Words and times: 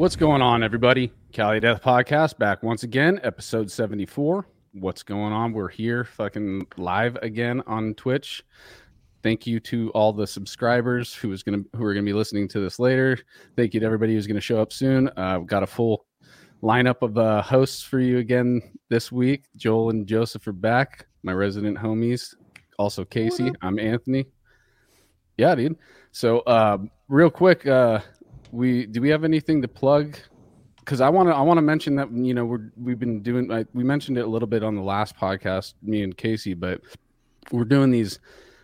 What's 0.00 0.16
going 0.16 0.40
on, 0.40 0.62
everybody? 0.62 1.12
Cali 1.30 1.60
Death 1.60 1.82
Podcast 1.82 2.38
back 2.38 2.62
once 2.62 2.84
again, 2.84 3.20
episode 3.22 3.70
74. 3.70 4.46
What's 4.72 5.02
going 5.02 5.34
on? 5.34 5.52
We're 5.52 5.68
here 5.68 6.04
fucking 6.04 6.68
live 6.78 7.18
again 7.20 7.62
on 7.66 7.92
Twitch. 7.92 8.42
Thank 9.22 9.46
you 9.46 9.60
to 9.60 9.90
all 9.90 10.14
the 10.14 10.26
subscribers 10.26 11.12
who 11.12 11.30
is 11.32 11.42
gonna 11.42 11.64
who 11.76 11.84
are 11.84 11.92
gonna 11.92 12.06
be 12.06 12.14
listening 12.14 12.48
to 12.48 12.60
this 12.60 12.78
later. 12.78 13.18
Thank 13.56 13.74
you 13.74 13.80
to 13.80 13.84
everybody 13.84 14.14
who's 14.14 14.26
gonna 14.26 14.40
show 14.40 14.62
up 14.62 14.72
soon. 14.72 15.10
Uh, 15.18 15.36
we've 15.38 15.46
got 15.46 15.64
a 15.64 15.66
full 15.66 16.06
lineup 16.62 17.02
of 17.02 17.18
uh, 17.18 17.42
hosts 17.42 17.82
for 17.82 18.00
you 18.00 18.20
again 18.20 18.62
this 18.88 19.12
week. 19.12 19.44
Joel 19.56 19.90
and 19.90 20.06
Joseph 20.06 20.48
are 20.48 20.52
back, 20.52 21.08
my 21.24 21.32
resident 21.32 21.76
homies. 21.76 22.34
Also 22.78 23.04
Casey. 23.04 23.52
I'm 23.60 23.78
Anthony. 23.78 24.24
Yeah, 25.36 25.54
dude. 25.54 25.76
So 26.10 26.38
uh, 26.40 26.78
real 27.08 27.30
quick, 27.30 27.66
uh, 27.66 28.00
we 28.52 28.86
do 28.86 29.00
we 29.00 29.08
have 29.10 29.24
anything 29.24 29.62
to 29.62 29.68
plug? 29.68 30.16
Because 30.78 31.00
I 31.00 31.08
want 31.08 31.28
to 31.28 31.34
I 31.34 31.42
want 31.42 31.58
to 31.58 31.62
mention 31.62 31.94
that 31.96 32.10
you 32.12 32.34
know 32.34 32.44
we're 32.44 32.72
we've 32.76 32.98
been 32.98 33.22
doing 33.22 33.48
like, 33.48 33.66
we 33.72 33.84
mentioned 33.84 34.18
it 34.18 34.24
a 34.24 34.28
little 34.28 34.48
bit 34.48 34.62
on 34.62 34.74
the 34.74 34.82
last 34.82 35.16
podcast, 35.16 35.74
me 35.82 36.02
and 36.02 36.16
Casey, 36.16 36.54
but 36.54 36.80
we're 37.52 37.64
doing 37.64 37.90
these 37.90 38.18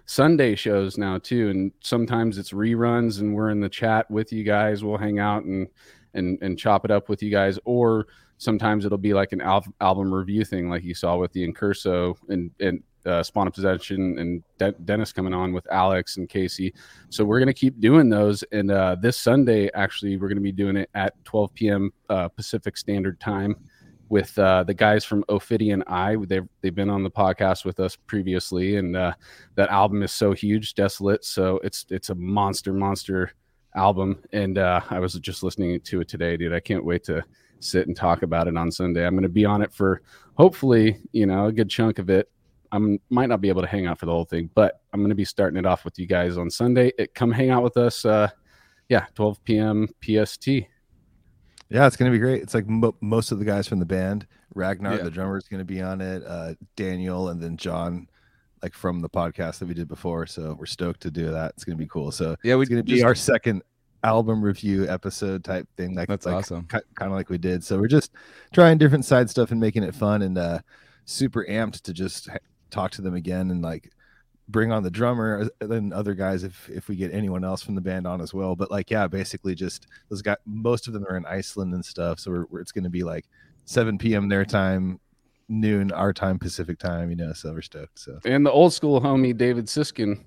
Sunday 0.06 0.54
shows 0.54 0.98
now 0.98 1.18
too, 1.18 1.50
and 1.50 1.72
sometimes 1.80 2.38
it's 2.38 2.52
reruns, 2.52 3.20
and 3.20 3.34
we're 3.34 3.50
in 3.50 3.60
the 3.60 3.68
chat 3.68 4.10
with 4.10 4.32
you 4.32 4.44
guys. 4.44 4.84
We'll 4.84 4.98
hang 4.98 5.18
out 5.18 5.44
and 5.44 5.68
and 6.14 6.38
and 6.42 6.58
chop 6.58 6.84
it 6.84 6.90
up 6.90 7.08
with 7.08 7.22
you 7.22 7.30
guys, 7.30 7.58
or 7.64 8.06
sometimes 8.38 8.84
it'll 8.84 8.98
be 8.98 9.14
like 9.14 9.32
an 9.32 9.40
al- 9.40 9.64
album 9.80 10.12
review 10.12 10.44
thing, 10.44 10.68
like 10.68 10.84
you 10.84 10.94
saw 10.94 11.16
with 11.16 11.32
the 11.32 11.44
Incurso 11.44 12.16
and 12.28 12.50
and 12.60 12.82
uh, 13.06 13.22
Spawn 13.22 13.46
of 13.46 13.54
Possession 13.54 14.18
and 14.18 14.42
De- 14.58 14.72
Dennis 14.84 15.12
coming 15.12 15.32
on 15.32 15.52
with 15.52 15.66
Alex 15.70 16.16
and 16.16 16.28
Casey. 16.28 16.74
So 17.08 17.24
we're 17.24 17.38
gonna 17.38 17.54
keep 17.54 17.80
doing 17.80 18.08
those, 18.08 18.42
and 18.52 18.70
uh, 18.70 18.96
this 19.00 19.16
Sunday 19.16 19.70
actually 19.74 20.16
we're 20.16 20.28
gonna 20.28 20.40
be 20.40 20.52
doing 20.52 20.76
it 20.76 20.90
at 20.94 21.12
12 21.24 21.54
p.m. 21.54 21.92
Uh, 22.08 22.28
Pacific 22.28 22.76
Standard 22.76 23.20
Time 23.20 23.56
with 24.08 24.38
uh, 24.38 24.62
the 24.62 24.74
guys 24.74 25.04
from 25.04 25.24
Ophidian 25.28 25.82
I. 25.86 26.16
They've 26.16 26.48
they've 26.60 26.74
been 26.74 26.90
on 26.90 27.02
the 27.02 27.10
podcast 27.10 27.64
with 27.64 27.80
us 27.80 27.96
previously, 27.96 28.76
and 28.76 28.96
uh, 28.96 29.12
that 29.54 29.70
album 29.70 30.02
is 30.02 30.12
so 30.12 30.32
huge, 30.32 30.74
Desolate. 30.74 31.24
So 31.24 31.60
it's 31.64 31.86
it's 31.90 32.10
a 32.10 32.14
monster, 32.14 32.72
monster 32.72 33.32
album. 33.76 34.18
And 34.32 34.58
uh, 34.58 34.80
I 34.90 34.98
was 34.98 35.14
just 35.14 35.42
listening 35.42 35.80
to 35.80 36.00
it 36.00 36.08
today, 36.08 36.36
dude. 36.36 36.52
I 36.52 36.60
can't 36.60 36.84
wait 36.84 37.04
to 37.04 37.22
sit 37.60 37.86
and 37.86 37.96
talk 37.96 38.22
about 38.22 38.48
it 38.48 38.56
on 38.56 38.72
Sunday. 38.72 39.06
I'm 39.06 39.14
going 39.14 39.22
to 39.22 39.28
be 39.28 39.44
on 39.44 39.62
it 39.62 39.72
for 39.72 40.02
hopefully, 40.34 40.98
you 41.12 41.26
know, 41.26 41.46
a 41.46 41.52
good 41.52 41.68
chunk 41.68 41.98
of 41.98 42.10
it. 42.10 42.28
I 42.72 42.98
might 43.10 43.28
not 43.28 43.40
be 43.40 43.48
able 43.48 43.62
to 43.62 43.68
hang 43.68 43.86
out 43.86 43.98
for 43.98 44.06
the 44.06 44.12
whole 44.12 44.24
thing, 44.24 44.50
but 44.54 44.80
I'm 44.92 45.00
going 45.00 45.10
to 45.10 45.14
be 45.16 45.24
starting 45.24 45.58
it 45.58 45.66
off 45.66 45.84
with 45.84 45.98
you 45.98 46.06
guys 46.06 46.36
on 46.36 46.50
Sunday. 46.50 46.92
It, 46.98 47.14
come 47.14 47.30
hang 47.30 47.50
out 47.50 47.62
with 47.62 47.76
us. 47.76 48.04
Uh, 48.04 48.28
yeah, 48.88 49.06
12 49.14 49.42
p.m. 49.44 49.88
PST. 50.02 50.48
Yeah, 51.68 51.86
it's 51.88 51.96
gonna 51.96 52.12
be 52.12 52.18
great. 52.20 52.42
It's 52.42 52.54
like 52.54 52.68
mo- 52.68 52.94
most 53.00 53.32
of 53.32 53.40
the 53.40 53.44
guys 53.44 53.66
from 53.66 53.80
the 53.80 53.84
band. 53.84 54.26
Ragnar, 54.54 54.96
Yeah. 54.98 55.02
the 55.02 55.10
drummer, 55.10 55.36
is 55.36 55.48
gonna 55.48 55.64
be 55.64 55.82
on 55.82 56.00
it. 56.00 56.22
Uh, 56.24 56.54
Daniel, 56.76 57.30
and 57.30 57.42
then 57.42 57.56
John, 57.56 58.06
like 58.62 58.72
from 58.72 59.00
the 59.00 59.08
podcast 59.08 59.58
that 59.58 59.66
we 59.66 59.74
did 59.74 59.88
before. 59.88 60.26
So 60.26 60.54
we're 60.56 60.66
stoked 60.66 61.00
to 61.00 61.10
do 61.10 61.28
that. 61.32 61.54
It's 61.56 61.64
gonna 61.64 61.76
be 61.76 61.88
cool. 61.88 62.12
So 62.12 62.36
Yeah, 62.44 62.54
we 62.54 62.62
it's 62.62 62.68
gonna 62.70 62.84
be 62.84 62.92
just- 62.92 63.04
our 63.04 63.16
second 63.16 63.62
album 64.04 64.44
review 64.44 64.88
episode 64.88 65.42
type 65.42 65.66
thing. 65.76 65.96
Like 65.96 66.06
That's 66.06 66.24
like, 66.26 66.36
awesome. 66.36 66.66
Kind 66.68 66.84
of 67.00 67.10
like 67.10 67.30
we 67.30 67.38
did. 67.38 67.64
So 67.64 67.78
we're 67.80 67.88
just 67.88 68.12
trying 68.52 68.78
different 68.78 69.04
side 69.04 69.28
stuff 69.28 69.50
and 69.50 69.58
making 69.60 69.82
it 69.82 69.92
fun 69.96 70.22
and 70.22 70.38
uh, 70.38 70.60
super 71.04 71.44
amped 71.50 71.80
to 71.82 71.92
just 71.92 72.28
talk 72.70 72.90
to 72.92 73.02
them 73.02 73.14
again 73.14 73.50
and 73.50 73.62
like 73.62 73.90
bring 74.48 74.70
on 74.70 74.82
the 74.82 74.90
drummer 74.90 75.48
and 75.60 75.92
other 75.92 76.14
guys 76.14 76.44
if 76.44 76.68
if 76.68 76.88
we 76.88 76.94
get 76.96 77.12
anyone 77.12 77.44
else 77.44 77.62
from 77.62 77.74
the 77.74 77.80
band 77.80 78.06
on 78.06 78.20
as 78.20 78.32
well 78.32 78.54
but 78.54 78.70
like 78.70 78.90
yeah 78.90 79.06
basically 79.08 79.54
just 79.54 79.86
those 80.08 80.22
guys 80.22 80.36
most 80.46 80.86
of 80.86 80.92
them 80.92 81.04
are 81.08 81.16
in 81.16 81.26
iceland 81.26 81.74
and 81.74 81.84
stuff 81.84 82.20
so 82.20 82.30
we're, 82.30 82.44
we're- 82.50 82.62
it's 82.62 82.70
going 82.72 82.84
to 82.84 82.90
be 82.90 83.02
like 83.02 83.24
7 83.64 83.98
p.m 83.98 84.28
their 84.28 84.44
time 84.44 85.00
noon 85.48 85.90
our 85.92 86.12
time 86.12 86.38
pacific 86.38 86.78
time 86.78 87.10
you 87.10 87.16
know 87.16 87.32
so 87.32 87.52
we're 87.52 87.62
stoked 87.62 87.98
so 87.98 88.18
And 88.24 88.46
the 88.46 88.50
old 88.52 88.72
school 88.72 89.00
homie 89.00 89.36
David 89.36 89.68
Siskin 89.68 90.24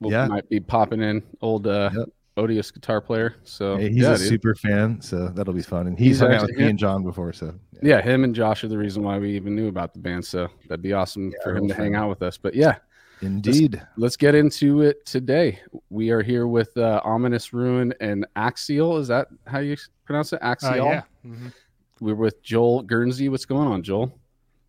will, 0.00 0.10
Yeah. 0.12 0.26
might 0.26 0.48
be 0.48 0.58
popping 0.60 1.00
in, 1.02 1.22
old 1.42 1.66
uh, 1.66 1.90
Yep. 1.94 2.08
Odious 2.36 2.70
guitar 2.70 3.00
player. 3.00 3.36
So 3.44 3.76
Hey, 3.76 3.90
he's 3.90 4.02
yeah, 4.02 4.14
a 4.14 4.18
dude. 4.18 4.28
super 4.28 4.54
fan 4.54 5.00
so 5.00 5.28
that'll 5.28 5.52
be 5.54 5.62
fun 5.62 5.86
and 5.86 5.98
He's 5.98 6.08
he's, 6.08 6.20
hung 6.20 6.28
out 6.30 6.34
actually- 6.42 6.52
with 6.52 6.58
me 6.60 6.70
and 6.70 6.78
john 6.78 7.02
before 7.02 7.32
so 7.32 7.54
yeah, 7.84 8.00
him 8.00 8.22
and 8.22 8.32
Josh 8.32 8.62
are 8.62 8.68
the 8.68 8.78
reason 8.78 9.02
why 9.02 9.18
we 9.18 9.34
even 9.34 9.56
knew 9.56 9.66
about 9.66 9.92
the 9.92 9.98
band. 9.98 10.24
So 10.24 10.48
that'd 10.68 10.82
be 10.82 10.92
awesome 10.92 11.30
Yeah, 11.32 11.38
for 11.42 11.50
him 11.50 11.64
real 11.64 11.68
to 11.70 11.74
hang 11.74 11.96
out 11.96 12.08
with 12.08 12.22
us. 12.22 12.38
But 12.38 12.54
yeah, 12.54 12.76
indeed 13.22 13.82
let's 13.96 14.16
get 14.16 14.36
into 14.36 14.82
it 14.82 15.04
today. 15.04 15.58
We 15.90 16.10
are 16.10 16.22
here 16.22 16.46
with 16.46 16.76
uh, 16.76 17.00
Ominous 17.04 17.52
Ruin 17.52 17.92
and 18.00 18.24
Axial. 18.36 18.98
Is 18.98 19.08
that 19.08 19.26
how 19.48 19.58
you 19.58 19.76
pronounce 20.04 20.32
it? 20.32 20.40
Uh, 20.40 20.46
Axial. 20.54 20.86
yeah. 20.86 21.02
Mhm. 21.26 21.52
We're 22.00 22.14
with 22.14 22.40
Joel 22.44 22.82
Guernsey. 22.82 23.28
What's 23.28 23.46
going 23.46 23.66
on, 23.66 23.82
Joel? 23.82 24.16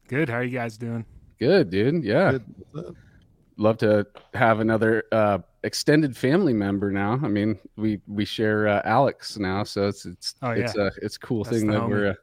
Good. 0.08 0.28
How 0.28 0.38
are 0.38 0.44
you 0.44 0.50
guys 0.58 0.76
doing? 0.78 1.06
Good, 1.40 1.70
dude. 1.70 2.04
Yeah. 2.04 2.40
Good. 2.74 2.96
Love 3.58 3.78
to 3.78 4.06
have 4.34 4.60
another 4.60 5.04
uh, 5.12 5.38
extended 5.64 6.18
family 6.18 6.54
member 6.54 6.92
now. 6.92 7.20
I 7.24 7.28
mean, 7.28 7.60
we 7.76 8.02
we 8.08 8.26
share 8.26 8.68
uh, 8.68 8.82
Alex 8.84 9.38
now, 9.38 9.64
so 9.64 9.88
it's 9.88 10.06
it's 10.06 10.36
Oh, 10.42 10.52
it's 10.52 10.76
a 10.76 10.92
it's 11.02 11.16
a 11.18 11.20
cool 11.20 11.44
That's 11.44 11.58
thing 11.58 11.68
that 11.68 11.88
we're 11.88 12.08
uh, 12.12 12.14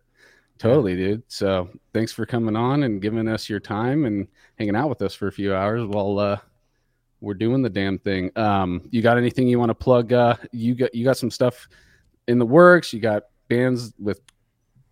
totally, 0.58 0.96
dude. 0.96 1.22
So 1.28 1.68
thanks 1.94 2.12
for 2.12 2.26
coming 2.26 2.56
on 2.56 2.82
and 2.82 3.00
giving 3.00 3.28
us 3.28 3.48
your 3.48 3.60
time 3.60 4.06
and 4.06 4.26
hanging 4.58 4.74
out 4.74 4.88
with 4.88 5.02
us 5.02 5.14
for 5.14 5.28
a 5.28 5.32
few 5.32 5.54
hours 5.54 5.86
while 5.86 6.18
uh, 6.18 6.38
we're 7.20 7.34
doing 7.34 7.62
the 7.62 7.70
damn 7.70 7.98
thing. 7.98 8.30
Um, 8.36 8.88
you 8.91 9.00
got 9.00 9.16
anything 9.16 9.47
you 9.47 9.58
want 9.58 9.70
to 9.70 9.74
plug? 9.74 10.12
Uh, 10.12 10.36
you 10.52 10.74
got 10.74 10.92
you 10.94 11.04
got 11.04 11.16
some 11.16 11.30
stuff 11.30 11.68
in 12.26 12.38
the 12.38 12.47
works. 12.47 12.92
You 12.92 12.98
got 12.98 13.24
bands 13.48 13.92
with 13.98 14.20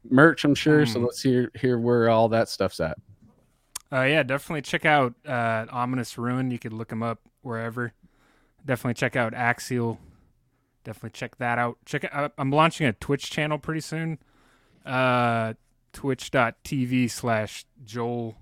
merch, 0.09 0.44
I'm 0.44 0.55
sure. 0.55 0.87
So 0.87 1.00
Hmm. 1.00 1.06
let's 1.06 1.20
hear 1.20 1.50
hear 1.56 1.81
where 1.81 2.09
all 2.10 2.28
that 2.28 2.49
stuff's 2.49 2.78
at. 2.78 2.97
Uh, 3.93 4.03
yeah, 4.03 4.22
definitely 4.22 4.62
check 4.62 4.84
out 4.84 5.15
uh, 5.26 5.66
Ominous 5.71 6.19
Ruin. 6.19 6.50
You 6.50 6.59
could 6.59 6.72
look 6.72 6.88
them 6.88 7.03
up 7.03 7.21
wherever. 7.43 7.93
Definitely 8.65 8.94
check 8.94 9.16
out 9.16 9.32
Axial. 9.32 9.99
Definitely 10.84 11.10
check 11.10 11.37
that 11.38 11.59
out. 11.59 11.78
Check 11.87 12.09
out, 12.12 12.32
I'm 12.38 12.50
launching 12.50 12.87
a 12.87 12.93
Twitch 12.93 13.31
channel 13.31 13.59
pretty 13.59 13.81
soon. 13.81 14.19
Uh, 14.84 15.54
twitch.tv 15.93 17.10
slash 17.10 17.65
Joel. 17.84 18.37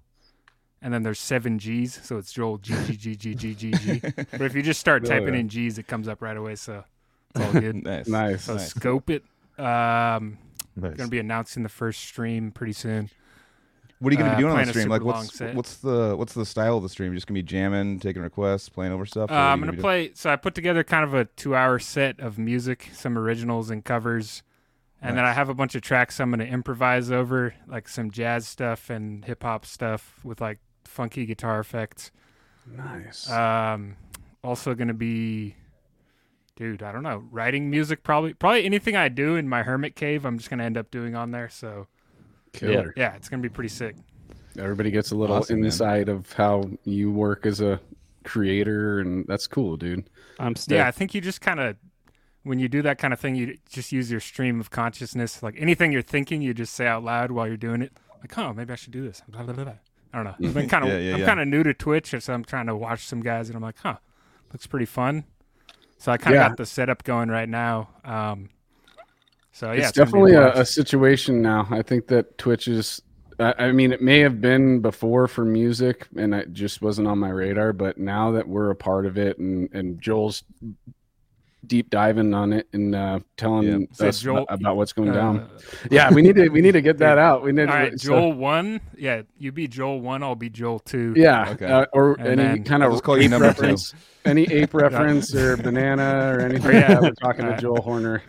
And 0.82 0.92
then 0.92 1.02
there's 1.02 1.18
seven 1.18 1.58
G's. 1.58 2.00
So 2.04 2.18
it's 2.18 2.32
Joel 2.32 2.58
G 2.58 2.74
G 2.86 2.96
G 2.96 3.14
G 3.16 3.34
G 3.34 3.54
G 3.54 3.70
G. 3.72 4.00
But 4.30 4.42
if 4.42 4.54
you 4.54 4.62
just 4.62 4.78
start 4.80 5.04
typing 5.04 5.34
yeah. 5.34 5.40
in 5.40 5.48
G's, 5.48 5.78
it 5.78 5.86
comes 5.86 6.06
up 6.06 6.22
right 6.22 6.36
away. 6.36 6.54
So 6.56 6.84
it's 7.34 7.44
all 7.44 7.52
good. 7.52 7.76
nice. 7.84 8.06
Nice. 8.08 8.44
So 8.44 8.54
Nice. 8.54 8.68
scope 8.70 9.10
it. 9.10 9.22
Um, 9.58 10.38
Nice. 10.76 10.94
going 10.94 10.96
to 10.96 11.08
be 11.08 11.18
announcing 11.18 11.62
the 11.62 11.68
first 11.68 12.02
stream 12.02 12.50
pretty 12.52 12.74
soon. 12.74 13.10
What 13.98 14.10
are 14.10 14.14
you 14.14 14.18
gonna 14.18 14.32
Uh, 14.32 14.36
be 14.36 14.40
doing 14.42 14.50
on 14.50 14.56
playing 14.56 14.66
the 14.66 14.72
stream? 14.72 14.88
Like, 14.88 15.02
what's 15.02 15.40
what's 15.40 15.76
the 15.78 16.14
what's 16.16 16.34
the 16.34 16.44
style 16.44 16.76
of 16.76 16.82
the 16.82 16.88
stream? 16.88 17.12
You're 17.12 17.16
Just 17.16 17.26
gonna 17.26 17.38
be 17.38 17.42
jamming, 17.42 17.98
taking 17.98 18.22
requests, 18.22 18.68
playing 18.68 18.92
over 18.92 19.06
stuff. 19.06 19.30
Uh, 19.30 19.34
or 19.34 19.36
what 19.36 19.42
are 19.42 19.52
I'm 19.52 19.60
gonna 19.60 19.72
be 19.72 19.76
doing? 19.76 19.82
play. 19.82 20.10
So 20.14 20.30
I 20.30 20.36
put 20.36 20.54
together 20.54 20.84
kind 20.84 21.04
of 21.04 21.14
a 21.14 21.24
two-hour 21.24 21.78
set 21.78 22.20
of 22.20 22.38
music, 22.38 22.90
some 22.92 23.16
originals 23.16 23.70
and 23.70 23.82
covers, 23.84 24.42
and 25.00 25.16
then 25.16 25.24
I 25.24 25.32
have 25.32 25.48
a 25.48 25.54
bunch 25.54 25.74
of 25.74 25.80
tracks 25.82 26.20
I'm 26.20 26.30
gonna 26.30 26.44
improvise 26.44 27.10
over, 27.10 27.54
like 27.66 27.88
some 27.88 28.10
jazz 28.10 28.46
stuff 28.46 28.90
and 28.90 29.24
hip 29.24 29.42
hop 29.42 29.64
stuff 29.64 30.20
with 30.22 30.40
like 30.42 30.58
funky 30.84 31.24
guitar 31.24 31.58
effects. 31.60 32.10
Nice. 32.66 33.30
Um, 33.30 33.96
also 34.44 34.74
gonna 34.74 34.92
be, 34.94 35.56
dude, 36.56 36.82
I 36.82 36.92
don't 36.92 37.02
know, 37.02 37.24
writing 37.30 37.70
music 37.70 38.02
probably. 38.02 38.34
Probably 38.34 38.64
anything 38.66 38.94
I 38.94 39.08
do 39.08 39.36
in 39.36 39.48
my 39.48 39.62
hermit 39.62 39.96
cave, 39.96 40.24
I'm 40.26 40.36
just 40.36 40.50
gonna 40.50 40.64
end 40.64 40.76
up 40.76 40.90
doing 40.90 41.14
on 41.14 41.30
there. 41.30 41.48
So 41.48 41.86
Killer. 42.58 42.94
yeah, 42.96 43.14
it's 43.14 43.28
gonna 43.28 43.42
be 43.42 43.48
pretty 43.48 43.68
sick. 43.68 43.96
Everybody 44.58 44.90
gets 44.90 45.10
a 45.10 45.14
little 45.16 45.36
Awesome, 45.36 45.60
man. 45.60 46.08
of 46.08 46.32
how 46.32 46.64
you 46.84 47.10
work 47.10 47.44
as 47.46 47.60
a 47.60 47.78
creator, 48.24 49.00
and 49.00 49.26
that's 49.26 49.46
cool, 49.46 49.76
dude. 49.76 50.08
I'm 50.38 50.56
stoked. 50.56 50.76
Yeah, 50.76 50.86
I 50.86 50.90
think 50.90 51.14
you 51.14 51.20
just 51.20 51.40
kind 51.40 51.60
of 51.60 51.76
when 52.42 52.58
you 52.58 52.68
do 52.68 52.80
that 52.82 52.98
kind 52.98 53.12
of 53.12 53.18
thing, 53.20 53.34
you 53.34 53.58
just 53.68 53.90
use 53.92 54.10
your 54.10 54.20
stream 54.20 54.60
of 54.60 54.70
consciousness. 54.70 55.42
Like 55.42 55.56
anything 55.58 55.92
you're 55.92 56.02
thinking, 56.02 56.42
you 56.42 56.54
just 56.54 56.74
say 56.74 56.86
out 56.86 57.02
loud 57.02 57.30
while 57.32 57.46
you're 57.48 57.56
doing 57.56 57.82
it. 57.82 57.92
Like, 58.20 58.36
oh, 58.38 58.52
maybe 58.52 58.72
I 58.72 58.76
should 58.76 58.92
do 58.92 59.02
this. 59.02 59.20
Blah, 59.28 59.42
blah, 59.42 59.52
blah, 59.54 59.64
blah. 59.64 59.72
I 60.12 60.16
don't 60.16 60.24
know. 60.24 60.48
I've 60.48 60.54
been 60.54 60.68
kind 60.70 60.84
of 60.84 60.90
Yeah, 60.90 60.98
yeah, 60.98 61.14
I'm 61.14 61.20
yeah. 61.20 61.26
kind 61.26 61.40
of 61.40 61.48
new 61.48 61.62
to 61.64 61.74
Twitch, 61.74 62.14
so 62.18 62.32
I'm 62.32 62.44
trying 62.44 62.66
to 62.66 62.76
watch 62.76 63.04
some 63.06 63.20
guys, 63.20 63.48
and 63.48 63.56
I'm 63.56 63.62
like, 63.62 63.78
huh, 63.82 63.96
looks 64.52 64.66
pretty 64.66 64.86
fun. 64.86 65.24
So 65.98 66.12
I 66.12 66.16
kind 66.18 66.36
of 66.36 66.40
Yeah. 66.40 66.48
got 66.48 66.56
the 66.56 66.66
setup 66.66 67.02
going 67.04 67.28
right 67.30 67.48
now. 67.48 67.88
Um, 68.04 68.50
so 69.56 69.72
yeah, 69.72 69.88
it's, 69.88 69.92
gonna 69.92 70.04
definitely 70.04 70.34
a, 70.34 70.52
a 70.52 70.66
situation 70.66 71.40
now. 71.40 71.66
I 71.70 71.80
think 71.80 72.08
that 72.08 72.36
Twitch 72.36 72.68
is. 72.68 73.00
I 73.40 73.54
I 73.58 73.72
mean, 73.72 73.90
it 73.90 74.02
may 74.02 74.18
have 74.18 74.38
been 74.38 74.80
before 74.80 75.28
for 75.28 75.46
music, 75.46 76.06
and 76.14 76.34
it 76.34 76.52
just 76.52 76.82
wasn't 76.82 77.08
on 77.08 77.18
my 77.18 77.30
radar. 77.30 77.72
But 77.72 77.96
now 77.96 78.32
that 78.32 78.46
we're 78.46 78.68
a 78.68 78.76
part 78.76 79.06
of 79.06 79.16
it, 79.16 79.38
and 79.38 79.72
and 79.72 79.98
Joel's 79.98 80.44
deep 81.68 81.90
diving 81.90 82.32
on 82.34 82.52
it 82.52 82.66
and 82.72 82.94
uh, 82.94 83.20
telling 83.36 83.66
Yeah. 83.82 83.86
So 83.92 84.08
us 84.08 84.20
Joel- 84.20 84.46
about 84.48 84.76
what's 84.76 84.92
going 84.92 85.12
down. 85.12 85.40
Uh, 85.40 85.48
Yeah, 85.90 86.12
we 86.12 86.22
need 86.22 86.36
to 86.36 86.48
we 86.48 86.60
need 86.60 86.72
to 86.72 86.80
get 86.82 86.98
that 86.98 87.18
out. 87.26 87.42
We 87.42 87.52
need 87.52 87.62
all 87.62 87.66
to, 87.68 87.72
right, 87.72 88.00
so- 88.00 88.08
Joel 88.08 88.32
one. 88.32 88.80
Yeah, 88.96 89.22
you 89.38 89.52
be 89.52 89.68
Joel 89.68 90.00
one. 90.00 90.22
I'll 90.22 90.34
be 90.34 90.50
Joel 90.50 90.78
two. 90.78 91.14
yeah, 91.16 91.50
Okay. 91.50 91.66
uh, 91.66 91.86
or 91.92 92.14
And 92.14 92.26
any 92.28 92.42
then- 92.42 92.64
kind 92.64 92.82
I'll 92.84 92.94
of 92.94 93.02
call 93.02 93.16
you 93.18 93.24
ape 93.24 93.30
number 93.30 93.52
two. 93.52 93.76
any 94.24 94.44
ape 94.52 94.74
reference 94.84 95.34
or 95.34 95.56
banana 95.56 96.32
or 96.34 96.40
anything. 96.44 96.72
Yeah. 96.72 96.90
Yeah, 96.92 97.00
we're 97.00 97.10
talking 97.12 97.42
to 97.42 97.46
Alright. 97.48 97.60
Joel 97.60 97.82
Horner. 97.82 98.22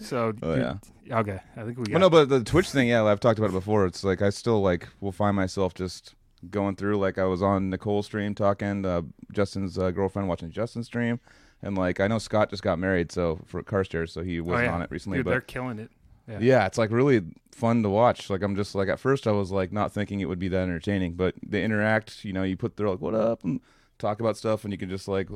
So 0.00 0.32
Oh, 0.42 0.54
you- 0.54 0.60
yeah. 1.06 1.18
okay. 1.20 1.38
I 1.56 1.62
think 1.64 1.78
we 1.78 1.84
got. 1.84 1.92
Well, 1.92 2.00
no, 2.00 2.10
but 2.10 2.28
the 2.28 2.42
Twitch 2.44 2.70
thing, 2.70 2.88
yeah, 2.88 3.04
I've 3.04 3.20
talked 3.20 3.38
about 3.38 3.50
it 3.50 3.54
before. 3.54 3.86
It's 3.86 4.04
like 4.04 4.22
I 4.22 4.30
still 4.30 4.60
like 4.62 4.88
will 5.00 5.12
find 5.12 5.34
myself 5.36 5.74
just 5.74 6.14
going 6.50 6.76
through. 6.76 6.98
Like 6.98 7.18
I 7.18 7.24
was 7.24 7.42
on 7.42 7.70
Nicole's 7.70 8.06
stream 8.06 8.34
talking, 8.34 8.84
uh, 8.84 9.02
Justin's 9.32 9.78
uh, 9.78 9.90
girlfriend 9.90 10.28
watching 10.28 10.50
Justin's 10.50 10.86
stream, 10.86 11.18
and 11.62 11.76
like 11.76 12.00
I 12.00 12.06
know 12.06 12.18
Scott 12.18 12.50
just 12.50 12.62
got 12.62 12.78
married, 12.78 13.10
so 13.12 13.40
for 13.46 13.62
Carstairs, 13.62 14.10
so 14.10 14.22
he 14.22 14.40
oh, 14.40 14.44
wasn't 14.44 14.66
yeah. 14.66 14.74
on 14.74 14.82
it 14.82 14.90
recently. 14.90 15.18
Dude, 15.18 15.24
but 15.24 15.30
they're 15.30 15.40
killing 15.40 15.78
it. 15.78 15.90
Yeah. 16.28 16.38
yeah, 16.40 16.66
it's 16.66 16.76
like 16.76 16.90
really 16.90 17.22
fun 17.52 17.82
to 17.82 17.88
watch. 17.88 18.28
Like 18.28 18.42
I'm 18.42 18.54
just 18.54 18.74
like 18.74 18.88
at 18.88 19.00
first 19.00 19.26
I 19.26 19.32
was 19.32 19.50
like 19.50 19.72
not 19.72 19.92
thinking 19.92 20.20
it 20.20 20.26
would 20.26 20.38
be 20.38 20.48
that 20.48 20.62
entertaining, 20.62 21.14
but 21.14 21.34
they 21.42 21.64
interact. 21.64 22.24
You 22.24 22.32
know, 22.34 22.42
you 22.42 22.56
put 22.56 22.76
their 22.76 22.88
like 22.88 23.00
what 23.00 23.14
up 23.14 23.44
and 23.44 23.60
talk 23.98 24.20
about 24.20 24.36
stuff, 24.36 24.64
and 24.64 24.72
you 24.72 24.78
can 24.78 24.90
just 24.90 25.08
like 25.08 25.28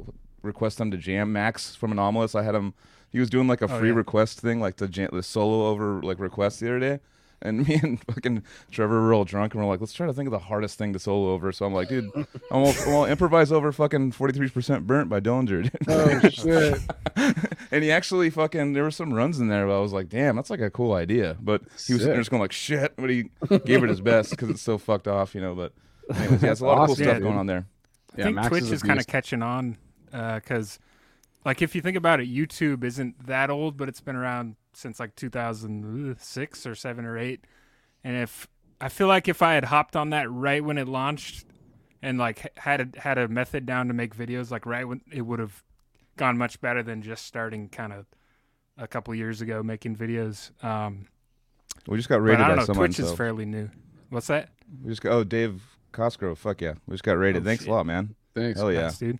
request 0.42 0.78
them 0.78 0.90
to 0.90 0.96
jam. 0.96 1.32
Max 1.32 1.74
from 1.74 1.92
Anomalous, 1.92 2.34
I 2.34 2.42
had 2.42 2.54
him. 2.54 2.74
He 3.08 3.18
was 3.18 3.30
doing 3.30 3.48
like 3.48 3.62
a 3.62 3.64
Oh, 3.72 3.78
free 3.78 3.88
yeah. 3.88 3.94
request 3.94 4.40
thing, 4.40 4.60
like 4.60 4.76
the 4.76 4.88
jam, 4.88 5.08
the 5.12 5.22
solo 5.22 5.66
over 5.66 6.02
like 6.02 6.18
request 6.18 6.60
the 6.60 6.68
other 6.68 6.80
day. 6.80 7.00
And 7.44 7.66
me 7.66 7.74
and 7.82 8.00
fucking 8.04 8.42
Trevor 8.70 9.00
were 9.02 9.12
all 9.12 9.24
drunk, 9.24 9.52
and 9.54 9.62
we're 9.62 9.68
like, 9.68 9.80
let's 9.80 9.92
try 9.92 10.06
to 10.06 10.12
think 10.12 10.28
of 10.28 10.30
the 10.30 10.38
hardest 10.38 10.78
thing 10.78 10.92
to 10.92 10.98
solo 10.98 11.32
over. 11.32 11.50
So 11.52 11.66
I'm 11.66 11.74
like, 11.74 11.88
dude, 11.88 12.10
I'm 12.14 12.26
gonna, 12.50 12.68
I'm 12.68 12.84
gonna 12.84 13.10
improvise 13.10 13.50
over 13.50 13.72
fucking 13.72 14.12
43% 14.12 14.86
burnt 14.86 15.08
by 15.08 15.20
Dillinger. 15.20 15.62
dude. 15.62 15.72
oh 15.88 16.28
shit! 16.28 16.78
and 17.72 17.82
he 17.82 17.90
actually 17.90 18.30
fucking 18.30 18.72
there 18.74 18.84
were 18.84 18.90
some 18.90 19.12
runs 19.12 19.40
in 19.40 19.48
there, 19.48 19.66
but 19.66 19.76
I 19.76 19.80
was 19.80 19.92
like, 19.92 20.08
damn, 20.08 20.36
that's 20.36 20.50
like 20.50 20.60
a 20.60 20.70
cool 20.70 20.92
idea. 20.94 21.36
But 21.40 21.62
he 21.62 21.92
was 21.94 22.02
sitting 22.02 22.06
there 22.08 22.16
just 22.18 22.30
going 22.30 22.40
like 22.42 22.52
shit, 22.52 22.94
but 22.96 23.10
he 23.10 23.30
gave 23.64 23.82
it 23.82 23.88
his 23.88 24.00
best 24.00 24.30
because 24.30 24.48
it's 24.48 24.62
so 24.62 24.78
fucked 24.78 25.08
off, 25.08 25.34
you 25.34 25.40
know. 25.40 25.54
But 25.54 25.72
anyways, 26.16 26.42
yeah, 26.42 26.52
it's 26.52 26.60
a 26.60 26.66
lot 26.66 26.78
of 26.78 26.86
cool 26.86 26.96
stuff 26.96 27.14
dude. 27.14 27.22
going 27.22 27.38
on 27.38 27.46
there. 27.46 27.66
I 28.14 28.18
Yeah, 28.18 28.24
think 28.24 28.36
Max 28.36 28.48
Twitch 28.48 28.62
is 28.64 28.72
is, 28.72 28.82
kind 28.82 29.00
of 29.00 29.06
catching 29.06 29.42
on 29.42 29.78
uh, 30.12 30.36
because, 30.36 30.78
like, 31.44 31.62
if 31.62 31.74
you 31.74 31.80
think 31.80 31.96
about 31.96 32.20
it, 32.20 32.28
YouTube 32.28 32.84
isn't 32.84 33.26
that 33.26 33.50
old, 33.50 33.76
but 33.76 33.88
it's 33.88 34.00
been 34.00 34.16
around 34.16 34.56
since 34.74 34.98
like 35.00 35.14
2006 35.16 36.66
or 36.66 36.74
seven 36.74 37.04
or 37.04 37.18
eight. 37.18 37.44
And 38.04 38.16
if 38.16 38.46
I 38.80 38.88
feel 38.88 39.06
like 39.06 39.28
if 39.28 39.42
I 39.42 39.54
had 39.54 39.64
hopped 39.64 39.96
on 39.96 40.10
that 40.10 40.30
right 40.30 40.64
when 40.64 40.78
it 40.78 40.88
launched 40.88 41.46
and 42.02 42.18
like 42.18 42.56
had 42.58 42.80
a, 42.96 43.00
had 43.00 43.18
a 43.18 43.28
method 43.28 43.66
down 43.66 43.88
to 43.88 43.94
make 43.94 44.16
videos, 44.16 44.50
like 44.50 44.66
right 44.66 44.86
when 44.86 45.00
it 45.12 45.22
would 45.22 45.38
have 45.38 45.62
gone 46.16 46.36
much 46.36 46.60
better 46.60 46.82
than 46.82 47.02
just 47.02 47.24
starting 47.26 47.68
kind 47.68 47.92
of 47.92 48.06
a 48.76 48.86
couple 48.88 49.14
years 49.14 49.40
ago 49.40 49.62
making 49.62 49.96
videos. 49.96 50.50
Um, 50.64 51.06
We 51.86 51.96
just 51.96 52.08
got 52.08 52.16
but 52.16 52.22
rated 52.22 52.40
I 52.40 52.48
don't 52.48 52.56
by 52.56 52.62
know. 52.62 52.66
someone. 52.66 52.88
Twitch 52.88 52.98
is 53.00 53.12
fairly 53.12 53.44
new. 53.44 53.70
What's 54.10 54.26
that? 54.26 54.50
we 54.82 54.90
just 54.90 55.02
got 55.02 55.12
oh 55.12 55.24
Dave 55.24 55.60
Cosgrove, 55.92 56.38
fuck 56.38 56.60
yeah, 56.62 56.74
we 56.86 56.94
just 56.94 57.04
got 57.04 57.18
rated. 57.18 57.42
Oh, 57.42 57.44
Thanks 57.44 57.64
shit. 57.64 57.70
a 57.70 57.74
lot, 57.74 57.86
man. 57.86 58.14
Thanks. 58.34 58.58
Hell 58.58 58.72
yeah, 58.72 58.88
Thanks, 58.90 58.98
dude. 58.98 59.18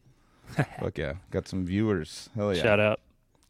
fuck 0.80 0.96
yeah, 0.98 1.14
got 1.30 1.46
some 1.46 1.64
viewers. 1.66 2.30
Hell 2.34 2.54
yeah, 2.54 2.62
Shout 2.62 2.80
out. 2.80 3.00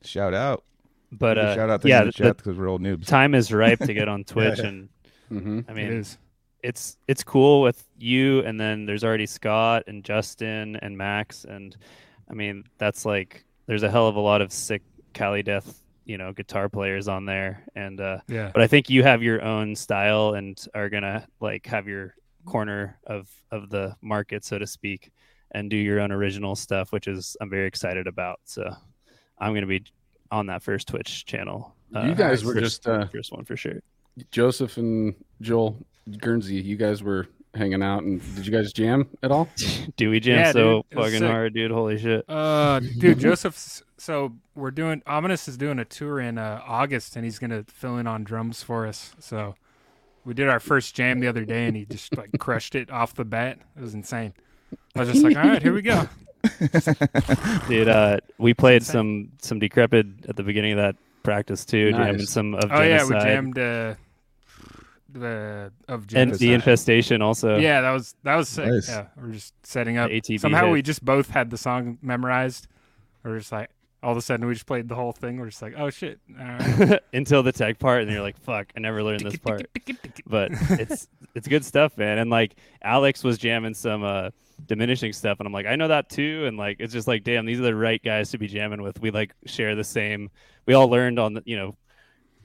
shout 0.02 0.34
out. 0.34 0.64
But 1.12 1.38
uh, 1.38 1.54
shout 1.54 1.70
out 1.70 1.82
to 1.82 1.88
yeah, 1.88 2.00
the 2.00 2.06
the 2.06 2.12
chat 2.12 2.36
because 2.38 2.56
we're 2.56 2.68
old 2.68 2.80
noobs. 2.80 3.06
time 3.06 3.34
is 3.34 3.52
ripe 3.52 3.80
to 3.80 3.94
get 3.94 4.08
on 4.08 4.24
Twitch, 4.24 4.58
yeah. 4.58 4.66
and 4.66 4.88
hmm 5.28 5.60
I 5.68 5.72
mean, 5.72 5.92
is. 5.92 6.18
it's 6.62 6.96
it's 7.08 7.22
cool 7.22 7.60
with 7.62 7.86
you, 7.98 8.40
and 8.40 8.58
then 8.60 8.86
there's 8.86 9.04
already 9.04 9.26
Scott 9.26 9.84
and 9.86 10.04
Justin 10.04 10.76
and 10.76 10.96
Max, 10.96 11.44
and 11.44 11.76
I 12.30 12.34
mean 12.34 12.64
that's 12.78 13.04
like 13.04 13.44
there's 13.66 13.82
a 13.82 13.90
hell 13.90 14.08
of 14.08 14.16
a 14.16 14.20
lot 14.20 14.40
of 14.40 14.52
sick 14.52 14.82
Cali 15.12 15.42
Death, 15.42 15.82
you 16.04 16.18
know, 16.18 16.32
guitar 16.32 16.68
players 16.68 17.08
on 17.08 17.26
there, 17.26 17.64
and 17.74 18.00
uh, 18.00 18.18
Yeah. 18.28 18.50
but 18.54 18.62
I 18.62 18.66
think 18.66 18.88
you 18.90 19.02
have 19.02 19.22
your 19.22 19.42
own 19.42 19.76
style 19.76 20.34
and 20.34 20.58
are 20.74 20.88
gonna 20.88 21.26
like 21.40 21.66
have 21.66 21.86
your 21.86 22.14
corner 22.46 22.98
of 23.06 23.28
of 23.50 23.68
the 23.70 23.94
market, 24.00 24.44
so 24.44 24.58
to 24.58 24.66
speak, 24.66 25.12
and 25.50 25.68
do 25.70 25.76
your 25.76 26.00
own 26.00 26.10
original 26.10 26.56
stuff, 26.56 26.90
which 26.92 27.06
is 27.06 27.36
I'm 27.40 27.50
very 27.50 27.66
excited 27.66 28.06
about. 28.06 28.40
So 28.44 28.74
I'm 29.38 29.52
gonna 29.54 29.66
be 29.66 29.84
on 30.32 30.46
that 30.46 30.62
first 30.64 30.88
Twitch 30.88 31.24
channel. 31.26 31.74
You 31.94 32.14
guys 32.16 32.44
were 32.44 32.54
first- 32.54 32.82
just, 32.82 32.88
uh, 32.88 33.06
first 33.06 33.30
one 33.30 33.44
for 33.44 33.56
sure. 33.56 33.80
Joseph 34.32 34.76
and 34.78 35.14
Joel 35.40 35.76
Guernsey, 36.18 36.56
you 36.56 36.76
guys 36.76 37.02
were 37.02 37.28
hanging 37.54 37.82
out, 37.82 38.02
and 38.02 38.20
did 38.34 38.46
you 38.46 38.52
guys 38.52 38.72
jam 38.72 39.08
at 39.22 39.30
all? 39.30 39.48
Do 39.96 40.10
we 40.10 40.20
jam 40.20 40.38
Yeah, 40.38 40.52
so 40.52 40.84
dude, 40.90 40.98
fucking 40.98 41.18
sick. 41.20 41.30
hard, 41.30 41.54
dude? 41.54 41.70
Holy 41.70 41.98
shit! 41.98 42.24
Uh, 42.28 42.80
dude, 42.98 43.18
Joseph's. 43.18 43.82
So 43.98 44.32
we're 44.54 44.70
doing. 44.70 45.02
Ominous 45.06 45.46
is 45.48 45.56
doing 45.56 45.78
a 45.78 45.84
tour 45.84 46.18
in 46.20 46.36
uh, 46.38 46.60
August, 46.66 47.14
and 47.16 47.24
he's 47.24 47.38
gonna 47.38 47.64
fill 47.68 47.98
in 47.98 48.06
on 48.06 48.24
drums 48.24 48.62
for 48.62 48.86
us. 48.86 49.14
So 49.18 49.54
we 50.24 50.34
did 50.34 50.48
our 50.48 50.60
first 50.60 50.94
jam 50.94 51.20
the 51.20 51.28
other 51.28 51.44
day, 51.44 51.66
and 51.66 51.76
he 51.76 51.84
just 51.86 52.16
like 52.16 52.30
crushed 52.38 52.74
it 52.74 52.90
off 52.90 53.14
the 53.14 53.24
bat. 53.24 53.58
It 53.76 53.80
was 53.82 53.94
insane. 53.94 54.32
I 54.96 55.00
was 55.00 55.08
just 55.10 55.22
like, 55.24 55.36
all 55.36 55.44
right, 55.44 55.62
here 55.62 55.72
we 55.74 55.82
go. 55.82 56.08
Dude, 57.68 57.88
uh, 57.88 58.18
we 58.38 58.54
played 58.54 58.82
some 58.82 59.30
some 59.40 59.58
decrepit 59.58 60.06
at 60.28 60.36
the 60.36 60.42
beginning 60.42 60.72
of 60.72 60.78
that 60.78 60.96
practice 61.22 61.64
too, 61.64 61.90
Nice. 61.92 62.06
jamming 62.06 62.26
some 62.26 62.54
of 62.54 62.70
Oh 62.70 62.82
yeah, 62.82 63.04
we 63.04 63.10
jammed 63.12 63.58
uh, 63.58 63.94
the 65.12 65.72
of 65.88 66.00
and 66.02 66.08
genocide. 66.08 66.40
the 66.40 66.52
infestation 66.52 67.22
also. 67.22 67.58
Yeah, 67.58 67.80
that 67.82 67.90
was 67.92 68.14
that 68.24 68.36
was 68.36 68.48
sick. 68.48 68.66
Nice. 68.66 68.88
Yeah, 68.88 69.06
we're 69.16 69.32
just 69.32 69.54
setting 69.64 69.98
up. 69.98 70.10
The 70.10 70.38
Somehow 70.38 70.66
hit. 70.66 70.72
we 70.72 70.82
just 70.82 71.04
both 71.04 71.30
had 71.30 71.50
the 71.50 71.58
song 71.58 71.98
memorized. 72.02 72.66
We're 73.22 73.38
just 73.38 73.52
like, 73.52 73.70
all 74.02 74.10
of 74.10 74.16
a 74.16 74.22
sudden 74.22 74.46
we 74.46 74.54
just 74.54 74.66
played 74.66 74.88
the 74.88 74.94
whole 74.96 75.12
thing. 75.12 75.38
We're 75.38 75.50
just 75.50 75.62
like, 75.62 75.74
oh 75.76 75.90
shit. 75.90 76.18
All 76.38 76.44
right. 76.44 77.00
until 77.12 77.42
the 77.42 77.52
tech 77.52 77.78
part, 77.78 78.02
and 78.02 78.10
you're 78.10 78.22
like, 78.22 78.36
"Fuck, 78.38 78.72
I 78.76 78.80
never 78.80 79.02
learned 79.02 79.20
this 79.20 79.36
part." 79.36 79.66
But 80.26 80.50
it's 80.70 81.08
it's 81.34 81.46
good 81.46 81.64
stuff, 81.64 81.96
man. 81.98 82.18
And 82.18 82.30
like 82.30 82.56
Alex 82.82 83.22
was 83.22 83.38
jamming 83.38 83.74
some 83.74 84.02
uh 84.02 84.30
diminishing 84.66 85.12
stuff, 85.12 85.40
and 85.40 85.46
I'm 85.46 85.52
like, 85.52 85.66
I 85.66 85.76
know 85.76 85.88
that 85.88 86.08
too. 86.08 86.44
And 86.46 86.56
like, 86.56 86.76
it's 86.80 86.92
just 86.92 87.08
like, 87.08 87.24
damn, 87.24 87.46
these 87.46 87.60
are 87.60 87.64
the 87.64 87.74
right 87.74 88.02
guys 88.02 88.30
to 88.30 88.38
be 88.38 88.46
jamming 88.48 88.82
with. 88.82 89.00
We 89.00 89.10
like 89.10 89.32
share 89.46 89.74
the 89.74 89.84
same. 89.84 90.30
We 90.66 90.74
all 90.74 90.88
learned 90.88 91.18
on 91.18 91.34
the 91.34 91.42
you 91.44 91.56
know 91.56 91.76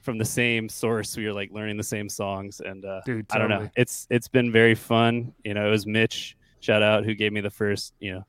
from 0.00 0.18
the 0.18 0.24
same 0.24 0.68
source. 0.68 1.16
We 1.16 1.26
were 1.26 1.32
like 1.32 1.50
learning 1.52 1.76
the 1.76 1.82
same 1.82 2.08
songs, 2.08 2.60
and 2.60 2.84
uh, 2.84 3.00
Dude, 3.04 3.26
I 3.30 3.38
don't 3.38 3.50
know. 3.50 3.68
It's 3.76 4.06
it's 4.10 4.28
been 4.28 4.52
very 4.52 4.74
fun. 4.74 5.34
You 5.44 5.54
know, 5.54 5.66
it 5.66 5.70
was 5.70 5.86
Mitch, 5.86 6.36
shout 6.60 6.82
out, 6.82 7.04
who 7.04 7.14
gave 7.14 7.32
me 7.32 7.40
the 7.40 7.50
first 7.50 7.94
you 8.00 8.14
know 8.14 8.24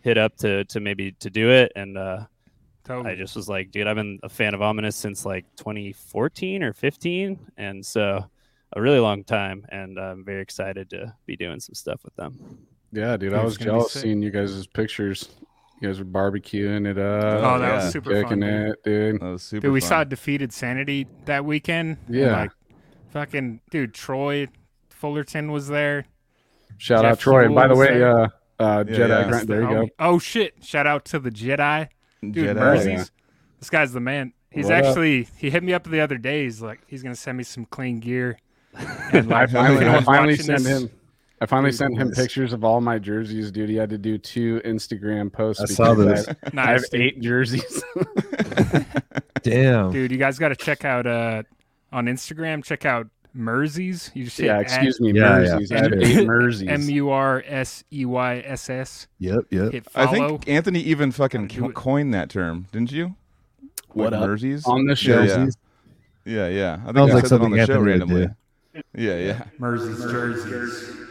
hit 0.00 0.18
up 0.18 0.36
to 0.38 0.64
to 0.66 0.80
maybe 0.80 1.12
to 1.12 1.30
do 1.30 1.50
it, 1.50 1.72
and 1.76 1.96
uh 1.98 2.26
Totally. 2.84 3.10
I 3.10 3.16
just 3.16 3.36
was 3.36 3.50
like, 3.50 3.70
dude, 3.70 3.86
I've 3.86 3.96
been 3.96 4.18
a 4.22 4.30
fan 4.30 4.54
of 4.54 4.62
Ominous 4.62 4.96
since 4.96 5.26
like 5.26 5.44
2014 5.56 6.62
or 6.62 6.72
15, 6.72 7.38
and 7.58 7.84
so 7.84 8.24
a 8.72 8.80
really 8.80 8.98
long 8.98 9.24
time, 9.24 9.66
and 9.70 9.98
I'm 9.98 10.24
very 10.24 10.40
excited 10.40 10.88
to 10.90 11.14
be 11.26 11.36
doing 11.36 11.60
some 11.60 11.74
stuff 11.74 12.02
with 12.02 12.14
them. 12.16 12.66
Yeah, 12.92 13.16
dude, 13.16 13.30
Dude, 13.30 13.34
I 13.38 13.44
was 13.44 13.56
jealous 13.56 13.92
seeing 13.92 14.22
you 14.22 14.30
guys' 14.30 14.66
pictures. 14.66 15.28
You 15.80 15.88
guys 15.88 15.98
were 15.98 16.04
barbecuing 16.04 16.86
it 16.90 16.98
up. 16.98 17.22
Oh, 17.44 17.58
that 17.60 17.68
yeah. 17.68 17.84
was 17.84 17.92
super 17.92 18.22
fun. 18.22 18.40
Dude. 18.40 18.48
it, 18.48 18.84
dude. 18.84 19.20
That 19.20 19.26
was 19.26 19.42
super. 19.42 19.60
Dude, 19.62 19.72
we 19.72 19.80
fun. 19.80 19.88
saw 19.88 20.04
Defeated 20.04 20.52
Sanity 20.52 21.06
that 21.26 21.44
weekend. 21.44 21.98
Yeah. 22.08 22.32
like, 22.32 22.50
fucking, 23.10 23.60
dude, 23.70 23.94
Troy 23.94 24.48
Fullerton 24.90 25.52
was 25.52 25.68
there. 25.68 26.06
Shout 26.78 27.02
Jeff 27.02 27.12
out 27.12 27.18
Troy. 27.20 27.44
And 27.44 27.54
by 27.54 27.68
the 27.68 27.76
way, 27.76 27.98
there. 27.98 28.18
uh, 28.22 28.28
uh, 28.58 28.84
Yeah, 28.88 28.96
Jedi 28.96 29.08
yeah. 29.08 29.28
Grant, 29.28 29.48
there 29.48 29.62
you 29.62 29.68
oh, 29.68 29.82
go. 29.86 29.88
Oh, 30.00 30.18
shit. 30.18 30.54
Shout 30.64 30.86
out 30.86 31.04
to 31.06 31.18
the 31.18 31.30
Jedi. 31.30 31.88
Dude, 32.22 32.34
Jedi. 32.34 32.54
Mercy's. 32.56 33.12
This 33.60 33.70
guy's 33.70 33.92
the 33.92 34.00
man. 34.00 34.32
He's 34.50 34.64
What 34.66 34.74
up? 34.74 34.84
actually, 34.86 35.28
he 35.36 35.50
hit 35.50 35.62
me 35.62 35.72
up 35.74 35.84
the 35.84 36.00
other 36.00 36.16
day. 36.18 36.44
He's 36.44 36.60
like, 36.62 36.80
he's 36.86 37.02
going 37.02 37.14
to 37.14 37.20
send 37.20 37.36
me 37.38 37.44
some 37.44 37.66
clean 37.66 38.00
gear. 38.00 38.38
And 39.12 39.32
I 39.32 39.46
finally, 39.48 39.86
I 39.86 40.00
finally 40.02 40.32
watching 40.32 40.44
sent 40.44 40.64
this- 40.64 40.82
him. 40.82 40.90
I 41.40 41.46
finally 41.46 41.70
Dude, 41.70 41.78
sent 41.78 41.98
him 41.98 42.08
nice. 42.08 42.16
pictures 42.16 42.52
of 42.52 42.64
all 42.64 42.80
my 42.80 42.98
jerseys, 42.98 43.52
dude. 43.52 43.68
He 43.68 43.76
had 43.76 43.90
to 43.90 43.98
do 43.98 44.18
two 44.18 44.60
Instagram 44.64 45.32
posts. 45.32 45.62
I 45.62 45.66
saw 45.66 45.94
because 45.94 46.26
those. 46.26 46.36
I, 46.56 46.62
I 46.62 46.72
have 46.72 46.84
eight 46.92 47.20
jerseys. 47.20 47.82
Damn. 49.42 49.92
Dude, 49.92 50.10
you 50.10 50.18
guys 50.18 50.38
got 50.38 50.48
to 50.48 50.56
check 50.56 50.84
out 50.84 51.06
uh 51.06 51.42
on 51.92 52.06
Instagram. 52.06 52.64
Check 52.64 52.84
out 52.84 53.06
Murseys. 53.34 54.10
You 54.14 54.24
just 54.24 54.38
hit 54.38 54.46
yeah, 54.46 54.56
at 54.56 54.62
excuse 54.62 55.00
me, 55.00 55.12
Yeah, 55.12 55.40
yeah. 55.42 55.58
Murseys. 55.58 55.72
I 55.72 55.86
eight 56.00 56.26
Murseys. 56.26 56.68
M 56.68 56.82
U 56.90 57.10
R 57.10 57.44
S 57.46 57.84
E 57.92 58.04
Y 58.04 58.38
S 58.44 58.68
S. 58.68 59.06
Yep. 59.20 59.38
Yep. 59.50 59.88
I 59.94 60.06
think 60.06 60.48
Anthony 60.48 60.80
even 60.80 61.12
fucking 61.12 61.48
co- 61.48 61.70
coined 61.70 62.12
that 62.14 62.30
term, 62.30 62.66
didn't 62.72 62.90
you? 62.90 63.14
What 63.92 64.12
like 64.12 64.20
up? 64.22 64.28
Murseys? 64.28 64.66
on 64.66 64.86
the 64.86 64.96
show. 64.96 65.20
Yeah, 65.22 65.26
yeah. 65.28 65.36
Jerseys. 65.36 65.56
Yeah, 66.24 66.48
yeah. 66.48 66.72
I 66.82 66.84
think 66.86 66.96
Sounds 66.96 67.10
I 67.10 67.14
like 67.14 67.26
said 67.26 67.40
that 67.40 67.44
on 67.44 67.50
something 67.50 67.50
the 67.52 67.56
show 67.66 67.72
Anthony 67.74 67.78
would 67.78 67.86
randomly. 67.86 68.28
Yeah, 68.94 69.16
yeah. 69.16 69.44
Murseys 69.58 69.98
jerseys. 70.10 71.07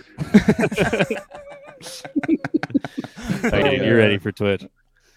Okay, 3.43 3.85
you're 3.85 3.97
ready 3.97 4.17
for 4.17 4.31
Twitch. 4.31 4.65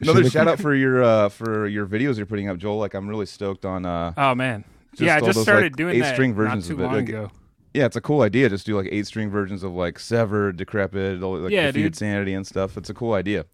Another 0.01 0.29
shout 0.31 0.49
out 0.49 0.59
for 0.59 0.75
your 0.75 1.03
uh 1.03 1.29
for 1.29 1.67
your 1.67 1.87
videos 1.87 2.17
you're 2.17 2.27
putting 2.27 2.49
up, 2.49 2.57
Joel. 2.59 2.79
Like 2.79 2.95
I'm 2.95 3.09
really 3.09 3.27
stoked 3.27 3.65
on 3.65 3.85
uh 3.85 4.13
Oh 4.17 4.35
man. 4.35 4.65
Just 4.93 5.03
yeah, 5.03 5.17
I 5.17 5.21
just 5.21 5.35
those, 5.37 5.43
started 5.45 5.73
like, 5.73 5.77
doing 5.77 5.99
that 6.01 6.09
eight-string 6.09 6.31
not 6.31 6.37
versions 6.37 6.67
too 6.67 6.73
of 6.75 6.81
it, 6.81 6.83
long 6.85 6.95
like- 6.97 7.09
ago. 7.09 7.31
yeah, 7.75 7.87
it's 7.87 7.97
a 7.97 8.01
cool 8.01 8.23
idea. 8.23 8.49
Just 8.49 8.67
do 8.67 8.77
like 8.77 8.89
eight 8.91 9.07
string 9.07 9.31
versions 9.31 9.63
of 9.63 9.73
like 9.73 9.99
Severed, 9.99 10.57
Decrepit, 10.57 11.23
all, 11.23 11.39
like 11.39 11.53
Yeah, 11.53 11.67
Defeated 11.67 11.93
dude. 11.93 11.97
Sanity 11.97 12.35
and 12.35 12.47
stuff. 12.47 12.77
It's 12.77 12.91
a 12.91 12.95
cool 12.95 13.13
idea. 13.13 13.45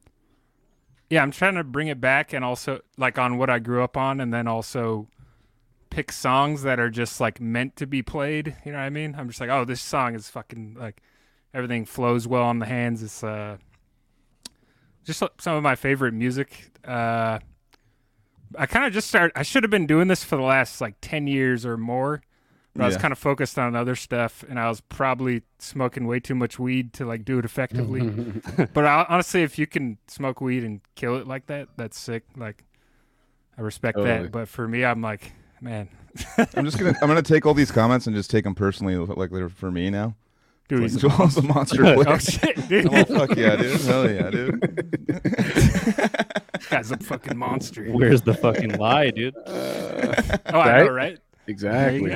yeah, 1.11 1.23
I'm 1.23 1.31
trying 1.31 1.55
to 1.57 1.65
bring 1.65 1.89
it 1.89 2.01
back 2.01 2.33
and 2.33 2.45
also 2.45 2.81
like 2.97 3.19
on 3.19 3.37
what 3.39 3.51
I 3.51 3.59
grew 3.59 3.83
up 3.83 3.97
on, 3.97 4.21
and 4.21 4.33
then 4.33 4.47
also 4.47 5.09
pick 5.91 6.11
songs 6.13 6.63
that 6.63 6.79
are 6.81 6.91
just 6.91 7.21
like 7.21 7.41
meant 7.41 7.77
to 7.77 7.87
be 7.87 8.03
played. 8.03 8.57
You 8.65 8.73
know 8.73 8.79
what 8.79 8.85
I 8.85 8.91
mean? 8.91 9.15
I'm 9.19 9.29
just 9.29 9.41
like, 9.41 9.51
oh, 9.51 9.65
this 9.65 9.81
song 9.81 10.15
is 10.15 10.29
fucking 10.31 10.77
like 10.79 11.03
everything 11.57 11.87
flows 11.87 12.29
well 12.29 12.43
on 12.43 12.59
the 12.59 12.67
hands. 12.67 13.03
It's 13.03 13.25
uh, 13.25 13.57
just 15.05 15.23
some 15.39 15.57
of 15.57 15.63
my 15.63 15.75
favorite 15.75 16.13
music. 16.13 16.71
Uh, 16.85 17.39
I 18.57 18.67
kind 18.67 18.85
of 18.85 18.93
just 18.93 19.09
started. 19.09 19.33
I 19.35 19.43
should 19.43 19.65
have 19.65 19.71
been 19.71 19.87
doing 19.87 20.09
this 20.09 20.23
for 20.23 20.37
the 20.37 20.43
last 20.43 20.81
like 20.81 20.97
ten 21.01 21.27
years 21.27 21.65
or 21.65 21.77
more. 21.77 22.23
But 22.75 22.85
I 22.85 22.87
was 22.89 22.99
kind 22.99 23.11
of 23.11 23.19
focused 23.19 23.59
on 23.59 23.75
other 23.75 23.97
stuff, 23.97 24.45
and 24.47 24.61
I 24.61 24.69
was 24.69 24.83
probably 24.83 25.41
smoking 25.59 26.07
way 26.07 26.21
too 26.21 26.35
much 26.35 26.59
weed 26.59 26.93
to 26.95 27.07
like 27.07 27.25
do 27.25 27.39
it 27.39 27.47
effectively. 27.47 28.03
but 28.75 28.85
I, 28.85 29.07
honestly, 29.09 29.43
if 29.43 29.59
you 29.59 29.67
can 29.67 29.97
smoke 30.09 30.43
weed 30.43 30.63
and 30.63 30.83
kill 30.95 31.17
it 31.17 31.27
like 31.27 31.47
that, 31.47 31.69
that's 31.79 31.99
sick. 31.99 32.25
Like, 32.37 32.65
I 33.57 33.63
respect 33.63 33.97
Totally. 33.97 34.25
that. 34.25 34.31
But 34.31 34.49
for 34.49 34.69
me, 34.69 34.85
I'm 34.85 35.01
like, 35.01 35.33
man, 35.63 35.89
I'm 36.55 36.67
just 36.67 36.79
gonna 36.79 36.95
I'm 37.01 37.09
gonna 37.09 37.23
take 37.23 37.47
all 37.47 37.55
these 37.55 37.71
comments 37.71 38.07
and 38.07 38.15
just 38.15 38.31
take 38.31 38.45
them 38.45 38.55
personally, 38.55 38.95
like 38.97 39.31
they're 39.31 39.49
for 39.49 39.71
me 39.71 39.89
now. 39.89 40.15
Dude, 40.69 40.83
he's 40.83 40.97
Joel's 40.97 41.37
a 41.37 41.43
monster. 41.43 41.85
oh 41.87 42.03
player. 42.03 42.19
shit, 42.19 42.69
dude, 42.69 42.87
Oh 42.93 43.05
fuck 43.05 43.37
yeah, 43.37 43.57
dude! 43.57 43.81
Hell 43.81 44.11
yeah, 44.11 44.31
dude! 44.31 44.61
this 45.37 46.67
guy's 46.71 46.91
a 46.91 46.97
fucking 46.99 47.37
monster. 47.37 47.85
Where's 47.91 48.23
the 48.23 48.35
fucking 48.35 48.79
lie, 48.79 49.11
dude? 49.11 49.35
Oh, 50.49 50.61
I 50.61 50.79
know, 50.85 50.89
right? 50.91 51.19
Exactly. 51.49 52.11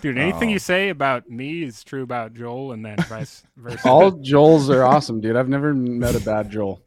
Dude, 0.00 0.16
anything 0.18 0.48
Oh. 0.48 0.52
you 0.52 0.58
say 0.58 0.88
about 0.88 1.28
me 1.30 1.62
is 1.62 1.82
true 1.84 2.02
about 2.02 2.32
Joel, 2.34 2.72
and 2.72 2.84
then 2.84 2.96
vice 3.08 3.42
versa. 3.56 3.86
All 3.88 4.12
Joels 4.12 4.68
are 4.74 4.84
awesome, 4.84 5.20
dude. 5.20 5.36
I've 5.36 5.48
never 5.48 5.74
met 5.74 6.14
a 6.14 6.20
bad 6.20 6.50
Joel. 6.50 6.80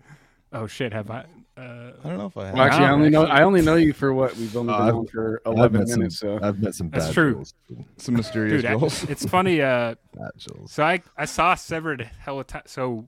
oh 0.53 0.65
shit, 0.67 0.93
have 0.93 1.09
I? 1.11 1.25
Uh, 1.57 1.91
I 2.03 2.09
don't 2.09 2.17
know 2.17 2.25
if 2.25 2.35
I 2.37 2.45
have. 2.47 2.53
Well, 2.53 2.63
actually, 2.63 2.85
I 2.85 2.89
Wow, 2.89 2.95
only 2.95 3.09
know. 3.09 3.23
I 3.25 3.41
only 3.43 3.61
know 3.61 3.75
you 3.75 3.93
for 3.93 4.13
what 4.13 4.35
we've 4.35 4.55
only 4.57 4.73
Uh, 4.73 4.77
been 4.77 4.87
I've- 4.87 4.97
on 4.97 5.07
for 5.07 5.41
eleven 5.45 5.79
met 5.81 5.87
some- 5.89 5.99
minutes. 5.99 6.19
So 6.19 6.39
I've 6.41 6.61
met 6.61 6.75
some 6.75 6.89
That's 6.89 7.13
true. 7.13 7.35
Jules. 7.35 7.53
Some 7.97 8.15
mysterious 8.15 8.61
dude, 8.61 8.71
I- 8.71 8.75
goals. 8.77 9.03
it's 9.05 9.25
funny. 9.25 9.61
Uh, 9.61 9.95
So 10.67 10.83
I 10.83 11.01
I 11.17 11.25
saw 11.25 11.55
Severed 11.55 12.09
hell. 12.19 12.43
time. 12.43 12.63
So 12.65 13.07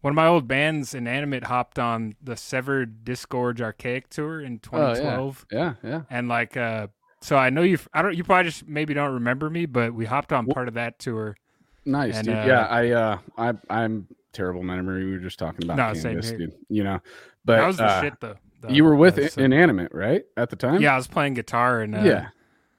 one 0.00 0.12
of 0.12 0.14
my 0.14 0.26
old 0.28 0.46
bands, 0.46 0.94
Inanimate, 0.94 1.44
hopped 1.44 1.78
on 1.78 2.14
the 2.22 2.36
Severed 2.36 3.04
Disgorge 3.04 3.60
Archaic 3.60 4.08
tour 4.10 4.40
in 4.40 4.60
Oh, 4.72 4.78
yeah. 4.90 4.94
2012, 4.94 5.46
yeah, 5.50 5.74
yeah. 5.82 6.02
and 6.08 6.28
like 6.28 6.56
uh, 6.56 6.86
so 7.20 7.36
I 7.36 7.50
know 7.50 7.62
you. 7.62 7.78
I 7.92 8.02
don't. 8.02 8.16
You 8.16 8.22
probably 8.22 8.44
just 8.50 8.68
maybe 8.68 8.94
don't 8.94 9.12
remember 9.14 9.50
me, 9.50 9.66
but 9.66 9.92
we 9.92 10.04
hopped 10.04 10.32
on 10.32 10.46
Wh- 10.46 10.50
part 10.54 10.68
of 10.68 10.74
that 10.74 11.00
tour. 11.00 11.36
Nice, 11.84 12.16
And, 12.18 12.26
dude. 12.28 12.36
uh, 12.36 12.44
yeah, 12.46 12.66
I 12.66 12.90
uh 12.90 13.18
I 13.36 13.54
I'm 13.68 14.06
terrible 14.32 14.62
memory. 14.62 15.04
We 15.04 15.12
were 15.12 15.18
just 15.18 15.38
talking 15.40 15.64
about 15.64 15.78
No, 15.78 15.94
same 15.94 16.12
Canvas, 16.12 16.28
here. 16.30 16.38
dude. 16.38 16.52
You 16.68 16.84
know. 16.84 17.00
But 17.48 17.56
that 17.58 17.66
was 17.66 17.76
the 17.78 17.84
uh, 17.84 18.00
shit 18.02 18.20
though. 18.20 18.34
The- 18.60 18.72
you 18.72 18.84
were 18.84 18.94
with 18.96 19.16
the- 19.16 19.24
I- 19.24 19.28
so- 19.28 19.42
Inanimate, 19.42 19.92
right? 19.92 20.22
At 20.36 20.50
the 20.50 20.56
time? 20.56 20.80
yeah, 20.80 20.94
I 20.94 20.96
was 20.96 21.06
playing 21.08 21.34
guitar 21.34 21.80
and 21.80 21.94
uh, 21.94 22.00
yeah. 22.02 22.28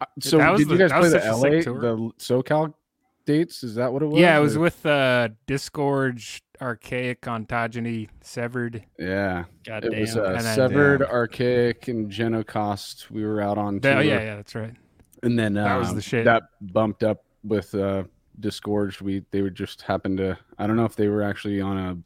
Uh, 0.01 0.05
So 0.21 0.37
that 0.37 0.51
was 0.51 0.61
did 0.61 0.71
you 0.71 0.77
guys 0.77 0.91
play 0.91 1.09
the 1.09 1.19
LA 1.19 1.49
the 1.61 2.11
SoCal 2.19 2.73
dates? 3.25 3.63
Is 3.63 3.75
that 3.75 3.91
what 3.91 4.01
it 4.01 4.05
was? 4.07 4.19
yeah. 4.19 4.37
It 4.37 4.41
was 4.41 4.55
or- 4.57 4.61
with 4.61 4.85
uh, 4.85 5.29
Disgorge 5.47 6.41
Archaic, 6.61 7.21
Ontogeny, 7.21 8.09
Severed. 8.21 8.83
Yeah. 8.97 9.45
God 9.65 9.85
It 9.85 9.91
damn. 9.91 9.99
was 10.01 10.17
uh, 10.17 10.23
And 10.23 10.41
then- 10.41 10.55
Severed, 10.55 11.01
Archaic, 11.03 11.87
and 11.87 12.11
Genocost. 12.11 13.09
We 13.11 13.25
were 13.25 13.41
out 13.41 13.57
on 13.57 13.79
That- 13.79 13.93
tour. 13.93 13.99
oh 13.99 14.01
yeah, 14.03 14.21
yeah, 14.21 14.35
that's 14.35 14.55
right. 14.55 14.73
And 15.23 15.37
then 15.37 15.53
That 15.53 15.77
was 15.77 15.89
um, 15.89 15.95
the 15.95 16.01
shit. 16.01 16.25
That 16.25 16.43
bumped 16.61 17.03
up 17.03 17.23
with 17.43 17.73
uh 17.75 18.03
Disgorged. 18.39 19.01
We 19.01 19.23
they 19.31 19.41
would 19.41 19.55
just 19.55 19.81
happen 19.81 20.15
to 20.17 20.37
I 20.57 20.65
don't 20.67 20.75
know 20.77 20.85
if 20.85 20.95
they 20.95 21.07
were 21.09 21.21
actually 21.23 21.59
on 21.61 21.77
a 21.77 21.97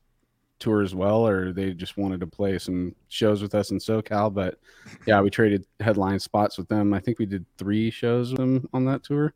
tour 0.63 0.81
as 0.81 0.95
well 0.95 1.27
or 1.27 1.51
they 1.51 1.73
just 1.73 1.97
wanted 1.97 2.19
to 2.21 2.27
play 2.27 2.57
some 2.57 2.95
shows 3.09 3.41
with 3.41 3.53
us 3.53 3.71
in 3.71 3.77
SoCal. 3.77 4.33
But 4.33 4.57
yeah, 5.05 5.21
we 5.21 5.29
traded 5.29 5.65
headline 5.79 6.19
spots 6.19 6.57
with 6.57 6.67
them. 6.69 6.93
I 6.93 6.99
think 6.99 7.19
we 7.19 7.25
did 7.25 7.45
three 7.57 7.91
shows 7.91 8.31
with 8.31 8.39
them 8.39 8.69
on 8.73 8.85
that 8.85 9.03
tour. 9.03 9.33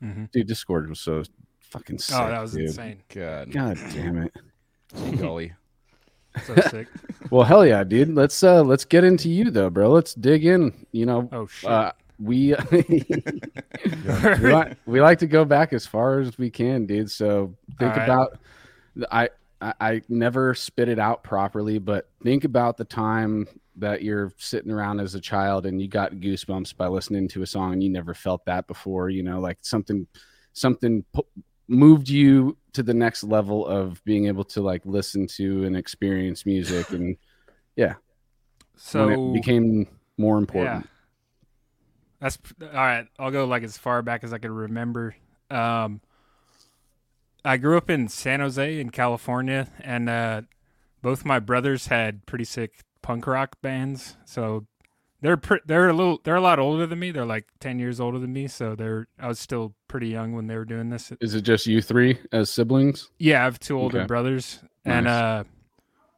hmm 0.00 0.24
Dude, 0.32 0.46
Discord 0.46 0.88
was 0.88 1.00
so 1.00 1.22
fucking 1.60 1.98
sick. 1.98 2.16
Oh, 2.18 2.28
that 2.28 2.40
was 2.40 2.52
dude. 2.52 2.66
insane. 2.66 3.02
God, 3.08 3.50
God 3.50 3.78
damn 3.92 4.18
it. 4.18 4.32
golly. 5.18 5.52
So 6.44 6.54
sick. 6.70 6.86
Well, 7.30 7.42
hell 7.42 7.66
yeah, 7.66 7.82
dude. 7.82 8.14
Let's 8.14 8.40
uh 8.44 8.62
let's 8.62 8.84
get 8.84 9.02
into 9.02 9.28
you 9.28 9.50
though, 9.50 9.68
bro. 9.68 9.90
Let's 9.90 10.14
dig 10.14 10.44
in. 10.46 10.86
You 10.92 11.06
know, 11.06 11.28
Oh 11.32 11.46
shit. 11.48 11.68
uh, 11.68 11.90
we 12.20 12.54
we, 12.70 14.52
like, 14.52 14.76
we 14.86 15.00
like 15.00 15.18
to 15.18 15.26
go 15.26 15.44
back 15.44 15.72
as 15.72 15.86
far 15.86 16.20
as 16.20 16.38
we 16.38 16.50
can, 16.50 16.86
dude. 16.86 17.10
So 17.10 17.54
think 17.80 17.90
All 17.92 17.96
right. 17.98 18.04
about 18.04 18.38
I, 19.10 19.28
I 19.60 19.74
I 19.80 20.02
never 20.08 20.54
spit 20.54 20.88
it 20.88 20.98
out 20.98 21.22
properly, 21.22 21.78
but 21.78 22.08
think 22.22 22.44
about 22.44 22.76
the 22.76 22.84
time 22.84 23.46
that 23.76 24.02
you're 24.02 24.32
sitting 24.38 24.70
around 24.70 25.00
as 25.00 25.14
a 25.14 25.20
child 25.20 25.66
and 25.66 25.80
you 25.80 25.88
got 25.88 26.12
goosebumps 26.14 26.76
by 26.76 26.86
listening 26.86 27.28
to 27.28 27.42
a 27.42 27.46
song 27.46 27.74
and 27.74 27.82
you 27.82 27.90
never 27.90 28.14
felt 28.14 28.44
that 28.46 28.66
before. 28.66 29.10
You 29.10 29.22
know, 29.22 29.40
like 29.40 29.58
something 29.62 30.06
something 30.52 31.04
moved 31.68 32.08
you 32.08 32.56
to 32.72 32.82
the 32.82 32.94
next 32.94 33.24
level 33.24 33.66
of 33.66 34.02
being 34.04 34.26
able 34.26 34.44
to 34.44 34.60
like 34.60 34.82
listen 34.84 35.26
to 35.26 35.64
and 35.64 35.76
experience 35.76 36.46
music 36.46 36.90
and 36.90 37.16
yeah. 37.76 37.94
so 38.76 39.06
when 39.06 39.18
it 39.18 39.32
became 39.34 39.86
more 40.16 40.38
important. 40.38 40.84
Yeah. 40.84 40.90
That's 42.20 42.38
all 42.62 42.68
right. 42.68 43.06
I'll 43.18 43.30
go 43.30 43.44
like 43.44 43.62
as 43.62 43.76
far 43.76 44.02
back 44.02 44.24
as 44.24 44.32
I 44.32 44.38
can 44.38 44.52
remember. 44.52 45.14
Um, 45.50 46.00
I 47.46 47.56
grew 47.56 47.76
up 47.76 47.88
in 47.88 48.08
San 48.08 48.40
Jose 48.40 48.80
in 48.80 48.90
California, 48.90 49.68
and 49.80 50.08
uh, 50.08 50.42
both 51.02 51.24
my 51.24 51.38
brothers 51.38 51.86
had 51.86 52.26
pretty 52.26 52.44
sick 52.44 52.80
punk 53.02 53.26
rock 53.26 53.60
bands. 53.62 54.16
So 54.24 54.66
they're 55.20 55.36
pre- 55.36 55.60
they're 55.64 55.88
a 55.88 55.92
little 55.92 56.20
they're 56.24 56.36
a 56.36 56.40
lot 56.40 56.58
older 56.58 56.86
than 56.86 56.98
me. 56.98 57.10
They're 57.12 57.24
like 57.24 57.46
ten 57.60 57.78
years 57.78 58.00
older 58.00 58.18
than 58.18 58.32
me. 58.32 58.48
So 58.48 58.74
they're 58.74 59.06
I 59.18 59.28
was 59.28 59.38
still 59.38 59.74
pretty 59.88 60.08
young 60.08 60.32
when 60.32 60.46
they 60.48 60.56
were 60.56 60.64
doing 60.64 60.90
this. 60.90 61.12
Is 61.20 61.34
it 61.34 61.42
just 61.42 61.66
you 61.66 61.80
three 61.80 62.18
as 62.32 62.50
siblings? 62.50 63.10
Yeah, 63.18 63.40
I 63.42 63.44
have 63.44 63.58
two 63.60 63.78
older 63.78 63.98
Okay. 64.00 64.06
brothers, 64.06 64.60
and 64.84 65.06
uh, 65.06 65.44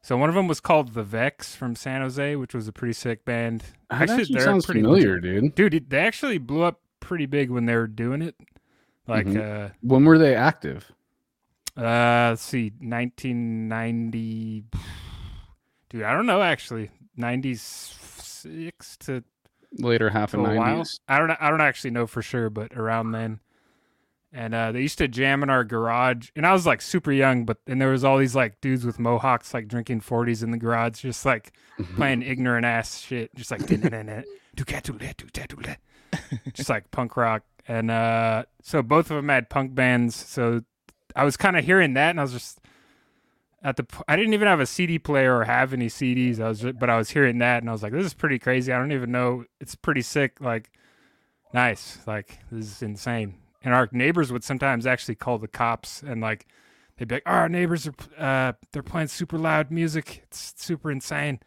so 0.02 0.16
one 0.16 0.28
of 0.30 0.34
them 0.34 0.48
was 0.48 0.60
called 0.60 0.94
the 0.94 1.02
Vex 1.04 1.54
from 1.54 1.76
San 1.76 2.00
Jose, 2.00 2.36
which 2.36 2.54
was 2.54 2.66
a 2.68 2.72
pretty 2.72 2.94
sick 2.94 3.24
band. 3.24 3.60
That 3.90 4.02
Actually, 4.02 4.20
actually 4.22 4.34
they're 4.36 4.44
sounds 4.44 4.64
pretty 4.66 4.80
familiar, 4.80 5.20
dude. 5.20 5.54
dude 5.54 5.90
they 5.90 5.98
actually 5.98 6.38
blew 6.38 6.62
up 6.62 6.80
pretty 7.00 7.26
big 7.26 7.50
when 7.50 7.66
they 7.66 7.76
were 7.76 7.86
doing 7.86 8.22
it 8.22 8.34
like 9.06 9.26
Mhm. 9.26 9.72
When 9.82 10.04
were 10.04 10.18
they 10.18 10.34
active? 10.34 10.90
Uh 11.78 12.28
let's 12.30 12.42
see 12.42 12.72
1990 12.80 14.64
dude 15.88 16.02
i 16.02 16.12
don't 16.12 16.26
know 16.26 16.42
actually 16.42 16.90
96 17.16 18.96
to, 18.98 19.24
Later 19.78 20.08
half 20.10 20.32
of 20.34 20.40
a 20.40 20.42
while 20.44 20.54
nineties. 20.54 21.00
i 21.08 21.18
don't 21.18 21.30
i 21.30 21.50
don't 21.50 21.60
actually 21.60 21.90
know 21.90 22.06
for 22.06 22.22
sure 22.22 22.48
but 22.48 22.72
around 22.74 23.12
then 23.12 23.40
and 24.32 24.54
uh 24.54 24.72
they 24.72 24.80
used 24.80 24.98
to 24.98 25.08
jam 25.08 25.42
in 25.42 25.50
our 25.50 25.62
garage 25.62 26.30
and 26.34 26.46
i 26.46 26.52
was 26.52 26.66
like 26.66 26.80
super 26.80 27.12
young 27.12 27.44
but 27.44 27.58
and 27.66 27.80
there 27.80 27.90
was 27.90 28.02
all 28.02 28.16
these 28.16 28.34
like 28.34 28.60
dudes 28.62 28.86
with 28.86 28.98
mohawks 28.98 29.52
like 29.52 29.68
drinking 29.68 30.00
40s 30.00 30.42
in 30.42 30.50
the 30.50 30.56
garage 30.56 31.02
just 31.02 31.26
like 31.26 31.52
playing 31.96 32.22
ignorant 32.22 32.66
ass 32.66 32.98
shit, 32.98 33.34
just 33.34 33.50
like 33.50 33.66
just 36.52 36.68
like 36.68 36.90
punk 36.90 37.16
rock. 37.16 37.42
And 37.66 37.90
uh, 37.90 38.44
so 38.62 38.82
both 38.82 39.10
of 39.10 39.16
them 39.16 39.28
had 39.28 39.50
punk 39.50 39.74
bands. 39.74 40.16
So 40.16 40.62
I 41.18 41.24
was 41.24 41.36
kind 41.36 41.56
of 41.56 41.64
hearing 41.64 41.94
that, 41.94 42.10
and 42.10 42.18
I 42.20 42.22
was 42.22 42.32
just 42.32 42.60
at 43.62 43.76
the. 43.76 43.86
I 44.06 44.16
didn't 44.16 44.34
even 44.34 44.48
have 44.48 44.60
a 44.60 44.66
CD 44.66 44.98
player 44.98 45.36
or 45.36 45.44
have 45.44 45.72
any 45.72 45.88
CDs. 45.88 46.40
I 46.40 46.48
was, 46.48 46.60
ju- 46.60 46.72
but 46.72 46.88
I 46.88 46.96
was 46.96 47.10
hearing 47.10 47.38
that, 47.38 47.62
and 47.62 47.68
I 47.68 47.72
was 47.72 47.82
like, 47.82 47.92
"This 47.92 48.06
is 48.06 48.14
pretty 48.14 48.38
crazy." 48.38 48.72
I 48.72 48.78
don't 48.78 48.92
even 48.92 49.10
know. 49.10 49.44
It's 49.60 49.74
pretty 49.74 50.02
sick. 50.02 50.40
Like, 50.40 50.70
nice. 51.52 51.98
Like 52.06 52.38
this 52.50 52.66
is 52.66 52.82
insane. 52.82 53.34
And 53.64 53.74
our 53.74 53.88
neighbors 53.92 54.32
would 54.32 54.44
sometimes 54.44 54.86
actually 54.86 55.16
call 55.16 55.38
the 55.38 55.48
cops, 55.48 56.02
and 56.02 56.20
like 56.20 56.46
they'd 56.96 57.08
be 57.08 57.16
like, 57.16 57.22
"Our 57.26 57.48
neighbors 57.48 57.88
are 57.88 57.94
uh, 58.16 58.52
they're 58.72 58.82
playing 58.82 59.08
super 59.08 59.38
loud 59.38 59.70
music. 59.70 60.22
It's 60.24 60.54
super 60.56 60.90
insane." 60.90 61.40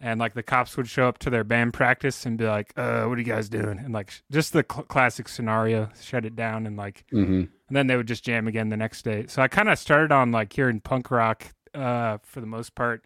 and 0.00 0.20
like 0.20 0.32
the 0.34 0.44
cops 0.44 0.76
would 0.76 0.86
show 0.88 1.08
up 1.08 1.18
to 1.18 1.28
their 1.28 1.42
band 1.42 1.74
practice 1.74 2.24
and 2.24 2.38
be 2.38 2.46
like, 2.46 2.72
"Uh, 2.76 3.02
what 3.06 3.18
are 3.18 3.20
you 3.20 3.24
guys 3.24 3.48
doing?" 3.48 3.80
And 3.80 3.92
like 3.92 4.12
just 4.30 4.52
the 4.52 4.64
cl- 4.70 4.84
classic 4.84 5.26
scenario, 5.28 5.88
shut 6.00 6.24
it 6.24 6.36
down, 6.36 6.66
and 6.68 6.76
like, 6.76 7.04
hmm 7.10 7.42
and 7.68 7.76
then 7.76 7.86
they 7.86 7.96
would 7.96 8.08
just 8.08 8.24
jam 8.24 8.48
again 8.48 8.68
the 8.70 8.76
next 8.76 9.02
day. 9.02 9.26
So 9.28 9.42
I 9.42 9.48
kind 9.48 9.68
of 9.68 9.78
started 9.78 10.10
on 10.12 10.32
like 10.32 10.52
hearing 10.52 10.80
punk 10.80 11.10
rock, 11.10 11.54
uh, 11.74 12.18
for 12.22 12.40
the 12.40 12.46
most 12.46 12.74
part, 12.74 13.04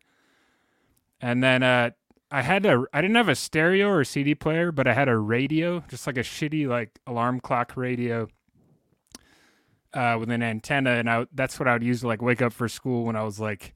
and 1.21 1.43
then 1.43 1.63
uh, 1.63 1.91
I 2.31 2.43
had 2.43 2.65
a, 2.65 2.85
I 2.93 3.01
didn't 3.01 3.17
have 3.17 3.29
a 3.29 3.35
stereo 3.35 3.89
or 3.89 4.05
CD 4.05 4.35
player, 4.35 4.73
but 4.73 4.87
I 4.87 4.95
had 4.95 5.09
a 5.09 5.17
radio, 5.17 5.85
just 5.89 6.07
like 6.07 6.17
a 6.17 6.23
shitty 6.23 6.67
like 6.67 6.99
alarm 7.07 7.41
clock 7.41 7.77
radio. 7.77 8.29
Uh, 9.95 10.17
with 10.19 10.31
an 10.31 10.43
antenna, 10.43 10.93
and 10.93 11.11
I, 11.11 11.27
that's 11.35 11.59
what 11.61 11.69
I 11.69 11.75
would 11.75 11.83
use 11.83 12.01
to 12.01 12.07
like 12.07 12.23
wake 12.23 12.41
up 12.41 12.55
for 12.55 12.67
school 12.67 13.05
when 13.05 13.15
I 13.15 13.25
was 13.25 13.39
like 13.39 13.75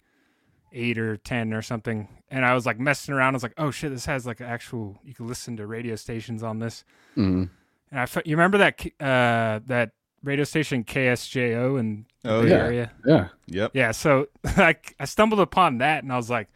eight 0.72 0.96
or 0.96 1.18
ten 1.18 1.52
or 1.52 1.60
something. 1.60 2.08
And 2.30 2.42
I 2.42 2.54
was 2.54 2.64
like 2.64 2.80
messing 2.80 3.12
around. 3.12 3.34
I 3.34 3.36
was 3.36 3.42
like, 3.42 3.52
"Oh 3.58 3.70
shit, 3.70 3.92
this 3.92 4.06
has 4.06 4.24
like 4.24 4.40
actual. 4.40 4.98
You 5.04 5.12
can 5.12 5.26
listen 5.26 5.58
to 5.58 5.66
radio 5.66 5.94
stations 5.94 6.42
on 6.42 6.58
this." 6.58 6.84
hmm 7.16 7.44
And 7.90 8.00
I, 8.00 8.06
you 8.24 8.34
remember 8.34 8.56
that 8.56 8.80
uh, 8.98 9.60
that 9.66 9.90
radio 10.22 10.44
station 10.44 10.84
KSJO 10.84 11.78
in 11.78 12.06
the 12.22 12.30
Oh 12.30 12.42
Bay 12.42 12.50
yeah. 12.50 12.56
Area? 12.56 12.92
Yeah. 13.06 13.28
Yep. 13.46 13.70
Yeah. 13.74 13.90
So 13.92 14.28
like 14.56 14.94
I 14.98 15.04
stumbled 15.04 15.40
upon 15.40 15.78
that, 15.78 16.02
and 16.02 16.12
I 16.12 16.16
was 16.16 16.30
like, 16.30 16.48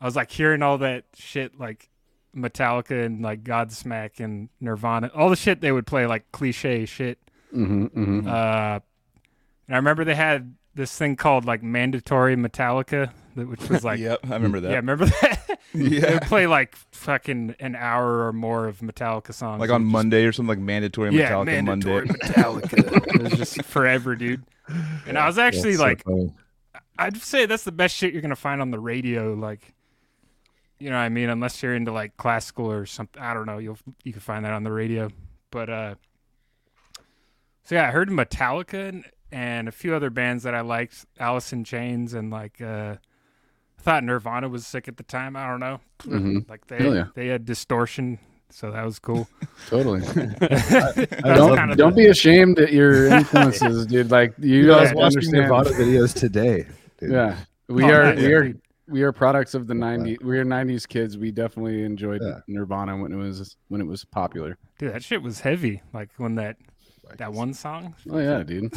I 0.00 0.04
was 0.04 0.16
like 0.16 0.30
hearing 0.30 0.62
all 0.62 0.78
that 0.78 1.04
shit 1.14 1.58
like 1.58 1.88
Metallica 2.34 3.04
and 3.04 3.22
like 3.22 3.44
Godsmack 3.44 4.20
and 4.20 4.48
Nirvana, 4.60 5.10
all 5.14 5.30
the 5.30 5.36
shit 5.36 5.60
they 5.60 5.72
would 5.72 5.86
play 5.86 6.06
like 6.06 6.30
cliche 6.32 6.84
shit. 6.86 7.18
hmm 7.52 7.86
hmm 7.86 8.26
Uh, 8.28 8.80
and 9.66 9.74
I 9.74 9.76
remember 9.76 10.04
they 10.04 10.14
had 10.14 10.54
this 10.74 10.96
thing 10.96 11.16
called 11.16 11.44
like 11.44 11.62
mandatory 11.62 12.36
Metallica, 12.36 13.10
which 13.34 13.68
was 13.68 13.84
like 13.90 14.00
yep, 14.00 14.20
I 14.24 14.34
remember 14.34 14.60
that. 14.60 14.70
yeah, 14.70 14.76
remember 14.76 15.06
that? 15.06 15.60
they 15.74 15.80
Yeah. 16.00 16.14
would 16.14 16.22
play 16.22 16.46
like 16.46 16.74
fucking 16.92 17.54
an 17.60 17.76
hour 17.76 18.26
or 18.26 18.32
more 18.32 18.66
of 18.66 18.78
Metallica 18.80 19.32
songs, 19.32 19.60
like 19.60 19.70
on 19.70 19.82
just- 19.82 19.92
Monday 19.92 20.24
or 20.24 20.32
something 20.32 20.48
like 20.56 20.58
mandatory 20.58 21.14
yeah, 21.14 21.30
Metallica 21.30 21.46
mandatory 21.46 22.06
Monday. 22.06 22.18
Metallica. 22.24 23.14
it 23.14 23.22
was 23.22 23.32
just 23.34 23.62
forever, 23.64 24.16
dude. 24.16 24.42
And 25.06 25.18
I 25.18 25.26
was 25.26 25.38
actually 25.38 25.76
That's 25.76 26.02
so 26.04 26.10
like. 26.12 26.32
I'd 26.98 27.16
say 27.16 27.46
that's 27.46 27.64
the 27.64 27.72
best 27.72 27.96
shit 27.96 28.12
you're 28.12 28.22
gonna 28.22 28.36
find 28.36 28.60
on 28.60 28.70
the 28.70 28.78
radio. 28.78 29.34
Like, 29.34 29.74
you 30.78 30.90
know 30.90 30.96
what 30.96 31.02
I 31.02 31.08
mean? 31.08 31.28
Unless 31.28 31.62
you're 31.62 31.74
into 31.74 31.90
like 31.92 32.16
classical 32.16 32.70
or 32.70 32.86
something. 32.86 33.20
I 33.20 33.34
don't 33.34 33.46
know. 33.46 33.58
You'll 33.58 33.78
you 34.04 34.12
can 34.12 34.20
find 34.20 34.44
that 34.44 34.52
on 34.52 34.62
the 34.62 34.70
radio. 34.72 35.10
But 35.50 35.70
uh, 35.70 35.94
so 37.64 37.74
yeah, 37.74 37.88
I 37.88 37.90
heard 37.90 38.10
Metallica 38.10 38.88
and, 38.88 39.04
and 39.34 39.68
a 39.68 39.72
few 39.72 39.94
other 39.94 40.10
bands 40.10 40.44
that 40.44 40.54
I 40.54 40.60
liked, 40.60 41.04
Alice 41.18 41.52
in 41.52 41.64
Chains, 41.64 42.14
and 42.14 42.30
like 42.30 42.60
uh, 42.62 42.96
I 43.78 43.82
thought 43.82 44.04
Nirvana 44.04 44.48
was 44.48 44.66
sick 44.66 44.86
at 44.88 44.96
the 44.96 45.02
time. 45.02 45.36
I 45.36 45.46
don't 45.48 45.60
know. 45.60 45.80
Mhm. 46.04 46.48
Like 46.48 46.66
they 46.68 46.78
yeah. 46.94 47.06
they 47.14 47.26
had 47.26 47.44
distortion, 47.44 48.18
so 48.50 48.70
that 48.70 48.84
was 48.84 48.98
cool. 48.98 49.28
Totally. 49.68 50.00
That 50.04 51.08
was 51.24 51.36
don't 51.38 51.76
don't 51.76 51.90
the- 51.96 52.02
be 52.02 52.06
ashamed 52.06 52.58
at 52.58 52.72
your 52.72 53.06
influences, 53.08 53.86
dude. 53.92 54.10
Like 54.10 54.34
you 54.38 54.56
You 54.58 54.66
know, 54.68 54.74
guys 54.78 54.94
watching 54.94 55.04
understand. 55.18 55.42
Nirvana 55.48 55.70
videos 55.70 56.14
today. 56.14 56.66
dude. 56.98 57.10
Yeah, 57.12 57.36
we 57.68 57.84
Oh, 57.84 57.88
are 57.90 58.04
nice. 58.14 58.18
we 58.18 58.32
are 58.34 58.54
we 58.86 59.02
are 59.02 59.12
products 59.12 59.54
of 59.54 59.66
the 59.66 59.74
'90s. 59.74 60.22
We 60.22 60.38
are 60.38 60.44
'90s 60.44 60.86
kids. 60.86 61.16
We 61.18 61.30
definitely 61.32 61.82
enjoyed 61.84 62.20
Yeah. 62.22 62.40
Nirvana 62.46 62.96
when 62.98 63.12
it 63.12 63.16
was 63.16 63.56
when 63.68 63.80
it 63.80 63.86
was 63.86 64.04
popular. 64.04 64.58
Dude, 64.78 64.92
that 64.92 65.02
shit 65.02 65.22
was 65.22 65.40
heavy. 65.40 65.82
Like 65.92 66.10
when 66.18 66.34
that 66.36 66.56
that 67.18 67.32
one 67.32 67.52
song 67.54 67.94
Oh 68.10 68.18
yeah, 68.18 68.42
dude. 68.42 68.72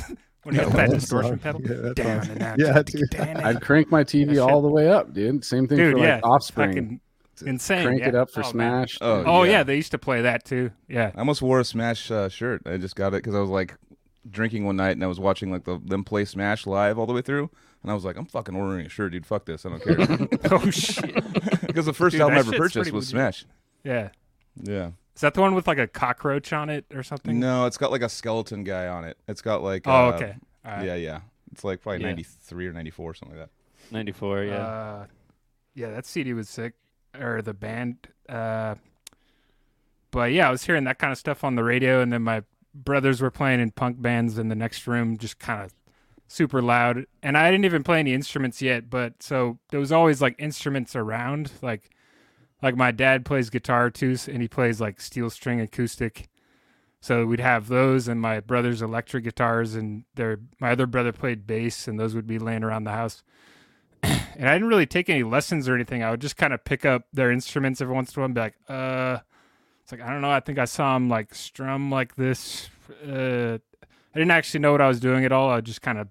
When 0.48 0.56
you 0.56 0.62
That 0.62 0.72
hit 0.72 0.78
that 0.78 0.90
distortion 0.92 1.32
song. 1.32 1.40
pedal. 1.40 1.62
Yeah, 1.62 1.82
that 1.82 1.96
down 1.96 2.24
song. 2.24 2.38
and. 2.38 2.60
Yeah, 2.62 2.82
dude. 2.82 3.16
I'd 3.18 3.62
crank 3.62 3.92
my 3.92 4.04
TV 4.06 4.36
That 4.36 4.40
all 4.40 4.62
the 4.62 4.70
way 4.70 4.90
up, 4.90 5.14
dude. 5.14 5.44
Same 5.44 5.68
thing 5.68 5.78
Dude, 5.78 5.92
for 5.94 6.00
like 6.00 6.08
yeah, 6.08 6.20
Offspring. 6.24 6.70
fucking 6.70 7.02
insane. 7.46 7.86
Crank 7.86 8.00
yeah. 8.00 8.08
it 8.08 8.16
up 8.16 8.32
for 8.32 8.40
oh, 8.46 8.54
man. 8.54 8.88
Smash. 8.88 8.98
Oh, 9.02 9.24
Oh 9.26 9.44
yeah. 9.44 9.52
yeah. 9.52 9.64
they 9.64 9.76
used 9.76 9.92
to 9.92 9.98
play 9.98 10.22
that 10.22 10.46
too. 10.46 10.72
Yeah. 10.88 11.12
I 11.14 11.20
almost 11.20 11.42
wore 11.42 11.60
a 11.60 11.66
Smash 11.66 12.10
uh, 12.10 12.30
shirt. 12.30 12.62
I 12.66 12.78
just 12.78 12.96
got 12.96 13.10
it 13.10 13.24
because 13.24 13.36
I 13.36 13.40
was 13.40 13.50
like 13.50 13.76
drinking 14.30 14.66
one 14.66 14.78
night 14.78 14.92
and 14.92 15.04
I 15.04 15.08
was 15.08 15.20
watching 15.20 15.52
like 15.52 15.66
the 15.66 15.80
them 15.84 16.06
play 16.06 16.24
Smash 16.24 16.66
live 16.66 16.98
all 16.98 17.06
the 17.06 17.14
way 17.14 17.22
through, 17.22 17.50
and 17.84 17.92
I 17.92 17.94
was 17.94 18.06
like, 18.06 18.16
I'm 18.16 18.26
fucking 18.26 18.56
ordering 18.56 18.86
a 18.86 18.90
shirt, 18.90 19.12
dude. 19.12 19.26
Fuck 19.26 19.46
this, 19.46 19.66
I 19.66 19.70
don't 19.70 19.84
care. 19.84 20.28
oh 20.52 20.70
shit. 20.72 21.14
because 21.68 21.86
the 21.86 21.94
first 21.94 22.14
Dude, 22.14 22.22
album 22.22 22.38
I 22.38 22.40
ever 22.40 22.54
purchased 22.54 22.92
was 22.92 23.14
legit. 23.14 23.36
Smash. 23.36 23.46
Yeah. 23.84 24.10
Yeah. 24.64 24.92
Is 25.18 25.22
that 25.22 25.34
the 25.34 25.42
one 25.42 25.56
with 25.56 25.66
like 25.66 25.80
a 25.80 25.88
cockroach 25.88 26.54
on 26.54 26.70
it 26.70 26.86
or 26.94 27.02
something? 27.02 27.40
No, 27.40 27.66
it's 27.66 27.76
got 27.76 27.92
like 27.92 28.04
a 28.04 28.10
skeleton 28.10 28.64
guy 28.64 28.86
on 28.88 29.04
it. 29.04 29.18
It's 29.28 29.42
got 29.42 29.64
like 29.64 29.88
Oh, 29.88 30.10
uh, 30.10 30.12
okay. 30.14 30.36
All 30.64 30.72
right. 30.74 30.86
Yeah, 30.86 30.94
yeah. 30.94 31.22
It's 31.52 31.64
like 31.64 31.82
probably 31.82 32.02
Yeah. 32.02 32.10
93 32.10 32.68
or 32.68 32.74
94 32.74 33.16
something 33.16 33.36
like 33.36 33.48
that. 33.48 33.94
94, 33.96 34.44
yeah. 34.44 34.54
Uh, 34.58 35.06
yeah, 35.74 35.90
that 35.90 36.06
CD 36.06 36.34
was 36.34 36.48
sick, 36.48 36.74
or 37.20 37.42
the 37.42 37.56
band. 37.56 37.98
Uh, 38.30 38.76
but 40.12 40.34
yeah, 40.34 40.50
I 40.50 40.52
was 40.52 40.64
hearing 40.64 40.84
that 40.84 41.00
kind 41.00 41.12
of 41.12 41.18
stuff 41.18 41.44
on 41.44 41.56
the 41.56 41.64
radio, 41.64 42.00
and 42.00 42.14
then 42.14 42.22
my 42.22 42.44
brothers 42.76 43.20
were 43.20 43.32
playing 43.32 43.60
in 43.60 43.72
punk 43.72 44.00
bands 44.00 44.38
in 44.38 44.50
the 44.50 44.56
next 44.56 44.86
room, 44.86 45.18
just 45.18 45.40
kind 45.40 45.64
of 45.64 45.74
super 46.28 46.62
loud. 46.62 47.08
And 47.24 47.36
I 47.36 47.50
didn't 47.50 47.66
even 47.66 47.82
play 47.84 47.98
any 48.00 48.14
instruments 48.14 48.62
yet, 48.62 48.90
but 48.92 49.24
so 49.24 49.58
there 49.72 49.80
was 49.80 49.92
always 49.92 50.22
like 50.22 50.36
instruments 50.38 50.96
around, 50.96 51.50
like 51.64 51.90
like 52.62 52.76
my 52.76 52.92
dad 52.92 53.26
plays 53.26 53.50
guitar 53.50 53.90
too, 53.90 54.16
and 54.28 54.42
he 54.42 54.48
plays 54.48 54.82
like 54.82 55.02
steel 55.02 55.30
string 55.30 55.60
acoustic. 55.60 56.30
So 57.00 57.26
we'd 57.26 57.40
have 57.40 57.68
those 57.68 58.08
and 58.08 58.20
my 58.20 58.40
brother's 58.40 58.82
electric 58.82 59.24
guitars, 59.24 59.76
and 59.76 60.04
their 60.16 60.40
my 60.60 60.72
other 60.72 60.88
brother 60.88 61.12
played 61.12 61.48
bass, 61.48 61.88
and 61.88 62.00
those 62.00 62.16
would 62.16 62.28
be 62.28 62.40
laying 62.40 62.64
around 62.64 62.86
the 62.86 62.92
house 62.92 63.24
and 64.04 64.48
I 64.48 64.54
didn't 64.54 64.68
really 64.68 64.86
take 64.86 65.10
any 65.10 65.24
lessons 65.24 65.68
or 65.68 65.76
anything. 65.76 66.04
I 66.04 66.12
would 66.12 66.22
just 66.22 66.38
kind 66.38 66.54
of 66.54 66.64
pick 66.64 66.86
up 66.86 67.08
their 67.14 67.32
instruments 67.32 67.82
every 67.82 67.96
once 67.96 68.16
in 68.16 68.20
a 68.20 68.22
while 68.22 68.26
and 68.26 68.36
be 68.36 68.42
like, 68.42 68.56
uh, 68.70 69.20
it's 69.84 69.92
like, 69.92 70.02
I 70.02 70.12
don't 70.12 70.22
know. 70.22 70.32
I 70.32 70.40
think 70.40 70.60
I 70.60 70.66
saw 70.66 70.96
him 70.96 71.10
like 71.10 71.34
strum 71.34 71.90
like 71.90 72.16
this. 72.16 72.70
Uh, 73.04 73.58
I 73.84 74.20
didn't 74.20 74.32
actually 74.32 74.60
know 74.60 74.72
what 74.72 74.82
I 74.82 74.88
was 74.88 75.00
doing 75.00 75.26
at 75.26 75.32
all. 75.32 75.50
I 75.50 75.62
just 75.62 75.82
kind 75.82 75.98
of 75.98 76.10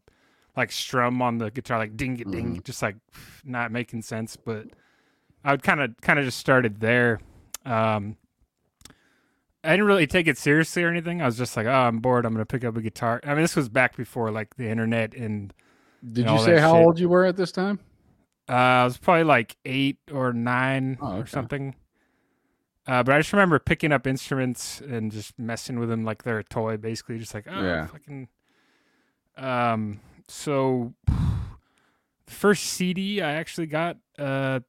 like 0.56 0.72
strum 0.72 1.20
on 1.22 1.38
the 1.38 1.50
guitar, 1.50 1.78
like 1.78 1.96
ding 1.96 2.18
it 2.18 2.30
ding, 2.30 2.62
just 2.64 2.82
like 2.82 2.96
not 3.44 3.70
making 3.70 4.02
sense. 4.02 4.36
But 4.36 4.66
I 5.46 5.52
would 5.52 5.62
kind 5.62 5.80
of, 5.80 5.94
kind 6.00 6.18
of 6.18 6.24
just 6.24 6.38
started 6.38 6.80
there. 6.80 7.20
Um, 7.64 8.16
I 9.62 9.70
didn't 9.70 9.86
really 9.86 10.06
take 10.06 10.26
it 10.26 10.38
seriously 10.38 10.82
or 10.82 10.88
anything. 10.88 11.22
I 11.22 11.26
was 11.26 11.38
just 11.38 11.56
like, 11.56 11.66
oh, 11.66 11.70
I'm 11.70 11.98
bored. 12.00 12.24
I'm 12.26 12.32
going 12.32 12.44
to 12.44 12.46
pick 12.50 12.64
up 12.64 12.76
a 12.76 12.80
guitar. 12.82 13.20
I 13.24 13.28
mean, 13.28 13.42
this 13.42 13.54
was 13.56 13.68
back 13.68 13.96
before 13.96 14.30
like 14.30 14.56
the 14.56 14.68
internet 14.68 15.14
and 15.14 15.52
Did 16.12 16.26
and 16.26 16.38
you 16.38 16.44
say 16.44 16.58
how 16.58 16.72
shit. 16.74 16.84
old 16.84 16.98
you 16.98 17.08
were 17.08 17.24
at 17.24 17.36
this 17.36 17.52
time? 17.52 17.78
Uh, 18.48 18.52
I 18.52 18.84
was 18.84 18.96
probably 18.98 19.24
like 19.24 19.56
eight 19.64 19.98
or 20.12 20.32
nine 20.32 20.98
Oh, 21.00 21.18
or 21.18 21.26
something. 21.26 21.74
Uh, 22.86 23.02
but 23.02 23.14
I 23.14 23.18
just 23.18 23.32
remember 23.32 23.58
picking 23.58 23.90
up 23.90 24.06
instruments 24.06 24.80
and 24.80 25.10
just 25.10 25.36
messing 25.38 25.80
with 25.80 25.88
them 25.88 26.04
like 26.04 26.22
they're 26.22 26.38
a 26.38 26.44
toy, 26.44 26.76
basically, 26.76 27.18
just 27.18 27.34
like 27.34 27.46
oh, 27.48 27.60
Yeah. 27.62 27.86
fucking. 27.86 28.28
Um. 29.36 30.00
So, 30.28 30.94
the 31.06 32.32
first 32.32 32.64
CD 32.64 33.20
I 33.20 33.32
actually 33.34 33.66
got 33.66 33.96
uh 34.18 34.60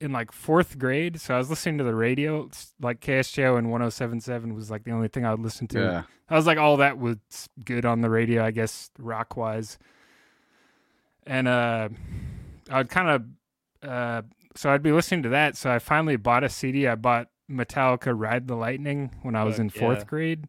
in 0.00 0.12
like 0.12 0.32
fourth 0.32 0.78
grade. 0.78 1.20
So 1.20 1.34
I 1.34 1.38
was 1.38 1.50
listening 1.50 1.78
to 1.78 1.84
the 1.84 1.94
radio, 1.94 2.44
it's 2.44 2.72
like 2.80 3.00
KSJO 3.00 3.58
and 3.58 3.68
107.7 3.68 4.54
was 4.54 4.70
like 4.70 4.84
the 4.84 4.92
only 4.92 5.08
thing 5.08 5.24
I 5.24 5.32
would 5.32 5.40
listen 5.40 5.66
to. 5.68 5.80
Yeah. 5.80 6.02
I 6.30 6.36
was 6.36 6.46
like, 6.46 6.58
all 6.58 6.76
that 6.76 6.98
was 6.98 7.16
good 7.64 7.84
on 7.84 8.00
the 8.00 8.10
radio, 8.10 8.44
I 8.44 8.50
guess, 8.50 8.90
rock 8.98 9.36
wise. 9.36 9.78
And 11.26 11.48
uh, 11.48 11.88
I'd 12.70 12.90
kind 12.90 13.08
of, 13.08 13.90
uh, 13.90 14.22
so 14.54 14.70
I'd 14.70 14.82
be 14.82 14.92
listening 14.92 15.22
to 15.24 15.28
that. 15.30 15.56
So 15.56 15.70
I 15.70 15.78
finally 15.78 16.16
bought 16.16 16.44
a 16.44 16.48
CD. 16.48 16.86
I 16.86 16.94
bought 16.94 17.28
Metallica 17.50 18.12
Ride 18.16 18.46
the 18.46 18.56
Lightning 18.56 19.10
when 19.22 19.34
I 19.34 19.44
was 19.44 19.58
in 19.58 19.70
fourth 19.70 19.98
yeah. 19.98 20.04
grade. 20.04 20.48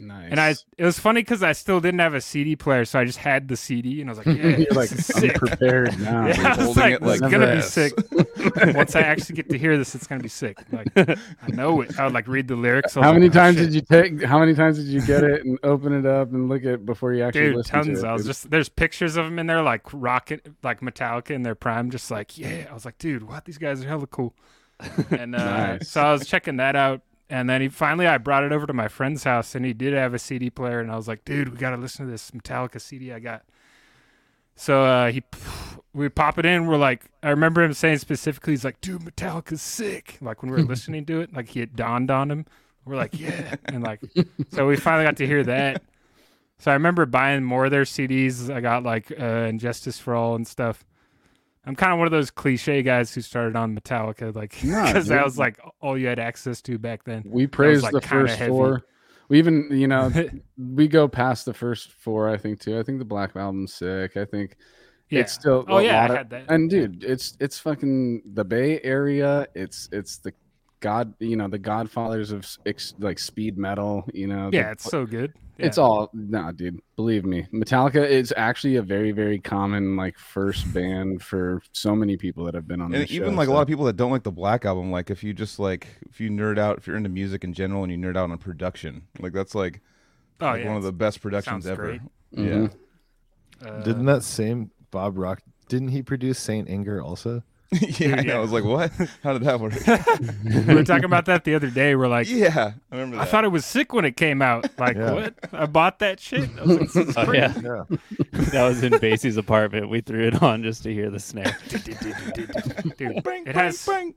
Nice. 0.00 0.30
And 0.30 0.40
I, 0.40 0.54
it 0.78 0.84
was 0.84 0.98
funny 0.98 1.20
because 1.20 1.42
I 1.42 1.52
still 1.52 1.80
didn't 1.80 2.00
have 2.00 2.14
a 2.14 2.20
CD 2.20 2.56
player. 2.56 2.84
So 2.84 2.98
I 2.98 3.04
just 3.04 3.18
had 3.18 3.48
the 3.48 3.56
CD 3.56 4.00
and 4.00 4.08
I 4.08 4.12
was 4.12 4.18
like, 4.18 4.26
yeah, 4.36 4.56
you're 4.56 4.56
this 4.58 4.76
like 4.76 4.92
is 4.92 5.06
sick. 5.06 5.34
unprepared 5.42 5.98
now. 6.00 6.26
Yeah. 6.30 6.42
I 6.42 6.48
was 6.56 6.58
holding 6.58 6.82
like, 6.82 6.94
it 6.94 7.00
this 7.02 7.14
is 7.14 7.20
like 7.20 7.30
gonna 7.30 7.56
be 7.56 7.62
sick. 7.62 8.74
Once 8.76 8.96
I 8.96 9.00
actually 9.00 9.34
get 9.36 9.48
to 9.50 9.58
hear 9.58 9.76
this, 9.76 9.94
it's 9.94 10.06
gonna 10.06 10.22
be 10.22 10.28
sick. 10.28 10.58
Like 10.72 10.88
I 10.96 11.48
know 11.48 11.80
it. 11.82 11.98
I 11.98 12.04
would 12.04 12.14
like 12.14 12.28
read 12.28 12.48
the 12.48 12.56
lyrics. 12.56 12.96
I 12.96 13.02
How 13.02 13.08
like, 13.08 13.14
many 13.20 13.26
oh, 13.28 13.32
times 13.32 13.56
shit. 13.56 13.66
did 13.66 13.74
you 13.74 13.80
take? 13.82 14.22
How 14.22 14.38
many 14.38 14.54
times 14.54 14.76
did 14.78 14.86
you 14.86 15.00
get 15.02 15.24
it 15.24 15.44
and 15.44 15.58
open 15.62 15.92
it 15.92 16.06
up 16.06 16.32
and 16.32 16.48
look 16.48 16.64
at 16.64 16.86
before 16.86 17.12
you 17.12 17.22
actually 17.24 17.40
Dude, 17.48 17.56
listen 17.56 17.72
tons. 17.72 18.00
to 18.00 18.06
it? 18.06 18.08
I 18.08 18.12
was 18.12 18.24
just 18.26 18.50
there's 18.50 18.68
pictures 18.68 19.16
of 19.16 19.26
them 19.26 19.38
in 19.38 19.46
there, 19.46 19.62
like 19.62 19.82
rocket, 19.92 20.46
like 20.62 20.80
Metallica 20.80 21.30
in 21.30 21.42
their 21.42 21.54
prime, 21.54 21.90
just 21.90 22.10
like 22.10 22.38
yeah. 22.38 22.66
I 22.70 22.74
was 22.74 22.84
like, 22.84 22.98
dude, 22.98 23.22
what? 23.24 23.44
These 23.44 23.58
guys 23.58 23.84
are 23.84 23.88
hella 23.88 24.06
cool. 24.06 24.34
And 25.10 25.34
uh, 25.36 25.76
Nice. 25.76 25.88
so 25.90 26.00
I 26.02 26.12
was 26.12 26.26
checking 26.26 26.56
that 26.56 26.74
out, 26.76 27.02
and 27.30 27.48
then 27.48 27.60
he 27.62 27.68
finally 27.68 28.06
I 28.06 28.18
brought 28.18 28.44
it 28.44 28.52
over 28.52 28.66
to 28.66 28.72
my 28.72 28.88
friend's 28.88 29.24
house, 29.24 29.54
and 29.54 29.64
he 29.64 29.72
did 29.72 29.94
have 29.94 30.12
a 30.12 30.18
CD 30.18 30.50
player, 30.50 30.80
and 30.80 30.90
I 30.90 30.96
was 30.96 31.08
like, 31.08 31.24
dude, 31.24 31.48
we 31.50 31.56
got 31.56 31.70
to 31.70 31.76
listen 31.76 32.04
to 32.04 32.10
this 32.10 32.30
Metallica 32.32 32.80
CD 32.80 33.12
I 33.12 33.20
got. 33.20 33.44
So 34.56 34.84
uh, 34.84 35.12
he, 35.12 35.22
we 35.94 36.08
pop 36.08 36.38
it 36.38 36.44
in. 36.44 36.66
We're 36.66 36.76
like, 36.76 37.06
I 37.22 37.30
remember 37.30 37.62
him 37.62 37.72
saying 37.72 37.98
specifically, 37.98 38.52
he's 38.52 38.64
like, 38.64 38.80
dude, 38.80 39.02
Metallica's 39.02 39.62
sick. 39.62 40.18
Like 40.20 40.42
when 40.42 40.50
we 40.50 40.58
were 40.58 40.68
listening 40.68 41.06
to 41.06 41.20
it, 41.20 41.32
like 41.32 41.48
he 41.48 41.60
had 41.60 41.76
dawned 41.76 42.10
on 42.10 42.30
him. 42.30 42.46
We're 42.84 42.96
like, 42.96 43.18
yeah, 43.18 43.54
and 43.66 43.82
like, 43.82 44.00
so 44.52 44.66
we 44.66 44.76
finally 44.76 45.04
got 45.04 45.16
to 45.18 45.26
hear 45.26 45.44
that. 45.44 45.82
So 46.58 46.70
I 46.70 46.74
remember 46.74 47.06
buying 47.06 47.42
more 47.42 47.66
of 47.66 47.70
their 47.70 47.84
CDs. 47.84 48.52
I 48.52 48.60
got 48.60 48.82
like 48.82 49.10
uh, 49.12 49.24
And 49.24 49.58
Justice 49.60 49.98
for 49.98 50.14
All 50.14 50.34
and 50.34 50.46
stuff. 50.46 50.84
I'm 51.70 51.76
kind 51.76 51.92
of 51.92 51.98
one 51.98 52.08
of 52.08 52.10
those 52.10 52.32
cliche 52.32 52.82
guys 52.82 53.14
who 53.14 53.20
started 53.20 53.54
on 53.54 53.78
Metallica, 53.78 54.34
like 54.34 54.62
Nah, 54.64 54.86
because 54.86 55.06
that 55.06 55.24
was 55.24 55.38
like 55.38 55.56
all 55.80 55.96
you 55.96 56.08
had 56.08 56.18
access 56.18 56.60
to 56.62 56.78
back 56.78 57.04
then. 57.04 57.22
we 57.24 57.46
praised 57.46 57.84
like, 57.84 57.92
the 57.92 58.00
first 58.00 58.36
heavy. 58.36 58.50
four. 58.50 58.82
We 59.28 59.38
even, 59.38 59.68
you 59.70 59.86
know, 59.86 60.10
we 60.58 60.88
go 60.88 61.06
past 61.06 61.44
the 61.44 61.54
first 61.54 61.92
four. 61.92 62.28
I 62.28 62.36
think 62.36 62.58
too. 62.58 62.76
I 62.76 62.82
think 62.82 62.98
the 62.98 63.04
Black 63.04 63.36
Album's 63.36 63.72
sick. 63.72 64.16
I 64.16 64.24
think 64.24 64.56
Yeah. 65.10 65.20
it's 65.20 65.32
still. 65.32 65.64
Oh 65.68 65.78
yeah, 65.78 66.02
I 66.02 66.06
of- 66.06 66.16
had 66.16 66.30
that. 66.30 66.44
And 66.48 66.68
dude, 66.68 67.04
it's 67.04 67.36
it's 67.38 67.56
fucking 67.60 68.22
the 68.34 68.44
Bay 68.44 68.80
Area. 68.82 69.46
It's 69.54 69.88
it's 69.92 70.16
the 70.18 70.32
God, 70.80 71.14
you 71.18 71.36
know, 71.36 71.46
the 71.48 71.58
Godfathers 71.58 72.32
of 72.32 72.46
ex, 72.66 72.94
like 72.98 73.18
speed 73.18 73.56
metal. 73.58 74.04
You 74.12 74.26
know, 74.26 74.50
the- 74.50 74.56
yeah, 74.56 74.70
it's 74.72 74.84
so 74.84 75.06
good. 75.06 75.32
Yeah. 75.58 75.66
It's 75.66 75.76
all 75.76 76.08
nah, 76.14 76.52
dude. 76.52 76.80
Believe 76.96 77.26
me, 77.26 77.46
Metallica 77.52 78.02
is 78.08 78.32
actually 78.34 78.76
a 78.76 78.82
very, 78.82 79.12
very 79.12 79.38
common 79.38 79.94
like 79.94 80.18
first 80.18 80.72
band 80.72 81.22
for 81.22 81.60
so 81.72 81.94
many 81.94 82.16
people 82.16 82.46
that 82.46 82.54
have 82.54 82.66
been 82.66 82.80
on. 82.80 82.94
And 82.94 83.02
this 83.04 83.10
even 83.12 83.32
show, 83.32 83.36
like 83.36 83.48
a 83.48 83.52
lot 83.52 83.60
of 83.60 83.68
people 83.68 83.84
that 83.84 83.96
don't 83.98 84.10
like 84.10 84.22
the 84.22 84.32
Black 84.32 84.64
Album, 84.64 84.90
like 84.90 85.10
if 85.10 85.22
you 85.22 85.34
just 85.34 85.58
like 85.58 85.86
if 86.08 86.18
you 86.18 86.30
nerd 86.30 86.58
out, 86.58 86.78
if 86.78 86.86
you're 86.86 86.96
into 86.96 87.10
music 87.10 87.44
in 87.44 87.52
general 87.52 87.82
and 87.84 87.92
you 87.92 87.98
nerd 87.98 88.16
out 88.16 88.30
on 88.30 88.38
production, 88.38 89.02
like 89.18 89.34
that's 89.34 89.54
like, 89.54 89.80
oh 90.40 90.46
like 90.46 90.62
yeah, 90.62 90.68
one 90.68 90.78
of 90.78 90.82
the 90.82 90.92
best 90.92 91.20
productions 91.20 91.66
ever. 91.66 91.82
great. 91.82 92.00
Mhm. 92.34 92.72
Yeah. 93.62 93.68
uh, 93.68 93.82
Didn't 93.82 94.06
that 94.06 94.22
same 94.22 94.70
Bob 94.90 95.18
Rock? 95.18 95.42
Didn't 95.68 95.88
he 95.88 96.00
produce 96.02 96.38
Saint 96.38 96.70
Anger 96.70 97.02
also? 97.02 97.42
yeah, 98.00 98.16
I 98.16 98.22
know. 98.22 98.36
I 98.36 98.38
was 98.40 98.50
like, 98.50 98.64
what? 98.64 98.90
How 99.22 99.32
did 99.32 99.42
that 99.42 99.60
work? 99.60 99.74
we 100.68 100.74
were 100.74 100.82
talking 100.82 101.04
about 101.04 101.26
that 101.26 101.44
the 101.44 101.54
other 101.54 101.70
day. 101.70 101.94
We're 101.94 102.08
like, 102.08 102.28
yeah, 102.28 102.72
I 102.90 102.94
remember 102.94 103.16
that. 103.16 103.22
I 103.22 103.24
thought 103.26 103.44
it 103.44 103.48
was 103.52 103.64
sick 103.64 103.92
when 103.92 104.04
it 104.04 104.16
came 104.16 104.42
out. 104.42 104.68
Like, 104.78 104.96
Yeah. 104.96 105.12
what? 105.12 105.34
I 105.52 105.66
bought 105.66 106.00
that 106.00 106.18
shit. 106.18 106.50
I 106.58 106.64
was 106.64 106.96
like, 106.96 107.16
Oh 107.28 107.32
yeah, 107.32 107.54
Yeah. 107.62 107.84
that 108.32 108.64
was 108.66 108.82
in 108.82 108.98
Basie's 108.98 109.36
apartment. 109.36 109.88
We 109.88 110.00
threw 110.00 110.26
it 110.26 110.42
on 110.42 110.62
just 110.64 110.82
to 110.82 110.92
hear 110.92 111.10
the 111.10 111.20
snare. 111.20 111.56
Dude, 111.68 112.96
Bang, 112.98 113.16
it 113.16 113.24
bang, 113.24 113.46
has. 113.54 113.86
bang. 113.86 114.14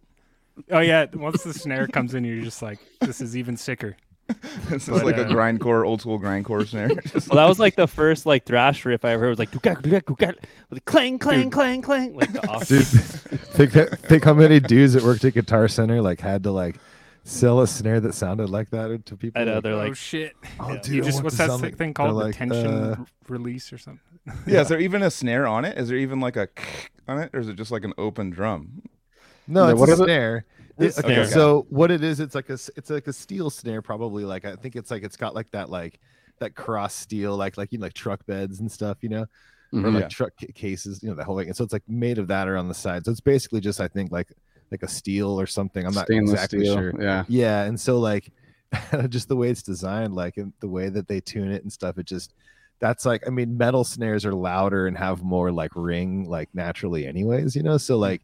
Oh 0.72 0.80
yeah, 0.80 1.06
once 1.14 1.44
the 1.44 1.54
snare 1.54 1.88
comes 1.88 2.14
in, 2.14 2.24
you're 2.24 2.44
just 2.44 2.62
like, 2.62 2.80
this 3.02 3.22
is 3.22 3.36
even 3.38 3.58
sicker. 3.58 3.96
This 4.70 4.88
is 4.88 4.90
But, 4.90 5.06
like 5.06 5.18
a 5.18 5.26
uh, 5.26 5.30
grindcore, 5.30 5.86
old 5.86 6.02
school 6.02 6.20
grindcore 6.20 6.66
snare. 6.68 6.90
Just 7.08 7.30
Well, 7.30 7.38
that 7.38 7.48
was 7.48 7.60
like 7.60 7.76
the 7.76 7.88
first 7.88 8.26
like 8.26 8.46
thrash 8.46 8.86
riff 8.86 9.04
I 9.06 9.12
ever 9.12 9.24
heard. 9.24 9.28
It 9.28 9.30
was 9.32 9.40
like 9.40 9.52
with 10.70 10.86
clang, 10.86 11.20
clang, 11.20 11.50
clang, 11.50 11.82
clang, 11.82 12.16
like 12.16 12.32
the 12.32 12.48
off. 12.50 12.68
Dude, 12.68 12.86
think, 12.88 13.72
think 14.00 14.24
how 14.24 14.34
many 14.34 14.60
dudes 14.60 14.94
that 14.94 15.04
worked 15.04 15.24
at 15.26 15.34
Guitar 15.34 15.68
Center 15.68 16.02
like 16.02 16.20
had 16.22 16.44
to 16.44 16.52
like 16.52 16.78
sell 17.24 17.62
a 17.62 17.68
snare 17.68 18.00
that 18.02 18.14
sounded 18.14 18.50
like 18.50 18.70
that 18.72 19.06
to 19.06 19.16
people. 19.18 19.42
I 19.42 19.46
know 19.46 19.56
like, 19.56 19.64
they're 19.64 19.74
oh 19.74 19.78
like, 19.78 19.96
shit! 19.96 20.34
oh, 20.60 20.74
yeah. 20.74 20.80
dude, 20.82 20.96
You 20.96 21.02
just 21.04 21.24
what's 21.24 21.38
that 21.38 21.50
sound 21.50 21.62
like-" 21.62 21.78
thing 21.78 21.94
called? 21.94 22.10
they're 22.12 22.20
The 22.20 22.26
like, 22.28 22.36
tension 22.36 22.68
uh, 22.68 23.06
release 23.28 23.72
or 23.74 23.78
something? 23.78 24.02
yeah. 24.48 24.62
Is 24.62 24.70
there 24.70 24.80
even 24.80 25.04
a 25.04 25.12
snare 25.12 25.48
on 25.48 25.66
it? 25.66 25.78
Is 25.78 25.90
there 25.90 25.98
even 25.98 26.20
like 26.20 26.38
a 26.38 26.48
on 27.08 27.20
it, 27.20 27.30
or 27.34 27.40
is 27.40 27.50
it 27.50 27.56
just 27.56 27.72
like 27.72 27.84
an 27.84 27.94
open 27.98 28.30
drum? 28.30 28.84
No, 29.48 29.66
Yeah, 29.66 29.72
it's 29.72 29.80
what 29.80 29.90
a 29.90 29.98
snare. 29.98 30.46
It's 30.60 30.63
It- 30.80 30.98
a 30.98 31.06
okay, 31.06 31.26
so 31.26 31.66
what 31.70 31.92
it 31.92 32.04
is, 32.04 32.20
it's 32.20 32.36
like 32.36 32.50
a 32.50 32.54
s- 32.54 32.72
it's 32.76 32.90
like 32.90 33.08
a 33.08 33.14
steel 33.14 33.50
snare, 33.50 33.82
probably. 33.82 34.26
Like 34.26 34.46
I 34.46 34.56
think 34.56 34.76
it's 34.76 34.90
like 34.92 35.04
it's 35.04 35.16
got 35.18 35.36
like 35.36 35.50
that 35.52 35.70
like 35.70 36.00
that 36.40 36.56
cross 36.56 36.94
steel, 36.96 37.38
like 37.38 37.58
like 37.58 37.72
you 37.72 37.78
know, 37.78 37.84
like 37.86 37.94
truck 37.94 38.26
beds 38.26 38.60
and 38.60 38.72
stuff, 38.72 38.98
you 39.02 39.10
know, 39.10 39.22
or 39.74 39.80
Mhm. 39.80 39.94
like 39.94 40.02
Yeah. 40.04 40.08
truck 40.10 40.34
cases, 40.56 41.02
you 41.04 41.10
know, 41.10 41.16
the 41.16 41.24
whole 41.24 41.38
thing. 41.38 41.48
And 41.48 41.56
so 41.56 41.64
it's 41.64 41.74
like 41.74 41.84
made 41.88 42.18
of 42.18 42.28
that 42.28 42.48
around 42.48 42.68
the 42.70 42.74
side. 42.74 43.06
So 43.06 43.12
it's 43.12 43.22
basically 43.22 43.60
just 43.62 43.80
I 43.80 43.88
think 43.88 44.12
like 44.12 44.34
like 44.72 44.82
a 44.84 44.88
steel 44.88 45.40
or 45.40 45.46
something. 45.46 45.86
I'm 45.86 45.94
not 45.94 46.08
Stainless 46.08 46.32
exactly 46.34 46.62
steel. 46.62 46.74
sure. 46.76 46.94
Yeah. 47.02 47.26
Yeah, 47.28 47.64
and 47.64 47.80
so 47.80 48.00
like 48.00 48.32
just 49.10 49.28
the 49.30 49.36
way 49.36 49.50
it's 49.50 49.62
designed, 49.62 50.16
like 50.16 50.38
and 50.38 50.52
the 50.60 50.68
way 50.68 50.90
that 50.90 51.08
they 51.08 51.22
tune 51.22 51.52
it 51.52 51.62
and 51.62 51.72
stuff, 51.72 51.98
it 52.00 52.08
just 52.08 52.34
that's 52.80 53.06
like 53.06 53.24
I 53.28 53.30
mean, 53.30 53.56
metal 53.56 53.84
snares 53.84 54.26
are 54.26 54.34
louder 54.34 54.88
and 54.88 54.98
have 54.98 55.22
more 55.22 55.52
like 55.52 55.72
ring 55.76 56.28
like 56.28 56.50
naturally 56.54 57.06
anyways, 57.06 57.56
you 57.56 57.62
know. 57.64 57.78
So 57.78 57.98
like, 58.00 58.24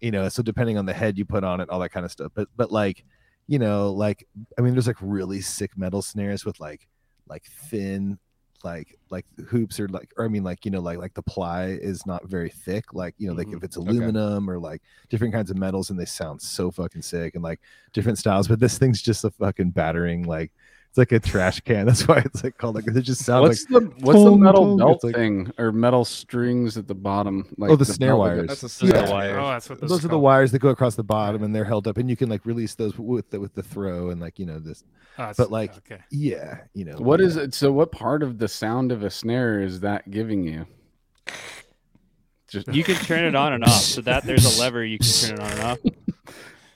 you 0.00 0.10
know, 0.10 0.28
so 0.28 0.42
depending 0.42 0.78
on 0.78 0.86
the 0.86 0.92
head 0.94 1.18
you 1.18 1.24
put 1.24 1.44
on 1.44 1.60
it, 1.60 1.68
all 1.70 1.80
that 1.80 1.90
kind 1.90 2.04
of 2.06 2.12
stuff. 2.12 2.32
But 2.34 2.48
but 2.56 2.70
like, 2.72 3.04
you 3.46 3.58
know, 3.58 3.92
like 3.92 4.26
I 4.58 4.62
mean, 4.62 4.72
there's 4.74 4.86
like 4.86 4.96
really 5.00 5.40
sick 5.40 5.76
metal 5.76 6.02
snares 6.02 6.44
with 6.44 6.60
like 6.60 6.88
like 7.28 7.44
thin 7.70 8.18
like 8.62 8.98
like 9.08 9.24
hoops 9.48 9.80
or 9.80 9.88
like 9.88 10.12
or 10.18 10.26
I 10.26 10.28
mean 10.28 10.44
like 10.44 10.66
you 10.66 10.70
know 10.70 10.80
like 10.82 10.98
like 10.98 11.14
the 11.14 11.22
ply 11.22 11.68
is 11.68 12.04
not 12.04 12.28
very 12.28 12.50
thick 12.50 12.92
like 12.92 13.14
you 13.16 13.26
know 13.26 13.32
like 13.32 13.46
Mhm. 13.46 13.56
if 13.56 13.62
it's 13.64 13.78
Okay. 13.78 13.88
aluminum 13.88 14.50
or 14.50 14.58
like 14.58 14.82
different 15.08 15.32
kinds 15.32 15.50
of 15.50 15.56
metals 15.56 15.88
and 15.88 15.98
they 15.98 16.04
sound 16.04 16.42
so 16.42 16.70
fucking 16.70 17.00
sick 17.00 17.34
and 17.34 17.42
like 17.42 17.58
different 17.94 18.18
styles 18.18 18.48
but 18.48 18.60
this 18.60 18.76
thing's 18.76 19.00
just 19.00 19.24
a 19.24 19.30
fucking 19.30 19.70
battering 19.70 20.24
like 20.24 20.52
it's 20.90 20.98
like 20.98 21.12
a 21.12 21.20
trash 21.20 21.60
can 21.60 21.86
that's 21.86 22.06
why 22.08 22.18
it's 22.18 22.42
like 22.44 22.58
called 22.58 22.74
like 22.74 22.84
it 22.86 23.00
just 23.02 23.24
sounds 23.24 23.48
What's 23.48 23.70
like 23.70 23.82
the 23.84 24.04
what's 24.04 24.22
the 24.24 24.36
metal 24.36 24.64
tong. 24.64 24.76
belt 24.78 25.04
like- 25.04 25.14
thing 25.14 25.50
or 25.56 25.70
metal 25.72 26.04
strings 26.04 26.76
at 26.76 26.86
the 26.88 26.94
bottom? 26.94 27.46
Like 27.56 27.70
Oh, 27.70 27.76
the 27.76 27.84
snare 27.84 28.10
belt- 28.10 28.18
wires. 28.18 28.48
That's 28.48 28.62
a 28.64 28.68
snare 28.68 28.96
are 28.96 29.06
the 29.06 29.12
wire. 29.12 29.34
wires. 29.34 29.38
Oh, 29.40 29.48
that's 29.50 29.70
what 29.70 29.80
those, 29.80 29.90
those 29.90 30.04
are 30.04 30.08
the 30.08 30.18
wires 30.18 30.50
that 30.52 30.58
go 30.58 30.68
across 30.70 30.96
the 30.96 31.04
bottom 31.04 31.42
and 31.44 31.54
they're 31.54 31.64
held 31.64 31.86
up 31.86 31.96
and 31.96 32.10
you 32.10 32.16
can 32.16 32.28
like 32.28 32.44
release 32.44 32.74
those 32.74 32.98
with 32.98 33.30
the 33.30 33.38
with 33.38 33.54
the 33.54 33.62
throw 33.62 34.10
and 34.10 34.20
like 34.20 34.38
you 34.38 34.46
know 34.46 34.58
this 34.58 34.82
Oh, 35.18 35.32
but, 35.36 35.50
like, 35.50 35.76
okay. 35.78 36.00
yeah 36.10 36.60
you 36.74 36.84
know 36.84 36.96
What 36.96 37.20
yeah. 37.20 37.26
is 37.26 37.36
it? 37.36 37.52
So, 37.54 37.70
what 37.72 37.92
part 37.92 38.22
of 38.22 38.38
the 38.38 38.48
sound 38.48 38.90
of 38.90 39.02
a 39.02 39.10
snare 39.10 39.60
is 39.60 39.80
that 39.80 40.10
giving 40.10 40.42
you? 40.44 40.66
Just 42.48 42.68
You 42.74 42.82
can 42.82 42.96
turn 42.96 43.24
it 43.24 43.34
on 43.36 43.52
and 43.52 43.62
off. 43.62 43.70
So 43.82 44.00
that 44.02 44.24
there's 44.24 44.58
a 44.58 44.60
lever 44.60 44.84
you 44.84 44.98
can 44.98 45.06
turn 45.08 45.34
it 45.34 45.40
on 45.40 45.50
and 45.52 45.60
off. 45.60 45.78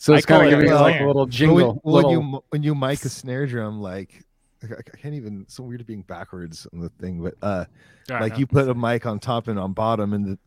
So 0.05 0.13
it's 0.15 0.27
kind 0.27 0.43
of 0.43 0.49
it 0.49 0.51
giving 0.51 0.71
a 0.71 0.75
you 0.75 0.81
like 0.81 1.01
a 1.01 1.07
little 1.07 1.25
But 1.27 1.33
jingle. 1.35 1.81
when, 1.83 2.05
when 2.05 2.11
you 2.11 2.45
when 2.51 2.63
you 2.63 2.75
mic 2.75 3.05
a 3.05 3.09
snare 3.09 3.47
drum 3.47 3.81
like 3.81 4.23
I 4.63 4.67
I 4.77 4.97
can't 4.99 5.15
even 5.15 5.43
it's 5.43 5.55
so 5.55 5.63
weird 5.63 5.85
being 5.87 6.03
backwards 6.03 6.67
on 6.73 6.81
the 6.81 6.91
thing 7.01 7.23
but 7.23 7.35
uh 7.43 7.65
All 8.11 8.15
right, 8.17 8.23
like 8.23 8.33
no. 8.35 8.39
you 8.41 8.47
put 8.47 8.69
a 8.69 8.75
mic 8.75 9.07
on 9.07 9.19
top 9.19 9.49
and 9.49 9.59
on 9.59 9.73
bottom 9.73 10.13
and 10.13 10.27
the 10.27 10.39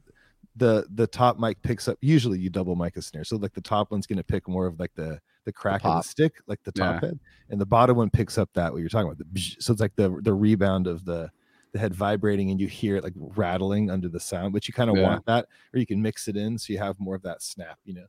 the 0.55 0.85
the 0.93 1.07
top 1.07 1.39
mic 1.39 1.61
picks 1.61 1.87
up 1.87 1.97
usually 2.01 2.39
you 2.39 2.49
double 2.49 2.75
mic 2.75 2.97
a 2.97 3.01
snare 3.01 3.23
so 3.23 3.35
like 3.37 3.53
the 3.53 3.61
top 3.61 3.91
one's 3.91 4.05
going 4.07 4.17
to 4.17 4.23
pick 4.23 4.47
more 4.47 4.65
of 4.67 4.79
like 4.79 4.93
the 4.95 5.19
the 5.45 5.53
crack 5.53 5.83
of 5.85 5.95
the 5.95 6.01
stick 6.01 6.33
like 6.47 6.61
the 6.63 6.71
top 6.71 7.01
Yeah. 7.01 7.09
head 7.09 7.19
and 7.49 7.59
the 7.61 7.65
bottom 7.65 7.97
one 7.97 8.09
picks 8.09 8.37
up 8.37 8.49
that 8.53 8.71
what 8.71 8.79
you're 8.79 8.89
talking 8.89 9.11
about 9.11 9.25
so 9.59 9.71
it's 9.71 9.81
like 9.81 9.95
the 9.95 10.19
the 10.23 10.33
rebound 10.33 10.85
of 10.87 11.03
the 11.05 11.29
the 11.73 11.79
head 11.79 11.93
vibrating 11.93 12.49
and 12.51 12.59
you 12.61 12.67
hear 12.67 12.95
it 12.95 13.03
like 13.03 13.13
rattling 13.17 13.89
under 13.91 14.07
the 14.09 14.19
sound 14.19 14.51
but 14.53 14.67
you 14.67 14.73
kind 14.73 14.89
of 14.89 14.95
Yeah. 14.97 15.03
want 15.03 15.25
that 15.25 15.47
or 15.73 15.79
you 15.79 15.85
can 15.85 16.01
mix 16.01 16.27
it 16.27 16.35
in 16.37 16.57
so 16.57 16.73
you 16.73 16.79
have 16.79 16.99
more 16.99 17.15
of 17.15 17.21
that 17.23 17.41
snap 17.43 17.77
you 17.85 17.93
know 17.93 18.05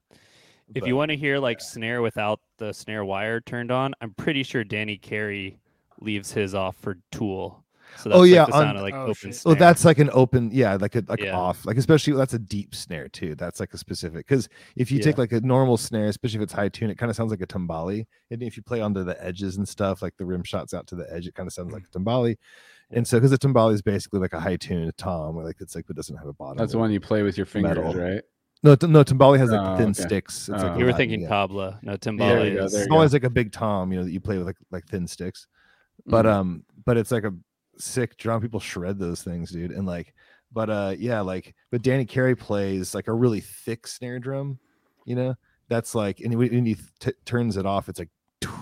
If 0.75 0.83
But- 0.83 0.87
you 0.89 0.97
want 0.97 1.11
to 1.11 1.17
hear 1.17 1.39
like 1.39 1.61
snare 1.61 2.03
without 2.03 2.41
the 2.59 2.73
snare 2.73 3.05
wire 3.05 3.41
turned 3.41 3.71
on, 3.71 3.95
I'm 4.01 4.13
pretty 4.15 4.43
sure 4.43 4.65
Danny 4.65 4.97
Carey 4.99 5.59
leaves 6.01 6.33
his 6.33 6.55
off 6.55 6.77
for 6.77 6.99
Tool. 7.11 7.65
So 7.97 8.11
that's 8.11 8.21
Oh, 8.21 8.23
yeah, 8.25 8.43
like 8.43 8.51
the 8.51 8.57
on- 8.57 8.77
of 8.77 8.83
like 8.83 8.95
Oh, 8.95 9.03
open 9.05 9.15
shit. 9.15 9.35
snare. 9.37 9.53
Oh, 9.53 9.59
that's 9.59 9.85
like 9.87 9.99
an 9.99 10.11
open, 10.13 10.51
yeah, 10.53 10.75
like 10.79 10.95
a 10.95 11.03
like 11.09 11.21
Yeah. 11.23 11.35
off, 11.37 11.65
like 11.65 11.79
especially 11.79 12.13
that's 12.13 12.35
a 12.35 12.39
deep 12.39 12.75
snare 12.75 13.09
too. 13.09 13.35
That's 13.35 13.61
like 13.61 13.73
a 13.73 13.79
specific 13.79 14.27
because 14.29 14.47
if 14.77 14.93
you 14.93 15.01
take 15.01 15.17
like 15.17 15.33
a 15.33 15.41
normal 15.41 15.79
snare, 15.79 16.07
especially 16.09 16.37
if 16.37 16.43
it's 16.43 16.53
high 16.53 16.69
tune, 16.69 16.91
it 16.91 16.99
kind 16.99 17.09
of 17.09 17.17
sounds 17.17 17.31
like 17.31 17.41
a 17.41 17.47
timbale. 17.47 18.05
And 18.31 18.43
if 18.43 18.59
you 18.59 18.63
play 18.63 18.83
onto 18.83 19.05
the 19.05 19.21
edges 19.25 19.57
and 19.57 19.67
stuff, 19.67 20.03
like 20.03 20.19
the 20.19 20.27
rim 20.27 20.45
shots 20.45 20.75
out 20.75 20.87
to 20.89 20.97
the 20.97 21.11
edge, 21.13 21.27
it 21.27 21.35
kind 21.35 21.47
of 21.47 21.53
sounds 21.55 21.73
like 21.73 21.85
a 21.93 21.99
timbale. 21.99 22.37
And 22.91 23.07
so 23.09 23.17
because 23.19 23.33
a 23.33 23.39
timbale 23.39 23.73
is 23.73 23.81
basically 23.81 24.21
like 24.21 24.35
a 24.35 24.41
high 24.41 24.57
tune 24.57 24.93
tom, 24.99 25.35
where 25.35 25.47
like 25.47 25.57
it's 25.61 25.75
like 25.75 25.87
it 25.89 25.97
doesn't 25.97 26.17
have 26.17 26.27
a 26.29 26.35
bottom. 26.35 26.59
that's 26.59 26.73
the 26.73 26.79
one 26.79 26.91
you 26.93 27.01
play 27.01 27.23
with 27.23 27.39
your 27.39 27.47
fingers, 27.47 27.77
metal. 27.79 27.95
right? 27.95 28.23
No, 28.63 28.75
t- 28.75 28.87
no, 28.89 29.05
timbale 29.05 29.39
has 29.39 29.51
like 29.51 29.61
Oh, 29.61 29.77
thin 29.77 29.91
okay. 29.91 30.03
sticks. 30.03 30.49
It's 30.49 30.63
Oh. 30.63 30.67
a 30.69 30.79
you 30.79 30.85
were 30.85 30.91
Latin, 30.93 30.97
thinking 30.97 31.21
yeah. 31.23 31.29
tabla, 31.29 31.83
no 31.83 31.93
There 31.93 31.99
timbale. 31.99 32.53
you 32.53 32.63
is- 32.65 32.75
It's 32.75 32.87
go. 32.89 32.95
always 32.95 33.13
like 33.13 33.25
a 33.25 33.31
big 33.31 33.53
tom, 33.53 33.93
you 33.93 33.99
know, 33.99 34.05
that 34.05 34.11
you 34.11 34.21
play 34.21 34.37
with 34.39 34.47
like 34.47 34.57
like 34.71 34.87
thin 34.87 35.07
sticks. 35.07 35.47
But 36.07 36.25
Mhm. 36.27 36.33
um, 36.33 36.65
but 36.85 36.97
it's 36.97 37.11
like 37.13 37.25
a 37.25 37.35
sick 37.79 38.17
drum. 38.17 38.41
People 38.41 38.61
shred 38.61 38.99
those 38.99 39.23
things, 39.23 39.51
dude. 39.53 39.71
And 39.71 39.87
like, 39.87 40.13
but 40.53 40.71
uh, 40.71 40.95
yeah, 40.99 41.21
like, 41.21 41.55
but 41.71 41.83
Danny 41.83 42.05
Carey 42.05 42.35
plays 42.35 42.95
like 42.95 43.07
a 43.09 43.13
really 43.13 43.41
thick 43.41 43.87
snare 43.87 44.19
drum. 44.19 44.59
You 45.05 45.15
know, 45.15 45.35
that's 45.69 45.95
like, 45.95 46.21
and 46.21 46.35
when 46.35 46.51
when 46.53 46.67
he 46.67 46.77
t- 46.99 47.13
turns 47.25 47.57
it 47.57 47.65
off, 47.67 47.89
it's 47.89 47.99
like, 47.99 48.11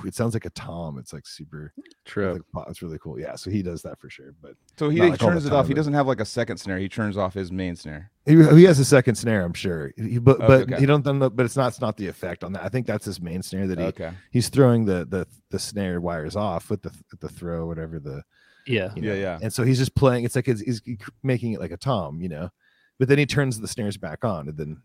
it 0.06 0.14
sounds 0.14 0.34
like 0.34 0.44
a 0.44 0.50
tom. 0.50 0.98
It's 0.98 1.12
like 1.12 1.26
super. 1.26 1.72
True. 2.04 2.40
Like, 2.54 2.66
it's 2.68 2.82
really 2.82 2.98
cool. 2.98 3.18
Yeah, 3.18 3.34
so 3.36 3.50
he 3.50 3.62
does 3.62 3.82
that 3.82 3.98
for 4.00 4.08
sure. 4.08 4.34
But 4.40 4.52
So 4.78 4.88
he, 4.88 4.98
he 5.00 5.08
like 5.10 5.18
turns 5.18 5.44
it 5.44 5.50
time, 5.50 5.58
off. 5.58 5.68
He 5.68 5.74
doesn't 5.74 5.94
have 5.94 6.06
like 6.06 6.20
a 6.20 6.24
second 6.24 6.58
snare. 6.58 6.78
He 6.78 6.88
turns 6.88 7.16
off 7.16 7.34
his 7.34 7.50
main 7.52 7.76
snare. 7.76 8.10
he, 8.24 8.34
he 8.56 8.64
has 8.64 8.78
a 8.78 8.84
second 8.84 9.16
snare, 9.16 9.42
I'm 9.44 9.54
sure. 9.54 9.92
He, 9.96 10.18
but 10.18 10.36
Oh, 10.40 10.46
but 10.46 10.60
okay. 10.62 10.78
he 10.78 10.86
don't. 10.86 11.02
But 11.02 11.44
it's 11.44 11.56
not 11.56 11.68
it's 11.68 11.80
not 11.80 11.96
the 11.96 12.06
effect 12.08 12.44
on 12.44 12.52
that. 12.52 12.64
I 12.64 12.68
think 12.68 12.86
that's 12.86 13.04
his 13.04 13.20
main 13.20 13.42
snare 13.42 13.66
that 13.66 13.78
he 13.78 13.84
Okay. 13.86 14.12
he's 14.30 14.48
throwing 14.48 14.84
the 14.84 15.04
the 15.04 15.26
the 15.50 15.58
snare 15.58 16.00
wires 16.00 16.36
off 16.36 16.70
with 16.70 16.82
the 16.82 16.92
the 17.20 17.28
throw 17.28 17.66
whatever 17.66 17.98
the 17.98 18.22
yeah. 18.66 18.92
you 18.96 19.02
Yeah, 19.02 19.14
yeah. 19.14 19.38
And 19.42 19.52
so 19.52 19.62
he's 19.62 19.78
just 19.78 19.94
playing. 19.94 20.24
It's 20.24 20.34
like 20.36 20.46
he's, 20.46 20.60
he's 20.60 20.80
making 21.22 21.52
it 21.52 21.60
like 21.60 21.70
a 21.70 21.76
tom, 21.76 22.20
you 22.20 22.28
know. 22.28 22.50
But 22.98 23.08
then 23.08 23.18
he 23.18 23.26
turns 23.26 23.60
the 23.60 23.68
snares 23.68 23.96
back 23.96 24.24
on, 24.24 24.48
and 24.48 24.56
then, 24.56 24.80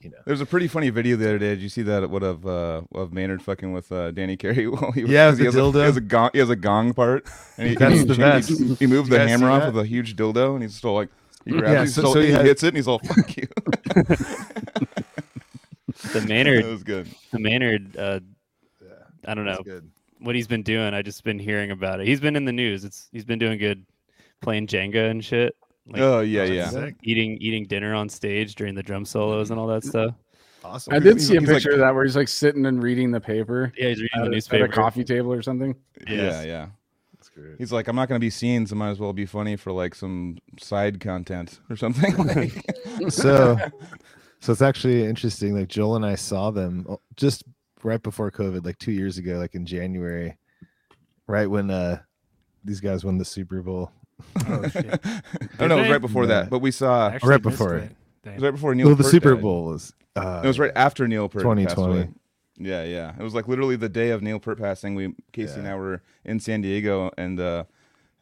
you 0.00 0.10
know. 0.10 0.18
There's 0.26 0.40
a 0.40 0.46
pretty 0.46 0.68
funny 0.68 0.90
video 0.90 1.16
the 1.16 1.24
other 1.28 1.38
day. 1.38 1.50
Did 1.50 1.60
you 1.62 1.68
see 1.68 1.82
that? 1.82 2.08
What 2.10 2.22
of 2.22 2.46
uh, 2.46 2.82
of 2.94 3.12
Maynard 3.12 3.42
fucking 3.42 3.72
with 3.72 3.90
uh, 3.92 4.10
Danny 4.12 4.36
Carey? 4.36 4.66
While 4.68 4.92
he, 4.92 5.02
Yeah, 5.02 5.30
'cause 5.30 5.38
the 5.38 5.44
he 5.44 5.46
has, 5.46 5.56
a, 5.56 5.72
he 5.72 5.78
has 5.80 5.96
a 5.96 6.00
gong. 6.00 6.30
He 6.32 6.38
has 6.38 6.50
a 6.50 6.56
gong 6.56 6.92
part. 6.94 7.26
And 7.58 7.68
he, 7.68 7.74
That's 7.78 7.94
he, 8.00 8.04
the 8.04 8.14
he- 8.14 8.20
best. 8.20 8.48
He, 8.48 8.74
he 8.74 8.86
moved 8.86 9.10
the 9.10 9.18
hammer 9.26 9.50
off 9.50 9.62
that? 9.62 9.72
with 9.74 9.84
a 9.84 9.86
huge 9.88 10.16
dildo, 10.16 10.54
and 10.54 10.62
he's 10.62 10.74
still 10.74 10.94
like 10.94 11.08
he 11.44 11.52
grabs. 11.52 11.72
Yeah, 11.72 11.82
it, 11.82 11.86
so- 11.88 12.00
still, 12.02 12.12
so 12.14 12.20
he 12.20 12.26
he, 12.26 12.32
had- 12.32 12.44
hits 12.46 12.62
it, 12.62 12.68
and 12.68 12.76
he's 12.76 12.88
all 12.88 12.98
fuck 13.00 13.36
you. 13.36 13.46
The 16.12 16.20
that 16.20 16.28
Maynard, 16.28 16.64
was 16.66 16.82
good. 16.82 17.08
the 17.32 17.38
Maynard. 17.38 17.96
Uh, 17.96 18.20
I 19.24 19.34
don't 19.34 19.44
know 19.46 19.62
good. 19.64 19.90
what 20.20 20.34
he's 20.34 20.46
been 20.46 20.62
doing. 20.62 20.92
I 20.94 21.02
just 21.02 21.24
been 21.24 21.38
hearing 21.38 21.70
about 21.70 22.00
it. 22.00 22.06
He's 22.06 22.20
been 22.20 22.36
in 22.36 22.44
the 22.44 22.52
news. 22.52 22.84
It's 22.84 23.08
he's 23.12 23.24
been 23.24 23.38
doing 23.38 23.58
good, 23.58 23.84
playing 24.42 24.66
Jenga 24.66 25.10
and 25.10 25.24
shit. 25.24 25.56
Like 25.88 26.00
oh 26.00 26.20
yeah, 26.20 26.44
yeah. 26.44 26.68
sick. 26.70 26.96
eating 27.02 27.38
eating 27.40 27.64
dinner 27.66 27.94
on 27.94 28.08
stage 28.08 28.54
during 28.56 28.74
the 28.74 28.82
drum 28.82 29.04
solos 29.04 29.50
and 29.50 29.60
all 29.60 29.66
that 29.68 29.84
stuff. 29.84 30.14
Awesome. 30.64 30.94
I 30.94 30.98
did 30.98 31.14
He's- 31.18 31.28
see 31.28 31.36
a 31.36 31.40
he's 31.40 31.48
like- 31.48 31.56
picture 31.58 31.70
of 31.72 31.78
that 31.78 31.94
where 31.94 32.04
he's 32.04 32.16
like 32.16 32.26
sitting 32.28 32.66
and 32.66 32.82
reading 32.82 33.12
the 33.12 33.20
paper 33.20 33.72
Yeah, 33.78 33.88
he's 33.90 34.00
reading 34.02 34.20
at, 34.20 34.30
the 34.30 34.56
a, 34.56 34.60
at 34.60 34.68
a 34.68 34.72
coffee 34.72 35.04
table 35.04 35.32
or 35.32 35.42
something. 35.42 35.76
Yeah, 36.08 36.42
yeah. 36.42 36.66
That's 37.14 37.28
great. 37.28 37.54
He's 37.58 37.70
like, 37.72 37.86
I'm 37.86 37.94
not 37.94 38.08
gonna 38.08 38.18
be 38.18 38.30
seen, 38.30 38.66
so 38.66 38.74
might 38.74 38.90
as 38.90 38.98
well 38.98 39.12
be 39.12 39.26
funny 39.26 39.54
for 39.54 39.70
like 39.70 39.94
some 39.94 40.38
side 40.58 40.98
content 40.98 41.60
or 41.70 41.76
something. 41.76 42.16
like, 42.26 42.64
So, 43.10 43.56
so 44.40 44.52
it's 44.52 44.62
actually 44.62 45.04
interesting. 45.04 45.56
Like 45.56 45.68
Joel 45.68 45.96
and 45.96 46.06
I 46.06 46.16
saw 46.16 46.50
them 46.50 46.84
oh, 46.88 47.00
just 47.14 47.44
right 47.84 48.02
before 48.02 48.32
COVID, 48.32 48.64
like 48.64 48.78
two 48.78 48.92
years 48.92 49.18
ago, 49.18 49.34
like 49.38 49.54
in 49.54 49.64
January, 49.66 50.36
right 51.28 51.46
when 51.48 51.70
uh 51.70 52.00
these 52.64 52.80
guys 52.80 53.04
won 53.04 53.18
the 53.18 53.24
Super 53.24 53.62
Bowl. 53.62 53.92
Oh 54.48 54.68
shit! 54.68 55.00
oh 55.60 55.66
no, 55.66 55.78
it 55.78 55.80
was 55.82 55.90
right 55.90 56.00
before 56.00 56.22
Yeah. 56.24 56.28
that. 56.42 56.50
But 56.50 56.60
we 56.60 56.70
saw. 56.70 57.08
Actually 57.10 57.30
right 57.30 57.42
before 57.42 57.76
it. 57.76 57.92
it. 58.24 58.34
Was 58.34 58.42
right 58.42 58.50
before 58.50 58.74
Neil. 58.74 58.86
Well, 58.86 58.96
the 58.96 59.02
Peart 59.02 59.10
Super 59.10 59.34
died. 59.34 59.42
Bowl 59.42 59.64
was. 59.66 59.92
Uh, 60.14 60.40
It 60.44 60.46
was 60.46 60.58
right 60.58 60.72
after 60.76 61.06
Neil 61.08 61.28
Peart. 61.28 61.42
2020. 61.42 62.10
Yeah, 62.58 62.84
yeah. 62.84 63.12
It 63.18 63.22
was 63.22 63.34
like 63.34 63.48
literally 63.48 63.76
the 63.76 63.88
day 63.88 64.10
of 64.10 64.22
Neil 64.22 64.38
Peart 64.38 64.58
passing. 64.58 64.94
We 64.94 65.14
Casey 65.32 65.58
and 65.58 65.68
I 65.68 65.74
were 65.74 66.02
in 66.24 66.40
San 66.40 66.60
Diego, 66.62 67.10
and 67.18 67.38
uh, 67.40 67.64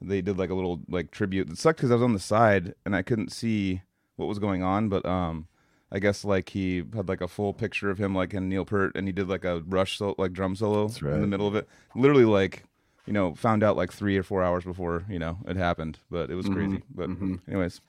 they 0.01 0.21
did 0.21 0.39
like 0.39 0.51
a 0.51 0.55
little 0.55 0.81
like 0.89 1.11
tribute. 1.11 1.51
It 1.51 1.59
sucked 1.59 1.79
because 1.79 1.91
I 1.91 1.95
was 1.95 2.03
on 2.03 2.13
the 2.13 2.19
side 2.19 2.75
and 2.85 2.97
I 2.97 3.03
couldn't 3.03 3.31
see 3.33 3.83
what 4.17 4.27
was 4.27 4.39
going 4.39 4.63
on, 4.63 4.89
but 4.89 5.05
um, 5.07 5.47
I 5.93 5.99
guess 6.01 6.25
like 6.25 6.49
he 6.51 6.79
had 6.95 7.09
like 7.09 7.21
a 7.21 7.29
full 7.29 7.53
picture 7.53 7.91
of 7.91 7.99
him 7.99 8.15
like 8.15 8.35
in 8.35 8.49
Neil 8.49 8.65
Peart, 8.65 8.93
and 8.97 9.07
he 9.07 9.13
did 9.13 9.29
like 9.29 9.45
a 9.45 9.61
Rush 9.67 9.99
so, 9.99 10.15
like 10.19 10.33
drum 10.33 10.57
solo 10.57 10.89
That's 10.89 11.01
in 11.01 11.21
the 11.21 11.27
middle 11.27 11.47
of 11.47 11.55
it. 11.55 11.69
Literally 11.95 12.25
like 12.25 12.65
you 13.07 13.13
know 13.13 13.35
found 13.35 13.63
out 13.63 13.77
like 13.77 13.93
three 13.93 14.17
or 14.17 14.23
four 14.23 14.43
hours 14.43 14.65
before 14.65 15.05
you 15.09 15.19
know 15.19 15.39
it 15.47 15.57
happened, 15.57 15.99
but 16.11 16.31
it 16.31 16.35
was 16.35 16.47
Mhm, 16.47 16.55
crazy. 16.55 16.83
But 16.95 17.11
mhm. 17.11 17.41
anyways, 17.49 17.81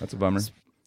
that's 0.00 0.12
a 0.12 0.16
bummer. 0.16 0.40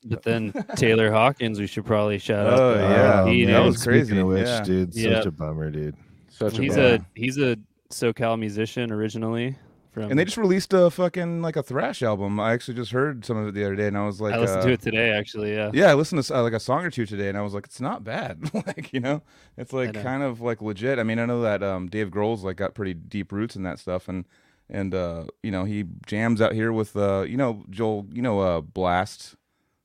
But 0.06 0.24
then 0.24 0.54
Taylor 0.76 1.12
Hawkins, 1.12 1.60
we 1.60 1.68
should 1.68 1.86
probably 1.86 2.18
shout 2.20 2.48
out. 2.48 2.60
Oh, 2.60 2.74
uh, 2.74 2.78
yeah. 2.78 3.26
he 3.32 3.46
that 3.46 3.52
knows- 3.52 3.74
was 3.76 3.84
crazy, 3.84 4.18
of 4.20 4.28
which, 4.28 4.46
yeah. 4.48 4.64
dude, 4.64 4.94
such 4.94 5.04
Yeah. 5.04 5.22
a 5.26 5.32
bummer, 5.32 5.70
dude. 5.72 5.96
Such 6.30 6.58
a 6.58 6.62
he's 6.62 6.76
bummer. 6.76 6.88
a 6.96 7.06
he's 7.16 7.38
a 7.40 7.58
SoCal 7.90 8.40
musician 8.40 8.92
originally. 8.92 9.58
From 9.98 10.12
And 10.12 10.20
they 10.20 10.26
just 10.26 10.38
released 10.38 10.74
a 10.74 10.92
fucking 10.92 11.42
like 11.42 11.56
a 11.56 11.64
thrash 11.64 12.04
album. 12.04 12.40
I 12.40 12.54
actually 12.54 12.76
just 12.76 12.92
heard 12.92 13.26
some 13.26 13.36
of 13.36 13.48
it 13.48 13.56
the 13.56 13.66
other 13.66 13.76
day, 13.76 13.88
and 13.88 13.98
I 13.98 14.06
was 14.06 14.22
like, 14.22 14.36
I 14.36 14.38
listened 14.38 14.60
uh, 14.60 14.66
to 14.66 14.72
it 14.74 14.82
today, 14.82 15.10
actually. 15.10 15.56
Yeah. 15.56 15.72
Yeah, 15.74 15.90
I 15.90 15.96
listened 15.96 16.24
to 16.24 16.38
uh, 16.38 16.44
like 16.44 16.54
a 16.54 16.60
song 16.60 16.86
or 16.86 16.92
two 16.92 17.08
today, 17.08 17.30
and 17.30 17.38
I 17.38 17.42
was 17.42 17.56
like, 17.56 17.66
it's 17.66 17.82
not 17.82 18.04
bad. 18.04 18.52
like 18.54 18.94
you 18.94 19.00
know, 19.00 19.24
it's 19.58 19.74
like 19.74 19.96
know. 19.96 20.04
kind 20.04 20.22
of 20.22 20.40
like 20.40 20.62
legit. 20.62 21.00
I 21.00 21.04
mean, 21.04 21.18
I 21.18 21.26
know 21.26 21.42
that 21.42 21.64
um, 21.64 21.88
Dave 21.88 22.12
Grohl's 22.12 22.44
like 22.44 22.58
got 22.58 22.76
pretty 22.76 22.94
deep 22.94 23.32
roots 23.32 23.56
in 23.56 23.64
that 23.64 23.80
stuff, 23.80 24.08
and 24.08 24.26
and 24.70 24.94
uh, 24.94 25.26
you 25.42 25.50
know 25.50 25.64
he 25.64 25.86
jams 26.06 26.42
out 26.42 26.54
here 26.54 26.72
with 26.72 26.96
uh, 26.96 27.22
you 27.22 27.38
know 27.38 27.64
Joel, 27.72 28.06
you 28.12 28.22
know 28.22 28.40
uh, 28.40 28.62
Blast, 28.62 29.36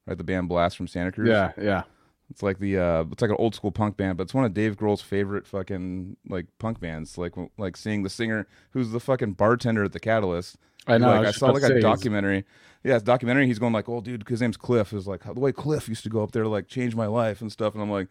right? 0.07 0.19
The 0.19 0.25
band 0.25 0.51
Blast 0.51 0.77
from 0.77 0.89
Santa 0.89 1.11
Cruz. 1.11 1.31
yeah, 1.31 1.53
yeah. 1.59 1.85
It's 2.33 2.43
like 2.43 2.61
the 2.61 2.79
uh, 2.79 3.05
it's 3.13 3.21
like 3.21 3.31
an 3.31 3.37
old 3.39 3.55
school 3.55 3.71
punk 3.71 3.99
band, 3.99 4.17
but 4.17 4.23
it's 4.25 4.33
one 4.33 4.47
of 4.47 4.55
Dave 4.55 4.79
Grohl's 4.79 5.03
favorite 5.03 5.47
fucking 5.47 6.17
like 6.27 6.47
punk 6.59 6.81
bands. 6.81 7.19
Like 7.19 7.35
like 7.59 7.77
seeing 7.77 8.05
the 8.05 8.09
singer 8.09 8.47
who's 8.71 8.91
the 8.91 9.01
fucking 9.01 9.35
bartender 9.35 9.85
at 9.85 9.93
the 9.93 10.01
Catalyst. 10.01 10.57
I 10.87 10.97
know. 10.97 11.09
Like, 11.09 11.27
was 11.27 11.37
I 11.37 11.39
saw 11.39 11.51
like 11.51 11.63
a 11.63 11.79
documentary. 11.79 12.47
Yeah, 12.85 12.95
it's 12.95 13.03
a 13.03 13.05
documentary. 13.05 13.47
He's 13.49 13.59
going 13.59 13.75
like, 13.75 13.87
"Oh, 13.87 14.01
dude, 14.01 14.27
his 14.27 14.41
name's 14.41 14.57
Cliff." 14.57 14.95
Is 14.95 15.07
like 15.07 15.25
the 15.25 15.39
way 15.39 15.53
Cliff 15.53 15.91
used 15.91 16.05
to 16.05 16.09
go 16.09 16.23
up 16.23 16.33
there 16.33 16.43
to 16.43 16.49
like 16.49 16.69
change 16.69 16.97
my 16.97 17.07
life 17.07 17.43
and 17.43 17.53
stuff. 17.53 17.75
And 17.75 17.83
I'm 17.83 17.91
like, 17.91 18.09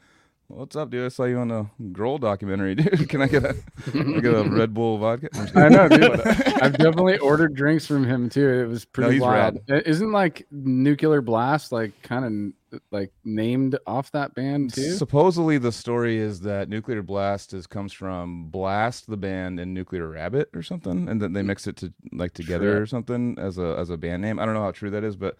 "What's 0.53 0.75
up, 0.75 0.89
dude? 0.89 1.05
I 1.05 1.09
saw 1.09 1.23
you 1.23 1.37
on 1.37 1.51
a 1.51 1.69
Grohl 1.91 2.19
documentary, 2.19 2.75
dude. 2.75 3.09
Can 3.09 3.21
I 3.21 3.27
get 3.27 3.43
a, 3.43 3.55
can 3.91 4.19
get 4.19 4.33
a 4.33 4.43
Red 4.49 4.73
Bull 4.73 4.97
vodka?" 4.97 5.29
I 5.55 5.69
know, 5.69 5.87
dude. 5.87 6.21
I've 6.61 6.77
definitely 6.77 7.17
ordered 7.19 7.55
drinks 7.55 7.87
from 7.87 8.03
him 8.03 8.29
too. 8.29 8.47
It 8.47 8.67
was 8.67 8.85
pretty 8.85 9.13
he's 9.13 9.21
wild. 9.21 9.59
Rad. 9.67 9.83
Isn't 9.85 10.11
like 10.11 10.45
Nuclear 10.51 11.21
Blast 11.21 11.71
like 11.71 11.99
kind 12.01 12.53
of 12.71 12.79
like 12.91 13.11
named 13.23 13.77
off 13.87 14.11
that 14.11 14.35
band 14.35 14.73
too? 14.73 14.91
Supposedly, 14.93 15.57
the 15.57 15.71
story 15.71 16.17
is 16.17 16.41
that 16.41 16.69
Nuclear 16.69 17.01
Blast 17.01 17.53
is 17.53 17.67
comes 17.67 17.93
from 17.93 18.49
Blast 18.49 19.09
the 19.09 19.17
band 19.17 19.59
and 19.59 19.73
Nuclear 19.73 20.07
Rabbit 20.07 20.49
or 20.53 20.63
something, 20.63 21.07
and 21.09 21.21
then 21.21 21.33
they 21.33 21.43
mix 21.43 21.67
it 21.67 21.77
to 21.77 21.93
like 22.11 22.33
together 22.33 22.73
True. 22.73 22.81
or 22.81 22.85
something 22.85 23.37
as 23.39 23.57
a 23.57 23.75
as 23.77 23.89
a 23.89 23.97
band 23.97 24.21
name. 24.21 24.39
I 24.39 24.45
don't 24.45 24.53
know 24.53 24.63
how 24.63 24.71
true 24.71 24.89
that 24.91 25.03
is, 25.03 25.15
but 25.15 25.37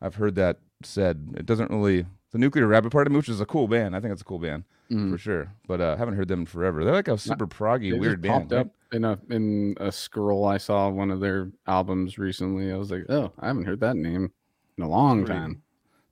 I've 0.00 0.14
heard 0.14 0.34
that 0.36 0.58
said. 0.82 1.34
It 1.36 1.46
doesn't 1.46 1.70
really 1.70 2.06
the 2.32 2.38
Nuclear 2.38 2.66
Rabbit 2.66 2.90
part 2.90 3.06
of 3.06 3.12
it, 3.12 3.16
which 3.16 3.28
is 3.28 3.40
a 3.40 3.46
cool 3.46 3.68
band. 3.68 3.94
I 3.94 4.00
think 4.00 4.12
it's 4.12 4.22
a 4.22 4.24
cool 4.24 4.38
band 4.38 4.64
Mm. 4.90 5.10
for 5.10 5.16
sure, 5.16 5.52
but 5.66 5.80
uh, 5.80 5.96
haven't 5.96 6.16
heard 6.16 6.28
them 6.28 6.40
in 6.40 6.46
forever. 6.46 6.84
They're 6.84 6.92
like 6.92 7.08
a 7.08 7.16
super 7.16 7.46
proggy 7.46 7.92
They 7.92 7.98
weird 7.98 8.22
just 8.22 8.30
popped 8.30 8.48
band. 8.48 8.60
up 8.68 8.74
in 8.92 9.04
a 9.06 9.18
in 9.30 9.74
a 9.80 9.90
scroll. 9.90 10.44
I 10.44 10.58
saw 10.58 10.90
one 10.90 11.10
of 11.10 11.20
their 11.20 11.50
albums 11.66 12.18
recently. 12.18 12.70
I 12.70 12.76
was 12.76 12.90
like, 12.90 13.06
oh, 13.08 13.32
I 13.38 13.46
haven't 13.46 13.64
heard 13.64 13.80
that 13.80 13.96
name 13.96 14.32
in 14.76 14.84
a 14.84 14.88
long 14.88 15.24
Pretty- 15.24 15.38
time. 15.40 15.62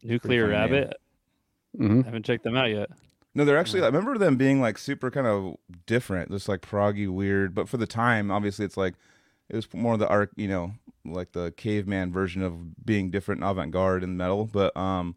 Nuclear 0.03 0.45
funny 0.51 0.53
name. 0.55 0.73
Rabbit. 0.73 0.97
hmm 1.77 2.01
I 2.01 2.05
haven't 2.07 2.25
checked 2.25 2.45
them 2.45 2.57
out 2.57 2.71
yet. 2.71 2.89
No, 3.35 3.45
they're 3.45 3.59
actually. 3.59 3.83
I 3.83 3.87
remember 3.87 4.17
them 4.17 4.37
being 4.37 4.61
like 4.63 4.79
super 4.79 5.11
kind 5.11 5.27
of 5.27 5.57
different, 5.87 6.31
just 6.31 6.49
like 6.49 6.63
proggy, 6.63 7.07
weird. 7.09 7.55
But 7.55 7.69
for 7.69 7.77
the 7.77 7.87
time, 7.87 8.31
obviously, 8.31 8.65
it's 8.65 8.79
like 8.79 8.95
it 9.51 9.57
was 9.57 9.69
more 9.75 9.93
of 9.95 9.99
the 10.01 10.09
arc, 10.09 10.31
you 10.37 10.49
know, 10.49 10.73
like 11.05 11.33
the 11.33 11.53
caveman 11.53 12.13
version 12.13 12.41
of 12.43 12.85
being 12.87 13.11
different, 13.11 13.45
avant 13.45 13.73
garde 13.73 14.03
and 14.03 14.17
metal. 14.17 14.47
But 14.51 14.75
um, 14.77 15.17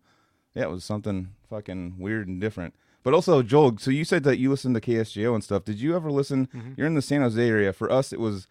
yeah, 0.55 0.63
it 0.63 0.69
was 0.69 0.83
something 0.83 1.29
fucking 1.49 1.95
weird 1.99 2.27
and 2.27 2.39
different. 2.41 2.73
But 3.03 3.13
also, 3.13 3.41
Joel. 3.43 3.77
So 3.79 3.91
you 3.91 4.05
said 4.05 4.23
that 4.23 4.37
you 4.39 4.49
listened 4.49 4.75
to 4.75 4.81
KSJO 4.81 5.33
and 5.33 5.43
stuff. 5.43 5.65
Did 5.65 5.81
you 5.81 5.95
ever 5.95 6.09
listen? 6.11 6.47
Mhm. 6.55 6.77
You're 6.77 6.87
in 6.87 6.95
the 6.95 7.01
San 7.01 7.21
Jose 7.21 7.41
area. 7.49 7.73
For 7.73 7.91
us, 7.91 8.13
it 8.13 8.19
was 8.19 8.47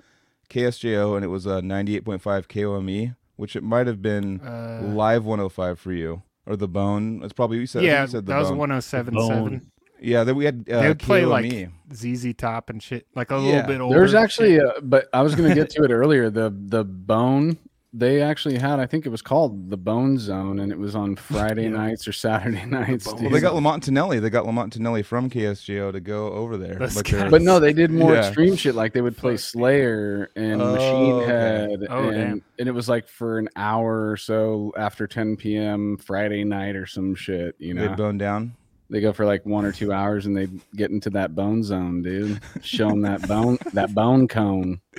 KSJO, 0.51 1.15
and 1.17 1.25
it 1.25 1.29
was 1.29 1.47
uh, 1.47 1.61
98.5 1.63 2.49
KOME, 2.49 2.89
E, 2.91 3.13
which 3.37 3.57
it 3.57 3.63
might 3.63 3.87
have 3.87 4.03
been 4.03 4.41
Uh, 4.41 4.83
Live 4.85 5.25
105 5.25 5.79
for 5.81 5.93
you. 5.93 6.23
Or 6.45 6.57
the 6.57 6.69
Bone. 6.69 7.21
It's 7.23 7.33
probably 7.33 7.59
you 7.59 7.67
said. 7.67 7.83
Yeah, 7.85 8.03
you 8.03 8.09
said 8.09 8.27
the 8.27 8.33
that 8.33 8.41
was 8.41 8.49
Bone. 8.51 8.59
1077. 8.59 9.71
Yeah, 10.01 10.25
then 10.25 10.35
we 10.35 10.45
had 10.45 10.67
uh, 10.69 10.81
They 10.83 10.89
would 10.89 10.99
play 10.99 11.25
like 11.25 11.49
KOME. 11.49 11.73
ZZ 11.95 12.35
Top 12.35 12.69
and 12.69 12.83
shit, 12.83 13.07
like 13.15 13.31
a 13.31 13.35
Yeah. 13.37 13.41
little 13.41 13.63
bit 13.69 13.81
older. 13.81 13.99
There's 14.01 14.15
actually, 14.15 14.61
uh, 14.61 14.81
but 14.83 15.07
I 15.15 15.23
was 15.23 15.35
gonna 15.37 15.55
get 15.55 15.71
to 15.71 15.85
it 15.85 15.91
earlier. 15.93 16.29
The 16.31 16.51
the 16.55 16.85
Bone. 16.85 17.59
They 17.95 18.23
actually 18.23 18.57
had, 18.59 18.81
I 18.81 18.87
think 18.87 19.05
it 19.05 19.11
was 19.11 19.21
called 19.21 19.69
the 19.69 19.77
Bone 19.77 20.17
Zone, 20.19 20.61
and 20.61 20.73
it 20.73 20.79
was 20.79 20.97
on 20.97 21.15
Friday 21.31 21.65
Yeah. 21.65 21.71
nights 21.77 22.09
or 22.09 22.13
Saturday 22.13 22.65
nights. 22.67 23.05
Bone 23.13 23.21
Well, 23.25 23.31
they 23.31 23.41
got 23.41 23.55
Lamont 23.55 23.83
Tonelli. 23.83 24.19
They 24.19 24.31
got 24.31 24.47
Lamont 24.47 24.73
Tonelli 24.73 25.03
from 25.03 25.29
KSJO 25.29 25.93
to 25.93 26.01
go 26.01 26.29
over 26.33 26.57
there. 26.57 26.79
But. 26.79 27.31
But 27.31 27.43
no, 27.43 27.61
they 27.61 27.75
did 27.75 27.91
more 27.91 28.15
Yeah. 28.15 28.27
extreme 28.27 28.57
shit. 28.57 28.75
Like 28.75 28.95
they 28.95 29.03
would 29.03 29.17
play 29.19 29.35
Fuck. 29.35 29.41
Slayer 29.41 30.31
and 30.37 30.63
Oh, 30.63 30.73
Machine 30.73 31.13
okay. 31.13 31.27
Head, 31.27 31.81
Oh, 31.91 32.09
and 32.09 32.43
and 32.59 32.67
it 32.69 32.73
was 32.73 32.89
like 32.89 33.09
for 33.09 33.39
an 33.39 33.51
hour 33.57 34.11
or 34.11 34.17
so 34.17 34.73
after 34.79 35.07
10 35.07 35.37
p.m. 35.37 35.99
Friday 35.99 36.45
night 36.45 36.77
or 36.77 36.87
some 36.87 37.15
shit. 37.15 37.57
You 37.59 37.75
know 37.75 37.83
they 37.83 37.89
know, 37.89 37.97
bone 37.97 38.17
down. 38.17 38.55
they 38.89 39.03
go 39.03 39.13
for 39.13 39.27
like 39.27 39.45
one 39.45 39.67
or 39.67 39.73
two 39.73 39.93
hours 39.93 40.25
and 40.25 40.35
they 40.35 40.49
get 40.77 40.91
into 40.91 41.11
that 41.11 41.35
bone 41.35 41.63
zone, 41.63 42.01
dude. 42.03 42.41
Show 42.63 42.89
them 42.89 43.03
that 43.03 43.29
bone, 43.29 43.59
that 43.75 43.95
bone 43.95 44.29
cone. 44.29 44.81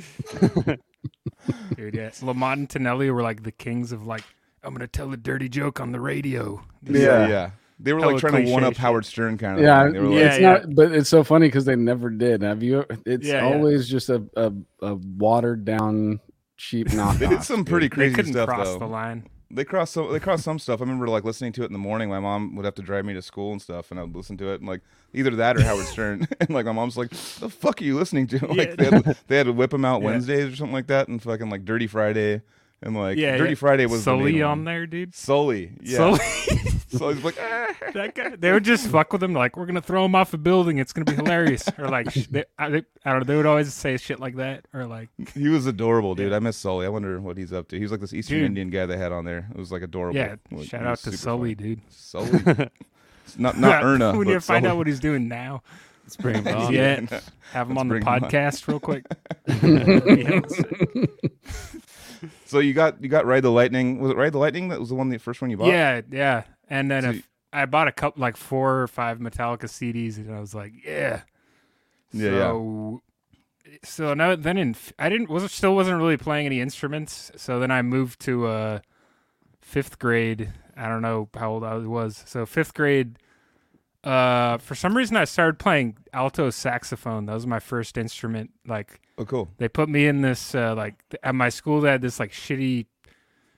Dude, 1.75 1.95
yeah. 1.95 2.11
Lamont 2.21 2.59
and 2.59 2.69
Tonelli 2.69 3.09
were 3.11 3.21
like 3.21 3.43
the 3.43 3.51
kings 3.51 3.91
of 3.91 4.05
like, 4.05 4.23
I'm 4.63 4.73
gonna 4.73 4.87
tell 4.87 5.11
a 5.13 5.17
dirty 5.17 5.49
joke 5.49 5.79
on 5.79 5.91
the 5.91 5.99
radio. 5.99 6.63
Yeah. 6.83 7.27
yeah. 7.27 7.51
They 7.79 7.91
were 7.91 7.99
Hella 7.99 8.11
like 8.13 8.21
trying 8.21 8.33
to 8.33 8.37
cliche 8.39 8.53
one 8.53 8.63
up 8.63 8.73
shit. 8.73 8.77
Howard 8.77 9.05
Stern 9.05 9.37
kind 9.37 9.57
of. 9.57 9.63
Yeah, 9.63 9.83
thing. 9.83 9.93
They 9.93 9.99
were 9.99 10.05
yeah, 10.09 10.15
like, 10.15 10.25
it's 10.25 10.39
Yeah, 10.39 10.51
not, 10.53 10.75
but 10.75 10.91
it's 10.93 11.09
so 11.09 11.23
funny 11.23 11.47
because 11.47 11.65
they 11.65 11.75
never 11.75 12.09
did. 12.09 12.41
Have 12.43 12.63
you? 12.63 12.85
It's 13.05 13.27
Yeah, 13.27 13.45
yeah. 13.47 13.53
always 13.53 13.89
just 13.89 14.09
a, 14.09 14.23
a 14.37 14.53
a 14.81 14.95
watered 14.95 15.65
down 15.65 16.19
cheap 16.55 16.87
knockoff. 16.89 17.17
they 17.19 17.27
did 17.27 17.43
some 17.43 17.65
pretty 17.65 17.89
dude. 17.89 17.91
They 17.91 17.95
crazy 17.95 18.15
couldn't 18.15 18.33
stuff 18.33 18.47
cross 18.47 18.67
though. 18.67 18.79
the 18.79 18.85
line. 18.85 19.27
They 19.53 19.63
crossed 19.63 19.93
some. 19.93 20.11
They 20.11 20.19
cross 20.19 20.43
some 20.43 20.57
stuff. 20.59 20.81
I 20.81 20.83
remember 20.83 21.07
like 21.07 21.23
listening 21.23 21.51
to 21.53 21.63
it 21.63 21.67
in 21.67 21.73
the 21.73 21.79
morning. 21.79 22.09
My 22.09 22.19
mom 22.19 22.55
would 22.55 22.65
have 22.65 22.75
to 22.75 22.81
drive 22.81 23.05
me 23.05 23.13
to 23.13 23.21
school 23.21 23.51
and 23.51 23.61
stuff, 23.61 23.91
and 23.91 23.99
I'd 23.99 24.15
listen 24.15 24.35
to 24.37 24.51
it 24.51 24.61
and 24.61 24.67
like 24.67 24.81
either 25.13 25.31
that 25.31 25.57
or 25.57 25.63
Howard 25.63 25.85
Stern. 25.85 26.27
and 26.39 26.49
like 26.49 26.65
my 26.65 26.71
mom's 26.71 26.97
like, 26.97 27.09
"The 27.11 27.49
fuck 27.49 27.81
are 27.81 27.85
you 27.85 27.95
listening 27.95 28.27
to?" 28.27 28.45
Like 28.47 28.69
Yeah. 28.69 28.75
they, 28.75 28.85
had, 28.85 29.17
they 29.27 29.37
had 29.37 29.45
to 29.45 29.53
whip 29.53 29.71
them 29.71 29.85
out 29.85 30.01
Yeah. 30.01 30.07
Wednesdays 30.07 30.51
or 30.53 30.55
something 30.55 30.73
like 30.73 30.87
that, 30.87 31.07
and 31.07 31.21
fucking 31.21 31.49
like 31.49 31.65
Dirty 31.65 31.87
Friday, 31.87 32.41
and 32.83 32.95
like 32.95 33.17
Yeah, 33.17 33.37
Dirty 33.37 33.51
yeah. 33.51 33.55
Friday 33.55 33.85
was 33.85 34.01
the 34.01 34.11
Sully 34.11 34.33
main 34.33 34.43
on 34.43 34.49
one. 34.59 34.63
there, 34.65 34.85
dude. 34.85 35.15
Sully, 35.15 35.71
yeah. 35.81 35.97
Sully. 35.97 36.19
Sully's 36.89 37.23
like, 37.23 37.37
"Ah." 37.41 37.73
that 37.93 38.13
guy. 38.13 38.35
They 38.35 38.51
would 38.51 38.63
just 38.63 38.87
fuck 38.87 39.11
with 39.13 39.23
him, 39.23 39.33
like 39.33 39.57
we're 39.57 39.65
gonna 39.65 39.81
throw 39.81 40.05
him 40.05 40.13
off 40.13 40.33
a 40.33 40.37
building. 40.37 40.77
It's 40.77 40.93
gonna 40.93 41.05
be 41.05 41.15
hilarious, 41.15 41.67
or 41.79 41.87
like 41.87 42.13
they, 42.13 42.43
I, 42.59 42.69
they, 42.69 42.83
I 43.03 43.09
don't 43.11 43.19
know. 43.19 43.23
They 43.25 43.35
would 43.35 43.45
always 43.47 43.73
say 43.73 43.97
shit 43.97 44.19
like 44.19 44.35
that, 44.35 44.67
or 44.73 44.85
like 44.85 45.09
He 45.33 45.49
was 45.49 45.65
adorable, 45.65 46.13
dude. 46.13 46.33
I 46.33 46.39
miss 46.39 46.55
Sully. 46.57 46.85
I 46.85 46.89
wonder 46.89 47.19
what 47.19 47.37
he's 47.37 47.51
up 47.51 47.67
to. 47.69 47.77
He 47.77 47.81
was 47.81 47.91
like 47.91 48.01
this 48.01 48.13
Eastern 48.13 48.37
Dude. 48.39 48.45
Indian 48.45 48.69
guy 48.69 48.85
they 48.85 48.97
had 48.97 49.11
on 49.11 49.25
there. 49.25 49.47
It 49.51 49.57
was 49.57 49.71
like 49.71 49.81
adorable. 49.81 50.17
yeah. 50.19 50.35
Like, 50.51 50.67
shout 50.67 50.85
out 50.85 50.97
to 50.99 51.03
super 51.05 51.17
Sully, 51.17 51.55
funny. 51.55 51.69
dude. 51.75 51.81
Sully, 51.89 52.29
not 53.37 53.57
not 53.57 53.83
Erna. 53.83 54.11
when 54.15 54.25
but 54.27 54.31
you 54.33 54.39
find 54.39 54.65
out 54.67 54.77
what 54.77 54.85
he's 54.87 54.99
doing 54.99 55.27
now, 55.27 55.63
Let's 56.03 56.17
bring 56.17 56.43
him 56.43 56.47
on. 56.55 56.71
Yeah. 56.73 56.99
have 57.53 57.69
him 57.69 57.75
Let's 57.75 57.79
on 57.79 57.87
the 57.87 57.91
bring 57.93 58.01
him 58.03 58.07
on. 58.07 58.19
podcast 58.21 58.67
real 58.67 58.79
quick. 58.79 59.05
So 62.45 62.59
you 62.59 62.73
got 62.73 63.01
you 63.01 63.09
got 63.09 63.25
Ride 63.25 63.43
the 63.43 63.51
Lightning. 63.51 63.99
Was 63.99 64.11
it 64.11 64.17
Ride 64.17 64.33
the 64.33 64.37
Lightning 64.37 64.69
that 64.69 64.79
was 64.79 64.89
the 64.89 64.95
one 64.95 65.09
the 65.09 65.17
first 65.19 65.41
one 65.41 65.49
you 65.51 65.57
bought? 65.57 65.67
Yeah, 65.67 66.01
yeah. 66.11 66.43
And 66.69 66.89
then 66.89 67.03
So 67.03 67.09
you- 67.11 67.23
I 67.51 67.65
bought 67.67 67.87
a 67.87 67.91
couple, 67.91 68.19
like 68.21 68.35
four 68.35 68.81
or 68.81 68.87
five 68.87 69.19
Metallica 69.19 69.65
CDs, 69.69 70.17
and 70.17 70.33
I 70.33 70.39
was 70.39 70.55
like, 70.55 70.73
yeah, 70.83 71.21
Yeah, 72.11 72.31
yeah. 72.31 72.39
so, 72.39 73.01
So 73.83 74.13
now 74.13 74.35
then 74.35 74.57
in 74.57 74.75
I 74.97 75.09
didn't 75.09 75.29
was 75.29 75.51
still 75.51 75.75
wasn't 75.75 75.97
really 75.97 76.17
playing 76.17 76.45
any 76.47 76.59
instruments. 76.61 77.31
So 77.35 77.59
then 77.59 77.69
I 77.71 77.81
moved 77.81 78.19
to 78.21 78.47
uh 78.47 78.79
fifth 79.61 79.99
grade. 79.99 80.51
I 80.75 80.87
don't 80.87 81.01
know 81.01 81.29
how 81.35 81.51
old 81.51 81.63
I 81.63 81.75
was. 81.77 82.23
So 82.27 82.45
fifth 82.45 82.73
grade. 82.73 83.17
Uh, 84.03 84.57
for 84.57 84.75
some 84.75 84.97
reason 84.97 85.15
I 85.15 85.23
started 85.23 85.59
playing 85.59 85.97
alto 86.11 86.49
saxophone. 86.49 87.25
That 87.27 87.33
was 87.35 87.47
my 87.47 87.59
first 87.59 87.97
instrument. 87.97 88.51
Like 88.67 88.99
Oh, 89.17 89.25
cool. 89.25 89.49
they 89.57 89.69
put 89.69 89.89
me 89.89 90.07
in 90.07 90.21
this 90.21 90.55
uh, 90.55 90.73
like 90.75 90.95
at 91.21 91.35
my 91.35 91.49
school 91.49 91.81
they 91.81 91.91
had 91.91 92.01
this 92.01 92.19
like 92.19 92.31
shitty 92.31 92.87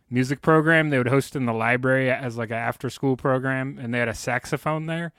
music 0.09 0.41
program 0.41 0.89
they 0.89 0.97
would 0.97 1.07
host 1.07 1.35
in 1.35 1.45
the 1.45 1.53
library 1.53 2.11
as 2.11 2.37
like 2.37 2.49
an 2.49 2.57
after 2.57 2.89
school 2.89 3.15
program 3.15 3.79
and 3.81 3.93
they 3.93 3.99
had 3.99 4.07
a 4.09 4.13
saxophone 4.13 4.85
there 4.85 5.13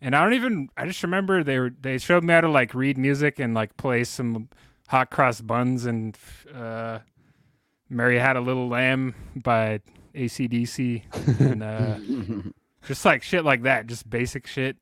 and 0.00 0.16
i 0.16 0.22
don't 0.24 0.32
even 0.34 0.68
i 0.76 0.86
just 0.86 1.02
remember 1.02 1.44
they 1.44 1.58
were 1.58 1.70
they 1.80 1.98
showed 1.98 2.24
me 2.24 2.32
how 2.34 2.40
to 2.40 2.48
like 2.48 2.74
read 2.74 2.98
music 2.98 3.38
and 3.38 3.54
like 3.54 3.76
play 3.76 4.02
some 4.02 4.48
hot 4.88 5.10
cross 5.10 5.40
buns 5.40 5.84
and 5.86 6.16
uh 6.54 6.98
mary 7.88 8.18
had 8.18 8.36
a 8.36 8.40
little 8.40 8.68
lamb 8.68 9.14
by 9.36 9.80
acdc 10.14 11.02
and 11.40 11.62
uh 11.62 11.96
just 12.86 13.04
like 13.04 13.22
shit 13.22 13.44
like 13.44 13.62
that 13.62 13.86
just 13.86 14.08
basic 14.08 14.46
shit 14.46 14.76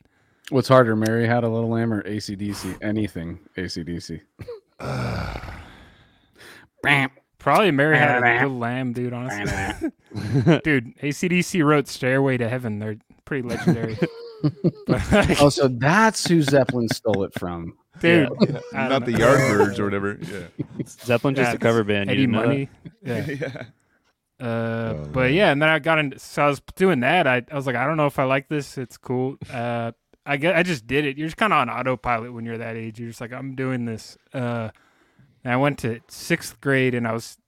What's 0.50 0.68
harder, 0.68 0.94
Mary 0.94 1.26
had 1.26 1.42
a 1.42 1.48
little 1.48 1.70
lamb 1.70 1.92
or 1.92 2.04
ACDC? 2.04 2.78
Anything 2.80 3.40
ACDC. 3.56 4.20
Bam. 4.78 5.60
Probably 7.38 7.70
Mary 7.70 7.96
had 7.96 8.22
a 8.22 8.42
little 8.42 8.58
lamb, 8.58 8.92
dude. 8.92 9.12
Honestly, 9.12 9.90
dude, 10.64 10.96
ACDC 10.98 11.64
wrote 11.64 11.86
"Stairway 11.86 12.36
to 12.38 12.48
Heaven." 12.48 12.78
They're 12.80 12.96
pretty 13.24 13.48
legendary. 13.48 13.96
like, 14.88 15.40
Oh, 15.40 15.48
so 15.48 15.68
that's 15.68 16.26
who 16.26 16.42
Zeppelin 16.42 16.88
stole 16.88 17.22
it 17.24 17.32
from. 17.38 17.76
dude, 18.00 18.28
I 18.74 18.88
Not 18.88 18.90
don't 19.04 19.04
the. 19.06 19.12
Yardbirds 19.12 19.78
or 19.78 19.84
whatever. 19.84 20.18
Yeah. 20.20 20.64
Zeppelin 20.86 21.34
just 21.36 21.50
Yeah, 21.50 21.54
a 21.54 21.58
cover 21.58 21.84
band. 21.84 22.10
you 22.10 22.14
Eddie 22.14 22.22
didn't 22.22 22.32
know 22.32 22.40
that? 22.40 22.48
Money. 22.48 22.68
Yeah. 23.02 23.26
yeah. 23.30 23.62
Uh, 24.38 24.92
Oh, 24.96 25.08
but 25.12 25.20
man. 25.20 25.34
yeah, 25.34 25.52
and 25.52 25.62
then 25.62 25.68
I 25.68 25.78
got 25.78 25.98
into 25.98 26.18
so 26.18 26.42
I 26.42 26.46
was 26.48 26.60
doing 26.74 27.00
that. 27.00 27.26
I, 27.26 27.42
I 27.50 27.54
was 27.54 27.66
like, 27.66 27.76
I 27.76 27.86
don't 27.86 27.96
know 27.96 28.06
if 28.06 28.18
I 28.18 28.24
like 28.24 28.48
this. 28.48 28.76
It's 28.76 28.98
cool. 28.98 29.36
Uh, 29.50 29.92
I 30.26 30.36
get 30.36 30.56
I 30.56 30.62
just 30.62 30.86
did 30.86 31.06
it. 31.06 31.16
You're 31.16 31.28
just 31.28 31.36
kind 31.36 31.52
of 31.52 31.60
on 31.60 31.70
autopilot 31.70 32.32
when 32.32 32.44
you're 32.44 32.58
that 32.58 32.76
age. 32.76 32.98
You're 32.98 33.10
just 33.10 33.20
like, 33.20 33.32
I'm 33.32 33.54
doing 33.54 33.84
this. 33.84 34.18
Uh, 34.34 34.70
and 35.44 35.52
I 35.52 35.56
went 35.56 35.78
to 35.80 36.00
sixth 36.08 36.60
grade 36.60 36.94
and 36.94 37.06
I 37.06 37.12
was 37.12 37.38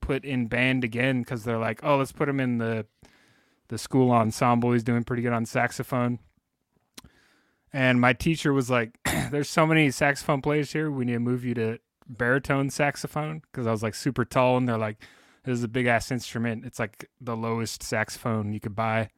put 0.00 0.24
in 0.24 0.46
band 0.46 0.84
again 0.84 1.20
because 1.20 1.44
they're 1.44 1.58
like, 1.58 1.80
oh, 1.82 1.96
let's 1.96 2.12
put 2.12 2.28
him 2.28 2.38
in 2.38 2.58
the 2.58 2.86
the 3.68 3.76
school 3.76 4.10
ensemble. 4.10 4.72
He's 4.72 4.84
doing 4.84 5.04
pretty 5.04 5.22
good 5.22 5.32
on 5.32 5.44
saxophone. 5.44 6.20
And 7.72 8.00
my 8.00 8.12
teacher 8.14 8.52
was 8.52 8.70
like, 8.70 8.98
"There's 9.30 9.50
so 9.50 9.66
many 9.66 9.90
saxophone 9.90 10.40
players 10.40 10.72
here. 10.72 10.90
We 10.90 11.04
need 11.04 11.14
to 11.14 11.20
move 11.20 11.44
you 11.44 11.54
to 11.54 11.78
baritone 12.08 12.70
saxophone." 12.70 13.42
Because 13.50 13.66
I 13.66 13.70
was 13.70 13.82
like 13.82 13.94
super 13.94 14.24
tall, 14.24 14.56
and 14.56 14.66
they're 14.66 14.78
like, 14.78 15.02
"This 15.44 15.58
is 15.58 15.64
a 15.64 15.68
big 15.68 15.86
ass 15.86 16.10
instrument. 16.10 16.64
It's 16.64 16.78
like 16.78 17.10
the 17.20 17.36
lowest 17.36 17.82
saxophone 17.82 18.52
you 18.52 18.60
could 18.60 18.74
buy." 18.74 19.10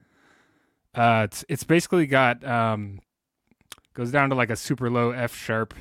Uh, 0.94 1.22
it's 1.30 1.44
it's 1.48 1.62
basically 1.64 2.06
got 2.06 2.44
um, 2.44 2.98
goes 3.94 4.11
down 4.11 4.31
to 4.31 4.35
like 4.37 4.50
a 4.50 4.57
super 4.57 4.90
low 4.90 5.11
F 5.11 5.35
sharp. 5.35 5.74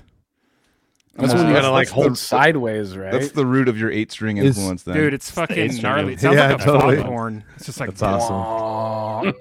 That's 1.15 1.34
Uh, 1.34 1.38
when 1.38 1.48
you 1.48 1.54
gotta 1.54 1.63
that's- 1.63 1.72
like 1.74 1.88
that's 1.88 1.93
hold 1.95 2.12
the- 2.12 2.15
sideways, 2.15 2.95
right? 2.95 3.12
That's 3.12 3.32
the 3.32 3.45
root 3.45 3.67
of 3.67 3.78
your 3.78 3.91
eight 3.91 4.12
string 4.12 4.38
Is- 4.38 4.58
influence, 4.58 4.84
then. 4.84 4.95
Dude, 4.95 5.13
it's 5.13 5.30
fucking 5.32 5.78
gnarly. 5.82 6.13
It 6.13 6.19
sounds 6.22 6.36
Yeah, 6.38 6.52
like 6.52 6.62
a 6.62 6.63
totally. 6.63 6.95
foghorn. 6.98 7.43
It's 7.56 7.65
just 7.65 7.80
like 7.80 7.89
That's 7.95 8.04
awesome. 8.04 9.34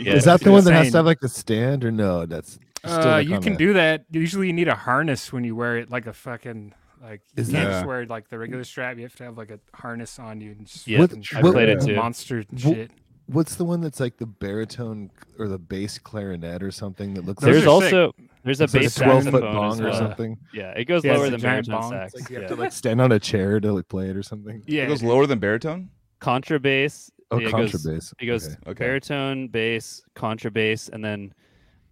Yeah, 0.00 0.12
is 0.14 0.24
that 0.24 0.36
it's 0.36 0.44
the 0.44 0.52
one 0.52 0.64
that 0.64 0.72
has 0.72 0.80
insane. 0.86 0.92
to 0.92 0.98
have 0.98 1.06
like 1.06 1.22
a 1.22 1.28
stand 1.28 1.84
or 1.84 1.90
no? 1.90 2.24
That's 2.26 2.58
still, 2.78 2.92
Uh, 2.92 3.04
like, 3.06 3.28
you 3.28 3.34
on 3.34 3.42
can 3.42 3.52
a- 3.54 3.56
do 3.58 3.72
that. 3.74 4.04
Usually, 4.10 4.46
you 4.46 4.52
need 4.52 4.68
a 4.68 4.74
harness 4.74 5.32
when 5.32 5.44
you 5.44 5.54
wear 5.56 5.76
it, 5.78 5.90
like 5.90 6.06
a 6.06 6.12
fucking 6.12 6.72
like. 7.02 7.20
You 7.36 7.42
Is 7.42 7.50
can't 7.50 7.64
that- 7.66 7.70
just 7.72 7.86
wear 7.86 8.06
like 8.06 8.28
the 8.28 8.38
regular 8.38 8.64
strap. 8.64 8.96
You 8.96 9.02
have 9.02 9.16
to 9.16 9.24
have 9.24 9.36
like 9.36 9.50
a 9.50 9.58
harness 9.74 10.18
on 10.18 10.40
you. 10.40 10.52
And 10.52 10.66
just 10.66 10.86
Yeah, 10.86 11.00
What- 11.00 11.10
fucking 11.10 11.24
I 11.34 11.40
what- 11.42 11.52
played 11.52 11.68
it 11.68 11.80
too. 11.82 11.96
Monster 11.96 12.44
Wh- 12.54 12.60
shit. 12.60 12.90
What's 13.26 13.56
the 13.56 13.64
one 13.64 13.80
that's 13.80 13.98
like 13.98 14.16
the 14.18 14.26
baritone 14.26 15.10
or 15.38 15.48
the 15.48 15.58
bass 15.58 15.98
clarinet 15.98 16.62
or 16.62 16.70
something 16.70 17.14
that 17.14 17.24
looks 17.24 17.42
There's 17.42 17.64
like 17.66 17.82
are 17.82 17.86
sick. 17.88 17.94
also 17.94 18.14
there's 18.44 18.60
a 18.60 18.64
it's 18.64 18.74
like 18.74 18.82
a 18.82 18.84
bass 18.84 18.94
twelve 18.94 19.24
foot 19.28 19.42
bong 19.42 19.72
as 19.72 19.80
or 19.80 19.92
something? 19.94 20.38
Yeah, 20.54 20.70
it 20.76 20.84
goes 20.84 21.04
Yeah, 21.04 21.16
lower 21.16 21.30
than 21.30 21.40
giant 21.40 21.66
baritone 21.66 21.80
bong. 21.80 21.90
sax. 21.90 22.14
Like 22.14 22.30
you 22.30 22.36
yeah. 22.36 22.40
have 22.42 22.50
to 22.50 22.56
like 22.56 22.72
stand 22.72 23.00
on 23.00 23.10
a 23.12 23.18
chair 23.18 23.58
to 23.58 23.72
like 23.72 23.88
play 23.88 24.10
it 24.10 24.16
or 24.16 24.22
something. 24.22 24.62
Yeah, 24.66 24.84
it 24.84 24.86
goes 24.88 25.00
dude. 25.00 25.08
lower 25.08 25.26
than 25.26 25.38
baritone. 25.40 25.90
contrabass. 26.20 27.10
Oh, 27.32 27.38
yeah, 27.40 27.48
it 27.48 27.52
goes- 27.52 27.72
contrabass. 27.72 28.14
It 28.20 28.26
goes 28.26 28.46
Okay. 28.46 28.56
Okay. 28.68 28.78
baritone, 28.84 29.48
bass, 29.48 30.02
contrabass, 30.14 30.88
and 30.90 31.04
then 31.04 31.32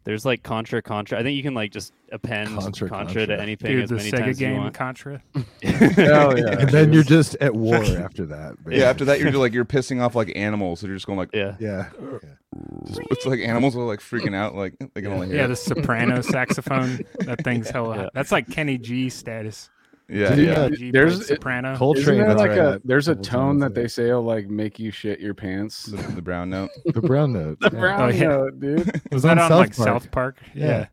there's 0.05 0.25
like 0.25 0.43
contra, 0.43 0.83
contra. 0.83 1.19
I 1.19 1.23
think 1.23 1.37
you 1.37 1.43
can 1.43 1.55
like 1.55 1.73
just 1.73 1.93
append 2.12 2.49
Contra, 2.51 2.88
contra, 2.88 2.88
contra. 2.88 3.27
to 3.27 3.40
anything 3.40 3.73
Dude, 3.73 3.85
as 3.85 3.90
the 3.90 3.97
many 3.97 4.11
Sega 4.11 4.19
times 4.19 4.29
as 4.31 4.40
you 4.40 4.47
game 4.49 4.57
want. 4.59 4.75
Contra. 4.75 5.23
Hell 5.62 6.38
yeah. 6.38 6.61
And 6.61 6.69
then 6.69 6.93
you're 6.93 7.03
just 7.03 7.35
at 7.40 7.55
war 7.55 7.77
after 7.85 8.27
that. 8.27 8.55
Yeah. 8.69 8.90
After 8.90 9.05
that, 9.07 9.19
you're 9.19 9.31
just 9.31 9.40
like 9.40 9.53
you're 9.53 9.64
pissing 9.64 10.03
off 10.03 10.14
like 10.14 10.31
animals. 10.37 10.81
So 10.81 10.87
you're 10.87 10.97
just 10.97 11.07
going 11.07 11.19
like, 11.19 11.31
Yeah. 11.33 11.57
Yeah. 11.59 11.88
just, 12.87 13.01
it's 13.11 13.27
like 13.27 13.40
animals 13.40 13.77
are 13.77 13.83
like 13.83 14.01
freaking 14.01 14.35
out. 14.35 14.55
Like 14.55 14.75
they 14.95 15.03
can 15.03 15.12
only 15.12 15.29
hear. 15.29 15.37
Yeah, 15.37 15.45
it. 15.47 15.49
the 15.49 15.57
soprano 15.57 16.21
saxophone. 16.21 17.01
That 17.21 17.43
thing's 17.43 17.71
hella. 17.71 17.97
Yeah. 17.97 18.09
That's 18.14 18.31
like 18.31 18.49
Kenny 18.51 18.79
G 18.79 19.09
status. 19.09 19.71
Yeah, 20.09 20.35
yeah. 20.35 20.69
yeah. 20.79 20.90
There's- 20.93 21.17
played 21.17 21.27
soprano. 21.27 21.77
Coltrane. 21.77 22.21
Isn't 22.21 22.29
there 22.29 22.35
like 22.37 22.51
right, 22.51 22.59
a 22.59 22.81
there's 22.85 23.09
a 23.09 23.14
Coltrane 23.14 23.33
tone 23.33 23.59
that 23.61 23.71
it. 23.73 23.75
they 23.75 23.88
say 23.88 24.12
will 24.12 24.23
like 24.23 24.49
make 24.49 24.79
you 24.79 24.90
shit 24.90 25.21
your 25.21 25.35
pants? 25.35 25.85
The, 25.87 25.97
the 25.97 26.23
brown 26.23 26.51
note. 26.51 26.71
the 26.85 27.01
brown 27.01 27.33
note. 27.33 27.59
The 27.61 27.71
yeah. 27.73 27.81
brown 27.81 28.01
Oh, 28.01 28.09
yeah. 28.09 28.29
note, 28.29 28.61
dude. 28.61 28.88
It 28.88 29.03
was 29.11 29.12
was 29.12 29.23
that 29.23 29.38
on 29.38 29.38
on 29.38 29.49
South 29.49 29.59
like 29.59 29.77
Park. 29.77 29.87
South 29.87 30.11
Park? 30.11 30.38
Yeah. 30.55 30.87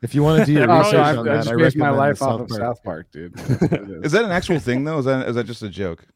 If 0.00 0.14
you 0.14 0.22
want 0.22 0.40
to 0.40 0.46
do 0.46 0.52
oh, 0.56 0.60
your 0.60 0.70
Oh, 0.70 0.78
research 0.78 0.92
so 0.92 0.98
on 1.00 1.04
I've, 1.04 1.18
I 1.18 1.22
that, 1.44 1.48
I 1.48 1.56
based 1.56 1.76
my 1.76 1.90
life 1.90 2.22
off 2.22 2.40
South 2.40 2.50
of 2.50 2.56
South 2.56 2.82
Park, 2.84 3.10
dude. 3.10 3.34
That's 3.34 3.60
what 3.60 3.72
it 3.72 3.90
is. 3.90 4.04
Is 4.04 4.12
that 4.12 4.24
an 4.24 4.30
actual 4.30 4.60
thing 4.60 4.84
though? 4.84 4.98
Is 4.98 5.04
that 5.06 5.28
is 5.28 5.34
that 5.34 5.44
just 5.44 5.62
a 5.62 5.68
joke? 5.68 6.06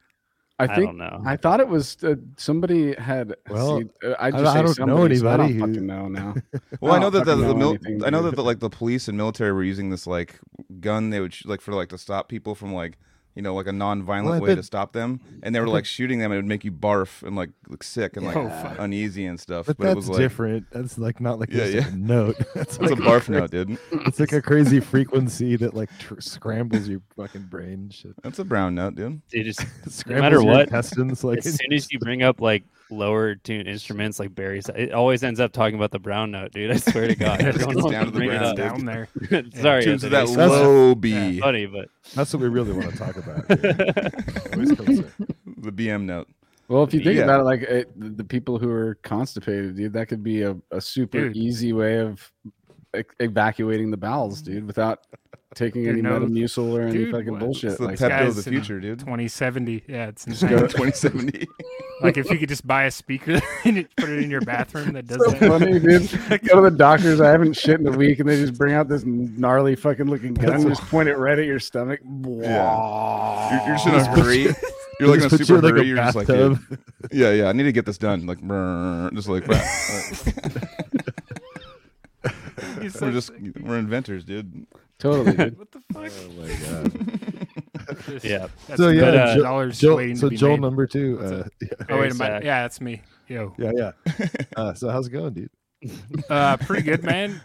I 0.62 0.72
I 0.72 0.75
think 0.77 0.87
don't 0.88 0.98
know. 0.98 1.22
I 1.25 1.37
thought 1.37 1.61
it 1.61 1.68
was 1.68 1.96
uh, 2.05 2.14
somebody 2.37 2.94
had. 2.94 3.35
Well, 3.48 3.81
see, 3.81 3.88
uh, 4.05 4.14
I 4.18 4.31
just 4.31 4.44
I- 4.44 4.51
I 4.51 4.62
don't 4.62 4.64
know 4.66 4.72
somebody, 4.72 5.16
so 5.16 5.29
I 5.29 5.33
anybody 5.35 5.53
don't 5.59 5.61
who- 5.61 5.72
fucking 5.75 5.87
know 5.87 6.09
now. 6.09 6.35
Well, 6.81 6.92
I, 6.92 6.96
I 6.96 7.01
know 7.01 7.11
that 7.11 7.25
the, 7.25 7.37
fucking 7.37 7.48
the 7.48 7.55
mil- 7.55 8.07
I 8.07 8.11
know 8.11 8.22
that 8.22 8.35
the, 8.37 8.42
like 8.44 8.59
the 8.61 8.70
police 8.70 9.09
and 9.09 9.16
military 9.16 9.53
were 9.53 9.62
using 9.64 9.90
this 9.90 10.07
like 10.07 10.38
gun. 10.81 11.11
They 11.11 11.20
would 11.20 11.35
sh- 11.35 11.44
like 11.46 11.61
for 11.61 11.72
like 11.75 11.88
to 11.90 11.98
stop 11.98 12.29
people 12.29 12.55
from 12.55 12.72
like 12.75 12.98
you 13.35 13.42
know 13.42 13.55
like 13.55 13.66
a 13.66 13.73
non-violent 13.73 14.29
Well, 14.31 14.40
way 14.40 14.49
bet- 14.49 14.57
to 14.59 14.62
stop 14.62 14.92
them, 14.92 15.21
and 15.42 15.55
they 15.55 15.61
were 15.61 15.68
like 15.68 15.85
shooting 15.85 16.18
them. 16.18 16.33
and 16.33 16.38
It 16.38 16.42
would 16.42 16.49
make 16.49 16.64
you 16.64 16.73
barf 16.73 17.23
and 17.23 17.35
like 17.37 17.51
look 17.68 17.83
sick 17.83 18.16
and 18.16 18.27
like 18.27 18.37
Oh, 18.37 18.77
uneasy 18.79 19.25
and 19.27 19.38
stuff. 19.40 19.66
But, 19.66 19.77
But, 19.79 19.85
it 19.85 19.87
that's 19.88 19.97
was 19.97 20.09
like 20.11 20.18
different. 20.18 20.66
That's 20.71 20.99
like 20.99 21.21
not 21.21 21.38
like 21.40 21.51
Yeah, 21.53 21.64
yeah. 21.66 21.88
a 21.88 21.92
note. 21.92 22.37
That's 22.55 22.77
it's 22.77 22.79
like 22.79 22.92
a 22.92 22.97
barf 22.97 23.25
cra- 23.25 23.40
note, 23.40 23.51
dude. 23.51 23.79
It's 24.07 24.21
like 24.21 24.33
a 24.33 24.42
crazy 24.42 24.81
frequency 24.81 25.57
that 25.57 25.75
like 25.75 25.90
tr- 25.99 26.21
scrambles 26.21 26.88
your 26.88 27.01
fucking 27.16 27.42
brain. 27.51 27.90
Shit. 27.90 28.12
That's 28.23 28.38
a 28.38 28.45
brown 28.45 28.75
note, 28.75 28.95
dude. 28.97 29.23
You 29.31 29.45
just 29.45 29.61
Scrambles 29.88 30.21
matter 30.23 30.37
your 30.37 30.45
what, 30.45 30.61
intestines. 30.62 31.25
Like 31.25 31.38
as 31.38 31.55
soon 31.57 31.73
as 31.73 31.90
you 31.92 31.99
bring 31.99 32.23
up 32.23 32.40
like 32.40 32.64
lower 32.90 33.35
tuned 33.35 33.68
instruments 33.68 34.18
like 34.18 34.35
Barry's, 34.35 34.68
it 34.75 34.92
always 34.92 35.23
ends 35.23 35.40
up 35.40 35.53
talking 35.53 35.77
about 35.77 35.90
the 35.90 35.99
brown 35.99 36.31
note, 36.31 36.53
dude. 36.53 36.71
I 36.71 36.77
swear 36.77 37.09
to 37.09 37.14
God, 37.16 37.40
It 37.40 37.47
everyone 37.47 37.77
wants 37.77 37.90
down 37.92 38.05
to 38.07 38.11
the 38.11 38.16
bring 38.18 38.31
it 38.31 38.42
up. 38.42 38.57
down 38.57 38.85
there. 38.85 39.09
Sorry, 39.55 39.85
Tunes 39.85 40.03
that 40.03 40.12
it's 40.12 40.35
That's- 40.37 40.51
low 40.51 40.95
B, 40.95 41.40
funny, 41.40 41.66
but 41.66 41.88
that's 42.14 42.33
what 42.33 42.42
we 42.42 42.49
really 42.49 42.73
want 42.73 42.90
to 42.92 42.97
talk 42.99 43.16
about. 43.16 43.49
dude. 43.49 44.53
Always 44.55 44.73
comes 44.73 45.01
there. 45.01 45.12
the 45.59 45.73
BM 45.73 46.05
note. 46.05 46.29
Well, 46.68 46.85
if 46.85 46.95
you 46.95 47.01
think 47.01 47.16
Yeah. 47.16 47.25
about 47.25 47.40
it, 47.40 47.45
like 47.45 47.62
it, 47.62 48.01
the, 48.01 48.09
the 48.11 48.25
people 48.25 48.59
who 48.59 48.71
are 48.71 48.95
constipated, 49.03 49.77
dude, 49.77 49.92
that 49.92 50.07
could 50.09 50.23
be 50.23 50.42
a, 50.42 50.57
a 50.71 50.81
super 50.81 51.25
Dude. 51.29 51.37
easy 51.37 51.73
way 51.73 51.99
of 51.99 52.31
e- 52.96 53.02
evacuating 53.20 53.90
the 53.90 53.96
bowels, 53.96 54.42
mm-hmm. 54.42 54.52
dude, 54.52 54.66
without 54.66 55.00
taking 55.55 55.87
any 55.87 56.00
no- 56.00 56.18
Metamucil 56.18 56.72
or 56.72 56.83
any 56.83 56.92
dude, 56.92 57.12
fucking 57.12 57.31
what- 57.33 57.40
bullshit. 57.40 57.70
It's 57.72 57.78
the 57.78 57.87
like 57.87 57.98
Pepto 57.98 58.09
that. 58.09 58.26
of 58.28 58.37
the 58.37 58.42
future, 58.42 58.81
dude. 58.81 58.98
2070. 59.00 59.85
Yeah, 59.87 60.09
it's 60.09 60.24
go- 60.24 60.33
insane. 60.33 60.48
2070. 60.59 61.46
like 62.02 62.16
if 62.16 62.31
you 62.31 62.38
could 62.38 62.48
just 62.48 62.66
buy 62.66 62.85
a 62.85 62.90
speaker 62.90 63.40
and 63.64 63.87
put 63.96 64.09
it 64.09 64.22
in 64.22 64.31
your 64.31 64.40
bathroom 64.40 64.92
that 64.94 65.07
does 65.07 65.18
so 65.24 65.31
that. 65.31 65.48
funny, 65.48 65.78
dude. 65.78 66.11
Go 66.44 66.57
to 66.62 66.70
the 66.70 66.76
doctors. 66.76 67.20
I 67.20 67.31
haven't 67.31 67.55
shit 67.55 67.81
in 67.81 67.87
a 67.87 67.90
week, 67.96 68.18
and 68.20 68.28
they 68.28 68.37
just 68.37 68.55
bring 68.59 68.74
out 68.74 68.88
this 68.88 69.05
gnarly 69.05 69.76
fucking 69.76 70.07
looking 70.07 70.35
gun, 70.35 70.55
and 70.55 70.68
just 70.68 70.83
point 70.83 71.09
it 71.09 71.16
right 71.16 71.38
at 71.38 71.44
your 71.46 71.61
stomach. 71.61 72.00
You're, 72.02 72.42
you're 72.42 73.76
just 73.76 73.87
in 73.87 73.94
a 73.94 74.05
hurry. 74.05 74.46
You're 75.00 75.09
like 75.09 75.20
in 75.20 75.26
a 75.26 75.31
super 75.31 75.42
you 75.44 75.59
in, 75.59 75.76
hurry. 75.76 75.87
You're 75.88 75.96
just 75.96 76.16
like, 76.16 76.26
bathtub. 76.28 76.59
yeah, 77.11 77.31
yeah. 77.33 77.48
I 77.48 77.52
need 77.52 77.64
to 77.64 77.72
get 77.72 77.87
this 77.87 77.98
done. 77.98 78.26
Like, 78.26 78.38
just 79.14 79.28
like, 79.28 79.44
He's 79.44 80.72
we're 82.85 82.90
so 82.90 83.11
just 83.12 83.29
sick. 83.29 83.40
we're 83.61 83.79
inventors, 83.79 84.25
dude. 84.25 84.66
totally, 84.99 85.37
dude. 85.37 85.59
What 85.59 85.71
the 85.73 85.81
fuck? 85.92 86.12
Oh 86.18 86.40
my 86.40 86.49
god. 86.64 86.92
Just- 88.07 88.25
Yeah. 88.25 88.47
that's 88.68 88.81
So, 88.81 88.88
yeah, 88.88 89.01
good, 89.01 89.14
uh, 89.16 89.35
Jo- 89.37 89.42
dollars 89.42 89.79
Joel, 89.81 89.97
waiting 89.97 90.16
so 90.16 90.27
to 90.27 90.31
be 90.31 90.37
Joel 90.37 90.51
made. 90.53 90.61
number 90.61 90.87
two. 90.87 91.18
Uh, 91.21 91.45
yeah, 91.61 91.68
Oh 91.90 92.01
wait, 92.01 92.12
am 92.12 92.23
I, 92.23 92.27
Zach. 92.27 92.45
yeah, 92.45 92.62
that's 92.62 92.81
me. 92.81 93.03
Yo, 93.29 93.55
yeah, 93.59 93.73
yeah. 93.75 93.92
Uh, 94.57 94.75
so 94.75 94.88
how's 94.90 95.07
it 95.09 95.11
going, 95.11 95.33
dude? 95.33 95.51
uh, 96.31 96.57
pretty 96.59 96.83
good, 96.83 97.03
man. 97.03 97.40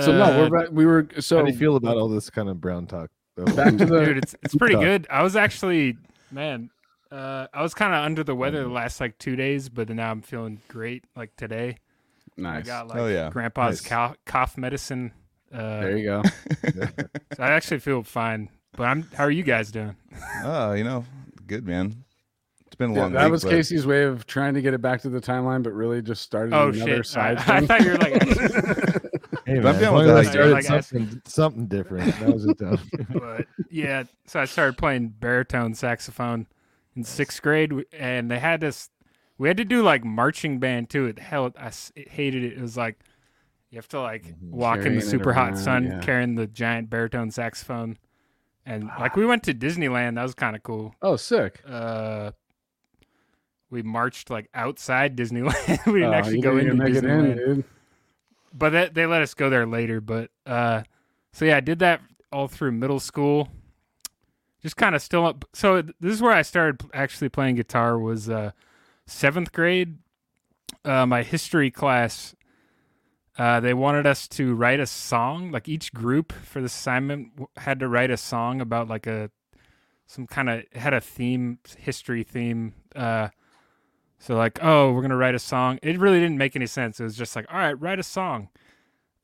So 0.00 0.12
no, 0.12 0.22
Uh, 0.22 0.48
we're 0.48 0.58
back, 0.60 0.68
we 0.72 0.86
were 0.86 1.08
so 1.18 1.38
How 1.38 1.44
do 1.44 1.52
you 1.52 1.58
feel 1.58 1.76
about 1.76 1.96
all 1.96 2.08
this 2.08 2.30
kind 2.30 2.48
of 2.48 2.60
brown 2.60 2.86
talk? 2.86 3.10
though? 3.36 3.44
back 3.56 3.76
to 3.76 3.84
the 3.86 4.04
dude. 4.04 4.18
It's 4.18 4.34
it's 4.42 4.54
pretty 4.54 4.74
Tough. 4.74 4.84
good. 4.84 5.06
I 5.10 5.22
was 5.22 5.34
actually, 5.36 5.96
man, 6.30 6.70
uh, 7.10 7.48
I 7.52 7.62
was 7.62 7.74
kind 7.74 7.92
of 7.92 8.04
under 8.04 8.22
the 8.22 8.34
weather 8.34 8.62
the 8.62 8.68
last 8.68 9.00
like 9.00 9.18
two 9.18 9.34
days, 9.36 9.68
but 9.68 9.88
now 9.88 10.10
I'm 10.10 10.22
feeling 10.22 10.60
great. 10.68 11.04
Like 11.16 11.34
today, 11.36 11.76
I 12.38 12.42
nice. 12.42 12.66
got 12.66 12.88
like 12.88 12.98
Oh, 12.98 13.06
yeah. 13.06 13.30
grandpa's 13.30 13.82
Nice. 13.82 13.88
cough, 13.88 14.16
cough 14.26 14.56
medicine. 14.58 15.12
Uh, 15.52 15.80
There 15.80 15.96
you 15.96 16.04
go. 16.04 16.22
so 17.34 17.42
I 17.42 17.50
actually 17.50 17.80
feel 17.80 18.02
fine. 18.02 18.48
But 18.76 18.84
I'm. 18.84 19.02
How 19.14 19.24
are 19.24 19.30
you 19.30 19.42
guys 19.42 19.70
doing? 19.72 19.96
Oh, 20.44 20.72
you 20.72 20.84
know, 20.84 21.04
good 21.46 21.66
man. 21.66 22.04
It's 22.66 22.76
been 22.76 22.90
a 22.92 22.94
Yeah, 22.94 23.00
long. 23.02 23.12
that 23.14 23.24
week, 23.24 23.32
was 23.32 23.42
but- 23.44 23.50
Casey's 23.50 23.84
way 23.86 24.04
of 24.04 24.26
trying 24.26 24.54
to 24.54 24.62
get 24.62 24.74
it 24.74 24.80
back 24.80 25.00
to 25.02 25.08
the 25.10 25.20
timeline, 25.20 25.62
but 25.62 25.72
really 25.72 26.00
just 26.02 26.22
started 26.22 26.54
Oh 26.54 26.68
another 26.68 26.96
shit! 27.02 27.06
side 27.06 27.38
I, 27.38 27.56
I 27.58 27.66
thought 27.66 27.80
you 27.82 27.90
were 27.90 27.98
like. 27.98 28.22
Hey, 29.46 29.56
I'm 29.56 29.64
man, 29.64 29.74
as 29.74 29.80
down 29.80 29.94
with 29.94 30.10
I 30.10 30.22
started 30.22 30.52
Like, 30.52 30.70
I- 30.70 30.80
something, 30.80 31.22
something 31.24 31.66
different. 31.66 32.14
That 32.20 32.32
was 32.32 32.44
it. 32.44 32.58
Though. 32.58 32.76
but 33.18 33.46
yeah, 33.70 34.04
so 34.26 34.38
I 34.38 34.44
started 34.44 34.78
playing 34.78 35.08
baritone 35.18 35.74
saxophone 35.74 36.46
in 36.94 37.02
sixth 37.02 37.42
grade, 37.42 37.72
and 37.92 38.30
they 38.30 38.38
had 38.38 38.60
this. 38.60 38.90
We 39.40 39.48
had 39.48 39.56
to 39.56 39.64
do 39.64 39.82
like 39.82 40.04
marching 40.04 40.58
band 40.58 40.90
too. 40.90 41.06
It 41.06 41.18
hell, 41.18 41.50
I 41.58 41.72
it 41.96 42.08
hated 42.10 42.44
it. 42.44 42.58
It 42.58 42.60
was 42.60 42.76
like 42.76 42.98
you 43.70 43.78
have 43.78 43.88
to 43.88 44.00
like 44.02 44.34
walk 44.42 44.80
in 44.80 44.94
the 44.94 45.00
super 45.00 45.32
hot 45.32 45.56
sun 45.56 45.86
yeah. 45.86 46.00
carrying 46.00 46.34
the 46.34 46.46
giant 46.46 46.90
baritone 46.90 47.30
saxophone, 47.30 47.96
and 48.66 48.90
like 48.98 49.16
we 49.16 49.24
went 49.24 49.42
to 49.44 49.54
Disneyland. 49.54 50.16
That 50.16 50.24
was 50.24 50.34
kind 50.34 50.54
of 50.54 50.62
cool. 50.62 50.94
oh, 51.00 51.16
sick. 51.16 51.62
Uh, 51.66 52.32
we 53.70 53.82
marched 53.82 54.28
like 54.28 54.50
outside 54.52 55.16
Disneyland. 55.16 55.86
we 55.90 56.00
didn't 56.00 56.12
actually 56.12 56.42
go 56.42 56.58
didn't 56.58 56.72
into 56.72 56.86
even 56.86 56.92
make 56.92 57.02
it 57.02 57.08
in, 57.08 57.24
Disneyland 57.24 57.36
dude. 57.36 57.64
but 58.52 58.70
they, 58.70 58.90
they 58.92 59.06
let 59.06 59.22
us 59.22 59.32
go 59.32 59.48
there 59.48 59.64
later. 59.64 60.02
But 60.02 60.30
uh, 60.44 60.82
so 61.32 61.46
yeah, 61.46 61.56
I 61.56 61.60
did 61.60 61.78
that 61.78 62.02
all 62.30 62.46
through 62.46 62.72
middle 62.72 63.00
school. 63.00 63.48
Just 64.60 64.76
kind 64.76 64.94
of 64.94 65.00
still 65.00 65.24
up. 65.24 65.46
So 65.54 65.80
this 65.80 66.12
is 66.12 66.20
where 66.20 66.32
I 66.32 66.42
started 66.42 66.86
actually 66.92 67.30
playing 67.30 67.54
guitar. 67.54 67.98
Was 67.98 68.28
uh, 68.28 68.50
seventh 69.10 69.52
grade. 69.52 69.98
Uh, 70.84 71.04
my 71.06 71.22
history 71.22 71.70
class 71.70 72.34
Uh, 73.38 73.58
they 73.58 73.72
wanted 73.72 74.06
us 74.06 74.28
to 74.28 74.54
write 74.54 74.80
a 74.80 74.86
song. 74.86 75.50
Like 75.50 75.66
each 75.68 75.94
group 75.94 76.30
for 76.32 76.60
the 76.60 76.66
assignment 76.66 77.28
had 77.56 77.80
to 77.80 77.88
write 77.88 78.10
a 78.10 78.16
song 78.16 78.60
about 78.60 78.88
like 78.88 79.06
a 79.06 79.30
some 80.06 80.26
kind 80.26 80.50
of 80.50 80.64
had 80.74 80.92
a 80.92 81.00
theme, 81.00 81.58
history 81.78 82.22
theme. 82.22 82.74
Uh, 82.94 83.28
so 84.18 84.36
like, 84.36 84.58
oh, 84.62 84.92
we're 84.92 85.00
gonna 85.00 85.16
write 85.16 85.34
a 85.34 85.38
song. 85.38 85.78
It 85.82 85.98
really 85.98 86.20
didn't 86.20 86.36
make 86.36 86.54
any 86.54 86.66
sense. 86.66 87.00
It 87.00 87.04
was 87.04 87.16
just 87.16 87.34
like, 87.34 87.46
all 87.50 87.58
right, 87.58 87.80
write 87.80 87.98
a 87.98 88.02
song. 88.02 88.48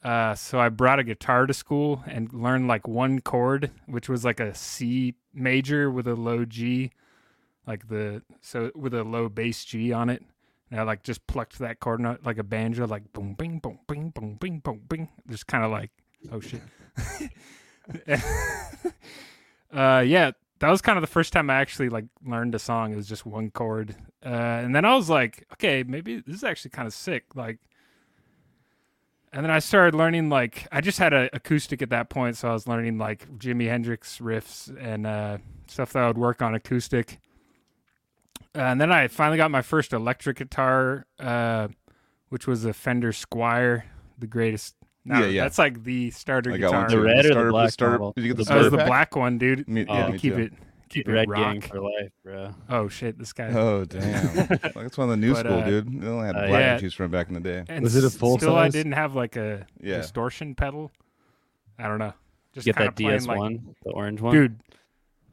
Uh, 0.02 0.34
so 0.34 0.60
I 0.60 0.70
brought 0.70 1.00
a 1.00 1.04
guitar 1.04 1.46
to 1.46 1.52
school 1.52 2.02
and 2.06 2.32
learned 2.32 2.68
like 2.68 2.88
one 2.88 3.20
chord, 3.20 3.70
which 3.86 4.08
was 4.08 4.24
like 4.24 4.40
a 4.40 4.54
C 4.54 5.14
major 5.34 5.90
with 5.90 6.06
a 6.06 6.14
low 6.14 6.44
G, 6.46 6.92
like 7.66 7.88
the 7.88 8.22
so 8.40 8.70
with 8.74 8.94
a 8.94 9.04
low 9.04 9.28
bass 9.28 9.64
G 9.64 9.92
on 9.92 10.08
it. 10.10 10.22
And 10.70 10.80
I 10.80 10.82
like 10.82 11.04
just 11.04 11.26
plucked 11.26 11.58
that 11.60 11.78
chord 11.78 12.00
note 12.00 12.20
like 12.24 12.38
a 12.38 12.42
banjo, 12.42 12.86
like 12.86 13.12
boom, 13.12 13.34
bing, 13.34 13.60
boom, 13.60 13.78
bing, 13.86 14.10
boom, 14.10 14.34
bing, 14.34 14.58
boom, 14.58 14.80
bing. 14.88 15.08
Just 15.28 15.46
kind 15.46 15.64
of 15.64 15.70
like, 15.70 15.90
oh 16.32 16.40
shit. 16.40 16.62
uh, 19.72 20.02
yeah, 20.04 20.32
that 20.58 20.70
was 20.70 20.80
kind 20.80 20.96
of 20.96 21.02
the 21.02 21.08
first 21.08 21.32
time 21.32 21.50
I 21.50 21.54
actually 21.54 21.88
like 21.88 22.06
learned 22.24 22.54
a 22.54 22.58
song. 22.58 22.92
It 22.92 22.96
was 22.96 23.08
just 23.08 23.26
one 23.26 23.50
chord, 23.50 23.94
uh, 24.24 24.28
and 24.28 24.74
then 24.74 24.84
I 24.84 24.96
was 24.96 25.10
like, 25.10 25.46
okay, 25.54 25.84
maybe 25.86 26.20
this 26.20 26.36
is 26.36 26.44
actually 26.44 26.70
kind 26.70 26.86
of 26.86 26.94
sick. 26.94 27.24
Like, 27.34 27.58
and 29.32 29.44
then 29.44 29.50
I 29.50 29.58
started 29.58 29.94
learning 29.94 30.30
like 30.30 30.66
I 30.72 30.80
just 30.80 30.98
had 30.98 31.12
an 31.12 31.28
acoustic 31.32 31.82
at 31.82 31.90
that 31.90 32.08
point, 32.08 32.36
so 32.36 32.48
I 32.48 32.52
was 32.52 32.66
learning 32.66 32.98
like 32.98 33.28
Jimi 33.38 33.68
Hendrix 33.68 34.18
riffs 34.18 34.74
and 34.80 35.06
uh, 35.06 35.38
stuff 35.68 35.92
that 35.92 36.02
I 36.02 36.06
would 36.08 36.18
work 36.18 36.42
on 36.42 36.54
acoustic. 36.54 37.20
Uh, 38.56 38.60
and 38.60 38.80
then 38.80 38.90
I 38.90 39.08
finally 39.08 39.36
got 39.36 39.50
my 39.50 39.60
first 39.62 39.92
electric 39.92 40.38
guitar, 40.38 41.06
uh, 41.20 41.68
which 42.30 42.46
was 42.46 42.64
a 42.64 42.72
Fender 42.72 43.12
Squier, 43.12 43.82
the 44.18 44.26
greatest. 44.26 44.74
No, 45.04 45.20
Yeah, 45.20 45.26
yeah. 45.26 45.42
That's 45.44 45.58
like 45.58 45.84
the 45.84 46.10
starter 46.10 46.52
I 46.52 46.56
guitar. 46.56 46.80
one 46.80 46.88
The 46.90 46.96
too. 46.96 47.02
red 47.02 47.26
or 47.26 47.44
the 47.44 47.50
black 47.50 47.70
starter, 47.70 47.98
model? 47.98 48.12
Did 48.16 48.22
you 48.24 48.28
get 48.28 48.36
the 48.38 48.44
The 48.44 48.54
That 48.54 48.58
was 48.62 48.70
the 48.70 48.76
black 48.84 49.14
one, 49.14 49.38
dude. 49.38 49.68
Me, 49.68 49.84
Oh, 49.88 50.10
to 50.12 50.18
keep 50.18 50.34
too. 50.34 50.40
it, 50.40 50.52
keep 50.88 51.08
it 51.08 51.28
rock. 51.28 51.36
gang 51.36 51.60
for 51.60 51.80
life, 51.80 52.10
bro. 52.24 52.54
Oh 52.68 52.88
shit, 52.88 53.18
this 53.18 53.32
guy. 53.32 53.48
Oh 53.52 53.84
damn! 53.84 54.36
like, 54.48 54.60
that's 54.74 54.96
one 54.98 55.08
of 55.08 55.10
the 55.10 55.16
new 55.16 55.34
But, 55.34 55.46
school, 55.46 55.58
uh, 55.58 55.64
dude. 55.64 56.00
They 56.02 56.08
only 56.08 56.26
had 56.26 56.36
uh, 56.36 56.46
black 56.48 56.60
yeah. 56.82 56.88
to 56.88 56.90
from 56.90 57.10
back 57.10 57.28
in 57.28 57.34
the 57.34 57.40
day. 57.40 57.64
And 57.68 57.84
Was 57.84 57.94
it 57.94 58.04
a 58.04 58.10
full 58.10 58.38
Still, 58.38 58.56
I 58.56 58.68
didn't 58.68 58.92
have 58.92 59.14
like 59.14 59.36
a 59.36 59.66
Yeah. 59.80 59.98
distortion 59.98 60.54
pedal. 60.54 60.90
I 61.78 61.86
don't 61.88 61.98
know. 61.98 62.14
Just 62.54 62.64
Get 62.64 62.76
that 62.76 62.88
of 62.88 62.94
playing 62.96 63.10
DS 63.18 63.26
like, 63.26 63.38
one, 63.38 63.74
the 63.84 63.90
orange 63.90 64.20
one. 64.22 64.34
dude. 64.34 64.60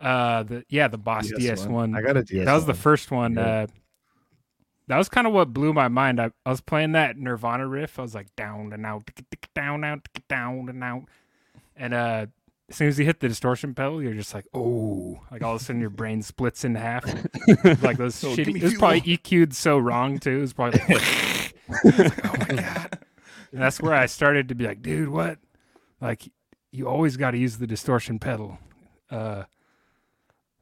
Uh, 0.04 0.43
the 0.43 0.66
yeah, 0.68 0.89
the 0.89 0.97
Boss 0.97 1.30
DS, 1.30 1.66
one. 1.66 1.95
I 1.95 2.01
got 2.01 2.18
a 2.18 2.24
DS. 2.24 2.45
that 2.45 2.54
was 2.54 2.66
the 2.66 2.74
first 2.74 3.10
one. 3.10 3.36
Yeah. 3.36 3.41
Uh, 3.41 3.68
that 4.88 4.97
was 4.97 5.08
kind 5.08 5.26
of 5.26 5.32
what 5.32 5.54
blew 5.54 5.72
my 5.72 5.88
mind. 5.88 6.20
I, 6.20 6.32
I 6.45 6.49
was 6.49 6.60
playing 6.60 6.91
that 6.91 7.18
Nirvana 7.18 7.66
riff. 7.66 7.97
I 7.97 8.01
was 8.01 8.14
like 8.14 8.36
down 8.36 8.74
and 8.74 8.86
out, 8.86 9.08
tick, 9.08 9.24
tick, 9.30 9.47
down, 9.54 9.86
out, 9.86 10.06
down 10.28 10.68
and 10.68 10.84
out. 10.84 11.04
And 11.78 11.93
uh, 11.93 12.26
as 12.70 12.76
soon 12.76 12.89
as 12.89 12.99
you 12.99 13.06
hit 13.06 13.22
the 13.22 13.30
distortion 13.30 13.74
pedal, 13.74 14.04
you're 14.04 14.14
just 14.14 14.34
like, 14.34 14.45
oh, 14.54 15.22
like 15.32 15.41
all 15.41 15.56
of 15.56 15.62
a 15.62 15.64
sudden 15.64 15.80
your 15.80 15.89
brain 15.89 16.22
splits 16.22 16.66
in 16.66 16.76
half. 16.76 17.06
like 17.82 17.97
those 17.97 18.22
Oh, 18.26 18.36
give 18.36 18.47
shitty. 18.47 18.58
It 18.58 18.64
was 18.64 18.74
probably 18.74 19.01
EQ'd 19.01 19.56
so 19.56 19.78
wrong 19.78 20.20
too. 20.20 20.38
It 20.38 20.41
was 20.41 20.54
probably 20.54 20.82
like, 20.82 21.56
like, 21.86 22.26
oh 22.26 22.36
my 22.39 22.56
god. 22.62 22.99
And 23.54 23.62
that's 23.62 23.80
where 23.80 23.93
I 23.93 24.08
started 24.08 24.49
to 24.49 24.56
be 24.56 24.66
like, 24.66 24.82
dude, 24.82 25.08
what? 25.10 25.38
Like, 26.01 26.30
you 26.72 26.89
always 26.89 27.16
got 27.16 27.32
to 27.32 27.38
use 27.38 27.58
the 27.58 27.68
distortion 27.68 28.20
pedal. 28.20 28.58
Uh, 29.10 29.43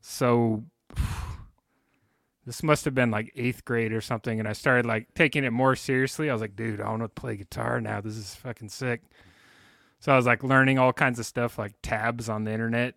so 0.02 0.64
this 2.46 2.64
must 2.64 2.86
have 2.86 2.96
been 2.96 3.12
like 3.12 3.32
eighth 3.36 3.64
grade 3.66 3.94
or 3.94 4.02
something, 4.02 4.40
and 4.40 4.48
I 4.48 4.54
started 4.54 4.86
like 4.86 5.08
taking 5.14 5.44
it 5.44 5.52
more 5.52 5.76
seriously. 5.76 6.30
I 6.30 6.34
was 6.34 6.42
like, 6.42 6.56
dude, 6.56 6.82
I 6.82 6.90
want 6.90 7.04
to 7.04 7.08
play 7.10 7.36
guitar 7.38 7.80
now. 7.80 8.02
This 8.02 8.18
is 8.18 8.36
fucking 8.36 8.70
sick. 8.70 9.02
So 10.00 10.12
I 10.12 10.16
was 10.16 10.26
like 10.26 10.44
learning 10.44 10.80
all 10.80 10.92
kinds 10.94 11.20
of 11.20 11.26
stuff, 11.26 11.60
like 11.60 11.74
tabs 11.84 12.28
on 12.28 12.44
the 12.44 12.52
internet. 12.52 12.96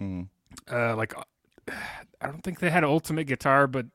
Mm. 0.00 0.28
Uh, 0.70 0.94
like, 0.96 1.12
I 1.68 2.26
don't 2.28 2.42
think 2.42 2.60
they 2.60 2.70
had 2.70 2.84
Ultimate 2.84 3.24
Guitar, 3.26 3.66
but 3.66 3.86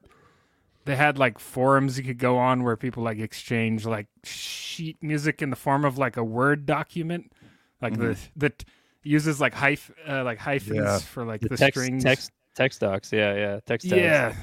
they 0.85 0.95
had 0.95 1.17
like 1.17 1.39
forums 1.39 1.97
you 1.97 2.03
could 2.03 2.17
go 2.17 2.37
on 2.37 2.63
where 2.63 2.75
people 2.75 3.03
like 3.03 3.19
exchange 3.19 3.85
like 3.85 4.07
sheet 4.23 4.97
music 5.01 5.41
in 5.41 5.49
the 5.51 5.55
form 5.55 5.85
of 5.85 5.97
like 5.97 6.17
a 6.17 6.23
Word 6.23 6.65
document, 6.65 7.31
like 7.81 7.97
the 7.97 8.17
that 8.35 8.65
uses 9.03 9.39
like 9.39 9.53
hyph 9.53 9.89
uh, 10.07 10.23
like 10.23 10.37
hyphens 10.39 10.75
Yeah. 10.77 10.99
for 10.99 11.23
like 11.23 11.41
the 11.41 11.49
the, 11.49 11.57
text, 11.57 11.79
strings. 11.79 12.03
text, 12.03 12.31
text 12.59 12.81
docs. 12.81 13.13
Yeah, 13.13 13.33
yeah, 13.35 13.59
text. 13.65 13.89
tags. 13.89 14.01
Yeah, 14.01 14.33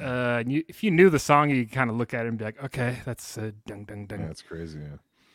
uh, 0.00 0.38
and 0.38 0.50
you, 0.50 0.64
if 0.68 0.82
you 0.82 0.90
knew 0.90 1.10
the 1.10 1.18
song, 1.18 1.50
you 1.50 1.66
kind 1.66 1.90
of 1.90 1.96
look 1.96 2.14
at 2.14 2.24
it 2.24 2.28
and 2.28 2.38
be 2.38 2.44
like, 2.44 2.62
okay, 2.64 2.96
that's 3.04 3.36
a 3.36 3.52
dung 3.66 3.84
dung 3.84 4.06
Yeah, 4.10 4.26
that's 4.26 4.42
crazy. 4.42 4.80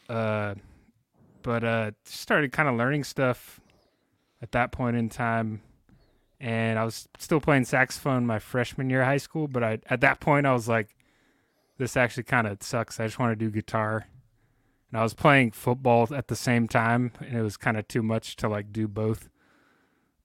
Yeah. 0.09 0.15
Uh, 0.15 0.55
but 1.43 1.63
uh, 1.63 1.91
started 2.05 2.51
kind 2.51 2.67
of 2.67 2.75
learning 2.75 3.03
stuff 3.03 3.61
at 4.41 4.51
that 4.53 4.71
point 4.71 4.97
in 4.97 5.09
time, 5.09 5.61
and 6.39 6.79
I 6.79 6.83
was 6.85 7.07
still 7.19 7.39
playing 7.39 7.65
saxophone 7.65 8.25
my 8.25 8.39
freshman 8.39 8.89
year 8.89 9.01
of 9.01 9.07
high 9.07 9.17
school. 9.17 9.47
But 9.47 9.63
I 9.63 9.79
at 9.87 10.01
that 10.01 10.19
point 10.19 10.47
I 10.47 10.53
was 10.53 10.67
like, 10.67 10.95
this 11.77 11.95
actually 11.95 12.23
kind 12.23 12.47
of 12.47 12.63
sucks. 12.63 12.99
I 12.99 13.05
just 13.05 13.19
want 13.19 13.31
to 13.31 13.45
do 13.45 13.51
guitar. 13.51 14.07
And 14.89 14.99
I 14.99 15.03
was 15.03 15.13
playing 15.13 15.51
football 15.51 16.07
at 16.13 16.27
the 16.27 16.35
same 16.35 16.67
time, 16.67 17.11
and 17.19 17.35
it 17.35 17.41
was 17.41 17.57
kind 17.57 17.77
of 17.77 17.87
too 17.87 18.03
much 18.03 18.35
to 18.37 18.47
like 18.47 18.71
do 18.71 18.87
both. 18.87 19.29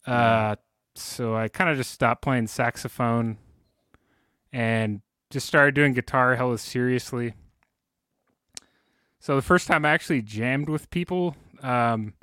Uh, 0.07 0.57
so 1.01 1.37
I 1.37 1.49
kind 1.49 1.71
of 1.71 1.77
just 1.77 1.91
stopped 1.91 2.23
playing 2.23 2.47
saxophone 2.49 3.39
and 4.53 5.03
just 5.31 5.47
started 5.47 5.75
doing 5.75 5.93
guitar 5.93 6.37
hella 6.37 6.59
seriously. 6.59 7.35
So 9.19 9.37
the 9.37 9.43
first 9.43 9.67
time 9.67 9.85
I 9.85 9.91
actually 9.91 10.23
jammed 10.23 10.69
with 10.69 10.91
people, 10.91 11.37
um, 11.63 12.15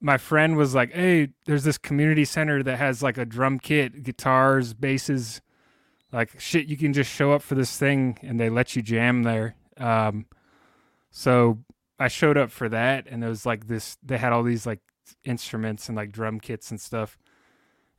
my 0.00 0.18
friend 0.18 0.56
was 0.56 0.74
like, 0.74 0.92
"Hey, 0.92 1.30
there's 1.46 1.64
this 1.64 1.78
community 1.78 2.24
center 2.24 2.62
that 2.62 2.76
has 2.76 3.02
like 3.02 3.16
a 3.16 3.24
drum 3.24 3.58
kit, 3.58 4.02
guitars, 4.02 4.74
basses, 4.74 5.40
like 6.12 6.38
shit. 6.38 6.66
You 6.66 6.76
can 6.76 6.92
just 6.92 7.10
show 7.10 7.32
up 7.32 7.42
for 7.42 7.54
this 7.54 7.78
thing, 7.78 8.18
and 8.22 8.38
they 8.38 8.50
let 8.50 8.76
you 8.76 8.82
jam 8.82 9.22
there." 9.22 9.56
Um, 9.78 10.26
so 11.10 11.58
I 11.98 12.08
showed 12.08 12.36
up 12.36 12.50
for 12.50 12.68
that, 12.68 13.06
and 13.08 13.24
it 13.24 13.28
was 13.28 13.46
like 13.46 13.66
this. 13.66 13.96
They 14.02 14.18
had 14.18 14.32
all 14.32 14.42
these 14.42 14.66
like 14.66 14.80
instruments 15.24 15.88
and 15.88 15.96
like 15.96 16.12
drum 16.12 16.38
kits 16.38 16.70
and 16.70 16.80
stuff. 16.80 17.18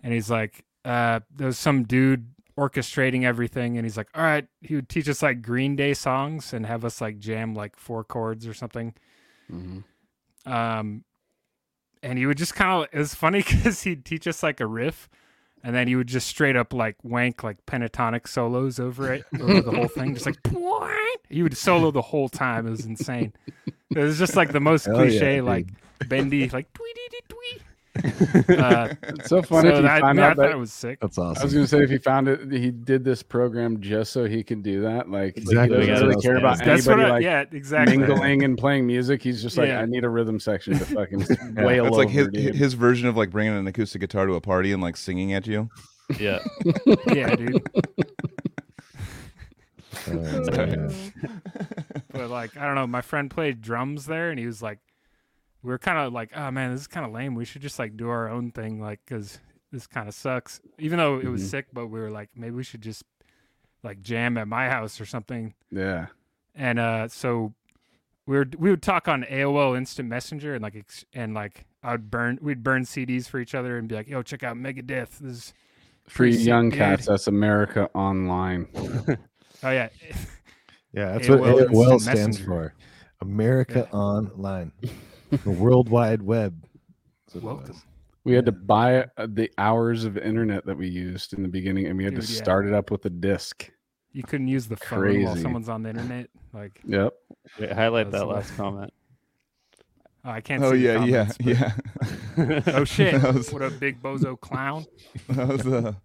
And 0.05 0.13
he's 0.13 0.29
like, 0.29 0.63
uh, 0.85 1.21
there 1.35 1.47
was 1.47 1.57
some 1.57 1.83
dude 1.83 2.27
orchestrating 2.55 3.23
everything, 3.23 3.75
and 3.75 3.85
he's 3.87 3.97
like, 3.97 4.07
all 4.13 4.21
right, 4.21 4.47
he 4.61 4.75
would 4.75 4.87
teach 4.87 5.09
us 5.09 5.23
like 5.23 5.41
Green 5.41 5.75
Day 5.75 5.95
songs 5.95 6.53
and 6.53 6.63
have 6.63 6.85
us 6.85 7.01
like 7.01 7.17
jam 7.17 7.55
like 7.55 7.75
four 7.75 8.03
chords 8.03 8.45
or 8.45 8.53
something. 8.53 8.93
Mhm. 9.51 9.83
Um, 10.45 11.03
and 12.03 12.19
he 12.19 12.27
would 12.27 12.37
just 12.37 12.53
kind 12.53 12.83
of, 12.83 12.89
it 12.93 12.99
was 12.99 13.15
funny 13.15 13.39
because 13.49 13.81
he'd 13.81 14.05
teach 14.05 14.27
us 14.27 14.43
like 14.43 14.59
a 14.59 14.67
riff. 14.67 15.09
And 15.63 15.73
then 15.75 15.87
he 15.87 15.95
would 15.95 16.05
just 16.05 16.27
straight 16.27 16.55
up 16.55 16.71
like 16.71 16.95
wank 17.03 17.43
like 17.43 17.65
pentatonic 17.65 18.27
solos 18.27 18.79
over 18.79 19.11
it, 19.11 19.25
over 19.41 19.61
the 19.61 19.71
whole 19.71 19.87
thing, 19.87 20.13
just 20.13 20.27
like 20.27 20.37
he 21.29 21.41
would 21.41 21.57
solo 21.57 21.89
the 21.89 22.03
whole 22.03 22.29
time. 22.29 22.67
It 22.67 22.69
was 22.69 22.85
insane. 22.85 23.33
It 23.89 23.97
was 23.97 24.19
just 24.19 24.35
like 24.35 24.51
the 24.51 24.59
most 24.59 24.85
Hell 24.85 24.97
yeah, 24.97 25.01
cliche, 25.09 25.35
dude. 25.37 25.45
like 25.45 25.67
bendy, 26.07 26.47
like 26.49 26.71
tweety 26.73 27.01
twee. 27.27 27.61
Uh, 28.49 28.93
It's 29.03 29.29
so 29.29 29.41
funny 29.41 29.69
so 29.69 29.75
if 29.75 29.75
you 29.77 29.81
that, 29.83 30.03
I, 30.03 30.13
mean, 30.13 30.21
I 30.23 30.27
thought 30.29 30.37
that. 30.37 30.51
it 30.51 30.57
was 30.57 30.73
sick. 30.73 30.99
That's 30.99 31.17
awesome. 31.17 31.41
I 31.41 31.43
was 31.45 31.53
gonna 31.53 31.67
say 31.67 31.83
if 31.83 31.89
he 31.89 31.97
found 31.97 32.27
it, 32.27 32.51
he 32.51 32.69
did 32.71 33.03
this 33.03 33.23
program 33.23 33.79
just 33.81 34.11
so 34.11 34.25
he 34.25 34.43
could 34.43 34.63
do 34.63 34.81
that. 34.81 35.09
Like 35.09 35.37
Exactly. 35.37 35.81
he 35.81 35.87
doesn't 35.87 36.07
really 36.07 36.21
care 36.21 36.37
about 36.37 36.57
That's 36.59 36.85
what 36.87 36.93
anybody 36.99 37.11
I, 37.11 37.15
like 37.15 37.23
yeah, 37.23 37.57
exactly. 37.57 37.97
mingling 37.97 38.43
and 38.43 38.57
playing 38.57 38.85
music. 38.85 39.21
He's 39.23 39.41
just 39.41 39.57
like, 39.57 39.67
Yeah. 39.69 39.79
I 39.81 39.85
need 39.85 40.03
a 40.03 40.09
rhythm 40.09 40.39
section 40.39 40.77
to 40.77 40.85
fucking 40.85 41.25
wail 41.55 41.85
That's 41.85 41.95
like 41.97 42.09
his, 42.09 42.27
dude. 42.29 42.55
his 42.55 42.73
version 42.73 43.07
of 43.07 43.15
like 43.15 43.29
bringing 43.31 43.53
an 43.55 43.65
acoustic 43.67 44.01
guitar 44.01 44.25
to 44.25 44.33
a 44.33 44.41
party 44.41 44.71
and 44.73 44.81
like 44.81 44.97
singing 44.97 45.33
at 45.33 45.47
you. 45.47 45.69
yeah. 46.19 46.39
yeah, 47.13 47.35
dude. 47.35 47.61
Man. 50.07 50.91
But 52.11 52.29
like, 52.29 52.55
I 52.57 52.65
don't 52.65 52.75
know. 52.75 52.87
My 52.87 53.01
friend 53.01 53.29
played 53.29 53.61
drums 53.61 54.05
there, 54.05 54.29
and 54.29 54.39
he 54.39 54.45
was 54.45 54.61
like, 54.61 54.79
we 55.65 55.71
were 55.71 55.79
kind 55.79 55.97
of 55.97 56.13
like, 56.13 56.31
oh 56.35 56.51
man, 56.51 56.71
this 56.71 56.81
is 56.81 56.87
kind 56.87 57.05
of 57.05 57.11
lame. 57.11 57.35
We 57.35 57.43
should 57.45 57.61
just 57.61 57.79
like 57.79 57.97
do 57.97 58.07
our 58.09 58.29
own 58.29 58.51
thing, 58.51 58.79
like, 58.79 58.99
because 59.05 59.39
this 59.71 59.87
kind 59.87 60.07
of 60.07 60.13
sucks. 60.13 60.61
Even 60.79 60.97
though 60.99 61.17
it 61.19 61.25
was 61.27 61.41
Mhm. 61.43 61.49
sick, 61.49 61.65
but 61.73 61.87
we 61.87 61.99
were 61.99 62.11
like, 62.11 62.29
maybe 62.35 62.55
we 62.55 62.63
should 62.63 62.81
just 62.81 63.03
like 63.83 64.01
jam 64.01 64.37
at 64.37 64.47
my 64.47 64.69
house 64.69 65.01
or 65.01 65.05
something. 65.05 65.53
yeah. 65.71 66.07
And 66.55 66.79
uh, 66.79 67.07
so 67.09 67.53
we 68.25 68.37
were 68.37 68.47
we 68.57 68.69
would 68.69 68.81
talk 68.81 69.07
on 69.09 69.23
AOL 69.23 69.75
Instant 69.77 70.07
Messenger, 70.07 70.53
and 70.55 70.63
like 70.63 70.75
ex- 70.77 71.03
and 71.13 71.33
like 71.33 71.65
I 71.83 71.91
would 71.91 72.09
burn 72.09 72.39
we'd 72.41 72.63
burn 72.63 72.83
CDs 72.83 73.27
for 73.27 73.39
each 73.39 73.53
other 73.53 73.77
and 73.77 73.87
be 73.89 73.95
like, 73.95 74.07
yo, 74.07 74.21
check 74.23 74.41
out 74.43 74.55
Megadeth. 74.55 75.17
This 75.19 75.37
is 75.37 75.53
Free 76.07 76.33
young 76.35 76.69
dude. 76.69 76.77
cats. 76.79 77.07
That's 77.07 77.27
America 77.27 77.89
Online. 77.93 78.67
oh 79.63 79.69
yeah. 79.71 79.89
Yeah, 80.93 81.11
that's 81.11 81.27
AOL 81.27 81.39
what 81.41 81.67
AOL 81.67 81.91
Instant 81.93 82.01
stands 82.01 82.39
Messenger. 82.39 82.45
for. 82.45 82.73
America 83.21 83.89
Online, 83.91 84.71
the 85.31 85.49
World 85.51 85.89
Wide 85.89 86.21
Web. 86.21 86.65
That's 87.27 87.35
what 87.35 87.41
it 87.41 87.55
Welcome. 87.57 87.81
We 88.23 88.33
had 88.33 88.45
to 88.45 88.51
buy 88.51 89.05
uh, 89.17 89.27
the 89.29 89.51
hours 89.59 90.03
of 90.03 90.17
internet 90.17 90.65
that 90.65 90.75
we 90.77 90.87
used 90.87 91.33
in 91.33 91.43
the 91.43 91.47
beginning, 91.47 91.85
and 91.87 91.97
we 91.97 92.03
had 92.03 92.15
Dude, 92.15 92.23
to 92.25 92.31
yeah. 92.33 92.37
start 92.41 92.65
it 92.65 92.73
up 92.73 92.89
with 92.89 93.05
a 93.05 93.09
disc. 93.11 93.69
You 94.13 94.23
couldn't 94.23 94.47
use 94.47 94.67
the 94.67 94.77
phone 94.77 95.23
while 95.23 95.35
someone's 95.35 95.69
on 95.69 95.83
the 95.83 95.89
internet. 95.89 96.29
Like 96.53 96.81
Yep. 96.85 97.13
Wait, 97.59 97.71
highlight 97.71 98.09
That's 98.11 98.21
that 98.21 98.27
what- 98.27 98.35
last 98.37 98.55
comment. 98.57 98.93
Oh, 100.23 100.31
I 100.31 100.41
can't 100.41 100.63
Oh 100.63 100.71
see. 100.71 100.77
the 100.77 100.83
yeah, 100.83 101.05
yeah, 101.05 101.31
but- 101.37 101.45
yeah. 101.45 102.61
Oh 102.75 102.83
shit! 102.83 103.21
Was- 103.33 103.53
what 103.53 103.61
a 103.61 103.69
big 103.69 104.01
bozo 104.01 104.39
clown. 104.39 104.85
that 105.29 105.47
was 105.47 105.61
the 105.61 105.95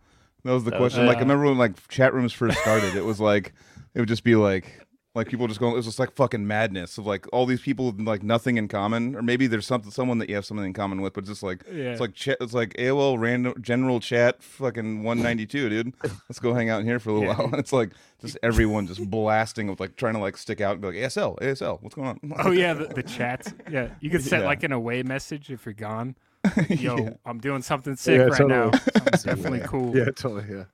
that 0.45 0.53
was 0.53 0.65
the 0.65 0.71
That 0.73 0.77
question. 0.79 1.03
was- 1.03 1.09
like 1.09 1.17
I 1.19 1.21
remember 1.21 1.47
when 1.47 1.57
like 1.57 1.89
chat 1.89 2.13
rooms 2.13 2.35
first 2.35 2.59
started, 2.59 2.95
it 2.97 3.05
was 3.05 3.19
like 3.19 3.55
it 3.95 4.01
would 4.01 4.09
just 4.11 4.25
be 4.25 4.37
like 4.37 4.87
like 5.15 5.29
people 5.29 5.49
just 5.49 5.59
going. 5.59 5.77
it's 5.77 5.87
just 5.87 5.99
like 5.99 6.13
fucking 6.13 6.47
madness 6.47 6.97
of 6.97 7.05
like 7.05 7.27
all 7.33 7.45
these 7.45 7.61
people 7.61 7.87
with 7.91 8.01
like 8.01 8.23
nothing 8.23 8.57
in 8.59 8.69
common, 8.69 9.17
or 9.17 9.23
maybe 9.23 9.47
there's 9.49 9.67
something 9.67 9.91
someone 9.91 10.19
that 10.19 10.29
you 10.29 10.37
have 10.37 10.45
something 10.45 10.65
in 10.67 10.73
common 10.73 11.01
with, 11.01 11.15
but 11.15 11.23
it's 11.23 11.31
just 11.31 11.43
like 11.43 11.65
Yeah. 11.73 11.91
it's 11.91 12.01
like 12.01 12.15
chat. 12.15 12.37
It's 12.41 12.55
like 12.55 12.75
AOL 12.75 13.19
random 13.19 13.55
general 13.61 13.99
chat 13.99 14.41
fucking 14.43 15.03
192, 15.03 15.69
dude. 15.69 15.95
Let's 16.29 16.39
go 16.39 16.55
hang 16.55 16.71
out 16.71 16.81
in 16.81 16.87
here 16.87 17.01
for 17.01 17.11
a 17.11 17.13
little 17.15 17.29
Yeah. 17.29 17.39
while. 17.39 17.55
it's 17.59 17.73
like 17.73 17.91
just 18.21 18.39
everyone 18.43 18.87
just 18.87 19.05
blasting 19.11 19.67
with 19.69 19.81
like 19.81 19.97
trying 19.97 20.15
to 20.15 20.21
like 20.21 20.37
stick 20.37 20.61
out 20.61 20.73
and 20.75 20.81
be 20.83 20.89
like 20.89 20.97
ASL, 20.97 21.37
ASL, 21.41 21.83
what's 21.83 21.97
going 21.97 22.09
on? 22.09 22.21
Oh 22.45 22.53
yeah, 22.53 22.75
the, 22.75 22.87
the 22.87 23.03
chats. 23.03 23.53
Yeah, 23.69 23.89
you 24.01 24.11
could 24.11 24.23
set 24.23 24.41
Yeah. 24.41 24.47
like 24.47 24.63
an 24.63 24.71
away 24.73 25.03
message 25.03 25.51
if 25.51 25.67
you're 25.67 25.73
gone. 25.75 26.15
Yo, 26.69 26.97
Yeah. 26.97 27.11
I'm 27.27 27.41
doing 27.41 27.63
something 27.63 27.97
sick 27.97 28.17
Yeah, 28.19 28.25
right 28.27 28.39
totally. 28.39 28.49
now. 28.49 28.71
Something 29.17 29.35
definitely 29.35 29.61
cool. 29.67 29.97
Yeah, 29.97 30.05
totally. 30.07 30.45
Yeah. 30.49 30.65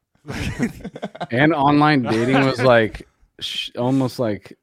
and 1.30 1.52
online 1.54 2.02
dating 2.02 2.44
was 2.44 2.60
like 2.60 3.06
sh- 3.40 3.70
almost 3.78 4.18
like 4.18 4.56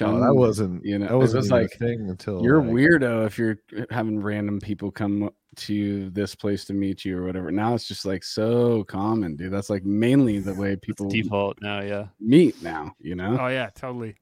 Oh, 0.00 0.18
that 0.20 0.34
wasn't. 0.34 0.82
you 0.86 0.98
know, 0.98 1.06
that 1.06 1.12
it 1.14 1.16
wasn't 1.18 1.36
was 1.38 1.46
even 1.48 1.58
a 1.58 1.60
like, 1.62 1.72
thing 1.78 2.08
until 2.08 2.42
You're 2.42 2.62
like, 2.62 2.70
weirdo 2.70 3.26
if 3.26 3.36
you're 3.38 3.58
having 3.90 4.20
random 4.22 4.58
people 4.58 4.90
come 4.90 5.28
to 5.56 6.08
this 6.10 6.34
place 6.34 6.64
to 6.66 6.72
meet 6.72 7.04
you 7.04 7.18
or 7.18 7.24
whatever. 7.26 7.50
Now 7.50 7.74
it's 7.74 7.86
just 7.86 8.06
like 8.06 8.24
so 8.24 8.84
common, 8.84 9.36
dude. 9.36 9.52
That's 9.52 9.68
like 9.68 9.84
mainly 9.84 10.38
the 10.38 10.54
way 10.54 10.76
people 10.76 11.08
default 11.10 11.58
now. 11.60 11.80
Yeah. 11.82 12.06
meet 12.20 12.62
now. 12.62 12.94
You 13.00 13.16
know, 13.16 13.36
Oh 13.38 13.48
yeah, 13.48 13.68
totally. 13.74 14.16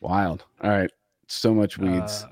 wild. 0.00 0.44
All 0.62 0.70
right, 0.70 0.90
so 1.26 1.52
much 1.52 1.76
weeds. 1.78 2.24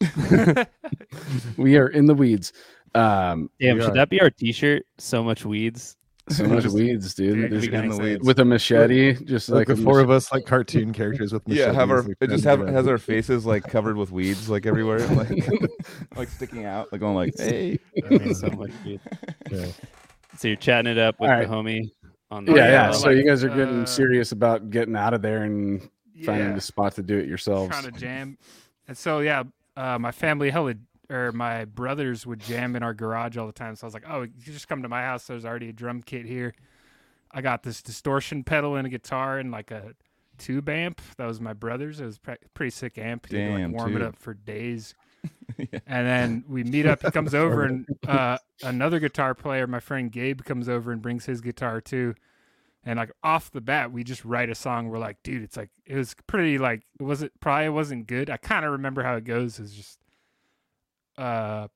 Uh, 0.00 0.64
we 1.58 1.76
are 1.76 1.88
in 1.88 2.06
the 2.06 2.14
weeds. 2.14 2.54
Um, 2.94 3.50
Damn, 3.60 3.78
should 3.78 3.90
are. 3.90 3.94
that 3.94 4.08
be 4.08 4.22
our 4.22 4.30
T-shirt? 4.30 4.84
So 4.96 5.22
much 5.22 5.44
weeds. 5.44 5.97
So 6.30 6.46
much 6.46 6.66
weeds, 6.66 7.14
dude. 7.14 7.34
Dude, 7.36 7.50
There's- 7.52 7.68
we 7.68 7.74
in 7.74 7.88
the 7.88 7.96
weeds. 7.96 8.24
with 8.26 8.38
a 8.40 8.44
machete, 8.44 9.14
just 9.24 9.48
like, 9.48 9.68
like 9.68 9.76
the 9.76 9.82
four 9.82 9.94
mach- 9.96 10.04
of 10.04 10.10
us, 10.10 10.32
like 10.32 10.46
cartoon 10.46 10.92
characters 10.92 11.32
with 11.32 11.42
Yeah, 11.46 11.72
have 11.72 11.90
our 11.90 12.02
like, 12.02 12.16
it 12.20 12.30
just 12.30 12.44
have 12.44 12.66
has 12.68 12.86
our 12.86 12.98
faces 12.98 13.44
like 13.46 13.64
covered 13.64 13.96
with 13.96 14.10
weeds 14.10 14.48
like 14.50 14.66
everywhere, 14.66 14.98
like 15.08 15.30
like 16.16 16.28
sticking 16.28 16.64
out, 16.64 16.90
like 16.92 17.00
going 17.00 17.14
like, 17.14 17.34
hey. 17.38 17.78
so 18.34 18.48
much 18.50 18.70
weeds. 18.84 19.02
Yeah. 19.50 19.66
So 20.36 20.48
you're 20.48 20.56
chatting 20.56 20.90
it 20.92 20.98
up 20.98 21.18
with 21.18 21.30
All 21.30 21.36
right. 21.36 21.48
the 21.48 21.54
homie 21.54 21.90
on 22.30 22.46
Yeah, 22.46 22.52
the 22.52 22.58
yeah. 22.58 22.66
yeah, 22.70 22.90
So 22.92 23.08
like, 23.08 23.16
you 23.16 23.24
guys 23.24 23.42
are 23.42 23.48
getting 23.48 23.82
uh, 23.82 23.86
serious 23.86 24.32
about 24.32 24.70
getting 24.70 24.94
out 24.96 25.14
of 25.14 25.22
there 25.22 25.42
and 25.44 25.80
finding 26.24 26.50
yeah, 26.50 26.56
a 26.56 26.60
spot 26.60 26.94
to 26.96 27.02
do 27.02 27.18
it 27.18 27.26
yourselves. 27.26 27.70
trying 27.70 27.92
to 27.92 27.98
jam. 27.98 28.38
And 28.86 28.96
so 28.96 29.20
yeah, 29.20 29.44
uh, 29.76 29.98
my 29.98 30.12
family 30.12 30.50
hella 30.50 30.74
or 31.10 31.32
my 31.32 31.64
brothers 31.64 32.26
would 32.26 32.40
jam 32.40 32.76
in 32.76 32.82
our 32.82 32.94
garage 32.94 33.36
all 33.36 33.46
the 33.46 33.52
time. 33.52 33.76
So 33.76 33.86
I 33.86 33.88
was 33.88 33.94
like, 33.94 34.04
oh, 34.08 34.22
you 34.22 34.52
just 34.52 34.68
come 34.68 34.82
to 34.82 34.88
my 34.88 35.02
house. 35.02 35.26
There's 35.26 35.44
already 35.44 35.70
a 35.70 35.72
drum 35.72 36.02
kit 36.02 36.26
here. 36.26 36.54
I 37.30 37.40
got 37.40 37.62
this 37.62 37.82
distortion 37.82 38.44
pedal 38.44 38.76
and 38.76 38.86
a 38.86 38.90
guitar 38.90 39.38
and 39.38 39.50
like 39.50 39.70
a 39.70 39.94
tube 40.38 40.68
amp. 40.68 41.00
That 41.16 41.26
was 41.26 41.40
my 41.40 41.52
brother's. 41.52 42.00
It 42.00 42.06
was 42.06 42.18
pre- 42.18 42.36
pretty 42.54 42.70
sick 42.70 42.98
amp. 42.98 43.30
You 43.30 43.38
to, 43.38 43.64
like 43.64 43.72
warm 43.72 43.96
it 43.96 44.02
up 44.02 44.16
for 44.16 44.34
days. 44.34 44.94
Yeah. 44.94 45.04
And 45.86 46.06
then 46.06 46.44
we 46.48 46.62
meet 46.62 46.86
up. 46.86 47.02
He 47.02 47.10
comes 47.10 47.34
over 47.34 47.64
and 47.64 47.84
uh, 48.06 48.38
another 48.62 49.00
guitar 49.00 49.34
player, 49.34 49.66
my 49.66 49.80
friend 49.80 50.12
Gabe, 50.12 50.42
comes 50.42 50.68
over 50.68 50.92
and 50.92 51.02
brings 51.02 51.24
his 51.24 51.40
guitar 51.40 51.80
too. 51.80 52.14
And 52.84 52.98
like 52.98 53.10
off 53.24 53.50
the 53.50 53.60
bat, 53.60 53.90
we 53.90 54.04
just 54.04 54.24
write 54.24 54.50
a 54.50 54.54
song. 54.54 54.88
We're 54.88 54.98
like, 54.98 55.16
dude, 55.24 55.42
it's 55.42 55.56
like 55.56 55.70
it 55.84 55.96
was 55.96 56.14
pretty 56.28 56.58
like 56.58 56.86
it 57.00 57.02
wasn't 57.02 57.32
probably 57.40 57.70
wasn't 57.70 58.06
good. 58.06 58.30
I 58.30 58.36
kind 58.36 58.64
of 58.64 58.72
remember 58.72 59.02
how 59.02 59.16
it 59.16 59.24
goes. 59.24 59.58
It's 59.58 59.74
just 59.74 59.98
uh, 61.18 61.68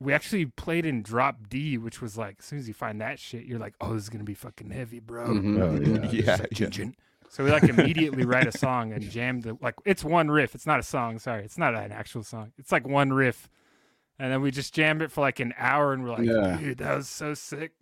we 0.00 0.12
actually 0.12 0.46
played 0.46 0.86
in 0.86 1.02
drop 1.02 1.48
D, 1.48 1.76
which 1.76 2.00
was 2.00 2.16
like 2.16 2.36
as 2.38 2.44
soon 2.44 2.58
as 2.58 2.68
you 2.68 2.74
find 2.74 3.00
that 3.00 3.18
shit, 3.18 3.44
you're 3.44 3.58
like, 3.58 3.74
oh, 3.80 3.94
this 3.94 4.04
is 4.04 4.08
gonna 4.08 4.24
be 4.24 4.34
fucking 4.34 4.70
heavy, 4.70 5.00
bro. 5.00 5.28
Mhm. 5.28 5.60
Oh, 5.60 6.10
yeah. 6.12 6.38
Yeah, 6.52 6.68
yeah. 6.70 6.90
So 7.30 7.44
we 7.44 7.50
like 7.50 7.64
immediately 7.64 8.24
write 8.24 8.46
a 8.46 8.56
song 8.56 8.92
and 8.92 9.02
jam 9.02 9.40
the 9.40 9.58
like 9.60 9.74
it's 9.84 10.04
one 10.04 10.30
riff. 10.30 10.54
It's 10.54 10.66
not 10.66 10.78
a 10.80 10.82
song. 10.82 11.18
Sorry, 11.18 11.44
it's 11.44 11.58
not 11.58 11.74
an 11.74 11.92
actual 11.92 12.22
song. 12.22 12.52
It's 12.58 12.72
like 12.72 12.86
one 12.86 13.12
riff, 13.12 13.50
and 14.18 14.32
then 14.32 14.40
we 14.40 14.50
just 14.50 14.72
jammed 14.72 15.02
it 15.02 15.10
for 15.10 15.20
like 15.20 15.40
an 15.40 15.52
hour, 15.58 15.92
and 15.92 16.04
we're 16.04 16.10
like, 16.10 16.26
Yeah. 16.26 16.56
dude, 16.58 16.78
that 16.78 16.96
was 16.96 17.08
so 17.08 17.34
sick. 17.34 17.72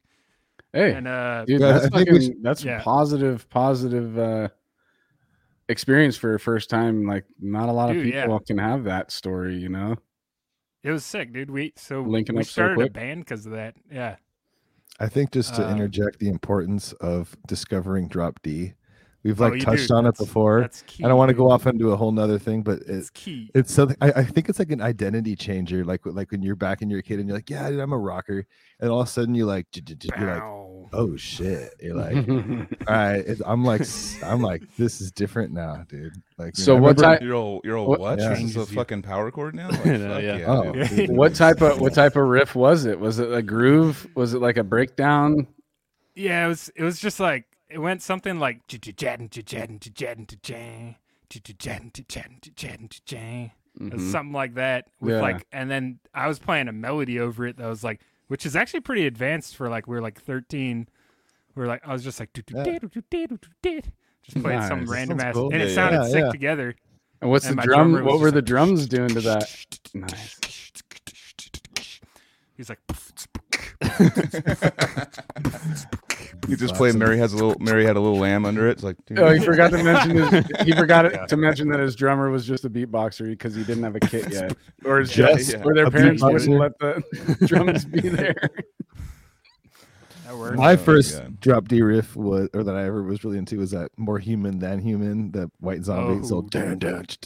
Hey, 0.73 0.93
And 0.93 1.07
uh, 1.07 1.45
dude, 1.47 1.61
that's 1.61 1.87
I 1.87 1.89
think 1.89 2.11
we 2.11 2.35
that's 2.43 2.65
yeah. 2.65 2.83
positive, 2.83 3.49
positive 3.49 4.19
uh, 4.19 4.49
experience 5.69 6.17
for 6.17 6.35
a 6.35 6.41
first 6.41 6.69
time. 6.69 7.07
Like, 7.07 7.25
not 7.41 7.69
a 7.69 7.73
lot 7.73 7.91
of 7.91 7.97
Dude, 7.97 8.13
yeah. 8.13 8.23
people 8.23 8.41
can 8.41 8.59
have 8.59 8.85
that 8.85 9.11
story, 9.11 9.57
you 9.57 9.69
know. 9.69 9.97
It 10.87 10.91
was 10.93 11.05
sick, 11.05 11.33
dude. 11.33 11.51
We 11.51 11.73
so 11.77 12.01
Linking 12.03 12.37
we 12.37 12.41
up 12.43 12.47
so 12.47 12.53
started 12.53 12.87
a 12.87 12.91
band 12.91 13.25
because 13.25 13.45
of 13.45 13.53
that. 13.53 13.75
Yeah, 13.93 14.17
I 15.01 15.09
think 15.09 15.33
just 15.33 15.55
to 15.57 15.67
Um, 15.67 15.73
interject 15.73 16.19
the 16.21 16.29
importance 16.29 16.93
of 16.95 17.37
discovering 17.47 18.09
drop 18.09 18.41
D. 18.43 18.75
We've 19.23 19.41
Oh, 19.41 19.49
like 19.49 19.55
you 19.55 19.61
touched 19.63 19.89
do. 19.89 19.95
on 19.97 20.07
it 20.07 20.17
before. 20.17 20.61
that's 20.61 20.83
key. 20.83 21.03
I 21.03 21.09
don't 21.09 21.19
want 21.19 21.31
to 21.31 21.35
go 21.35 21.47
dude. 21.47 21.53
off 21.53 21.67
into 21.67 21.91
a 21.91 21.97
whole 21.97 22.13
nother 22.13 22.39
thing, 22.39 22.63
but 22.63 22.79
it, 22.83 22.89
It's 22.89 23.11
key. 23.11 23.51
it's 23.57 23.73
something 23.75 23.97
I, 24.01 24.13
I 24.13 24.25
think 24.25 24.49
it's 24.49 24.61
like 24.61 24.71
an 24.71 24.81
identity 24.81 25.35
changer 25.35 25.85
like 25.85 26.07
like 26.07 26.31
when 26.31 26.43
you're 26.43 26.55
back 26.55 26.81
and 26.81 26.89
you're 26.91 27.01
a 27.01 27.03
kid 27.03 27.19
and 27.19 27.29
you're 27.29 27.37
like 27.37 27.51
yeah 27.51 27.69
dude, 27.69 27.81
i'm 27.81 27.93
a 27.93 27.99
rocker 27.99 28.47
and 28.79 28.89
all 28.89 29.01
of 29.01 29.09
a 29.09 29.11
sudden 29.11 29.35
you 29.35 29.45
like 29.45 29.67
you're 29.75 30.29
like 30.31 30.39
Bow. 30.41 30.66
Oh 30.93 31.17
shit 31.17 31.75
you're 31.81 31.95
like 31.95 32.17
all 32.29 32.95
right 32.95 33.25
it's, 33.27 33.43
i'm 33.47 33.65
like 33.65 33.81
s- 33.81 34.17
i'm 34.23 34.41
like 34.43 34.63
this 34.77 35.01
is 35.01 35.11
different 35.13 35.53
now 35.53 35.85
dude 35.89 36.15
like 36.39 36.55
So 36.57 36.77
know, 36.77 36.83
what 36.83 36.99
type- 36.99 37.23
You're 37.23 37.35
all 37.35 37.61
you're 37.65 37.77
all 37.79 37.87
What- 37.89 38.01
what? 38.01 38.19
Yeah. 38.19 38.31
This 38.31 38.41
is 38.43 38.57
a 38.57 38.67
fucking 38.67 39.03
power 39.03 39.31
chord 39.31 39.55
now? 39.55 39.69
Like, 39.71 39.87
I 39.87 39.97
know, 39.97 40.19
yeah. 40.19 40.37
yeah, 40.37 40.47
Oh, 40.47 40.73
dude. 40.73 40.89
dude. 40.91 41.11
what 41.17 41.35
type 41.35 41.63
of 41.63 41.81
what 41.81 41.95
type 41.95 42.15
of 42.17 42.27
riff 42.29 42.55
was 42.55 42.85
it? 42.85 43.01
Was 43.01 43.19
it 43.19 43.33
a 43.33 43.41
groove? 43.43 44.07
Was 44.15 44.35
it 44.35 44.41
like 44.41 44.57
a 44.59 44.65
breakdown? 44.65 45.47
Yeah, 46.15 46.45
it 46.45 46.49
was. 46.49 46.71
It 46.77 46.83
was 46.83 46.99
just 47.01 47.19
like 47.21 47.45
it 47.71 47.79
went 47.79 48.03
something 48.03 48.39
like 48.39 48.67
Mhm. 53.81 54.11
something 54.13 54.33
like 54.33 54.55
that 54.55 54.87
with 55.01 55.21
like 55.21 55.47
and 55.53 55.71
then 55.71 55.99
i 56.15 56.29
was 56.29 56.39
playing 56.39 56.67
a 56.69 56.73
melody 56.73 57.19
over 57.21 57.47
it 57.47 57.57
that 57.59 57.67
was 57.69 57.83
like 57.85 58.01
which 58.29 58.45
is 58.47 58.57
actually 58.57 58.81
pretty 58.81 59.07
advanced 59.07 59.57
for 59.57 59.69
like 59.69 59.87
we 59.87 59.97
are 59.97 60.03
like 60.03 60.21
13 60.21 60.89
we 61.55 61.63
are 61.63 61.67
like 61.67 61.81
i 61.87 61.93
was 61.93 62.03
just 62.05 62.19
like 62.21 62.33
just 64.23 64.43
playing 64.43 64.63
some 64.63 64.85
random 64.87 65.21
ass 65.21 65.35
cool. 65.35 65.51
and 65.53 65.63
it 65.63 65.75
sounded 65.75 65.99
Yeah, 66.03 66.09
sick 66.09 66.25
yeah. 66.25 66.31
together 66.33 66.75
And 67.23 67.31
what's 67.31 67.47
And 67.47 67.59
the 67.59 67.63
drum? 67.63 67.93
What 68.05 68.19
were 68.21 68.27
just 68.27 68.35
the 68.35 68.43
drums 68.43 68.87
doing 68.87 69.09
to 69.11 69.21
that? 69.23 69.67
Nice. 69.95 70.73
he's 72.57 72.69
like 72.69 72.79
You 76.49 76.57
just 76.57 76.75
play 76.77 76.93
Mary 76.93 77.19
has 77.19 77.33
a 77.33 77.37
little 77.37 77.57
Mary 77.61 77.85
had 77.85 77.97
a 77.97 78.01
little 78.01 78.19
lamb 78.19 78.45
under 78.45 78.69
it. 78.69 78.73
It's 78.73 78.83
like 78.83 78.97
dude, 79.07 79.19
Oh, 79.19 79.31
he 79.33 79.45
forgot 79.45 79.71
to 79.73 79.83
mention 79.83 80.17
his, 80.17 80.47
he 80.67 80.73
forgot 80.73 81.05
it, 81.07 81.29
to 81.29 81.37
mention 81.37 81.69
that 81.71 81.81
his 81.81 81.97
drummer 81.97 82.31
was 82.31 82.47
just 82.47 82.65
a 82.65 82.71
beatboxer 82.71 83.29
because 83.31 83.55
he 83.55 83.65
didn't 83.65 83.83
have 83.83 83.97
a 83.97 84.01
kit 84.01 84.33
yet, 84.33 84.57
or 84.85 85.01
his 85.01 85.11
Just 85.11 85.55
or 85.65 85.75
their 85.75 85.87
a 85.87 85.91
parents 85.91 86.23
wouldn't 86.23 86.49
let 86.59 86.79
the 86.79 87.03
drums 87.47 87.85
be 87.85 88.01
there. 88.09 88.35
that 90.27 90.55
my 90.57 90.73
Oh, 90.75 90.77
first 90.77 91.19
God. 91.21 91.41
drop 91.41 91.69
D 91.69 91.83
riff 91.83 92.15
was, 92.15 92.49
or 92.55 92.63
that 92.63 92.77
I 92.77 92.85
ever 92.85 93.03
was 93.03 93.25
really 93.25 93.39
into, 93.39 93.59
was 93.59 93.73
that 93.73 93.91
more 93.97 94.19
human 94.19 94.59
than 94.59 94.79
human, 94.79 95.33
the 95.33 95.51
White 95.61 95.85
Zombie. 95.85 96.25
So, 96.27 96.37
Oh, 96.39 96.43
dun, 96.43 96.79
dude. 96.79 97.17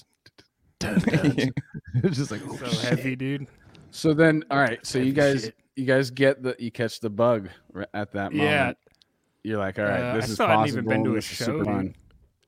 dun, 0.79 0.99
dun, 0.99 0.99
dun, 1.01 1.31
dun. 1.37 1.51
it's 2.05 2.17
just 2.17 2.31
like, 2.31 2.41
oh, 2.49 2.57
so 2.57 2.67
shit. 2.69 2.81
heavy 2.89 3.17
dude 3.17 3.47
So 3.91 4.15
then, 4.15 4.45
all 4.51 4.59
right. 4.59 4.85
So 4.87 4.99
you 4.99 5.13
guys, 5.13 5.45
shit. 5.45 5.55
You 5.81 5.87
guys 5.87 6.11
get 6.11 6.43
the 6.43 6.55
you 6.59 6.71
catch 6.71 7.01
the 7.01 7.11
bug 7.11 7.49
at 7.95 8.13
that 8.13 8.33
moment. 8.33 8.37
yeah 8.51 8.73
You're 9.43 9.59
like, 9.59 9.79
all 9.79 9.87
right, 9.87 10.01
Uh, 10.03 10.15
this 10.17 10.25
I 10.25 10.29
is 10.29 10.35
still 10.35 10.47
hadn't 10.47 10.61
possible. 10.63 10.79
even 10.79 10.89
been 10.91 11.05
to 11.05 11.11
a 11.13 11.15
this 11.15 11.25
show, 11.25 11.45
super 11.45 11.65
dude. 11.65 11.95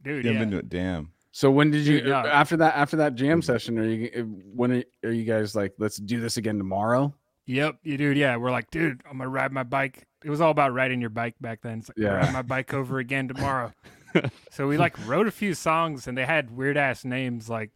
dude 0.02 0.24
You 0.24 0.30
yeah 0.30 0.38
haven't 0.38 0.50
been 0.50 0.58
to 0.58 0.58
it. 0.58 0.68
Damn. 0.68 1.12
So 1.34 1.50
when 1.50 1.70
did 1.70 1.86
you 1.86 2.00
Dude, 2.00 2.08
no. 2.10 2.16
after 2.16 2.56
that 2.58 2.76
after 2.76 2.96
that 2.98 3.14
jam 3.14 3.40
session? 3.40 3.78
Are 3.78 3.84
you 3.88 4.08
when 4.54 4.70
are, 4.72 4.84
are 5.04 5.12
you 5.12 5.24
guys 5.24 5.54
like, 5.54 5.72
let's 5.78 5.96
do 5.96 6.20
this 6.20 6.36
again 6.36 6.58
tomorrow? 6.58 7.14
Yep, 7.46 7.78
you 7.82 7.96
dude. 7.96 8.16
Yeah, 8.18 8.36
we're 8.36 8.50
like, 8.50 8.70
dude, 8.70 9.00
I'm 9.10 9.16
gonna 9.18 9.28
ride 9.30 9.50
my 9.50 9.62
bike. 9.62 10.06
It 10.24 10.30
was 10.30 10.40
all 10.40 10.50
about 10.50 10.74
riding 10.74 11.00
your 11.00 11.10
bike 11.10 11.34
back 11.40 11.60
then. 11.62 11.78
It's 11.78 11.88
like, 11.88 11.96
Yeah. 11.98 12.12
ride 12.16 12.32
my 12.32 12.42
bike 12.42 12.72
over 12.74 12.98
again 12.98 13.26
tomorrow. 13.28 13.72
so 14.50 14.68
we 14.68 14.76
like 14.76 14.94
wrote 15.08 15.26
a 15.26 15.30
few 15.32 15.54
songs, 15.54 16.06
and 16.06 16.16
they 16.18 16.26
had 16.26 16.54
weird 16.54 16.76
ass 16.76 17.04
names. 17.04 17.48
Like 17.48 17.70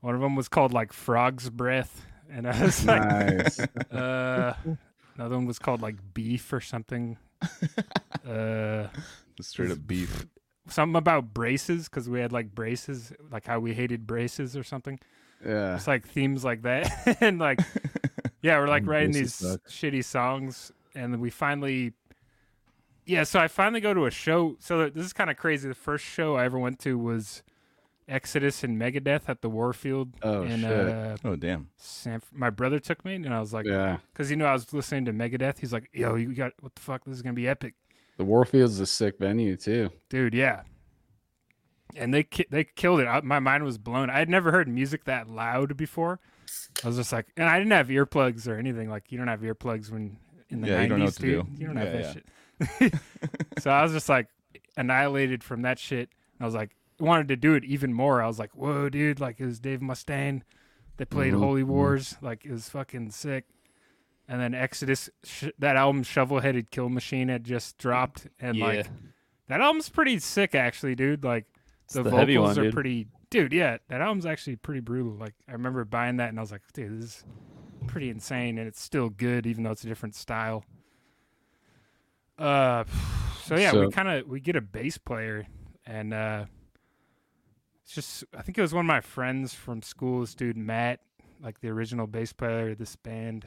one 0.00 0.14
of 0.14 0.20
them 0.20 0.36
was 0.36 0.48
called 0.48 0.72
like 0.72 0.92
Frog's 0.92 1.50
Breath, 1.50 2.06
and 2.32 2.48
I 2.48 2.62
was 2.64 2.84
like, 2.86 3.02
Nice. 3.02 3.60
uh, 3.92 4.54
another 5.16 5.36
one 5.36 5.46
was 5.46 5.58
called 5.58 5.82
like 5.82 5.96
Beef 6.14 6.52
or 6.52 6.60
something. 6.60 7.18
Uh, 8.24 8.86
straight 9.40 9.72
up 9.72 9.84
beef. 9.84 10.26
something 10.68 10.94
about 10.94 11.34
braces 11.34 11.88
because 11.88 12.08
we 12.08 12.20
had 12.20 12.30
like 12.32 12.54
braces, 12.54 13.12
like 13.32 13.44
how 13.46 13.58
we 13.58 13.74
hated 13.74 14.06
braces 14.06 14.56
or 14.56 14.62
something. 14.62 15.00
yeah. 15.44 15.74
It's 15.74 15.88
like 15.88 16.06
themes 16.06 16.44
like 16.44 16.62
that, 16.62 17.16
and 17.20 17.40
like 17.40 17.58
yeah, 18.42 18.58
we're 18.60 18.68
like 18.68 18.86
writing 18.86 19.10
these 19.10 19.34
suck. 19.34 19.60
shitty 19.68 20.04
songs, 20.04 20.70
and 20.94 21.20
we 21.20 21.30
finally, 21.30 21.94
yeah. 23.06 23.24
So 23.24 23.40
I 23.40 23.48
finally 23.48 23.80
go 23.80 23.92
to 23.92 24.06
a 24.06 24.10
show. 24.12 24.54
So 24.60 24.88
this 24.88 25.04
is 25.04 25.12
kind 25.12 25.28
of 25.30 25.36
crazy. 25.36 25.68
The 25.68 25.74
first 25.74 26.04
show 26.04 26.36
I 26.36 26.44
ever 26.44 26.60
went 26.60 26.78
to 26.80 26.96
was 26.96 27.42
Exodus 28.08 28.64
and 28.64 28.80
Megadeth 28.80 29.22
at 29.28 29.42
the 29.42 29.48
Warfield. 29.48 30.14
Oh, 30.22 30.42
in, 30.42 30.60
shit. 30.60 30.70
Uh, 30.88 31.16
Oh 31.24 31.36
damn. 31.36 31.68
San, 31.76 32.20
my 32.32 32.50
brother 32.50 32.78
took 32.80 33.04
me, 33.04 33.14
and 33.14 33.32
I 33.32 33.40
was 33.40 33.52
like, 33.52 33.66
yeah. 33.66 33.98
because 34.12 34.30
you 34.30 34.36
know 34.36 34.46
I 34.46 34.52
was 34.52 34.72
listening 34.72 35.04
to 35.06 35.12
Megadeth. 35.12 35.58
He's 35.58 35.72
like, 35.72 35.88
"Yo, 35.92 36.14
you 36.16 36.34
got 36.34 36.52
what 36.60 36.74
the 36.74 36.80
fuck? 36.82 37.04
This 37.04 37.14
is 37.16 37.22
gonna 37.22 37.34
be 37.34 37.46
epic, 37.48 37.74
The 38.16 38.24
Warfield's 38.24 38.80
a 38.80 38.86
sick 38.86 39.18
venue 39.18 39.56
too. 39.56 39.90
dude." 40.08 40.34
Yeah. 40.34 40.62
And 41.94 42.12
they 42.14 42.22
ki- 42.22 42.46
they 42.50 42.64
killed 42.64 43.00
it. 43.00 43.06
I, 43.06 43.20
my 43.20 43.38
mind 43.38 43.64
was 43.64 43.76
blown. 43.78 44.08
I 44.08 44.18
had 44.18 44.28
never 44.30 44.50
heard 44.50 44.66
music 44.66 45.04
that 45.04 45.28
loud 45.28 45.76
before. 45.76 46.20
I 46.82 46.86
was 46.86 46.96
just 46.96 47.12
like, 47.12 47.26
and 47.36 47.48
I 47.48 47.58
didn't 47.58 47.72
have 47.72 47.88
earplugs 47.88 48.48
or 48.48 48.56
anything. 48.56 48.88
Like 48.88 49.12
you 49.12 49.18
don't 49.18 49.28
have 49.28 49.40
earplugs 49.40 49.90
when 49.90 50.16
in 50.48 50.62
the 50.62 50.68
Yeah, 50.68 50.82
you 50.82 50.88
90s, 50.88 51.04
what 51.04 51.14
to 51.14 51.20
dude. 51.22 51.46
do. 51.56 51.60
You 51.60 51.66
don't 51.66 51.76
have 51.76 51.94
Yeah, 51.94 52.12
that 52.60 52.78
shit. 52.80 52.94
so 53.58 53.70
I 53.70 53.82
was 53.82 53.92
just 53.92 54.08
like 54.08 54.28
annihilated 54.76 55.44
from 55.44 55.62
that 55.62 55.78
shit. 55.78 56.08
I 56.40 56.44
was 56.46 56.54
like, 56.54 56.70
wanted 57.02 57.28
to 57.28 57.36
do 57.36 57.54
it 57.54 57.64
even 57.64 57.92
more. 57.92 58.22
I 58.22 58.26
was 58.26 58.38
like, 58.38 58.56
whoa, 58.56 58.88
dude! 58.88 59.20
Like 59.20 59.40
it 59.40 59.44
was 59.44 59.60
Dave 59.60 59.80
Mustaine. 59.80 60.42
They 60.96 61.04
played 61.04 61.34
Mhm, 61.34 61.38
Holy 61.40 61.62
mhm. 61.62 61.68
Wars. 61.68 62.16
Like 62.22 62.44
it 62.44 62.52
was 62.52 62.68
fucking 62.68 63.10
sick. 63.10 63.46
And 64.28 64.40
then 64.40 64.54
Exodus, 64.54 65.10
sh- 65.24 65.48
that 65.58 65.76
album 65.76 66.04
Shovel-Headed 66.04 66.70
Kill 66.70 66.88
Machine 66.88 67.28
had 67.28 67.44
just 67.44 67.76
dropped, 67.76 68.28
and 68.40 68.56
yeah, 68.56 68.64
like 68.64 68.86
that 69.48 69.60
album's 69.60 69.88
pretty 69.88 70.18
sick, 70.20 70.54
actually, 70.54 70.94
dude. 70.94 71.24
Like 71.24 71.44
the, 71.92 72.02
the, 72.04 72.10
vocals 72.10 72.56
one, 72.56 72.58
are 72.58 72.62
dude. 72.62 72.74
pretty, 72.74 73.08
dude. 73.30 73.52
Yeah, 73.52 73.78
that 73.88 74.00
album's 74.00 74.24
actually 74.24 74.56
pretty 74.56 74.80
brutal. 74.80 75.12
Like 75.12 75.34
I 75.48 75.52
remember 75.52 75.84
buying 75.84 76.16
that, 76.16 76.28
and 76.30 76.38
I 76.38 76.42
was 76.42 76.52
like, 76.52 76.62
dude, 76.72 77.02
this 77.02 77.04
is 77.04 77.24
pretty 77.88 78.10
insane, 78.10 78.58
and 78.58 78.68
it's 78.68 78.80
still 78.80 79.10
good, 79.10 79.46
even 79.46 79.64
though 79.64 79.72
it's 79.72 79.84
a 79.84 79.88
different 79.88 80.14
style. 80.14 80.64
Uh, 82.38 82.84
so 83.44 83.56
yeah, 83.56 83.74
we 83.74 83.90
kind 83.90 84.08
of 84.08 84.28
we 84.28 84.40
get 84.40 84.56
a 84.56 84.60
bass 84.60 84.98
player, 84.98 85.46
and 85.84 86.14
uh, 86.14 86.44
it's 87.84 87.94
just 87.94 88.24
I 88.36 88.42
think 88.42 88.58
it 88.58 88.62
was 88.62 88.72
one 88.74 88.84
of 88.84 88.88
my 88.88 89.00
friends 89.00 89.54
from 89.54 89.82
school, 89.82 90.20
this 90.20 90.34
dude 90.34 90.56
Matt, 90.56 91.00
like 91.42 91.60
the 91.60 91.68
original 91.68 92.06
bass 92.06 92.32
player 92.32 92.70
of 92.70 92.78
this 92.78 92.96
band. 92.96 93.46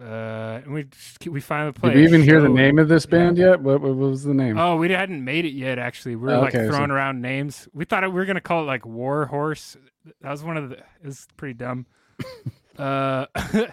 Uh, 0.00 0.60
and 0.64 0.72
we 0.74 0.86
we 1.30 1.40
finally 1.40 1.70
played. 1.72 1.92
Did 1.92 2.00
we 2.00 2.04
even 2.04 2.22
hear 2.22 2.40
the 2.40 2.48
name 2.48 2.80
of 2.80 2.88
this 2.88 3.06
band 3.06 3.38
yet? 3.38 3.60
What, 3.60 3.80
what 3.80 3.94
was 3.94 4.24
the 4.24 4.34
name? 4.34 4.58
Oh, 4.58 4.74
we 4.74 4.90
hadn't 4.90 5.24
made 5.24 5.44
it 5.44 5.52
yet. 5.52 5.78
Actually, 5.78 6.16
we 6.16 6.22
were 6.22 6.38
like 6.38 6.52
Okay, 6.52 6.66
so- 6.66 6.72
throwing 6.72 6.90
around 6.90 7.20
names. 7.22 7.68
We 7.72 7.84
thought 7.84 8.02
we 8.02 8.08
were 8.08 8.24
gonna 8.24 8.40
call 8.40 8.62
it 8.62 8.66
like 8.66 8.84
War 8.84 9.26
Horse. 9.26 9.76
That 10.20 10.30
was 10.32 10.42
one 10.42 10.56
of 10.56 10.70
the. 10.70 10.78
It 10.78 11.04
was 11.04 11.28
pretty 11.36 11.54
dumb. 11.54 11.86
uh, 12.78 13.26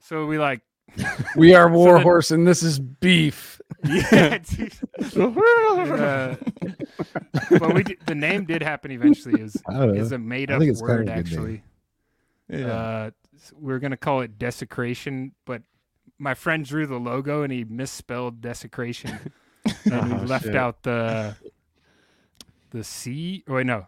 so 0.00 0.26
we 0.26 0.38
like 0.38 0.60
we 1.34 1.54
are 1.54 1.68
so 1.70 1.72
War 1.72 1.94
the- 1.94 2.00
Horse, 2.02 2.30
and 2.30 2.46
this 2.46 2.62
is 2.62 2.78
beef. 2.78 3.55
Yeah. 3.84 4.38
dude. 4.38 4.72
Uh, 5.16 6.36
but 7.58 7.74
we 7.74 7.82
did, 7.82 7.98
the 8.06 8.14
name 8.14 8.44
did 8.44 8.62
happen 8.62 8.90
eventually. 8.90 9.40
Is 9.40 9.56
I 9.68 9.86
is 9.88 10.12
a 10.12 10.18
made 10.18 10.50
up 10.50 10.60
think 10.60 10.70
it's 10.72 10.80
kinda 10.80 10.94
word 10.94 11.08
actually. 11.08 11.62
Yeah. 12.48 12.66
Uh, 12.66 13.10
we 13.60 13.72
are 13.72 13.78
gonna 13.78 13.96
call 13.96 14.20
it 14.22 14.38
desecration, 14.38 15.32
but 15.44 15.62
my 16.18 16.34
friend 16.34 16.64
drew 16.64 16.86
the 16.86 16.98
logo 16.98 17.42
and 17.42 17.52
he 17.52 17.64
misspelled 17.64 18.40
desecration, 18.40 19.18
and 19.84 19.92
Oh, 19.92 20.02
he 20.20 20.26
left 20.26 20.44
shit. 20.46 20.56
out 20.56 20.82
the 20.82 21.36
the 22.70 22.82
C. 22.84 23.44
Oh 23.48 23.54
wait, 23.54 23.66
no, 23.66 23.86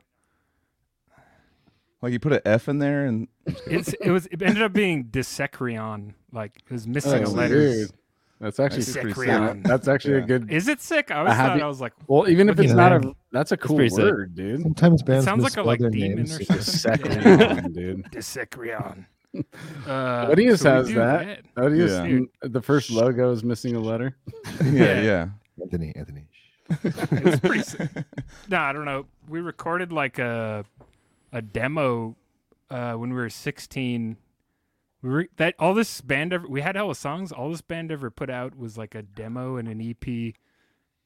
like 2.02 2.12
you 2.12 2.20
put 2.20 2.32
an 2.32 2.40
F 2.44 2.68
in 2.68 2.78
there 2.78 3.06
and 3.06 3.28
it's 3.66 3.92
it 3.94 4.10
was 4.10 4.26
it 4.26 4.40
ended 4.42 4.62
up 4.62 4.72
being 4.72 5.04
Desecreon. 5.04 6.14
Like 6.32 6.56
it 6.56 6.70
was 6.72 6.86
missing 6.86 7.24
Oh, 7.24 7.30
a 7.30 7.32
letter. 7.32 7.86
Weird. 8.40 8.52
That's 8.54 8.60
actually 8.60 8.82
That's 8.84 8.92
pretty 8.92 9.12
pretty 9.14 9.32
sick. 9.32 9.52
sick. 9.54 9.62
That's 9.64 9.88
actually 9.88 10.14
a 10.18 10.20
good. 10.22 10.50
Is 10.50 10.68
it 10.68 10.80
sick? 10.80 11.10
I 11.10 11.16
always 11.18 11.32
I 11.32 11.34
have 11.36 11.46
thought 11.50 11.58
you- 11.58 11.64
I 11.64 11.66
was 11.68 11.80
like, 11.80 11.92
Well, 12.06 12.28
even 12.28 12.48
if 12.48 12.58
it's 12.60 12.72
not 12.72 12.92
a, 12.92 13.14
that's 13.32 13.52
a 13.52 13.56
cool 13.56 13.76
pretty 13.76 13.90
sick. 13.90 14.04
word, 14.04 14.34
dude. 14.34 14.62
Sometimes 14.62 15.02
bands 15.02 15.24
sounds 15.24 15.42
like 15.42 15.56
a, 15.56 15.64
misspell 15.64 15.64
like, 15.66 15.80
their 15.80 15.90
demon 15.90 16.16
names. 16.24 16.40
or 16.40 16.44
something. 16.44 16.62
Second, 16.62 17.74
dude. 17.74 18.04
Desecreon. 18.12 19.06
Uh, 19.86 20.26
Odious 20.30 20.62
so 20.62 20.70
we 20.70 20.76
has 20.78 20.88
do 20.88 20.94
that. 20.94 21.40
Odious, 21.58 21.90
Yeah. 21.92 22.48
the 22.48 22.62
first 22.62 22.90
logo 22.90 23.30
is 23.30 23.44
missing 23.44 23.76
a 23.76 23.78
letter. 23.78 24.16
yeah, 24.64 24.70
Yeah. 24.72 25.00
yeah. 25.02 25.28
Anthony, 25.60 25.92
Anthony. 25.94 26.24
It's 26.82 27.40
pretty 27.40 27.62
sick. 27.62 27.90
No, 28.48 28.56
I 28.58 28.72
don't 28.72 28.86
know. 28.86 29.04
We 29.28 29.40
recorded 29.40 29.92
like 29.92 30.18
a 30.18 30.64
a 31.32 31.42
demo 31.42 32.16
uh, 32.70 32.94
when 32.94 33.10
we 33.10 33.16
were 33.16 33.28
16. 33.30 34.16
We 35.02 35.08
were, 35.10 35.28
that 35.36 35.54
all 35.58 35.74
this 35.74 36.00
band 36.00 36.32
ever 36.32 36.46
we 36.48 36.60
had 36.60 36.76
hella 36.76 36.94
songs. 36.94 37.30
All 37.30 37.50
this 37.50 37.60
band 37.60 37.92
ever 37.92 38.10
put 38.10 38.30
out 38.30 38.56
was 38.56 38.76
like 38.76 38.94
a 38.94 39.02
demo 39.02 39.56
and 39.56 39.68
an 39.68 39.80
EP, 39.80 40.34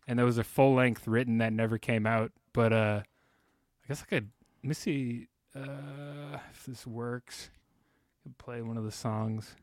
and 0.06 0.18
there 0.18 0.26
was 0.26 0.38
a 0.38 0.44
full 0.44 0.74
length 0.74 1.06
written 1.06 1.38
that 1.38 1.52
never 1.52 1.78
came 1.78 2.06
out. 2.06 2.32
But 2.52 2.72
uh, 2.72 3.02
I 3.04 3.88
guess 3.88 4.02
I 4.02 4.06
could 4.06 4.30
let 4.62 4.68
me 4.68 4.74
see 4.74 5.28
uh, 5.54 6.38
if 6.52 6.64
this 6.66 6.86
works. 6.86 7.50
Play 8.38 8.62
one 8.62 8.76
of 8.76 8.84
the 8.84 8.92
songs. 8.92 9.56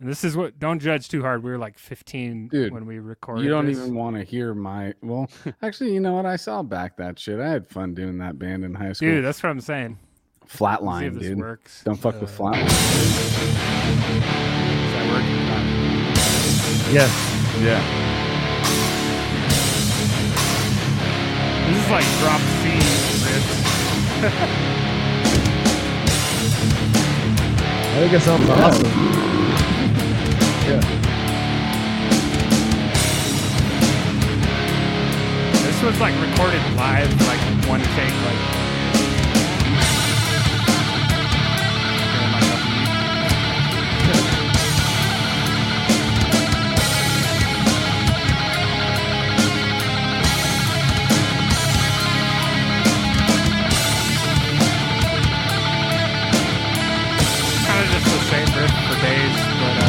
And 0.00 0.08
this 0.08 0.22
is 0.22 0.36
what 0.36 0.58
don't 0.58 0.78
judge 0.78 1.08
too 1.08 1.22
hard. 1.22 1.42
We 1.42 1.50
were 1.50 1.58
like 1.58 1.78
15 1.78 2.48
Dude, 2.48 2.72
when 2.72 2.86
we 2.86 2.98
recorded. 2.98 3.44
You 3.44 3.50
don't 3.50 3.66
this. 3.66 3.78
even 3.78 3.94
want 3.94 4.16
to 4.16 4.22
hear 4.22 4.54
my. 4.54 4.94
Well, 5.02 5.30
actually, 5.62 5.94
you 5.94 6.00
know 6.00 6.14
what? 6.14 6.26
I 6.26 6.36
saw 6.36 6.62
back 6.62 6.96
that 6.98 7.18
shit. 7.18 7.40
I 7.40 7.48
had 7.48 7.66
fun 7.66 7.94
doing 7.94 8.18
that 8.18 8.38
band 8.38 8.64
in 8.64 8.74
high 8.74 8.92
school. 8.92 9.08
Dude, 9.08 9.24
that's 9.24 9.42
what 9.42 9.50
I'm 9.50 9.60
saying. 9.60 9.98
Let's 10.50 10.58
see 10.58 10.64
Flatline, 10.64 11.20
dude. 11.20 11.38
works. 11.38 11.82
Don't 11.84 11.96
fuck 11.96 12.16
Uh, 12.16 12.20
with 12.20 12.36
Flatline. 12.36 12.66
Is 12.66 12.72
that 14.92 15.06
working? 15.12 15.40
Yes. 16.92 17.10
Yeah. 17.62 17.80
This 21.68 21.78
is 21.84 21.90
like 21.90 22.04
drop 22.18 22.40
C 22.40 22.68
riffs. 23.24 23.52
I 27.92 27.96
think 28.00 28.12
it 28.12 28.20
sounds 28.22 28.48
awesome. 28.50 28.86
Yeah. 30.66 30.80
This 35.62 35.82
was 35.82 36.00
like 36.00 36.14
recorded 36.20 36.62
live, 36.76 37.10
like 37.28 37.40
one 37.68 37.80
take, 37.80 38.14
like. 38.26 38.59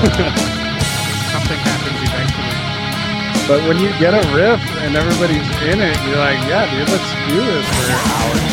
Something 0.01 1.59
happens 1.61 1.99
eventually. 2.01 3.47
But 3.47 3.67
when 3.67 3.77
you 3.79 3.89
get 3.99 4.13
a 4.13 4.21
riff 4.35 4.61
and 4.81 4.95
everybody's 4.95 5.45
in 5.67 5.79
it, 5.81 5.97
you're 6.07 6.17
like, 6.17 6.39
yeah, 6.49 6.65
dude, 6.69 6.89
let's 6.89 7.11
do 7.29 7.37
this 7.45 7.65
for 7.67 7.91
hours. 7.91 8.51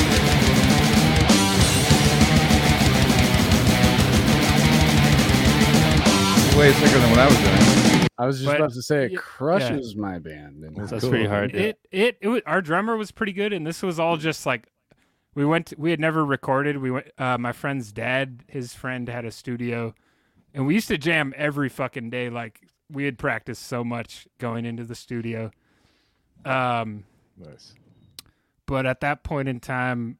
Way 6.56 6.72
sicker 6.72 6.98
than 6.98 7.10
what 7.10 7.20
I 7.20 7.26
was 7.26 7.36
doing. 7.36 8.08
I 8.18 8.26
was 8.26 8.38
just 8.38 8.46
But- 8.48 8.56
about 8.56 8.72
to 8.72 8.82
say, 8.82 9.04
it 9.04 9.12
yeah. 9.12 9.18
crushes 9.20 9.94
my 9.94 10.18
band. 10.18 10.64
And 10.64 10.76
That's 10.76 11.08
pretty 11.08 11.26
hard. 11.26 11.54
It 11.54 11.78
it, 11.92 12.18
it 12.20 12.26
was, 12.26 12.42
our 12.46 12.60
drummer 12.60 12.96
was 12.96 13.12
pretty 13.12 13.32
good, 13.32 13.52
and 13.52 13.64
this 13.64 13.80
was 13.80 14.00
all 14.00 14.16
just 14.16 14.44
like 14.44 14.66
we 15.36 15.44
went. 15.44 15.66
To, 15.66 15.76
we 15.78 15.92
had 15.92 16.00
never 16.00 16.24
recorded. 16.24 16.78
We 16.78 16.90
went. 16.90 17.12
Uh, 17.16 17.38
my 17.38 17.52
friend's 17.52 17.92
dad, 17.92 18.42
his 18.48 18.74
friend 18.74 19.08
had 19.08 19.24
a 19.24 19.30
studio, 19.30 19.94
and 20.58 20.66
we 20.66 20.74
used 20.74 20.88
to 20.88 20.98
jam 20.98 21.32
every 21.36 21.68
fucking 21.68 22.10
day. 22.10 22.30
Like 22.30 22.66
we 22.90 23.04
had 23.04 23.16
practiced 23.16 23.62
so 23.68 23.84
much 23.84 24.26
going 24.38 24.66
into 24.66 24.82
the 24.84 24.96
studio. 24.96 25.52
Um, 26.44 27.04
Nice. 27.38 27.74
but 28.66 28.84
at 28.84 29.00
that 29.00 29.22
point 29.22 29.48
in 29.48 29.60
time, 29.60 30.18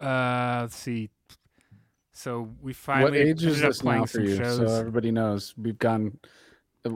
uh, 0.00 0.60
let's 0.62 0.76
see. 0.76 1.10
So 2.12 2.50
we 2.62 2.72
finally 2.72 3.10
What 3.10 3.14
age 3.28 3.42
is 3.44 3.54
ended 3.54 3.64
up 3.64 3.70
this 3.70 3.82
playing 3.82 4.00
now 4.00 4.06
for 4.06 4.20
you? 4.20 4.36
shows. 4.36 4.56
So 4.58 4.66
everybody 4.66 5.10
knows 5.10 5.52
we've 5.60 5.78
gone 5.78 6.16
uh, 6.84 6.90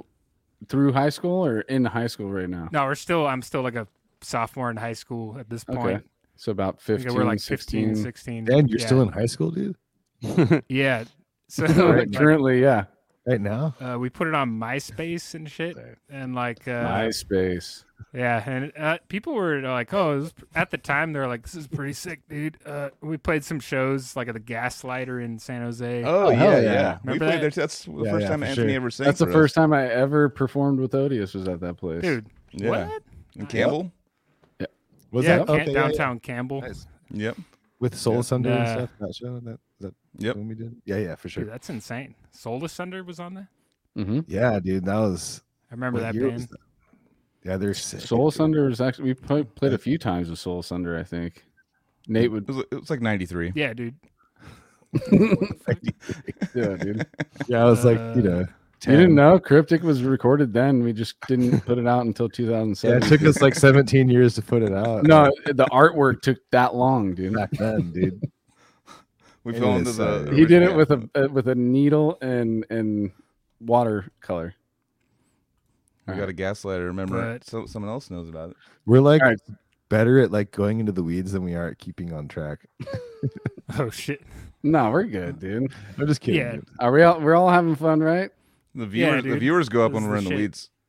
through 0.68 0.93
high 0.93 1.09
school 1.09 1.45
or 1.45 1.62
in 1.62 1.84
high 1.84 2.07
school 2.07 2.30
right 2.30 2.49
now. 2.49 2.68
no, 2.70 2.84
we're 2.84 2.95
still. 2.95 3.26
I'm 3.26 3.43
still 3.43 3.62
like 3.62 3.74
a 3.74 3.89
sophomore 4.20 4.70
in 4.70 4.76
high 4.76 4.93
school 4.93 5.37
at 5.41 5.51
this 5.51 5.64
point. 5.64 5.78
Okay. 5.80 5.91
point. 5.95 6.11
So 6.37 6.53
about 6.53 6.74
I 6.74 6.87
think 6.87 7.01
15, 7.01 7.14
we're 7.16 7.24
like 7.24 7.41
16. 7.41 7.89
15, 7.89 8.03
16. 8.05 8.53
And 8.53 8.70
you're 8.70 8.78
yeah. 8.78 8.87
still 8.87 9.03
in 9.03 9.09
high 9.09 9.26
school, 9.26 9.51
dude? 9.51 9.76
Yeah. 10.68 11.05
So 11.49 11.65
Right, 11.65 11.99
like, 12.09 12.13
currently, 12.15 12.61
yeah. 12.61 12.85
Right 13.27 13.41
now? 13.41 13.75
uh, 13.81 13.99
we 13.99 14.09
put 14.09 14.29
it 14.29 14.35
on 14.35 14.51
MySpace 14.51 15.35
and 15.35 15.51
shit, 15.51 15.77
and 16.09 16.35
like, 16.37 16.69
uh, 16.69 16.87
MySpace. 16.89 17.83
yeah, 18.15 18.41
and 18.49 18.73
uh, 18.79 18.99
people 19.09 19.35
were 19.35 19.61
like, 19.63 19.93
"Oh," 19.93 20.21
this, 20.21 20.33
at 20.55 20.71
the 20.71 20.79
time 20.79 21.13
they 21.13 21.19
were 21.19 21.27
like, 21.27 21.43
"This 21.43 21.57
is 21.57 21.67
pretty 21.67 21.93
sick, 21.93 22.21
dude." 22.29 22.57
Uh, 22.65 22.91
we 23.01 23.17
played 23.17 23.43
some 23.43 23.59
shows 23.59 24.15
like 24.15 24.29
at 24.29 24.35
the 24.35 24.41
Gaslighter 24.41 25.25
in 25.25 25.41
San 25.41 25.63
Jose. 25.63 26.05
Oh, 26.05 26.29
hell 26.31 26.53
yeah, 26.53 26.61
yeah. 26.61 26.73
yeah. 26.73 26.99
We 27.03 27.13
Remember 27.15 27.25
played 27.27 27.35
that? 27.35 27.41
there. 27.41 27.51
That's 27.65 27.85
the 27.85 27.91
Yeah, 28.05 28.11
first 28.13 28.23
yeah, 28.23 28.29
time 28.29 28.43
Anthony 28.45 28.69
sure. 28.69 28.77
ever 28.77 28.91
sang. 28.91 29.05
That's 29.07 29.19
the 29.19 29.27
for 29.27 29.33
first 29.33 29.55
time 29.57 29.73
I 29.73 29.89
ever 29.91 30.29
performed 30.29 30.79
with 30.79 30.95
Odious 30.95 31.35
was 31.35 31.49
at 31.49 31.59
that 31.61 31.79
place. 31.79 32.03
dude, 32.03 32.27
Yeah. 32.53 32.69
what? 32.71 33.03
In 33.35 33.47
Campbell. 33.47 33.91
Was 35.11 35.25
yeah, 35.25 35.39
that 35.39 35.47
Cam- 35.49 35.55
okay? 35.57 35.65
yeah, 35.65 35.71
yeah. 35.73 35.83
downtown 35.89 36.21
Campbell. 36.21 36.61
Nice. 36.61 36.87
Yep 37.11 37.37
with 37.81 37.95
Soul 37.97 38.22
yeah. 38.22 38.39
Nah. 38.39 38.55
and 38.55 38.68
stuff. 38.68 38.91
That 39.01 39.14
show 39.14 39.41
that 39.41 39.59
that 39.81 39.95
yep. 40.18 40.37
when 40.37 40.49
we 40.49 40.55
did. 40.55 40.77
Yeah, 40.85 40.97
yeah, 40.97 41.14
for 41.14 41.29
sure. 41.29 41.45
Dude, 41.45 41.53
that's 41.53 41.70
insane. 41.70 42.14
Soul 42.31 42.64
Asunder 42.64 43.05
was 43.05 43.20
on 43.20 43.35
there. 43.35 43.49
Mm-hmm. 43.97 44.20
Yeah, 44.27 44.59
dude, 44.61 44.85
that 44.85 44.99
was. 44.99 45.43
I 45.70 45.74
remember 45.74 46.01
that 46.01 46.14
band. 46.14 46.41
That? 46.41 46.59
Yeah, 47.45 47.57
there's 47.57 47.81
Soul 47.81 48.29
Asunder 48.29 48.68
is 48.68 48.81
actually 48.81 49.05
we 49.05 49.14
played, 49.14 49.55
played 49.55 49.72
a 49.72 49.79
few 49.79 49.99
times 49.99 50.29
with 50.29 50.39
Soul 50.39 50.61
Asunder. 50.61 50.99
I 50.99 51.05
think 51.05 51.45
Nate 52.09 52.31
would. 52.31 52.49
It 52.49 52.53
was, 52.53 52.64
it 52.72 52.81
was 52.81 52.91
like 52.91 53.01
'93. 53.01 53.53
Yeah, 53.55 53.72
dude. 53.72 53.95
yeah, 56.55 56.77
dude. 56.77 57.07
Yeah, 57.49 57.62
I 57.62 57.64
was 57.64 57.85
uh, 57.85 57.91
like, 57.91 58.16
you 58.16 58.22
know, 58.22 58.41
uh, 58.41 58.47
you 58.87 58.97
didn't 58.97 59.14
know 59.14 59.39
Cryptic 59.39 59.82
was 59.82 60.03
recorded 60.03 60.53
then. 60.53 60.82
We 60.82 60.93
just 60.93 61.16
didn't 61.26 61.61
put 61.66 61.78
it 61.78 61.87
out 61.87 62.07
until 62.07 62.28
2007. 62.28 63.01
Yeah, 63.01 63.05
it 63.05 63.09
took 63.09 63.26
us 63.26 63.43
like 63.43 63.55
17 63.55 64.09
years 64.09 64.34
to 64.34 64.43
put 64.43 64.62
it 64.62 64.72
out. 64.72 65.05
No, 65.05 65.30
the 65.45 65.66
artwork 65.72 66.20
took 66.22 66.39
that 66.51 66.74
long, 66.74 67.14
dude. 67.14 67.34
Back 67.34 67.51
then, 67.53 67.93
dude. 67.93 68.22
We 69.45 69.53
fell 69.53 69.76
into 69.76 69.93
the. 69.93 70.32
He 70.34 70.45
did 70.45 70.62
it 70.62 70.74
with 70.74 70.91
a 70.91 71.09
uh, 71.14 71.28
with 71.28 71.49
a 71.49 71.55
needle 71.55 72.18
and 72.20 72.66
and 72.68 73.12
watercolor. 73.61 74.55
We 76.07 76.12
All 76.12 76.18
got 76.18 76.26
right. 76.26 76.30
a 76.30 76.43
gaslighter. 76.43 76.87
Remember, 76.87 77.34
but, 77.34 77.45
so, 77.45 77.66
someone 77.66 77.91
else 77.91 78.11
knows 78.11 78.28
about 78.28 78.51
it. 78.51 78.57
We're 78.87 79.01
like 79.01 79.22
right. 79.22 79.39
better 79.89 80.18
at 80.20 80.32
like 80.32 80.51
going 80.51 80.80
into 80.80 80.93
the 80.93 81.03
weeds 81.03 81.32
than 81.32 81.45
we 81.45 81.55
are 81.55 81.68
at 81.68 81.78
keeping 81.78 82.12
on 82.12 82.26
track. 82.26 82.66
oh 83.78 83.91
shit! 83.91 84.22
No, 84.64 84.91
we're 84.91 85.05
good, 85.05 85.39
dude. 85.39 85.72
I'm 85.97 86.07
just 86.09 86.20
kidding. 86.20 86.41
Yeah. 86.41 86.57
Are 86.80 86.91
we 86.91 87.03
all? 87.03 87.20
We're 87.20 87.37
all 87.37 87.49
having 87.49 87.76
fun, 87.76 88.01
right? 88.01 88.30
The 88.77 88.87
viewers, 88.87 89.24
the 89.24 89.39
viewers 89.39 89.68
go 89.68 89.85
up 89.87 89.93
This 89.93 90.03
when 90.03 90.05
is 90.05 90.09
we're 90.09 90.14
the 90.14 90.18
in 90.18 90.24
the 90.24 90.31
shit. 90.31 90.39
weeds. 90.39 90.70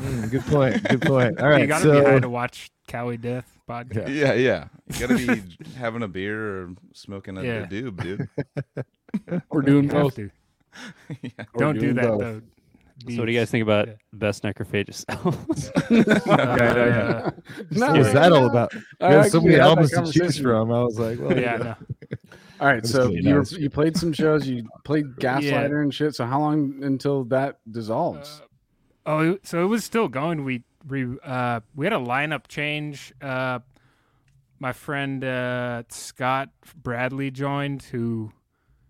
Mm, 0.00 0.30
good 0.30 0.42
point. 0.46 0.82
Good 0.88 1.02
point. 1.02 1.40
All 1.42 1.48
right. 1.48 1.62
you 1.62 1.66
gotta 1.66 1.82
So 1.82 1.98
be 2.04 2.10
high 2.10 2.18
to 2.20 2.28
watch 2.28 2.70
Cowie 2.86 3.16
Death 3.16 3.58
podcast. 3.68 4.14
yeah, 4.14 4.34
yeah. 4.34 4.68
You 4.92 5.00
gotta 5.00 5.16
be 5.16 5.42
having 5.76 6.02
a 6.04 6.08
beer 6.08 6.38
or 6.62 6.70
smoking 6.94 7.36
a, 7.36 7.42
Yeah. 7.42 7.50
a 7.64 7.66
doob, 7.66 8.00
dude. 8.02 8.28
We're 9.50 9.62
doing 9.62 9.88
both. 9.88 10.14
to. 10.14 10.30
yeah. 11.22 11.30
Don't 11.58 11.78
do 11.78 11.92
that 11.94 12.04
both. 12.06 12.20
though. 12.20 12.40
So 13.08 13.16
what 13.18 13.26
do 13.26 13.32
you 13.32 13.38
guys 13.40 13.50
think 13.50 13.62
about 13.62 13.88
Yeah. 13.88 13.94
best 14.12 14.42
Necrophagist 14.44 15.04
albums? 15.08 15.70
Uh, 15.74 17.30
No, 17.70 17.86
what 17.88 17.98
was 17.98 18.12
that 18.12 18.30
all 18.32 18.46
about? 18.46 18.72
I 19.00 19.18
We 19.22 19.28
so 19.28 19.40
many 19.40 19.56
albums 19.58 19.90
to 19.90 20.04
choose 20.12 20.38
from. 20.38 20.70
I 20.70 20.82
was 20.84 20.98
like, 21.00 21.18
well, 21.18 21.36
yeah, 21.38 21.56
you 21.58 21.64
no. 21.64 21.74
All 22.60 22.66
right, 22.66 22.86
so 22.86 23.08
you 23.10 23.34
were, 23.34 23.44
you 23.44 23.70
played 23.70 23.96
some 23.96 24.12
shows. 24.12 24.46
You 24.46 24.68
played 24.84 25.16
Gaslighter 25.16 25.82
and 25.82 25.94
shit. 25.94 26.14
So 26.14 26.26
how 26.26 26.40
long 26.40 26.82
until 26.82 27.24
that 27.24 27.58
dissolves? 27.70 28.42
Uh, 29.06 29.10
oh, 29.10 29.38
so 29.42 29.62
it 29.62 29.66
was 29.66 29.82
still 29.82 30.08
going. 30.08 30.44
We 30.44 30.64
we 30.86 31.06
uh, 31.24 31.60
we 31.74 31.86
had 31.86 31.94
a 31.94 31.96
lineup 31.96 32.48
change. 32.48 33.14
Uh, 33.20 33.60
my 34.58 34.72
friend 34.74 35.24
uh, 35.24 35.84
Scott 35.88 36.50
Bradley 36.76 37.30
joined. 37.30 37.82
Who 37.84 38.32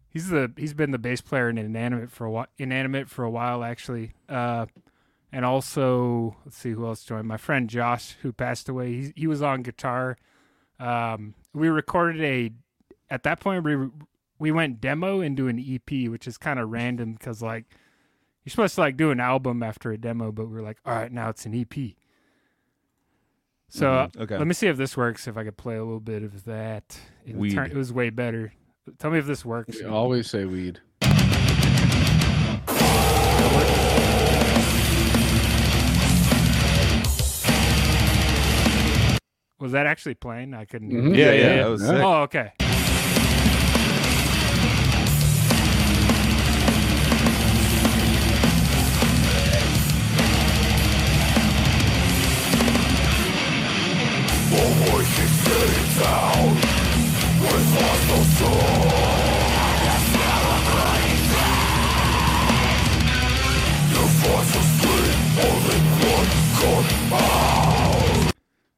he's 0.08 0.28
the 0.28 0.52
he's 0.56 0.74
been 0.74 0.90
the 0.90 0.98
bass 0.98 1.20
player 1.20 1.48
in 1.48 1.56
Inanimate 1.56 2.10
for 2.10 2.24
a 2.24 2.30
while. 2.30 2.46
Inanimate 2.58 3.08
for 3.08 3.24
a 3.24 3.30
while 3.30 3.62
actually. 3.62 4.14
Uh, 4.28 4.66
and 5.32 5.44
also 5.44 6.36
let's 6.44 6.56
see 6.56 6.70
who 6.72 6.86
else 6.86 7.04
joined. 7.04 7.28
My 7.28 7.36
friend 7.36 7.70
Josh, 7.70 8.16
who 8.22 8.32
passed 8.32 8.68
away. 8.68 8.92
He 8.92 9.12
he 9.14 9.26
was 9.28 9.42
on 9.42 9.62
guitar. 9.62 10.18
Um, 10.80 11.34
we 11.54 11.68
recorded 11.68 12.22
a. 12.22 12.50
At 13.10 13.22
that 13.24 13.40
point, 13.40 13.64
we 13.64 13.76
we 14.38 14.52
went 14.52 14.80
demo 14.80 15.20
into 15.20 15.48
an 15.48 15.58
EP, 15.58 16.08
which 16.08 16.26
is 16.26 16.38
kind 16.38 16.58
of 16.58 16.70
random 16.70 17.12
because 17.14 17.42
like 17.42 17.64
you're 18.44 18.50
supposed 18.50 18.76
to 18.76 18.80
like 18.80 18.96
do 18.96 19.10
an 19.10 19.20
album 19.20 19.62
after 19.62 19.90
a 19.92 19.98
demo, 19.98 20.32
but 20.32 20.46
we 20.46 20.58
are 20.58 20.62
like, 20.62 20.78
all 20.86 20.94
right, 20.94 21.12
now 21.12 21.28
it's 21.28 21.44
an 21.44 21.54
EP. 21.54 21.96
So 23.68 23.86
Mhm. 23.86 24.16
uh, 24.18 24.22
Okay. 24.22 24.38
let 24.38 24.46
me 24.46 24.54
see 24.54 24.66
if 24.68 24.76
this 24.76 24.96
works. 24.96 25.28
If 25.28 25.36
I 25.36 25.44
could 25.44 25.56
play 25.56 25.76
a 25.76 25.82
little 25.84 26.00
bit 26.00 26.22
of 26.22 26.44
that, 26.44 26.98
it, 27.26 27.36
Weed. 27.36 27.52
turn- 27.54 27.70
it 27.70 27.76
was 27.76 27.92
way 27.92 28.10
better. 28.10 28.52
Tell 28.98 29.10
me 29.10 29.18
if 29.18 29.26
this 29.26 29.44
works. 29.44 29.78
We 29.80 29.84
always 29.86 30.28
say 30.30 30.44
weed. 30.44 30.80
Was 39.58 39.72
that 39.72 39.84
actually 39.86 40.14
playing? 40.14 40.54
I 40.54 40.64
couldn't. 40.64 40.90
hear 40.90 41.00
Mhm. 41.02 41.16
Yeah, 41.16 41.24
Yeah, 41.26 41.32
yeah, 41.32 41.40
yeah. 41.56 41.56
that 41.64 41.68
was 41.68 41.82
sick. 41.82 42.02
Oh, 42.02 42.22
okay. 42.22 42.52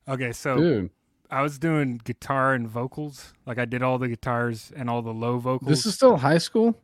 Okay, 0.08 0.32
so 0.32 0.56
Dude, 0.58 0.90
I 1.30 1.40
was 1.40 1.58
doing 1.58 2.00
guitar 2.04 2.52
and 2.52 2.68
vocals. 2.68 3.32
Like 3.46 3.58
I 3.58 3.64
did 3.64 3.82
all 3.82 3.96
the 3.98 4.08
guitars 4.08 4.72
and 4.76 4.90
all 4.90 5.00
the 5.00 5.14
low 5.14 5.38
vocals. 5.38 5.70
this 5.70 5.86
is 5.86 5.94
still 5.94 6.18
high 6.18 6.38
school. 6.38 6.76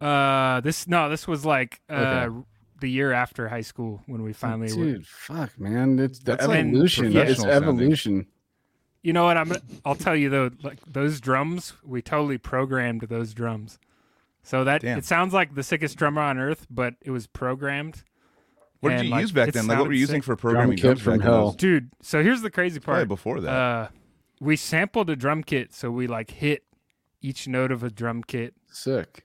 uh 0.00 0.60
this 0.60 0.88
no, 0.88 1.10
this 1.10 1.28
was 1.28 1.44
like 1.44 1.80
uh 1.90 1.94
Okay. 2.28 2.46
The 2.80 2.90
year 2.90 3.12
after 3.12 3.48
high 3.48 3.62
school 3.62 4.02
when 4.06 4.22
we 4.22 4.32
finally 4.32 4.72
were 4.72 4.84
Dude, 4.84 5.06
fuck, 5.06 5.58
man, 5.58 5.98
it's 5.98 6.18
the 6.18 6.32
That's 6.32 6.46
like 6.46 6.60
evolution. 6.60 7.06
It's 7.06 7.14
professional 7.14 7.46
sounding. 7.46 7.68
evolution. 7.68 8.26
You 9.02 9.12
know 9.12 9.24
what? 9.24 9.36
I'm. 9.36 9.52
I'll 9.84 9.94
tell 9.94 10.16
you 10.16 10.28
though. 10.28 10.50
Like 10.62 10.78
those 10.86 11.20
drums, 11.20 11.74
we 11.84 12.02
totally 12.02 12.38
programmed 12.38 13.02
those 13.02 13.32
drums. 13.34 13.78
So 14.42 14.64
that 14.64 14.82
Damn. 14.82 14.98
it 14.98 15.04
sounds 15.04 15.32
like 15.32 15.54
the 15.54 15.62
sickest 15.62 15.96
drummer 15.96 16.22
on 16.22 16.38
earth, 16.38 16.66
but 16.70 16.94
it 17.02 17.10
was 17.10 17.26
programmed. 17.26 18.02
What 18.80 18.90
did 18.90 19.04
you 19.06 19.10
like, 19.10 19.22
use 19.22 19.32
back 19.32 19.52
then? 19.52 19.66
Like, 19.66 19.78
what 19.78 19.88
were 19.88 19.92
you 19.92 20.00
using 20.00 20.20
sick. 20.20 20.24
for 20.24 20.36
programming 20.36 20.76
kit 20.76 20.82
drums 20.82 21.02
from 21.02 21.12
back 21.14 21.20
then? 21.20 21.32
hell. 21.32 21.52
Dude, 21.52 21.90
so 22.02 22.22
here's 22.22 22.42
the 22.42 22.50
crazy 22.50 22.78
Probably 22.78 23.00
part. 23.00 23.08
before 23.08 23.40
that. 23.40 23.50
Uh, 23.50 23.88
we 24.40 24.54
sampled 24.56 25.10
a 25.10 25.16
drum 25.16 25.42
kit, 25.42 25.72
so 25.72 25.90
we 25.90 26.06
like 26.06 26.30
hit 26.30 26.64
each 27.22 27.48
note 27.48 27.72
of 27.72 27.82
a 27.82 27.90
drum 27.90 28.22
kit, 28.22 28.54
Sick. 28.70 29.24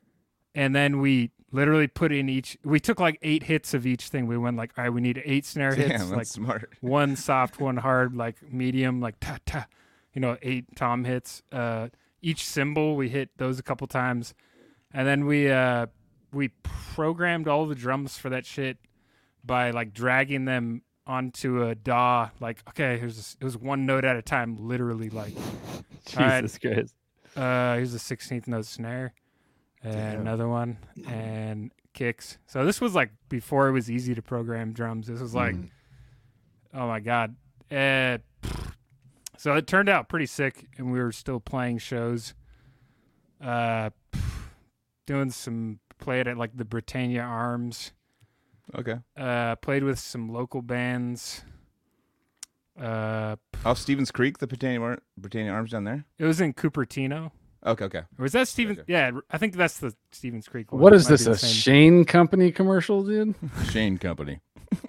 and 0.56 0.74
then 0.76 0.99
we 0.99 1.32
literally 1.52 1.88
put 1.88 2.12
in 2.12 2.30
each. 2.30 2.58
We 2.64 2.80
took 2.80 2.99
like 2.99 3.18
eight 3.22 3.43
hits 3.43 3.74
of 3.74 3.86
each 3.86 4.08
thing. 4.08 4.28
We 4.28 4.38
went 4.38 4.58
like, 4.58 4.72
all 4.78 4.84
right, 4.86 4.89
we 4.89 5.02
need 5.02 5.22
eight 5.26 5.45
snare 5.45 5.76
Damn, 5.76 5.89
hits, 5.89 6.04
that's 6.04 6.12
like 6.12 6.28
smart. 6.28 6.74
one 6.82 7.16
soft, 7.16 7.60
one 7.60 7.78
hard, 7.78 8.16
like 8.16 8.36
medium, 8.52 9.02
like 9.02 9.20
ta 9.20 9.38
ta. 9.45 9.68
You 10.14 10.22
know, 10.22 10.38
eight 10.41 10.76
tom 10.76 11.04
hits. 11.06 11.41
Uh, 11.52 11.89
each 12.22 12.45
cymbal 12.45 12.95
we 12.95 13.10
hit 13.10 13.30
those 13.38 13.60
a 13.60 13.64
couple 13.64 13.88
times, 13.88 14.34
and 14.93 15.08
then 15.08 15.26
we 15.26 15.49
uh 15.49 15.88
we 16.34 16.49
programmed 16.93 17.47
all 17.47 17.66
the 17.66 17.76
drums 17.76 18.18
for 18.18 18.30
that 18.30 18.45
shit 18.45 18.78
by 19.43 19.72
like 19.72 19.93
dragging 19.93 20.45
them 20.45 20.82
onto 21.08 21.64
a 21.64 21.76
DAW. 21.76 22.30
Like, 22.39 22.60
okay, 22.70 22.97
here's 22.97 23.16
this, 23.18 23.38
it 23.39 23.43
was 23.43 23.58
one 23.58 23.86
note 23.86 24.06
at 24.06 24.16
a 24.16 24.22
time, 24.22 24.56
literally. 24.58 25.10
Like, 25.10 25.34
All 25.36 26.26
right. 26.26 26.41
Jesus 26.41 26.58
Christ. 26.58 26.95
uh, 27.36 27.76
here's 27.76 27.91
the 27.93 27.99
sixteenth 27.99 28.47
note 28.47 28.66
snare, 28.66 29.14
and 29.84 29.94
Damn. 29.94 30.22
another 30.22 30.48
one, 30.48 30.78
and 31.08 31.72
kicks. 31.94 32.38
So 32.48 32.66
this 32.66 32.80
was 32.82 32.94
like 32.96 33.12
before 33.30 33.68
it 33.68 33.72
was 33.72 33.90
easy 33.90 34.14
to 34.16 34.22
program 34.22 34.74
drums. 34.74 35.08
This 35.08 35.20
was 35.20 35.34
like, 35.36 35.56
oh 36.74 36.88
my 36.88 37.00
god. 37.00 37.36
Uh, 37.72 38.18
so 39.38 39.56
it 39.56 39.66
turned 39.68 39.90
out 39.90 40.08
pretty 40.10 40.26
sick, 40.28 40.68
and 40.78 40.92
we 40.92 41.00
were 41.00 41.12
still 41.12 41.40
playing 41.40 41.80
shows. 41.80 42.34
Uh, 43.44 43.90
doing 45.08 45.32
some 45.32 45.80
played 45.98 46.28
at 46.28 46.38
like 46.38 46.56
the 46.56 46.66
Britannia 46.66 47.22
Arms. 47.24 47.92
Okay. 48.76 48.96
Uh, 49.18 49.56
played 49.58 49.84
with 49.84 50.00
some 50.00 50.30
local 50.32 50.62
bands. 50.62 51.44
Uh, 52.80 53.36
Oh, 53.64 53.74
Stevens 53.76 54.12
Creek, 54.12 54.40
the 54.40 54.48
Britannia, 54.48 54.98
Britannia 55.18 55.52
Arms 55.52 55.72
down 55.72 55.84
there. 55.84 56.06
it 56.18 56.26
was 56.26 56.42
in 56.42 56.54
Cupertino. 56.54 57.32
Okay, 57.66 57.86
okay. 57.86 57.99
Or 58.18 58.24
was 58.24 58.32
that 58.32 58.47
Steven? 58.47 58.80
Okay. 58.80 58.91
Yeah, 58.91 59.12
I 59.30 59.38
think 59.38 59.55
that's 59.55 59.78
the 59.80 59.93
Stevens 60.12 60.47
Creek 60.47 60.72
one. 60.72 60.82
What 60.82 60.93
It 60.93 60.97
is 60.97 61.05
might 61.05 61.12
this? 61.12 61.28
A 61.28 61.36
same. 61.36 61.51
Shane 61.53 62.05
Company 62.05 62.51
commercial, 62.51 63.03
dude? 63.03 63.36
Shane 63.72 63.97
Company. 63.97 64.39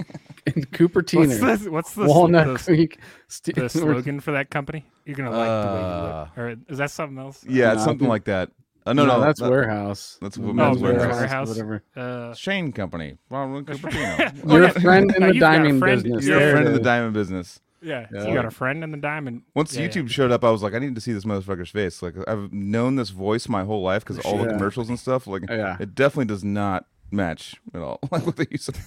In 0.45 0.55
What's 0.55 0.67
Cupertino, 0.71 1.63
the, 1.63 1.71
what's 1.71 1.95
the, 1.95 2.05
Walnut 2.05 2.47
the, 2.47 2.65
Creek. 2.65 2.99
Ste- 3.29 3.55
the 3.55 3.69
slogan 3.69 4.19
for 4.19 4.33
that 4.33 4.51
company? 4.51 4.85
You're 5.05 5.15
gonna 5.17 5.31
like 5.31 5.47
the 5.49 5.73
way 5.73 5.81
you 5.81 6.49
look. 6.57 6.59
Or 6.69 6.73
is 6.73 6.79
that 6.79 6.91
something 6.91 7.17
else? 7.19 7.45
Yeah, 7.49 7.75
it's 7.75 7.85
something 7.85 8.09
like 8.09 8.25
that. 8.25 8.51
Uh, 8.85 8.93
no, 8.93 9.07
no, 9.07 9.21
that's 9.21 9.39
that- 9.39 9.49
warehouse. 9.51 10.19
that's 10.21 10.37
No, 10.39 10.53
Warehouse. 10.53 10.79
warehouse. 10.79 11.15
Warehouse. 11.17 11.49
Whatever. 11.49 11.83
Uh, 11.95 12.35
Shane 12.35 12.73
Company. 12.73 13.19
Well, 13.31 13.47
Cupertino. 13.63 14.51
You're 14.53 14.63
yeah. 14.65 14.71
friend 14.71 15.15
in 15.15 15.23
the 15.23 15.29
you've 15.35 15.41
got 15.41 15.55
a 15.55 15.59
diamond 15.59 15.81
business. 15.81 16.27
You're 16.27 16.39
There 16.41 16.49
a 16.49 16.51
it 16.51 16.53
friend 16.55 16.67
in 16.69 16.73
the 16.75 16.81
diamond 16.81 17.15
business. 17.15 17.61
Yeah, 17.83 18.07
Yeah. 18.13 18.27
you 18.27 18.35
got 18.35 18.45
a 18.45 18.51
friend 18.51 18.83
in 18.85 18.91
the 18.91 18.97
diamond. 18.99 19.43
Once 19.55 19.75
Yeah, 19.75 19.83
yeah. 19.83 19.89
YouTube 19.89 20.09
showed 20.11 20.31
up, 20.31 20.45
I 20.45 20.51
was 20.51 20.63
like, 20.63 20.75
I 20.75 20.79
need 20.79 20.95
to 20.95 21.01
see 21.01 21.13
this 21.13 21.25
motherfucker's 21.25 21.71
face. 21.71 22.03
Like, 22.03 22.15
I've 22.29 22.53
known 22.53 22.97
this 22.97 23.11
voice 23.11 23.49
my 23.49 23.65
whole 23.65 23.83
life 23.83 24.05
because 24.05 24.19
all 24.25 24.39
the 24.39 24.49
commercials 24.49 24.89
and 24.89 24.99
stuff. 24.99 25.27
Like, 25.27 25.45
Yeah. 25.49 25.77
it 25.81 25.95
definitely 25.95 26.27
does 26.27 26.45
not 26.45 26.87
match 27.11 27.57
at 27.75 27.81
all. 27.83 28.01
Like 28.11 28.27
what 28.27 28.37
they 28.37 28.47
used. 28.51 28.75
To... 28.75 28.81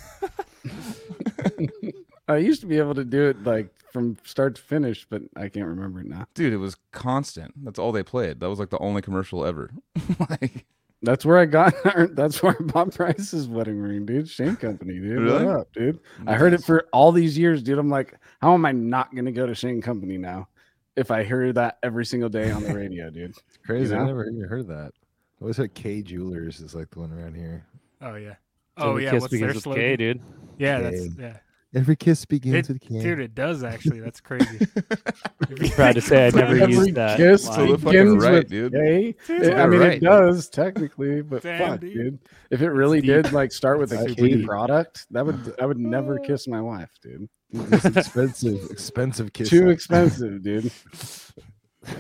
I 2.28 2.38
used 2.38 2.62
to 2.62 2.68
be 2.68 2.78
able 2.80 2.96
to 2.96 3.04
do 3.06 3.24
it 3.30 3.44
like 3.44 3.70
from 3.92 4.18
start 4.24 4.56
to 4.56 4.62
finish, 4.62 5.06
but 5.10 5.22
I 5.36 5.48
can't 5.48 5.68
remember 5.68 6.02
it 6.02 6.08
now. 6.08 6.26
Dude, 6.34 6.54
it 6.54 6.58
was 6.58 6.76
constant. 6.92 7.54
That's 7.64 7.80
all 7.80 7.92
they 7.92 8.04
played. 8.04 8.40
That 8.40 8.50
was 8.50 8.60
like 8.60 8.70
the 8.70 8.80
only 8.80 9.02
commercial 9.02 9.46
ever. 9.46 9.72
like, 10.30 10.66
That's 11.06 11.24
where 11.24 11.38
I 11.38 11.46
got. 11.46 11.74
That's 12.16 12.42
where 12.42 12.56
I 12.60 12.64
bought 12.64 12.94
Price's 12.94 13.48
wedding 13.48 13.80
ring, 13.80 14.06
dude. 14.06 14.28
Shane 14.28 14.56
Company, 14.56 14.94
dude. 14.94 15.20
Really? 15.20 15.46
What 15.46 15.56
up, 15.56 15.74
dude? 15.74 16.00
I 16.26 16.34
heard 16.34 16.54
it 16.54 16.64
for 16.64 16.88
all 16.92 17.12
these 17.12 17.38
years, 17.38 17.62
dude. 17.62 17.78
I'm 17.78 17.90
like, 17.90 18.16
how 18.42 18.54
am 18.54 18.66
I 18.66 18.72
not 18.72 19.16
gonna 19.16 19.32
go 19.32 19.46
to 19.46 19.56
Shane 19.56 19.82
Company 19.82 20.18
now? 20.18 20.48
If 20.96 21.12
I 21.12 21.24
hear 21.24 21.54
that 21.54 21.78
every 21.84 22.06
single 22.06 22.30
day 22.30 22.52
on 22.52 22.64
the 22.64 22.74
radio, 22.76 23.10
dude. 23.10 23.32
It's 23.32 23.58
crazy. 23.66 23.94
You 23.94 24.02
I 24.02 24.06
never 24.06 24.26
even 24.26 24.48
heard 24.48 24.68
that. 24.68 24.92
I 24.94 25.42
always 25.42 25.58
heard 25.58 25.74
Kay 25.74 26.02
Jewelers 26.02 26.60
is 26.60 26.74
like 26.74 26.90
the 26.90 27.00
one 27.00 27.12
around 27.12 27.36
here. 27.36 27.66
Oh 28.02 28.16
yeah. 28.16 28.36
So 28.80 28.86
oh 28.86 28.96
the 28.96 29.04
yeah. 29.04 29.12
kiss 29.12 29.22
What's 29.22 29.40
their 29.40 29.54
slogan? 29.54 29.82
Kay, 29.82 29.96
dude. 29.96 30.22
Yeah, 30.58 30.78
Kay. 30.78 30.84
that's 30.84 31.18
yeah. 31.20 31.38
Every 31.76 31.96
kiss 31.98 32.24
begins 32.26 32.70
It- 32.70 32.74
with 32.74 32.82
Kay. 32.82 33.02
Dude, 33.02 33.20
it 33.20 33.36
does 33.36 33.64
actually. 33.64 34.00
That's 34.00 34.22
crazy. 34.22 34.66
I'm 35.50 35.70
Proud 35.72 35.96
to 35.96 36.02
say 36.02 36.28
I 36.28 36.30
never 36.30 36.56
Every 36.58 36.74
used 36.74 36.96
that. 36.96 37.18
kiss 37.18 37.46
line. 37.48 37.56
So 37.56 37.62
the 37.74 37.78
fucking 37.78 37.92
begins 37.92 38.24
right, 38.24 38.32
with 38.34 38.50
dude. 38.50 38.74
Kay. 38.74 39.16
Dude, 39.28 39.54
I 39.54 39.66
mean, 39.68 39.80
right, 39.82 39.90
it 39.90 40.00
dude. 40.00 40.04
does 40.04 40.48
technically, 40.50 41.22
but 41.22 41.44
Damn, 41.44 41.72
fuck, 41.72 41.80
dude. 41.82 41.94
dude. 41.94 42.20
If 42.50 42.62
it 42.62 42.70
really 42.70 43.02
deep. 43.02 43.24
did 43.24 43.34
like 43.34 43.52
start 43.52 43.80
with 43.80 43.92
a 43.92 43.98
That's 43.98 44.14
Kay 44.16 44.42
product, 44.44 45.06
that 45.12 45.26
would 45.26 45.56
I 45.62 45.66
would 45.66 45.78
never 45.80 46.18
kiss 46.20 46.48
my 46.48 46.62
wife, 46.62 46.92
dude. 47.02 47.28
It's 47.52 47.86
expensive, 47.86 48.72
expensive 48.72 49.34
kiss. 49.34 49.50
Too 49.50 49.70
expensive, 49.70 50.42
dude. 50.44 50.72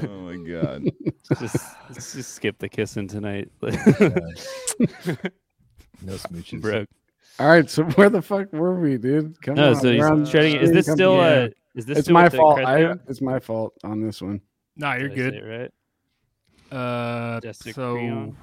oh 0.03 0.07
my 0.07 0.37
god. 0.49 0.83
just, 1.39 1.57
let's 1.89 2.13
just 2.13 2.33
skip 2.33 2.57
the 2.59 2.69
kissing 2.69 3.07
tonight. 3.07 3.49
No 6.01 6.13
smooches. 6.15 6.61
Bro. 6.61 6.85
All 7.39 7.47
right, 7.47 7.69
so 7.69 7.83
where 7.95 8.09
the 8.09 8.21
fuck 8.21 8.51
were 8.53 8.79
we, 8.79 8.97
dude? 8.97 9.41
Come 9.41 9.55
No, 9.55 9.69
on. 9.71 9.75
so 9.75 9.91
he's 9.91 10.03
on 10.03 10.25
shredding. 10.25 10.55
Is 10.57 10.71
this 10.71 10.85
still? 10.85 11.17
Company. 11.17 11.45
Uh, 11.45 11.49
is 11.75 11.85
this 11.85 11.97
It's 11.97 12.05
still 12.05 12.13
my 12.13 12.29
fault. 12.29 12.59
I, 12.61 12.91
it's 13.09 13.21
my 13.21 13.39
fault 13.39 13.73
on 13.83 14.01
this 14.01 14.21
one. 14.21 14.39
no, 14.77 14.93
you're 14.93 15.09
Did 15.09 15.11
I 15.11 15.15
say 15.15 15.21
good. 15.23 15.33
it 15.35 15.43
right. 15.43 15.71
Uh, 16.71 17.39
Desecreon? 17.41 17.73
so 17.73 18.35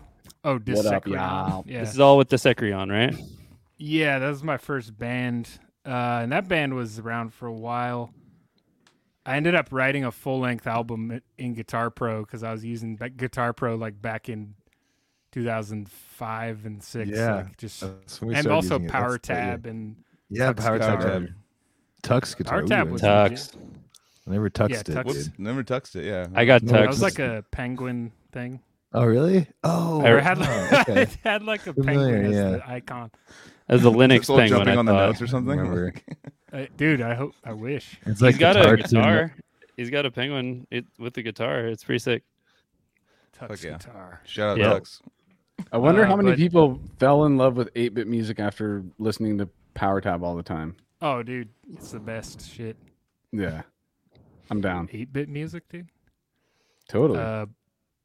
oh, 0.45 0.59
Desecreon. 0.59 1.65
Yeah, 1.67 1.81
This 1.81 1.95
is 1.95 2.01
all 2.01 2.19
with 2.19 2.29
Desecreon, 2.29 2.91
right? 2.91 3.15
yeah, 3.79 4.19
that 4.19 4.29
was 4.29 4.43
my 4.45 4.59
first 4.59 4.97
band, 4.99 5.49
uh, 5.87 6.21
and 6.23 6.31
that 6.33 6.47
band 6.49 6.75
was 6.75 6.99
around 6.99 7.33
for 7.33 7.47
a 7.47 7.53
while. 7.53 8.13
I 9.25 9.37
ended 9.37 9.55
up 9.55 9.69
writing 9.71 10.05
a 10.05 10.13
full 10.13 10.41
length 10.41 10.67
album 10.67 11.21
in 11.39 11.55
Guitar 11.55 11.91
Pro 11.91 12.21
because 12.23 12.43
I 12.43 12.53
was 12.53 12.65
using 12.65 12.97
ba- 12.97 13.09
Guitar 13.11 13.53
Pro 13.53 13.77
like 13.77 14.01
back 14.03 14.29
in 14.29 14.55
2005 15.33 16.65
and 16.67 16.83
six. 16.83 17.11
Yeah, 17.11 17.35
like 17.37 17.57
just 17.57 17.81
That's 17.81 18.21
when 18.23 18.37
and 18.37 18.47
also. 18.49 18.79
Power 18.79 19.13
That's 19.13 19.29
the 19.29 19.35
year. 19.35 19.43
Tab 19.43 19.67
and 19.67 19.97
Yeah, 20.29 20.53
Tux 20.53 20.57
Power 20.65 20.79
guitar. 20.79 20.97
Tab. 21.03 21.29
Tux 22.03 22.37
guitar. 22.37 22.59
Power 22.61 22.69
Tab 22.69 22.89
Ooh, 22.89 22.93
was 22.93 23.03
I 23.05 23.29
Tux. 23.29 23.57
never 24.27 24.51
tuxed 24.51 24.71
Yeah, 24.71 24.79
it. 24.81 24.87
Tux. 24.87 25.05
Whoops, 25.05 25.25
dude. 25.29 25.39
never 25.39 25.63
tuxed 25.65 25.97
it. 25.97 26.05
Yeah. 26.05 26.27
I 26.35 26.45
got 26.45 26.63
No, 26.63 26.73
that 26.73 26.85
Tux. 26.85 26.89
was 26.89 27.03
like 27.03 27.19
a 27.19 27.45
penguin 27.51 28.13
thing. 28.33 28.61
Oh, 28.95 29.05
really? 29.07 29.47
Oh, 29.65 30.03
Or 30.03 30.19
it 30.19 30.23
had 30.23 30.39
oh, 30.39 30.41
like, 30.43 30.89
okay. 30.89 31.03
it 31.03 31.17
had 31.25 31.43
like 31.43 31.67
a 31.67 31.73
Familiar, 31.73 32.23
penguin 32.23 32.33
as 32.35 32.53
the 32.61 32.71
icon. 32.71 33.11
As 33.69 33.85
a 33.85 33.89
Linux 33.89 34.17
Just 34.19 34.31
all 34.31 34.37
penguin, 34.39 34.59
jumping 34.59 34.75
I 34.75 34.77
on 34.77 34.85
the 34.85 34.93
thought. 34.93 35.07
notes 35.07 35.23
or 35.23 35.27
something. 35.27 35.59
Remember. 35.59 35.93
Uh, 36.53 36.67
dude, 36.77 37.01
I 37.01 37.15
hope 37.15 37.33
I 37.43 37.55
wish. 37.55 37.99
It's 38.03 38.21
He's 38.21 38.21
like 38.21 38.39
got 38.39 38.59
a 38.59 38.63
cartoon- 38.65 38.85
guitar. 39.01 39.35
He's 39.79 39.89
got 39.89 40.05
a 40.05 40.11
penguin 40.11 40.67
it, 40.71 40.85
with 40.99 41.15
the 41.15 41.23
guitar. 41.23 41.65
It's 41.65 41.83
pretty 41.83 41.99
sick. 42.01 42.25
Tux 43.35 43.49
Fuck 43.49 43.63
yeah. 43.63 43.71
guitar. 43.79 44.21
Shout 44.27 44.51
out 44.51 44.59
Yeah. 44.59 44.79
Tux. 44.79 45.01
I 45.73 45.79
wonder 45.79 46.05
Uh, 46.05 46.09
how 46.09 46.17
many 46.17 46.31
but- 46.31 46.39
people 46.39 46.81
fell 46.99 47.25
in 47.25 47.37
love 47.37 47.57
with 47.57 47.71
8 47.75 47.95
bit 47.95 48.07
music 48.09 48.41
after 48.41 48.83
listening 48.99 49.39
to 49.39 49.49
Power 49.75 50.01
Tab 50.01 50.23
all 50.23 50.35
the 50.37 50.43
time. 50.43 50.77
Oh, 51.01 51.23
dude, 51.23 51.49
it's 51.73 51.91
the 51.93 52.01
best 52.01 52.49
shit. 52.51 52.77
Yeah. 53.33 53.63
I'm 54.51 54.61
down. 54.61 54.89
8 54.93 55.13
bit 55.13 55.29
music, 55.29 55.69
dude. 55.69 55.89
Totally. 56.89 57.19
Uh, 57.19 57.47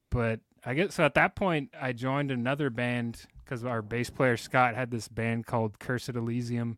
but 0.10 0.40
I 0.66 0.74
guess 0.74 0.96
so 0.96 1.04
at 1.04 1.14
that 1.16 1.36
point, 1.36 1.70
I 1.80 1.94
joined 1.94 2.32
another 2.32 2.70
band 2.70 3.26
because 3.44 3.64
our 3.66 3.82
bass 3.82 4.10
player 4.10 4.38
Scott 4.38 4.76
had 4.76 4.92
this 4.92 5.08
band 5.08 5.46
called 5.46 5.80
Cursed 5.80 6.10
Elysium. 6.10 6.78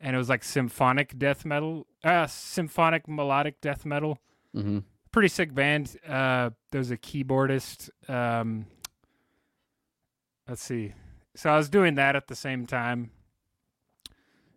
And 0.00 0.14
it 0.14 0.18
was 0.18 0.28
like 0.28 0.44
symphonic 0.44 1.18
death 1.18 1.44
metal, 1.44 1.86
uh, 2.02 2.26
symphonic 2.26 3.08
melodic 3.08 3.60
death 3.60 3.84
metal. 3.86 4.18
hmm 4.52 4.80
Pretty 5.12 5.28
sick 5.28 5.54
band. 5.54 5.96
Uh, 6.06 6.50
there 6.72 6.80
was 6.80 6.90
a 6.90 6.96
keyboardist. 6.96 7.88
Um, 8.10 8.66
let's 10.48 10.62
see. 10.62 10.92
So 11.36 11.50
I 11.50 11.56
was 11.56 11.68
doing 11.68 11.94
that 11.96 12.16
at 12.16 12.28
the 12.28 12.36
same 12.36 12.66
time. 12.66 13.10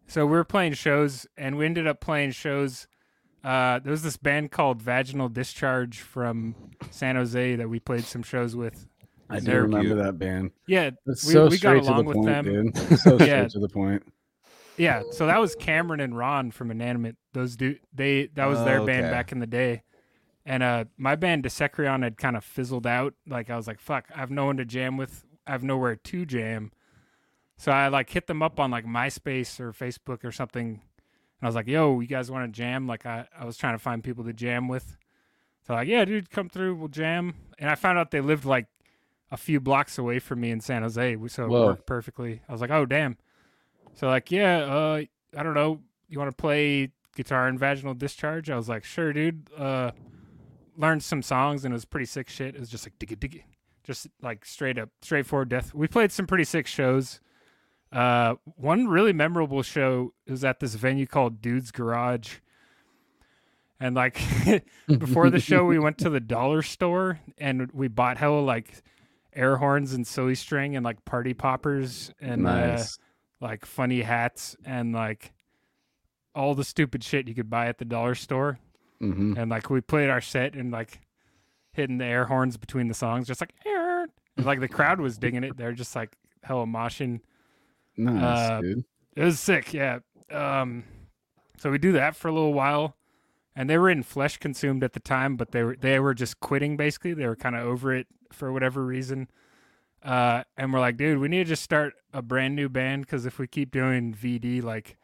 So 0.08 0.26
we 0.26 0.32
were 0.34 0.44
playing 0.46 0.74
shows, 0.74 1.28
and 1.38 1.58
we 1.58 1.66
ended 1.66 1.86
up 1.88 2.00
playing 2.00 2.32
shows. 2.32 2.88
Uh, 3.44 3.80
there 3.80 3.92
was 3.92 4.04
this 4.04 4.18
band 4.18 4.52
called 4.52 4.82
Vaginal 4.82 5.30
Discharge 5.30 6.00
from 6.00 6.56
San 6.92 7.16
Jose 7.16 7.56
that 7.56 7.70
we 7.70 7.80
played 7.80 8.04
some 8.06 8.24
shows 8.24 8.56
with. 8.56 8.88
I 9.30 9.40
do 9.42 9.52
remember 9.54 9.90
cute. 9.96 9.98
that 10.04 10.18
band. 10.18 10.52
Yeah, 10.68 10.92
It's 11.06 11.26
we, 11.26 11.34
so 11.34 11.48
we 11.48 11.58
got 11.58 11.76
along 11.76 11.98
the 11.98 12.04
with 12.04 12.16
point, 12.16 12.28
them. 12.28 12.72
dude. 12.72 12.78
So 13.00 13.16
straight 13.18 13.28
Yeah. 13.28 13.48
to 13.50 13.60
the 13.60 13.68
point. 13.68 14.04
Yeah, 14.78 15.04
so 15.12 15.26
that 15.26 15.40
was 15.42 15.56
Cameron 15.56 16.00
and 16.00 16.16
Ron 16.18 16.52
from 16.52 16.72
Inanimate. 16.72 17.18
Those 17.34 17.56
do 17.58 17.76
they 17.94 18.28
that 18.36 18.46
was 18.46 18.64
their 18.64 18.80
Oh, 18.82 18.86
band 18.86 19.06
okay. 19.08 19.12
back 19.14 19.32
in 19.34 19.40
the 19.40 19.48
day. 19.48 19.82
And 20.46 20.64
uh 20.64 20.86
my 20.98 21.16
band 21.16 21.44
Desecreon 21.44 22.04
had 22.04 22.18
kind 22.18 22.38
of 22.38 22.46
fizzled 22.46 22.88
out. 22.88 23.16
Like 23.28 23.50
I 23.50 23.58
was 23.58 23.68
like, 23.68 23.80
fuck, 23.80 24.06
I 24.16 24.20
have 24.20 24.32
no 24.32 24.46
one 24.46 24.58
to 24.58 24.66
jam 24.66 24.96
with. 24.96 25.26
I 25.48 25.52
have 25.52 25.64
nowhere 25.64 25.95
to 25.95 26.26
jam. 26.26 26.72
So 27.58 27.72
I 27.72 27.88
like 27.88 28.10
hit 28.10 28.28
them 28.28 28.43
up 28.43 28.60
on 28.60 28.70
like 28.70 28.86
MySpace 28.86 29.60
or 29.60 29.74
Facebook 29.74 30.24
or 30.24 30.32
something. 30.32 30.68
And 30.68 30.82
I 31.41 31.45
was 31.45 31.56
like, 31.56 31.68
yo, 31.68 32.00
you 32.00 32.08
guys 32.08 32.30
want 32.30 32.52
to 32.52 32.56
jam? 32.56 32.88
Like 32.88 33.06
I, 33.06 33.28
I 33.38 33.45
was 33.45 33.58
trying 33.58 33.74
to 33.74 33.80
find 33.80 34.04
people 34.04 34.24
to 34.26 34.34
jam 34.34 34.68
with. 34.68 34.98
So 35.66 35.74
like, 35.74 35.88
yeah, 35.88 36.06
dude, 36.06 36.30
come 36.30 36.50
through, 36.50 36.76
we'll 36.76 36.88
jam. 36.88 37.36
And 37.58 37.70
I 37.70 37.76
found 37.76 37.98
out 37.98 38.12
they 38.12 38.22
lived 38.22 38.45
like 38.45 38.68
a 39.32 39.38
few 39.38 39.60
blocks 39.60 39.98
away 39.98 40.20
from 40.20 40.39
me 40.39 40.52
in 40.52 40.62
San 40.62 40.84
Jose, 40.84 41.18
so 41.28 41.45
it 41.45 41.50
Whoa. 41.50 41.66
worked 41.66 41.86
perfectly. 41.86 42.41
I 42.48 42.52
was 42.52 42.62
like, 42.62 42.72
oh 42.72 42.86
damn. 42.86 43.18
So 43.95 44.08
like, 44.08 44.32
yeah, 44.32 44.60
uh, 44.60 45.02
I 45.36 45.43
don't 45.43 45.54
know. 45.54 45.82
You 46.08 46.20
want 46.20 46.32
to 46.32 46.36
play 46.36 46.91
guitar 47.16 47.48
and 47.48 47.60
vaginal 47.60 47.93
discharge? 47.93 48.50
I 48.50 48.56
was 48.56 48.70
like, 48.70 48.84
sure, 48.84 49.12
dude. 49.12 49.50
Uh, 49.58 49.91
learned 50.78 51.04
some 51.04 51.22
songs 51.22 51.66
and 51.66 51.74
it 51.74 51.76
was 51.76 51.86
pretty 51.86 52.06
sick 52.06 52.30
shit. 52.30 52.56
It 52.56 52.60
was 52.60 52.70
just 52.70 52.86
like 52.86 52.98
digga 53.00 53.18
digga, 53.18 53.43
just 53.88 54.08
like 54.22 54.46
straight 54.46 54.78
up, 54.78 54.90
straightforward 55.02 55.48
death. 55.50 55.74
We 55.74 55.88
played 55.88 56.12
some 56.12 56.28
pretty 56.28 56.44
sick 56.44 56.68
shows. 56.68 57.22
Uh, 57.92 58.36
one 58.44 58.88
really 58.88 59.14
memorable 59.14 59.64
show 59.64 60.14
was 60.28 60.44
at 60.44 60.60
this 60.60 60.76
venue 60.76 61.08
called 61.08 61.42
Dude's 61.42 61.72
Garage. 61.72 62.36
And 63.80 63.96
like 63.96 64.20
before 64.88 65.30
the 65.30 65.40
show, 65.40 65.64
we 65.64 65.80
went 65.86 65.98
to 66.00 66.10
the 66.10 66.20
dollar 66.20 66.62
store 66.62 67.20
and 67.38 67.72
we 67.72 67.88
bought 67.88 68.18
hella 68.18 68.42
like 68.42 68.84
air 69.34 69.56
horns 69.58 69.94
and 69.94 70.06
silly 70.06 70.36
string 70.36 70.76
and 70.76 70.84
like 70.84 71.06
party 71.06 71.34
poppers 71.34 72.12
and 72.20 72.46
uh, 72.46 72.52
like 73.40 73.66
funny 73.66 74.02
hats 74.02 74.58
and 74.66 74.94
like 74.94 75.32
all 76.36 76.56
the 76.56 76.64
stupid 76.64 77.04
shit 77.04 77.28
you 77.28 77.36
could 77.36 77.50
buy 77.50 77.68
at 77.68 77.78
the 77.78 77.86
dollar 77.86 78.16
store. 78.16 78.60
hmm 79.00 79.34
And 79.38 79.50
like 79.50 79.70
we 79.70 79.80
played 79.80 80.10
our 80.10 80.22
set 80.22 80.56
and 80.56 80.72
like 80.72 81.00
hitting 81.72 82.00
the 82.00 82.06
air 82.06 82.26
horns 82.26 82.58
between 82.58 82.88
the 82.88 82.94
songs, 82.96 83.28
just 83.28 83.40
like 83.40 83.54
"Air." 83.66 83.76
Like 84.38 84.60
the 84.60 84.68
crowd 84.68 85.00
was 85.02 85.18
digging 85.18 85.44
it. 85.44 85.58
They're 85.58 85.74
just 85.74 85.96
like 85.96 86.16
hella 86.44 86.66
moshing. 86.66 87.22
Nice, 87.98 88.50
uh, 88.52 88.62
dude. 88.62 88.86
It 89.16 89.24
was 89.24 89.40
sick, 89.40 89.74
yeah. 89.74 90.00
Um, 90.32 90.84
so 91.58 91.72
we 91.72 91.78
do 91.80 91.92
that 91.94 92.16
for 92.16 92.28
a 92.28 92.32
little 92.32 92.54
while, 92.54 92.96
and 93.56 93.68
they 93.70 93.78
were 93.78 93.90
in 93.90 94.04
flesh 94.04 94.38
consumed 94.38 94.84
at 94.84 94.94
the 94.94 95.00
time, 95.00 95.36
but 95.38 95.52
they 95.52 95.64
were 95.64 95.76
they 95.76 96.00
were 96.00 96.14
just 96.14 96.40
quitting 96.40 96.78
basically. 96.78 97.14
They 97.14 97.26
were 97.28 97.36
kind 97.36 97.56
of 97.56 97.64
over 97.66 97.94
it 97.96 98.08
for 98.32 98.52
whatever 98.54 98.86
reason. 98.86 99.28
Uh, 100.04 100.44
and 100.56 100.72
we're 100.72 100.80
like, 100.80 100.96
dude, 100.98 101.18
we 101.18 101.28
need 101.28 101.40
to 101.40 101.46
just 101.46 101.64
start 101.64 101.94
a 102.14 102.22
brand 102.22 102.56
new 102.56 102.70
band 102.70 103.02
because 103.06 103.26
if 103.26 103.40
we 103.40 103.48
keep 103.48 103.72
doing 103.72 104.14
VD, 104.14 104.62
like, 104.64 104.96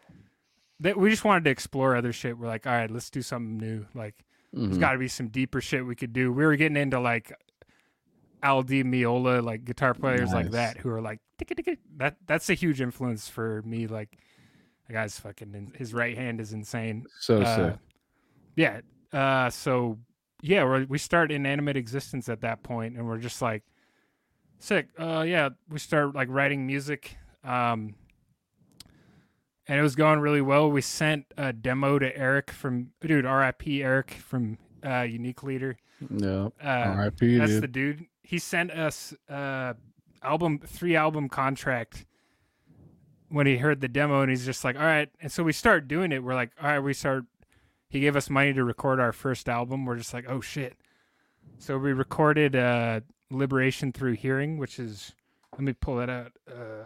that 0.80 0.98
we 0.98 1.10
just 1.10 1.24
wanted 1.26 1.44
to 1.46 1.50
explore 1.50 1.96
other 1.96 2.14
shit. 2.14 2.38
We're 2.38 2.48
like, 2.48 2.68
all 2.68 2.74
right, 2.74 2.92
let's 2.92 3.10
do 3.10 3.22
something 3.24 3.58
new. 3.58 3.86
Like, 3.96 4.24
there's 4.54 4.78
Mhm. 4.78 4.80
got 4.80 4.92
to 4.94 5.00
be 5.00 5.08
some 5.08 5.30
deeper 5.30 5.60
shit 5.62 5.86
we 5.86 5.96
could 5.96 6.14
do. 6.14 6.32
We 6.32 6.46
were 6.46 6.56
getting 6.56 6.78
into 6.78 7.00
like 7.00 7.34
Al 8.44 8.62
Di 8.62 8.84
Meola, 8.84 9.42
like 9.44 9.66
guitar 9.66 9.94
players 9.96 10.32
like 10.34 10.52
that, 10.52 10.78
who 10.78 10.90
are 10.90 11.02
like 11.02 11.20
that. 11.98 12.18
That's 12.28 12.50
a 12.50 12.54
huge 12.54 12.82
influence 12.82 13.28
for 13.28 13.62
me. 13.64 13.88
Like, 13.88 14.18
the 14.88 14.94
guy's 14.94 15.20
fucking. 15.20 15.54
in- 15.56 15.74
His 15.76 15.94
right 15.94 16.16
hand 16.18 16.40
is 16.42 16.54
insane. 16.54 17.06
so 17.20 17.42
Uh, 17.42 17.56
sick. 17.72 17.80
yeah. 18.56 18.82
Uh, 19.12 19.50
so 19.50 19.98
yeah, 20.42 20.64
we're, 20.64 20.86
we 20.86 20.98
start 20.98 21.32
inanimate 21.32 21.78
existence 21.78 22.28
at 22.30 22.42
that 22.42 22.64
point, 22.64 22.98
and 22.98 23.08
we're 23.08 23.18
just 23.18 23.42
like, 23.42 23.64
sick. 24.60 24.88
Uh, 25.00 25.24
yeah, 25.26 25.50
we 25.70 25.80
start 25.80 26.14
like 26.14 26.28
writing 26.30 26.68
music. 26.68 27.16
Um, 27.44 27.96
and 29.68 29.80
it 29.80 29.82
was 29.82 29.96
going 29.96 30.20
really 30.20 30.42
well. 30.42 30.70
We 30.70 30.82
sent 30.82 31.26
a 31.38 31.54
demo 31.54 31.98
to 32.00 32.18
Eric 32.18 32.52
from 32.52 32.90
dude, 33.00 33.24
RIP 33.26 33.68
Eric 33.68 34.12
from 34.12 34.58
uh, 34.86 35.02
Unique 35.02 35.44
Leader. 35.44 35.78
No, 36.10 36.52
Uh, 36.62 36.68
R.I.P. 36.68 37.38
that's 37.38 37.52
dude. 37.52 37.64
the 37.64 37.68
dude. 37.68 38.06
He 38.24 38.40
sent 38.40 38.72
us 38.72 39.14
uh 39.30 39.74
album 40.22 40.60
three 40.66 40.96
album 40.96 41.28
contract 41.30 42.06
when 43.30 43.46
he 43.48 43.58
heard 43.58 43.82
the 43.82 43.88
demo 43.88 44.22
and 44.22 44.30
he's 44.30 44.46
just 44.46 44.64
like, 44.64 44.76
all 44.76 44.84
right. 44.84 45.10
And 45.22 45.32
so 45.32 45.44
we 45.44 45.52
start 45.54 45.88
doing 45.88 46.12
it. 46.12 46.24
We're 46.24 46.36
like, 46.36 46.52
all 46.62 46.68
right, 46.70 46.80
we 46.80 46.94
start. 46.94 47.26
He 47.90 48.00
gave 48.00 48.16
us 48.16 48.30
money 48.30 48.54
to 48.54 48.64
record 48.64 49.00
our 49.00 49.12
first 49.12 49.50
album. 49.50 49.86
We're 49.86 49.98
just 49.98 50.14
like, 50.14 50.26
oh 50.28 50.40
shit. 50.42 50.78
So 51.60 51.78
we 51.78 51.94
recorded 51.94 52.56
uh, 52.56 53.02
Liberation 53.30 53.92
Through 53.92 54.14
Hearing, 54.14 54.58
which 54.58 54.80
is, 54.80 55.14
let 55.54 55.62
me 55.62 55.74
pull 55.74 55.98
that 55.98 56.10
out. 56.10 56.32
Uh, 56.50 56.86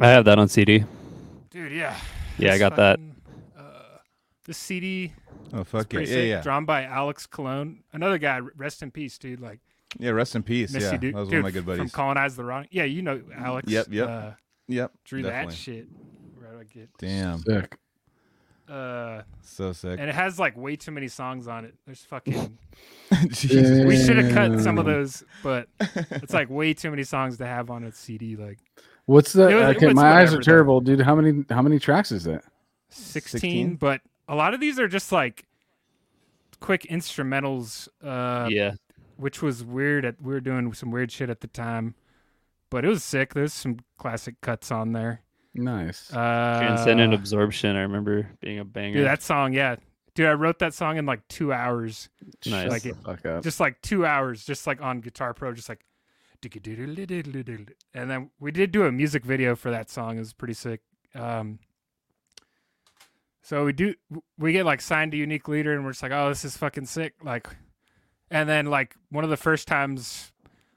I 0.00 0.08
have 0.08 0.24
that 0.26 0.38
on 0.38 0.48
CD. 0.48 0.84
dude, 1.50 1.72
yeah. 1.72 1.96
Yeah, 2.38 2.50
I 2.50 2.52
This 2.52 2.58
got 2.58 2.76
that. 2.76 2.98
fucking, 2.98 3.16
Uh, 3.58 3.62
this 4.44 4.58
CD 4.58 5.12
Oh 5.54 5.64
fuck 5.64 5.90
yeah, 5.92 5.96
pretty 5.98 6.10
yeah, 6.10 6.16
sick, 6.16 6.28
yeah, 6.28 6.40
drawn 6.42 6.64
by 6.64 6.84
Alex 6.84 7.26
Cologne. 7.26 7.82
Another 7.92 8.18
guy, 8.18 8.40
rest 8.56 8.82
in 8.82 8.90
peace, 8.90 9.16
dude. 9.16 9.40
Like, 9.40 9.60
yeah. 9.98 10.10
Rest 10.10 10.34
in 10.36 10.42
peace. 10.42 10.72
miss 10.72 10.84
yeah, 10.84 10.92
you, 10.92 10.98
dude. 10.98 11.14
that 11.14 11.20
was 11.20 11.28
Dude, 11.28 11.42
one 11.42 11.48
of 11.50 11.54
my 11.54 11.58
good 11.60 11.66
buddies 11.66 11.78
From 11.78 11.84
buddies. 11.84 11.92
Colonize 11.94 12.36
the 12.36 12.44
Rotten. 12.44 12.68
Yeah, 12.70 12.84
you 12.84 13.02
know 13.02 13.22
Alex. 13.36 13.70
Yep, 13.70 13.86
yep. 13.90 14.08
Uh, 14.08 14.30
Yep, 14.68 14.92
drew 15.04 15.22
definitely. 15.22 15.50
that 15.52 15.56
shit. 15.56 15.86
Where 16.36 16.50
do 16.52 16.58
I 16.60 16.64
get? 16.64 16.88
Damn, 16.98 17.38
Sick. 17.38 17.76
Uh, 18.68 19.22
so 19.42 19.72
sick. 19.72 19.96
and 20.00 20.10
it 20.10 20.14
has 20.14 20.40
like 20.40 20.56
way 20.56 20.74
too 20.74 20.90
many 20.90 21.06
songs 21.06 21.46
on 21.46 21.64
it. 21.64 21.74
There's 21.86 22.00
fucking. 22.02 22.58
Jesus. 23.28 23.84
we 23.86 23.96
should 23.96 24.16
have 24.16 24.34
cut 24.34 24.60
some 24.60 24.76
of 24.76 24.84
those, 24.86 25.22
but 25.44 25.68
it's 25.78 26.32
like 26.32 26.50
way 26.50 26.74
too 26.74 26.90
many 26.90 27.04
songs 27.04 27.38
to 27.38 27.46
have 27.46 27.70
on 27.70 27.84
a 27.84 27.92
CD. 27.92 28.34
Like 28.34 28.58
What's 29.04 29.32
the? 29.32 29.44
Was- 29.44 29.76
okay, 29.76 29.92
my 29.92 30.02
eyes 30.14 30.14
whatever, 30.14 30.24
are 30.24 30.30
though. 30.30 30.40
terrible, 30.40 30.80
dude. 30.80 31.00
How 31.00 31.14
many? 31.14 31.44
How 31.48 31.62
many 31.62 31.78
tracks 31.78 32.10
is 32.10 32.24
that? 32.24 32.42
16, 32.90 33.40
16? 33.40 33.74
but 33.76 34.00
a 34.28 34.34
lot 34.34 34.52
of 34.52 34.58
these 34.60 34.80
are 34.80 34.88
just 34.88 35.12
like 35.12 35.44
quick 36.58 36.82
instrumentals. 36.90 37.86
Uh, 38.02 38.48
yeah. 38.50 38.72
Which 39.16 39.42
was 39.42 39.64
weird. 39.64 40.04
At 40.04 40.20
we 40.20 40.32
were 40.32 40.40
doing 40.40 40.72
some 40.74 40.90
weird 40.90 41.10
shit 41.12 41.30
at 41.30 41.40
the 41.40 41.46
time, 41.46 41.94
but 42.70 42.84
it 42.84 42.88
was 42.88 43.02
sick. 43.04 43.34
There's 43.34 43.52
some 43.52 43.78
classic 43.98 44.40
cuts 44.40 44.70
on 44.70 44.92
there. 44.92 45.22
Nice. 45.54 46.12
Uh, 46.12 46.58
Transcendent 46.60 47.14
Absorption. 47.14 47.76
I 47.76 47.80
remember 47.80 48.28
being 48.40 48.58
a 48.58 48.64
banger. 48.64 48.98
Dude, 48.98 49.06
that 49.06 49.22
song, 49.22 49.52
yeah, 49.54 49.76
dude, 50.14 50.26
I 50.26 50.32
wrote 50.32 50.58
that 50.58 50.74
song 50.74 50.98
in 50.98 51.06
like 51.06 51.26
two 51.28 51.52
hours, 51.52 52.08
nice. 52.44 52.70
Like 52.70 52.86
it- 52.86 52.96
fuck 53.04 53.24
up. 53.24 53.42
just 53.42 53.60
like 53.60 53.80
two 53.82 54.04
hours, 54.04 54.44
just 54.44 54.66
like 54.66 54.82
on 54.82 55.00
Guitar 55.00 55.32
Pro, 55.34 55.52
just 55.52 55.68
like. 55.68 55.84
And 57.94 58.10
then 58.10 58.30
we 58.38 58.52
did 58.52 58.70
do 58.70 58.84
a 58.84 58.92
music 58.92 59.24
video 59.24 59.56
for 59.56 59.70
that 59.70 59.90
song. 59.90 60.16
It 60.16 60.20
was 60.20 60.32
pretty 60.32 60.54
sick. 60.54 60.80
Um, 61.14 61.58
so 63.42 63.64
we 63.64 63.72
do 63.72 63.94
we 64.38 64.52
get 64.52 64.66
like 64.66 64.80
signed 64.80 65.12
to 65.12 65.18
Unique 65.18 65.48
Leader, 65.48 65.74
and 65.74 65.84
we're 65.84 65.92
just 65.92 66.02
like, 66.02 66.12
oh, 66.12 66.28
this 66.28 66.44
is 66.44 66.56
fucking 66.56 66.86
sick. 66.86 67.14
Like, 67.22 67.48
and 68.30 68.48
then 68.48 68.66
like 68.66 68.96
one 69.10 69.24
of 69.24 69.30
the 69.30 69.36
first 69.36 69.68
times, 69.68 70.32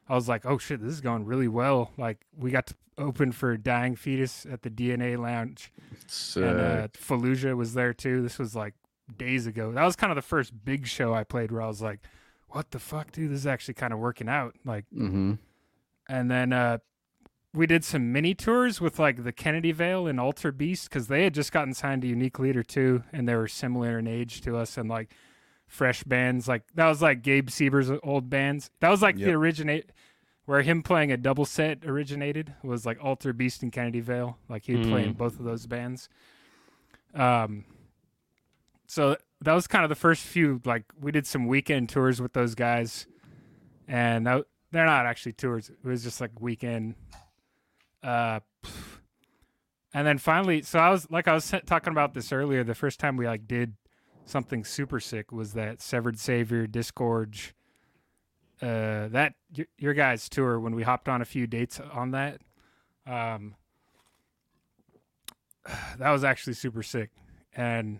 I 0.07 0.15
was 0.15 0.27
like, 0.27 0.45
oh 0.45 0.57
shit, 0.57 0.81
this 0.81 0.93
is 0.93 1.01
going 1.01 1.25
really 1.25 1.47
well. 1.47 1.91
Like 1.97 2.25
we 2.37 2.51
got 2.51 2.67
to 2.67 2.75
open 2.97 3.31
for 3.31 3.57
Dying 3.57 3.95
Fetus 3.95 4.45
at 4.51 4.61
the 4.61 4.69
DNA 4.69 5.17
Lounge, 5.17 5.71
Sick. 6.07 6.43
and 6.43 6.59
uh, 6.59 6.87
Fallujah 6.89 7.55
was 7.55 7.73
there 7.73 7.93
too. 7.93 8.21
This 8.21 8.37
was 8.37 8.55
like 8.55 8.73
days 9.17 9.47
ago. 9.47 9.71
That 9.71 9.85
was 9.85 9.95
kind 9.95 10.11
of 10.11 10.15
the 10.15 10.21
first 10.21 10.53
big 10.63 10.85
show 10.85 11.13
I 11.13 11.23
played 11.23 11.51
where 11.51 11.61
I 11.61 11.67
was 11.67 11.81
like, 11.81 12.01
what 12.49 12.71
the 12.71 12.79
fuck, 12.79 13.11
dude? 13.11 13.31
This 13.31 13.39
is 13.39 13.47
actually 13.47 13.75
kind 13.75 13.93
of 13.93 13.99
working 13.99 14.27
out. 14.27 14.55
Like, 14.65 14.85
mm-hmm. 14.93 15.33
and 16.07 16.31
then 16.31 16.53
uh, 16.53 16.79
we 17.53 17.67
did 17.67 17.83
some 17.83 18.11
mini 18.11 18.33
tours 18.35 18.81
with 18.81 18.99
like 18.99 19.23
the 19.23 19.31
Kennedy 19.31 19.71
Veil 19.71 20.07
and 20.07 20.19
Alter 20.19 20.51
Beast 20.51 20.89
because 20.89 21.07
they 21.07 21.23
had 21.23 21.33
just 21.33 21.51
gotten 21.51 21.73
signed 21.73 22.01
to 22.03 22.07
Unique 22.07 22.39
Leader 22.39 22.63
too, 22.63 23.03
and 23.11 23.27
they 23.27 23.35
were 23.35 23.47
similar 23.47 23.97
in 23.97 24.07
age 24.07 24.41
to 24.41 24.57
us 24.57 24.77
and 24.77 24.89
like 24.89 25.13
fresh 25.69 26.03
bands. 26.03 26.47
Like 26.49 26.63
that 26.75 26.87
was 26.89 27.01
like 27.01 27.21
Gabe 27.21 27.47
Seeber's 27.49 27.89
old 28.03 28.29
bands. 28.29 28.69
That 28.81 28.89
was 28.89 29.01
like 29.01 29.15
the 29.15 29.21
Yep. 29.21 29.35
originate 29.35 29.91
where 30.45 30.63
him 30.63 30.81
playing 30.83 31.11
a 31.11 31.17
double 31.17 31.45
set 31.45 31.85
originated 31.85 32.53
was 32.63 32.85
like 32.85 32.97
Alter 33.01 33.31
Beast 33.33 33.61
and 33.63 33.71
Kennedy 33.71 33.99
Veil. 34.01 34.37
Like 34.49 34.65
he'd 34.65 34.83
play 34.87 35.03
in 35.05 35.13
Mm. 35.13 35.17
both 35.17 35.39
of 35.39 35.45
those 35.45 35.65
bands. 35.67 36.09
Um, 37.13 37.65
so 38.87 39.15
that 39.41 39.53
was 39.53 39.67
kind 39.67 39.83
of 39.85 39.89
the 39.89 39.95
first 39.95 40.23
few. 40.25 40.59
Like 40.65 40.85
we 40.99 41.11
did 41.11 41.25
some 41.27 41.47
weekend 41.47 41.89
tours 41.89 42.19
with 42.21 42.33
those 42.33 42.55
guys, 42.55 43.07
and 43.87 44.25
that, 44.27 44.45
they're 44.71 44.85
not 44.85 45.05
actually 45.05 45.33
tours. 45.33 45.69
It 45.69 45.83
was 45.87 46.03
just 46.03 46.19
like 46.19 46.31
weekend. 46.41 46.95
Uh, 48.03 48.39
and 49.93 50.05
then 50.07 50.17
finally, 50.17 50.61
so 50.63 50.79
I 50.79 50.89
was 50.89 51.09
like 51.11 51.27
I 51.27 51.33
was 51.33 51.53
talking 51.67 51.91
about 51.91 52.13
this 52.15 52.31
earlier. 52.31 52.63
The 52.63 52.75
first 52.75 52.99
time 52.99 53.17
we 53.17 53.27
like 53.27 53.47
did 53.47 53.75
something 54.29 54.63
super 54.63 54.99
sick 54.99 55.31
was 55.31 55.53
that 55.53 55.81
Severed 55.81 56.19
Savior 56.19 56.67
Disgorge. 56.67 57.53
Uh, 58.61 59.07
that 59.09 59.33
y- 59.57 59.65
your 59.77 59.93
guys' 59.93 60.27
tour 60.29 60.59
when 60.59 60.75
we 60.75 60.83
hopped 60.83 61.07
on 61.09 61.21
a 61.21 61.25
few 61.25 61.47
dates 61.47 61.79
on 61.79 62.11
that. 62.11 62.41
Um, 63.07 63.55
that 65.97 66.11
was 66.11 66.23
actually 66.23 66.53
super 66.53 66.83
sick, 66.83 67.11
and 67.55 67.99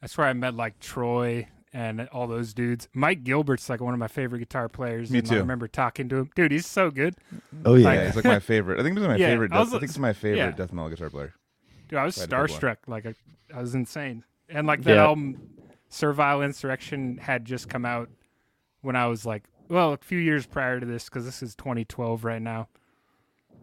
that's 0.00 0.16
where 0.16 0.26
I 0.26 0.32
met 0.32 0.54
like 0.54 0.78
Troy 0.80 1.48
and 1.72 2.08
all 2.12 2.26
those 2.26 2.54
dudes. 2.54 2.88
Mike 2.94 3.24
Gilbert's 3.24 3.68
like 3.68 3.80
one 3.80 3.92
of 3.92 4.00
my 4.00 4.08
favorite 4.08 4.38
guitar 4.38 4.68
players. 4.68 5.10
Me 5.10 5.18
and 5.18 5.28
I 5.30 5.34
too. 5.34 5.42
rember 5.42 5.68
talking 5.68 6.08
to 6.08 6.16
him, 6.16 6.30
dude. 6.34 6.52
He's 6.52 6.66
so 6.66 6.90
good. 6.90 7.14
Oh 7.64 7.74
yeah, 7.74 7.92
yeah. 7.92 8.06
he's 8.06 8.16
like 8.16 8.24
my 8.24 8.38
favorite. 8.40 8.80
I 8.80 8.82
think 8.82 8.96
he's 8.98 9.06
my 9.06 9.16
Yeah, 9.16 9.28
favorite. 9.28 9.52
I 9.52 9.58
was- 9.60 9.68
Death, 9.68 9.76
I 9.76 9.80
think 9.80 9.90
he's 9.92 9.98
my 9.98 10.12
favorite 10.12 10.38
yeah. 10.38 10.50
death 10.52 10.72
metal 10.72 10.88
guitar 10.90 11.10
player. 11.10 11.34
Dude, 11.88 11.98
I 11.98 12.04
was 12.04 12.16
Glad 12.16 12.30
to 12.30 12.36
pick 12.36 12.50
one. 12.50 12.60
starstruck. 12.60 12.76
Like 12.86 13.06
I, 13.06 13.14
I 13.54 13.60
was 13.60 13.74
insane. 13.74 14.24
And 14.48 14.66
like 14.66 14.82
that 14.84 14.94
Yeah. 14.94 15.04
album, 15.04 15.48
Servile 15.88 16.42
Insurrection, 16.42 17.18
had 17.18 17.44
just 17.44 17.68
come 17.68 17.84
out 17.84 18.08
when 18.80 18.96
I 18.96 19.06
was 19.06 19.26
like, 19.26 19.44
well, 19.68 19.92
a 19.92 19.96
few 19.98 20.18
years 20.18 20.46
prior 20.46 20.78
to 20.78 20.86
this, 20.86 21.04
because 21.04 21.24
this 21.24 21.42
is 21.42 21.54
2012 21.56 22.24
right 22.24 22.40
now. 22.42 22.68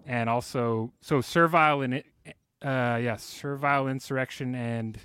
And 0.06 0.30
also, 0.30 0.92
so 1.02 1.22
Servile 1.22 1.82
and 1.82 1.94
it, 1.94 2.06
uh, 2.62 3.00
yeah, 3.02 3.16
Servile 3.18 3.88
Insurrection 3.88 4.54
and 4.56 5.00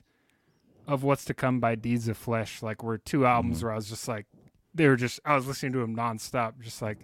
of 0.88 1.02
What's 1.04 1.24
to 1.26 1.34
Come 1.34 1.60
by 1.60 1.74
Deeds 1.74 2.08
of 2.08 2.16
Flesh, 2.16 2.62
like 2.62 2.82
were 2.82 2.98
two 2.98 3.26
albums 3.26 3.62
where 3.62 3.72
I 3.72 3.76
was 3.76 3.88
just 3.88 4.08
like, 4.08 4.26
they 4.74 4.88
were 4.88 4.96
just, 4.96 5.20
I 5.24 5.34
was 5.36 5.46
listening 5.46 5.72
to 5.72 5.78
them 5.80 5.94
nonstop, 5.94 6.60
just 6.60 6.82
like, 6.82 6.98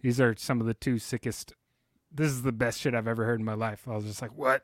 these 0.00 0.20
are 0.20 0.34
some 0.36 0.60
of 0.60 0.66
the 0.66 0.74
two 0.74 0.98
sickest. 0.98 1.52
This 2.12 2.28
is 2.30 2.42
the 2.42 2.52
best 2.52 2.80
shit 2.80 2.94
I've 2.94 3.08
ever 3.08 3.24
heard 3.24 3.40
in 3.40 3.44
my 3.44 3.54
life. 3.54 3.88
I 3.88 3.94
was 3.96 4.04
just 4.04 4.22
like, 4.22 4.36
what? 4.36 4.62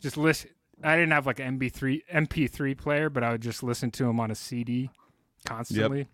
Just 0.00 0.16
listen. 0.16 0.50
I 0.82 0.96
didn't 0.96 1.12
have 1.12 1.26
like 1.26 1.40
an 1.40 1.58
MP3 1.58 2.02
MP3 2.12 2.76
player, 2.76 3.08
but 3.10 3.22
I 3.22 3.32
would 3.32 3.40
just 3.40 3.62
listen 3.62 3.90
to 3.92 4.04
them 4.04 4.20
on 4.20 4.30
a 4.30 4.34
CD 4.34 4.90
constantly. 5.46 6.08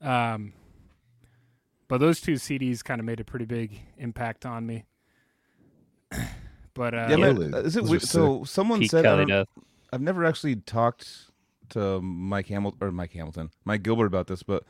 Um, 0.00 0.52
but 1.88 1.98
those 1.98 2.20
two 2.20 2.34
CDs 2.34 2.82
kind 2.84 3.00
of 3.00 3.04
made 3.04 3.20
a 3.20 3.24
pretty 3.24 3.44
big 3.44 3.80
impact 3.98 4.44
on 4.44 4.66
me. 4.66 4.84
but 6.74 6.94
uh, 6.94 7.06
yeah, 7.10 7.16
man. 7.16 7.54
Is 7.54 7.76
it 7.76 7.82
Those 7.82 7.90
weird? 7.90 8.02
So 8.02 8.44
someone 8.44 8.80
Peak 8.80 8.90
said 8.90 9.06
I 9.06 9.08
Kelly 9.08 9.24
don't- 9.26 9.28
Death. 9.28 9.64
I've 9.92 10.02
never 10.02 10.24
actually 10.24 10.56
talked 10.56 11.30
to 11.70 12.00
Mike 12.00 12.48
Hamilton 12.48 12.78
or 12.80 12.90
Mike 12.90 13.12
Hamilton, 13.12 13.50
Mike 13.64 13.82
Gilbert 13.82 14.06
about 14.06 14.26
this, 14.26 14.42
but 14.42 14.64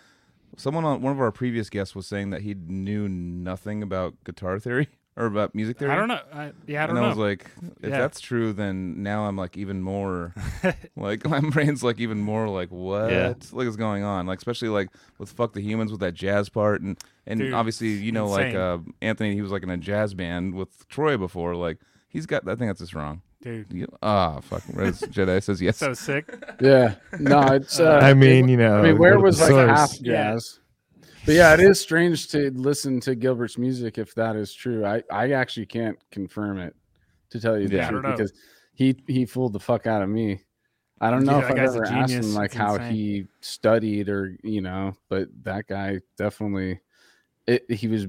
someone 0.57 0.84
on 0.84 1.01
one 1.01 1.12
of 1.12 1.20
our 1.20 1.32
previous 1.32 1.70
guests 1.70 1.95
was 1.95 2.07
saying 2.07 2.30
that 2.30 2.43
he 2.43 2.55
knew 2.55 3.09
nothing 3.09 3.82
about 3.82 4.22
guitar 4.24 4.59
theory 4.59 4.89
or 5.16 5.26
about 5.26 5.54
music 5.54 5.78
theory. 5.78 5.90
I 5.92 5.96
don't 5.96 6.08
know. 6.08 6.20
I, 6.32 6.52
yeah, 6.66 6.84
I 6.84 6.86
don't 6.86 6.96
and 6.96 7.02
know. 7.02 7.06
I 7.06 7.08
was 7.08 7.16
like, 7.18 7.50
if 7.82 7.88
Yeah. 7.90 7.98
that's 8.00 8.20
true, 8.20 8.52
then 8.52 9.02
now 9.02 9.24
I'm 9.26 9.36
like 9.36 9.56
even 9.56 9.80
more, 9.80 10.34
like 10.96 11.26
my 11.26 11.40
brain's 11.40 11.82
like 11.82 11.98
even 12.00 12.18
more 12.20 12.48
like 12.48 12.70
what 12.70 13.10
Yeah. 13.10 13.34
like 13.52 13.66
is 13.66 13.76
going 13.76 14.02
on? 14.02 14.26
Like 14.26 14.38
especially 14.38 14.68
like 14.68 14.88
with 15.18 15.30
fuck 15.32 15.52
the 15.54 15.60
humans 15.62 15.90
with 15.90 16.00
that 16.00 16.12
jazz 16.14 16.48
part 16.48 16.82
and 16.82 16.98
and 17.26 17.40
Dude, 17.40 17.54
obviously 17.54 17.88
you 17.88 18.12
know 18.12 18.26
like 18.26 18.54
uh 18.54 18.78
Anthony 19.00 19.34
he 19.34 19.42
was 19.42 19.50
like 19.50 19.62
in 19.62 19.70
a 19.70 19.76
jazz 19.78 20.12
band 20.14 20.54
with 20.54 20.86
Troy 20.88 21.16
before 21.16 21.54
like 21.56 21.78
he's 22.08 22.26
got 22.26 22.42
I 22.46 22.54
think 22.54 22.68
that's 22.68 22.80
just 22.80 22.94
wrong. 22.94 23.22
Dude, 23.42 23.72
You- 23.72 23.88
Ah, 24.02 24.40
fuck. 24.40 24.62
Res 24.72 25.00
Jedi 25.02 25.42
says 25.42 25.62
yes. 25.62 25.76
so 25.78 25.92
sick. 25.94 26.34
Yeah. 26.60 26.94
No, 27.20 27.40
it's. 27.52 27.78
Uh, 27.78 28.00
I 28.02 28.12
mean, 28.14 28.48
you 28.48 28.56
know, 28.56 28.78
I 28.78 28.82
mean, 28.82 28.98
where 28.98 29.18
was 29.20 29.40
like 29.40 29.50
source. 29.50 29.70
half 29.70 30.00
Yeah. 30.00 30.32
jazz. 30.32 30.58
But 31.27 31.35
yeah, 31.35 31.53
it 31.55 31.61
is 31.61 31.81
strange 31.81 32.29
to 32.29 32.51
listen 32.53 33.01
to 33.01 33.16
Gilbert's 33.16 33.59
music 33.59 33.99
if 33.99 34.14
that 34.14 34.37
is 34.37 34.55
true. 34.55 34.87
I, 34.87 35.03
I 35.11 35.33
actually 35.33 35.66
can't 35.66 35.99
confirm 36.12 36.59
it 36.61 36.74
to 37.31 37.41
tell 37.41 37.59
you 37.59 37.66
the 37.68 37.77
Yeah. 37.77 37.91
Truth 37.91 38.05
because 38.05 38.33
he 38.74 38.97
he 39.09 39.27
fooled 39.27 39.53
the 39.53 39.61
fuck 39.61 39.87
out 39.89 40.03
of 40.03 40.09
me. 40.09 40.41
I 41.01 41.11
don't 41.11 41.24
know 41.24 41.39
Yeah, 41.41 41.47
if 41.47 41.51
I've 41.51 41.59
a 41.59 41.62
ever 41.62 41.85
asked 41.87 42.12
him 42.12 42.33
like 42.35 42.51
It's 42.53 42.55
how 42.55 42.77
insane. 42.77 42.95
he 42.95 43.27
studied 43.41 44.09
or 44.09 44.37
you 44.45 44.61
know, 44.61 44.93
but 45.09 45.29
that 45.43 45.66
guy 45.66 45.99
definitely 46.16 46.81
it 47.47 47.68
he 47.70 47.89
was 47.89 48.07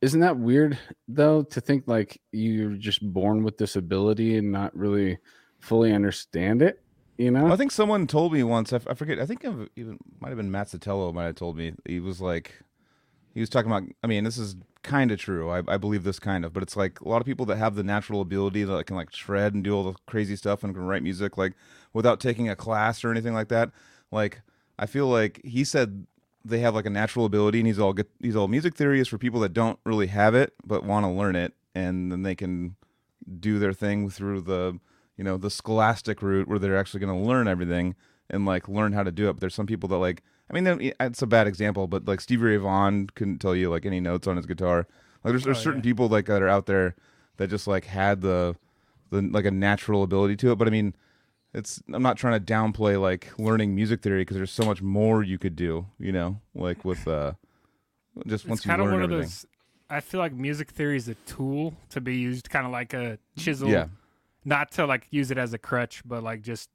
isn't 0.00 0.20
that 0.20 0.36
weird 0.36 0.76
though 1.06 1.44
to 1.44 1.60
think 1.60 1.84
like 1.86 2.20
you're 2.32 2.72
just 2.72 3.00
born 3.12 3.44
with 3.44 3.56
this 3.56 3.76
ability 3.76 4.36
and 4.36 4.50
not 4.50 4.76
really 4.76 5.16
fully 5.60 5.92
understand 5.92 6.60
it, 6.60 6.82
you 7.22 7.30
know? 7.30 7.52
I 7.52 7.56
think 7.56 7.72
someone 7.72 8.06
told 8.06 8.32
me 8.32 8.42
once. 8.42 8.72
I, 8.72 8.80
I 8.88 8.94
forget. 8.94 9.18
I 9.18 9.26
think 9.26 9.44
I've 9.44 9.68
even 9.76 9.98
might 10.20 10.28
have 10.28 10.36
been 10.36 10.50
Matt 10.50 10.68
Sotelo 10.68 11.12
might 11.12 11.24
have 11.24 11.36
told 11.36 11.56
me. 11.56 11.74
He 11.86 12.00
was 12.00 12.20
like, 12.20 12.62
he 13.34 13.40
was 13.40 13.48
talking 13.48 13.70
about. 13.70 13.84
I 14.02 14.06
mean, 14.06 14.24
this 14.24 14.38
is 14.38 14.56
kind 14.82 15.10
of 15.10 15.18
true. 15.18 15.50
I, 15.50 15.62
I 15.68 15.76
believe 15.76 16.04
this 16.04 16.18
kind 16.18 16.44
of, 16.44 16.52
but 16.52 16.62
it's 16.62 16.76
like 16.76 17.00
a 17.00 17.08
lot 17.08 17.20
of 17.20 17.26
people 17.26 17.46
that 17.46 17.56
have 17.56 17.74
the 17.76 17.84
natural 17.84 18.20
ability 18.20 18.64
that 18.64 18.86
can 18.86 18.96
like 18.96 19.14
shred 19.14 19.54
and 19.54 19.62
do 19.62 19.74
all 19.74 19.84
the 19.84 19.94
crazy 20.06 20.36
stuff 20.36 20.64
and 20.64 20.74
can 20.74 20.84
write 20.84 21.02
music 21.02 21.38
like 21.38 21.54
without 21.92 22.20
taking 22.20 22.48
a 22.48 22.56
class 22.56 23.04
or 23.04 23.10
anything 23.10 23.34
like 23.34 23.48
that. 23.48 23.70
Like 24.10 24.42
I 24.78 24.86
feel 24.86 25.06
like 25.06 25.40
he 25.44 25.64
said 25.64 26.06
they 26.44 26.58
have 26.58 26.74
like 26.74 26.86
a 26.86 26.90
natural 26.90 27.24
ability, 27.24 27.60
and 27.60 27.66
he's 27.66 27.78
all 27.78 27.92
good. 27.92 28.08
He's 28.20 28.36
all 28.36 28.48
music 28.48 28.74
theory 28.74 29.00
is 29.00 29.08
for 29.08 29.18
people 29.18 29.40
that 29.40 29.52
don't 29.52 29.78
really 29.84 30.08
have 30.08 30.34
it 30.34 30.54
but 30.66 30.84
want 30.84 31.04
to 31.04 31.10
learn 31.10 31.36
it. 31.36 31.54
and 31.74 32.10
then 32.12 32.22
they 32.22 32.34
can 32.34 32.76
do 33.38 33.58
their 33.58 33.72
thing 33.72 34.10
through 34.10 34.40
the 34.40 34.78
you 35.22 35.24
know 35.24 35.36
the 35.36 35.50
scholastic 35.50 36.20
route 36.20 36.48
where 36.48 36.58
they're 36.58 36.76
actually 36.76 36.98
going 36.98 37.16
to 37.16 37.28
learn 37.28 37.46
everything 37.46 37.94
and 38.28 38.44
like 38.44 38.68
learn 38.68 38.92
how 38.92 39.04
to 39.04 39.12
do 39.12 39.28
it. 39.28 39.34
But 39.34 39.40
there's 39.40 39.54
some 39.54 39.66
people 39.66 39.88
that 39.90 39.98
like 39.98 40.20
I 40.50 40.52
mean 40.58 40.92
it's 40.98 41.22
a 41.22 41.28
bad 41.28 41.46
example, 41.46 41.86
but 41.86 42.06
like 42.06 42.20
Stevie 42.20 42.42
Ray 42.42 42.56
Vaughan 42.56 43.06
couldn't 43.14 43.38
tell 43.38 43.54
you 43.54 43.70
like 43.70 43.86
any 43.86 44.00
notes 44.00 44.26
on 44.26 44.36
his 44.36 44.46
guitar. 44.46 44.88
Like 45.22 45.30
there's 45.32 45.44
there's 45.44 45.58
Oh, 45.58 45.62
certain 45.62 45.78
yeah. 45.78 45.84
people 45.90 46.08
like 46.08 46.26
that 46.26 46.42
are 46.42 46.48
out 46.48 46.66
there 46.66 46.96
that 47.36 47.50
just 47.50 47.68
like 47.68 47.84
had 47.84 48.20
the 48.22 48.56
the 49.10 49.22
like 49.22 49.44
a 49.44 49.52
natural 49.52 50.02
ability 50.02 50.34
to 50.38 50.50
it. 50.50 50.56
But 50.58 50.66
I 50.66 50.72
mean 50.72 50.96
it's 51.54 51.80
I'm 51.94 52.02
not 52.02 52.16
trying 52.16 52.44
to 52.44 52.52
downplay 52.52 53.00
like 53.00 53.30
learning 53.38 53.76
music 53.76 54.00
theory 54.02 54.22
because 54.22 54.36
there's 54.38 54.50
so 54.50 54.64
much 54.64 54.82
more 54.82 55.22
you 55.22 55.38
could 55.38 55.54
do, 55.54 55.86
you 56.00 56.10
know, 56.10 56.40
like 56.54 56.84
with 56.84 57.06
uh 57.06 57.34
just 58.26 58.48
once 58.48 58.58
it's 58.60 58.66
you 58.66 58.70
kind 58.70 58.80
of 58.80 58.86
learn 58.88 58.94
one 58.94 59.02
everything. 59.04 59.24
of 59.24 59.30
those. 59.30 59.46
I 59.88 60.00
feel 60.00 60.18
like 60.18 60.32
music 60.32 60.70
theory 60.70 60.96
is 60.96 61.06
a 61.08 61.14
tool 61.26 61.74
to 61.90 62.00
be 62.00 62.16
used, 62.16 62.48
kind 62.50 62.66
of 62.66 62.72
like 62.72 62.92
a 62.94 63.18
chisel. 63.38 63.68
Yeah. 63.68 63.86
Not 64.44 64.70
to 64.72 64.86
like 64.86 65.06
use 65.10 65.30
it 65.30 65.38
as 65.38 65.52
a 65.52 65.58
crutch, 65.58 66.02
but 66.04 66.22
like 66.22 66.42
just 66.42 66.68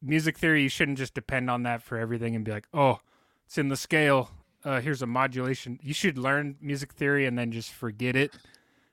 music 0.00 0.38
theory. 0.38 0.62
You 0.62 0.68
shouldn't 0.68 0.98
just 0.98 1.14
depend 1.14 1.50
on 1.50 1.62
that 1.64 1.82
for 1.82 1.98
everything 1.98 2.34
and 2.36 2.44
be 2.44 2.52
like, 2.52 2.68
oh, 2.72 3.00
it's 3.46 3.58
in 3.58 3.68
the 3.68 3.76
scale. 3.76 4.30
Uh, 4.64 4.80
here's 4.80 5.02
a 5.02 5.06
modulation. 5.06 5.78
You 5.82 5.92
should 5.94 6.16
learn 6.16 6.56
music 6.60 6.92
theory 6.92 7.26
and 7.26 7.36
then 7.36 7.50
just 7.50 7.70
forget 7.72 8.14
it. 8.14 8.32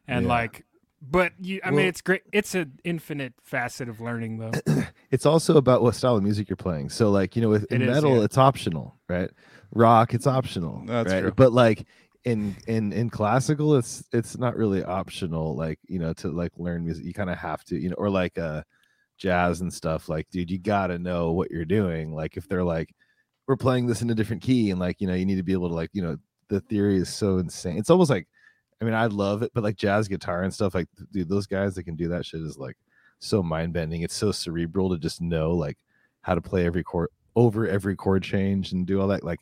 And 0.07 0.23
Yeah. 0.25 0.29
like, 0.29 0.65
but 1.01 1.33
you, 1.39 1.61
I 1.63 1.69
Well- 1.69 1.77
mean, 1.77 1.85
it's 1.87 2.01
great. 2.01 2.23
It's 2.33 2.55
an 2.55 2.79
infinite 2.83 3.33
facet 3.43 3.87
of 3.87 4.01
learning, 4.01 4.39
though. 4.39 4.51
it's 5.11 5.25
also 5.27 5.55
about 5.57 5.83
what 5.83 5.93
style 5.95 6.15
of 6.17 6.23
music 6.23 6.49
you're 6.49 6.55
playing. 6.57 6.89
So 6.89 7.11
like, 7.11 7.35
you 7.35 7.41
know, 7.43 7.49
with 7.49 7.71
in 7.71 7.83
It 7.83 7.89
is, 7.89 7.93
metal, 7.95 8.17
yeah. 8.17 8.23
it's 8.23 8.37
optional, 8.37 8.95
right? 9.07 9.29
Rock, 9.73 10.15
it's 10.15 10.25
optional. 10.25 10.81
That's 10.85 11.13
right? 11.13 11.21
true. 11.21 11.31
But 11.35 11.53
like 11.53 11.85
in 12.25 12.55
in 12.67 12.91
in 12.93 13.09
classical, 13.09 13.75
it's 13.75 14.03
it's 14.11 14.37
not 14.37 14.55
really 14.57 14.83
optional, 14.83 15.55
like, 15.55 15.79
you 15.87 15.99
know, 15.99 16.13
to 16.13 16.29
like 16.29 16.51
learn 16.57 16.83
music. 16.85 17.05
You 17.05 17.13
kind 17.13 17.29
of 17.29 17.37
have 17.37 17.63
to, 17.65 17.77
you 17.79 17.89
know, 17.89 17.95
or 17.97 18.09
like 18.09 18.37
uh 18.37 18.63
jazz 19.17 19.61
and 19.61 19.73
stuff. 19.73 20.09
Like, 20.09 20.29
dude, 20.29 20.51
you 20.51 20.59
gotta 20.59 20.99
know 20.99 21.31
what 21.31 21.51
you're 21.51 21.65
doing. 21.65 22.13
Like 22.13 22.37
if 22.37 22.47
they're 22.47 22.63
like, 22.63 22.93
we're 23.47 23.57
playing 23.57 23.87
this 23.87 24.01
in 24.01 24.09
a 24.09 24.15
different 24.15 24.41
key, 24.41 24.71
and 24.71 24.79
like, 24.79 25.01
you 25.01 25.07
know, 25.07 25.13
you 25.15 25.25
need 25.25 25.35
to 25.37 25.43
be 25.43 25.53
able 25.53 25.69
to 25.69 25.75
like, 25.75 25.89
you 25.93 26.01
know, 26.01 26.17
the 26.49 26.61
theory 26.61 26.97
is 26.97 27.09
so 27.09 27.37
insane. 27.37 27.77
It's 27.77 27.89
almost 27.89 28.09
like 28.09 28.27
I 28.81 28.85
mean, 28.85 28.93
I 28.93 29.07
love 29.07 29.41
it, 29.43 29.51
but 29.53 29.63
like 29.63 29.75
jazz 29.75 30.07
guitar 30.07 30.43
and 30.43 30.53
stuff, 30.53 30.75
like 30.75 30.87
dude, 31.11 31.29
those 31.29 31.47
guys 31.47 31.75
that 31.75 31.83
can 31.83 31.95
do 31.95 32.07
that 32.09 32.25
shit 32.25 32.41
is 32.41 32.57
like 32.57 32.77
so 33.19 33.43
mind 33.43 33.73
bending. 33.73 34.01
It's 34.01 34.15
so 34.15 34.31
cerebral 34.31 34.89
to 34.89 34.97
just 34.97 35.21
know 35.21 35.51
like 35.51 35.77
how 36.21 36.35
to 36.35 36.41
play 36.41 36.65
every 36.65 36.83
chord 36.83 37.09
over 37.35 37.67
every 37.67 37.95
chord 37.95 38.23
change 38.23 38.71
and 38.71 38.85
do 38.85 39.01
all 39.01 39.07
that. 39.07 39.23
Like 39.23 39.39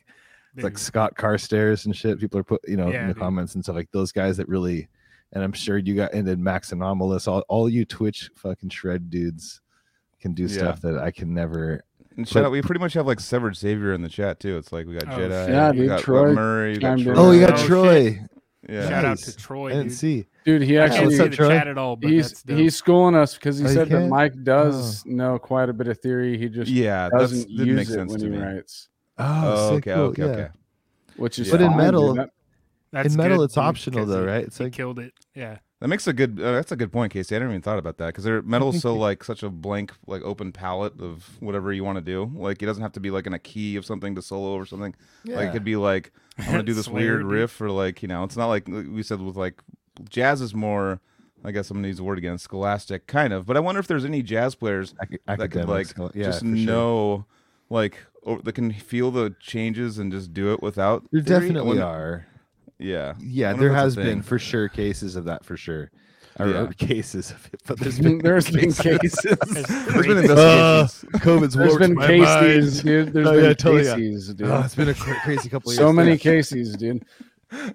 like 0.56 0.78
Scott 0.78 1.14
Carstairs 1.16 1.84
and 1.86 1.94
shit. 1.96 2.18
People 2.18 2.40
are 2.40 2.44
put, 2.44 2.60
you 2.68 2.76
know, 2.76 2.90
Yeah, 2.90 3.02
in 3.02 3.08
the 3.08 3.14
dude. 3.14 3.20
comments 3.22 3.54
and 3.54 3.64
stuff 3.64 3.76
like 3.76 3.90
those 3.92 4.12
guys 4.12 4.36
that 4.38 4.48
really. 4.48 4.88
And 5.32 5.44
I'm 5.44 5.52
sure 5.52 5.76
you 5.76 5.94
got 5.94 6.14
and 6.14 6.26
then 6.26 6.42
Max 6.42 6.72
Anomalous, 6.72 7.28
all, 7.28 7.44
all 7.48 7.68
you 7.68 7.84
Twitch 7.84 8.30
fucking 8.34 8.70
shred 8.70 9.10
dudes 9.10 9.60
can 10.20 10.32
do 10.32 10.44
Yeah. 10.44 10.48
stuff 10.58 10.80
that 10.80 10.98
I 10.98 11.10
can 11.10 11.34
never. 11.34 11.84
And 12.16 12.26
shout 12.26 12.44
out, 12.46 12.50
we 12.50 12.62
pretty 12.62 12.80
much 12.80 12.94
have 12.94 13.06
like 13.06 13.20
severed 13.20 13.56
Savior 13.56 13.92
in 13.92 14.00
the 14.02 14.08
chat 14.08 14.40
too. 14.40 14.56
It's 14.56 14.72
like 14.72 14.86
we 14.86 14.94
got 14.94 15.06
Oh, 15.06 15.18
Jedi. 15.18 15.48
Yeah, 15.50 15.70
we 15.70 15.76
dude, 15.78 15.86
got, 15.88 15.96
we 15.96 15.96
got 15.98 16.00
Troy 16.00 16.32
Murray, 16.32 16.72
we 16.72 16.78
got. 16.78 16.98
Troy. 16.98 17.14
Oh, 17.16 17.30
you 17.32 17.46
got 17.46 17.60
Oh, 17.60 17.66
Troy. 17.66 18.20
Yeah. 18.68 18.88
Shout 18.88 19.04
out 19.04 19.18
to 19.18 19.36
Troy, 19.36 19.66
I 19.66 19.72
didn't 19.74 19.88
dude. 19.88 19.96
see. 19.98 20.26
Dude, 20.44 20.62
he 20.62 20.78
I 20.78 20.84
actually 20.86 20.96
can't 20.98 21.06
what's 21.06 21.36
see 21.36 21.42
the 21.42 21.48
chat 21.48 21.68
at 21.68 21.78
all, 21.78 21.94
but 21.96 22.10
he's 22.10 22.42
he's 22.48 22.74
schooling 22.76 23.14
us 23.14 23.34
because 23.34 23.58
he 23.58 23.66
Oh, 23.66 23.68
you 23.68 23.74
said 23.74 23.88
that? 23.90 24.08
Mike 24.08 24.42
does 24.44 25.04
oh. 25.06 25.10
know 25.10 25.38
quite 25.38 25.68
a 25.68 25.72
bit 25.74 25.88
of 25.88 25.98
theory. 26.00 26.36
He 26.38 26.48
just 26.48 26.70
Yeah, 26.70 27.10
that's, 27.12 27.32
doesn't 27.32 27.48
didn't 27.50 27.74
make 27.76 27.86
use 27.86 27.90
it 27.90 27.94
sense 27.94 28.12
when 28.12 28.20
he 28.22 28.28
me. 28.30 28.38
writes, 28.38 28.88
Oh, 29.18 29.42
Oh, 29.54 29.68
sick, 29.76 29.86
okay, 29.88 29.94
cool, 29.94 30.04
okay, 30.06 30.22
yeah. 30.22 30.28
okay. 30.28 30.48
which 31.16 31.38
is 31.38 31.50
But 31.50 31.60
in 31.60 31.68
fine, 31.68 31.76
dude. 31.78 31.84
metal- 31.86 32.14
That- 32.14 32.30
That's 32.92 33.14
in 33.14 33.16
metal, 33.18 33.38
good, 33.38 33.44
it's 33.44 33.54
dude, 33.54 33.64
optional, 33.64 34.06
though, 34.06 34.24
right? 34.24 34.44
It's 34.44 34.58
he 34.58 34.64
like- 34.64 34.72
killed 34.72 34.98
it. 34.98 35.12
Yeah. 35.34 35.58
That 35.80 35.86
makes 35.88 36.08
a 36.08 36.12
good. 36.12 36.40
Uh, 36.40 36.52
that's 36.54 36.72
a 36.72 36.76
good 36.76 36.90
point, 36.90 37.12
Casey. 37.12 37.36
I 37.36 37.38
didn't 37.38 37.52
even 37.52 37.62
thought 37.62 37.78
about 37.78 37.98
that 37.98 38.06
because 38.08 38.26
metal's 38.44 38.80
so 38.80 38.96
like 39.06 39.22
such 39.22 39.44
a 39.44 39.48
blank, 39.48 39.92
like 40.08 40.22
open 40.22 40.50
palette 40.50 41.00
of 41.00 41.36
whatever 41.38 41.72
you 41.72 41.84
want 41.84 41.98
to 41.98 42.02
do. 42.02 42.32
Like 42.34 42.60
it 42.64 42.66
doesn't 42.66 42.82
have 42.82 42.90
to 42.94 43.00
be 43.00 43.12
like 43.12 43.28
in 43.28 43.32
a 43.32 43.38
key 43.38 43.76
of 43.76 43.84
something 43.84 44.16
to 44.16 44.22
solo 44.22 44.54
or 44.54 44.66
something. 44.66 44.92
Yeah. 45.22 45.36
Like 45.36 45.48
it 45.50 45.52
could 45.52 45.62
be 45.64 45.76
like 45.76 46.10
I'm 46.38 46.46
gonna 46.46 46.62
do 46.64 46.74
this 46.74 46.88
weird 46.88 47.22
riff 47.22 47.60
or 47.60 47.70
like 47.70 48.02
you 48.02 48.08
know 48.08 48.24
it's 48.24 48.36
not 48.36 48.46
like 48.48 48.66
we 48.66 49.04
said 49.04 49.20
with 49.20 49.36
like 49.36 49.62
jazz 50.10 50.40
is 50.40 50.52
more. 50.52 50.98
I 51.44 51.52
guess 51.52 51.70
I'm 51.70 51.76
gonna 51.76 51.86
use 51.86 51.98
the 51.98 52.02
word 52.02 52.18
again, 52.18 52.38
scholastic 52.38 53.06
kind 53.06 53.32
of. 53.32 53.46
But 53.46 53.56
I 53.56 53.60
wonder 53.60 53.78
if 53.78 53.86
there's 53.86 54.04
any 54.04 54.20
jazz 54.24 54.56
players 54.56 54.94
Ac- 55.00 55.20
that 55.28 55.50
could 55.52 55.68
like 55.68 55.86
yeah, 56.12 56.24
just 56.24 56.42
know. 56.42 57.18
sure. 57.18 57.26
Know 57.70 57.74
like 57.76 57.98
or 58.22 58.40
that 58.42 58.52
can 58.52 58.72
feel 58.72 59.10
the 59.10 59.34
changes 59.40 59.98
and 59.98 60.12
just 60.12 60.32
do 60.34 60.52
it 60.52 60.62
without. 60.62 61.04
There 61.12 61.22
theory. 61.22 61.40
Definitely 61.40 61.68
wonder- 61.78 61.84
are. 61.84 62.26
Yeah. 62.78 63.14
Yeah, 63.20 63.52
there 63.54 63.68
if 63.68 63.72
that's 63.74 63.80
a 63.80 63.84
has 63.84 63.96
been 63.96 64.22
for 64.22 64.38
sure 64.38 64.68
cases 64.68 65.16
of 65.16 65.24
that 65.24 65.44
for 65.44 65.56
sure. 65.56 65.90
Or, 66.40 66.46
Yeah. 66.48 66.56
or 66.62 66.66
cases 66.68 67.32
of 67.32 67.48
it, 67.52 67.60
but 67.66 67.80
there's 67.80 67.98
been 68.00 68.18
There's 68.18 68.48
been 68.48 68.72
cases. 68.72 69.18
There's 69.24 69.44
been 69.46 69.64
Crazy. 69.64 70.10
investigations. 70.20 71.04
COVID's 71.14 71.54
There's 71.54 71.68
warped 71.70 71.80
been 71.80 71.96
cases, 71.98 72.84
mind. 72.84 72.86
dude. 73.06 73.12
There's 73.12 73.26
Oh, 73.26 73.32
been 73.32 73.44
yeah, 73.44 73.52
totally, 73.54 73.84
yeah. 73.86 73.94
cases, 73.96 74.34
dude. 74.34 74.46
Oh, 74.48 74.60
it's 74.64 74.74
been 74.76 74.88
a 74.88 74.94
cra- 74.94 75.20
crazy 75.24 75.48
couple 75.48 75.70
of 75.70 75.74
years. 75.74 75.78
so 75.84 75.92
many 75.92 76.16
cases, 76.16 76.76
dude. 76.76 77.04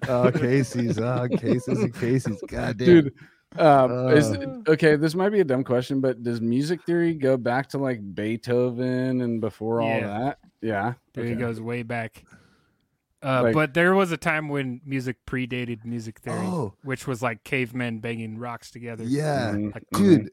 Oh, 0.08 0.32
cases, 0.32 0.98
oh, 1.00 1.28
cases 1.38 1.80
and 1.80 1.94
cases. 1.94 2.42
God 2.48 2.78
damn. 2.78 2.86
Dude, 2.88 3.14
um, 3.60 4.10
is 4.10 4.32
Uh. 4.32 4.62
okay. 4.68 4.96
This 4.96 5.16
might 5.16 5.30
be 5.30 5.40
a 5.40 5.44
dumb 5.44 5.64
question, 5.64 6.00
but 6.02 6.24
does 6.24 6.42
music 6.42 6.84
theory 6.84 7.14
go 7.14 7.38
back 7.38 7.70
to 7.70 7.78
like 7.78 8.00
Beethoven 8.16 9.22
and 9.22 9.40
before 9.42 9.82
all 9.82 9.90
Yeah. 9.90 10.08
that? 10.08 10.40
Yeah, 10.62 10.94
Dude, 11.14 11.26
It 11.28 11.40
goes 11.40 11.60
way 11.60 11.84
back. 11.84 12.24
Uh, 13.22 13.42
Like- 13.44 13.54
but 13.54 13.74
there 13.74 13.94
was 13.96 14.12
a 14.12 14.18
time 14.18 14.50
when 14.50 14.82
music 14.86 15.18
predated 15.26 15.86
music 15.86 16.20
theory, 16.20 16.38
Oh. 16.40 16.74
which 16.84 17.08
was 17.08 17.22
like 17.22 17.44
cavemen 17.44 18.00
banging 18.00 18.38
rocks 18.38 18.70
together. 18.72 19.04
Yeah, 19.06 19.52
Mhm. 19.54 19.74
Like, 19.74 19.84
dude. 19.94 20.30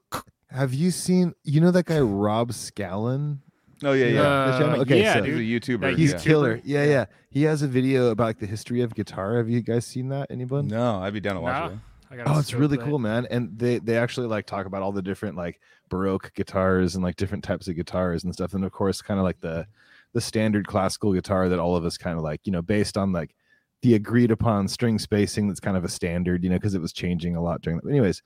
Have 0.48 0.74
you 0.74 0.90
seen? 0.90 1.34
You 1.44 1.60
know 1.60 1.70
that 1.70 1.86
guy 1.86 2.00
Rob 2.00 2.50
Scallon? 2.50 3.38
Oh 3.84 3.92
yeah, 3.92 4.06
yeah. 4.06 4.20
Uh, 4.22 4.76
Okay, 4.80 5.00
yeah, 5.02 5.14
so- 5.14 5.22
He's 5.22 5.36
a 5.36 5.38
YouTuber. 5.38 5.96
He's 5.96 6.12
yeah. 6.12 6.18
Killer. 6.18 6.60
Yeah, 6.64 6.84
Yeah. 6.84 6.90
yeah. 6.90 7.04
He 7.30 7.42
has 7.44 7.62
a 7.62 7.68
video 7.68 8.08
about 8.10 8.24
like 8.24 8.38
the 8.40 8.46
history 8.46 8.80
of 8.82 8.94
guitar. 8.94 9.36
Have 9.36 9.48
you 9.48 9.62
guys 9.62 9.86
seen 9.86 10.08
that? 10.08 10.26
Anyone? 10.30 10.66
No, 10.68 10.96
I'd 11.00 11.12
be 11.14 11.20
down 11.20 11.36
to 11.36 11.40
watch 11.40 11.54
Nah. 11.70 11.74
it. 11.76 11.78
I 12.10 12.16
gotta 12.16 12.30
Oh, 12.30 12.38
it's 12.38 12.54
really 12.54 12.76
cool, 12.78 12.98
man. 12.98 13.26
And 13.30 13.56
they 13.58 13.78
they 13.78 13.96
actually 13.96 14.26
like 14.26 14.46
talk 14.46 14.66
about 14.66 14.82
all 14.82 14.92
the 14.92 15.02
different 15.02 15.36
like 15.36 15.60
baroque 15.88 16.32
guitars 16.34 16.94
and 16.94 17.04
like 17.04 17.16
different 17.16 17.44
types 17.44 17.68
of 17.68 17.76
guitars 17.76 18.24
and 18.24 18.32
stuff. 18.32 18.54
And 18.54 18.64
of 18.64 18.72
course, 18.72 19.00
kind 19.00 19.18
of 19.20 19.24
like 19.24 19.40
the 19.40 19.66
the 20.12 20.20
standard 20.20 20.66
classical 20.66 21.12
guitar 21.12 21.48
that 21.48 21.58
all 21.60 21.76
of 21.76 21.84
us 21.84 21.96
kind 21.96 22.16
of 22.18 22.24
like, 22.24 22.40
you 22.44 22.52
know, 22.52 22.62
based 22.62 22.98
on 22.98 23.12
like 23.12 23.34
the 23.82 23.94
agreed 23.94 24.30
upon 24.30 24.68
string 24.68 24.98
spacing 24.98 25.48
that's 25.48 25.60
kind 25.60 25.76
of 25.76 25.84
a 25.84 25.88
standard, 25.88 26.42
you 26.44 26.50
know, 26.50 26.56
because 26.56 26.74
it 26.74 26.80
was 26.80 26.92
changing 26.92 27.36
a 27.36 27.42
lot 27.42 27.62
during 27.62 27.80
anyways. 27.88 28.22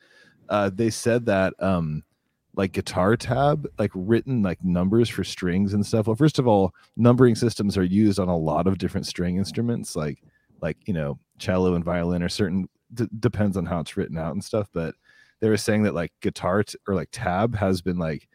Uh 0.48 0.70
they 0.72 0.90
said 0.90 1.26
that 1.26 1.54
um 1.62 2.02
like 2.56 2.72
guitar 2.72 3.16
tab, 3.16 3.66
like 3.78 3.90
written 3.94 4.42
like 4.42 4.62
numbers 4.64 5.08
for 5.08 5.24
strings 5.24 5.74
and 5.74 5.84
stuff. 5.84 6.06
Well, 6.06 6.16
first 6.16 6.38
of 6.38 6.46
all, 6.46 6.74
numbering 6.96 7.34
systems 7.34 7.76
are 7.76 7.84
used 7.84 8.18
on 8.18 8.28
a 8.28 8.36
lot 8.36 8.66
of 8.66 8.78
different 8.78 9.06
string 9.06 9.36
instruments, 9.36 9.94
like 9.96 10.22
like 10.62 10.78
you 10.86 10.94
know, 10.94 11.18
cello 11.38 11.74
and 11.74 11.84
violin 11.84 12.22
or 12.22 12.28
certain 12.28 12.68
d- 12.94 13.08
depends 13.20 13.56
on 13.56 13.66
how 13.66 13.80
it's 13.80 13.96
written 13.96 14.16
out 14.18 14.32
and 14.32 14.42
stuff. 14.44 14.68
But 14.72 14.94
they 15.40 15.48
were 15.48 15.56
saying 15.56 15.82
that 15.82 15.94
like 15.94 16.12
guitar 16.20 16.62
t- 16.62 16.78
or 16.88 16.94
like 16.94 17.08
tab 17.12 17.54
has 17.56 17.82
been 17.82 17.98
like 17.98 18.28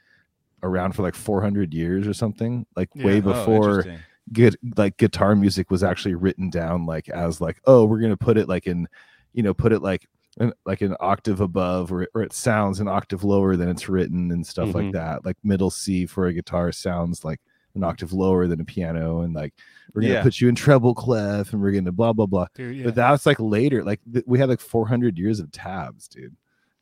around 0.63 0.93
for 0.93 1.01
like 1.03 1.15
400 1.15 1.73
years 1.73 2.07
or 2.07 2.13
something, 2.13 2.65
like 2.75 2.93
way 2.95 3.15
Yeah. 3.15 3.19
Oh, 3.25 3.33
before 3.33 3.69
interesting. 3.79 3.99
good 4.33 4.57
like 4.77 4.97
guitar 4.97 5.35
music 5.35 5.71
was 5.71 5.83
actually 5.83 6.15
written 6.15 6.49
down 6.49 6.85
like 6.85 7.09
as 7.09 7.41
like 7.41 7.59
oh 7.65 7.85
we're 7.85 7.99
gonna 7.99 8.17
put 8.17 8.37
it 8.37 8.47
like 8.47 8.67
in 8.67 8.87
you 9.33 9.41
know 9.41 9.53
put 9.55 9.71
it 9.71 9.81
like 9.81 10.07
an, 10.39 10.53
like 10.65 10.81
an 10.81 10.95
octave 10.99 11.41
above 11.41 11.91
or, 11.91 12.07
or 12.13 12.21
it 12.21 12.31
sounds 12.33 12.79
an 12.79 12.87
octave 12.87 13.23
lower 13.23 13.55
than 13.55 13.67
it's 13.69 13.89
written 13.89 14.31
and 14.31 14.45
stuff 14.45 14.75
like 14.75 14.85
Mhm. 14.85 14.91
that 14.93 15.25
like 15.25 15.37
middle 15.43 15.71
c 15.71 16.05
for 16.05 16.27
a 16.27 16.33
guitar 16.33 16.71
sounds 16.71 17.23
like 17.25 17.39
an 17.79 17.89
octave 17.89 18.13
lower 18.13 18.47
than 18.47 18.61
a 18.61 18.65
piano 18.65 19.21
and 19.21 19.33
like 19.33 19.53
we're 19.93 20.01
gonna 20.03 20.13
Yeah. 20.15 20.23
put 20.23 20.39
you 20.39 20.47
in 20.49 20.55
treble 20.55 20.93
clef 20.93 21.51
and 21.53 21.61
we're 21.61 21.71
gonna 21.71 21.91
blah 21.91 22.13
blah 22.13 22.25
blah 22.27 22.45
Dude, 22.55 22.75
yeah. 22.75 22.83
but 22.85 22.95
that's 22.95 23.25
like 23.25 23.39
later 23.39 23.83
like 23.83 23.99
th- 24.11 24.25
we 24.27 24.37
had 24.39 24.49
like 24.49 24.59
400 24.59 25.17
years 25.17 25.39
of 25.39 25.51
tabs 25.51 26.07
dude 26.07 26.35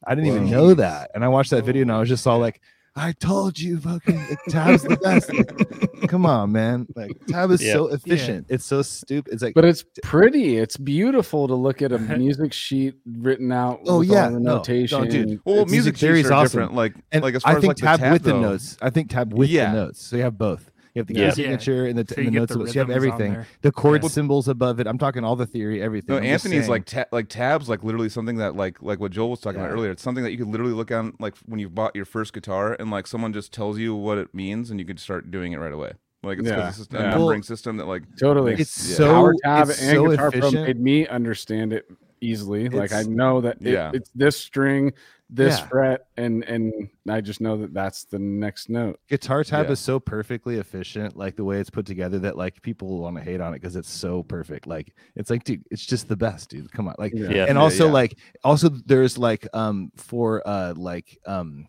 i 0.06 0.14
didn't 0.14 0.28
even 0.30 0.50
know 0.50 0.74
that 0.74 1.12
and 1.16 1.24
i 1.24 1.28
watched 1.28 1.52
that 1.52 1.64
video 1.64 1.84
and 1.84 1.92
i 1.92 2.00
was 2.00 2.10
just 2.10 2.28
all 2.28 2.40
like 2.40 2.62
i 2.96 3.12
told 3.14 3.60
you 3.60 3.80
fucking 3.80 4.18
like, 4.30 4.40
tab's 4.50 4.84
the 4.84 4.98
best 4.98 5.32
Like, 5.34 6.10
come 6.10 6.26
on 6.26 6.52
man 6.52 6.88
like 6.96 7.12
tab 7.28 7.52
is 7.52 7.64
Yeah. 7.64 7.74
so 7.74 7.88
efficient 7.88 8.48
it's 8.50 8.66
so 8.66 8.82
stupid 8.82 9.34
it's 9.34 9.42
like 9.44 9.54
But 9.56 9.66
it's 9.66 9.84
pretty. 10.04 10.58
It's 10.58 10.78
beautiful 10.78 11.48
to 11.48 11.56
look 11.56 11.82
at 11.82 11.92
a 11.92 11.98
music 12.24 12.54
sheet 12.54 12.96
written 13.06 13.52
out. 13.52 13.82
Oh, 13.88 14.00
with 14.00 14.10
yeah. 14.10 14.26
all 14.26 14.32
the 14.32 14.40
No, 14.40 14.52
no, 14.52 14.56
notation. 14.58 15.08
dude. 15.10 15.42
Well, 15.46 15.56
It's- 15.58 15.72
music 15.72 15.94
music 15.94 15.98
theory 15.98 16.20
is 16.22 16.28
are 16.32 16.34
awesome. 16.34 16.44
different. 16.62 16.74
Like, 16.76 16.94
and 17.12 17.24
like 17.24 17.36
as 17.36 17.44
far 17.44 17.54
i 17.54 17.56
as 17.56 17.62
think 17.62 17.70
like 17.72 17.78
tab, 17.78 18.00
the 18.00 18.04
tab 18.06 18.14
with 18.14 18.24
though, 18.24 18.34
the 18.34 18.42
notes 18.42 18.78
i 18.82 18.90
think 18.90 19.10
tab 19.10 19.34
with 19.34 19.50
Yeah. 19.50 19.72
the 19.72 19.78
notes 19.86 20.02
so 20.06 20.16
you 20.18 20.24
have 20.24 20.38
both 20.38 20.72
you 20.98 21.02
have 21.02 21.08
the 21.08 21.14
Yeah. 21.14 21.30
key 21.30 21.36
signature 21.44 21.86
and 21.86 21.98
the, 22.00 22.06
So 22.08 22.16
and 22.22 22.26
you 22.26 22.32
the 22.32 22.40
notes 22.40 22.54
the. 22.54 22.68
So 22.68 22.74
you 22.74 22.80
have 22.80 22.90
everything 22.90 23.46
the 23.62 23.72
chord 23.72 24.02
Yeah. 24.04 24.10
symbols 24.10 24.48
above 24.48 24.80
it 24.80 24.88
i'm 24.88 24.98
talking 24.98 25.24
all 25.24 25.36
the 25.36 25.46
theory 25.46 25.82
everything 25.82 26.16
No, 26.16 26.18
I'm 26.18 26.26
Anthony's 26.26 26.68
like 26.68 26.86
ta- 26.86 27.06
like 27.12 27.30
tabs, 27.30 27.70
like 27.70 27.84
literally 27.84 28.10
something 28.10 28.38
that 28.38 28.56
like 28.56 28.82
like 28.82 29.00
what 29.00 29.12
Joel 29.12 29.30
was 29.32 29.40
talking 29.40 29.60
about 29.62 29.72
earlier. 29.72 29.92
It's 29.92 30.02
something 30.04 30.24
that 30.24 30.32
you 30.32 30.38
could 30.40 30.48
literally 30.48 30.74
look 30.74 30.92
on 30.92 31.14
like 31.20 31.36
when 31.46 31.60
you 31.60 31.70
bought 31.70 31.96
your 31.96 32.06
first 32.06 32.34
guitar 32.34 32.76
and 32.80 32.90
like 32.92 33.08
someone 33.08 33.32
just 33.34 33.52
tells 33.54 33.78
you 33.78 33.94
what 33.96 34.18
it 34.18 34.34
means 34.34 34.72
and 34.72 34.80
you 34.80 34.86
could 34.86 35.00
start 35.00 35.30
doing 35.32 35.54
it 35.54 35.58
right 35.60 35.72
away. 35.74 35.94
Like 36.24 36.40
it's 36.40 36.48
Yeah. 36.50 36.68
it's 36.68 36.78
just 36.78 36.94
a 36.94 36.98
Yeah. 36.98 37.10
numbering 37.12 37.40
Well, 37.40 37.44
system 37.44 37.78
that 37.78 37.86
like 37.88 38.04
totally. 38.20 38.54
it's 38.54 38.90
Yeah. 38.90 38.96
so 38.96 39.14
Power 39.14 39.34
tab 39.44 39.70
it's 39.70 39.82
and 39.82 39.92
so 39.98 40.08
Guitar 40.10 40.32
Pro 40.32 40.52
made 40.52 40.80
me 40.82 41.08
understand 41.08 41.74
it 41.74 41.86
easily. 42.22 42.68
like 42.70 42.92
I 42.94 43.04
know 43.04 43.42
that 43.42 43.58
it- 43.62 43.74
Yeah. 43.74 43.92
it's 43.94 44.10
this 44.16 44.36
string, 44.38 44.94
this 45.30 45.60
Yeah. 45.60 45.68
fret, 45.68 46.08
and 46.16 46.44
and 46.46 46.90
I 47.10 47.20
just 47.22 47.42
know 47.42 47.58
that 47.58 47.74
that's 47.74 48.06
the 48.06 48.18
next 48.20 48.70
note. 48.70 49.00
guitar 49.10 49.44
tab 49.44 49.66
Yeah. 49.66 49.74
is 49.74 49.80
so 49.80 50.00
perfectly 50.00 50.58
efficient 50.58 51.18
like 51.18 51.36
the 51.36 51.44
way 51.44 51.60
it's 51.60 51.70
put 51.70 51.86
together 51.86 52.18
that 52.20 52.38
like 52.38 52.62
people 52.62 53.00
want 53.00 53.18
to 53.18 53.22
hate 53.24 53.42
on 53.42 53.54
it 53.54 53.62
because 53.62 53.76
it's 53.76 53.90
so 53.92 54.24
perfect 54.24 54.68
like 54.68 54.94
it's 55.16 55.30
like 55.30 55.44
dude 55.44 55.64
it's 55.70 55.86
just 55.86 56.08
the 56.08 56.16
best 56.16 56.50
dude 56.50 56.72
come 56.72 56.88
on 56.88 56.96
like 56.98 57.12
Yeah. 57.14 57.30
Yeah. 57.30 57.46
and 57.50 57.58
also 57.58 57.88
yeah. 57.88 57.92
like 57.94 58.18
also 58.46 58.70
there's 58.70 59.18
like 59.18 59.46
um 59.54 59.92
for 59.98 60.42
uh 60.48 60.74
like 60.78 61.18
um 61.26 61.68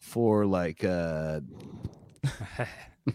for 0.00 0.44
like 0.46 0.82
uh 0.82 1.40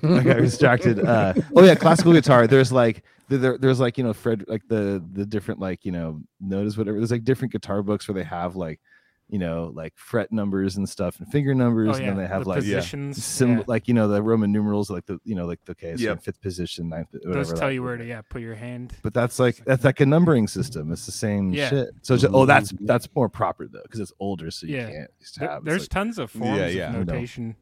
I 0.03 0.23
got 0.23 0.38
distracted. 0.38 0.99
Uh, 0.99 1.34
oh 1.56 1.64
yeah, 1.64 1.76
classical 1.76 2.11
guitar. 2.14 2.47
There's 2.47 2.72
like 2.72 3.03
there- 3.30 3.38
there, 3.38 3.57
there's 3.57 3.80
like 3.80 3.97
you 3.97 4.03
know 4.03 4.14
Fred 4.14 4.43
like 4.47 4.68
the 4.68 5.03
the 5.14 5.26
different 5.26 5.60
like 5.60 5.85
you 5.85 5.91
know 5.91 6.22
notice 6.39 6.76
whatever. 6.77 6.97
There's 6.97 7.11
like 7.11 7.23
different 7.23 7.52
guitar 7.52 7.84
books 7.84 8.07
where 8.07 8.15
they 8.15 8.23
have 8.23 8.56
like 8.56 8.80
you 9.27 9.39
know 9.39 9.72
like 9.73 9.93
fret 9.95 10.31
numbers 10.31 10.77
and 10.77 10.88
stuff 10.88 11.18
and 11.19 11.27
finger 11.31 11.56
numbers, 11.56 11.89
Oh 11.89 11.93
and 11.95 12.07
then 12.10 12.18
they 12.18 12.27
have 12.27 12.43
the 12.43 12.49
like 12.49 12.60
positions. 12.60 13.23
sim 13.23 13.57
yeah. 13.57 13.64
like 13.68 13.88
you 13.88 13.93
know 13.95 14.07
the 14.07 14.22
Roman 14.22 14.52
numerals 14.52 14.89
like 14.91 15.06
the 15.07 15.19
you 15.23 15.34
know 15.35 15.45
like 15.47 15.60
the 15.65 15.72
okay 15.72 15.95
so 15.97 16.03
Yep. 16.03 16.23
fifth 16.23 16.41
position 16.41 16.89
ninth 16.89 17.07
whatever. 17.11 17.34
Those 17.34 17.49
tell 17.49 17.68
that- 17.69 17.73
you 17.73 17.81
where 17.84 17.97
to 17.97 18.06
yeah 18.06 18.22
put 18.30 18.41
your 18.41 18.53
hand. 18.56 18.93
But 19.02 19.14
that's 19.15 19.39
like 19.39 19.64
that's 19.65 19.84
like 19.84 19.99
a 19.99 20.06
numbering 20.06 20.47
system. 20.47 20.91
It's 20.91 21.06
the 21.07 21.11
same 21.11 21.52
Yeah. 21.53 21.69
shit. 21.69 21.89
So 22.03 22.18
just, 22.18 22.34
oh 22.34 22.45
that's 22.45 22.72
mm-hmm. 22.72 22.85
that's 22.85 23.07
more 23.15 23.27
proper 23.30 23.68
though 23.68 23.81
because 23.84 23.99
it's 23.99 24.14
older, 24.19 24.52
so 24.52 24.68
you 24.68 24.76
Yeah. 24.77 24.89
can't 24.91 25.11
use 25.19 25.31
There- 25.39 25.60
there's 25.64 25.81
like- 25.84 25.89
tons 25.89 26.19
of 26.19 26.30
forms 26.31 26.57
Yeah, 26.60 26.65
of 26.68 26.73
yeah. 26.76 26.89
I 26.89 26.91
know. 26.91 27.03
notation. 27.03 27.56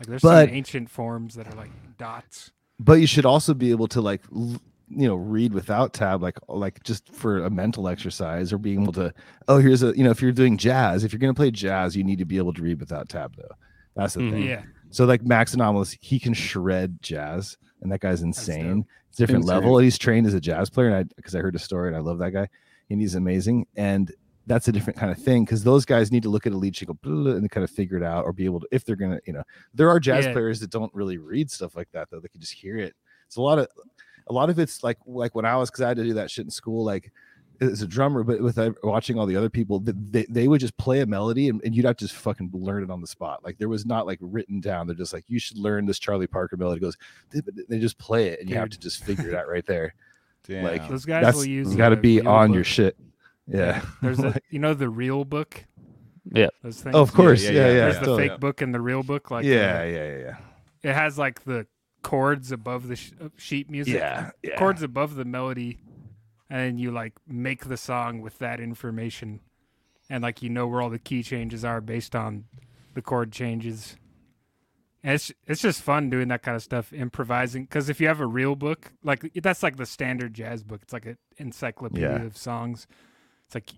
Like 0.00 0.08
there's 0.08 0.22
But- 0.22 0.48
some 0.48 0.54
ancient 0.56 0.90
forms 0.90 1.36
that 1.36 1.46
are 1.46 1.54
like 1.56 1.70
dots. 1.98 2.50
but 2.80 2.94
you 2.94 3.06
should 3.06 3.24
also 3.24 3.54
be 3.54 3.70
able 3.70 3.86
to 3.88 4.00
like 4.00 4.22
l- 4.34 4.60
you 4.88 5.06
know 5.08 5.16
read 5.16 5.52
without 5.52 5.92
tab 5.92 6.22
like 6.22 6.38
like 6.48 6.82
just 6.84 7.08
for 7.12 7.44
a 7.44 7.50
mental 7.50 7.88
exercise 7.88 8.52
or 8.52 8.58
being 8.58 8.82
able 8.82 8.92
to 8.92 9.12
oh 9.48 9.58
here's 9.58 9.82
a 9.82 9.96
you 9.96 10.04
know 10.04 10.10
if 10.10 10.22
you're 10.22 10.30
doing 10.32 10.56
jazz 10.56 11.02
if 11.02 11.12
you're 11.12 11.18
going 11.18 11.32
to 11.34 11.36
play 11.36 11.50
jazz 11.50 11.96
you 11.96 12.04
need 12.04 12.18
to 12.18 12.24
be 12.24 12.36
able 12.38 12.52
to 12.52 12.62
read 12.62 12.78
without 12.78 13.08
tab 13.08 13.34
though. 13.36 13.54
That's 13.96 14.14
the 14.14 14.20
Mhm. 14.20 14.30
thing. 14.30 14.42
Yeah, 14.44 14.62
so 14.90 15.04
like 15.04 15.24
max 15.24 15.54
anomalous 15.54 15.96
he 16.00 16.18
can 16.20 16.34
shred 16.34 16.98
jazz 17.02 17.56
and 17.82 17.90
that 17.90 18.00
guy's 18.00 18.22
insane. 18.22 18.84
It's 19.08 19.16
different 19.18 19.42
Insane. 19.44 19.54
level. 19.56 19.78
He's 19.78 19.98
trained 19.98 20.26
as 20.26 20.34
a 20.34 20.40
jazz 20.40 20.70
player 20.70 20.88
and 20.88 20.96
i 20.96 21.02
because 21.16 21.34
i 21.34 21.40
heard 21.40 21.56
a 21.56 21.58
story 21.58 21.88
and 21.88 21.96
i 21.96 22.00
love 22.00 22.18
that 22.18 22.30
guy 22.32 22.48
and 22.90 23.00
he's 23.00 23.14
amazing 23.16 23.66
and 23.76 24.12
that's 24.48 24.68
a 24.68 24.72
different 24.72 24.96
kind 24.96 25.10
of 25.10 25.18
thing 25.18 25.44
because 25.44 25.64
those 25.64 25.84
guys 25.84 26.12
need 26.12 26.22
to 26.22 26.28
look 26.28 26.46
at 26.46 26.52
a 26.52 26.56
lead 26.56 26.76
sheet 26.76 26.86
go 26.86 26.96
and 27.04 27.50
kind 27.50 27.64
of 27.64 27.70
figure 27.70 27.96
it 27.96 28.04
out 28.04 28.24
or 28.24 28.32
be 28.32 28.44
able 28.44 28.60
to 28.60 28.68
if 28.70 28.84
they're 28.84 28.94
gonna 28.94 29.18
you 29.26 29.32
know. 29.32 29.42
There 29.74 29.90
are 29.90 29.98
jazz 29.98 30.26
Yeah. 30.26 30.32
players 30.32 30.60
that 30.60 30.70
don't 30.70 30.94
really 30.94 31.18
read 31.18 31.50
stuff 31.50 31.74
like 31.74 31.90
that 31.90 32.08
though. 32.10 32.20
They 32.20 32.28
can 32.28 32.40
just 32.40 32.52
hear 32.52 32.76
it. 32.78 32.94
It's 33.26 33.34
a 33.34 33.40
lot 33.42 33.58
of 33.58 33.66
a 34.28 34.32
lot 34.32 34.50
of 34.50 34.58
it's 34.58 34.82
like 34.82 34.98
like 35.06 35.34
when 35.34 35.44
i 35.44 35.56
was 35.56 35.70
because 35.70 35.82
i 35.82 35.88
had 35.88 35.96
to 35.96 36.04
do 36.04 36.14
that 36.14 36.30
shit 36.30 36.44
in 36.44 36.50
school 36.50 36.84
like 36.84 37.12
as 37.60 37.80
a 37.80 37.86
drummer 37.86 38.22
but 38.22 38.40
with 38.42 38.58
uh, 38.58 38.70
watching 38.82 39.18
all 39.18 39.24
the 39.24 39.34
other 39.36 39.48
people 39.48 39.80
th- 39.80 39.96
they, 40.10 40.26
they 40.28 40.46
would 40.46 40.60
just 40.60 40.76
play 40.76 41.00
a 41.00 41.06
melody 41.06 41.48
and, 41.48 41.62
and 41.64 41.74
you'd 41.74 41.86
have 41.86 41.96
to 41.96 42.04
just 42.04 42.16
fucking 42.16 42.50
learn 42.52 42.82
it 42.82 42.90
on 42.90 43.00
the 43.00 43.06
spot 43.06 43.42
like 43.44 43.56
there 43.56 43.68
was 43.68 43.86
not 43.86 44.06
like 44.06 44.18
written 44.20 44.60
down 44.60 44.86
they're 44.86 44.94
just 44.94 45.14
like 45.14 45.24
you 45.28 45.38
should 45.38 45.56
learn 45.56 45.86
this 45.86 45.98
charlie 45.98 46.26
parker 46.26 46.56
melody 46.56 46.78
It 46.78 46.82
goes 46.82 46.96
they, 47.30 47.40
they 47.68 47.78
just 47.78 47.96
play 47.98 48.28
it 48.28 48.40
and 48.40 48.50
you 48.50 48.56
have 48.56 48.68
to 48.70 48.78
just 48.78 49.04
figure 49.04 49.28
it 49.30 49.34
out 49.34 49.48
right 49.48 49.64
there 49.66 49.94
Damn. 50.46 50.62
Like, 50.62 50.88
those 50.88 51.04
guys 51.04 51.24
that's 51.24 51.36
will 51.38 51.44
use. 51.46 51.72
you 51.72 51.76
got 51.76 51.88
to 51.88 51.96
be 51.96 52.20
real 52.20 52.28
on 52.28 52.52
your 52.52 52.62
shit 52.62 52.96
yeah 53.48 53.82
There's 54.02 54.18
a 54.20 54.38
you 54.50 54.58
know 54.58 54.74
the 54.74 54.88
real 54.88 55.24
book. 55.24 55.64
Yeah. 56.32 56.48
Those 56.62 56.82
things. 56.82 56.94
oh 56.94 57.00
of 57.02 57.12
course 57.12 57.42
yeah, 57.42 57.50
yeah 57.50 57.56
yeah, 57.56 57.66
yeah, 57.66 57.72
There's 57.74 57.94
yeah. 57.94 58.00
the 58.00 58.06
totally. 58.06 58.28
fake 58.28 58.40
book 58.40 58.60
and 58.60 58.74
the 58.74 58.80
real 58.80 59.02
book. 59.02 59.30
Like 59.30 59.44
yeah 59.44 59.80
uh, 59.80 59.84
yeah 59.84 60.08
yeah 60.08 60.18
yeah 60.18 60.36
it 60.82 60.94
has 60.94 61.16
like 61.18 61.42
the 61.44 61.66
chords 62.10 62.52
above 62.52 62.86
the 62.86 62.94
sh- 62.96 63.12
uh, 63.20 63.28
sheet 63.36 63.68
music. 63.68 63.94
yeah 63.94 64.30
yeah. 64.42 64.56
Chords 64.58 64.82
above 64.82 65.16
the 65.16 65.24
melody 65.24 65.78
and 66.48 66.78
you 66.78 66.92
like 66.92 67.14
make 67.26 67.64
the 67.64 67.76
song 67.76 68.20
with 68.20 68.38
that 68.38 68.60
information. 68.60 69.40
And 70.08 70.22
like 70.22 70.40
you 70.40 70.48
know 70.48 70.68
where 70.68 70.80
all 70.80 70.88
the 70.90 71.00
key 71.00 71.22
changes 71.24 71.64
are 71.64 71.80
based 71.80 72.14
on 72.14 72.44
the 72.94 73.02
chord 73.02 73.32
changes. 73.32 73.96
And 75.02 75.14
it's 75.14 75.32
it's 75.48 75.60
just 75.60 75.82
fun 75.82 76.08
doing 76.10 76.28
that 76.28 76.42
kind 76.42 76.54
of 76.54 76.62
stuff 76.62 76.92
improvising. 76.92 77.64
Because 77.64 77.88
if 77.88 78.00
you 78.00 78.06
have 78.06 78.20
a 78.20 78.26
real 78.26 78.54
book 78.54 78.92
like 79.02 79.28
that's 79.42 79.64
like 79.64 79.76
the 79.76 79.86
standard 79.86 80.32
jazz 80.34 80.62
book. 80.62 80.80
It's 80.84 80.92
like 80.92 81.06
an 81.06 81.18
encyclopedia 81.38 82.08
Yeah. 82.20 82.22
of 82.24 82.36
songs. 82.36 82.86
It's 83.46 83.54
like 83.56 83.70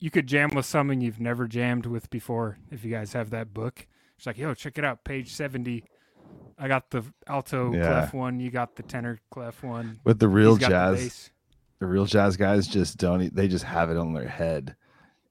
you 0.00 0.10
could 0.10 0.26
jam 0.26 0.50
with 0.54 0.66
someone 0.66 1.00
you've 1.00 1.20
never 1.20 1.46
jammed 1.46 1.86
with 1.86 2.10
before 2.10 2.58
if 2.70 2.84
you 2.84 2.90
guys 2.90 3.12
have 3.12 3.30
that 3.30 3.54
book. 3.54 3.86
It's 4.16 4.26
like 4.26 4.38
yo 4.38 4.54
check 4.54 4.76
it 4.76 4.84
out 4.84 5.04
page 5.04 5.32
70 5.32 5.84
i 6.58 6.68
got 6.68 6.90
the 6.90 7.02
alto 7.26 7.72
Yeah. 7.72 7.82
clef 7.86 8.14
one 8.14 8.40
you 8.40 8.50
got 8.50 8.76
the 8.76 8.82
tenor 8.82 9.18
clef 9.30 9.62
one. 9.62 9.98
With 10.04 10.18
the 10.18 10.28
real 10.28 10.56
He's 10.56 10.66
the 10.66 10.68
jazz 10.70 11.30
the 11.78 11.86
real 11.86 12.04
jazz 12.06 12.36
guys 12.36 12.66
just 12.66 12.98
don't 12.98 13.34
they 13.34 13.48
just 13.48 13.64
have 13.64 13.90
it 13.90 13.96
on 13.96 14.12
their 14.12 14.28
head. 14.28 14.76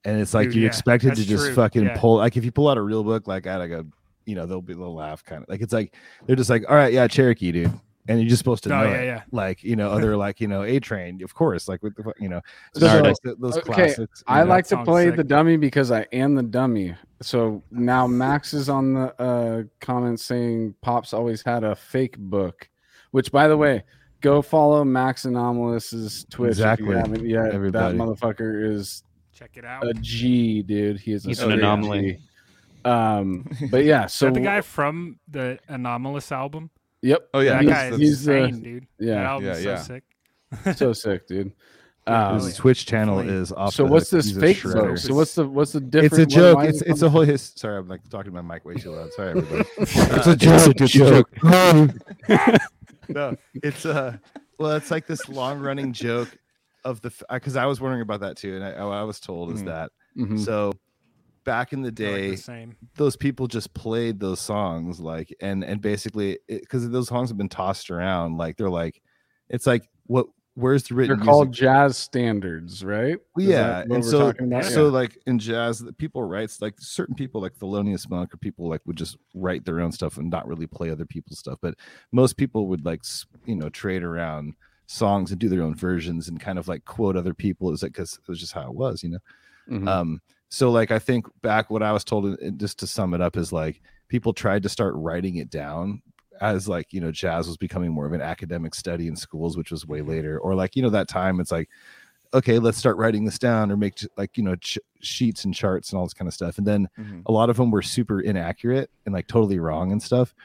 And 0.05 0.19
it's 0.19 0.33
like 0.33 0.47
Dude, 0.47 0.55
you 0.55 0.61
yeah, 0.61 0.67
expect 0.67 1.03
it 1.03 1.15
to 1.15 1.25
just 1.25 1.45
true, 1.45 1.53
fucking 1.53 1.83
yeah. 1.83 1.97
pull 1.99 2.17
like 2.17 2.37
if 2.37 2.45
you 2.45 2.51
pull 2.51 2.69
out 2.69 2.77
a 2.77 2.81
real 2.81 3.03
book 3.03 3.27
like 3.27 3.45
I 3.47 3.57
like 3.57 3.71
a 3.71 3.85
you 4.25 4.35
know 4.35 4.45
they'll 4.45 4.61
be 4.61 4.73
they'll 4.73 4.95
laugh 4.95 5.23
kind 5.23 5.43
of 5.43 5.49
like 5.49 5.61
it's 5.61 5.73
like 5.73 5.95
they're 6.25 6.35
just 6.35 6.49
like 6.49 6.63
all 6.69 6.75
right 6.75 6.93
yeah 6.93 7.07
Cherokee 7.07 7.51
dude 7.51 7.79
and 8.09 8.19
you're 8.19 8.27
just 8.27 8.39
supposed 8.39 8.63
to 8.65 8.73
Oh, 8.75 8.83
know 8.83 8.89
yeah, 8.91 8.97
it. 9.01 9.05
yeah. 9.05 9.21
like 9.31 9.63
you 9.63 9.75
know 9.77 9.89
other 9.95 10.17
like 10.17 10.41
you 10.41 10.47
know 10.49 10.63
A 10.63 10.79
Train 10.81 11.23
of 11.23 11.33
course 11.33 11.69
like 11.69 11.81
with 11.81 11.95
the 11.95 12.11
you 12.19 12.27
know 12.27 12.41
especially 12.75 12.99
Nerd. 13.09 13.15
like 13.25 13.39
those 13.39 13.57
Okay, 13.59 13.73
classics 13.73 14.23
you 14.27 14.35
I 14.35 14.39
know. 14.43 14.49
like 14.49 14.65
to 14.67 14.83
play 14.83 15.05
sick. 15.07 15.15
the 15.15 15.23
dummy 15.23 15.55
because 15.55 15.91
I 15.91 16.05
am 16.11 16.35
the 16.35 16.43
dummy. 16.43 16.95
So 17.21 17.63
now 17.71 18.05
Max 18.07 18.53
is 18.53 18.67
on 18.67 18.93
the 18.95 19.21
uh, 19.21 19.63
comments 19.79 20.25
saying 20.25 20.75
Pops 20.81 21.13
always 21.13 21.41
had 21.41 21.63
a 21.63 21.75
fake 21.75 22.17
book, 22.17 22.67
which 23.11 23.31
by 23.31 23.47
the 23.47 23.55
way, 23.57 23.83
go 24.21 24.41
follow 24.41 24.83
Max 24.83 25.23
Anomalous's 25.25 26.25
Twitch. 26.29 26.49
Exactly, 26.51 26.87
If 26.87 26.91
you 26.91 26.97
haven't 26.97 27.25
yet. 27.29 27.53
everybody. 27.53 27.97
That 27.97 28.03
motherfucker 28.03 28.73
is 28.73 29.03
Check 29.33 29.51
it 29.55 29.63
out. 29.65 29.85
a 29.87 29.93
G, 29.95 30.61
dude. 30.63 30.99
He 30.99 31.13
is 31.13 31.25
a 31.25 31.29
He's 31.29 31.39
an 31.39 31.51
anomaly. 31.53 32.13
G. 32.13 32.89
Um, 32.89 33.45
but 33.71 33.83
yeah, 33.85 34.05
Is 34.07 34.13
so 34.13 34.25
that 34.27 34.33
the 34.35 34.39
guy 34.41 34.61
from 34.61 35.19
the 35.29 35.59
Anomalous 35.67 36.31
album? 36.31 36.69
Yep. 37.01 37.29
Oh 37.33 37.39
yeah, 37.39 37.51
that 37.53 37.61
he's- 37.63 37.73
guy 37.73 37.87
is 37.89 37.97
he's, 37.97 38.27
uh, 38.29 38.31
insane, 38.33 38.61
dude. 38.63 38.87
That 38.99 39.05
Yeah, 39.05 39.29
album's 39.31 39.63
yeah, 39.63 39.71
yeah. 39.71 39.81
so 39.81 39.93
sick. 39.93 40.03
so 40.77 40.93
sick, 40.93 41.27
dude. 41.27 41.51
Um, 42.07 42.35
his. 42.39 42.55
Twitch 42.55 42.85
channel 42.87 43.17
Definitely. 43.17 43.41
is 43.41 43.51
off 43.51 43.73
so 43.75 43.83
the 43.85 43.91
what's 43.91 44.09
this 44.09 44.31
fake 44.31 44.57
shredder. 44.57 44.97
So 44.97 45.13
what's 45.13 45.35
the 45.35 45.47
what's 45.47 45.73
the 45.73 45.79
difference? 45.81 46.13
it's 46.17 46.33
a 46.33 46.37
joke. 46.37 46.63
It's 46.63 46.81
it's 46.81 47.01
a 47.03 47.09
whole 47.09 47.21
his. 47.21 47.53
Sorry, 47.55 47.77
I'm 47.77 47.87
like 47.87 48.01
talking 48.09 48.31
to 48.33 48.41
my 48.41 48.53
mic 48.55 48.65
way 48.65 48.73
too 48.75 48.89
loud. 48.91 49.13
Sorry, 49.13 49.29
everybody. 49.31 49.69
it's 49.77 50.27
a 50.27 50.35
joke. 50.35 50.73
It's 50.77 50.95
a 50.95 50.97
joke. 50.97 51.29
no, 53.09 53.35
it's 53.55 53.85
uh 53.85 54.17
well, 54.57 54.71
it's 54.71 54.91
like 54.91 55.05
this 55.07 55.29
long 55.29 55.59
running 55.59 55.93
joke 55.93 56.35
of 56.83 56.99
the 57.01 57.11
because 57.31 57.55
I 57.55 57.65
was 57.65 57.79
wondering 57.79 58.01
about 58.01 58.21
that 58.21 58.37
too, 58.37 58.55
and 58.55 58.63
I, 58.63 58.71
I 58.71 59.03
was 59.03 59.19
told 59.19 59.51
is 59.53 59.61
Mhm. 59.61 59.65
that 59.65 59.91
Mhm. 60.17 60.39
so 60.43 60.73
back 61.49 61.73
in 61.73 61.81
the 61.81 61.91
They're, 61.97 62.11
like, 62.11 62.21
day 62.21 62.31
the 62.31 62.37
same. 62.37 62.77
those 62.95 63.15
people 63.17 63.47
just 63.47 63.73
played 63.73 64.19
those 64.19 64.39
songs 64.39 64.99
like 64.99 65.33
and 65.41 65.63
and 65.63 65.81
basically 65.81 66.39
because 66.47 66.89
those 66.89 67.07
songs 67.09 67.29
have 67.29 67.37
been 67.37 67.49
tossed 67.49 67.89
around 67.91 68.37
like 68.37 68.57
they're 68.57 68.69
like 68.69 69.01
it's 69.49 69.67
like 69.67 69.89
what 70.07 70.27
where's 70.55 70.83
the 70.83 70.95
written 70.95 71.15
They're 71.15 71.25
called 71.25 71.47
music? 71.49 71.61
jazz 71.61 71.97
standards, 71.97 72.83
right? 72.83 73.17
Well, 73.35 73.45
yeah, 73.45 73.85
and 73.89 74.03
so 74.03 74.33
so 74.61 74.85
Yeah. 74.85 74.89
like 74.89 75.17
in 75.27 75.39
jazz, 75.39 75.79
the 75.79 75.93
people 75.93 76.23
writes 76.23 76.61
like 76.61 76.75
certain 76.79 77.15
people 77.15 77.41
like 77.41 77.53
Thelonious 77.55 78.09
Monk 78.09 78.33
or 78.33 78.37
people 78.37 78.67
like 78.69 78.81
would 78.85 78.97
just 78.97 79.17
write 79.33 79.65
their 79.65 79.79
own 79.79 79.91
stuff 79.91 80.17
and 80.17 80.29
not 80.29 80.47
really 80.47 80.67
play 80.67 80.89
other 80.89 81.05
people's 81.05 81.39
stuff. 81.39 81.59
But 81.61 81.75
most 82.11 82.37
people 82.37 82.67
would 82.67 82.85
like 82.85 83.01
you 83.45 83.55
know 83.55 83.69
trade 83.69 84.03
around 84.03 84.55
songs 84.87 85.31
and 85.31 85.39
do 85.39 85.47
their 85.49 85.61
own 85.61 85.75
versions 85.75 86.27
and 86.27 86.39
kind 86.39 86.59
of 86.59 86.67
like 86.67 86.85
quote 86.85 87.15
other 87.15 87.33
people. 87.33 87.71
Is 87.71 87.83
like 87.83 87.93
because 87.93 88.13
it 88.15 88.27
was 88.27 88.39
just 88.39 88.53
how 88.53 88.67
it 88.69 88.75
was, 88.75 89.03
you 89.03 89.09
know. 89.09 89.19
Mhm. 89.67 89.87
Um, 89.87 90.21
so 90.49 90.69
like 90.71 90.91
I 90.91 90.99
think 90.99 91.25
back 91.41 91.69
what 91.69 91.83
I 91.83 91.91
was 91.91 92.03
told, 92.03 92.37
just 92.57 92.79
to 92.79 92.87
sum 92.87 93.13
it 93.13 93.21
up, 93.21 93.37
is 93.37 93.51
like 93.53 93.81
people 94.07 94.33
tried 94.33 94.63
to 94.63 94.69
start 94.69 94.93
writing 94.97 95.35
it 95.37 95.49
down 95.49 96.01
as 96.41 96.67
like 96.67 96.91
you 96.93 97.01
know 97.01 97.11
jazz 97.11 97.47
was 97.47 97.57
becoming 97.57 97.91
more 97.91 98.05
of 98.05 98.13
an 98.13 98.21
academic 98.21 98.73
study 98.75 99.07
in 99.07 99.15
schools, 99.15 99.55
which 99.57 99.71
was 99.71 99.85
way 99.85 100.01
later, 100.01 100.39
or 100.39 100.55
like 100.55 100.75
you 100.75 100.81
know 100.81 100.89
that 100.89 101.07
time 101.07 101.39
it's 101.39 101.51
like 101.51 101.69
okay, 102.31 102.59
let's 102.59 102.77
start 102.77 102.95
writing 102.97 103.25
this 103.25 103.39
down 103.39 103.71
or 103.71 103.77
make 103.77 103.99
like 104.15 104.37
you 104.37 104.43
know 104.43 104.55
ch- 104.57 104.77
sheets 105.01 105.45
and 105.45 105.55
charts 105.55 105.91
and 105.91 105.97
all 105.99 106.05
this 106.05 106.13
kind 106.13 106.27
of 106.27 106.33
stuff, 106.33 106.57
and 106.59 106.67
then 106.67 106.87
Mhm. 106.99 107.23
a 107.25 107.31
lot 107.31 107.49
of 107.49 107.57
them 107.57 107.71
were 107.71 107.81
super 107.81 108.19
inaccurate 108.21 108.89
and 109.05 109.13
like 109.15 109.27
totally 109.27 109.59
wrong 109.59 109.91
and 109.91 110.01
stuff. 110.01 110.35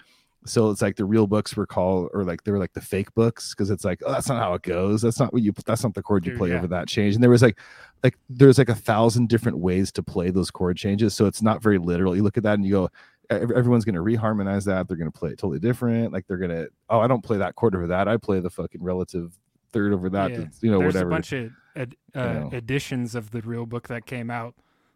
So 0.46 0.70
it's 0.70 0.82
like 0.82 0.96
the 0.96 1.04
real 1.04 1.26
books 1.26 1.56
were 1.56 1.66
called, 1.66 2.10
or 2.12 2.22
like 2.24 2.44
they 2.44 2.50
were 2.52 2.58
like 2.58 2.74
the 2.74 2.80
fake 2.80 3.14
books 3.14 3.50
because 3.50 3.70
it's 3.70 3.84
like, 3.84 4.02
oh, 4.04 4.12
that's 4.12 4.28
not 4.28 4.38
how 4.42 4.54
it 4.54 4.62
goes. 4.62 5.00
That's 5.02 5.18
not 5.18 5.32
what 5.32 5.42
you. 5.42 5.52
That's 5.64 5.82
not 5.82 5.94
the 5.94 6.02
chord 6.02 6.26
you 6.26 6.36
play 6.36 6.50
yeah. 6.50 6.56
over 6.58 6.66
that 6.68 6.86
change. 6.86 7.14
And 7.14 7.22
there 7.22 7.30
was 7.30 7.42
like, 7.42 7.58
like 8.02 8.16
there's 8.28 8.58
like 8.58 8.68
a 8.68 8.74
thousand 8.74 9.28
different 9.28 9.58
ways 9.58 9.90
to 9.92 10.02
play 10.02 10.30
those 10.30 10.50
chord 10.50 10.76
changes. 10.76 11.14
So 11.14 11.26
it's 11.26 11.40
not 11.42 11.62
very 11.62 11.78
literal. 11.78 12.14
You 12.14 12.22
look 12.22 12.36
at 12.36 12.42
that 12.42 12.54
and 12.54 12.64
you 12.64 12.72
go, 12.72 12.90
everyone's 13.30 13.84
going 13.84 13.94
to 13.94 14.02
reharmonize 14.02 14.64
that. 14.66 14.86
They're 14.86 14.96
going 14.96 15.10
to 15.10 15.18
play 15.18 15.30
it 15.30 15.38
totally 15.38 15.58
different. 15.58 16.12
Like 16.12 16.26
they're 16.26 16.36
going 16.36 16.50
to, 16.50 16.68
oh, 16.90 17.00
I 17.00 17.06
don't 17.06 17.22
play 17.22 17.38
that 17.38 17.54
chord 17.54 17.74
over 17.74 17.86
that. 17.86 18.06
I 18.08 18.16
play 18.18 18.40
the 18.40 18.50
fucking 18.50 18.82
relative 18.82 19.38
third 19.72 19.92
over 19.92 20.10
that. 20.10 20.30
Yeah. 20.30 20.44
You 20.60 20.70
know, 20.70 20.78
There's 20.80 20.94
whatever. 20.94 21.10
a 21.10 21.14
bunch 21.14 21.32
of 21.32 21.52
ed- 21.74 21.96
uh, 22.14 22.32
know. 22.34 22.50
editions 22.52 23.14
of 23.14 23.30
the 23.30 23.40
real 23.40 23.66
book 23.66 23.88
that 23.88 24.04
came 24.06 24.30
out, 24.30 24.54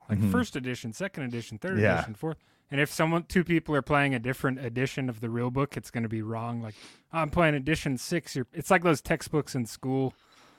like 0.09 0.19
Mhm. 0.19 0.31
first 0.31 0.57
edition, 0.57 0.93
second 0.93 1.25
edition, 1.25 1.59
third 1.59 1.79
Yeah. 1.79 1.95
edition, 2.01 2.15
fourth. 2.15 2.37
And 2.71 2.81
if 2.81 2.93
someone, 2.93 3.25
two 3.25 3.45
people 3.45 3.75
are 3.75 3.83
playing 3.83 4.15
a 4.15 4.19
different 4.19 4.59
edition 4.65 5.09
of 5.09 5.21
the 5.21 5.31
real 5.31 5.51
book, 5.51 5.77
it's 5.77 5.91
going 5.91 6.03
to 6.03 6.09
be 6.09 6.23
wrong. 6.23 6.61
Like 6.63 6.75
I'm 7.13 7.31
playing 7.31 7.55
edition 7.55 7.97
six. 7.97 8.37
You're, 8.37 8.47
it's 8.53 8.71
like 8.71 8.83
those 8.83 9.01
textbooks 9.01 9.55
in 9.55 9.65
school 9.67 10.13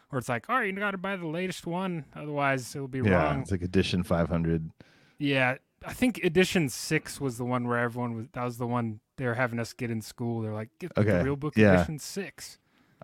where 0.09 0.17
it's 0.19 0.29
like, 0.29 0.45
oh, 0.49 0.59
you 0.59 0.71
got 0.73 0.91
to 0.91 0.97
buy 0.97 1.15
the 1.15 1.27
latest 1.27 1.67
one, 1.67 2.05
otherwise 2.15 2.75
it'll 2.75 2.87
be 2.87 2.99
Yeah, 2.99 3.23
wrong. 3.25 3.41
it's 3.41 3.51
like 3.51 3.61
edition 3.61 4.01
500. 4.03 4.71
Yeah, 5.19 5.57
I 5.85 5.93
think 5.93 6.23
edition 6.23 6.67
six 6.69 7.21
was 7.21 7.37
the 7.37 7.45
one 7.45 7.67
where 7.67 7.77
everyone 7.77 8.15
was. 8.15 8.25
That 8.33 8.43
was 8.43 8.57
the 8.57 8.67
one 8.67 9.01
they 9.17 9.25
were 9.25 9.35
having 9.35 9.59
us 9.59 9.73
get 9.73 9.91
in 9.91 10.01
school. 10.01 10.41
They're 10.41 10.53
like, 10.53 10.69
get 10.79 10.91
Okay, 10.97 11.19
the 11.19 11.23
real 11.23 11.35
book 11.35 11.55
yeah. 11.55 11.73
edition 11.75 11.99
six. 11.99 12.57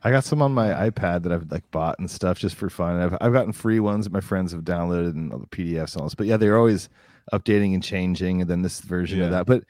I 0.03 0.11
got 0.11 0.23
some 0.25 0.41
on 0.41 0.53
my 0.53 0.89
iPad 0.89 1.23
that 1.23 1.31
I've 1.31 1.49
like 1.51 1.69
bought 1.71 1.99
and 1.99 2.09
stuff 2.11 2.37
just 2.37 2.55
for 2.55 2.69
fun. 2.69 2.99
I've 2.99 3.17
I've 3.21 3.33
gotten 3.33 3.53
free 3.53 3.79
ones 3.79 4.05
that 4.05 4.11
my 4.13 4.19
friends 4.19 4.51
have 4.51 4.61
downloaded 4.61 5.11
and 5.11 5.31
all 5.31 5.39
the 5.39 5.47
PDFs 5.47 5.93
and 5.93 6.01
all 6.01 6.07
this. 6.07 6.15
But 6.15 6.27
yeah, 6.27 6.37
they're 6.37 6.57
always 6.57 6.89
updating 7.33 7.73
and 7.73 7.83
changing, 7.83 8.41
and 8.41 8.49
then 8.49 8.61
this 8.61 8.79
version 8.81 9.19
Yeah. 9.19 9.25
of 9.25 9.31
that. 9.31 9.45
But 9.45 9.63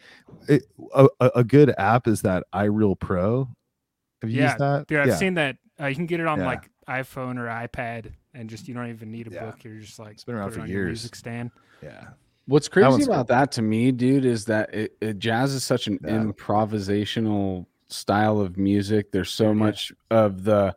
it, 0.47 0.63
a, 0.93 1.07
a 1.19 1.31
a 1.35 1.43
good 1.43 1.73
app 1.77 2.07
is 2.07 2.21
that 2.23 2.43
iReal 2.53 2.99
Pro. 2.99 3.49
Have 4.21 4.29
you 4.31 4.39
Yeah, 4.41 4.47
used 4.49 4.57
that? 4.59 4.87
Dude, 4.87 4.99
I've 4.99 5.07
yeah. 5.07 5.15
seen 5.15 5.33
that. 5.35 5.57
Uh, 5.79 5.87
you 5.87 5.95
can 5.95 6.05
get 6.05 6.19
it 6.19 6.27
on 6.27 6.39
Yeah. 6.39 6.45
like 6.45 6.69
iPhone 6.87 7.37
or 7.37 7.47
iPad, 7.47 8.11
and 8.33 8.49
just 8.49 8.67
you 8.67 8.73
don't 8.73 8.89
even 8.89 9.11
need 9.11 9.27
a 9.27 9.31
Yeah. 9.31 9.45
book. 9.45 9.63
You're 9.63 9.79
just 9.79 9.99
like 9.99 10.11
It's 10.13 10.23
been 10.23 10.35
around 10.35 10.51
for 10.51 10.65
years. 10.65 10.87
music 10.87 11.15
stand. 11.15 11.51
yeah. 11.81 12.07
What's 12.47 12.67
crazy 12.67 12.87
one's 12.87 13.07
about 13.07 13.27
that 13.29 13.51
to 13.53 13.63
me, 13.63 13.91
dude, 13.91 14.23
is 14.23 14.45
that 14.45 14.71
it, 14.73 14.95
it, 15.01 15.17
jazz 15.17 15.53
is 15.53 15.63
such 15.63 15.87
an 15.87 15.97
Yeah. 16.03 16.11
improvisational 16.19 17.65
style 17.89 18.39
of 18.39 18.57
music. 18.57 19.11
There's 19.11 19.31
so 19.31 19.47
Yeah. 19.47 19.53
much 19.53 19.91
of 20.11 20.43
the 20.43 20.75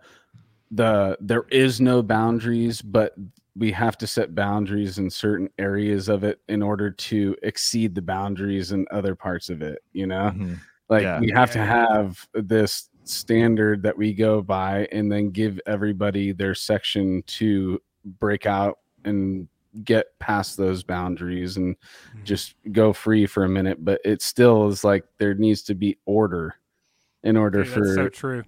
the 0.71 1.17
there 1.21 1.45
is 1.51 1.81
no 1.81 2.03
boundaries, 2.03 2.83
but 2.83 3.15
we 3.59 3.73
have 3.73 3.99
to 3.99 4.07
set 4.07 4.35
boundaries 4.35 4.99
in 4.99 5.11
certain 5.11 5.51
areas 5.59 6.09
of 6.09 6.23
it 6.25 6.41
in 6.49 6.63
order 6.63 6.91
to 6.91 7.37
exceed 7.43 7.95
the 7.95 8.03
boundaries 8.03 8.71
in 8.73 8.87
other 8.91 9.15
parts 9.15 9.51
of 9.51 9.63
it. 9.63 9.83
You 9.93 10.07
know, 10.07 10.31
Mhm. 10.35 10.59
like 10.89 11.03
Yeah. 11.03 11.21
we 11.21 11.31
have 11.33 11.51
to 11.53 11.59
have 11.59 12.27
this 12.35 12.89
standard 13.05 13.83
that 13.83 13.97
we 13.97 14.13
go 14.15 14.43
by, 14.43 14.87
and 14.93 15.11
then 15.11 15.31
give 15.31 15.59
everybody 15.67 16.33
their 16.33 16.55
section 16.55 17.23
to 17.27 17.81
break 18.05 18.47
out 18.47 18.79
and 19.05 19.49
get 19.85 20.19
past 20.19 20.57
those 20.57 20.83
boundaries 20.83 21.57
and 21.57 21.77
Mhm. 22.17 22.25
just 22.25 22.55
go 22.73 22.93
free 22.93 23.27
for 23.27 23.45
a 23.45 23.49
minute 23.49 23.85
but 23.85 24.01
it 24.05 24.21
still 24.23 24.67
is 24.69 24.83
like 24.83 25.05
there 25.19 25.35
needs 25.35 25.63
to 25.63 25.75
be 25.75 25.97
order 26.05 26.55
in 27.23 27.37
order 27.37 27.63
Dude, 27.63 27.73
for 27.73 27.81
that's 27.85 27.95
so 27.95 28.09
true. 28.09 28.43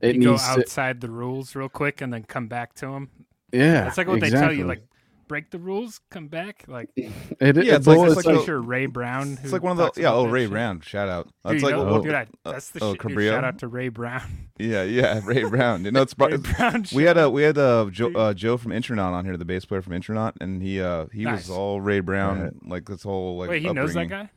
it 0.00 0.16
you 0.16 0.22
go 0.24 0.30
needs 0.32 0.44
to 0.44 0.50
outside 0.60 1.00
the 1.00 1.10
rules 1.10 1.54
real 1.54 1.68
quick 1.68 2.00
and 2.00 2.12
then 2.12 2.24
come 2.24 2.46
back 2.48 2.74
to 2.74 2.86
them. 2.86 3.08
Yeah 3.52 3.84
That's 3.84 3.98
like 3.98 4.08
what 4.08 4.20
they 4.20 4.30
tell 4.30 4.52
you, 4.52 4.64
like 4.64 4.82
break 5.28 5.50
the 5.50 5.58
rules, 5.60 6.00
come 6.10 6.26
back. 6.26 6.64
Like 6.66 6.90
it, 6.96 7.04
Yeah, 7.40 7.48
it's, 7.48 7.58
it's 7.58 7.86
like, 7.86 7.98
like- 7.98 8.08
it's 8.08 8.16
it's 8.18 8.26
like, 8.26 8.36
like 8.36 8.44
sure 8.46 8.60
Ray 8.60 8.86
Brown. 8.86 9.38
It's 9.42 9.52
like 9.52 9.62
one 9.62 9.78
of 9.78 9.94
the 9.94 10.00
yeah. 10.00 10.12
Oh, 10.12 10.26
Ray 10.26 10.42
shit. 10.44 10.50
Brown. 10.50 10.80
Shout 10.80 11.08
out. 11.08 11.28
That's 11.44 11.56
you 11.62 11.68
like 11.68 11.76
know, 11.76 11.88
oh, 11.88 12.02
dude, 12.02 12.14
I, 12.14 12.26
uh, 12.44 12.52
that's 12.52 12.70
the 12.70 12.80
oh, 12.82 12.94
shit. 12.94 13.06
dude. 13.06 13.28
Shout 13.28 13.44
out 13.44 13.58
to 13.60 13.68
Ray 13.68 13.90
Brown. 13.90 14.48
yeah, 14.58 14.82
yeah. 14.82 15.20
Ray 15.24 15.44
Brown. 15.44 15.84
You 15.84 15.92
know, 15.92 16.02
it's 16.02 16.14
Ray 16.18 16.36
Brown. 16.36 16.84
we 16.92 17.04
had 17.04 17.16
a 17.16 17.30
we 17.30 17.42
had 17.44 17.58
a 17.58 17.88
Joe, 17.92 18.10
uh, 18.14 18.34
Joe 18.34 18.56
from 18.56 18.72
Intronaut 18.72 19.14
on 19.14 19.24
here, 19.24 19.36
the 19.36 19.44
bass 19.44 19.64
player 19.64 19.82
from 19.82 19.92
Intronaut, 19.92 20.36
and 20.40 20.60
he 20.60 20.80
uh 20.80 21.06
he 21.12 21.22
Nice. 21.24 21.48
was 21.48 21.56
all 21.56 21.80
Ray 21.80 22.00
Brown, 22.00 22.40
Right. 22.42 22.52
like 22.68 22.88
this 22.88 23.04
whole 23.04 23.38
like. 23.38 23.50
Wait, 23.50 23.62
he 23.62 23.72
knows 23.72 23.94
that 23.94 24.08
guy. 24.08 24.30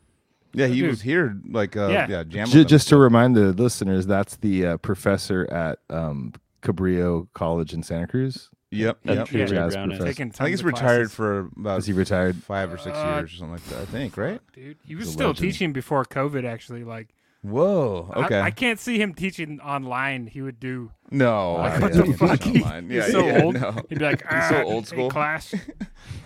Yeah, 0.56 0.68
he 0.68 0.81
Dude. 0.81 0.91
was 0.91 1.02
here, 1.02 1.35
like 1.49 1.76
uh, 1.76 1.88
Yeah. 1.88 2.06
yeah, 2.07 2.23
jamming. 2.23 2.52
Ju- 2.52 2.64
just 2.65 2.88
to 2.90 2.98
remind 2.98 3.35
the 3.35 3.53
listeners, 3.53 4.06
that's 4.06 4.35
the 4.35 4.68
uh, 4.68 4.77
professor 4.77 5.52
at 5.52 5.80
um, 5.90 6.34
Cabrillo 6.61 7.27
College 7.34 7.73
in 7.73 7.81
Santa 7.81 8.06
Cruz. 8.06 8.52
Yep, 8.74 8.98
That's 9.04 9.18
yep. 9.18 9.28
true. 9.28 9.38
Yeah. 9.40 9.44
Ray 9.45 9.50
Jazz 9.52 9.74
Brown 9.74 9.91
is. 9.91 9.98
professor. 9.98 10.14
Taking 10.18 10.28
I 10.32 10.32
think 10.38 10.50
he's 10.50 10.64
retired 10.64 10.98
classes. 11.10 11.16
for 11.16 11.40
about 11.58 11.80
Is 11.80 11.86
he 11.88 11.94
retired? 11.94 12.36
five 12.44 12.72
or 12.74 12.78
six 12.78 12.98
Uh, 12.98 13.16
years 13.20 13.34
or 13.34 13.36
something 13.38 13.52
like 13.54 13.64
that. 13.66 13.82
I 13.82 13.86
think, 13.86 14.18
right? 14.18 14.41
Dude, 14.54 14.78
he 14.86 14.95
was 14.95 15.06
He's 15.06 15.10
a 15.10 15.14
still 15.14 15.28
legend. 15.28 15.52
teaching 15.52 15.74
before 15.74 16.04
COVID. 16.06 16.44
Actually, 16.45 16.84
like, 16.84 17.10
Whoa. 17.41 18.10
I- 18.14 18.26
Okay. 18.26 18.40
I, 18.40 18.52
can't 18.52 18.80
see 18.80 19.02
him 19.02 19.14
teaching 19.14 19.60
online. 19.60 20.28
He 20.28 20.41
would 20.41 20.60
do. 20.62 20.91
no. 21.12 21.56
Like, 21.56 21.74
I 21.74 21.80
what 21.80 21.91
can't 21.91 22.06
the 22.06 22.12
teach 22.12 22.18
fuck? 22.18 22.48
online. 22.48 22.90
He's 22.90 22.95
Yeah, 22.95 23.08
so 23.10 23.26
yeah, 23.28 23.44
old. 23.44 23.56
No. 23.56 23.72
He'd 23.90 24.00
be 24.00 24.06
like, 24.06 24.22
He's 24.32 24.48
so 24.50 24.56
"Ah, 24.58 24.64
old 24.64 24.84
hey, 24.86 24.95
school." 24.95 25.10
class. 25.10 25.54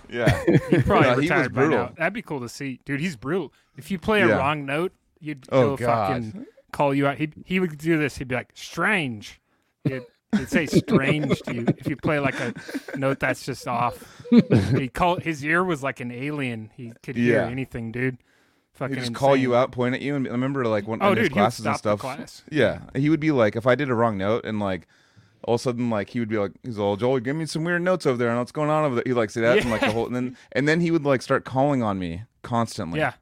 Yeah. 0.10 0.42
He's 0.70 0.84
probably 0.84 1.02
No, 1.08 1.10
he 1.10 1.16
was 1.16 1.18
retired 1.18 1.54
by 1.54 1.62
brutal. 1.64 1.78
now. 1.80 1.94
That'd 1.98 2.14
be 2.14 2.22
cool 2.22 2.40
to 2.40 2.48
see, 2.48 2.80
dude. 2.86 3.02
He's 3.02 3.18
brutal. 3.18 3.52
If 3.78 3.92
you 3.92 4.00
play 4.00 4.22
a 4.22 4.28
Yeah. 4.28 4.38
wrong 4.38 4.66
note, 4.66 4.94
you'd 5.20 5.46
Oh, 5.52 5.62
he'll 5.62 5.76
God. 5.78 6.24
fucking 6.24 6.46
call 6.72 6.94
you 6.94 7.08
out. 7.08 7.18
He 7.18 7.30
he 7.46 7.60
would 7.60 7.78
do 7.78 7.98
this. 7.98 8.16
He'd 8.18 8.30
be 8.30 8.36
like, 8.36 8.52
"Strange." 8.54 9.42
He'd, 9.84 10.04
he'd 10.36 10.50
say 10.50 10.66
"strange" 10.66 11.40
to 11.44 11.54
you 11.54 11.66
if 11.78 11.88
you 11.88 11.96
play 11.96 12.20
like 12.20 12.40
a 12.40 12.54
note 12.98 13.20
that's 13.20 13.46
just 13.46 13.68
off. 13.68 14.04
he 14.76 14.88
call 14.94 15.18
his 15.20 15.44
ear 15.44 15.64
was 15.64 15.84
like 15.84 16.00
an 16.00 16.12
alien. 16.12 16.70
He 16.76 16.92
could 17.04 17.16
hear 17.16 17.44
Yeah. 17.44 17.48
anything, 17.50 17.92
dude. 17.92 18.18
Fucking 18.74 18.96
He'd 18.96 19.02
just 19.02 19.14
call 19.16 19.36
you 19.36 19.56
out, 19.56 19.72
point 19.72 19.96
at 19.96 20.02
you, 20.02 20.16
and 20.16 20.28
I 20.28 20.32
remember 20.32 20.66
like 20.68 20.88
when 20.88 21.02
Oh, 21.02 21.12
in 21.14 21.18
his 21.18 21.30
dude, 21.30 21.32
he 21.32 21.40
would 21.40 21.42
classes 21.44 21.66
and 21.66 21.76
stop 21.78 22.00
the 22.00 22.04
stuff. 22.04 22.18
class. 22.18 22.44
Yeah, 22.52 22.82
he 22.96 23.10
would 23.10 23.20
be 23.20 23.32
like, 23.32 23.56
if 23.56 23.66
I 23.66 23.74
did 23.76 23.90
a 23.90 23.96
wrong 23.96 24.18
note, 24.20 24.46
and 24.46 24.60
like 24.60 24.88
all 25.44 25.56
of 25.56 25.62
a 25.62 25.64
sudden, 25.64 25.90
like 25.90 26.10
he 26.12 26.20
would 26.20 26.30
be 26.30 26.38
like, 26.38 26.52
he's 26.64 26.78
all 26.78 26.96
Joel, 26.96 27.20
give 27.20 27.36
me 27.36 27.46
some 27.48 27.64
weird 27.64 27.82
notes 27.82 28.06
over 28.06 28.18
there, 28.18 28.30
and 28.30 28.38
what's 28.38 28.52
going 28.52 28.70
on 28.70 28.84
over 28.86 28.96
there? 28.96 29.04
He'd 29.08 29.14
like 29.14 29.32
say 29.32 29.42
that, 29.42 29.58
and 29.60 29.72
like 29.72 29.80
the 29.82 29.88
Yeah. 29.88 29.94
whole, 29.94 30.06
and 30.06 30.16
then 30.16 30.38
and 30.52 30.68
then 30.68 30.82
he 30.82 30.92
would 30.92 31.06
like 31.06 31.22
start 31.24 31.44
calling 31.46 31.82
on 31.82 31.98
me 31.98 32.24
constantly. 32.44 33.00
Yeah, 33.00 33.14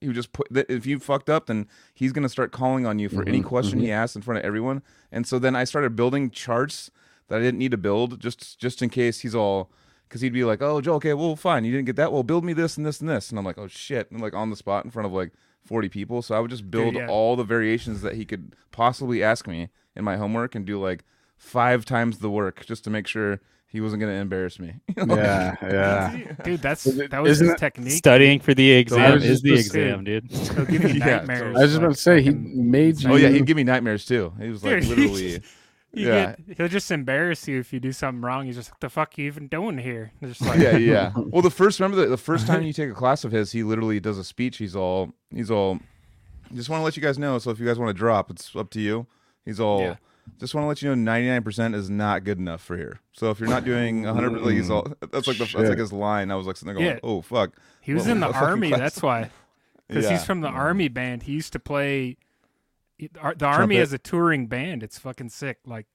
he 0.00 0.06
would 0.08 0.16
just 0.16 0.32
put 0.32 0.46
that 0.50 0.70
if 0.70 0.86
you 0.86 0.98
fucked 0.98 1.30
up, 1.30 1.46
then 1.46 1.66
he's 1.94 2.12
gonna 2.12 2.28
start 2.28 2.52
calling 2.52 2.86
on 2.86 2.98
you 2.98 3.08
for 3.08 3.26
any 3.26 3.40
Mhm, 3.40 3.46
question 3.46 3.78
he 3.80 3.90
asks 3.90 4.16
in 4.16 4.22
front 4.22 4.38
of 4.38 4.44
everyone. 4.44 4.82
And 5.10 5.26
so 5.26 5.38
then 5.38 5.56
I 5.56 5.64
started 5.64 5.96
building 5.96 6.30
charts 6.30 6.90
that 7.28 7.38
I 7.38 7.42
didn't 7.42 7.58
need 7.58 7.70
to 7.72 7.76
build 7.78 8.20
just 8.20 8.58
just 8.58 8.82
in 8.82 8.90
case 8.90 9.20
he's 9.20 9.34
all 9.34 9.70
because 10.08 10.20
he'd 10.20 10.32
be 10.32 10.44
like, 10.44 10.62
"Oh, 10.62 10.80
Joe, 10.80 10.94
okay, 10.94 11.14
well, 11.14 11.34
fine, 11.34 11.64
you 11.64 11.72
didn't 11.72 11.86
get 11.86 11.96
that. 11.96 12.12
Well, 12.12 12.22
build 12.22 12.44
me 12.44 12.52
this 12.52 12.76
and 12.76 12.86
this 12.86 13.00
and 13.00 13.08
this." 13.08 13.30
And 13.30 13.38
I'm 13.38 13.44
like, 13.44 13.58
"Oh 13.58 13.66
shit!" 13.68 14.10
And 14.10 14.20
like 14.20 14.34
on 14.34 14.50
the 14.50 14.56
spot 14.56 14.84
in 14.84 14.90
front 14.90 15.06
of 15.06 15.12
like 15.12 15.32
40 15.64 15.88
people. 15.88 16.22
So 16.22 16.34
I 16.34 16.40
would 16.40 16.50
just 16.50 16.70
build 16.70 16.94
yeah. 16.94 17.08
all 17.08 17.34
the 17.34 17.42
variations 17.44 18.02
that 18.02 18.14
he 18.14 18.24
could 18.24 18.54
possibly 18.70 19.22
ask 19.22 19.48
me 19.48 19.68
in 19.96 20.04
my 20.04 20.16
homework 20.16 20.54
and 20.54 20.64
do 20.64 20.80
like 20.80 21.04
five 21.36 21.84
times 21.84 22.18
the 22.18 22.30
work 22.30 22.64
just 22.64 22.84
to 22.84 22.90
make 22.90 23.06
sure 23.06 23.40
he 23.68 23.80
wasn't 23.80 24.00
gonna 24.00 24.12
embarrass 24.14 24.58
me. 24.58 24.74
yeah 24.96 25.54
yeah 25.62 26.16
dude, 26.44 26.62
that's 26.62 26.86
it- 26.86 27.10
that 27.10 27.22
was 27.22 27.32
isn't 27.32 27.46
his 27.46 27.54
it- 27.54 27.58
technique. 27.58 27.92
Studying 27.92 28.40
for 28.40 28.54
the 28.54 28.70
exam 28.72 29.14
was 29.14 29.24
is 29.24 29.42
the 29.42 29.50
gonna 29.50 29.62
say- 29.62 29.80
exam, 29.82 30.04
dude. 30.04 30.30
He'll 30.30 30.64
give 30.64 30.82
you 30.82 30.88
Yeah, 31.00 31.16
nightmares. 31.16 31.56
i 31.56 31.60
was 31.62 31.70
just 31.70 31.78
about 31.78 31.94
to 31.94 32.00
say 32.00 32.22
he 32.22 32.30
made 32.30 33.00
you 33.00 33.10
oh 33.10 33.16
yeah, 33.16 33.28
he'd 33.28 33.46
give 33.46 33.56
me 33.56 33.64
nightmares 33.64 34.04
too. 34.06 34.32
He 34.40 34.48
was 34.48 34.64
like 34.64 34.80
Dude, 34.80 34.88
literally. 34.90 35.42
You 35.92 36.08
Yeah. 36.08 36.34
get, 36.46 36.56
he'll 36.58 36.68
just 36.68 36.90
embarrass 36.90 37.48
you 37.48 37.58
if 37.58 37.72
you 37.72 37.80
do 37.80 37.90
something 37.90 38.20
wrong. 38.20 38.44
He's 38.44 38.56
just, 38.56 38.70
like, 38.70 38.80
the 38.80 38.90
fuck 38.90 39.16
you 39.16 39.24
even 39.26 39.48
doing 39.48 39.78
here? 39.78 40.12
Just 40.22 40.42
like, 40.42 40.58
yeah, 40.60 40.76
yeah. 40.76 41.12
Well, 41.16 41.40
the 41.40 41.48
first 41.50 41.80
remember 41.80 41.96
the, 42.02 42.06
the 42.08 42.18
first 42.18 42.46
time 42.46 42.62
you 42.64 42.74
take 42.74 42.90
a 42.90 42.94
class 42.94 43.24
of 43.24 43.32
his, 43.32 43.50
he 43.52 43.62
literally 43.62 43.98
does 43.98 44.18
a 44.18 44.24
speech. 44.24 44.58
He's 44.58 44.76
all 44.76 45.12
he's 45.30 45.50
all. 45.50 45.78
Just 46.54 46.68
want 46.68 46.80
to 46.80 46.84
let 46.84 46.96
you 46.98 47.02
guys 47.02 47.18
know. 47.18 47.38
So 47.38 47.50
if 47.50 47.58
you 47.58 47.64
guys 47.66 47.78
want 47.78 47.88
to 47.88 47.98
drop, 47.98 48.30
it's 48.30 48.54
up 48.54 48.68
to 48.70 48.80
you. 48.80 49.06
He's 49.46 49.58
all. 49.58 49.80
Yeah. 49.80 49.96
Just 50.38 50.54
want 50.54 50.64
to 50.64 50.68
let 50.68 50.82
you 50.82 50.88
know, 50.90 50.94
ninety 50.94 51.28
nine 51.28 51.42
percent 51.42 51.74
is 51.74 51.88
not 51.88 52.24
good 52.24 52.38
enough 52.38 52.60
for 52.62 52.76
here. 52.76 53.00
So 53.12 53.30
if 53.30 53.40
you're 53.40 53.48
not 53.48 53.64
doing 53.64 54.04
hundred, 54.04 54.32
percent 54.34 54.50
he's 54.52 54.68
all. 54.70 54.86
That's 55.10 55.26
like 55.26 55.38
the, 55.38 55.44
that's 55.44 55.54
like 55.70 55.78
his 55.78 55.92
line. 55.92 56.30
I 56.30 56.34
was 56.34 56.46
like 56.46 56.56
sitting 56.56 56.74
there 56.74 56.82
going, 56.82 56.96
Yeah. 56.96 57.00
"Oh 57.02 57.22
fuck." 57.22 57.52
he 57.80 57.94
was 57.94 58.02
What- 58.04 58.10
in 58.12 58.20
the 58.20 58.26
what 58.26 58.34
fucking 58.34 58.48
army. 58.48 58.68
class? 58.68 58.80
That's 58.80 59.02
why. 59.02 59.30
Because 59.88 60.04
Yeah. 60.04 60.10
he's 60.10 60.24
from 60.24 60.40
the 60.40 60.48
army 60.48 60.88
band. 60.88 61.22
He 61.22 61.32
used 61.32 61.52
to 61.54 61.58
play. 61.60 62.16
he- 62.98 63.10
ar- 63.20 63.34
The 63.34 63.46
army 63.46 63.76
Trumpet. 63.76 63.78
has 63.78 63.92
a 63.92 63.98
touring 63.98 64.46
band. 64.48 64.82
It's 64.82 64.98
fucking 64.98 65.28
sick. 65.30 65.58
Like 65.64 65.86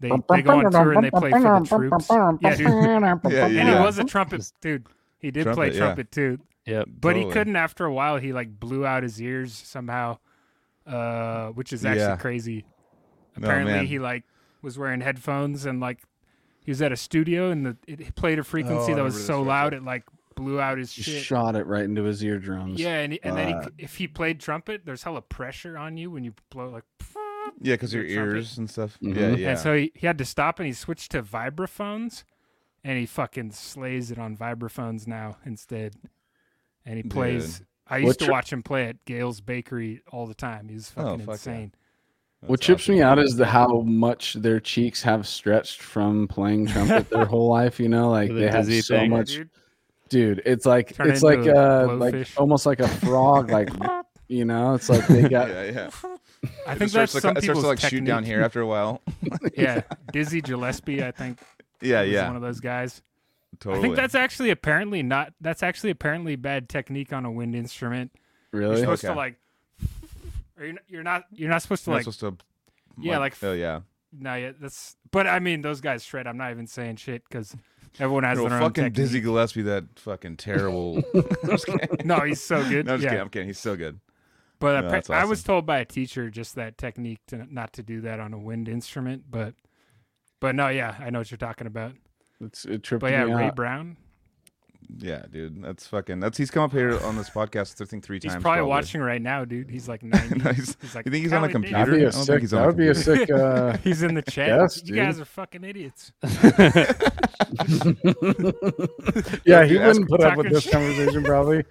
they, 0.00 0.10
they 0.30 0.42
go 0.42 0.58
on 0.64 0.70
tour 0.72 0.92
and 0.94 1.04
they 1.04 1.10
play 1.10 1.30
for 1.30 1.40
the 1.40 1.66
troops. 1.66 2.08
Yeah, 2.10 2.56
dude. 2.56 2.60
Yeah, 3.32 3.44
And 3.46 3.54
yeah. 3.54 3.78
he 3.78 3.84
was 3.84 3.98
a 3.98 4.04
trumpet 4.04 4.50
dude. 4.60 4.86
He 5.18 5.30
did 5.30 5.44
play 5.44 5.54
Trumpet, 5.70 5.72
yeah. 5.74 5.78
trumpet 5.80 6.10
too, 6.10 6.38
Yep. 6.66 6.88
but 7.00 7.14
he 7.16 7.22
Totally. 7.22 7.32
couldn't 7.32 7.56
after 7.56 7.84
a 7.84 7.92
while. 7.92 8.16
He 8.18 8.32
like 8.32 8.58
blew 8.58 8.84
out 8.86 9.02
his 9.02 9.20
ears 9.22 9.52
somehow, 9.54 10.18
uh, 10.86 11.48
which 11.48 11.72
is 11.72 11.84
actually 11.84 12.00
Yeah. 12.02 12.16
crazy. 12.16 12.64
Apparently, 13.36 13.72
man. 13.72 13.86
he 13.86 13.98
like 13.98 14.24
was 14.62 14.78
wearing 14.78 15.00
headphones 15.00 15.66
and 15.66 15.80
like 15.80 15.98
he 16.64 16.70
was 16.70 16.80
at 16.80 16.92
a 16.92 16.96
studio 16.96 17.50
and 17.50 17.66
the, 17.66 17.76
it 17.86 18.14
played 18.14 18.38
a 18.38 18.44
frequency 18.44 18.92
Oh, 18.92 18.94
I 18.94 18.96
that 18.96 19.02
was 19.04 19.14
remember 19.14 19.32
so 19.32 19.38
right 19.40 19.46
loud 19.48 19.72
there. 19.72 19.78
it 19.80 19.84
like 19.84 20.04
blew 20.36 20.60
out 20.60 20.78
his 20.78 20.92
just 20.92 21.08
shit. 21.08 21.22
shot 21.22 21.54
it 21.56 21.66
right 21.66 21.84
into 21.84 22.02
his 22.04 22.22
eardrums 22.24 22.80
Yeah, 22.80 22.98
and, 23.00 23.12
he, 23.12 23.20
and 23.22 23.36
then 23.36 23.48
he, 23.48 23.54
Uh, 23.54 23.68
if 23.78 23.96
he 23.96 24.08
played 24.08 24.40
trumpet, 24.40 24.82
there's 24.84 25.02
hella 25.02 25.22
pressure 25.22 25.76
on 25.78 25.96
you 25.96 26.10
when 26.10 26.24
you 26.24 26.32
blow 26.50 26.68
like. 26.70 26.84
Yeah, 27.60 27.74
because 27.74 27.92
your 27.94 28.04
Your 28.04 28.22
trumpet. 28.24 28.36
ears 28.36 28.58
and 28.58 28.68
stuff. 28.70 28.98
Mhm. 29.02 29.16
Yeah, 29.16 29.28
yeah. 29.36 29.50
And 29.50 29.58
so 29.58 29.76
he, 29.76 29.92
he 29.94 30.06
had 30.06 30.18
to 30.18 30.24
stop 30.24 30.58
and 30.58 30.66
he 30.66 30.72
switched 30.72 31.10
to 31.12 31.22
vibraphones, 31.22 32.24
and 32.82 32.98
he 32.98 33.04
fucking 33.06 33.52
slays 33.52 34.10
it 34.10 34.18
on 34.18 34.34
vibraphones 34.36 35.06
now 35.06 35.36
instead. 35.44 35.94
And 36.86 36.96
he 36.96 37.02
Dude. 37.02 37.12
plays. 37.12 37.62
I 37.86 37.96
What 38.00 38.02
used 38.06 38.18
to 38.20 38.24
tri- 38.26 38.32
watch 38.32 38.52
him 38.52 38.62
play 38.62 38.86
at 38.88 39.04
Gayle's 39.04 39.40
Bakery 39.42 40.00
all 40.10 40.26
the 40.26 40.34
time. 40.34 40.68
He 40.68 40.74
was 40.74 40.90
Oh, 40.96 41.02
fucking 41.02 41.18
fuck 41.20 41.26
yeah. 41.26 41.32
insane. 41.52 41.72
What 42.46 42.60
That's 42.60 42.66
trips 42.66 42.82
awesome. 42.84 42.94
me 42.96 43.02
out 43.02 43.18
is 43.18 43.36
the 43.36 43.46
how 43.46 43.80
much 43.80 44.34
their 44.34 44.60
cheeks 44.60 45.02
have 45.02 45.26
stretched 45.26 45.80
from 45.80 46.28
playing 46.28 46.66
trumpet 46.66 47.08
their 47.10 47.24
whole 47.24 47.48
life 47.48 47.78
you 47.80 47.88
know 47.88 48.10
like 48.10 48.28
the 48.28 48.34
they 48.34 48.48
have 48.48 48.66
so 48.84 48.98
thing. 48.98 49.10
much 49.10 49.34
Dude, 49.36 49.50
dude 50.08 50.42
it's 50.44 50.66
like 50.66 50.94
Turn 50.94 51.10
it's 51.10 51.22
like 51.22 51.46
a 51.46 51.56
uh 51.88 51.94
like 51.96 52.14
blowfish. 52.14 52.34
almost 52.38 52.66
like 52.66 52.80
a 52.80 52.88
frog 52.88 53.50
like 53.50 53.70
you 54.28 54.44
know 54.44 54.74
it's 54.74 54.88
like 54.88 55.06
they 55.06 55.28
got 55.28 55.48
yeah, 55.50 55.62
yeah. 55.64 55.90
I 56.66 56.72
It 56.72 56.78
think 56.78 56.90
starts 56.90 57.12
that's 57.12 57.12
to, 57.12 57.20
some 57.20 57.36
it 57.38 57.42
starts 57.44 57.60
to 57.62 57.66
like 57.66 57.80
shoot 57.80 58.04
down 58.04 58.22
here 58.24 58.42
after 58.42 58.60
a 58.60 58.66
while. 58.66 59.00
yeah, 59.56 59.80
Dizzy 60.12 60.42
Gillespie, 60.42 61.02
I 61.02 61.10
think. 61.10 61.38
yeah, 61.80 62.02
yeah. 62.02 62.26
one 62.26 62.36
of 62.36 62.42
those 62.42 62.60
guys. 62.60 63.00
Totally. 63.60 63.78
I 63.78 63.82
think 63.82 63.96
that's 63.96 64.14
actually 64.14 64.50
apparently 64.50 65.02
not. 65.02 65.32
That's 65.40 65.62
actually 65.62 65.88
apparently 65.90 66.36
bad 66.36 66.68
technique 66.68 67.14
on 67.14 67.24
a 67.24 67.30
wind 67.30 67.54
instrument. 67.54 68.12
You're 68.52 68.60
really 68.60 68.80
supposed 68.80 69.00
to 69.02 69.08
Okay. 69.12 69.16
like. 69.16 69.38
Or 70.58 70.64
you're, 70.64 70.72
not, 70.74 70.82
you're 70.88 71.02
not. 71.02 71.24
You're 71.32 71.50
not 71.50 71.62
supposed 71.62 71.84
to 71.84 71.90
You're 71.90 71.98
like. 71.98 72.06
not 72.06 72.14
supposed 72.14 72.38
to. 72.40 72.44
Yeah, 73.00 73.18
like- 73.18 73.42
oh 73.42 73.52
yeah. 73.52 73.80
no, 74.12 74.34
yeah, 74.34 74.52
that's. 74.60 74.96
But 75.10 75.26
I 75.26 75.38
mean, 75.40 75.62
those 75.62 75.80
guys 75.80 76.04
shred. 76.04 76.26
I'm 76.26 76.36
not 76.36 76.50
even 76.52 76.66
saying 76.66 76.96
shit 76.96 77.24
because 77.28 77.56
everyone 77.98 78.22
has 78.24 78.38
Bro, 78.38 78.48
their 78.50 78.58
own 78.62 78.68
fucking 78.70 78.92
Dizzy. 78.92 79.20
Gillespie, 79.20 79.62
that 79.62 79.84
fucking 79.96 80.36
terrible. 80.36 81.02
I'm 81.14 81.50
just 81.50 81.66
kidding. 81.66 81.88
No, 82.06 82.20
he's 82.20 82.40
so 82.40 82.62
good. 82.68 82.86
No, 82.86 82.92
I'm 82.94 82.98
just 82.98 83.04
yeah. 83.04 83.10
kidding. 83.10 83.20
I'm 83.22 83.28
kidding. 83.30 83.48
He's 83.48 83.58
so 83.58 83.76
good. 83.76 83.98
But 84.60 84.72
No, 84.72 84.78
appa- 84.86 84.90
that's 84.90 85.10
I 85.10 85.24
was 85.24 85.42
told 85.42 85.66
by 85.66 85.78
a 85.80 85.84
teacher 85.84 86.30
just 86.30 86.54
that 86.54 86.78
technique 86.78 87.18
to 87.28 87.52
not 87.52 87.72
to 87.74 87.82
do 87.82 88.00
that 88.02 88.20
on 88.20 88.32
a 88.32 88.38
wind 88.38 88.68
instrument. 88.68 89.24
But, 89.28 89.54
but 90.38 90.54
no, 90.54 90.68
yeah, 90.68 90.94
I 91.00 91.10
know 91.10 91.18
what 91.18 91.30
you're 91.32 91.38
talking 91.38 91.66
about. 91.66 91.94
It's 92.40 92.64
it 92.64 92.82
tripped 92.84 93.00
But 93.00 93.10
yeah, 93.10 93.24
me 93.24 93.34
Ray 93.34 93.46
out. 93.46 93.56
Brown. 93.56 93.96
Yeah, 94.98 95.24
dude. 95.30 95.62
That's 95.62 95.86
fucking. 95.86 96.20
That's 96.20 96.36
he's 96.38 96.50
come 96.50 96.62
up 96.64 96.72
here 96.72 96.98
on 97.04 97.16
this 97.16 97.30
podcast. 97.30 97.80
I 97.80 97.84
think 97.84 98.04
three 98.04 98.16
He's 98.16 98.24
times. 98.24 98.34
He's 98.34 98.42
probably 98.42 98.62
watching 98.64 99.00
right 99.00 99.20
now, 99.20 99.44
dude. 99.44 99.70
He's 99.70 99.88
like 99.88 100.02
90. 100.04 100.34
Nice. 100.44 100.76
He's 100.80 100.94
like, 100.94 101.06
You 101.06 101.12
think 101.12 101.22
he's 101.24 101.32
on 101.32 101.42
a 101.44 101.48
computer? 101.48 101.78
That'd 101.78 101.94
be 101.94 102.04
I 102.04 102.08
a 102.08 102.12
don't 102.12 102.12
think 102.12 102.26
sick. 102.26 102.40
he's 102.40 102.52
on 102.52 102.58
That 102.60 102.64
a 102.64 102.68
would 102.68 102.76
be 102.76 102.88
a 102.88 102.94
sick. 102.94 103.30
Uh, 103.30 103.76
He's 103.84 104.02
in 104.02 104.14
the 104.14 104.22
chat. 104.22 104.48
Yes, 104.48 104.76
you 104.78 104.88
dude. 104.94 104.96
guys 104.96 105.20
are 105.20 105.24
fucking 105.24 105.64
idiots. 105.64 106.12
yeah, 109.44 109.64
he 109.64 109.76
wouldn't 109.78 110.08
put 110.08 110.20
up 110.22 110.36
with 110.36 110.50
this 110.50 110.64
shit. 110.64 110.72
conversation 110.72 111.24
probably. 111.24 111.64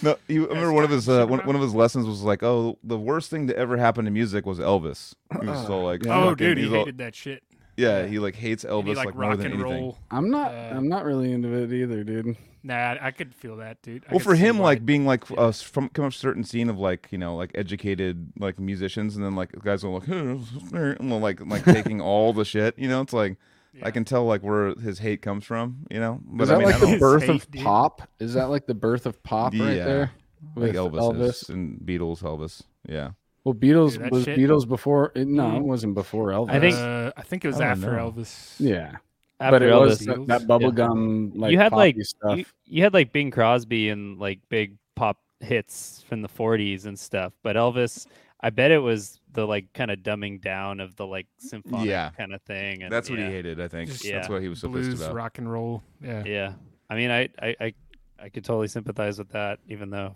No, 0.00 0.16
you 0.28 0.44
I 0.46 0.48
remember 0.50 0.72
one 0.72 0.84
of 0.84 0.90
his 0.90 1.08
uh, 1.08 1.26
one, 1.26 1.40
one 1.40 1.56
of 1.56 1.62
his 1.62 1.74
lessons 1.74 2.06
was 2.06 2.22
like, 2.22 2.42
oh, 2.42 2.78
the 2.84 2.98
worst 2.98 3.30
thing 3.30 3.48
to 3.48 3.56
ever 3.56 3.76
happen 3.76 4.04
to 4.04 4.10
music 4.10 4.46
was 4.46 4.58
Elvis. 4.60 5.14
He 5.40 5.46
was 5.46 5.66
so 5.66 5.82
like, 5.82 6.06
Oh, 6.06 6.30
fucking- 6.30 6.36
dude, 6.36 6.58
he 6.58 6.64
he's 6.64 6.72
all- 6.72 6.78
hated 6.80 6.98
that 6.98 7.14
shit. 7.16 7.42
yeah, 7.76 8.06
he 8.06 8.18
like 8.20 8.36
hates 8.36 8.64
Elvis 8.64 8.84
he 8.86 8.94
like, 8.94 9.06
like 9.06 9.14
more 9.16 9.30
rock 9.30 9.38
than 9.38 9.46
and 9.52 9.54
anything. 9.60 9.82
roll. 9.82 9.98
I'm 10.10 10.30
not. 10.30 10.52
Uh, 10.54 10.72
I'm 10.74 10.88
not 10.88 11.04
really 11.04 11.32
into 11.32 11.52
it 11.54 11.72
either, 11.72 12.04
dude. 12.04 12.36
Nah, 12.64 12.96
I 13.00 13.10
could 13.10 13.34
feel 13.34 13.56
that, 13.56 13.82
dude. 13.82 14.04
I 14.08 14.12
Well, 14.12 14.20
for 14.20 14.34
him, 14.36 14.58
like 14.58 14.86
being 14.86 15.04
like 15.04 15.28
yeah. 15.30 15.36
uh, 15.36 15.52
from 15.52 15.88
come 15.88 16.04
up 16.04 16.12
certain 16.12 16.44
scene 16.44 16.68
of 16.70 16.78
like 16.78 17.08
you 17.10 17.18
know 17.18 17.34
like 17.36 17.50
educated 17.54 18.32
like 18.38 18.58
musicians, 18.60 19.16
and 19.16 19.24
then 19.24 19.34
like 19.34 19.50
guys 19.64 19.84
will 19.84 19.94
like 19.94 20.08
and 20.08 21.10
like 21.22 21.40
like 21.46 21.64
taking 21.64 22.00
all 22.00 22.32
the 22.32 22.44
shit. 22.44 22.78
You 22.78 22.88
know, 22.88 23.00
it's 23.00 23.12
like 23.12 23.36
yeah. 23.74 23.86
I 23.86 23.90
can 23.90 24.04
tell 24.04 24.24
like 24.26 24.42
where 24.42 24.74
his 24.76 24.98
hate 25.00 25.22
comes 25.22 25.44
from. 25.44 25.86
You 25.90 25.98
know, 26.00 26.20
but 26.24 26.44
Is 26.44 26.50
I 26.50 26.54
that 26.54 26.58
mean, 26.60 26.68
I 26.68 26.70
like 26.72 26.80
don't 26.80 26.90
the 26.92 26.98
birth 26.98 27.22
hate, 27.24 27.30
of 27.30 27.50
dude. 27.50 27.62
pop? 27.64 28.02
Is 28.20 28.34
that 28.34 28.44
like 28.50 28.66
the 28.66 28.74
birth 28.74 29.06
of 29.06 29.22
pop 29.22 29.52
right 29.54 29.76
Yeah. 29.76 29.84
there? 29.84 30.10
like 30.56 30.72
Elvis, 30.72 30.98
Elvis. 31.14 31.48
and 31.50 31.78
Beatles, 31.80 32.22
Elvis. 32.22 32.62
Yeah, 32.88 33.10
Well, 33.44 33.54
Beatles 33.54 33.96
Dude, 33.96 34.10
was 34.10 34.24
shit- 34.24 34.36
Beatles 34.38 34.68
before. 34.68 35.12
It, 35.14 35.28
no, 35.28 35.56
it 35.56 35.62
wasn't 35.62 35.94
before 35.94 36.30
Elvis. 36.30 36.50
I 36.50 36.58
think- 36.60 36.74
Uh, 36.76 37.12
I 37.16 37.22
think 37.22 37.44
it 37.44 37.48
was 37.48 37.60
I 37.60 37.66
after 37.66 37.92
know. 37.92 38.10
Elvis. 38.10 38.54
Yeah, 38.58 38.96
After 39.42 39.50
but 39.58 39.62
it 39.62 39.70
Elvis, 39.72 39.86
was 39.86 39.98
that, 40.00 40.26
that 40.26 40.42
bubblegum 40.42 41.32
like 41.36 41.52
You 41.52 41.58
had, 41.58 41.72
like, 41.72 41.96
stuff. 42.02 42.38
you, 42.38 42.44
you 42.66 42.82
had 42.82 42.94
like 42.94 43.12
Bing 43.12 43.30
Crosby 43.30 43.88
and 43.90 44.18
like 44.18 44.38
big 44.48 44.76
pop 44.94 45.18
hits 45.40 46.04
from 46.08 46.22
the 46.22 46.28
40s 46.28 46.86
and 46.86 46.98
stuff, 46.98 47.32
but 47.42 47.56
Elvis, 47.56 48.06
I 48.40 48.50
bet 48.50 48.70
it 48.70 48.78
was 48.78 49.20
the 49.32 49.46
like 49.46 49.72
kind 49.72 49.90
of 49.90 50.00
dumbing 50.00 50.40
down 50.40 50.78
of 50.80 50.94
the 50.96 51.06
like 51.06 51.26
symphonic 51.38 51.88
Yeah. 51.88 52.10
kind 52.10 52.34
of 52.34 52.42
thing. 52.42 52.82
And, 52.82 52.92
that's 52.92 53.08
what 53.10 53.18
yeah, 53.18 53.26
he 53.28 53.32
hated. 53.32 53.60
I 53.60 53.68
think 53.68 53.90
Just- 53.90 54.04
that's 54.04 54.28
what 54.28 54.42
he 54.42 54.48
was 54.48 54.60
so 54.60 54.68
Blues, 54.68 54.88
pissed 54.88 55.02
about. 55.02 55.14
rock 55.14 55.38
and 55.38 55.50
roll. 55.50 55.82
Yeah. 56.02 56.22
Yeah, 56.24 56.52
I 56.90 56.94
mean, 56.96 57.10
I, 57.10 57.28
I, 57.40 57.56
I, 57.60 57.74
I 58.20 58.28
could 58.28 58.44
totally 58.44 58.68
sympathize 58.68 59.18
with 59.18 59.30
that, 59.30 59.58
even 59.68 59.90
though, 59.90 60.14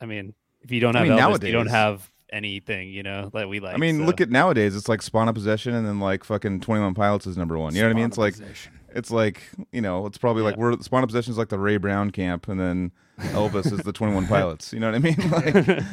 I 0.00 0.06
mean, 0.06 0.34
if 0.60 0.70
you 0.70 0.78
don't 0.80 0.94
I 0.94 1.00
have 1.04 1.08
mean, 1.08 1.18
Elvis, 1.18 1.44
you 1.46 1.52
don't 1.52 1.66
have 1.66 2.08
anything, 2.32 2.88
you 2.88 3.02
know, 3.02 3.30
that 3.34 3.48
we 3.48 3.60
like. 3.60 3.74
I 3.74 3.78
mean, 3.78 3.98
so- 3.98 4.04
look 4.04 4.20
at 4.20 4.30
nowadays. 4.30 4.74
It's 4.74 4.88
like 4.88 5.02
Spawn 5.02 5.28
of 5.28 5.34
Possession, 5.34 5.74
and 5.74 5.86
then 5.86 6.00
like 6.00 6.24
fucking 6.24 6.60
Twenty 6.60 6.82
One 6.82 6.94
Pilots 6.94 7.26
is 7.26 7.36
number 7.36 7.58
one. 7.58 7.74
You 7.74 7.82
know 7.82 7.88
what 7.88 7.92
I 7.92 7.96
mean? 7.96 8.06
It's 8.06 8.18
like 8.18 8.34
Spawn 8.34 8.54
it's 8.94 9.10
like 9.10 9.42
you 9.72 9.80
know, 9.80 10.04
it's 10.06 10.18
probably 10.18 10.42
like 10.42 10.56
we're 10.56 10.78
Spawn 10.80 11.02
of 11.02 11.08
Possession 11.08 11.30
is 11.30 11.38
like 11.38 11.48
the 11.48 11.58
Ray 11.58 11.76
Brown 11.76 12.10
camp, 12.10 12.48
and 12.48 12.58
then 12.60 12.92
Elvis 13.18 13.72
is 13.72 13.80
the 13.80 13.92
Twenty 13.92 14.14
One 14.14 14.26
Pilots. 14.28 14.72
You 14.72 14.80
know 14.80 14.90
what 14.90 14.94
I 14.94 14.98
mean? 14.98 15.16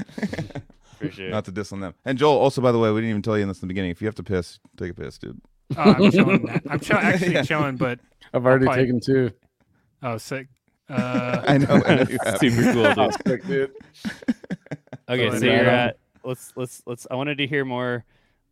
Like, 1.00 1.08
for 1.08 1.10
sure. 1.12 1.30
not 1.30 1.46
to 1.46 1.52
diss 1.52 1.72
on 1.72 1.80
them. 1.80 1.94
And 2.04 2.18
Joel, 2.18 2.38
also 2.38 2.60
by 2.62 2.74
the 2.74 2.78
way, 2.80 2.92
we 2.92 3.00
didn't 3.00 3.12
even 3.12 3.22
tell 3.22 3.38
you 3.38 3.46
this 3.46 3.58
in 3.62 3.62
the 3.62 3.68
beginning. 3.68 3.92
If 3.92 4.02
you 4.02 4.08
have 4.08 4.16
to 4.16 4.24
piss, 4.24 4.60
take 4.76 4.92
a 4.92 4.94
piss, 4.94 5.18
dude. 5.18 5.40
Oh, 5.78 5.82
I'm 5.94 6.12
chilling. 6.12 6.44
now. 6.44 6.60
I'm 6.70 6.80
chill- 6.82 6.98
actually 6.98 7.34
Yeah. 7.36 7.44
chilling, 7.44 7.78
but 7.78 8.00
I've 8.34 8.46
already 8.46 8.66
probably- 8.66 8.84
taken 8.84 9.00
two. 9.00 9.32
oh, 10.04 10.18
sick. 10.18 10.48
Uh, 10.90 11.42
I 11.48 11.58
know. 11.60 11.82
I 11.86 11.96
know 11.96 12.06
you 12.10 12.18
have. 12.26 12.38
Super 12.40 12.74
cool, 12.74 12.84
dude. 12.84 12.98
Oh, 12.98 13.10
sick, 13.26 13.46
dude. 13.48 13.72
Okay, 15.08 15.32
So 15.32 15.38
so 15.40 15.46
you're 15.46 15.60
um, 15.62 15.66
at 15.68 15.98
let's 16.24 16.54
let's 16.56 16.82
let's. 16.86 17.08
I 17.10 17.16
wanted 17.16 17.38
to 17.40 17.48
hear 17.48 17.66
more 17.66 18.06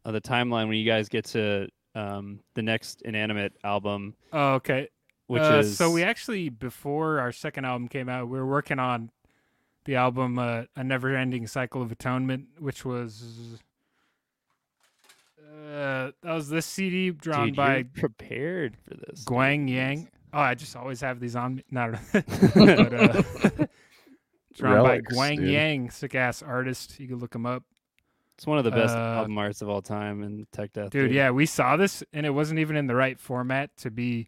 of 0.06 0.14
the 0.14 0.22
timeline 0.22 0.68
when 0.68 0.78
you 0.78 0.86
guys 0.86 1.10
get 1.10 1.26
to 1.26 1.68
um, 1.96 2.40
the 2.54 2.62
next 2.62 3.02
inanimate 3.04 3.54
album, 3.64 4.16
oh, 4.34 4.54
okay. 4.56 4.88
which 5.28 5.42
Uh, 5.42 5.60
is 5.60 5.78
so 5.78 5.92
we 5.92 6.04
actually 6.04 6.50
before 6.50 7.20
our 7.20 7.32
second 7.32 7.66
album 7.66 7.88
came 7.88 8.10
out, 8.10 8.28
we 8.30 8.38
were 8.38 8.46
working 8.46 8.80
on 8.80 9.12
the 9.86 9.96
album 9.96 10.38
uh, 10.40 10.64
"A 10.76 10.84
Never 10.84 11.16
Ending 11.16 11.48
Cycle 11.48 11.82
of 11.82 11.92
Atonement," 11.92 12.48
which 12.60 12.86
was 12.86 13.60
uh, 15.42 16.12
that 16.22 16.34
was 16.34 16.50
this 16.50 16.66
CD 16.66 17.12
drawn 17.12 17.48
dude, 17.48 17.56
by 17.56 17.84
prepared 17.84 18.78
for 18.84 18.96
this. 18.96 19.24
Guang 19.24 19.70
Yang. 19.70 20.10
Oh, 20.34 20.40
I 20.40 20.56
just 20.56 20.76
always 20.76 21.02
have 21.02 21.20
these 21.20 21.36
on 21.36 21.56
me. 21.56 21.64
No, 21.72 21.92
no. 21.92 22.00
but, 22.56 22.94
uh, 22.94 23.67
drawn 24.58 24.74
Relics, 24.74 25.16
by 25.16 25.16
Guang 25.16 25.38
dude. 25.38 25.50
Yang, 25.50 25.90
sick 25.92 26.16
ass 26.16 26.42
artist. 26.42 27.00
You 27.00 27.08
can 27.08 27.20
look 27.20 27.34
him 27.34 27.46
up. 27.46 27.64
It's 28.36 28.46
one 28.46 28.58
of 28.60 28.64
the 28.64 28.72
best 28.72 28.96
Uh, 28.96 29.00
album 29.00 29.38
arts 29.38 29.62
of 29.62 29.70
all 29.70 29.82
time 29.82 30.22
in 30.22 30.46
tech 30.52 30.74
death. 30.74 30.92
Dude, 30.92 31.12
yeah, 31.12 31.32
we 31.32 31.46
saw 31.46 31.76
this 31.76 32.04
and 32.14 32.26
it 32.26 32.30
wasn't 32.30 32.60
even 32.60 32.76
in 32.76 32.86
the 32.88 32.96
right 32.96 33.20
format 33.20 33.76
to 33.78 33.90
be 33.90 34.28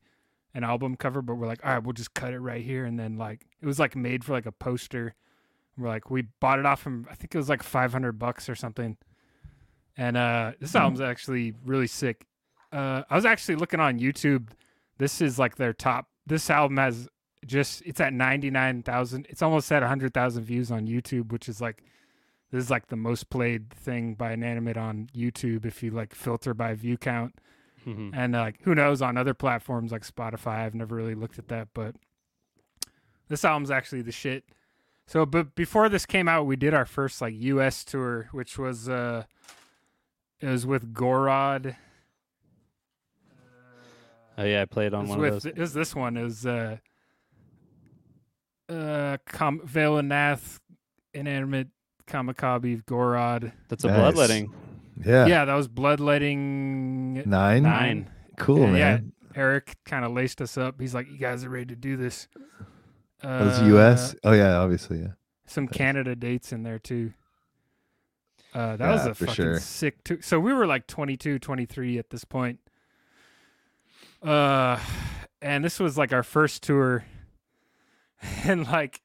an 0.56 0.64
album 0.64 0.96
cover, 0.96 1.22
but 1.22 1.36
we're 1.36 1.46
like, 1.46 1.64
all 1.64 1.74
right, 1.74 1.84
we'll 1.84 1.94
just 1.94 2.16
cut 2.16 2.34
it 2.34 2.40
right 2.40 2.64
here. 2.64 2.86
And 2.86 3.00
then 3.00 3.18
like 3.18 3.46
it 3.62 3.68
was 3.68 3.78
like 3.78 3.96
made 3.96 4.24
for 4.24 4.34
like 4.34 4.48
a 4.48 4.52
poster. 4.52 5.14
We're 5.78 5.90
like, 5.90 6.10
we 6.10 6.24
bought 6.40 6.58
it 6.58 6.66
off 6.66 6.82
from 6.82 7.06
I 7.10 7.14
think 7.14 7.36
it 7.36 7.38
was 7.38 7.50
like 7.50 7.62
five 7.62 7.92
hundred 7.92 8.14
bucks 8.14 8.50
or 8.50 8.56
something. 8.56 8.98
And 9.96 10.18
uh 10.18 10.54
this 10.60 10.76
album's 10.76 11.02
actually 11.02 11.54
really 11.64 11.88
sick. 11.88 12.26
Uh 12.72 13.04
I 13.10 13.16
was 13.16 13.26
actually 13.26 13.58
looking 13.58 13.80
on 13.80 14.00
YouTube. 14.00 14.50
This 14.98 15.22
is 15.22 15.38
like 15.38 15.58
their 15.58 15.72
top 15.72 16.08
this 16.26 16.50
album 16.50 16.78
has 16.78 17.08
just 17.46 17.82
it's 17.86 18.00
at 18.02 18.14
ninety 18.14 18.50
nine 18.52 18.84
thousand 18.84 19.26
it's 19.30 19.42
almost 19.42 19.72
at 19.72 19.82
hundred 19.84 20.14
thousand 20.14 20.44
views 20.44 20.72
on 20.72 20.88
YouTube, 20.88 21.32
which 21.32 21.48
is 21.50 21.62
like 21.62 21.84
this 22.52 22.64
is 22.66 22.70
like 22.70 22.88
the 22.88 22.96
most 22.96 23.30
played 23.30 23.70
thing 23.72 24.14
by 24.16 24.32
an 24.32 24.42
Inanimate 24.44 24.78
on 24.78 25.08
YouTube 25.16 25.66
if 25.66 25.82
you 25.84 25.92
like 25.92 26.14
filter 26.16 26.54
by 26.54 26.74
view 26.74 26.98
count. 26.98 27.36
Mhm. 27.86 28.12
And 28.14 28.34
like 28.34 28.58
who 28.64 28.76
knows 28.76 29.02
on 29.02 29.18
other 29.18 29.34
platforms 29.34 29.92
like 29.92 30.06
Spotify, 30.06 30.66
I've 30.66 30.76
never 30.76 30.96
really 30.96 31.16
looked 31.16 31.40
at 31.40 31.48
that, 31.48 31.70
but 31.74 31.96
this 33.30 33.46
album's 33.46 33.72
actually 33.72 34.02
the 34.02 34.12
shit. 34.12 34.44
So 35.08 35.26
but 35.26 35.56
before 35.56 35.88
this 35.90 36.06
came 36.06 36.28
out, 36.28 36.46
we 36.46 36.56
did 36.56 36.74
our 36.74 36.86
first 36.86 37.22
like 37.22 37.34
US 37.38 37.84
tour, 37.86 38.28
which 38.32 38.58
was 38.58 38.90
uh 38.90 39.24
it 40.42 40.48
was 40.48 40.66
with 40.66 40.94
Gorod. 40.94 41.76
Oh 44.38 44.44
yeah, 44.44 44.62
I 44.62 44.66
played 44.66 44.94
on 44.94 45.08
one 45.08 45.20
with 45.20 45.28
of 45.36 45.44
those. 45.44 45.46
it 45.46 45.58
was 45.58 45.74
this 45.74 45.96
one. 45.96 46.16
It 46.18 46.24
was 46.24 46.46
uh 46.46 46.78
uh 48.70 49.18
Com- 49.26 49.62
Vale 49.66 49.98
of 50.00 50.06
Pnath, 50.06 50.60
Inanimate, 51.14 51.68
Kamakabe, 52.08 52.84
Gorod. 52.86 53.52
That's 53.68 53.84
a 53.84 53.88
Nice. 53.88 53.98
bloodletting. 53.98 54.54
Yeah. 55.06 55.26
Yeah, 55.28 55.46
that 55.46 55.56
was 55.56 55.68
bloodletting 55.68 57.24
Nine. 57.30 57.64
Nine. 57.64 58.10
Cool, 58.38 58.70
Yeah, 58.72 58.76
yeah. 58.78 59.00
Eric 59.36 59.78
kind 59.86 60.04
of 60.06 60.12
laced 60.12 60.42
us 60.42 60.58
up. 60.58 60.80
He's 60.82 60.94
like, 60.94 61.08
"You 61.10 61.18
guys 61.18 61.44
are 61.46 61.50
ready 61.50 61.68
to 61.68 61.76
do 61.76 61.96
this." 61.98 62.28
Uh, 63.22 63.44
was 63.46 63.62
U.S. 63.68 64.16
Oh 64.24 64.32
yeah, 64.32 64.58
obviously, 64.58 65.00
yeah. 65.00 65.10
Some 65.46 65.68
Canada 65.68 66.16
dates 66.16 66.52
in 66.52 66.64
there 66.64 66.80
too. 66.80 67.14
Uh, 68.54 68.76
that 68.78 68.92
was 68.92 69.06
a 69.06 69.14
fucking 69.14 69.34
sure. 69.36 69.60
sick. 69.60 70.04
Tour. 70.04 70.18
So 70.22 70.40
we 70.40 70.54
were 70.54 70.66
like 70.66 70.88
22, 70.88 71.38
23 71.40 72.00
at 72.00 72.10
this 72.10 72.24
point. 72.24 72.60
Uh, 74.24 74.80
and 75.42 75.64
this 75.64 75.80
was 75.80 75.98
like 75.98 76.12
our 76.12 76.24
first 76.24 76.64
tour, 76.64 77.06
and 78.44 78.66
like, 78.68 79.02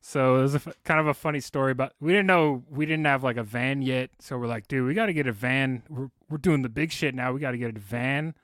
so 0.00 0.36
it 0.36 0.42
was 0.42 0.54
a 0.54 0.62
f- 0.66 0.76
kind 0.84 1.00
of 1.00 1.06
a 1.06 1.14
funny 1.14 1.40
story. 1.40 1.74
But 1.74 1.94
we 2.00 2.12
didn't 2.12 2.26
know 2.26 2.64
we 2.70 2.86
didn't 2.86 3.04
have 3.04 3.22
like 3.22 3.36
a 3.36 3.42
van 3.42 3.82
yet, 3.82 4.10
so 4.18 4.38
we're 4.38 4.46
like, 4.46 4.68
dude, 4.68 4.86
we 4.86 4.94
got 4.94 5.06
to 5.06 5.12
get 5.12 5.26
a 5.26 5.32
van. 5.32 5.82
We're 5.88 6.10
we're 6.28 6.38
doing 6.38 6.62
the 6.62 6.68
big 6.68 6.92
shit 6.92 7.14
now. 7.14 7.32
We 7.32 7.40
got 7.40 7.52
to 7.52 7.58
get 7.58 7.76
a 7.76 7.78
van. 7.78 8.34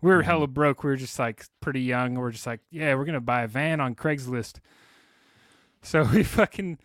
We 0.00 0.10
were 0.10 0.22
hella 0.22 0.46
mm-hmm. 0.46 0.54
broke. 0.54 0.82
We 0.82 0.90
were 0.90 0.96
just 0.96 1.18
like 1.18 1.44
pretty 1.60 1.82
young. 1.82 2.14
We're 2.14 2.32
just 2.32 2.46
like, 2.46 2.60
yeah, 2.70 2.94
we're 2.94 3.04
gonna 3.04 3.20
buy 3.20 3.42
a 3.42 3.48
van 3.48 3.80
on 3.80 3.94
Craigslist. 3.94 4.58
So 5.82 6.04
we 6.12 6.22
fucking 6.22 6.78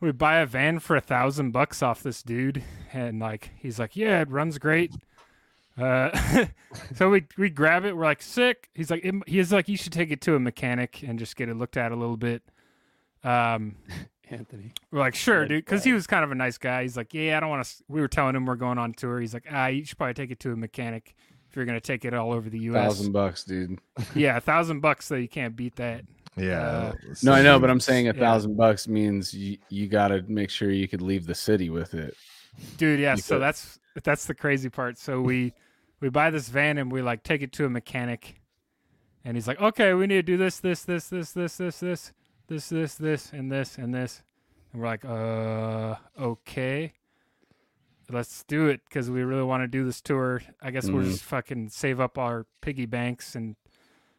we 0.00 0.12
buy 0.12 0.38
a 0.38 0.46
van 0.46 0.78
for 0.78 0.96
a 0.96 1.00
thousand 1.00 1.52
bucks 1.52 1.82
off 1.82 2.02
this 2.02 2.22
dude, 2.22 2.62
and 2.92 3.18
like 3.20 3.50
he's 3.56 3.78
like, 3.78 3.96
yeah, 3.96 4.20
it 4.20 4.30
runs 4.30 4.58
great. 4.58 4.94
Uh, 5.78 6.46
so 6.94 7.10
we 7.10 7.24
we 7.36 7.50
grab 7.50 7.84
it. 7.84 7.96
We're 7.96 8.04
like 8.04 8.22
sick. 8.22 8.68
He's 8.74 8.90
like, 8.90 9.04
"It- 9.04 9.14
he's 9.26 9.52
like, 9.52 9.68
you 9.68 9.76
should 9.76 9.92
take 9.92 10.10
it 10.10 10.20
to 10.22 10.34
a 10.34 10.40
mechanic 10.40 11.02
and 11.02 11.18
just 11.18 11.36
get 11.36 11.48
it 11.48 11.54
looked 11.56 11.76
at 11.76 11.92
a 11.92 11.96
little 11.96 12.16
bit. 12.16 12.42
Um, 13.24 13.76
Anthony. 14.30 14.72
we're 14.90 14.98
like, 15.00 15.14
sure, 15.14 15.46
dude, 15.46 15.64
because 15.64 15.84
he 15.84 15.92
was 15.92 16.06
kind 16.08 16.24
of 16.24 16.32
a 16.32 16.34
nice 16.34 16.58
guy. 16.58 16.82
He's 16.82 16.96
like, 16.96 17.14
yeah, 17.14 17.36
I 17.36 17.40
don't 17.40 17.48
want 17.50 17.64
to. 17.64 17.74
We 17.88 18.00
were 18.00 18.08
telling 18.08 18.34
him 18.34 18.44
we're 18.46 18.56
going 18.56 18.78
on 18.78 18.92
tour. 18.92 19.20
He's 19.20 19.32
like, 19.34 19.46
ah, 19.50 19.66
you 19.68 19.84
should 19.84 19.98
probably 19.98 20.14
take 20.14 20.30
it 20.32 20.40
to 20.40 20.52
a 20.52 20.56
mechanic 20.56 21.14
if 21.48 21.54
you're 21.56 21.64
gonna 21.64 21.80
take 21.80 22.04
it 22.04 22.12
all 22.12 22.32
over 22.32 22.50
the 22.50 22.58
U.S. 22.60 22.84
Thousand 22.84 23.12
bucks, 23.12 23.44
dude. 23.44 23.78
Yeah, 24.14 24.36
a 24.36 24.40
thousand 24.40 24.80
bucks. 24.80 25.06
So 25.06 25.14
you 25.14 25.28
can't 25.28 25.54
beat 25.54 25.76
that. 25.76 26.04
Yeah. 26.36 26.60
Uh, 26.60 26.92
No, 27.22 27.32
I 27.32 27.42
know, 27.42 27.58
but 27.60 27.70
I'm 27.70 27.80
saying 27.80 28.08
a 28.08 28.14
Yeah. 28.14 28.20
thousand 28.20 28.56
bucks 28.56 28.88
means 28.88 29.32
you, 29.32 29.58
you 29.70 29.86
got 29.86 30.08
to 30.08 30.22
make 30.26 30.50
sure 30.50 30.70
you 30.70 30.88
could 30.88 31.02
leave 31.02 31.26
the 31.26 31.34
city 31.34 31.70
with 31.70 31.94
it. 31.94 32.14
dude 32.78 32.98
yeah 33.00 33.14
You 33.14 33.22
so 33.22 33.36
could- 33.36 33.42
that's 33.42 33.78
that's 34.02 34.26
the 34.26 34.34
crazy 34.34 34.68
part 34.68 34.98
so 34.98 35.20
we 35.22 35.54
we 36.00 36.08
buy 36.08 36.30
this 36.30 36.48
van 36.48 36.78
and 36.78 36.90
we 36.92 37.02
like 37.02 37.22
take 37.22 37.42
it 37.42 37.52
to 37.52 37.64
a 37.64 37.70
mechanic, 37.70 38.40
and 39.24 39.36
he's 39.36 39.46
like, 39.48 39.60
"Okay, 39.60 39.94
we 39.94 40.06
need 40.06 40.16
to 40.16 40.22
do 40.22 40.36
this, 40.36 40.60
this, 40.60 40.82
this, 40.82 41.08
this, 41.08 41.32
this, 41.32 41.56
this, 41.56 41.80
this, 41.80 42.12
this, 42.48 42.68
this, 42.68 42.94
this, 42.96 43.32
and 43.32 43.50
this, 43.50 43.78
and 43.78 43.94
this," 43.94 44.22
and 44.72 44.80
we're 44.82 44.88
like, 44.88 45.04
"Uh, 45.04 45.96
okay." 46.20 46.92
Let's 48.08 48.44
do 48.44 48.68
it 48.68 48.82
because 48.88 49.10
we 49.10 49.24
really 49.24 49.42
want 49.42 49.64
to 49.64 49.66
do 49.66 49.84
this 49.84 50.00
tour. 50.00 50.40
I 50.62 50.70
guess 50.70 50.88
we'll 50.88 51.02
Mhm. 51.02 51.10
just 51.10 51.24
fucking 51.24 51.70
save 51.70 51.98
up 51.98 52.18
our 52.18 52.46
piggy 52.60 52.86
banks 52.86 53.34
and 53.34 53.56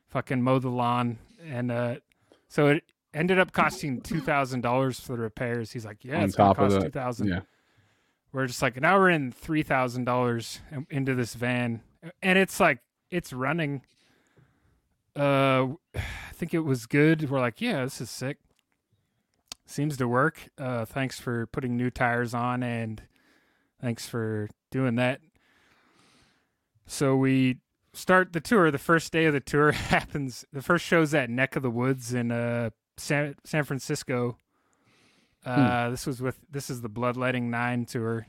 fucking 0.10 0.42
mow 0.42 0.60
the 0.60 0.68
lawn. 0.70 1.20
And 1.46 1.72
uh, 1.72 1.96
so 2.50 2.68
it 2.68 2.84
ended 3.14 3.40
up 3.40 3.54
costing 3.54 4.02
two 4.02 4.20
thousand 4.20 4.60
dollars 4.60 5.00
for 5.00 5.16
the 5.16 5.22
repairs. 5.22 5.72
He's 5.72 5.86
like, 5.86 6.04
"Yeah, 6.04 6.18
On 6.18 6.24
it's 6.24 6.36
gonna 6.36 6.54
cost 6.54 6.82
two 6.82 6.90
thousand. 6.90 7.28
Yeah. 7.30 7.40
We're 8.32 8.48
just 8.48 8.62
like 8.62 8.80
now 8.80 8.98
we're 8.98 9.10
in 9.10 9.32
three 9.32 9.64
thousand 9.64 10.04
dollars 10.04 10.60
into 10.90 11.16
this 11.16 11.34
van, 11.34 11.82
and 12.22 12.38
it's 12.38 12.60
like 12.60 12.80
it's 13.10 13.34
running. 13.34 13.82
Uh, 15.16 15.68
I 15.96 16.34
think 16.34 16.54
it 16.54 16.60
was 16.60 16.86
good. 16.86 17.30
We're 17.30 17.40
like, 17.40 17.62
yeah, 17.62 17.84
this 17.84 18.00
is 18.02 18.10
sick. 18.10 18.38
Seems 19.66 19.98
to 19.98 20.08
work. 20.08 20.50
Uh, 20.58 20.86
thanks 20.86 21.20
for 21.20 21.48
putting 21.48 21.76
new 21.76 21.90
tires 21.90 22.34
on, 22.34 22.64
and 22.64 23.02
thanks 23.82 24.08
for 24.08 24.50
doing 24.72 24.96
that. 24.96 25.22
So 26.86 27.16
we 27.16 27.58
start 27.94 28.34
the 28.34 28.40
tour. 28.40 28.72
The 28.72 28.78
first 28.78 29.12
day 29.12 29.26
of 29.26 29.34
the 29.34 29.40
tour 29.40 29.72
happens. 29.74 30.46
The 30.54 30.62
first 30.62 30.86
show's 30.86 31.14
at 31.14 31.30
Neck 31.30 31.56
of 31.56 31.64
the 31.64 31.72
Woods 31.72 32.14
in 32.14 32.32
uh 32.32 32.70
San 32.98 33.36
San 33.44 33.64
Francisco. 33.64 34.38
Uh, 35.50 35.90
this 35.90 36.06
was 36.06 36.22
with 36.22 36.38
this 36.52 36.70
is 36.70 36.82
the 36.82 36.90
Bloodletting 36.90 37.50
Nine 37.50 37.86
tour. 37.86 38.28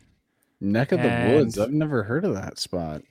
Neck 0.60 0.92
of 0.92 1.00
the 1.00 1.34
Woods. 1.34 1.58
I've 1.58 1.72
never 1.72 2.02
heard 2.04 2.24
of 2.24 2.34
that 2.34 2.58
spot. 2.58 3.02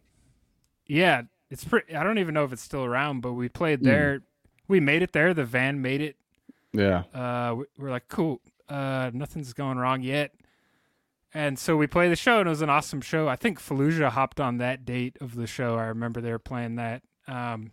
Yeah, 0.85 1.23
it's 1.49 1.63
pretty. 1.63 1.95
I 1.95 2.03
don't 2.03 2.17
even 2.17 2.33
know 2.33 2.43
if 2.43 2.53
it's 2.53 2.61
still 2.61 2.83
around, 2.85 3.21
but 3.21 3.33
we 3.33 3.49
played 3.49 3.79
Hmm. 3.79 3.85
there. 3.85 4.21
We 4.67 4.79
made 4.79 5.01
it 5.01 5.13
there. 5.13 5.33
The 5.33 5.45
van 5.45 5.81
made 5.81 6.01
it. 6.01 6.17
Yeah. 6.73 7.03
Uh, 7.13 7.55
we- 7.55 7.65
we're 7.77 7.89
like, 7.89 8.07
cool. 8.09 8.41
Uh, 8.69 9.11
nothing's 9.13 9.53
going 9.53 9.77
wrong 9.77 10.01
yet. 10.01 10.33
And 11.33 11.57
so 11.59 11.75
we 11.77 11.87
play 11.87 12.09
the 12.09 12.15
show, 12.15 12.39
and 12.39 12.47
it 12.47 12.49
was 12.49 12.61
an 12.61 12.69
awesome 12.69 12.99
show. 13.01 13.27
I 13.27 13.35
think 13.35 13.59
Fallujah 13.59 14.09
hopped 14.09 14.39
on 14.39 14.57
that 14.57 14.85
date 14.85 15.17
of 15.21 15.35
the 15.35 15.47
show. 15.47 15.75
I 15.77 15.85
remember 15.85 16.19
they 16.21 16.31
were 16.31 16.39
playing 16.39 16.75
that. 16.75 17.01
Um, 17.27 17.71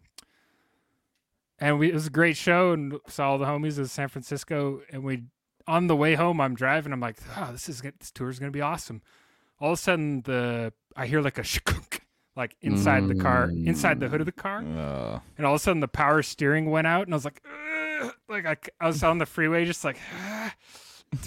and 1.59 1.78
we 1.78 1.89
it 1.90 1.94
was 1.94 2.06
a 2.06 2.11
great 2.11 2.36
show, 2.36 2.73
and 2.73 2.98
saw 3.09 3.31
all 3.31 3.39
the 3.39 3.47
homies 3.47 3.78
of 3.78 3.90
San 3.90 4.09
Francisco. 4.09 4.82
And 4.90 5.02
we 5.05 5.24
on 5.66 5.86
the 5.86 5.97
way 5.97 6.15
home, 6.15 6.41
I'm 6.41 6.55
driving. 6.55 6.93
I'm 6.93 7.01
like, 7.01 7.16
oh, 7.36 7.51
this 7.53 7.69
is 7.69 7.81
this 7.82 8.11
tour 8.11 8.28
is 8.31 8.39
gonna 8.39 8.51
be 8.53 8.61
awesome. 8.61 9.03
All 9.61 9.73
of 9.73 9.78
a 9.78 9.82
sudden, 9.82 10.23
the 10.23 10.73
I 10.97 11.07
hear 11.07 11.20
like 11.20 11.39
a 11.39 11.43
shkunk, 11.55 12.01
like 12.36 12.57
inside 12.61 13.09
the 13.09 13.15
car, 13.15 13.51
inside 13.51 14.01
the 14.01 14.09
hood 14.09 14.20
of 14.20 14.27
the 14.27 14.32
car 14.32 14.59
Uh, 14.59 15.20
and 15.39 15.47
all 15.47 15.55
of 15.55 15.61
a 15.61 15.62
sudden 15.62 15.81
the 15.81 15.89
power 15.89 16.23
steering 16.23 16.70
went 16.70 16.86
out, 16.86 17.07
and 17.07 17.15
I 17.15 17.16
was 17.16 17.24
like, 17.24 17.41
"Ugh," 18.03 18.15
like 18.28 18.47
I, 18.47 18.57
I 18.81 18.86
was 18.89 19.03
on 19.03 19.19
the 19.19 19.27
freeway, 19.27 19.65
just 19.65 19.85
like, 19.85 19.99
"Ugh." 20.12 20.53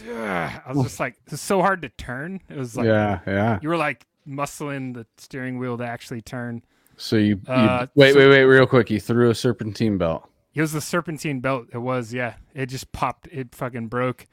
I 0.10 0.62
was 0.74 0.84
just 0.84 1.00
like, 1.00 1.16
it's 1.32 1.42
so 1.42 1.62
hard 1.62 1.82
to 1.84 1.90
turn. 1.90 2.42
It 2.50 2.58
was 2.58 2.76
like, 2.76 2.88
yeah. 2.88 3.20
Yeah. 3.26 3.60
you 3.62 3.70
were 3.70 3.78
like 3.78 4.06
muscling 4.28 4.94
the 4.94 5.06
steering 5.18 5.60
wheel 5.60 5.78
to 5.78 5.86
actually 5.86 6.22
turn. 6.22 6.62
So 6.98 7.16
you, 7.16 7.40
you 7.48 7.54
Uh, 7.54 7.88
wait, 7.96 8.12
so- 8.14 8.20
wait, 8.20 8.28
wait, 8.28 8.44
real 8.44 8.68
quick. 8.68 8.90
You 8.90 9.00
threw 9.00 9.30
a 9.30 9.36
serpentine 9.36 9.98
belt. 9.98 10.30
It 10.58 10.62
was 10.62 10.74
the 10.74 10.82
serpentine 10.82 11.40
belt. 11.40 11.68
It 11.72 11.78
was, 11.78 12.12
yeah. 12.12 12.34
It 12.56 12.66
just 12.66 12.92
popped. 12.92 13.28
It 13.32 13.54
fucking 13.54 13.90
broke. 13.90 14.26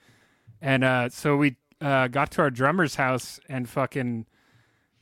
And 0.62 0.82
uh, 0.82 1.10
so 1.10 1.36
we 1.36 1.56
uh, 1.82 2.08
got 2.08 2.30
to 2.32 2.40
our 2.40 2.50
drummer's 2.50 2.94
house 2.94 3.38
and 3.46 3.68
fucking 3.68 4.24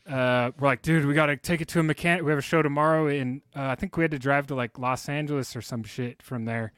uh, 0.04 0.50
we're 0.58 0.66
like, 0.66 0.82
dude, 0.82 1.06
we 1.06 1.14
gotta 1.14 1.36
take 1.36 1.60
it 1.60 1.68
to 1.68 1.78
a 1.78 1.82
mechanic. 1.84 2.24
We 2.24 2.32
have 2.32 2.40
a 2.40 2.42
show 2.42 2.60
tomorrow, 2.60 3.06
and 3.06 3.40
uh, 3.54 3.66
I 3.66 3.76
think 3.76 3.96
we 3.96 4.02
had 4.02 4.10
to 4.10 4.18
drive 4.18 4.48
to 4.48 4.56
like 4.56 4.80
Los 4.80 5.08
Angeles 5.08 5.54
or 5.54 5.62
some 5.62 5.84
shit 5.84 6.20
from 6.20 6.44
there. 6.44 6.72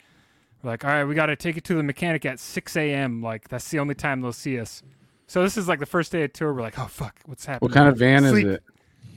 We're 0.62 0.72
like, 0.72 0.84
all 0.84 0.90
right, 0.90 1.04
we 1.04 1.14
gotta 1.14 1.36
take 1.36 1.56
it 1.56 1.64
to 1.64 1.74
the 1.74 1.82
mechanic 1.82 2.26
at 2.26 2.38
6 2.38 2.76
a.m. 2.76 3.22
Like 3.22 3.48
that's 3.48 3.70
the 3.70 3.78
only 3.78 3.94
time 3.94 4.20
they'll 4.20 4.34
see 4.34 4.60
us. 4.60 4.82
So 5.26 5.42
this 5.42 5.56
is 5.56 5.68
like 5.68 5.78
the 5.78 5.86
first 5.86 6.12
day 6.12 6.22
of 6.22 6.34
tour. 6.34 6.52
We're 6.52 6.60
like, 6.60 6.78
oh 6.78 6.86
fuck, 6.86 7.18
what's 7.24 7.46
happening? 7.46 7.70
What 7.70 7.74
kind 7.74 7.88
of 7.88 7.96
van 7.96 8.28
Sleep. 8.28 8.46
is 8.46 8.52
it? 8.56 8.62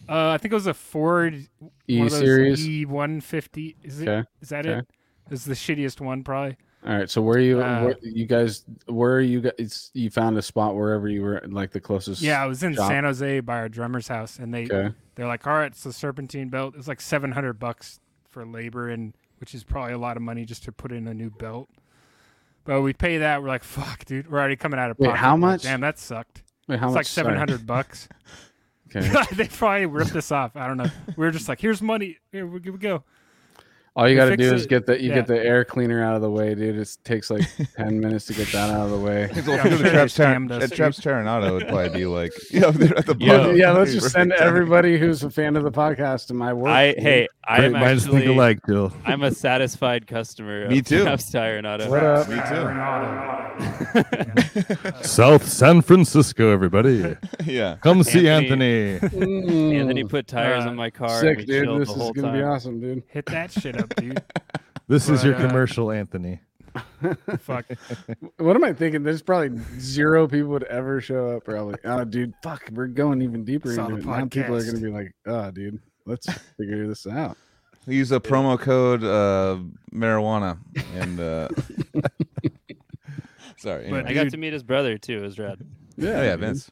Uh, 0.07 0.29
I 0.29 0.37
think 0.37 0.53
it 0.53 0.55
was 0.55 0.67
a 0.67 0.73
Ford 0.73 1.45
E 1.89 1.99
one 1.99 2.09
series. 2.09 2.65
E150. 2.65 3.75
Is 3.83 3.99
it? 3.99 4.07
Okay. 4.07 4.27
Is 4.41 4.49
that 4.49 4.65
okay. 4.65 4.79
it? 4.79 4.87
It's 5.31 5.45
the 5.45 5.53
shittiest 5.53 5.99
one, 6.01 6.23
probably. 6.23 6.57
All 6.85 6.95
right. 6.95 7.09
So 7.09 7.21
where 7.21 7.39
you, 7.39 7.61
Uh, 7.61 7.83
where, 7.85 7.95
you 8.01 8.25
guys, 8.25 8.63
where 8.85 9.15
are 9.15 9.21
you 9.21 9.41
guys? 9.41 9.91
You 9.93 10.09
found 10.09 10.37
a 10.37 10.41
spot 10.41 10.75
wherever 10.75 11.09
you 11.09 11.21
were, 11.21 11.41
like 11.47 11.71
the 11.71 11.81
closest. 11.81 12.21
Yeah, 12.21 12.41
I 12.41 12.45
was 12.45 12.63
in 12.63 12.75
shop? 12.75 12.87
San 12.89 13.03
Jose 13.03 13.39
by 13.41 13.57
our 13.57 13.69
drummer's 13.69 14.07
house, 14.07 14.37
and 14.39 14.53
they 14.53 14.65
Okay. 14.65 14.93
they're 15.15 15.27
like, 15.27 15.45
"All 15.47 15.53
right, 15.53 15.71
it's 15.71 15.83
the 15.83 15.91
Serpentine 15.91 16.49
belt. 16.49 16.75
It's 16.77 16.87
like 16.87 17.01
seven 17.01 17.31
hundred 17.31 17.53
bucks 17.59 17.99
for 18.29 18.45
labor, 18.45 18.89
and 18.89 19.13
which 19.39 19.53
is 19.55 19.63
probably 19.63 19.93
a 19.93 19.97
lot 19.97 20.15
of 20.17 20.23
money 20.23 20.45
just 20.45 20.63
to 20.65 20.71
put 20.71 20.91
in 20.91 21.07
a 21.07 21.13
new 21.13 21.29
belt." 21.31 21.67
But 22.63 22.81
we 22.81 22.93
pay 22.93 23.17
that. 23.17 23.41
We're 23.41 23.47
like, 23.49 23.63
"Fuck, 23.63 24.05
dude, 24.05 24.29
we're 24.29 24.39
already 24.39 24.55
coming 24.55 24.79
out 24.79 24.91
of 24.91 24.97
pocket. 24.97 25.09
Wait, 25.11 25.17
how 25.17 25.29
We're 25.29 25.33
like, 25.33 25.39
much? 25.41 25.63
Damn, 25.63 25.81
that 25.81 25.97
sucked. 25.99 26.43
Wait, 26.67 26.79
how 26.79 26.87
it's 26.87 26.93
much? 26.93 26.99
like 26.99 27.05
seven 27.07 27.35
hundred 27.35 27.65
bucks. 27.65 28.07
Okay. 28.95 29.11
they 29.35 29.47
probably 29.49 29.85
ripped 29.85 30.15
us 30.15 30.31
off. 30.31 30.55
I 30.55 30.65
don't 30.65 30.77
know. 30.77 30.89
We 31.17 31.25
were 31.25 31.31
just 31.31 31.49
like, 31.49 31.59
"Here's 31.59 31.81
money. 31.81 32.19
Here 32.31 32.47
we 32.47 32.59
go." 32.61 33.03
All 33.97 34.07
you 34.07 34.15
got 34.15 34.25
to 34.29 34.37
do 34.37 34.53
is 34.53 34.65
it. 34.65 34.69
get 34.69 34.85
the 34.85 35.01
you 35.01 35.09
Yeah. 35.09 35.15
get 35.15 35.25
the 35.27 35.43
air 35.43 35.65
cleaner 35.65 36.03
out 36.03 36.15
of 36.15 36.21
the 36.21 36.29
way, 36.29 36.53
dude. 36.53 36.77
It 36.77 36.97
takes 37.03 37.31
like 37.31 37.41
ten 37.75 37.99
minutes 37.99 38.25
to 38.27 38.33
get 38.33 38.47
that 38.51 38.69
out 38.69 38.85
of 38.85 38.91
the 38.91 38.99
way. 38.99 39.27
well, 39.35 39.43
Yeah, 39.47 39.55
if 39.55 39.65
I'm 39.65 39.71
you 39.71 39.77
sure 39.79 39.89
Traps, 39.89 40.15
they 40.15 40.23
Tar- 40.23 40.35
scammed 40.35 40.61
at. 40.63 40.71
Traps 40.71 40.99
Taranado, 41.01 41.47
it 41.47 41.51
would 41.53 41.67
probably 41.73 41.89
be 41.89 42.05
like, 42.05 42.31
yeah, 42.51 42.69
they're 42.69 42.95
at 42.95 43.07
the 43.07 43.15
Yeah. 43.19 43.37
bottom. 43.37 43.57
yeah, 43.57 43.71
let's 43.71 43.93
just 43.93 44.11
send 44.11 44.31
everybody 44.33 44.99
who's 44.99 45.23
a 45.23 45.31
fan 45.31 45.55
of 45.55 45.63
the 45.63 45.71
podcast 45.71 46.27
to 46.27 46.35
my 46.35 46.53
work. 46.53 46.69
I 46.69 46.93
dude. 46.93 47.01
hey, 47.03 47.27
I 47.47 47.57
Great 47.57 47.65
am 47.65 47.71
minds 47.73 48.03
think 48.05 48.15
actually 48.17 48.33
alike, 48.35 48.59
Jill. 48.67 48.93
I'm 49.05 49.23
a 49.23 49.31
satisfied 49.31 50.05
customer. 50.05 50.67
Me 50.69 50.77
of 50.79 50.85
too. 50.85 51.01
Traps 51.01 51.31
Tire 51.31 51.57
and 51.57 51.65
Auto. 51.65 51.89
What 51.89 52.03
up? 52.03 52.29
Me 52.29 52.35
too. 52.35 52.67
South 55.01 55.47
San 55.47 55.81
Francisco, 55.81 56.51
everybody. 56.51 57.15
yeah. 57.45 57.77
Come 57.81 58.03
see 58.03 58.29
Anthony. 58.29 58.93
Anthony. 59.01 59.77
And 59.77 59.89
then 59.89 59.97
he 59.97 60.03
put 60.03 60.27
tires 60.27 60.65
Uh, 60.65 60.69
on 60.69 60.75
my 60.75 60.89
car. 60.91 61.19
Sick, 61.19 61.45
dude. 61.47 61.81
This 61.81 61.89
is 61.89 61.95
gonna 61.95 62.21
time. 62.21 62.33
be 62.33 62.43
awesome, 62.43 62.79
dude. 62.79 63.03
Hit 63.07 63.25
that 63.27 63.51
shit 63.51 63.77
up, 63.79 63.86
dude. 63.95 64.23
This 64.89 65.09
is 65.09 65.21
your 65.21 65.35
uh, 65.35 65.41
commercial, 65.45 65.91
Anthony. 65.91 66.39
Fuck. 67.39 67.65
What 68.37 68.55
am 68.55 68.63
I 68.63 68.71
thinking? 68.71 69.03
There's 69.03 69.21
probably 69.21 69.59
zero 69.79 70.27
people 70.29 70.47
would 70.49 70.63
ever 70.63 71.01
show 71.01 71.35
up. 71.35 71.43
Probably. 71.43 71.75
Oh, 71.83 72.05
dude, 72.05 72.33
fuck. 72.41 72.69
We're 72.71 72.87
going 72.87 73.21
even 73.21 73.43
deeper 73.43 73.73
Saw 73.73 73.87
into 73.87 74.01
the 74.01 74.01
it. 74.01 74.05
Now 74.05 74.25
people 74.27 74.55
are 74.55 74.61
podcast. 74.61 74.65
gonna 74.73 74.79
be 74.79 74.91
like, 74.91 75.15
"Oh, 75.25 75.51
dude, 75.51 75.81
let's 76.05 76.31
figure 76.57 76.87
this 76.87 77.05
out." 77.05 77.35
Use 77.85 78.11
a 78.11 78.19
promo 78.19 78.59
code 78.59 79.03
uh, 79.03 79.57
marijuana 79.93 80.57
and 80.95 81.19
uh, 81.19 81.47
sorry. 83.57 83.89
But 83.89 83.95
anyway. 83.95 84.03
I 84.09 84.13
got 84.13 84.23
Dude. 84.23 84.31
to 84.31 84.37
meet 84.37 84.53
his 84.53 84.63
brother 84.63 84.97
too. 84.97 85.17
It 85.19 85.21
was 85.21 85.39
rad. 85.39 85.59
Yeah, 85.97 86.09
oh, 86.09 86.21
yeah, 86.23 86.31
dude. 86.31 86.39
Vince. 86.41 86.71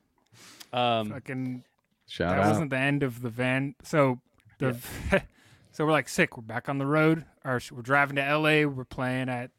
Um, 0.74 1.12
Fucking 1.12 1.64
Shout 2.08 2.36
that 2.36 2.42
out. 2.44 2.50
wasn't 2.50 2.70
the 2.70 2.78
end 2.78 3.04
of 3.04 3.22
the 3.22 3.30
van. 3.30 3.76
So 3.84 4.20
the 4.60 4.78
so 5.76 5.86
we're 5.86 5.92
like 5.92 6.08
sick. 6.08 6.38
We're 6.38 6.44
back 6.44 6.70
on 6.70 6.78
the 6.78 6.86
road. 6.86 7.26
Or 7.44 7.60
we're 7.70 7.82
driving 7.82 8.16
to 8.16 8.24
L.A. 8.24 8.66
We're 8.66 8.86
playing 8.86 9.28
at 9.28 9.52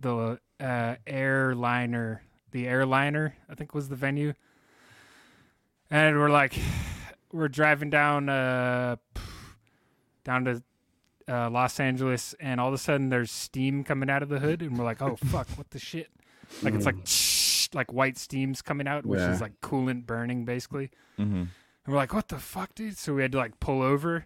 the 0.00 0.40
uh, 0.58 0.94
airliner. 1.06 2.22
The 2.52 2.66
airliner, 2.66 3.36
I 3.46 3.54
think, 3.54 3.74
was 3.74 3.90
the 3.90 3.96
venue. 3.96 4.32
And 5.90 6.18
we're 6.18 6.30
like, 6.30 6.58
we're 7.32 7.48
driving 7.48 7.90
down 7.90 8.30
uh 8.30 8.96
down 10.24 10.44
to 10.46 10.62
uh, 11.28 11.50
Los 11.50 11.78
Angeles, 11.78 12.34
and 12.40 12.58
all 12.58 12.68
of 12.68 12.74
a 12.74 12.78
sudden 12.78 13.10
there's 13.10 13.30
steam 13.30 13.84
coming 13.84 14.08
out 14.08 14.22
of 14.22 14.30
the 14.30 14.38
hood, 14.38 14.62
and 14.62 14.78
we're 14.78 14.84
like, 14.84 15.02
oh 15.02 15.16
fuck, 15.16 15.48
what 15.50 15.68
the 15.70 15.78
shit? 15.78 16.08
Like 16.62 16.72
it's 16.72 16.86
like 16.86 16.96
like 17.74 17.92
white 17.92 18.16
steam's 18.16 18.62
coming 18.62 18.88
out, 18.88 19.04
which 19.04 19.20
Yeah. 19.20 19.34
is 19.34 19.42
like 19.42 19.60
coolant 19.60 20.06
burning, 20.06 20.46
basically. 20.46 20.90
Mm-hmm. 21.18 21.34
And 21.42 21.48
we're 21.86 21.96
like, 21.96 22.14
what 22.14 22.28
the 22.28 22.38
fuck, 22.38 22.74
dude? 22.74 22.96
So 22.96 23.12
we 23.14 23.20
had 23.20 23.32
to 23.32 23.38
like 23.38 23.60
pull 23.60 23.82
over 23.82 24.24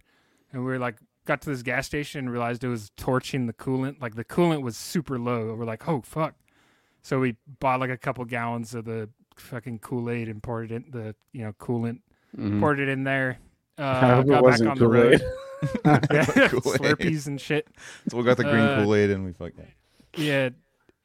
and 0.55 0.65
we 0.65 0.71
were 0.71 0.79
like, 0.79 0.97
got 1.27 1.43
to 1.43 1.51
this 1.51 1.63
gas 1.63 1.87
station 1.87 2.21
and 2.21 2.31
realized 2.31 2.65
it 2.65 2.69
was 2.69 2.91
torching 2.97 3.47
the 3.47 3.53
coolant. 3.53 4.01
Like 4.01 4.15
the 4.15 4.25
coolant 4.25 4.63
was 4.63 4.77
super 4.77 5.19
low. 5.19 5.55
We're 5.55 5.65
like, 5.65 5.87
oh, 5.89 6.01
fuck. 6.03 6.35
So 7.03 7.21
we 7.21 7.37
bought 7.61 7.81
like 7.81 7.91
a 7.91 7.97
couple 7.99 8.25
gallons 8.25 8.75
of 8.75 8.85
the 8.87 9.09
fucking 9.37 9.81
Kool 9.81 10.09
Aid 10.11 10.29
and 10.29 10.43
poured 10.43 10.71
it 10.71 10.85
in 10.87 10.91
the, 10.91 11.15
you 11.33 11.43
know, 11.45 11.53
coolant, 11.55 12.01
Mhm. 12.39 12.61
poured 12.61 12.81
it 12.81 12.89
in 12.89 13.05
there. 13.05 13.39
Uh, 13.79 13.83
I 14.03 14.09
hope 14.15 14.25
it 14.25 14.29
got 14.29 14.35
back 14.37 14.43
wasn't 14.43 14.71
on 14.71 14.79
the 14.79 14.89
road. 14.89 15.23
Yeah, 15.85 15.97
Kool-Aid. 16.49 16.79
Slurpees 16.79 17.27
and 17.27 17.41
shit. 17.41 17.67
So 18.11 18.19
we 18.19 18.23
got 18.25 18.37
the 18.37 18.43
green 18.45 18.57
Uh, 18.57 18.83
Kool 18.83 18.95
Aid 18.95 19.09
and 19.11 19.25
we 19.25 19.33
fuck 19.33 19.53
yeah. 19.57 19.65
Yeah. 20.23 20.49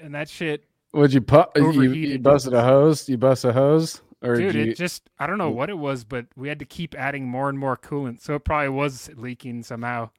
And 0.01 0.13
that 0.15 0.27
shit, 0.27 0.65
Would 0.93 1.13
you 1.13 1.21
put? 1.21 1.49
You, 1.55 1.91
you 1.93 2.19
busted 2.19 2.53
a 2.53 2.61
hose? 2.63 3.07
You 3.07 3.17
bust 3.17 3.45
a 3.45 3.53
hose, 3.53 4.01
or 4.21 4.35
dude, 4.35 4.55
you? 4.55 4.61
it 4.63 4.77
just, 4.77 5.09
I 5.19 5.27
don't 5.27 5.37
know 5.37 5.49
what 5.49 5.69
it 5.69 5.77
was, 5.77 6.03
but 6.03 6.25
we 6.35 6.49
had 6.49 6.59
to 6.59 6.65
keep 6.65 6.95
adding 6.95 7.27
more 7.27 7.49
and 7.49 7.57
more 7.57 7.77
coolant. 7.77 8.21
So 8.21 8.35
it 8.35 8.43
probably 8.43 8.69
was 8.69 9.09
leaking 9.15 9.63
somehow. 9.63 10.09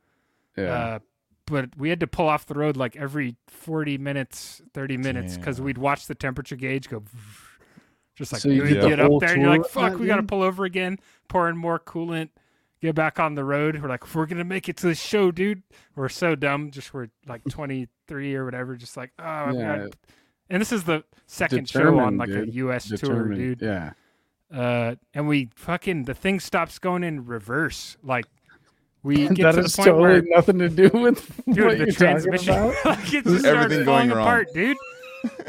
yeah. 0.56 0.72
Uh, 0.72 0.98
but 1.47 1.77
we 1.77 1.89
had 1.89 1.98
to 1.98 2.06
pull 2.06 2.28
off 2.28 2.47
the 2.47 2.55
road 2.55 2.77
like 2.77 2.94
every 2.94 3.35
40 3.48 3.98
minutes, 3.98 4.62
30 4.72 4.97
minutes 4.97 5.36
because 5.36 5.60
we'd 5.60 5.78
watch 5.78 6.06
the 6.06 6.14
temperature 6.14 6.55
gauge 6.55 6.89
go 6.89 7.02
just 8.14 8.32
like 8.32 8.40
So 8.40 8.51
you 8.51 8.66
the 8.66 8.89
get 8.89 9.01
up 9.01 9.10
there 9.18 9.32
and 9.32 9.43
you're 9.43 9.51
like, 9.51 9.66
fuck, 9.66 9.98
we 9.98 10.06
got 10.06 10.16
to 10.16 10.22
pull 10.22 10.43
over 10.43 10.64
again, 10.64 10.98
pour 11.28 11.48
in 11.48 11.56
more 11.56 11.81
coolant, 11.81 12.28
get 12.81 12.94
back 12.94 13.18
on 13.18 13.35
the 13.35 13.44
road. 13.44 13.81
We're 13.82 13.89
like, 13.89 14.14
we're 14.14 14.27
gonna 14.27 14.44
make 14.44 14.68
it 14.68 14.77
to 14.78 14.86
the 14.86 14.94
show, 14.94 15.31
dude. 15.31 15.62
We're 15.97 16.09
so 16.09 16.35
dumb. 16.35 16.70
Just 16.70 16.94
we're 16.94 17.09
like 17.27 17.43
23 17.48 18.35
or 18.35 18.44
whatever. 18.44 18.77
Just 18.77 18.97
like, 18.97 19.10
oh, 19.18 19.24
I've 19.24 19.55
Yeah. 19.55 19.89
And 20.51 20.60
this 20.60 20.72
is 20.72 20.85
the 20.85 21.05
second 21.27 21.68
show 21.68 21.98
on 22.01 22.16
Determined, 22.16 22.18
like 22.18 22.28
a 22.31 22.47
dude. 22.47 22.55
U.S. 22.56 22.89
tour, 23.01 23.28
dude. 23.28 23.62
Yeah. 23.62 23.93
Uh, 24.52 24.97
and 25.14 25.28
we 25.28 25.48
fucking 25.55 26.05
the 26.05 26.14
thing 26.14 26.40
stops 26.40 26.78
going 26.78 27.05
in 27.05 27.24
reverse. 27.24 27.97
Like 28.02 28.27
we 29.02 29.28
get 29.35 29.44
that 29.44 29.52
to 29.55 29.62
the 29.62 29.68
point 29.68 29.86
totally 29.86 30.01
where 30.01 30.22
nothing 30.22 30.59
to 30.59 30.68
do 30.68 30.89
with 30.89 31.40
dude, 31.52 31.78
the 31.78 31.93
transmission, 31.93 32.55
like 32.85 33.14
it 33.14 33.24
just 33.24 33.44
starts 33.44 33.85
falling 33.85 34.10
apart, 34.10 34.48
dude. 34.52 34.77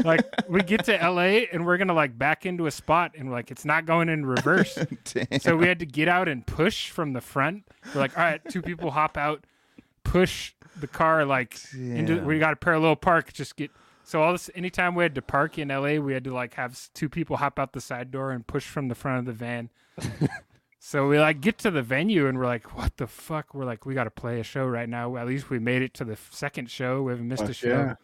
like 0.04 0.22
we 0.50 0.62
get 0.62 0.84
to 0.84 0.92
LA 0.92 1.46
and 1.52 1.66
we're 1.66 1.78
gonna 1.78 1.94
like 1.94 2.18
back 2.18 2.46
into 2.46 2.68
a 2.68 2.72
spot 2.72 3.14
and 3.18 3.32
like 3.32 3.50
it's 3.50 3.66
not 3.66 3.86
going 3.86 4.10
in 4.10 4.26
reverse. 4.26 4.78
So 5.40 5.56
we 5.56 5.66
had 5.66 5.80
to 5.80 5.86
get 5.86 6.08
out 6.08 6.28
and 6.28 6.46
push 6.46 6.90
from 6.90 7.14
the 7.14 7.22
front. 7.22 7.64
We're 7.96 8.02
like, 8.02 8.18
all 8.18 8.24
right, 8.24 8.42
two 8.50 8.62
people 8.62 8.92
hop 8.92 9.18
out, 9.18 9.46
push 10.04 10.54
the 10.80 10.88
car 10.88 11.26
like 11.26 11.58
into. 11.74 12.22
We 12.22 12.38
got 12.38 12.54
a 12.54 12.58
parallel 12.58 12.98
park. 12.98 13.34
Just 13.34 13.56
get. 13.56 13.72
So 14.04 14.22
all 14.22 14.32
this, 14.34 14.50
anytime 14.56 14.96
we 14.96 15.04
had 15.04 15.16
to 15.16 15.22
park 15.22 15.58
in 15.58 15.70
LA, 15.70 15.96
we 15.96 16.14
had 16.14 16.24
to 16.26 16.34
like 16.34 16.56
have 16.56 16.90
two 16.94 17.10
people 17.10 17.38
hop 17.38 17.60
out 17.60 17.74
the 17.74 17.82
side 17.82 18.12
door 18.12 18.32
and 18.32 18.46
push 18.46 18.66
from 18.66 18.88
the 18.88 18.96
front 18.96 19.20
of 19.20 19.26
the 19.26 19.34
van. 19.34 19.70
so 20.80 21.08
we 21.08 21.20
like 21.20 21.42
get 21.42 21.58
to 21.60 21.72
the 21.72 21.82
venue 21.82 22.28
and 22.28 22.38
we're 22.38 22.46
like, 22.46 22.76
what 22.76 22.98
the 22.98 23.08
fuck? 23.08 23.54
We're 23.54 23.66
like, 23.66 23.86
we 23.86 23.94
got 23.94 24.06
to 24.06 24.12
play 24.12 24.40
a 24.40 24.44
show 24.44 24.66
right 24.66 24.90
now. 24.90 25.16
At 25.18 25.28
least 25.28 25.50
we 25.50 25.60
made 25.60 25.82
it 25.82 25.94
to 25.96 26.06
the 26.06 26.18
second 26.32 26.70
show. 26.70 27.04
We 27.04 27.12
haven't 27.12 27.28
missed 27.28 27.50
a 27.50 27.54
show. 27.54 27.70
yeah. 27.70 27.96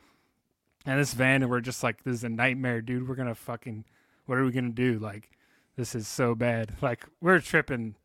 And 0.85 0.99
this 0.99 1.13
van, 1.13 1.41
and 1.41 1.51
we're 1.51 1.59
just 1.59 1.83
like, 1.83 2.03
this 2.03 2.15
is 2.15 2.23
a 2.23 2.29
nightmare, 2.29 2.81
dude. 2.81 3.09
We're 3.09 3.15
gonna 3.15 3.35
fucking, 3.35 3.83
what 4.25 4.37
are 4.37 4.45
we 4.45 4.51
gonna 4.51 4.69
do? 4.69 4.99
Like, 4.99 5.29
this 5.75 5.93
is 5.93 6.07
so 6.07 6.33
bad. 6.33 6.75
Like, 6.81 7.05
we're 7.19 7.41
tripping. 7.41 7.95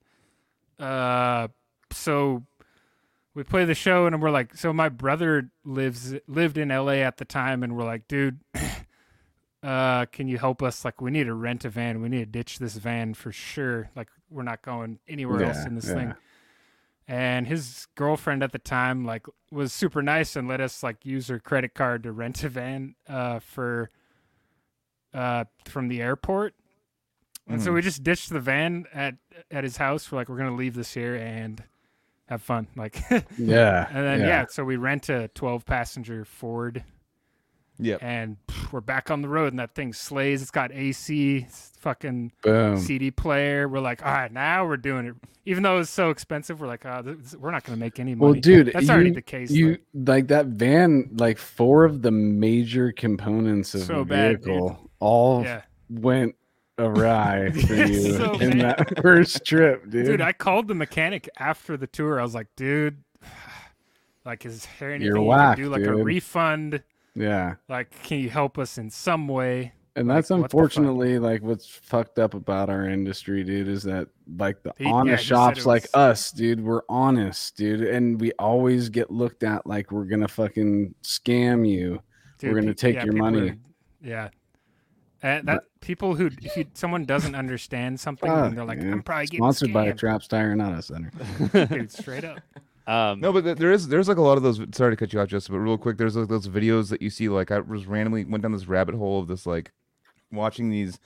Uh, 0.80 1.46
so 1.92 2.42
we 3.34 3.42
play 3.44 3.64
the 3.64 3.74
show, 3.74 4.06
and 4.06 4.20
we're 4.20 4.30
like, 4.30 4.56
so 4.56 4.72
my 4.72 4.88
brother 4.88 5.50
lives 5.64 6.14
lived 6.26 6.58
in 6.58 6.70
L.A. 6.70 7.02
at 7.02 7.16
the 7.16 7.24
time, 7.24 7.62
and 7.62 7.76
we're 7.76 7.84
like, 7.84 8.06
dude, 8.08 8.40
uh, 9.62 10.06
can 10.06 10.28
you 10.28 10.38
help 10.38 10.62
us? 10.62 10.84
Like, 10.84 11.00
we 11.00 11.10
need 11.10 11.24
to 11.24 11.34
rent 11.34 11.64
a 11.64 11.70
van. 11.70 12.02
We 12.02 12.08
need 12.08 12.18
to 12.18 12.26
ditch 12.26 12.58
this 12.58 12.74
van 12.76 13.14
for 13.14 13.32
sure. 13.32 13.90
Like, 13.94 14.08
we're 14.30 14.42
not 14.42 14.62
going 14.62 14.98
anywhere 15.08 15.42
else 15.42 15.64
in 15.64 15.74
this 15.74 15.86
yeah. 15.86 15.94
thing 15.94 16.14
and 17.08 17.48
his 17.48 17.88
girlfriend 17.96 18.44
at 18.44 18.52
the 18.52 18.58
time 18.60 19.04
like 19.04 19.26
was 19.50 19.72
super 19.72 20.00
nice 20.02 20.36
and 20.36 20.46
let 20.46 20.60
us 20.60 20.84
like 20.84 21.04
use 21.04 21.26
her 21.26 21.40
credit 21.40 21.74
card 21.74 22.04
to 22.04 22.12
rent 22.12 22.44
a 22.44 22.48
van 22.48 22.94
uh 23.08 23.40
for 23.40 23.90
uh 25.12 25.44
from 25.64 25.88
the 25.88 26.00
airport 26.00 26.54
and 27.48 27.60
so 27.60 27.70
Mhm. 27.70 27.74
we 27.74 27.82
just 27.82 28.04
ditched 28.04 28.30
the 28.30 28.38
van 28.40 28.86
at 28.94 29.16
at 29.50 29.64
his 29.64 29.78
house 29.78 30.10
we're 30.12 30.18
like 30.18 30.28
we're 30.28 30.38
gonna 30.38 30.54
leave 30.54 30.74
this 30.74 30.94
here 30.94 31.16
and 31.16 31.64
have 32.28 32.42
fun 32.42 32.66
like 32.76 32.98
yeah. 33.38 33.86
and 33.92 34.06
then 34.06 34.20
yeah. 34.20 34.46
so 34.48 34.64
we 34.64 34.76
rent 34.76 35.08
a 35.08 35.28
12 35.34 35.66
passenger 35.66 36.24
ford 36.24 36.84
Yep. 37.78 38.00
and 38.02 38.36
pff, 38.46 38.70
we're 38.72 38.80
back 38.80 39.10
on 39.10 39.22
the 39.22 39.28
road 39.28 39.52
and 39.52 39.58
that 39.58 39.74
thing 39.74 39.92
slays 39.92 40.40
it's 40.40 40.50
got 40.50 40.70
ac 40.72 41.38
it's 41.38 41.72
fucking 41.82 42.30
Boom. 42.42 42.78
CD 42.78 43.10
player. 43.10 43.68
We're 43.68 43.80
like, 43.80 44.06
all 44.06 44.12
right, 44.12 44.32
now 44.32 44.64
we're 44.64 44.76
doing 44.76 45.06
it. 45.06 45.14
Even 45.44 45.64
though 45.64 45.80
it's 45.80 45.90
so 45.90 46.10
expensive, 46.10 46.60
we're 46.60 46.68
like, 46.68 46.86
ah, 46.86 47.02
oh, 47.04 47.12
this, 47.14 47.34
we're 47.34 47.50
not 47.50 47.64
going 47.64 47.76
to 47.76 47.80
make 47.84 47.98
any 47.98 48.14
money. 48.14 48.32
Well, 48.34 48.40
dude, 48.40 48.70
that's 48.72 48.88
already 48.88 49.08
you- 49.08 49.14
the 49.14 49.22
case. 49.22 49.50
You 49.50 49.68
like, 49.70 49.80
like 49.92 50.28
that 50.28 50.46
van, 50.46 51.10
like 51.14 51.38
four 51.38 51.84
of 51.84 52.02
the 52.02 52.12
major 52.12 52.92
components 52.92 53.74
of 53.74 53.82
So 53.82 53.98
the 53.98 54.04
bad, 54.04 54.44
vehicle 54.44 54.90
all 55.00 55.42
yeah, 55.42 55.62
went 55.90 56.36
awry 56.78 57.50
for 57.66 57.74
you 57.74 58.16
So 58.16 58.32
in 58.34 58.58
bad. 58.58 58.78
that 58.78 58.98
first 59.02 59.44
trip, 59.44 59.88
dude. 59.90 60.06
dude, 60.06 60.20
I 60.20 60.32
called 60.32 60.68
the 60.68 60.74
mechanic 60.74 61.28
after 61.38 61.76
the 61.76 61.86
tour. 61.86 62.18
I 62.18 62.22
was 62.22 62.34
like, 62.34 62.48
dude, 62.56 63.02
like, 64.24 64.44
is 64.46 64.66
there 64.78 64.90
anything 64.90 65.06
You're 65.06 65.16
you 65.18 65.22
whacked, 65.24 65.56
can 65.58 65.64
do, 65.64 65.70
like 65.70 65.82
a 65.84 65.94
refund? 65.94 66.82
yeah. 67.14 67.54
Like, 67.68 67.90
can 68.02 68.20
you 68.20 68.30
help 68.30 68.58
us 68.58 68.78
in 68.78 68.90
some 68.90 69.28
way? 69.28 69.72
And 69.94 70.08
Like, 70.08 70.16
that's 70.18 70.30
unfortunately 70.30 71.18
like 71.18 71.42
what's 71.42 71.66
fucked 71.68 72.18
up 72.18 72.32
about 72.32 72.70
our 72.70 72.88
industry, 72.88 73.44
dude, 73.44 73.68
is 73.68 73.82
that 73.82 74.08
like 74.38 74.62
the 74.62 74.72
He- 74.78 74.84
yeah, 74.84 74.90
honest 74.90 75.22
said 75.24 75.28
shops 75.28 75.58
it 75.60 75.66
like 75.66 75.86
us, 75.92 76.30
dude, 76.32 76.64
we're 76.64 76.80
honest, 76.88 77.54
dude, 77.58 77.82
and 77.82 78.18
we 78.18 78.32
always 78.38 78.88
get 78.88 79.10
looked 79.10 79.42
at 79.42 79.66
like 79.66 79.92
we're 79.92 80.06
gonna 80.06 80.28
fucking 80.28 80.94
scam 81.02 81.68
you. 81.68 82.00
Dude, 82.38 82.52
We're 82.54 82.60
gonna 82.60 82.72
pe- 82.72 82.74
take 82.74 82.94
yeah, 82.96 83.04
your 83.04 83.12
money. 83.14 83.50
are- 83.50 83.56
yeah. 84.00 84.28
And 85.22 85.46
that 85.48 85.64
people 85.80 86.14
who 86.16 86.26
if 86.42 86.56
you, 86.56 86.66
someone 86.74 87.04
doesn't 87.04 87.34
understand 87.34 88.00
something 88.00 88.28
Fuck, 88.28 88.46
and 88.48 88.56
they're 88.58 88.64
like, 88.64 88.78
man. 88.78 88.92
I'm 88.94 89.02
probably 89.02 89.26
getting 89.26 89.38
Sponsored 89.40 89.72
by 89.72 89.86
a 89.86 89.92
scammed." 89.94 89.98
Traps 89.98 90.26
Tire 90.28 90.50
and 90.50 90.60
Auto 90.62 90.80
Center. 90.80 91.10
dude, 91.68 91.90
straight 91.92 92.24
up. 92.24 92.40
Um, 92.88 93.20
No, 93.20 93.32
but 93.32 93.58
there 93.58 93.70
is 93.70 93.86
there's 93.88 94.08
like 94.08 94.16
a 94.16 94.22
lot 94.22 94.36
of 94.36 94.42
those. 94.42 94.60
Sorry 94.74 94.92
to 94.92 94.96
cut 94.96 95.12
you 95.12 95.20
off, 95.20 95.28
Jessica, 95.28 95.52
but 95.52 95.58
real 95.60 95.78
quick, 95.78 95.96
there's 95.98 96.16
like 96.16 96.28
those 96.28 96.48
videos 96.48 96.90
that 96.90 97.00
you 97.00 97.10
see. 97.10 97.28
Like 97.28 97.50
I 97.52 97.60
was 97.60 97.86
randomly 97.86 98.24
went 98.24 98.42
down 98.42 98.50
this 98.52 98.66
rabbit 98.66 98.96
hole 98.96 99.20
of 99.20 99.28
this 99.28 99.46
like 99.46 99.70
watching 100.32 100.70
these 100.70 100.98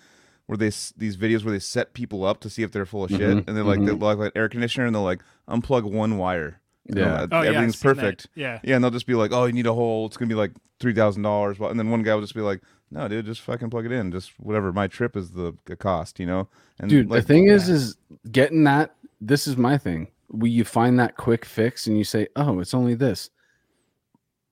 where 0.47 0.57
they 0.57 0.69
these 0.97 1.17
videos 1.17 1.45
where 1.45 1.53
they 1.53 1.59
set 1.59 1.93
people 1.93 2.25
up 2.25 2.41
to 2.41 2.49
see 2.49 2.63
if 2.63 2.73
they're 2.73 2.87
full 2.87 3.05
of 3.05 3.11
shit, 3.11 3.21
Mhm, 3.21 3.49
and 3.49 3.57
they're 3.57 3.65
like 3.65 3.85
they 3.85 3.93
like 3.93 4.17
like 4.19 4.33
air 4.35 4.49
conditioner, 4.49 4.87
and 4.87 4.95
they'll 4.95 5.03
like 5.03 5.23
unplug 5.49 5.83
one 5.85 6.17
wire. 6.19 6.61
You 6.89 6.95
know, 6.95 7.01
Yeah. 7.03 7.15
uh, 7.15 7.27
Oh, 7.33 7.43
yeah, 7.43 7.49
I've 7.51 7.57
everything's 7.57 7.81
that. 7.81 7.83
perfect. 7.97 8.29
Yeah. 8.37 8.61
Yeah, 8.63 8.77
and 8.77 8.85
they'll 8.85 8.93
just 8.93 9.07
be 9.09 9.15
like, 9.15 9.33
"Oh, 9.33 9.47
you 9.47 9.53
need 9.53 9.67
a 9.67 9.75
hole. 9.75 10.07
It's 10.07 10.17
gonna 10.17 10.29
be 10.29 10.37
like 10.37 10.53
three 10.79 10.95
thousand 10.95 11.23
dollars." 11.23 11.59
And 11.59 11.79
then 11.79 11.91
one 11.91 12.03
guy 12.05 12.15
will 12.15 12.21
just 12.23 12.35
be 12.35 12.41
like, 12.43 12.63
"No, 12.91 13.09
dude, 13.09 13.27
just 13.27 13.41
fucking 13.41 13.71
plug 13.71 13.87
it 13.87 13.93
in. 13.93 14.13
Just 14.13 14.33
whatever. 14.39 14.73
My 14.73 14.87
trip 14.87 15.17
is 15.17 15.31
the, 15.33 15.55
the 15.67 15.77
cost, 15.77 16.19
you 16.21 16.27
know." 16.27 16.49
And 16.79 16.89
Dude, 16.91 17.11
like, 17.11 17.23
the 17.23 17.27
thing 17.27 17.49
is, 17.49 17.69
is 17.69 17.97
getting 18.31 18.65
that. 18.65 18.95
This 19.21 19.47
is 19.47 19.57
my 19.57 19.79
thing. 19.79 20.09
We 20.31 20.51
you 20.51 20.65
find 20.65 20.99
that 20.99 21.17
quick 21.17 21.45
fix 21.45 21.87
and 21.87 21.97
you 21.97 22.05
say, 22.05 22.29
"Oh, 22.37 22.61
it's 22.61 22.75
only 22.75 22.95
this." 22.95 23.31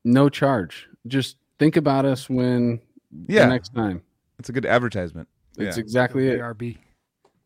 No 0.04 0.28
charge. 0.28 0.88
Just 1.06 1.36
think 1.58 1.76
about 1.76 2.04
us 2.04 2.28
when 2.28 2.80
Yeah. 3.28 3.44
the 3.46 3.52
next 3.52 3.74
time. 3.74 4.02
it's 4.38 4.48
a 4.48 4.52
good 4.52 4.66
advertisement. 4.66 5.28
It's 5.56 5.76
Yeah. 5.76 5.80
exactly 5.80 6.28
it. 6.28 6.40
ARB. 6.40 6.78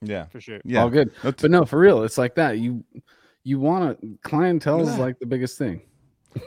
Yeah, 0.01 0.27
for 0.27 0.41
sure. 0.41 0.61
yeah. 0.65 0.81
All 0.83 0.91
good. 0.91 1.11
No, 1.25 1.31
t- 1.33 1.39
But 1.43 1.51
no, 1.51 1.65
for 1.65 1.79
real, 1.79 2.03
it's 2.05 2.19
like 2.19 2.35
that. 2.37 2.59
You 2.59 2.85
you 3.45 3.59
want 3.61 4.01
to 4.01 4.19
clientele 4.23 4.81
is 4.83 4.89
Yeah. 4.97 5.03
like 5.05 5.19
the 5.19 5.27
biggest 5.27 5.59
thing. 5.59 5.83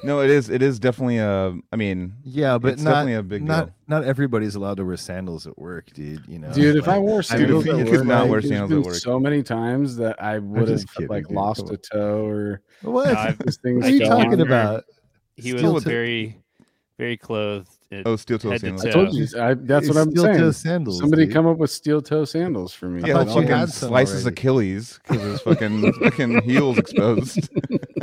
No, 0.03 0.21
it 0.21 0.29
is. 0.29 0.49
It 0.49 0.61
is 0.61 0.79
definitely 0.79 1.17
a. 1.17 1.55
I 1.71 1.75
mean, 1.75 2.13
Yeah, 2.23 2.57
but 2.57 2.73
It's 2.73 2.81
not 2.81 2.91
definitely 2.91 3.13
a 3.15 3.23
big 3.23 3.43
not 3.43 3.65
deal. 3.67 3.73
not 3.87 4.03
everybody's 4.03 4.55
allowed 4.55 4.77
to 4.77 4.85
wear 4.85 4.97
sandals 4.97 5.47
at 5.47 5.57
work, 5.57 5.91
dude. 5.93 6.23
You 6.27 6.39
know, 6.39 6.51
Dude, 6.53 6.75
if 6.75 6.87
I 6.87 6.93
like- 6.93 7.01
wore 7.01 7.17
Dude, 7.19 7.25
sandals, 7.25 7.65
if 7.65 7.71
at 7.71 7.77
work, 7.77 7.87
could 7.89 8.07
not 8.07 8.27
wear 8.29 8.41
sandals 8.41 8.71
at 8.71 8.85
work. 8.91 8.95
So 8.95 9.19
many 9.19 9.43
times 9.43 9.95
that 9.97 10.21
I 10.21 10.39
would 10.39 10.67
have 10.69 10.85
kidding, 10.93 11.07
like 11.09 11.27
dude. 11.27 11.35
lost 11.35 11.69
a 11.69 11.77
toe 11.77 12.25
or 12.25 12.61
what? 12.81 13.07
No, 13.13 13.19
I've- 13.19 13.37
this 13.45 13.57
thing. 13.57 13.77
what 13.77 13.85
are 13.85 13.89
you 13.89 13.97
I 13.97 13.99
fell. 13.99 14.07
can't 14.17 14.17
talking 14.29 14.31
remember. 14.39 14.53
about? 14.53 14.83
He 15.35 15.53
was 15.53 15.61
Steel 15.61 15.73
toe- 15.73 15.79
very, 15.79 16.37
very 16.97 17.17
clothed. 17.17 17.69
It- 17.89 18.03
oh, 18.05 18.15
steel 18.15 18.39
toe 18.39 18.51
Head 18.51 18.61
to 18.61 18.65
sandals. 18.67 18.85
I 18.85 18.89
told 18.91 19.13
you. 19.13 19.27
I, 19.37 19.53
that's 19.53 19.87
what 19.89 19.97
I'm 19.97 20.11
Steel 20.11 20.23
toe 20.23 20.33
saying. 20.37 20.51
Sandals. 20.53 20.99
Somebody 20.99 21.25
dude. 21.25 21.33
come 21.33 21.45
up 21.45 21.57
with 21.57 21.71
steel 21.71 22.01
toe 22.01 22.23
sandals 22.23 22.73
for 22.73 22.85
me. 22.85 23.03
I 23.03 23.07
Yeah, 23.07 23.13
thought 23.15 23.25
the 23.27 23.33
you 23.33 23.41
fucking 23.41 23.49
had 23.57 23.69
slices 23.69 24.23
already. 24.23 24.33
Achilles 24.39 24.99
because 25.05 25.21
his 25.23 25.41
fucking 25.41 25.93
fucking 25.95 26.41
heels 26.43 26.77
exposed. 26.77 27.49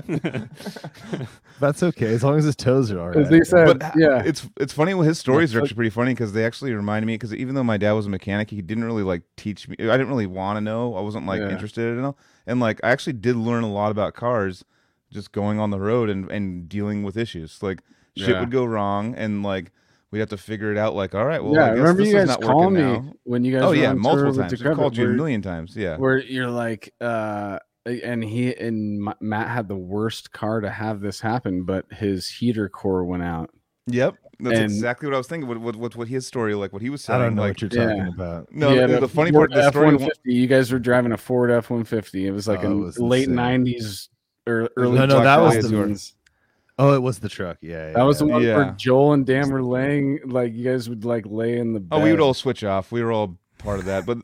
That's 1.60 1.82
okay 1.82 2.06
as 2.14 2.22
long 2.22 2.38
as 2.38 2.44
his 2.44 2.56
toes 2.56 2.90
are 2.92 3.00
all 3.00 3.08
As 3.10 3.16
right. 3.16 3.30
they 3.30 3.40
said, 3.42 3.78
But 3.78 3.92
yeah. 3.96 4.22
it's 4.24 4.48
it's 4.60 4.72
funny. 4.72 4.94
Well, 4.94 5.06
his 5.06 5.18
stories 5.18 5.54
are 5.54 5.60
actually 5.60 5.74
pretty 5.74 5.90
funny 5.90 6.12
because 6.14 6.32
they 6.32 6.44
actually 6.44 6.72
remind 6.72 7.04
me. 7.06 7.14
Because 7.14 7.34
even 7.34 7.54
though 7.54 7.64
my 7.64 7.76
dad 7.76 7.92
was 7.92 8.06
a 8.06 8.10
mechanic, 8.10 8.50
he 8.50 8.62
didn't 8.62 8.84
really 8.84 9.02
like 9.02 9.22
teach 9.36 9.68
me. 9.68 9.76
I 9.80 9.96
didn't 9.96 10.08
really 10.08 10.26
want 10.26 10.56
to 10.56 10.60
know. 10.60 10.94
I 10.94 11.00
wasn't 11.00 11.26
like 11.26 11.40
Yeah. 11.40 11.50
interested 11.50 11.98
in 11.98 12.04
it. 12.04 12.14
And 12.46 12.60
like 12.60 12.80
I 12.84 12.90
actually 12.90 13.14
did 13.14 13.36
learn 13.36 13.64
a 13.64 13.70
lot 13.72 13.90
about 13.90 14.14
cars, 14.14 14.64
just 15.10 15.32
going 15.32 15.58
on 15.58 15.70
the 15.70 15.80
road 15.80 16.08
and 16.10 16.30
and 16.30 16.68
dealing 16.68 17.02
with 17.02 17.16
issues. 17.16 17.62
Like 17.62 17.80
shit 18.16 18.28
Yeah. 18.30 18.40
would 18.40 18.50
go 18.50 18.64
wrong, 18.64 19.14
and 19.16 19.42
like 19.42 19.72
we'd 20.10 20.20
have 20.20 20.28
to 20.30 20.36
figure 20.38 20.70
it 20.72 20.78
out. 20.78 20.94
Like 20.94 21.14
all 21.14 21.26
right, 21.26 21.42
well, 21.42 21.54
yeah, 21.54 21.64
I 21.66 21.68
guess 21.70 21.78
remember 21.78 22.02
this 22.02 22.12
you 22.12 22.18
guys 22.18 22.28
not 22.28 22.40
call 22.42 22.58
working 22.70 22.74
me 22.74 22.80
now. 22.82 23.12
when 23.24 23.44
you 23.44 23.52
guys 23.52 23.62
Oh 23.62 23.68
were 23.70 23.74
yeah, 23.74 23.90
on 23.90 23.98
multiple 24.00 24.34
times. 24.34 24.62
We've 24.62 24.74
called 24.76 24.96
you 24.96 25.06
a 25.10 25.12
million 25.12 25.42
times. 25.42 25.76
Yeah. 25.76 25.96
where 25.96 26.18
you're 26.18 26.50
like 26.50 26.94
uh 27.00 27.58
and 27.88 28.22
he 28.22 28.54
and 28.54 29.12
Matt 29.20 29.48
had 29.48 29.68
the 29.68 29.76
worst 29.76 30.32
car 30.32 30.60
to 30.60 30.70
have 30.70 31.00
this 31.00 31.20
happen 31.20 31.64
but 31.64 31.84
his 31.92 32.28
heater 32.28 32.68
core 32.68 33.04
went 33.04 33.22
out 33.22 33.50
Yep, 33.90 34.16
that's 34.40 34.58
And- 34.58 34.64
exactly 34.70 35.08
what 35.08 35.14
I 35.14 35.16
was 35.16 35.28
thinking. 35.28 35.48
What, 35.48 35.56
what 35.58 35.74
what 35.74 35.96
what 35.96 36.08
his 36.08 36.26
story 36.26 36.54
like? 36.54 36.74
What 36.74 36.82
he 36.82 36.90
was 36.90 37.02
saying. 37.02 37.18
I 37.22 37.24
don't 37.24 37.34
know 37.34 37.40
like, 37.40 37.52
what 37.52 37.62
you're 37.62 37.70
talking 37.70 37.96
yeah. 37.96 38.08
about. 38.08 38.52
No, 38.52 38.68
He 38.68 38.76
had 38.76 38.90
the, 38.90 39.00
the 39.00 39.08
funny 39.08 39.32
Ford 39.32 39.50
part. 39.50 39.72
The. 39.72 39.80
F-150 39.80 40.10
you 40.24 40.46
guys 40.46 40.70
were 40.70 40.78
driving 40.78 41.12
a 41.12 41.16
Ford 41.16 41.50
F-150 41.50 42.26
it 42.26 42.32
was 42.32 42.46
like 42.46 42.60
Oh, 42.64 42.70
it 42.70 42.72
a 42.72 42.76
was 42.76 42.98
late 42.98 43.30
90s 43.30 44.08
or 44.46 44.68
early 44.76 44.98
No, 44.98 45.06
no, 45.06 45.22
that 45.24 45.38
was 45.40 45.54
the- 45.66 45.74
2000s. 45.74 46.12
Oh, 46.78 46.92
it 46.94 47.00
was 47.00 47.18
the 47.18 47.30
truck. 47.30 47.56
Yeah, 47.62 47.92
that 47.92 48.02
was 48.02 48.18
the 48.18 48.26
one 48.26 48.42
Yeah. 48.42 48.56
where 48.56 48.70
Joel 48.76 49.14
and 49.14 49.24
Dan 49.24 49.50
were 49.50 49.62
laying 49.62 50.20
like 50.26 50.52
you 50.54 50.64
guys 50.64 50.86
would 50.90 51.06
like 51.06 51.24
lay 51.26 51.56
in 51.58 51.72
the 51.72 51.80
bed. 51.80 51.96
Oh, 51.98 52.04
we 52.04 52.10
would 52.10 52.20
all 52.20 52.34
switch 52.34 52.62
off. 52.62 52.92
We 52.92 53.02
were 53.02 53.10
all 53.10 53.38
part 53.56 53.78
of 53.78 53.86
that. 53.86 54.04
But 54.04 54.18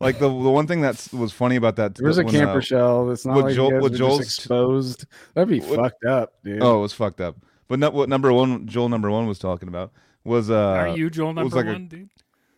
like 0.00 0.18
the 0.18 0.28
the 0.28 0.50
one 0.50 0.66
thing 0.66 0.80
that's 0.80 1.12
was 1.12 1.32
funny 1.32 1.56
about 1.56 1.76
that. 1.76 1.94
there 1.94 2.08
was 2.08 2.18
a 2.18 2.24
camper 2.24 2.58
uh, 2.58 2.60
shell 2.60 3.10
it's 3.10 3.24
not 3.26 3.36
with 3.36 3.44
like 3.46 3.54
Joel- 3.54 3.72
you 3.74 3.80
with 3.80 3.96
Joel's- 3.96 4.20
exposed 4.22 5.04
that'd 5.34 5.48
be 5.48 5.60
with- 5.60 5.78
fucked 5.78 6.04
up 6.04 6.32
dude 6.42 6.62
Oh, 6.62 6.78
it 6.78 6.82
was 6.82 6.92
fucked 6.92 7.20
up. 7.20 7.36
But 7.68 7.78
not 7.78 7.92
what 7.94 8.08
number 8.08 8.32
one 8.32 8.66
Joel 8.66 8.88
number 8.88 9.10
one 9.10 9.26
was 9.26 9.38
talking 9.38 9.68
about 9.68 9.92
was 10.24 10.50
uh. 10.50 10.54
Are 10.56 10.88
you 10.88 11.08
Joel 11.10 11.30
it 11.38 11.44
was 11.44 11.52
number 11.54 11.56
like 11.56 11.66
a- 11.66 11.72
one, 11.72 11.86
dude? 11.88 12.08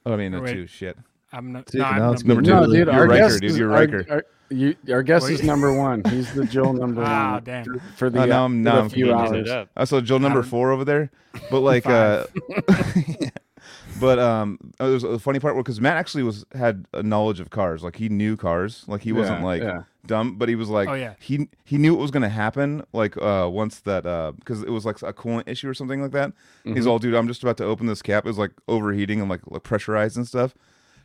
I 0.07 0.17
mean, 0.17 0.35
or 0.35 0.41
no, 0.41 0.53
two 0.53 0.67
shit. 0.67 0.97
I'm 1.33 1.53
not. 1.53 1.71
See, 1.71 1.79
No, 1.79 1.85
now 1.85 2.11
I'm 2.13 2.27
number 2.27 2.43
two. 2.43 2.51
No, 2.51 2.67
dude, 2.67 2.75
You're 2.87 2.91
our 2.93 3.07
Riker, 3.07 3.23
guest 3.29 3.41
dude, 3.41 3.51
is 3.53 3.59
you're 3.59 3.69
Riker. 3.69 4.05
Our, 4.11 4.25
you, 4.51 4.75
our 4.91 5.03
guest 5.03 5.27
Wait. 5.27 5.35
is 5.35 5.43
number 5.43 5.73
one. 5.73 6.03
He's 6.11 6.33
the 6.35 6.45
Joel 6.45 6.73
number 6.85 7.03
Ah, 7.05 7.35
one 7.35 7.45
damn. 7.45 7.65
for, 7.65 7.79
for 7.97 8.11
the 8.11 8.23
Oh, 8.23 8.25
now 8.27 8.39
uh, 8.41 8.43
I'm- 8.43 8.51
for 8.51 8.57
now 8.65 8.75
the 8.75 8.81
I'm 8.83 8.89
few 8.91 9.07
confused. 9.07 9.33
Changing 9.35 9.53
it 9.53 9.57
hours. 9.59 9.69
I 9.77 9.85
saw 9.85 10.01
Joe 10.01 10.19
number 10.19 10.41
Um, 10.41 10.45
four 10.47 10.71
over 10.73 10.85
there, 10.85 11.11
but 11.51 11.61
like, 11.61 11.87
uh, 11.87 12.25
but 14.03 14.19
um, 14.19 14.59
it 14.79 14.83
was 14.85 15.05
a 15.05 15.19
funny 15.19 15.39
part 15.39 15.57
because 15.57 15.81
Matt 15.81 15.97
actually 15.97 16.23
was 16.25 16.45
had 16.55 16.85
a 16.93 17.03
knowledge 17.03 17.41
of 17.41 17.49
cars, 17.51 17.83
like 17.83 17.97
he 17.97 18.09
knew 18.11 18.37
cars, 18.37 18.85
like 18.87 19.01
he 19.03 19.13
wasn't 19.13 19.41
Yeah, 19.41 19.45
like 19.47 19.63
yeah. 19.63 19.83
dumb, 20.05 20.37
but 20.37 20.49
he 20.51 20.55
was 20.57 20.69
like, 20.69 20.89
Oh, 20.89 20.95
yeah. 20.95 21.15
he 21.21 21.49
he 21.65 21.79
knew 21.79 21.95
what 21.95 22.03
was 22.03 22.11
gonna 22.11 22.29
happen, 22.29 22.85
like 22.93 23.17
uh, 23.17 23.49
once 23.51 23.81
that 23.81 24.05
uh, 24.05 24.33
because 24.33 24.63
it 24.63 24.71
was 24.71 24.85
like 24.85 25.01
a 25.03 25.13
coolant 25.13 25.49
issue 25.49 25.69
or 25.69 25.75
something 25.75 26.03
like 26.03 26.13
that. 26.13 26.31
Mm-hmm. 26.31 26.75
He's 26.75 26.87
all, 26.87 26.99
dude, 26.99 27.15
I'm 27.15 27.29
just 27.29 27.43
about 27.43 27.57
to 27.59 27.65
open 27.65 27.87
this 27.87 28.03
cap. 28.03 28.27
It 28.27 28.29
was 28.29 28.39
like 28.39 28.53
overheating 28.69 29.21
and 29.21 29.31
like, 29.31 29.41
like 29.47 29.63
pressurized 29.63 30.17
and 30.17 30.27
stuff. 30.29 30.55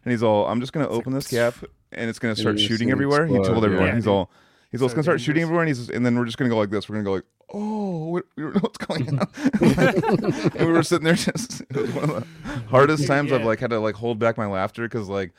And 0.04 0.12
he's 0.12 0.24
all, 0.24 0.48
I'm 0.48 0.60
just 0.60 0.74
gonna 0.74 0.90
open 0.90 1.14
this 1.14 1.28
cap 1.28 1.56
and 1.92 2.10
it's 2.10 2.20
gonna 2.20 2.36
start 2.36 2.60
shooting 2.60 2.88
gonna 2.90 2.96
everywhere. 2.98 3.26
He 3.28 3.36
told 3.36 3.64
everyone. 3.64 3.88
yeah. 3.88 3.96
he's 3.96 4.06
Yeah, 4.06 4.12
all, 4.12 4.32
he's 4.78 4.82
all, 4.82 4.90
So 4.90 4.92
it's 4.92 4.94
gonna 4.96 5.04
start 5.04 5.22
shooting 5.22 5.42
dangerous. 5.42 5.48
everywhere, 5.48 5.64
and 5.64 5.70
he's, 5.70 5.90
and 5.90 6.06
then 6.06 6.18
we're 6.18 6.26
just 6.26 6.38
gonna 6.38 6.50
go 6.50 6.58
like 6.58 6.70
this. 6.70 6.88
We're 6.90 6.96
gonna 6.96 7.06
go 7.06 7.14
like, 7.14 7.26
oh, 7.54 8.10
we, 8.10 8.22
we 8.36 8.44
don't 8.44 8.56
know 8.56 8.60
what's 8.62 8.78
going 8.78 9.08
on. 9.20 9.28
and 10.56 10.68
we 10.68 10.74
were 10.74 10.84
sitting 10.84 11.06
there 11.06 11.14
just 11.16 11.62
it 11.70 11.76
was 11.76 11.92
one 11.94 12.10
of 12.10 12.16
the 12.46 12.60
hardest 12.70 13.08
times 13.08 13.32
I've 13.32 13.44
like 13.46 13.60
had 13.60 13.70
to 13.72 13.80
like 13.80 13.96
hold 13.96 14.20
back 14.20 14.38
my 14.38 14.48
laughter 14.48 14.84
because 14.84 15.08
like 15.10 15.34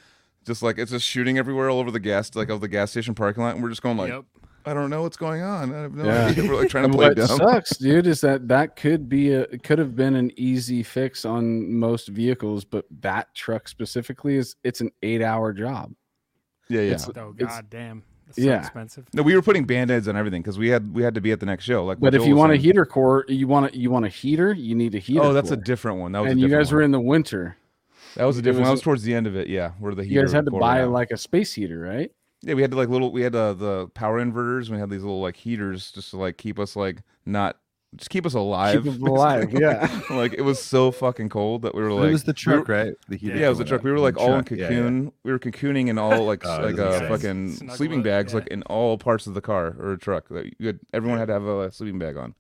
just 0.45 0.63
like 0.63 0.79
it's 0.79 0.91
just 0.91 1.07
shooting 1.07 1.39
everywhere 1.39 1.69
all 1.71 1.79
over 1.81 1.91
the 1.91 2.01
gas 2.01 2.35
like 2.35 2.49
of 2.49 2.61
the 2.61 2.69
gas 2.69 2.91
station 2.91 3.15
parking 3.15 3.43
lot 3.43 3.55
and 3.55 3.63
we're 3.63 3.69
just 3.71 3.83
going 3.83 3.97
like 3.97 4.11
Yep. 4.11 4.25
I 4.67 4.75
don't 4.75 4.91
know 4.91 5.03
what's 5.03 5.17
going 5.17 5.41
on. 5.41 5.75
I 5.75 5.79
have 5.83 5.95
no 5.95 6.05
Yeah. 6.05 6.27
idea. 6.27 6.47
We're 6.49 6.57
like 6.61 6.69
trying 6.69 6.83
to 6.85 6.89
And 6.89 6.95
play 6.95 7.09
what 7.09 7.17
dumb. 7.17 7.39
sucks, 7.39 7.77
dude, 7.79 8.07
is 8.07 8.21
that 8.21 8.49
that 8.49 8.77
could 8.77 9.09
be 9.09 9.33
a 9.33 9.43
it 9.43 9.63
could 9.63 9.79
have 9.79 9.95
been 9.97 10.15
an 10.15 10.31
easy 10.37 10.83
fix 10.83 11.25
on 11.25 11.73
most 11.73 12.09
vehicles, 12.09 12.65
but 12.65 12.85
that 13.01 13.35
truck 13.35 13.67
specifically 13.69 14.37
is 14.37 14.57
it's 14.65 14.81
an 14.83 14.91
eight 15.03 15.23
hour 15.23 15.53
job. 15.55 15.93
Yeah, 16.69 16.81
yeah. 16.83 16.87
It's- 16.95 17.09
Oh 17.17 17.35
It's- 17.39 17.55
god 17.57 17.71
damn. 17.71 18.03
That's 18.29 18.39
so 18.39 18.45
yeah. 18.45 18.61
expensive. 18.61 19.07
No, 19.13 19.23
we 19.23 19.35
were 19.35 19.43
putting 19.43 19.65
band-aids 19.65 20.07
on 20.07 20.17
everything 20.17 20.43
because 20.43 20.59
we 20.59 20.69
had 20.69 20.95
we 20.95 21.03
had 21.03 21.15
to 21.17 21.21
be 21.21 21.33
at 21.33 21.41
the 21.41 21.47
next 21.47 21.65
show. 21.65 21.85
Like, 21.85 21.99
But 21.99 22.15
if 22.15 22.21
Joel 22.21 22.29
you 22.29 22.35
was 22.35 22.41
want 22.41 22.53
a 22.53 22.57
heater 22.57 22.87
core, 22.87 23.25
you 23.29 23.49
want 23.49 23.75
a, 23.75 23.79
you 23.79 23.91
want 23.91 24.05
a 24.07 24.09
heater, 24.09 24.53
you 24.53 24.75
need 24.75 24.95
a 24.95 24.99
heater. 24.99 25.23
oh, 25.23 25.33
that's 25.33 25.51
a 25.51 25.57
different 25.57 25.99
one. 25.99 26.13
That 26.13 26.21
was 26.21 26.31
and 26.31 26.39
a 26.39 26.43
you 26.43 26.49
different 26.49 26.65
guys 26.67 26.73
were 26.73 26.83
in 26.83 26.93
the 26.93 27.01
winter. 27.01 27.57
That 28.17 28.25
was 28.25 28.37
a 28.37 28.41
it 28.41 28.43
different. 28.43 28.67
one. 28.67 28.71
was 28.71 28.71
That 28.71 28.73
was 28.73 28.83
towards 28.83 29.03
the 29.03 29.15
end 29.15 29.27
of 29.27 29.37
it. 29.37 29.49
Yeah, 29.49 29.73
where 29.81 29.95
the 29.95 30.07
You 30.07 30.21
guys 30.21 30.33
had 30.33 30.45
to 30.45 30.51
buy 30.51 30.77
went 30.79 30.89
out. 30.89 30.93
like 30.93 31.11
a 31.11 31.17
space 31.17 31.53
heater, 31.55 31.81
right? 31.81 32.11
yeah, 32.43 32.55
we 32.55 32.63
had 32.63 32.71
to 32.71 32.77
like 32.77 32.89
little. 32.89 33.11
We 33.13 33.23
had 33.23 33.35
uh, 33.35 33.55
the 33.55 33.89
power 33.95 34.23
inverters. 34.25 34.67
And 34.67 34.75
we 34.75 34.79
had 34.79 34.91
these 34.91 35.03
little 35.03 35.21
like 35.21 35.37
heaters 35.37 35.91
just 35.91 36.11
to 36.11 36.19
like 36.19 36.37
keep 36.37 36.59
us 36.59 36.77
like 36.77 37.03
not 37.27 37.59
just 37.97 38.11
keep 38.11 38.27
us 38.27 38.35
alive. 38.35 38.85
Keep 38.85 38.95
them 38.95 39.03
alive, 39.07 39.53
yeah. 39.53 40.01
like 40.11 40.35
it 40.35 40.43
was 40.43 40.63
so 40.63 40.91
fucking 40.91 41.29
cold 41.31 41.63
that 41.63 41.75
we 41.75 41.83
were 41.83 41.93
like, 41.93 42.09
it 42.09 42.13
was 42.13 42.25
the 42.25 42.35
we 42.47 42.53
were- 42.53 42.57
truck, 42.65 42.69
right? 42.69 42.95
The 43.09 43.17
heater 43.17 43.37
Yeah, 43.37 43.47
it 43.47 43.49
was 43.51 43.59
the 43.59 43.65
truck. 43.65 43.83
We 43.83 43.91
were 43.91 43.99
like 43.99 44.15
The 44.15 44.21
all 44.21 44.35
in 44.35 44.45
truck, 44.45 44.59
yeah, 44.59 44.65
yeah. 44.65 44.69
cocoon. 44.69 45.13
We 45.25 45.33
were 45.33 45.39
cocooning 45.39 45.89
in 45.89 45.99
all 45.99 46.25
like 46.25 46.43
Oh, 46.47 46.61
like 46.61 46.77
was 46.77 47.01
uh, 47.03 47.09
fucking 47.09 47.53
Snuggle 47.55 47.77
sleeping 47.77 47.99
up, 48.01 48.05
bags, 48.05 48.33
yeah. 48.33 48.39
like 48.41 48.49
in 48.49 48.63
all 48.65 48.99
parts 48.99 49.27
of 49.27 49.35
the 49.35 49.41
car 49.41 49.75
or 49.79 49.93
a 49.93 49.99
truck. 49.99 50.29
That 50.29 50.53
you 50.59 50.67
had, 50.69 50.81
everyone 50.93 51.19
had 51.19 51.27
to 51.29 51.33
have 51.35 51.45
a 51.47 51.73
sleeping 51.73 51.99
bag 51.99 52.17
on. 52.17 52.35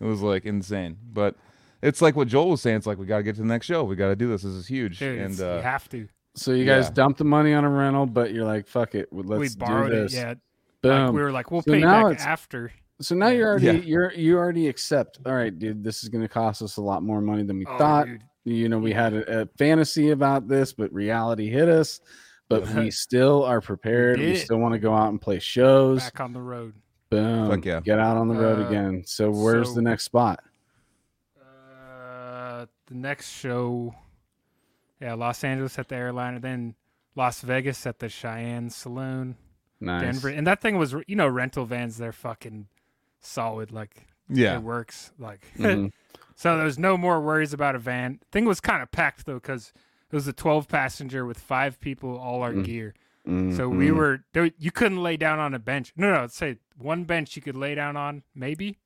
It 0.00 0.04
was 0.06 0.22
like 0.22 0.44
insane. 0.44 0.96
But 1.12 1.36
it's 1.82 2.00
like 2.02 2.16
what 2.16 2.28
Joel 2.28 2.50
was 2.50 2.62
saying. 2.62 2.78
It's 2.78 2.86
like 2.86 2.98
we 2.98 3.04
got 3.06 3.18
to 3.18 3.22
get 3.22 3.34
to 3.36 3.42
the 3.42 3.46
next 3.46 3.66
show. 3.66 3.84
We 3.84 3.96
got 3.96 4.08
to 4.08 4.16
do 4.16 4.28
this. 4.28 4.42
This 4.42 4.52
is 4.52 4.66
huge. 4.66 4.98
Dude, 4.98 5.18
and 5.20 5.40
uh, 5.40 5.56
you 5.56 5.62
have 5.62 5.88
to. 5.90 6.08
So 6.34 6.52
you 6.52 6.64
guys 6.64 6.86
Yeah. 6.86 6.90
dumped 6.94 7.18
the 7.18 7.24
money 7.24 7.52
on 7.52 7.62
a 7.64 7.68
rental, 7.70 8.06
but 8.06 8.32
you're 8.32 8.44
like, 8.44 8.66
fuck 8.66 8.94
it, 8.96 9.08
let's 9.12 9.38
we 9.38 9.48
borrowed 9.56 9.92
do 9.92 9.98
it. 9.98 10.02
this. 10.04 10.14
Yeah. 10.14 10.34
Boom. 10.82 11.04
Like, 11.06 11.12
we 11.14 11.22
were 11.22 11.30
like, 11.30 11.50
we'll 11.52 11.62
So 11.62 11.72
pay 11.72 11.78
now 11.80 12.04
back 12.04 12.12
it's- 12.14 12.26
after. 12.26 12.72
So 13.00 13.14
now 13.14 13.28
you're 13.28 13.48
already 13.48 13.66
Yeah. 13.66 13.72
you're 13.72 14.12
you 14.12 14.36
already 14.38 14.68
accept. 14.68 15.18
All 15.26 15.34
right, 15.34 15.56
dude, 15.56 15.82
this 15.84 16.02
is 16.02 16.08
going 16.08 16.22
to 16.22 16.28
cost 16.28 16.62
us 16.62 16.76
a 16.76 16.82
lot 16.82 17.02
more 17.02 17.20
money 17.20 17.42
than 17.42 17.58
we 17.58 17.66
Oh, 17.66 17.78
thought. 17.78 18.06
dude. 18.06 18.22
You 18.44 18.68
know, 18.68 18.78
we 18.78 18.92
had 18.92 19.14
a, 19.14 19.42
a 19.42 19.46
fantasy 19.58 20.10
about 20.10 20.48
this, 20.48 20.72
but 20.72 20.92
reality 20.92 21.48
hit 21.48 21.68
us. 21.68 22.00
But 22.48 22.68
we 22.74 22.90
still 22.92 23.42
are 23.44 23.60
prepared. 23.62 24.18
We, 24.18 24.26
did 24.26 24.36
it. 24.36 24.40
still 24.44 24.58
want 24.58 24.74
to 24.74 24.78
go 24.78 24.94
out 24.94 25.08
and 25.08 25.18
play 25.20 25.38
shows. 25.38 26.02
Back 26.04 26.20
on 26.20 26.32
the 26.34 26.42
road. 26.42 26.74
Boom. 27.08 27.48
Fuck 27.50 27.64
yeah. 27.64 27.80
Get 27.80 27.98
out 27.98 28.16
on 28.18 28.28
the 28.28 28.34
road 28.34 28.58
Uh, 28.62 28.68
again. 28.68 29.02
So 29.06 29.30
where's 29.30 29.68
so- 29.68 29.74
the 29.76 29.82
next 29.82 30.04
spot? 30.04 30.40
Uh, 31.40 32.66
the 32.86 32.94
next 32.94 33.30
show, 33.30 33.94
yeah, 35.00 35.14
Los 35.14 35.42
Angeles 35.44 35.78
at 35.78 35.88
the 35.88 35.96
airliner, 35.96 36.38
then 36.38 36.74
Las 37.16 37.40
Vegas 37.40 37.86
at 37.86 37.98
the 37.98 38.08
Cheyenne 38.08 38.70
Saloon, 38.70 39.36
Nice. 39.80 40.02
Denver, 40.02 40.28
and 40.28 40.46
that 40.46 40.60
thing 40.60 40.76
was, 40.76 40.94
you 41.06 41.16
know, 41.16 41.26
rental 41.28 41.64
vans. 41.64 41.96
They're 41.98 42.12
fucking 42.12 42.68
solid. 43.24 43.72
Like 43.72 44.06
yeah, 44.28 44.56
it 44.56 44.62
works. 44.62 45.12
Like 45.18 45.40
Mhm. 45.58 45.92
so, 46.34 46.56
there 46.56 46.64
was 46.64 46.78
no 46.78 46.96
more 46.96 47.20
worries 47.20 47.52
about 47.52 47.74
a 47.74 47.78
van. 47.78 48.20
Thing 48.32 48.44
was 48.44 48.60
kind 48.60 48.82
of 48.82 48.90
packed 48.90 49.26
though, 49.26 49.34
because 49.34 49.72
it 50.10 50.14
was 50.14 50.26
a 50.28 50.32
twelve 50.32 50.68
passenger 50.68 51.24
with 51.26 51.38
five 51.38 51.80
people, 51.80 52.16
all 52.18 52.42
our 52.42 52.52
Mm. 52.52 52.64
gear. 52.64 52.94
So 53.26 53.70
we 53.70 53.90
were 53.90 54.22
there, 54.34 54.50
you 54.58 54.70
couldn't 54.70 55.02
lay 55.02 55.16
down 55.16 55.38
on 55.38 55.54
a 55.54 55.58
bench. 55.58 55.94
No, 55.96 56.12
no, 56.12 56.20
let's 56.20 56.36
say 56.36 56.58
one 56.76 57.04
bench 57.04 57.36
you 57.36 57.40
could 57.42 57.56
lay 57.56 57.74
down 57.74 57.96
on, 57.96 58.22
maybe. 58.34 58.76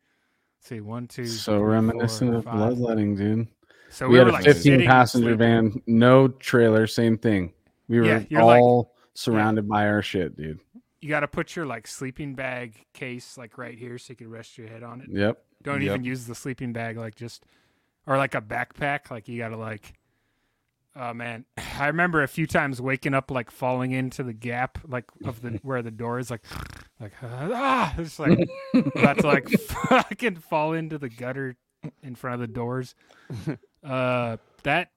Let's 0.61 0.69
see, 0.69 0.81
one, 0.81 1.09
two, 1.09 1.27
so 1.27 1.59
three, 1.59 1.67
reminiscent 1.73 2.31
four, 2.31 2.39
of 2.39 2.45
five. 2.45 2.55
bloodletting, 2.55 3.17
dude. 3.17 3.49
So 3.91 4.07
we, 4.07 4.13
we, 4.13 4.19
had 4.19 4.29
a 4.29 4.33
like 4.33 4.45
15 4.45 4.63
sitting, 4.63 4.87
passenger 4.87 5.31
sleeping. 5.31 5.39
van, 5.39 5.83
no 5.89 6.29
trailer, 6.29 6.87
same 6.87 7.19
thing. 7.19 7.53
We 7.89 7.99
were 7.99 8.07
Yeah, 8.07 8.23
you're 8.29 8.45
like- 8.45 8.61
all 8.63 8.95
surrounded 9.15 9.69
by 9.69 9.89
our 9.89 10.03
shit, 10.03 10.37
dude. 10.37 10.61
You 11.01 11.09
got 11.09 11.21
to 11.21 11.29
put 11.29 11.55
your 11.55 11.65
like 11.67 11.87
sleeping 11.87 12.35
bag 12.35 12.85
case 12.93 13.39
like 13.39 13.57
right 13.59 13.79
here 13.79 13.99
so 13.99 14.11
you 14.13 14.17
can 14.17 14.31
rest 14.31 14.59
your 14.59 14.67
head 14.69 14.83
on 14.83 15.01
it. 15.01 15.09
Yep. 15.11 15.39
Don't 15.63 15.81
Yep. 15.83 15.83
even 15.91 16.05
use 16.05 16.27
the 16.27 16.35
sleeping 16.35 16.73
bag 16.73 16.97
like 16.97 17.15
just 17.15 17.45
or 18.07 18.17
like 18.17 18.35
a 18.35 18.41
backpack. 18.41 19.11
Like 19.11 19.29
you 19.29 19.39
got 19.39 19.49
to 19.51 19.57
like. 19.57 19.95
Oh 20.97 21.15
man, 21.15 21.45
I 21.79 21.87
remember 21.87 22.23
a 22.23 22.29
few 22.29 22.47
times 22.47 22.81
waking 22.81 23.15
up 23.15 23.31
like 23.31 23.51
falling 23.51 23.93
into 23.93 24.23
the 24.25 24.33
gap 24.33 24.79
like 24.87 25.05
of 25.25 25.41
the 25.43 25.51
where 25.63 25.83
the 25.83 25.91
door 25.93 26.19
is 26.19 26.31
like 26.31 26.43
like 27.01 27.13
ah 27.23 27.95
it's 27.99 28.19
like 28.19 28.49
that's 28.97 29.23
like 29.23 29.49
fucking 29.61 30.37
fall 30.37 30.73
into 30.73 30.99
the 30.99 31.09
gutter 31.09 31.57
in 32.03 32.15
front 32.17 32.35
of 32.35 32.41
the 32.41 32.53
doors. 32.53 32.95
Uh, 33.85 34.37
that 34.65 34.91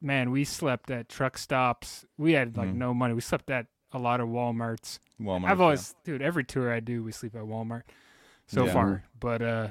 man, 0.00 0.30
we 0.30 0.44
slept 0.44 0.88
at 0.88 1.08
truck 1.08 1.36
stops. 1.36 2.04
We 2.16 2.34
had 2.34 2.56
like 2.56 2.68
Mhm. 2.68 2.76
no 2.76 2.94
money. 2.94 3.12
We 3.12 3.20
slept 3.22 3.50
at 3.50 3.66
a 3.94 3.98
lot 3.98 4.20
of 4.20 4.28
WalMarts. 4.28 4.98
Walmart. 5.20 5.44
I've 5.46 5.58
yeah. 5.58 5.64
always, 5.64 5.94
dude, 6.04 6.20
every 6.20 6.44
tour 6.44 6.70
I 6.72 6.80
do, 6.80 7.02
we 7.02 7.12
sleep 7.12 7.34
at 7.34 7.42
Walmart 7.42 7.82
so 8.46 8.66
Yeah. 8.66 8.72
far. 8.72 9.04
But 9.18 9.40
uh, 9.40 9.68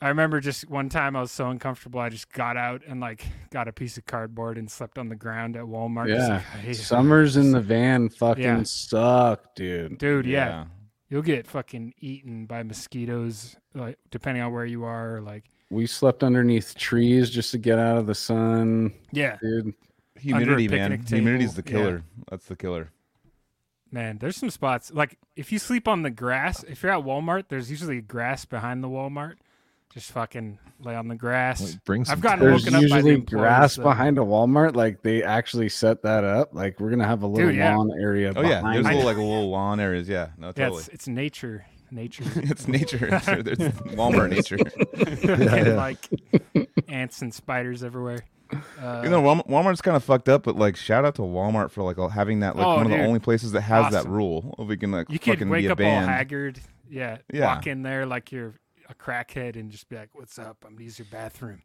I 0.00 0.08
remember 0.08 0.40
just 0.40 0.68
one 0.68 0.88
time 0.90 1.16
I 1.16 1.22
was 1.22 1.32
so 1.32 1.48
uncomfortable, 1.48 1.98
I 2.00 2.10
just 2.10 2.30
got 2.32 2.56
out 2.56 2.82
and 2.86 3.00
like 3.00 3.26
got 3.50 3.68
a 3.68 3.72
piece 3.72 3.96
of 3.96 4.04
cardboard 4.04 4.58
and 4.58 4.70
slept 4.70 4.98
on 4.98 5.08
the 5.08 5.16
ground 5.16 5.56
at 5.56 5.64
Walmart. 5.64 6.08
Yeah. 6.08 6.42
like, 6.56 6.68
I. 6.68 6.72
Summers 6.72 7.36
in 7.36 7.52
the 7.52 7.60
van 7.60 8.10
fucking 8.10 8.42
Yeah. 8.44 8.62
suck, 8.64 9.54
dude. 9.54 9.96
dude, 9.98 10.26
yeah. 10.26 10.66
you'll 11.08 11.22
get 11.22 11.46
fucking 11.46 11.94
eaten 12.00 12.44
by 12.44 12.62
mosquitoes, 12.62 13.56
like 13.74 13.98
depending 14.10 14.42
on 14.42 14.52
where 14.52 14.66
you 14.66 14.84
are. 14.84 15.16
Or, 15.16 15.20
like, 15.22 15.44
We 15.70 15.86
slept 15.86 16.22
underneath 16.22 16.74
trees 16.76 17.30
just 17.30 17.50
to 17.52 17.58
get 17.58 17.78
out 17.78 17.96
of 17.96 18.06
the 18.06 18.14
sun, 18.14 18.92
yeah, 19.10 19.38
dude. 19.40 19.72
Humidity, 20.18 20.68
man. 20.68 20.90
picnic 20.90 21.08
Humidity's 21.08 21.54
the 21.54 21.62
table, 21.62 21.78
yeah. 21.78 21.84
killer. 21.86 22.02
That's 22.30 22.46
the 22.46 22.56
killer. 22.56 22.90
man, 23.90 24.18
there's 24.18 24.36
some 24.36 24.50
spots 24.50 24.90
like 24.92 25.18
if 25.36 25.50
you 25.52 25.58
sleep 25.58 25.88
on 25.88 26.02
the 26.02 26.10
grass, 26.10 26.62
if 26.64 26.82
you're 26.82 26.92
at 26.92 27.04
Walmart, 27.04 27.44
there's 27.48 27.70
usually 27.70 28.00
grass 28.00 28.44
behind 28.44 28.82
the 28.84 28.88
Walmart. 28.88 29.34
Just 29.92 30.10
fucking 30.10 30.58
lay 30.80 30.96
on 30.96 31.06
the 31.06 31.14
grass. 31.14 31.60
Like, 31.60 31.84
bring 31.84 32.04
some 32.04 32.14
I've 32.14 32.20
gotten 32.20 32.40
There's 32.40 32.64
woken 32.64 32.74
up 32.74 32.90
by 32.90 33.00
the 33.00 33.08
usually 33.10 33.20
grass 33.20 33.76
though. 33.76 33.84
behind 33.84 34.18
a 34.18 34.22
Walmart. 34.22 34.74
Like 34.74 35.02
they 35.02 35.22
actually 35.22 35.68
set 35.68 36.02
that 36.02 36.24
up. 36.24 36.52
Like 36.52 36.80
we're 36.80 36.90
gonna 36.90 37.06
have 37.06 37.22
a 37.22 37.28
little 37.28 37.46
Dude, 37.48 37.56
yeah. 37.56 37.76
lawn 37.76 37.92
area. 38.00 38.32
Oh 38.34 38.42
yeah, 38.42 38.60
there's 38.60 38.84
it. 38.86 38.88
little 38.88 39.04
like 39.04 39.16
little 39.16 39.50
lawn 39.50 39.78
areas. 39.78 40.08
Yeah, 40.08 40.30
no, 40.36 40.48
Yeah, 40.48 40.52
totally. 40.52 40.80
it's, 40.80 40.88
it's 40.88 41.08
nature. 41.08 41.64
Nature. 41.92 42.24
it's 42.36 42.66
nature. 42.66 43.08
It's, 43.14 43.26
there's 43.26 43.42
Walmart 43.94 44.30
nature. 44.30 44.56
Getting, 44.96 45.66
yeah. 45.66 45.74
like 45.74 46.08
ants 46.88 47.22
and 47.22 47.32
spiders 47.32 47.84
everywhere. 47.84 48.24
Uh, 48.52 49.00
You 49.04 49.10
know, 49.10 49.22
Walmart, 49.22 49.48
Walmart's 49.48 49.80
kind 49.80 49.96
of 49.96 50.04
fucked 50.04 50.28
up, 50.28 50.42
but 50.44 50.56
like, 50.56 50.76
shout 50.76 51.04
out 51.04 51.14
to 51.16 51.22
Walmart 51.22 51.70
for 51.70 51.82
like 51.82 51.96
having 52.12 52.40
that 52.40 52.56
like 52.56 52.66
Oh, 52.66 52.76
one 52.76 52.86
of 52.86 52.90
the 52.92 53.04
only 53.04 53.18
places 53.20 53.52
that 53.52 53.62
has 53.62 53.92
that 53.92 54.06
rule. 54.06 54.54
Of 54.58 54.68
we 54.68 54.76
can 54.76 54.90
like 54.92 55.10
you 55.10 55.18
could 55.18 55.34
fucking 55.34 55.48
wake 55.48 55.62
be 55.62 55.66
a 55.68 55.72
up 55.72 55.80
all 55.80 56.06
haggard. 56.06 56.60
Yeah, 56.88 57.18
Yeah. 57.32 57.46
Walk 57.46 57.66
in 57.66 57.82
there 57.82 58.06
like 58.06 58.30
you're 58.32 58.54
a 58.88 58.94
crackhead 58.94 59.56
and 59.56 59.70
just 59.70 59.88
be 59.88 59.96
like, 59.96 60.10
"What's 60.12 60.38
up? 60.38 60.58
I'm 60.66 60.74
gonna 60.74 60.84
use 60.84 60.98
your 60.98 61.06
bathroom." 61.10 61.62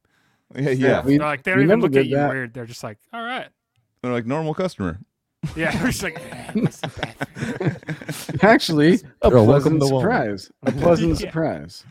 Yeah, 0.55 0.69
yeah. 0.71 1.03
we- 1.03 1.19
like 1.19 1.43
they 1.43 1.51
don't 1.51 1.63
even 1.63 1.81
look 1.81 1.95
at 1.95 2.07
you 2.07 2.15
that. 2.15 2.29
weird. 2.29 2.53
They're 2.53 2.65
just 2.65 2.83
like, 2.83 2.97
"All 3.13 3.21
right." 3.23 3.47
They're 4.01 4.13
like 4.13 4.25
normal 4.25 4.53
customer. 4.53 4.99
Yeah, 5.55 5.71
they're 5.77 5.87
just 5.91 6.01
like, 6.03 6.17
"Eh, 6.31 6.51
the. 6.53 8.39
Actually, 8.41 8.99
a 9.21 9.29
Girl, 9.29 9.45
pleasant 9.45 9.79
to 9.81 9.85
Walmart. 9.87 10.01
surprise. 10.01 10.51
A 10.63 10.71
pleasant 10.71 11.09
Yeah. 11.19 11.27
surprise. 11.27 11.83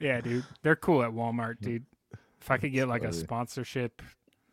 yeah, 0.00 0.20
dude, 0.20 0.44
they're 0.62 0.76
cool 0.76 1.02
at 1.02 1.10
Walmart, 1.10 1.60
dude. 1.60 1.84
If 2.40 2.50
I 2.50 2.58
could 2.58 2.72
get 2.72 2.86
like 2.88 3.02
a 3.02 3.12
sponsorship 3.12 4.02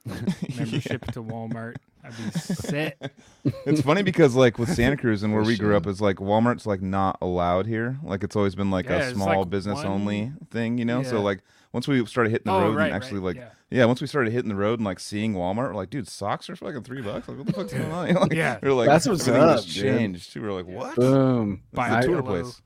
membership 0.57 1.05
to 1.13 1.23
Walmart, 1.23 1.75
I'd 2.03 2.17
be 2.17 2.31
set. 2.39 3.11
it's 3.65 3.81
funny 3.81 4.03
because 4.03 4.35
like 4.35 4.59
with 4.59 4.73
Santa 4.73 4.97
Cruz 4.97 5.23
and 5.23 5.33
where 5.33 5.43
we 5.43 5.57
grew 5.57 5.77
up 5.77 5.87
is 5.87 6.01
like 6.01 6.17
Walmart's 6.17 6.65
like 6.65 6.81
not 6.81 7.17
allowed 7.21 7.65
here. 7.67 7.97
Like 8.03 8.23
it's 8.23 8.35
always 8.35 8.55
been 8.55 8.69
like 8.71 8.85
Yeah, 8.87 8.97
a 8.97 9.13
small 9.13 9.39
like 9.41 9.49
business 9.49 9.77
one- 9.77 9.87
only 9.87 10.31
thing, 10.51 10.77
you 10.77 10.85
know. 10.85 11.03
So 11.03 11.21
like 11.21 11.41
once 11.71 11.87
we 11.87 12.05
started 12.05 12.31
hitting 12.31 12.45
the 12.45 12.53
oh, 12.53 12.61
road 12.61 12.75
right, 12.75 12.87
and 12.87 12.95
actually 12.95 13.19
right, 13.19 13.25
like 13.27 13.35
yeah. 13.37 13.49
yeah. 13.71 13.85
once 13.85 14.01
we 14.01 14.07
started 14.07 14.31
hitting 14.33 14.49
the 14.49 14.55
road 14.55 14.79
and 14.79 14.85
like 14.85 14.99
seeing 14.99 15.33
Walmart, 15.33 15.69
we're 15.69 15.75
like, 15.75 15.89
dude, 15.89 16.07
socks 16.07 16.49
are 16.49 16.55
fucking 16.55 16.83
three 16.83 17.01
bucks. 17.01 17.27
Like 17.27 17.37
what 17.37 17.47
the 17.47 17.53
fuck's 17.53 17.73
going 17.73 17.91
on? 17.91 18.13
Like, 18.15 18.33
Yeah. 18.33 18.59
we're 18.61 18.73
like, 18.73 18.87
That's 18.89 19.07
what's 19.07 19.27
everything 19.27 19.49
up, 19.49 19.55
just 19.63 19.73
dude. 19.73 19.83
changed. 19.97 20.35
We 20.35 20.41
were 20.41 20.51
like, 20.51 20.67
what? 20.67 20.95
Boom. 20.97 21.63
Buy 21.71 21.87
It's 21.87 21.93
I- 21.95 22.01
the 22.01 22.07
tour 22.07 22.15
Hello. 22.21 22.41
place. 22.43 22.61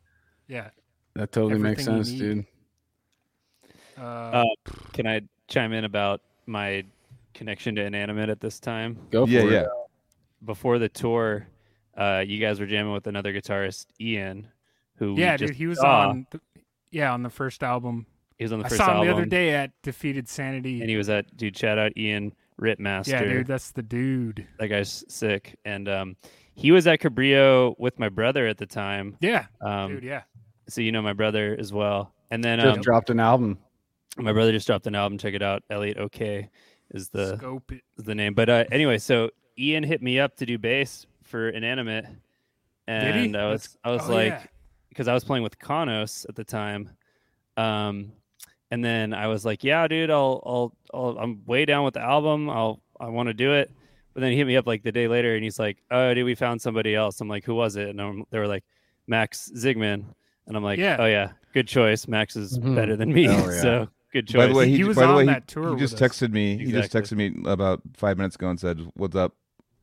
Yeah. 0.47 0.69
that 1.13 1.31
totally 1.31 1.59
makes 1.59 1.87
Everything 1.87 1.97
you 1.97 2.03
sense, 2.03 2.19
dude. 2.19 2.45
Uh, 3.97 4.01
Uh, 4.01 4.43
can 4.93 5.07
I 5.07 5.21
chime 5.47 5.73
in 5.73 5.83
about 5.85 6.21
my 6.45 6.83
connection 7.37 7.75
to 7.75 7.83
inanimate 7.85 8.29
at 8.29 8.39
this 8.41 8.59
time? 8.59 8.97
Go 9.11 9.25
for 9.25 9.31
Yeah, 9.31 9.41
it. 9.41 9.51
yeah. 9.51 9.65
Before 10.43 10.77
the 10.79 10.89
tour, 10.89 11.47
uh, 11.97 12.23
you 12.25 12.39
guys 12.39 12.59
were 12.59 12.65
jamming 12.65 12.93
with 12.93 13.07
another 13.07 13.33
guitarist, 13.33 13.87
Ian, 13.99 14.47
who 14.97 15.13
we 15.15 15.21
yeah, 15.21 15.37
just 15.37 15.51
dude, 15.53 15.57
he 15.57 15.67
was 15.67 15.79
saw. 15.79 16.09
on. 16.09 16.27
The, 16.31 16.39
yeah, 16.91 17.11
on 17.13 17.23
the 17.23 17.29
first 17.29 17.63
album. 17.63 18.05
He 18.37 18.43
was 18.43 18.51
on 18.53 18.59
the 18.59 18.65
first. 18.65 18.75
I 18.75 18.77
first 18.77 18.85
saw 18.85 18.91
him 18.91 18.97
album, 18.97 19.07
the 19.07 19.13
other 19.21 19.25
day 19.25 19.49
at 19.55 19.71
Defeated 19.81 20.27
Sanity. 20.29 20.81
and 20.81 20.89
he 20.89 20.95
was 20.97 21.09
at 21.09 21.35
dude. 21.37 21.57
Shout 21.57 21.79
out 21.79 21.91
Ian 21.97 22.33
Ritmaster. 22.61 23.07
yeah, 23.07 23.23
dude, 23.23 23.47
that's 23.47 23.71
the 23.71 23.81
dude. 23.81 24.45
that 24.59 24.67
guy's 24.67 25.03
sick. 25.07 25.57
And 25.65 25.89
um, 25.89 26.15
he 26.53 26.71
was 26.71 26.85
at 26.85 26.99
Cabrillo 26.99 27.73
with 27.79 27.97
my 27.97 28.09
brother 28.09 28.45
at 28.47 28.57
the 28.57 28.65
time. 28.67 29.17
Yeah, 29.21 29.45
Um, 29.61 29.95
dude, 29.95 30.03
yeah. 30.03 30.21
so 30.69 30.81
you 30.81 30.91
know 30.91 31.01
my 31.01 31.13
brother 31.13 31.55
as 31.59 31.73
well. 31.73 32.13
And 32.29 32.43
then 32.43 32.59
Just 32.59 32.77
um, 32.77 32.81
dropped 32.81 33.09
an 33.09 33.19
album. 33.19 33.57
my 34.17 34.33
brother 34.33 34.51
just 34.51 34.67
dropped 34.67 34.85
an 34.85 34.95
album. 34.95 35.17
Check 35.17 35.33
it 35.33 35.41
out. 35.41 35.63
Elliot 35.71 35.97
OK 35.97 36.49
is 36.91 37.09
the 37.09 37.37
Scope 37.37 37.71
it. 37.71 37.81
is 37.97 38.05
the 38.05 38.15
name. 38.15 38.33
But 38.33 38.49
uh, 38.49 38.63
anyway, 38.71 38.97
so 38.97 39.29
Ian 39.57 39.83
hit 39.83 40.01
me 40.01 40.19
up 40.19 40.35
to 40.37 40.45
do 40.45 40.57
bass 40.57 41.05
for 41.23 41.49
inanimate, 41.49 42.05
Did 42.87 43.15
he? 43.15 43.25
and 43.25 43.35
I 43.37 43.49
was 43.49 43.63
That's- 43.63 43.77
I 43.83 43.91
was 43.91 44.09
oh, 44.09 44.13
like, 44.13 44.31
yeah. 44.33 44.43
because 44.89 45.07
I 45.07 45.13
was 45.13 45.23
playing 45.23 45.43
with 45.43 45.57
Kanos 45.59 46.27
at 46.29 46.35
the 46.35 46.43
time, 46.43 46.89
um, 47.57 48.11
and 48.71 48.83
then 48.83 49.13
I 49.13 49.27
was 49.27 49.45
like, 49.45 49.63
yeah, 49.63 49.87
dude, 49.87 50.09
I'll 50.11 50.41
I'll, 50.45 50.73
I'll 50.93 51.17
I'm 51.17 51.43
way 51.45 51.65
down 51.65 51.83
with 51.85 51.93
the 51.95 52.01
album. 52.01 52.49
I'll 52.49 52.81
I 52.99 53.07
want 53.09 53.27
to 53.27 53.33
do 53.33 53.53
it. 53.53 53.71
But 54.13 54.21
then 54.21 54.31
he 54.31 54.37
hit 54.37 54.47
me 54.47 54.57
up 54.57 54.65
like 54.65 54.81
the 54.83 54.91
day 54.91 55.07
later, 55.07 55.35
and 55.35 55.43
he's 55.43 55.59
like, 55.59 55.77
oh, 55.91 56.11
dude, 56.13 56.25
we 56.25 56.33
found 56.33 56.59
somebody 56.61 56.95
else. 56.95 57.21
I'm 57.21 57.27
like, 57.27 57.45
who 57.45 57.53
was 57.53 57.75
it? 57.75 57.89
And 57.89 58.01
I'm, 58.01 58.23
they 58.31 58.39
were 58.39 58.47
like, 58.47 58.63
Max 59.05 59.51
Zigman, 59.55 60.05
and 60.47 60.57
I'm 60.57 60.63
like, 60.63 60.79
Yeah. 60.79 60.97
oh 60.99 61.05
yeah, 61.05 61.31
good 61.53 61.67
choice. 61.67 62.07
Max 62.07 62.35
is 62.35 62.57
Mhm. 62.57 62.75
better 62.75 62.95
than 62.95 63.13
me, 63.13 63.25
Hell 63.25 63.51
yeah. 63.53 63.61
so 63.61 63.87
good 64.11 64.27
choice. 64.27 64.35
By 64.37 64.47
the 64.47 64.53
way, 64.53 64.69
he, 64.69 64.77
He 64.77 64.83
was 64.83 64.95
by 64.95 65.03
the 65.03 65.07
on 65.09 65.15
way, 65.17 65.23
he- 65.23 65.27
that 65.29 65.47
tour 65.47 65.63
he, 65.65 65.69
with 65.71 65.79
just 65.79 66.01
us. 66.01 66.01
texted 66.01 66.31
me. 66.31 66.57
He 66.57 66.71
just 66.71 66.91
texted 66.91 67.17
me 67.17 67.35
about 67.45 67.81
five 67.95 68.17
minutes 68.17 68.35
ago 68.35 68.49
and 68.49 68.59
said, 68.59 68.79
"What's 68.95 69.15
up 69.15 69.33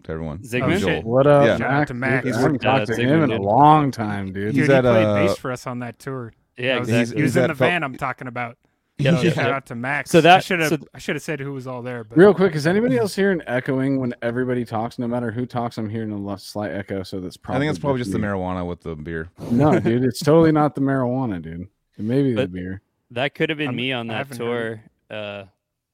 to 0.04 0.12
everyone?" 0.12 0.38
Zigman? 0.38 0.62
I'm 0.74 0.78
Joel. 0.80 0.88
shit. 0.90 1.04
What 1.04 1.26
up, 1.26 1.44
Yeah. 1.46 1.56
Shout 1.58 1.70
out 1.70 1.70
Max? 1.78 1.88
to 1.88 1.94
Max. 1.94 2.24
I 2.24 2.28
He's 2.28 2.36
haven't 2.36 2.52
worked 2.52 2.62
talked 2.64 2.86
to 2.88 2.96
him 2.96 3.22
in 3.22 3.30
a 3.32 3.40
long 3.42 3.90
time, 3.90 4.32
dude. 4.32 4.54
He's 4.54 4.66
Dude, 4.66 4.70
at, 4.70 4.84
he 4.84 4.90
played 4.90 5.04
uh, 5.06 5.14
bass 5.26 5.36
for 5.38 5.52
us 5.52 5.66
on 5.66 5.78
that 5.80 5.98
tour. 5.98 6.32
yeah, 6.56 6.74
That 6.74 6.80
was- 6.80 6.88
exactly. 6.88 7.16
He 7.16 7.22
was 7.22 7.32
He's 7.32 7.36
in 7.36 7.42
at 7.44 7.46
the 7.48 7.54
Fel- 7.54 7.68
van 7.68 7.82
I'm 7.84 7.96
talking 7.96 8.28
about. 8.28 8.56
Yeah, 8.96 9.16
So 9.16 9.22
yeah. 9.22 9.32
shout 9.32 9.50
out 9.50 9.66
to 9.66 9.74
Max. 9.74 10.10
So 10.12 10.20
that- 10.20 10.36
I 10.36 10.40
should 10.40 10.60
have 10.60 10.68
so- 10.68 10.78
I 10.94 10.98
should 10.98 11.16
have 11.16 11.22
said 11.24 11.40
who 11.40 11.52
was 11.52 11.66
all 11.66 11.82
there. 11.82 12.04
But 12.04 12.16
Real 12.16 12.32
quick, 12.32 12.54
is 12.54 12.64
anybody 12.64 12.96
else 12.96 13.16
hearing 13.16 13.42
echoing 13.44 13.98
when 13.98 14.14
everybody 14.22 14.64
talks? 14.64 15.00
No 15.00 15.08
matter 15.08 15.32
who 15.32 15.46
talks, 15.46 15.78
I'm 15.78 15.88
hearing 15.90 16.12
a 16.12 16.38
slight 16.38 16.70
echo. 16.70 17.02
So 17.02 17.18
that's 17.18 17.36
probably. 17.36 17.56
I 17.56 17.60
think 17.62 17.70
it's 17.70 17.80
probably 17.80 17.98
just 18.00 18.12
the 18.12 18.18
marijuana 18.18 18.64
with 18.64 18.82
the 18.82 18.94
beer. 18.94 19.30
No, 19.50 19.80
dude, 19.80 20.04
it's 20.04 20.20
totally 20.20 20.52
not 20.60 20.76
the 20.76 20.80
marijuana, 20.80 21.42
dude. 21.42 21.66
It 21.98 22.04
may 22.04 22.22
be 22.22 22.34
the 22.34 22.46
beer. 22.46 22.82
That 23.14 23.34
could 23.34 23.50
have 23.50 23.58
been 23.58 23.68
I'm- 23.68 23.76
me 23.76 23.92
on 23.92 24.06
that 24.08 24.30
tour. 24.30 24.82
Uh, 25.10 25.44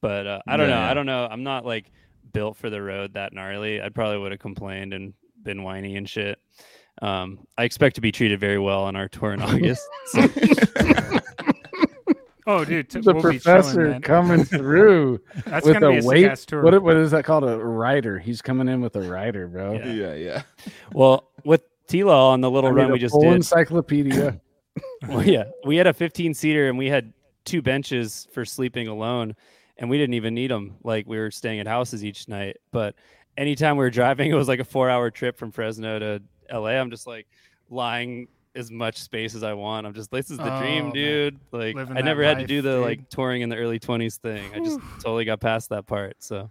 but 0.02 0.26
uh, 0.26 0.40
I 0.46 0.56
don't 0.56 0.68
Yeah, 0.68 0.76
know. 0.76 0.80
I 0.82 0.94
don't 0.94 1.06
know. 1.06 1.26
I'm 1.30 1.42
not 1.42 1.64
like 1.66 1.90
built 2.32 2.56
for 2.56 2.70
the 2.70 2.80
road 2.82 3.14
that 3.14 3.32
gnarly. 3.32 3.80
I 3.82 3.88
probably 3.90 4.18
would 4.18 4.32
have 4.32 4.40
complained 4.40 4.94
and 4.94 5.12
been 5.42 5.62
whiny 5.62 5.96
and 5.96 6.08
shit. 6.08 6.38
Um, 7.02 7.40
I 7.58 7.64
expect 7.64 7.96
to 7.96 8.00
be 8.00 8.12
treated 8.12 8.40
very 8.40 8.58
well 8.58 8.82
on 8.84 8.96
our 8.96 9.08
tour 9.08 9.32
in 9.32 9.42
August. 9.42 9.82
So, 10.06 10.26
oh, 12.46 12.64
dude, 12.64 12.88
t- 12.90 13.00
The 13.00 13.12
we'll 13.12 13.22
professor 13.22 13.80
be 13.84 13.88
chilling, 13.88 14.02
coming 14.02 14.44
through 14.58 15.20
That's 15.46 15.64
with 15.66 15.74
gonna 15.74 15.90
be 15.90 15.98
a 15.98 16.02
a 16.02 16.04
weight. 16.04 16.36
tour. 16.46 16.62
What, 16.62 16.82
what 16.82 16.96
is 16.96 17.10
that 17.12 17.24
called? 17.24 17.44
A 17.44 17.58
rider. 17.58 18.18
He's 18.18 18.42
coming 18.42 18.68
in 18.68 18.80
with 18.80 18.96
a 18.96 19.02
rider, 19.02 19.46
bro. 19.46 19.74
Yeah. 19.74 19.86
yeah, 19.92 20.14
yeah. 20.14 20.42
well, 20.92 21.30
with 21.44 21.62
T-Law 21.88 22.32
on 22.32 22.40
the 22.40 22.50
little 22.50 22.70
I 22.70 22.72
run 22.72 22.86
need 22.86 22.92
we 22.92 22.98
just 22.98 23.12
full 23.12 23.22
did, 23.22 23.32
encyclopedia. 23.34 24.40
well, 25.08 25.22
yeah, 25.24 25.44
we 25.64 25.76
had 25.76 25.86
a 25.86 25.92
15 25.92 26.34
seater 26.34 26.68
and 26.68 26.76
we 26.78 26.88
had 26.88 27.12
two 27.44 27.62
benches 27.62 28.28
for 28.32 28.44
sleeping 28.44 28.86
alone, 28.88 29.34
and 29.78 29.88
we 29.90 29.98
didn't 29.98 30.14
even 30.14 30.34
need 30.34 30.50
them. 30.50 30.76
Like 30.84 31.06
we 31.06 31.18
were 31.18 31.30
staying 31.30 31.60
at 31.60 31.66
houses 31.66 32.04
each 32.04 32.28
night, 32.28 32.56
but 32.72 32.94
anytime 33.36 33.76
we 33.76 33.84
were 33.84 33.90
driving, 33.90 34.30
it 34.30 34.34
was 34.34 34.48
like 34.48 34.60
a 34.60 34.64
four-hour 34.64 35.10
trip 35.10 35.38
from 35.38 35.50
Fresno 35.52 35.98
to 35.98 36.22
LA. 36.52 36.70
I'm 36.70 36.90
just 36.90 37.06
like 37.06 37.26
lying 37.70 38.28
as 38.56 38.70
much 38.70 38.96
space 38.98 39.34
as 39.36 39.42
I 39.44 39.52
want. 39.54 39.86
I'm 39.86 39.94
just 39.94 40.10
this 40.10 40.30
is 40.30 40.36
the 40.38 40.52
Oh, 40.54 40.58
dream, 40.60 40.84
man. 40.86 40.92
dude. 40.92 41.40
Like 41.52 41.76
Living 41.76 41.96
I 41.96 42.00
never 42.00 42.22
had 42.24 42.38
to 42.40 42.46
do 42.46 42.60
the 42.62 42.72
dude. 42.76 42.82
like 42.84 43.08
touring 43.08 43.42
in 43.42 43.48
the 43.48 43.56
early 43.56 43.78
20s 43.78 44.16
thing. 44.18 44.52
I 44.54 44.58
just 44.58 44.80
totally 45.00 45.24
got 45.24 45.40
past 45.40 45.68
that 45.70 45.86
part. 45.86 46.16
So 46.18 46.50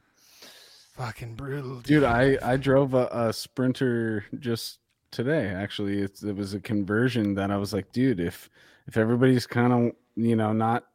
Fucking 0.94 1.36
brutal, 1.36 1.80
Dude, 1.82 2.04
I 2.04 2.38
I 2.42 2.58
drove 2.58 2.94
a, 2.94 3.08
a 3.12 3.34
Sprinter 3.34 4.26
just 4.40 4.80
today. 5.12 5.48
Actually, 5.48 6.00
it's, 6.00 6.24
it 6.24 6.36
was 6.36 6.54
a 6.54 6.60
conversion 6.60 7.34
that 7.36 7.52
I 7.52 7.58
was 7.58 7.74
like, 7.74 7.92
dude, 7.92 8.20
if 8.20 8.50
if 8.88 8.98
everybody's 8.98 9.46
kind 9.48 9.72
of 9.74 9.92
you 10.16 10.36
know 10.36 10.52
not, 10.54 10.86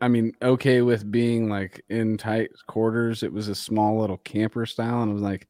I 0.00 0.08
mean, 0.08 0.32
okay 0.42 0.82
with 0.82 1.10
being 1.10 1.48
like 1.48 1.82
in 1.88 2.16
tight 2.18 2.50
quarters, 2.66 3.22
it 3.22 3.32
was 3.32 3.48
a 3.48 3.54
small 3.54 4.00
little 4.00 4.18
camper 4.18 4.66
style, 4.66 5.02
and 5.02 5.10
I 5.10 5.14
was 5.14 5.22
like, 5.22 5.48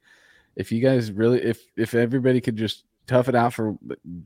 if 0.56 0.70
you 0.72 0.80
guys 0.80 1.12
really, 1.12 1.42
if 1.42 1.62
if 1.76 1.94
everybody 1.94 2.40
could 2.40 2.56
just 2.56 2.84
tough 3.06 3.28
it 3.28 3.34
out 3.34 3.52
for 3.52 3.76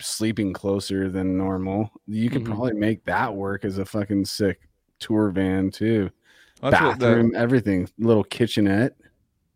sleeping 0.01 0.53
closer 0.53 1.09
than 1.11 1.39
normal, 1.39 1.91
you 2.07 2.29
could 2.29 2.43
Mhm. 2.43 2.47
probably 2.47 2.75
make 2.75 3.05
that 3.07 3.35
work 3.35 3.65
as 3.65 3.79
a 3.79 3.85
fucking 3.87 4.25
sick 4.27 4.61
tour 4.99 5.31
van 5.31 5.71
too. 5.71 6.11
Well, 6.63 6.73
what 6.73 6.99
the- 6.99 7.07
Bathroom, 7.07 7.33
everything, 7.35 7.89
little 7.99 8.25
kitchenette. 8.25 8.95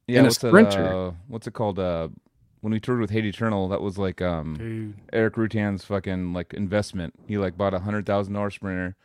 yeah, 0.07 0.21
in 0.21 0.27
a 0.27 0.31
Sprinter. 0.31 0.85
uh, 0.87 1.13
what's 1.29 1.47
it 1.47 1.53
called? 1.55 1.79
Uh, 1.79 2.09
when 2.61 2.73
we 2.73 2.81
toured 2.81 3.01
with 3.01 3.11
Hate 3.11 3.25
Eternal, 3.25 3.69
that 3.69 3.81
was 3.81 3.99
like 3.99 4.21
um, 4.23 4.57
dude. 4.59 4.95
Erik 5.13 5.35
Rutan's 5.35 5.85
fucking 5.85 6.33
like 6.33 6.53
investment. 6.55 7.15
He 7.27 7.39
like 7.39 7.57
bought 7.57 7.75
a 7.75 7.81
hundred 7.81 8.07
thousand 8.07 8.35
dollar 8.35 8.51
Sprinter 8.51 8.97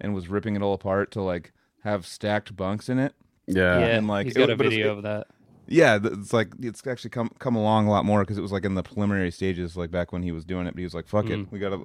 and 0.00 0.14
was 0.14 0.28
ripping 0.28 0.56
it 0.56 0.62
all 0.62 0.74
apart 0.74 1.10
to 1.12 1.22
like 1.22 1.52
have 1.84 2.06
stacked 2.06 2.54
bunks 2.56 2.88
in 2.88 2.98
it. 2.98 3.14
Yeah. 3.46 3.78
yeah, 3.80 3.86
and, 3.86 4.06
like, 4.06 4.26
he's 4.26 4.36
it 4.36 4.38
got 4.38 4.48
was- 4.48 4.54
a 4.54 4.56
video 4.70 4.96
of 4.96 5.02
that. 5.02 5.26
Yeah, 5.68 5.98
it's 6.02 6.32
like 6.32 6.48
it's 6.60 6.84
actually 6.86 7.10
come 7.10 7.30
come 7.38 7.54
along 7.56 7.86
a 7.86 7.90
lot 7.90 8.04
more 8.04 8.20
because 8.20 8.36
it 8.36 8.42
was 8.42 8.52
like 8.52 8.64
in 8.64 8.74
the 8.74 8.82
preliminary 8.82 9.30
stages, 9.30 9.76
like 9.76 9.90
back 9.90 10.12
when 10.12 10.22
he 10.22 10.32
was 10.32 10.44
doing 10.44 10.66
it. 10.66 10.72
But 10.74 10.78
he 10.78 10.84
was 10.84 10.92
like, 10.94 11.06
"Fuck 11.06 11.26
Mm. 11.26 11.42
it, 11.44 11.52
we 11.52 11.58
gotta 11.60 11.80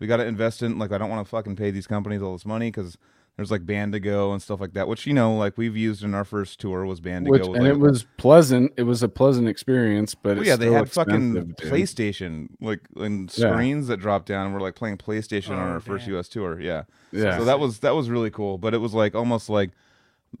we 0.00 0.06
gotta 0.06 0.24
invest 0.26 0.62
in 0.62 0.78
like 0.78 0.92
I 0.92 0.98
don't 0.98 1.10
want 1.10 1.24
to 1.24 1.28
fucking 1.28 1.54
pay 1.56 1.70
these 1.70 1.86
companies 1.86 2.22
all 2.22 2.32
this 2.32 2.46
money 2.46 2.70
because 2.70 2.96
there's 3.38 3.52
like 3.52 3.64
Bandago 3.64 4.32
and 4.32 4.42
stuff 4.42 4.60
like 4.60 4.72
that, 4.72 4.88
which 4.88 5.06
you 5.06 5.14
know 5.14 5.34
like 5.34 5.56
we've 5.56 5.76
used 5.76 6.02
in 6.02 6.12
our 6.12 6.24
first 6.24 6.58
tour 6.60 6.84
was 6.84 7.00
Bandago. 7.00 7.30
Which 7.30 7.42
with, 7.46 7.54
and 7.56 7.64
like, 7.64 7.72
it 7.74 7.78
was 7.78 8.04
pleasant. 8.16 8.72
It 8.76 8.82
was 8.82 9.02
a 9.02 9.08
pleasant 9.08 9.48
experience, 9.48 10.14
but 10.16 10.30
Well, 10.30 10.38
it's 10.40 10.48
yeah, 10.48 10.56
they 10.56 10.66
still 10.66 10.74
had 10.74 10.90
fucking 10.90 11.34
dude. 11.34 11.56
PlayStation 11.58 12.48
like 12.60 12.80
and 12.96 13.32
Yeah. 13.38 13.52
screens 13.52 13.86
that 13.86 13.98
dropped 13.98 14.26
down, 14.26 14.46
and 14.46 14.54
we're 14.54 14.60
like 14.60 14.74
playing 14.74 14.98
PlayStation 14.98 15.52
on 15.52 15.68
Oh, 15.68 15.72
our 15.72 15.80
first. 15.80 16.06
U.S. 16.08 16.28
tour. 16.28 16.60
Yeah, 16.60 16.82
Yeah, 17.12 17.38
so 17.38 17.44
that 17.44 17.60
was 17.60 17.78
that 17.78 17.94
was 17.94 18.10
really 18.10 18.30
cool, 18.30 18.58
but 18.58 18.74
it 18.74 18.78
was 18.78 18.92
like 18.92 19.14
almost 19.14 19.48
like 19.48 19.70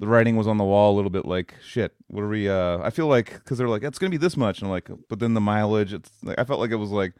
the 0.00 0.06
writing 0.08 0.36
was 0.36 0.46
on 0.48 0.58
the 0.58 0.64
wall 0.64 0.92
a 0.92 0.96
little 0.96 1.10
bit. 1.10 1.24
Like 1.24 1.54
shit, 1.64 1.94
what 2.08 2.22
are 2.22 2.28
we? 2.28 2.48
uh 2.48 2.78
I 2.82 2.90
feel 2.90 3.06
like 3.06 3.32
because 3.32 3.58
they're 3.58 3.68
like 3.68 3.84
it's 3.84 3.98
gonna 4.00 4.10
be 4.10 4.16
this 4.16 4.36
much, 4.36 4.58
and 4.58 4.66
I'm 4.66 4.72
like, 4.72 4.90
but 5.08 5.20
then 5.20 5.34
the 5.34 5.40
mileage, 5.40 5.94
it's 5.94 6.10
like 6.24 6.38
I 6.38 6.42
felt 6.44 6.58
like 6.60 6.72
it 6.72 6.76
was 6.76 6.90
like. 6.90 7.12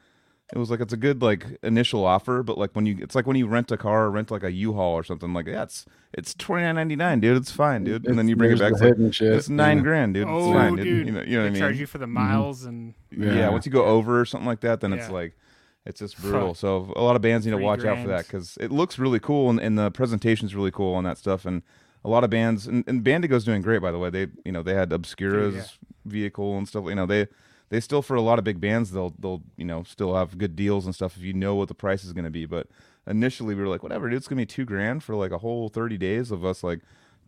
It 0.55 0.57
was 0.57 0.71
like 0.71 0.81
it's 0.81 0.95
a 0.95 0.97
good 0.97 1.21
like 1.21 1.45
initial 1.63 2.07
offer, 2.07 2.43
but 2.43 2.57
like 2.57 2.71
when 2.73 2.87
you 2.87 2.97
it's 3.01 3.15
like 3.15 3.27
when 3.27 3.37
you 3.37 3.47
rent 3.47 3.71
a 3.71 3.77
car 3.77 4.07
or 4.07 4.11
rent 4.11 4.31
like 4.31 4.43
a 4.43 4.51
U-Haul 4.51 4.95
or 4.95 5.05
something 5.05 5.35
like 5.35 5.47
yeah, 5.47 5.63
it's 5.63 5.85
it's 6.15 6.35
twenty 6.35 6.63
nine 6.63 6.75
ninety 6.75 6.97
nine, 6.97 7.21
dude. 7.21 7.37
It's 7.37 7.51
fine, 7.51 7.85
dude. 7.85 8.07
And 8.07 8.19
then 8.19 8.29
you 8.29 8.37
bring 8.37 8.53
it 8.53 8.59
back, 8.59 8.73
it's, 8.73 8.81
like, 8.81 8.95
it's 9.21 9.49
nine 9.51 9.79
yeah. 9.79 9.83
grand, 9.83 10.15
dude. 10.15 10.23
It's 10.23 10.31
Oh, 10.33 10.53
fine, 10.55 10.77
dude. 10.77 10.85
dude. 10.85 11.07
You 11.07 11.13
know, 11.13 11.21
you 11.21 11.33
know 11.33 11.43
what 11.43 11.43
I 11.43 11.45
They 11.45 11.51
mean? 11.51 11.61
charge 11.61 11.79
you 11.79 11.87
for 11.87 11.99
the 11.99 12.07
miles 12.07 12.65
and 12.65 12.95
mm-hmm. 13.13 13.25
Yeah. 13.25 13.35
Yeah. 13.35 13.49
once 13.51 13.67
you 13.67 13.73
go 13.73 13.85
over 13.85 14.21
or 14.21 14.25
something 14.25 14.47
like 14.47 14.61
that, 14.61 14.81
then 14.81 14.95
it's 14.95 15.11
like 15.11 15.37
it's 15.85 16.01
just 16.01 16.19
brutal. 16.21 16.55
So 16.55 16.93
a 16.97 17.03
lot 17.03 17.15
of 17.15 17.21
bands 17.21 17.45
need 17.45 17.53
to 17.53 17.59
Three 17.59 17.65
watch 17.67 17.85
out 17.85 17.99
for 17.99 18.09
that 18.09 18.27
because 18.27 18.57
it 18.59 18.71
looks 18.73 18.99
really 18.99 19.21
cool 19.21 19.51
and, 19.51 19.61
and 19.61 19.79
the 19.79 19.91
presentation's 19.91 20.55
really 20.55 20.71
cool 20.71 20.95
on 20.95 21.05
that 21.05 21.19
stuff. 21.19 21.45
And 21.45 21.63
a 22.05 22.09
lot 22.09 22.25
of 22.25 22.31
bands 22.31 22.67
and, 22.67 22.85
and 22.87 23.05
Bandago's 23.05 23.45
doing 23.45 23.61
great 23.61 23.83
by 23.83 23.91
the 23.91 23.99
way. 23.99 24.09
They 24.09 24.29
you 24.47 24.53
know 24.53 24.63
they 24.63 24.75
had 24.75 24.93
Obscura's 24.95 25.55
yeah. 25.57 25.65
vehicle 26.07 26.57
and 26.57 26.67
stuff. 26.67 26.87
You 26.87 26.95
know 26.95 27.05
they 27.07 27.27
they 27.71 27.81
still 27.81 28.03
for 28.03 28.17
a 28.17 28.21
lot 28.21 28.39
of 28.39 28.45
big 28.45 28.61
bands 28.61 28.93
they'll 28.93 29.15
they'll 29.19 29.43
you 29.57 29.65
know 29.65 29.83
still 29.83 30.15
have 30.15 30.39
good 30.39 30.57
deals 30.57 30.87
and 30.87 30.95
stuff 30.95 31.17
if 31.17 31.23
you 31.23 31.33
know 31.33 31.55
what 31.55 31.69
the 31.69 31.75
price 31.75 32.05
is 32.05 32.13
going 32.13 32.25
to 32.25 32.31
be. 32.31 32.47
But 32.47 32.67
initially 33.07 33.55
we 33.55 33.63
were 33.63 33.69
like 33.69 33.83
whatever, 33.83 34.09
dude, 34.09 34.17
it's 34.17 34.29
gonna 34.29 34.43
be 34.43 34.47
two 34.47 34.65
grand 34.65 35.03
for 35.03 35.15
like 35.15 35.31
a 35.31 35.39
whole 35.39 35.69
thirty 35.69 35.99
days 35.99 36.31
of 36.31 36.45
us 36.45 36.63
like 36.63 36.81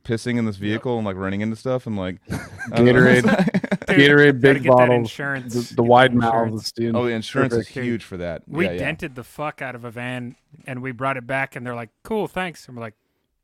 pissing 0.05 0.39
in 0.39 0.47
this 0.47 0.57
vehicle 0.57 0.97
and 0.97 1.05
like 1.05 1.17
running 1.17 1.41
into 1.43 1.57
stuff 1.57 1.87
and 1.87 1.97
like 1.97 2.17
I 2.31 2.77
don't. 2.77 2.87
Gatorade, 2.87 3.23
Gatorade, 3.87 4.41
big 4.41 4.62
get 4.62 4.71
bottles, 4.71 4.99
insurance. 4.99 5.71
the, 5.71 5.77
the 5.77 5.83
wide 5.83 6.12
insurance. 6.12 6.53
mouths, 6.53 6.73
dude. 6.73 6.97
Oh, 6.97 7.05
the 7.05 7.12
insurance 7.12 7.55
is 7.55 7.69
huge 7.69 8.05
for 8.05 8.17
that. 8.19 8.43
We 8.47 8.65
yeah, 8.65 8.73
yeah. 8.73 8.79
dented 8.79 9.15
the 9.15 9.25
fuck 9.25 9.61
out 9.62 9.75
of 9.75 9.85
a 9.85 9.91
van 9.91 10.37
and 10.67 10.83
we 10.83 10.93
brought 10.93 11.17
it 11.17 11.27
back 11.27 11.57
and 11.57 11.67
they're 11.67 11.75
like, 11.75 11.91
cool, 12.03 12.29
thanks. 12.29 12.67
And 12.67 12.77
we're 12.77 12.83
like, 12.83 12.95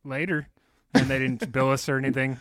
later. 0.05 0.48
And 0.94 1.09
they 1.09 1.18
didn't 1.18 1.52
bill 1.52 1.70
us 1.70 1.89
or 1.89 1.98
anything. 1.98 2.39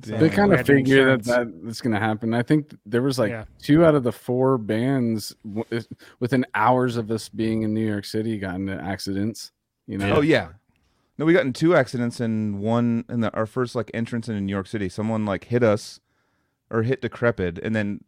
Damn. 0.00 0.20
They 0.20 0.28
kind 0.30 0.52
of 0.52 0.66
figure 0.66 1.04
that, 1.06 1.20
insurance. 1.20 1.26
that 1.26 1.64
that's 1.64 1.80
going 1.80 1.94
to 1.94 2.00
happen. 2.00 2.34
I 2.34 2.42
think 2.42 2.74
there 2.86 3.02
was 3.02 3.18
like 3.18 3.30
Yeah. 3.30 3.44
two 3.60 3.84
out 3.84 3.94
of 3.94 4.02
the 4.04 4.12
four 4.12 4.58
bands 4.58 5.34
w- 5.44 5.82
within 6.20 6.44
hours 6.54 6.96
of 6.96 7.10
us 7.10 7.28
being 7.28 7.62
in 7.62 7.74
New 7.74 7.86
York 7.86 8.04
City 8.04 8.38
got 8.38 8.54
into 8.56 8.74
accidents. 8.74 9.52
You 9.86 9.98
know, 9.98 10.16
Oh 10.16 10.20
yeah. 10.20 10.48
No, 11.16 11.24
we 11.24 11.32
got 11.32 11.44
in 11.46 11.52
two 11.52 11.74
accidents 11.74 12.20
and 12.20 12.60
one 12.60 13.04
in 13.08 13.20
the, 13.20 13.32
our 13.34 13.46
first 13.46 13.74
like 13.74 13.90
entrance 13.92 14.28
in 14.28 14.44
New 14.46 14.52
York 14.52 14.68
City. 14.68 14.88
Someone 14.88 15.24
like 15.24 15.44
hit 15.44 15.62
us 15.64 15.98
or 16.70 16.82
hit 16.82 17.00
Decrepit 17.02 17.58
and 17.58 17.74
then 17.74 18.04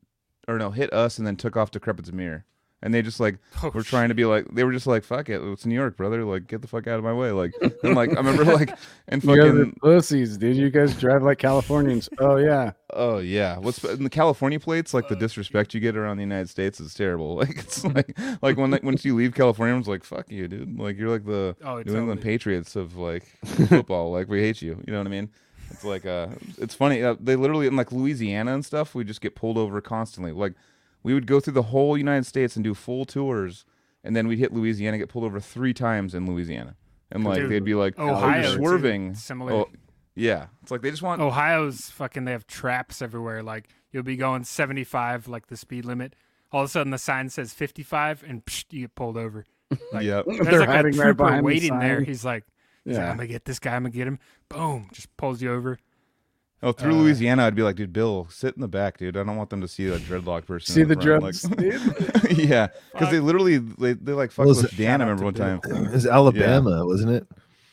or 0.47 0.59
no, 0.59 0.71
hit 0.71 0.93
us 0.93 1.19
and 1.19 1.27
then 1.27 1.37
took 1.37 1.57
off 1.57 1.71
Decrepit's 1.71 2.13
mirror. 2.13 2.45
And 2.83 2.95
they 2.95 3.03
just 3.03 3.21
like 3.21 3.37
Oh, 3.63 3.69
were 3.75 3.83
trying 3.83 4.09
to 4.09 4.15
be 4.15 4.25
like 4.25 4.47
they 4.55 4.65
were 4.65 4.73
just 4.73 4.87
like, 4.87 5.05
fuck 5.05 5.29
it, 5.29 5.43
it's 5.43 5.67
New 5.67 5.75
York, 5.75 5.97
brother. 5.99 6.25
Like 6.25 6.47
get 6.47 6.63
the 6.63 6.69
fuck 6.69 6.87
out 6.87 6.99
of 6.99 7.05
my 7.05 7.13
way. 7.13 7.31
Like 7.31 7.53
and 7.83 7.95
like 7.95 8.11
I 8.11 8.15
remember 8.15 8.45
like 8.45 8.71
and 9.09 9.23
you 9.23 9.37
guys 9.37 9.47
are 9.51 9.53
fucking 9.59 9.79
pussies, 9.83 10.39
dude. 10.39 10.57
You 10.57 10.71
guys 10.71 10.99
drive 10.99 11.23
like 11.23 11.39
Californians. 11.39 12.09
oh 12.19 12.37
yeah, 12.37 12.73
Oh 12.95 13.19
yeah, 13.19 13.59
what's 13.59 13.85
in 13.85 14.03
the 14.05 14.11
California 14.11 14.59
plates? 14.59 14.95
Like 14.95 15.09
the 15.09 15.17
disrespect 15.17 15.75
you 15.75 15.81
get 15.81 15.97
around 15.97 16.17
the 16.17 16.23
United 16.23 16.49
States 16.49 16.81
is 16.81 16.95
terrible. 16.95 17.37
Like 17.37 17.59
it's 17.59 17.85
like 17.85 18.19
like 18.43 18.57
when 18.57 18.71
like, 18.71 18.83
once 18.83 19.05
you 19.05 19.15
leave 19.15 19.35
California, 19.35 19.77
it's 19.77 19.87
like 19.89 20.03
fuck 20.05 20.31
you, 20.31 20.49
dude. 20.49 20.79
Like 20.79 20.99
you're 20.99 21.11
like 21.11 21.25
the 21.27 21.57
Oh, 21.63 21.83
New 21.83 21.97
England. 21.97 22.21
Patriots 22.23 22.77
of 22.77 22.97
like 22.97 23.25
football. 23.45 24.11
like 24.13 24.29
we 24.29 24.41
hate 24.41 24.63
you. 24.63 24.83
You 24.87 24.93
know 24.93 24.99
what 24.99 25.07
I 25.07 25.11
mean? 25.11 25.31
It's 25.71 25.85
like 25.85 26.05
uh, 26.07 26.29
it's 26.59 26.75
funny. 26.75 27.03
Uh, 27.03 27.15
they 27.21 27.37
literally 27.37 27.67
in 27.67 27.77
like 27.77 27.93
Louisiana 27.93 28.55
and 28.55 28.65
stuff. 28.65 28.95
We 28.95 29.05
just 29.05 29.21
get 29.21 29.35
pulled 29.37 29.57
over 29.57 29.81
constantly. 29.81 30.33
Like 30.33 30.55
we 31.03 31.15
would 31.15 31.27
go 31.27 31.41
through 31.41 31.55
the 31.55 31.63
whole 31.63 31.97
United 31.97 32.27
States 32.27 32.57
and 32.57 32.65
do 32.65 32.75
full 32.75 33.05
tours, 33.05 33.65
and 34.05 34.15
then 34.15 34.29
we'd 34.29 34.39
hit 34.39 34.53
Louisiana, 34.53 34.99
get 34.99 35.09
pulled 35.09 35.25
over 35.25 35.41
three 35.41 35.75
times 35.75 36.15
in 36.15 36.27
Louisiana, 36.27 36.77
and 37.11 37.25
like 37.25 37.39
Dude, 37.39 37.51
they'd 37.51 37.65
be 37.65 37.75
like, 37.75 37.95
"Oh, 37.99 38.11
Ohio, 38.11 38.43
you're 38.43 38.51
too. 38.51 38.57
swerving." 38.57 39.15
Similar. 39.15 39.53
Oh, 39.53 39.69
yeah. 40.15 40.47
It's 40.63 40.71
like 40.71 40.83
they 40.83 40.91
just 40.91 41.03
want. 41.03 41.21
Ohio's 41.21 41.91
fucking. 41.91 42.25
They 42.25 42.33
have 42.33 42.47
traps 42.47 43.01
everywhere. 43.01 43.43
Like 43.43 43.69
you'll 43.93 44.03
be 44.03 44.17
going 44.17 44.45
75, 44.45 45.29
like 45.29 45.47
the 45.49 45.57
speed 45.57 45.85
limit. 45.85 46.15
All 46.53 46.63
of 46.63 46.67
a 46.67 46.69
sudden, 46.69 46.91
the 46.91 46.99
sign 46.99 47.29
says 47.29 47.53
55, 47.53 48.25
and 48.27 48.45
psh, 48.45 48.65
you 48.71 48.81
get 48.83 48.95
pulled 48.95 49.17
over. 49.17 49.45
Like, 49.93 50.05
Yep. 50.05 50.25
There's 50.27 50.39
They're 50.47 50.61
like 50.61 50.69
a 50.69 50.73
hiding 50.73 50.97
right 50.97 51.05
trooper 51.05 51.37
the 51.37 51.43
waiting 51.45 51.79
there. 51.79 52.01
He's 52.01 52.25
like, 52.25 52.45
he's 52.85 52.97
like, 52.97 53.05
yeah. 53.05 53.11
I'm 53.11 53.17
gonna 53.17 53.29
get 53.29 53.45
this 53.45 53.61
guy. 53.61 53.77
I'm 53.77 53.85
gonna 53.85 53.95
get 53.95 54.09
him. 54.09 54.19
Boom, 54.49 54.89
just 54.93 55.17
pulls 55.17 55.41
you 55.41 55.53
over. 55.53 55.79
Oh, 56.63 56.73
through 56.73 56.93
Uh, 56.95 57.03
Louisiana, 57.03 57.47
I'd 57.47 57.55
be 57.55 57.63
like, 57.63 57.77
dude, 57.77 57.93
Bill, 57.93 58.27
sit 58.31 58.55
in 58.55 58.61
the 58.61 58.69
back, 58.69 58.99
dude. 58.99 59.17
I 59.17 59.23
don't 59.23 59.37
want 59.37 59.49
them 59.49 59.63
to 59.63 59.69
see 59.69 59.87
a 59.89 59.99
dreadlock 59.99 60.47
person. 60.47 60.75
See 60.75 60.83
in 60.83 60.89
the 60.89 60.95
front." 60.95 61.23
dreads, 61.23 61.49
Like- 61.49 61.57
dude? 62.29 62.39
yeah, 62.49 62.67
because 62.93 63.11
they 63.11 63.19
literally 63.21 63.57
they, 63.59 63.95
they 63.95 64.13
like 64.13 64.31
fucked 64.31 64.49
What 64.49 64.57
with? 64.59 64.77
Dan. 64.77 65.01
I 65.01 65.05
remember 65.05 65.25
one 65.25 65.35
time. 65.35 65.61
It 65.65 65.91
was 65.93 66.07
Alabama, 66.07 66.85
wasn't 66.85 67.13
it? 67.13 67.27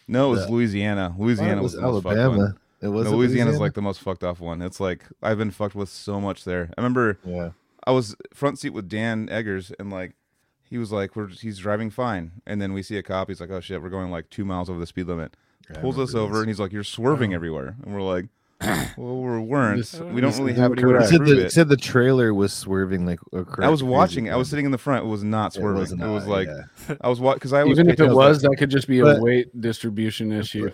No, 0.07 0.27
it 0.27 0.31
was 0.31 0.39
Yeah. 0.45 0.51
Louisiana. 0.55 1.15
Louisiana 1.17 1.59
it 1.59 1.63
was 1.63 1.73
the 1.73 1.81
most 1.81 1.95
fucked 2.03 2.05
one. 2.05 2.17
Alabama. 2.17 2.55
It 2.79 2.87
was 2.89 3.05
No, 3.11 3.17
Louisiana's 3.17 3.59
like 3.59 3.73
the 3.73 3.81
most 3.81 3.99
fucked 3.99 4.23
off 4.23 4.39
one. 4.39 4.61
It's 4.61 4.79
like 4.79 5.03
I've 5.21 5.37
been 5.37 5.51
fucked 5.51 5.75
with 5.75 5.89
so 5.89 6.21
much 6.21 6.43
there. 6.45 6.69
I 6.77 6.81
remember 6.81 7.17
yeah. 7.25 7.49
I 7.85 7.91
was 7.91 8.15
front 8.33 8.59
seat 8.59 8.69
with 8.69 8.87
Dan 8.87 9.27
Eggers, 9.29 9.71
and 9.79 9.89
like 9.91 10.13
he 10.69 10.77
was 10.77 10.91
like, 10.93 11.15
"We're 11.15 11.27
he's 11.27 11.57
driving 11.57 11.89
fine," 11.89 12.33
and 12.45 12.61
then 12.61 12.71
we 12.73 12.83
see 12.83 12.97
a 12.97 13.03
cop. 13.03 13.27
He's 13.29 13.41
like, 13.41 13.49
"Oh 13.49 13.59
shit, 13.59 13.81
we're 13.81 13.89
going 13.89 14.11
like 14.11 14.29
two 14.29 14.45
miles 14.45 14.69
over 14.69 14.79
the 14.79 14.85
speed 14.87 15.07
limit." 15.07 15.35
I 15.69 15.79
Pulls 15.79 15.97
us 15.99 16.13
over, 16.15 16.33
this. 16.35 16.39
and 16.41 16.47
he's 16.49 16.59
like, 16.59 16.71
"You're 16.71 16.83
swerving 16.85 17.33
everywhere," 17.33 17.75
and 17.83 17.93
we're 17.93 18.01
like, 18.01 18.27
"Well, 18.59 19.17
we 19.21 19.39
weren't. 19.39 19.77
This- 19.77 19.93
we 19.99 20.19
don't 20.21 20.31
this 20.31 20.39
really 20.39 20.53
have 20.53 20.71
anywhere 20.71 20.93
correct. 20.97 21.05
to 21.05 21.09
Said 21.11 21.17
prove 21.17 21.29
the, 21.37 21.45
it." 21.45 21.51
said 21.51 21.69
the 21.69 21.77
trailer 21.77 22.33
was 22.33 22.53
swerving 22.53 23.05
like 23.05 23.19
a 23.33 23.43
cra- 23.45 23.65
I 23.65 23.69
was 23.69 23.81
crazy 23.81 23.91
watching. 23.91 24.31
I 24.31 24.35
was 24.35 24.49
sitting 24.49 24.65
in 24.65 24.71
the 24.71 24.77
front. 24.77 25.05
It 25.05 25.07
was 25.07 25.23
not 25.23 25.55
It 25.55 25.59
swerving. 25.59 25.79
was 25.81 25.91
It 25.91 25.97
was 25.99 26.25
like 26.27 26.47
yeah. 26.47 26.95
I 27.01 27.09
was 27.09 27.19
watching 27.19 27.37
because 27.37 27.53
I 27.53 27.63
was 27.63 27.77
Even 27.79 27.89
if 27.91 27.99
it 27.99 28.11
was, 28.11 28.41
that- 28.41 28.49
that 28.49 28.57
could 28.57 28.69
just 28.71 28.87
be 28.87 28.99
a 28.99 29.19
weight 29.19 29.59
distribution 29.61 30.31
issue. 30.31 30.71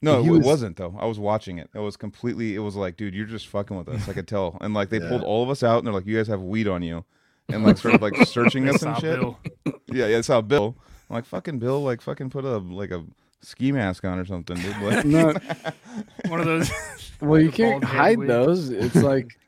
no, 0.00 0.20
it 0.22 0.28
was- 0.30 0.40
wasn't 0.46 0.76
though. 0.76 0.96
I 1.00 1.06
was 1.06 1.18
watching 1.18 1.58
it. 1.58 1.68
It 1.74 1.80
was 1.80 1.96
completely. 1.96 2.54
It 2.54 2.60
was 2.60 2.76
like, 2.76 2.96
dude, 2.96 3.14
you're 3.14 3.26
just 3.26 3.48
fucking 3.48 3.76
with 3.76 3.88
us. 3.88 4.08
I 4.08 4.12
could 4.12 4.28
tell. 4.28 4.56
And 4.60 4.72
like 4.74 4.90
they 4.90 5.00
Yeah. 5.00 5.08
pulled 5.08 5.22
all 5.24 5.42
of 5.42 5.50
us 5.50 5.62
out, 5.64 5.78
and 5.78 5.86
they're 5.86 5.94
like, 5.94 6.06
you 6.06 6.16
guys 6.16 6.28
have 6.28 6.42
weed 6.42 6.68
on 6.68 6.82
you, 6.82 7.04
and 7.48 7.64
like 7.64 7.78
sort 7.78 7.94
of 7.94 8.02
like 8.02 8.14
searching 8.26 8.68
us 8.68 8.82
and 8.82 8.96
shit. 8.98 9.18
Bill. 9.18 9.38
Yeah, 9.66 9.72
yeah, 10.06 10.08
that's 10.08 10.28
how 10.28 10.40
Bill. 10.40 10.76
I'm 11.10 11.14
like 11.14 11.24
fucking 11.24 11.58
Bill, 11.58 11.82
like 11.82 12.00
fucking 12.00 12.30
put 12.30 12.44
a 12.44 12.58
like 12.58 12.90
a 12.92 13.02
ski 13.40 13.72
mask 13.72 14.04
on 14.04 14.18
or 14.18 14.24
something, 14.24 14.56
dude. 14.56 14.76
Like, 14.82 15.04
No, 15.04 15.32
One 16.28 16.40
of 16.40 16.46
those. 16.46 16.70
well, 17.20 17.40
you 17.40 17.50
can't 17.50 17.82
hide 17.84 18.18
wig. 18.18 18.28
those. 18.28 18.70
It's 18.70 18.94
like 18.96 19.38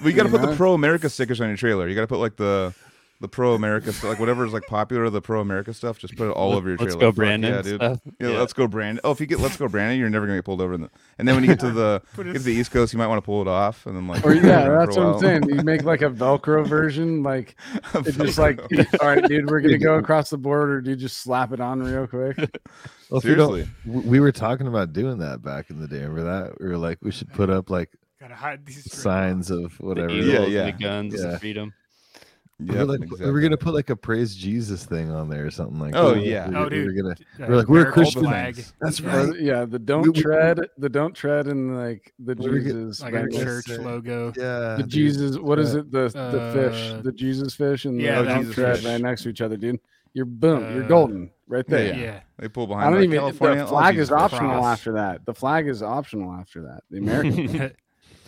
well, 0.00 0.10
you 0.10 0.12
got 0.12 0.24
to 0.24 0.28
put 0.28 0.40
the 0.42 0.54
pro 0.56 0.74
America 0.74 1.08
stickers 1.10 1.40
on 1.40 1.48
your 1.48 1.56
trailer. 1.56 1.88
You 1.88 1.94
got 1.94 2.02
to 2.02 2.06
put 2.06 2.18
like 2.20 2.36
the 2.36 2.74
the 3.24 3.28
pro 3.28 3.54
America 3.54 3.90
stuff, 3.90 4.10
like 4.10 4.18
whatever 4.20 4.44
is 4.44 4.52
like 4.52 4.66
popular, 4.66 5.08
the 5.08 5.22
pro 5.22 5.40
America 5.40 5.72
stuff. 5.72 5.98
Just 5.98 6.14
put 6.14 6.28
it 6.28 6.32
all 6.32 6.52
over 6.52 6.68
your 6.68 6.76
trailer. 6.76 6.90
Let's 6.92 7.00
go, 7.00 7.08
Fuck 7.08 7.16
Brandon. 7.16 7.54
Yeah, 7.54 7.62
dude. 7.62 7.76
stuff. 7.80 8.00
Yeah, 8.20 8.28
let's 8.38 8.52
go, 8.52 8.68
Brandon. 8.68 9.00
Oh, 9.02 9.12
if 9.12 9.20
you 9.20 9.26
get 9.26 9.40
let's 9.40 9.56
go, 9.56 9.66
Brandon, 9.66 9.98
you're 9.98 10.10
never 10.10 10.26
gonna 10.26 10.38
get 10.38 10.44
pulled 10.44 10.60
over. 10.60 10.74
In 10.74 10.82
the, 10.82 10.90
and 11.18 11.26
then 11.26 11.34
when 11.34 11.42
you 11.44 11.48
get 11.48 11.60
to 11.60 11.70
the 11.70 12.02
Put 12.14 12.26
get 12.26 12.34
to 12.34 12.38
the 12.40 12.52
East 12.52 12.70
Coast, 12.70 12.92
you 12.92 12.98
might 12.98 13.06
want 13.06 13.16
to 13.16 13.24
pull 13.24 13.40
it 13.40 13.48
off, 13.48 13.86
and 13.86 13.96
then 13.96 14.06
like 14.06 14.24
or 14.26 14.34
yeah, 14.34 14.68
that's 14.68 14.94
for 14.94 15.02
a 15.02 15.06
what 15.06 15.14
I'm 15.14 15.20
saying. 15.20 15.48
You 15.48 15.54
make 15.64 15.84
like 15.84 16.02
a 16.02 16.10
Velcro 16.10 16.66
version, 16.66 17.22
like 17.22 17.56
it's 17.94 18.16
just 18.18 18.38
like, 18.38 18.60
all 19.00 19.08
right, 19.08 19.24
dude, 19.26 19.50
we're 19.50 19.60
gonna 19.60 19.78
go 19.78 19.94
across 19.98 20.28
the 20.28 20.36
border. 20.38 20.82
Dude, 20.82 20.98
just 20.98 21.16
slap 21.18 21.52
it 21.52 21.60
on 21.60 21.82
real 21.82 22.06
quick. 22.06 22.36
Well, 23.10 23.18
if 23.18 23.24
you 23.24 23.34
don't- 23.34 23.50
Seriously. 23.54 23.70
we 24.10 24.20
were 24.20 24.32
talking 24.32 24.66
about 24.66 24.92
doing 24.92 25.18
that 25.18 25.40
back 25.42 25.70
in 25.70 25.80
the 25.80 25.88
day. 25.88 26.00
Remember 26.04 26.24
that? 26.24 26.60
We 26.60 26.68
were 26.68 26.76
like, 26.78 26.98
we 27.02 27.10
should 27.10 27.32
put 27.32 27.48
up 27.48 27.70
like 27.70 27.90
Gotta 28.20 28.34
hide 28.36 28.64
these 28.64 28.90
signs 28.90 29.50
of 29.50 29.76
The 29.78 29.84
whatever. 29.84 30.08
eagles 30.10 30.28
Yeah, 30.28 30.46
yeah. 30.46 30.64
the 30.66 30.72
guns 30.72 31.14
Yeah. 31.22 31.36
freedom. 31.38 31.74
We 32.60 32.66
were, 32.76 32.84
like, 32.84 33.00
exactly. 33.02 33.26
we 33.26 33.32
were 33.32 33.40
gonna 33.40 33.56
put 33.56 33.74
like 33.74 33.90
a 33.90 33.96
praise 33.96 34.34
Jesus 34.34 34.84
thing 34.84 35.10
on 35.10 35.28
there 35.28 35.44
or 35.46 35.50
something 35.50 35.78
like. 35.80 35.94
Oh, 35.96 36.14
that. 36.14 36.24
yeah. 36.24 36.48
we, 36.48 36.54
Oh, 36.56 36.60
were- 36.64 36.70
we 36.70 36.84
were 36.84 36.92
dude. 36.92 37.02
gonna. 37.02 37.10
Uh, 37.10 37.46
We're 37.50 37.56
like, 37.56 37.68
we're 37.68 37.80
American 37.88 37.92
Christians. 38.04 38.72
That's 38.80 39.00
Yeah. 39.00 39.16
Or, 39.16 39.26
right. 39.30 39.40
yeah, 39.40 39.64
the 39.64 39.78
don't 39.78 40.02
We- 40.02 40.10
we- 40.10 40.22
tread, 40.22 40.60
the 40.78 40.88
don't 40.88 41.14
tread, 41.14 41.46
and 41.48 41.76
like 41.76 42.12
the 42.18 42.34
We 42.36 42.48
were 42.50 42.60
Jesus, 42.60 43.00
Like 43.02 43.14
our 43.14 43.20
bangles. 43.22 43.42
church 43.42 43.64
say- 43.66 43.78
logo. 43.78 44.32
Yeah, 44.36 44.76
the 44.76 44.82
dude. 44.82 44.88
Jesus. 44.88 45.38
What 45.38 45.58
is 45.58 45.74
Yeah. 45.74 45.80
it? 45.80 45.90
The 45.90 46.08
the 46.08 46.50
fish, 46.70 46.90
Uh, 46.92 47.02
the 47.02 47.12
Jesus 47.12 47.54
fish, 47.54 47.84
and 47.86 48.00
yeah, 48.00 48.18
the 48.18 48.22
that 48.22 48.28
don't 48.34 48.40
Jesus 48.42 48.54
tread 48.54 48.76
fish. 48.76 48.84
right 48.86 49.00
next 49.00 49.22
to 49.24 49.28
each 49.30 49.40
other, 49.40 49.56
dude. 49.56 49.80
You're 50.12 50.26
boom. 50.26 50.60
you're 50.76 50.84
Uh, 50.84 50.88
golden 50.88 51.30
right 51.48 51.66
there. 51.66 51.92
Yeah. 51.92 52.00
Yeah. 52.00 52.20
They 52.38 52.46
pull 52.48 52.68
behind. 52.68 52.86
I 52.86 52.90
don't 52.90 53.00
like, 53.00 53.04
even. 53.08 53.18
California. 53.18 53.56
The 53.58 53.64
oh, 53.64 53.66
flag 53.66 53.94
Jesus 53.96 54.08
is 54.08 54.12
optional 54.12 54.50
Cross. 54.52 54.64
after 54.78 54.92
that. 54.92 55.26
The 55.26 55.34
flag 55.34 55.66
is 55.66 55.82
optional 55.82 56.32
after 56.32 56.62
that. 56.62 56.84
The 56.90 56.98
American. 56.98 57.72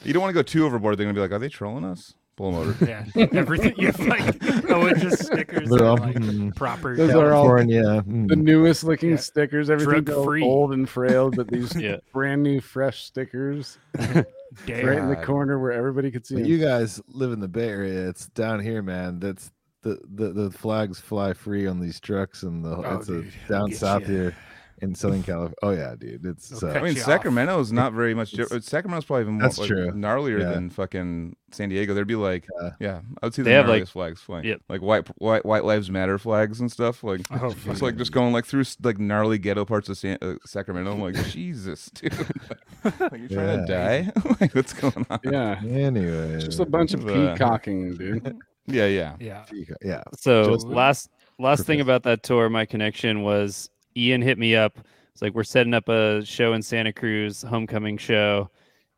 You 0.05 0.13
don't 0.13 0.21
want 0.23 0.31
to 0.31 0.35
go 0.35 0.43
too 0.43 0.65
overboard. 0.65 0.97
They're 0.99 1.05
gonna 1.07 1.15
be 1.15 1.21
like, 1.21 1.33
are 1.33 1.39
they 1.39 1.49
trolling 1.49 1.85
us? 1.85 2.15
Pull 2.37 2.53
them 2.53 2.61
over. 2.69 2.85
yeah. 3.17 3.29
Everything. 3.33 3.75
You 3.79 3.87
have 3.87 4.01
like, 4.01 4.37
oh, 4.71 4.87
it's 4.87 5.01
just 5.01 5.25
stickers. 5.25 5.71
They're 5.71 5.87
all- 5.87 5.97
like 5.97 6.17
mm. 6.17 6.55
proper. 6.55 6.95
Those 6.95 7.15
are 7.15 7.33
all 7.33 7.45
California. 7.47 7.83
mm. 8.07 8.29
the 8.29 8.37
newest 8.37 8.85
looking 8.85 9.11
Yeah. 9.13 9.17
stickers. 9.17 9.71
Everything 9.71 10.05
Drug-free. 10.05 10.43
old 10.43 10.73
and 10.75 10.87
frail, 10.89 11.31
but 11.31 11.49
these 11.49 11.75
Yeah. 11.81 11.97
brand 12.13 12.43
new, 12.43 12.61
fresh 12.61 13.05
stickers 13.05 13.79
right 13.99 14.27
in 14.69 15.09
the 15.09 15.21
corner 15.25 15.59
where 15.59 15.73
everybody 15.73 16.11
could 16.11 16.27
see. 16.27 16.35
But 16.35 16.43
'em. 16.45 16.47
you 16.47 16.59
guys 16.59 17.01
live 17.09 17.33
in 17.33 17.41
the 17.41 17.49
Bay 17.49 17.69
Area. 17.69 18.09
It's 18.09 18.27
down 18.29 18.61
here, 18.61 18.83
man. 18.83 19.19
That's 19.19 19.51
the 19.83 19.99
the, 20.15 20.33
the 20.33 20.51
flags 20.51 21.01
fly 21.01 21.33
free 21.33 21.67
on 21.67 21.81
these 21.81 22.01
trucks, 22.01 22.43
and 22.43 22.63
the 22.65 22.77
Oh, 22.77 22.99
it's 22.99 23.09
a, 23.09 23.25
down 23.49 23.73
south 23.73 24.03
ya. 24.03 24.09
here 24.09 24.37
in 24.83 24.95
Southern 24.95 25.23
California. 25.23 25.55
Oh 25.63 25.71
yeah, 25.71 25.95
dude. 25.99 26.25
It's 26.27 26.49
They'll 26.49 26.71
uh, 26.71 26.75
I 26.75 26.83
mean. 26.83 26.97
Sacramento 26.97 27.59
is 27.61 27.73
not 27.73 27.93
very 27.93 28.15
much. 28.15 28.33
Different. 28.33 28.65
Sacramento's 28.65 29.05
probably 29.05 29.23
even 29.23 29.35
more 29.35 29.43
That's 29.43 29.59
like, 29.59 29.71
gnarlier 29.71 30.41
Yeah. 30.41 30.51
than 30.51 30.71
fucking 30.71 31.37
San 31.51 31.69
Diego. 31.69 31.95
There'd 31.95 32.07
be 32.07 32.15
like, 32.17 32.47
Yeah. 32.61 32.71
yeah, 32.81 33.01
I 33.23 33.27
would 33.27 33.35
see 33.35 33.43
the 33.43 33.51
They 33.51 33.55
have, 33.55 33.69
like- 33.69 33.87
flags 33.89 34.21
flying. 34.21 34.45
Yep. 34.45 34.61
Like 34.69 34.83
white, 34.83 35.09
white, 35.19 35.47
white 35.47 35.65
lives 35.65 35.91
matter 35.91 36.19
flags 36.19 36.61
and 36.61 36.71
stuff. 36.71 37.03
Like 37.05 37.21
Oh, 37.31 37.51
it's 37.51 37.61
fuck. 37.65 37.83
like 37.83 37.97
just 37.97 38.13
going 38.13 38.33
like 38.33 38.45
through 38.45 38.65
like 38.83 38.99
gnarly 38.99 39.39
ghetto 39.39 39.65
parts 39.65 39.89
of 39.89 39.97
San, 39.99 40.19
uh, 40.23 40.35
Sacramento. 40.45 40.93
I'm 40.93 41.01
like, 41.01 41.15
Jesus, 41.31 41.87
dude, 41.95 42.13
like, 42.85 42.95
you're 43.19 43.29
trying 43.29 43.61
to 43.61 43.67
die. 43.67 44.13
like, 44.41 44.55
what's 44.55 44.73
going 44.73 45.07
on? 45.09 45.21
yeah, 45.25 45.61
anyway. 45.65 46.35
it's 46.35 46.45
just 46.45 46.61
a 46.61 46.67
bunch 46.67 46.93
of 46.95 47.07
Uh, 47.09 47.33
peacocking, 47.33 47.97
dude. 47.97 48.37
Yeah, 48.67 48.87
yeah. 48.87 49.15
Yeah. 49.21 49.45
yeah. 49.83 50.03
So 50.19 50.55
Just- 50.55 50.67
last 50.67 51.11
last 51.39 51.65
thing 51.67 51.81
about 51.81 52.03
that 52.05 52.23
tour, 52.25 52.49
my 52.49 52.65
connection 52.67 53.23
was 53.23 53.71
Ian 53.97 54.23
hit 54.23 54.39
me 54.39 54.55
up. 54.57 54.79
It's 55.13 55.23
like 55.23 55.35
we're 55.35 55.45
setting 55.45 55.75
up 55.75 55.89
a 55.89 56.25
show 56.25 56.53
in 56.53 56.63
Santa 56.63 56.93
Cruz, 56.93 57.43
homecoming 57.43 57.97
show. 57.97 58.51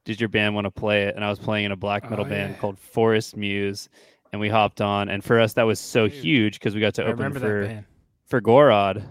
Did 0.04 0.20
your 0.20 0.28
band 0.28 0.54
want 0.54 0.64
to 0.64 0.70
play 0.70 1.04
it? 1.04 1.14
And 1.14 1.24
I 1.24 1.30
was 1.30 1.38
playing 1.38 1.66
in 1.66 1.72
a 1.72 1.76
black 1.76 2.08
metal 2.10 2.24
Oh, 2.24 2.28
band 2.28 2.54
yeah. 2.54 2.58
called 2.58 2.78
Forest 2.78 3.36
Muse, 3.36 3.88
and 4.32 4.40
we 4.40 4.48
hopped 4.48 4.80
on. 4.80 5.08
And 5.10 5.22
for 5.22 5.38
us, 5.38 5.52
that 5.54 5.62
was 5.64 5.78
so 5.78 6.08
Dude. 6.08 6.16
huge 6.18 6.58
because 6.58 6.74
we 6.74 6.80
got 6.80 6.94
to 6.94 7.04
I 7.04 7.08
open 7.08 7.32
for 7.34 7.84
for 8.26 8.40
Gorod, 8.40 9.04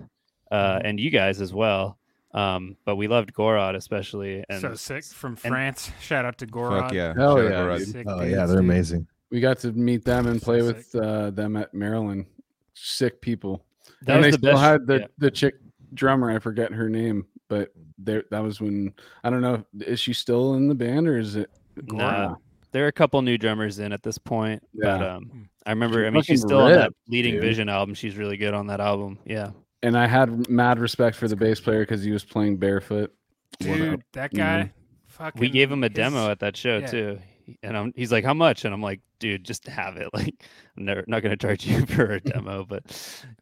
uh, 0.51 0.55
Mhm. 0.77 0.81
and 0.85 0.99
you 0.99 1.09
guys 1.09 1.39
as 1.41 1.53
well. 1.53 1.97
Um, 2.33 2.75
but 2.85 2.97
we 2.97 3.07
loved 3.07 3.33
Gorod 3.33 3.75
especially, 3.75 4.43
and 4.49 4.59
so 4.61 4.73
sick 4.75 5.03
from 5.05 5.31
and- 5.31 5.39
France. 5.39 5.91
Shout 6.01 6.25
out 6.25 6.37
to 6.39 6.45
Gorod. 6.47 6.81
Fuck 6.81 6.93
yeah. 6.93 7.13
Hell 7.15 7.37
Shout 7.37 7.51
yeah, 7.51 7.77
to 7.77 7.85
Sick 7.85 8.05
Oh 8.07 8.19
dudes, 8.19 8.31
yeah, 8.31 8.45
they're 8.45 8.57
dude. 8.57 8.65
amazing. 8.65 9.07
We 9.31 9.39
got 9.39 9.59
to 9.59 9.71
meet 9.71 10.03
them 10.03 10.27
and 10.27 10.41
play 10.41 10.59
sick. 10.61 10.75
with 10.75 10.95
uh, 10.95 11.29
them 11.31 11.55
at 11.55 11.73
Maryland. 11.73 12.25
Sick 12.73 13.21
people. 13.21 13.63
That 14.03 14.17
and 14.17 14.25
was 14.25 14.25
they 14.25 14.31
the 14.31 14.37
still 14.37 14.53
best- 14.53 14.63
had 14.63 14.87
the, 14.87 14.99
yeah. 14.99 15.07
the 15.17 15.31
chick 15.31 15.55
drummer. 15.93 16.29
I 16.31 16.39
forget 16.39 16.71
her 16.71 16.89
name, 16.89 17.25
but 17.49 17.71
there 17.97 18.23
that 18.31 18.43
was 18.43 18.59
when 18.61 18.93
I 19.23 19.29
don't 19.29 19.41
know. 19.41 19.63
Is 19.79 19.99
she 19.99 20.13
still 20.13 20.55
in 20.55 20.67
the 20.67 20.75
band 20.75 21.07
or 21.07 21.17
is 21.17 21.35
it? 21.35 21.49
gone 21.85 21.97
Nah. 21.97 22.35
there 22.71 22.85
are 22.85 22.87
a 22.87 22.91
couple 22.93 23.21
new 23.21 23.37
drummers 23.37 23.77
in 23.79 23.93
at 23.93 24.01
this 24.03 24.17
point. 24.17 24.63
But 24.73 24.99
Yeah. 25.01 25.15
um, 25.15 25.49
I 25.65 25.71
remember. 25.71 25.99
She's 25.99 26.07
I 26.07 26.09
mean, 26.11 26.23
she's 26.23 26.41
fucking 26.41 26.47
still 26.49 26.61
on 26.61 26.71
that 26.71 26.93
Leading 27.07 27.33
dude. 27.35 27.41
Vision 27.43 27.69
album. 27.69 27.93
She's 27.95 28.15
really 28.17 28.37
good 28.37 28.53
on 28.53 28.67
that 28.67 28.79
album. 28.79 29.19
Yeah. 29.25 29.51
And 29.83 29.95
I 29.97 30.07
had 30.07 30.49
mad 30.49 30.79
respect 30.79 31.15
for 31.17 31.27
the 31.27 31.35
bass 31.35 31.59
player 31.59 31.81
because 31.81 32.03
he 32.03 32.11
was 32.11 32.23
playing 32.25 32.57
barefoot. 32.57 33.13
Dude, 33.59 34.03
that 34.13 34.33
you 34.33 34.39
know? 34.39 34.43
guy, 34.45 34.73
fucking. 35.07 35.39
we 35.39 35.49
gave 35.49 35.71
him 35.71 35.83
a 35.83 35.87
his- 35.87 35.95
demo 35.95 36.29
at 36.29 36.39
that 36.39 36.57
show 36.57 36.79
yeah. 36.79 36.87
too, 36.87 37.19
and 37.63 37.77
I'm, 37.77 37.93
he's 37.95 38.11
like, 38.11 38.23
"How 38.25 38.33
much?" 38.33 38.65
And 38.65 38.73
I'm 38.73 38.81
like, 38.81 39.01
"Dude, 39.19 39.43
just 39.43 39.67
have 39.67 39.97
it. 39.97 40.09
Like, 40.13 40.33
I'm 40.77 40.85
never 40.85 41.03
not 41.07 41.21
gonna 41.21 41.37
charge 41.37 41.65
you 41.65 41.85
for 41.85 42.13
a 42.13 42.19
demo." 42.19 42.65
But 42.65 42.83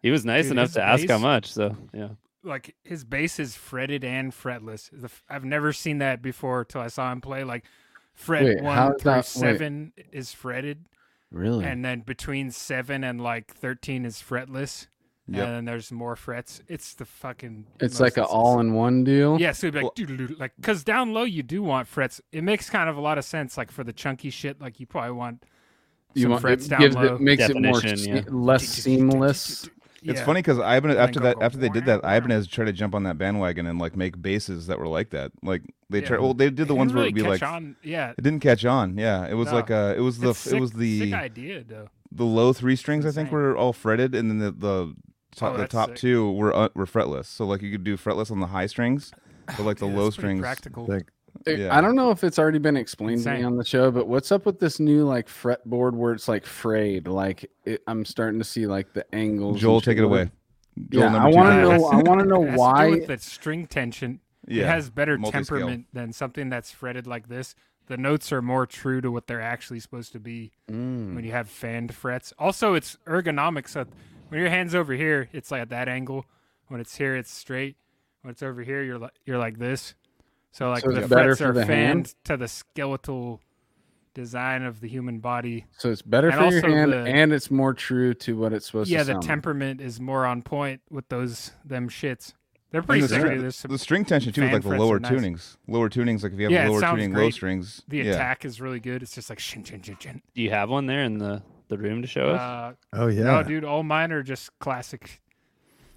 he 0.01 0.11
was 0.11 0.25
nice 0.25 0.45
Dude, 0.45 0.53
enough 0.53 0.73
to 0.73 0.81
ask 0.83 1.07
how 1.09 1.17
much. 1.17 1.51
So 1.51 1.75
yeah, 1.93 2.09
like 2.45 2.75
his 2.83 3.03
bass 3.03 3.39
is 3.39 3.55
fretted 3.55 4.03
and 4.03 4.31
fretless. 4.31 4.89
The 4.91 5.05
f- 5.05 5.23
I've 5.29 5.43
never 5.45 5.73
seen 5.73 5.97
that 5.97 6.21
before 6.21 6.63
till 6.63 6.81
I 6.81 6.87
saw 6.87 7.11
him 7.11 7.19
play. 7.21 7.43
Like 7.43 7.65
fret 8.13 8.43
Wait, 8.43 8.61
one 8.61 8.91
through 8.93 8.97
that- 9.03 9.15
wait. 9.17 9.25
seven 9.25 9.93
is 10.11 10.31
fretted, 10.31 10.85
Really? 11.31 11.65
and 11.65 11.83
then 11.83 12.01
between 12.01 12.51
seven 12.51 13.03
and 13.03 13.19
like 13.19 13.53
thirteen 13.53 14.05
is 14.05 14.17
fretless. 14.21 14.87
Yep. 15.27 15.43
And 15.43 15.55
then 15.55 15.65
there's 15.65 15.91
more 15.91 16.15
frets. 16.15 16.61
It's 16.67 16.93
the 16.93 17.03
fucking. 17.05 17.65
it's 17.79 17.99
like 17.99 18.15
an 18.17 18.25
all-in-one 18.25 19.03
deal. 19.03 19.41
Yeah, 19.41 19.53
so 19.53 19.65
it'd 19.65 19.79
be 19.79 19.83
like, 19.83 19.95
doo-doo-doo, 19.95 20.35
like, 20.37 20.51
because 20.55 20.83
down 20.83 21.13
low 21.15 21.23
you 21.23 21.41
do 21.41 21.63
want 21.63 21.87
frets. 21.87 22.21
It 22.31 22.43
makes 22.43 22.69
kind 22.69 22.87
of 22.87 22.95
a 22.95 23.01
lot 23.01 23.17
of 23.17 23.25
sense. 23.25 23.57
Like 23.57 23.71
for 23.71 23.83
the 23.83 23.91
chunky 23.91 24.29
shit, 24.29 24.61
like 24.61 24.79
you 24.79 24.85
probably 24.85 25.13
want 25.13 25.43
you 26.13 26.21
some 26.21 26.31
want 26.31 26.41
frets 26.41 26.67
it 26.67 26.69
down 26.69 26.79
gives 26.79 26.95
low. 26.95 27.15
it 27.15 27.21
makes 27.21 27.41
it 27.49 27.59
more 27.59 27.81
yeah. 27.81 28.21
less 28.29 28.67
seamless. 28.67 29.67
It's 30.07 30.19
Yeah. 30.19 30.25
funny 30.25 30.39
because 30.39 30.57
Ibanez 30.59 30.97
after 30.97 31.19
that 31.21 31.37
after 31.41 31.57
they 31.57 31.69
did 31.69 31.85
that, 31.85 32.03
wow, 32.03 32.09
wow. 32.09 32.17
Ibanez 32.17 32.47
tried 32.47 32.65
to 32.65 32.73
jump 32.73 32.93
on 32.93 33.03
that 33.03 33.17
bandwagon 33.17 33.65
and 33.65 33.79
like 33.79 33.95
make 33.95 34.21
bases 34.21 34.67
that 34.67 34.77
were 34.79 34.87
like 34.87 35.09
that. 35.09 35.31
Like 35.41 35.63
they 35.89 35.99
Yeah. 36.01 36.05
tried. 36.07 36.19
Well, 36.21 36.33
they 36.33 36.49
did 36.49 36.67
the 36.67 36.75
It 36.75 36.77
ones 36.77 36.89
didn't 36.91 36.95
where 36.97 37.05
it'd 37.05 37.15
be 37.15 37.21
catch 37.21 37.41
like 37.41 37.43
on. 37.43 37.75
Yeah, 37.83 38.11
it 38.17 38.21
didn't 38.21 38.41
catch 38.41 38.63
on. 38.65 38.97
Yeah, 38.97 39.25
it 39.27 39.33
was 39.33 39.47
No. 39.47 39.53
like 39.55 39.71
uh 39.71 39.93
it 39.97 40.01
was 40.01 40.19
the 40.19 40.33
sick, 40.33 40.53
it 40.53 40.59
was 40.59 40.69
sick 40.71 40.79
the 40.79 41.13
idea 41.13 41.63
though. 41.63 41.87
the 42.11 42.25
low 42.25 42.53
three 42.53 42.75
strings 42.75 43.05
I 43.05 43.11
think 43.11 43.31
were 43.31 43.57
all 43.57 43.73
fretted, 43.73 44.13
and 44.15 44.29
then 44.29 44.37
the 44.39 44.51
the 44.51 44.93
top, 45.35 45.53
Oh, 45.55 45.57
the 45.57 45.67
top 45.67 45.89
sick. 45.89 45.97
two 45.97 46.31
were 46.31 46.55
uh, 46.55 46.69
were 46.75 46.85
fretless. 46.85 47.25
So 47.25 47.45
like 47.45 47.61
you 47.61 47.71
could 47.71 47.83
do 47.83 47.97
fretless 47.97 48.29
on 48.31 48.39
the 48.39 48.47
high 48.47 48.67
strings, 48.67 49.11
but 49.47 49.61
like 49.61 49.77
the 49.79 49.87
Dude, 49.87 49.95
low 49.95 50.09
strings. 50.11 50.39
Practical. 50.41 50.85
Like, 50.85 50.99
Dude, 50.99 51.11
Yeah. 51.45 51.75
I 51.75 51.81
don't 51.81 51.95
know 51.95 52.11
if 52.11 52.23
it's 52.23 52.39
already 52.39 52.59
been 52.59 52.77
explained 52.77 53.23
to 53.23 53.33
me 53.33 53.43
on 53.43 53.57
the 53.57 53.63
show, 53.65 53.91
but 53.91 54.07
what's 54.07 54.31
up 54.31 54.45
with 54.45 54.59
this 54.59 54.79
new 54.79 55.03
like 55.05 55.27
fretboard 55.27 55.93
where 55.93 56.13
it's 56.13 56.27
like 56.27 56.45
frayed? 56.45 57.07
Like 57.07 57.49
it, 57.65 57.81
I'm 57.87 58.05
starting 58.05 58.39
to 58.39 58.45
see 58.45 58.67
like 58.67 58.93
the 58.93 59.05
angles. 59.13 59.59
Joel, 59.59 59.81
take 59.81 59.97
it 59.97 60.03
away. 60.03 60.31
Joel, 60.89 61.03
Yeah, 61.11 61.23
I 61.23 61.27
want 61.27 61.49
to 61.53 61.61
know. 61.61 61.85
I 61.91 61.95
want 61.97 62.19
to 62.21 62.25
know 62.25 62.43
It 62.43 62.49
has 62.51 62.53
to 62.53 62.55
do 62.55 62.59
why. 62.59 62.89
with 62.89 63.07
the 63.07 63.17
string 63.17 63.67
tension. 63.67 64.19
Yeah, 64.47 64.63
It 64.63 64.67
has 64.67 64.89
better 64.89 65.17
multi-scale. 65.17 65.57
temperament 65.59 65.87
than 65.93 66.13
something 66.13 66.49
that's 66.49 66.71
fretted 66.71 67.07
like 67.07 67.27
this. 67.29 67.55
The 67.87 67.97
notes 67.97 68.31
are 68.31 68.41
more 68.41 68.65
true 68.65 68.99
to 69.01 69.11
what 69.11 69.27
they're 69.27 69.41
actually 69.41 69.79
supposed 69.79 70.11
to 70.13 70.19
be 70.19 70.51
Mm. 70.71 71.15
when 71.15 71.23
you 71.23 71.31
have 71.31 71.49
fanned 71.49 71.93
frets. 71.93 72.33
Also, 72.39 72.73
it's 72.73 72.97
ergonomic. 73.05 73.67
So 73.67 73.85
when 74.29 74.39
your 74.39 74.49
hand's 74.49 74.73
over 74.73 74.93
here, 74.93 75.29
it's 75.33 75.51
like 75.51 75.61
at 75.61 75.69
that 75.69 75.87
angle. 75.87 76.25
When 76.67 76.79
it's 76.81 76.95
here, 76.95 77.15
it's 77.15 77.31
straight. 77.31 77.75
When 78.21 78.31
it's 78.31 78.41
over 78.41 78.63
here, 78.63 78.81
you're 78.83 78.97
like 78.97 79.13
you're 79.25 79.37
like 79.37 79.59
this. 79.59 79.93
So 80.55 80.69
like 80.69 80.83
So 80.85 80.91
the 80.93 81.05
frets 81.05 81.41
are 81.41 81.51
the 81.51 81.65
fanned 81.65 82.07
hand? 82.07 82.15
to 82.23 82.37
the 82.37 82.47
skeletal 82.47 83.41
design 84.13 84.63
of 84.63 84.79
the 84.79 84.87
human 84.87 85.19
body. 85.19 85.65
So 85.77 85.91
it's 85.91 86.01
better 86.01 86.29
And 86.29 86.37
for 86.61 86.69
your 86.69 86.77
hand, 86.77 86.93
the- 86.93 86.97
and 87.05 87.33
it's 87.33 87.51
more 87.51 87.73
true 87.73 88.13
to 88.13 88.37
what 88.37 88.53
it's 88.53 88.65
supposed 88.67 88.89
yeah, 88.89 88.99
to 88.99 89.03
the 89.03 89.11
sound 89.13 89.23
like. 89.23 89.27
temperament 89.27 89.81
is 89.81 89.99
more 89.99 90.25
on 90.25 90.41
point 90.41 90.81
with 90.89 91.09
those 91.09 91.51
them 91.65 91.89
shits. 91.89 92.31
They're 92.71 92.81
pretty 92.81 93.01
the, 93.01 93.07
sick. 93.09 93.19
string, 93.19 93.41
dude. 93.41 93.53
Some- 93.53 93.71
the 93.71 93.77
string 93.77 94.05
tension 94.05 94.31
too, 94.31 94.43
with 94.43 94.53
like 94.53 94.63
the 94.63 94.69
lower 94.69 94.95
are 94.95 94.99
nice. 95.01 95.11
tunings. 95.11 95.57
Lower 95.67 95.89
tunings, 95.89 96.23
like 96.23 96.31
if 96.31 96.39
you 96.39 96.45
have 96.45 96.51
Yeah, 96.53 96.69
lower 96.69 96.79
sounds 96.79 97.01
tuning, 97.01 97.13
low 97.13 97.29
strings. 97.31 97.83
the 97.89 97.97
yeah. 97.97 98.11
attack 98.13 98.45
is 98.45 98.61
really 98.61 98.79
good. 98.79 99.01
It's 99.03 99.13
just 99.13 99.29
like 99.29 99.39
shin 99.39 99.65
shin 99.65 99.81
shin 99.81 99.97
shin. 99.99 100.21
do 100.33 100.41
you 100.41 100.51
have 100.51 100.69
one 100.69 100.85
there 100.85 101.03
in 101.03 101.17
the 101.17 101.43
the 101.67 101.77
room 101.77 102.01
to 102.01 102.07
show 102.07 102.29
us? 102.29 102.39
Uh, 102.39 102.73
oh 102.93 103.07
yeah. 103.07 103.23
No, 103.23 103.43
dude, 103.43 103.65
all 103.65 103.83
mine 103.83 104.13
are 104.13 104.23
just 104.23 104.57
classic. 104.59 105.21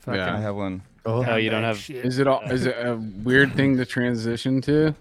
Fucking 0.00 0.18
Yeah. 0.20 0.34
I 0.36 0.40
have 0.40 0.56
one. 0.56 0.82
Oh, 1.08 1.24
Oh, 1.26 1.36
you 1.36 1.50
don't 1.50 1.62
have- 1.64 1.78
shit. 1.78 2.04
Is 2.04 2.18
it 2.18 2.26
all? 2.26 2.40
Is 2.50 2.66
it 2.66 2.76
a 2.78 2.96
weird 2.96 3.54
thing 3.54 3.76
to 3.76 3.84
transition 3.86 4.60
to? 4.62 4.94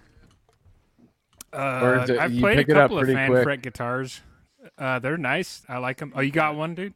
Uh, 1.53 1.79
or 1.83 1.95
it- 1.95 2.09
I've 2.11 2.33
you 2.33 2.41
played 2.41 2.59
a 2.59 2.61
pick 2.61 2.69
it 2.69 2.73
couple 2.73 2.99
of 2.99 3.07
fan 3.07 3.29
quick? 3.29 3.43
fret 3.43 3.61
guitars. 3.61 4.21
Uh, 4.77 4.99
they're 4.99 5.17
nice. 5.17 5.63
I 5.69 5.77
like 5.77 5.97
them. 5.97 6.11
Oh, 6.15 6.21
you 6.21 6.31
got 6.31 6.55
one, 6.55 6.75
dude? 6.75 6.93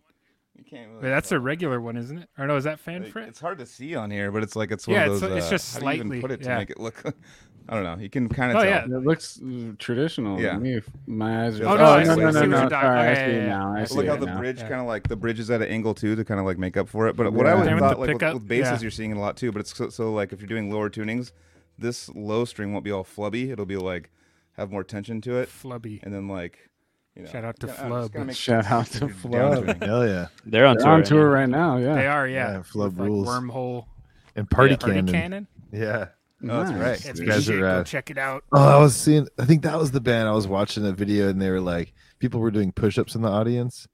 You 0.58 0.64
can't 0.66 0.94
Wait, 0.96 1.02
that's 1.10 1.32
a 1.32 1.40
regular 1.40 1.80
one, 1.82 1.98
isn't 1.98 2.18
it? 2.20 2.30
Or 2.38 2.46
no, 2.46 2.56
is 2.58 2.66
that 2.66 2.80
fan 2.80 3.04
fret? 3.06 3.28
It's 3.30 3.40
hard 3.40 3.58
to 3.60 3.66
see 3.66 3.96
on 3.96 4.12
here, 4.12 4.30
but 4.32 4.44
it's 4.44 4.56
like 4.56 4.72
it's 4.72 4.88
one 4.88 4.96
Yeah, 4.96 5.06
of 5.06 5.16
it's- 5.16 5.22
those. 5.22 5.38
it's 5.38 5.48
uh, 5.48 5.50
just 5.50 5.74
how 5.74 5.80
do 5.80 5.86
you 5.86 5.92
even 5.94 6.08
slightly, 6.08 6.22
put 6.22 6.32
it 6.32 6.42
to 6.44 6.50
yeah. 6.50 6.58
make 6.58 6.70
it 6.70 6.80
look. 6.80 7.02
I 7.72 7.76
don't 7.76 7.84
know. 7.86 8.04
You 8.04 8.10
can 8.10 8.28
kind 8.28 8.52
of 8.52 8.58
Oh, 8.58 8.64
tell. 8.64 8.70
yeah. 8.70 8.84
It 8.98 9.04
looks 9.06 9.40
traditional. 9.80 10.40
Yeah. 10.42 10.56
to 10.56 10.60
me. 10.60 10.82
My 11.08 11.46
eyes 11.46 11.60
are. 11.62 11.66
Oh, 11.66 11.70
Oh, 11.72 11.76
no, 11.78 11.84
I 11.86 12.04
no, 12.04 12.16
see- 12.16 12.20
no, 12.22 12.28
I 12.28 12.32
no, 12.32 12.40
no. 12.42 12.42
you're 12.42 12.52
talking- 12.52 12.70
Sorry, 12.70 13.00
I 13.00 13.12
oh, 13.12 13.16
see 13.16 13.20
yeah, 13.22 13.28
it 13.28 13.48
now. 13.48 13.74
I 13.76 13.84
see 13.86 13.96
Look 13.96 14.08
how 14.08 14.16
the 14.18 14.26
now. 14.26 14.38
bridge 14.40 14.58
Yeah. 14.60 14.68
kind 14.68 14.82
of 14.82 14.88
like 14.88 15.08
the 15.08 15.16
bridge 15.16 15.40
is 15.40 15.50
at 15.50 15.62
an 15.62 15.70
angle 15.70 15.94
too 15.94 16.16
to 16.18 16.26
kind 16.26 16.40
of 16.40 16.46
like 16.46 16.58
make 16.58 16.76
up 16.76 16.90
for 16.90 17.08
it. 17.08 17.16
But 17.16 17.32
what 17.32 17.46
Yeah. 17.46 17.54
I 17.54 17.56
Same 17.56 17.66
would 17.66 17.74
with 17.76 17.80
thought 17.82 18.00
like 18.00 18.22
with, 18.22 18.34
with 18.34 18.48
basses 18.48 18.72
yeah. 18.74 18.80
you're 18.82 18.92
seeing 18.92 19.12
it 19.12 19.18
a 19.18 19.20
lot 19.22 19.38
too. 19.38 19.52
But 19.54 19.62
it's 19.62 19.76
so, 19.76 19.88
so 19.90 20.12
like 20.12 20.34
if 20.34 20.42
you're 20.42 20.48
doing 20.50 20.70
lower 20.70 20.90
tunings, 20.90 21.32
this 21.80 22.10
low 22.10 22.44
string 22.46 22.74
won't 22.74 22.84
be 22.84 22.92
all 22.92 23.06
flubby. 23.06 23.50
It'll 23.52 23.66
be 23.66 23.78
like 23.78 24.12
have 24.58 24.70
more 24.70 24.84
tension 24.84 25.22
to 25.22 25.38
it, 25.38 25.48
Flubby. 25.48 26.04
and 26.04 26.14
then 26.14 26.28
like 26.28 26.60
you 27.16 27.24
know. 27.24 27.30
Shout 27.30 27.46
out 27.46 27.58
to 27.62 27.68
kinda- 27.68 27.82
I 27.86 27.88
don't 27.90 28.14
know, 28.16 28.24
just 28.26 28.44
Flub. 28.46 28.64
Shout 28.64 28.72
out 28.72 28.86
to 28.88 29.08
Flub. 29.08 29.82
hell 29.82 30.06
yeah. 30.06 30.28
They're 30.46 30.66
on 30.66 30.76
They're 30.76 30.86
tour. 30.86 30.94
on 30.94 31.04
tour 31.04 31.30
right 31.30 31.48
now. 31.50 31.78
Yeah. 31.78 31.96
They 31.96 32.08
are, 32.08 32.28
yeah. 32.28 32.52
Yeah, 32.52 32.62
Flub 32.64 33.00
like, 33.00 33.08
rules. 33.08 33.28
Wormhole. 33.30 33.86
And 34.36 34.50
party 34.50 34.72
Yeah, 34.74 34.78
Party 34.78 34.94
cannon. 34.96 35.14
Cannon. 35.14 35.48
Yeah. 35.72 36.08
Oh, 36.44 36.48
that's 36.48 36.72
Nice. 36.72 36.80
right. 36.80 37.06
It's 37.12 37.20
You 37.20 37.26
guys 37.28 37.44
shit. 37.46 37.56
are 37.56 37.60
Go 37.80 37.84
check 37.84 38.10
it 38.10 38.18
out. 38.18 38.44
Oh, 38.52 38.78
I 38.78 38.80
was 38.80 38.96
seeing. 38.96 39.28
I 39.38 39.46
think 39.46 39.62
that 39.64 39.78
was 39.78 39.92
the 39.92 40.02
band. 40.02 40.28
I 40.28 40.32
was 40.32 40.48
watching 40.48 40.86
a 40.86 40.92
video, 40.92 41.30
and 41.30 41.42
they 41.42 41.50
were 41.52 41.62
like, 41.62 41.94
people 42.20 42.40
were 42.40 42.52
doing 42.52 42.72
push-ups 42.72 43.16
in 43.16 43.22
the 43.22 43.30
audience. 43.30 43.88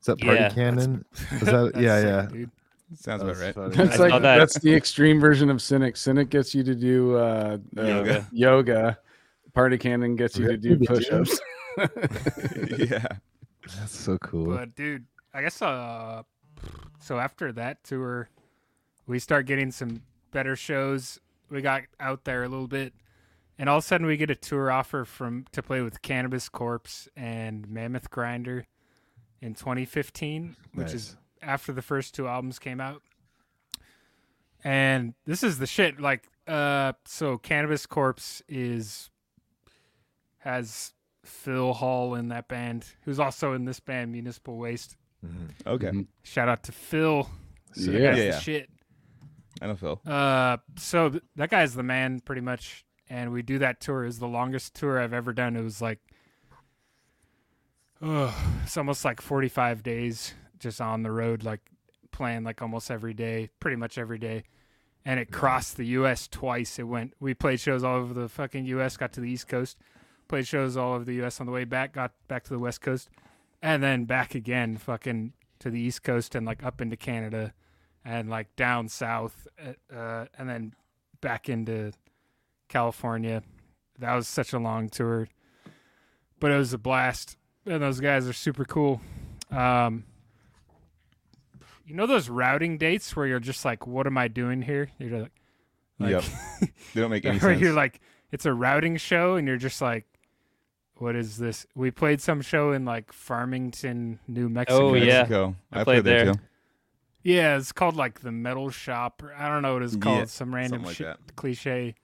Is 0.00 0.06
that 0.06 0.20
Party 0.20 0.40
Yeah, 0.40 0.48
Cannon? 0.50 1.04
Is 1.32 1.40
that? 1.40 1.72
Yeah, 1.76 2.00
sick, 2.00 2.06
yeah. 2.06 2.26
dude. 2.38 2.50
Sounds 2.94 3.22
That 3.22 3.28
about 3.30 3.40
right. 3.40 3.54
funny. 3.54 3.74
That's 3.76 3.98
like 3.98 4.10
that. 4.12 4.38
that's 4.38 4.58
the 4.58 4.74
extreme 4.74 5.18
version 5.20 5.48
of 5.48 5.62
Cynic. 5.62 5.96
Cynic 5.96 6.28
gets 6.28 6.54
you 6.54 6.62
to 6.64 6.74
do 6.74 7.16
uh, 7.16 7.58
uh, 7.78 7.82
Yoga. 7.82 8.28
Yoga. 8.32 8.98
Party 9.54 9.78
Cannon 9.78 10.14
gets 10.16 10.36
you 10.38 10.46
to 10.48 10.56
do 10.58 10.78
Yeah. 10.80 10.88
push-ups. 10.88 11.40
yeah. 12.78 13.06
That's 13.78 13.96
so 13.98 14.18
cool. 14.18 14.56
But 14.56 14.74
dude, 14.74 15.04
I 15.32 15.40
guess 15.42 15.62
uh 15.62 16.22
so 17.00 17.18
after 17.18 17.52
that 17.52 17.82
tour 17.84 18.28
we 19.06 19.18
start 19.18 19.46
getting 19.46 19.70
some 19.70 20.02
better 20.32 20.54
shows. 20.56 21.18
We 21.52 21.60
got 21.62 21.82
out 22.00 22.24
there 22.24 22.42
a 22.44 22.48
little 22.48 22.66
bit 22.68 22.94
and 23.58 23.68
all 23.68 23.78
of 23.78 23.84
a 23.84 23.86
sudden 23.86 24.06
we 24.06 24.16
get 24.16 24.30
a 24.30 24.34
tour 24.34 24.70
offer 24.72 25.04
from 25.04 25.44
to 25.52 25.62
play 25.62 25.82
with 25.82 26.02
Cannabis 26.02 26.48
Corpse 26.48 27.08
and 27.14 27.68
Mammoth 27.68 28.10
Grinder 28.10 28.66
in 29.40 29.54
2015, 29.54 30.56
which 30.74 30.86
Nice. 30.86 30.94
is 30.94 31.16
after 31.42 31.72
the 31.72 31.82
first 31.82 32.14
two 32.14 32.26
albums 32.26 32.58
came 32.58 32.80
out. 32.80 33.02
And 34.64 35.14
this 35.26 35.42
is 35.42 35.58
the 35.58 35.66
shit 35.66 36.00
like 36.00 36.28
uh 36.48 36.92
so 37.04 37.38
Cannabis 37.38 37.86
Corpse 37.86 38.42
is 38.48 39.10
has 40.38 40.92
Phil 41.24 41.72
Hall 41.74 42.14
in 42.14 42.28
that 42.28 42.48
band, 42.48 42.84
who's 43.04 43.20
also 43.20 43.52
in 43.52 43.64
this 43.64 43.78
band, 43.78 44.10
Municipal 44.10 44.56
Waste. 44.56 44.96
Mhm. 45.24 45.50
Okay. 45.66 45.86
Mhm. 45.88 46.06
Shout 46.24 46.48
out 46.48 46.64
to 46.64 46.72
Phil. 46.72 47.28
Yeah. 47.76 47.92
That 47.92 48.00
Yeah, 48.00 48.14
the 48.14 48.24
yeah. 48.24 48.38
shit. 48.40 48.70
Phil. 49.76 50.00
Uh, 50.06 50.58
so 50.76 51.10
th- 51.10 51.22
that 51.36 51.50
guy's 51.50 51.74
the 51.74 51.82
man, 51.82 52.20
pretty 52.20 52.40
much. 52.40 52.84
And 53.08 53.32
we 53.32 53.42
do 53.42 53.58
that 53.58 53.80
tour. 53.80 54.04
Is 54.04 54.18
the 54.18 54.28
longest 54.28 54.74
tour 54.74 55.00
I've 55.00 55.12
ever 55.12 55.32
done. 55.32 55.56
It 55.56 55.62
was 55.62 55.82
like, 55.82 55.98
oh, 58.00 58.34
it's 58.62 58.76
almost 58.76 59.04
like 59.04 59.20
forty-five 59.20 59.82
days 59.82 60.34
just 60.58 60.80
on 60.80 61.02
the 61.02 61.10
road, 61.10 61.42
like 61.42 61.60
playing 62.10 62.44
like 62.44 62.62
almost 62.62 62.90
every 62.90 63.12
day, 63.14 63.50
pretty 63.60 63.76
much 63.76 63.98
every 63.98 64.18
day. 64.18 64.44
And 65.04 65.18
it 65.18 65.32
crossed 65.32 65.76
the 65.76 65.86
U.S. 65.86 66.28
twice. 66.28 66.78
It 66.78 66.84
went. 66.84 67.14
We 67.20 67.34
played 67.34 67.60
shows 67.60 67.82
all 67.82 67.96
over 67.96 68.14
the 68.14 68.28
fucking 68.28 68.66
U.S. 68.66 68.96
Got 68.96 69.12
to 69.14 69.20
the 69.20 69.30
East 69.30 69.48
Coast, 69.48 69.76
played 70.28 70.46
shows 70.46 70.76
all 70.76 70.94
over 70.94 71.04
the 71.04 71.14
U.S. 71.14 71.40
on 71.40 71.46
the 71.46 71.52
way 71.52 71.64
back. 71.64 71.92
Got 71.92 72.12
back 72.28 72.44
to 72.44 72.50
the 72.50 72.58
West 72.58 72.80
Coast, 72.80 73.10
and 73.60 73.82
then 73.82 74.04
back 74.04 74.34
again, 74.34 74.76
fucking 74.76 75.32
to 75.58 75.70
the 75.70 75.80
East 75.80 76.02
Coast 76.02 76.34
and 76.34 76.46
like 76.46 76.62
up 76.64 76.80
into 76.80 76.96
Canada, 76.96 77.52
and 78.04 78.28
like 78.30 78.54
down 78.56 78.88
south, 78.88 79.46
uh, 79.60 79.94
uh, 79.94 80.26
and 80.38 80.48
then 80.48 80.74
back 81.20 81.48
into 81.48 81.92
California. 82.68 83.42
That 83.98 84.14
was 84.14 84.26
such 84.26 84.52
a 84.52 84.58
long 84.58 84.88
tour, 84.88 85.28
but 86.40 86.50
it 86.50 86.56
was 86.56 86.72
a 86.72 86.78
blast. 86.78 87.36
And 87.66 87.82
those 87.82 88.00
guys 88.00 88.26
are 88.26 88.32
super 88.32 88.64
cool. 88.64 89.00
Um, 89.50 90.04
you 91.86 91.94
know 91.94 92.06
those 92.06 92.28
routing 92.28 92.78
dates 92.78 93.14
where 93.14 93.26
you're 93.26 93.40
just 93.40 93.64
like, 93.64 93.86
"What 93.86 94.06
am 94.06 94.16
I 94.16 94.28
doing 94.28 94.62
here?" 94.62 94.90
You're 94.98 95.20
like, 95.22 95.32
like 95.98 96.10
Yep. 96.10 96.24
They 96.94 97.00
don't 97.00 97.10
make 97.10 97.24
any 97.24 97.38
sense. 97.40 97.60
you're 97.60 97.72
like, 97.74 98.00
it's 98.30 98.46
a 98.46 98.52
routing 98.52 98.96
show, 98.96 99.34
and 99.34 99.46
you're 99.46 99.56
just 99.58 99.80
like, 99.82 100.06
"What 100.96 101.14
is 101.16 101.36
this?" 101.36 101.66
We 101.74 101.90
played 101.90 102.20
some 102.20 102.40
show 102.40 102.72
in 102.72 102.84
like 102.84 103.12
Farmington, 103.12 104.18
New 104.26 104.48
Mexico. 104.48 104.90
Oh, 104.90 104.94
yeah. 104.94 105.18
Mexico. 105.18 105.56
I 105.70 105.80
I, 105.80 105.84
played 105.84 105.84
played 105.84 106.04
there 106.04 106.24
there. 106.26 106.34
Too. 107.24 107.30
Yeah, 107.30 107.56
it's 107.56 107.72
called 107.72 107.96
like 107.96 108.20
the 108.20 108.32
Metal 108.32 108.70
Shop. 108.70 109.22
Or, 109.22 109.34
I 109.34 109.48
don't 109.48 109.62
know 109.62 109.74
what 109.74 109.82
it's 109.82 109.96
called. 109.96 110.18
Yeah, 110.18 110.24
some 110.26 110.54
random 110.54 110.82
like 110.84 110.96
shit, 110.96 111.16
cliche. 111.36 111.94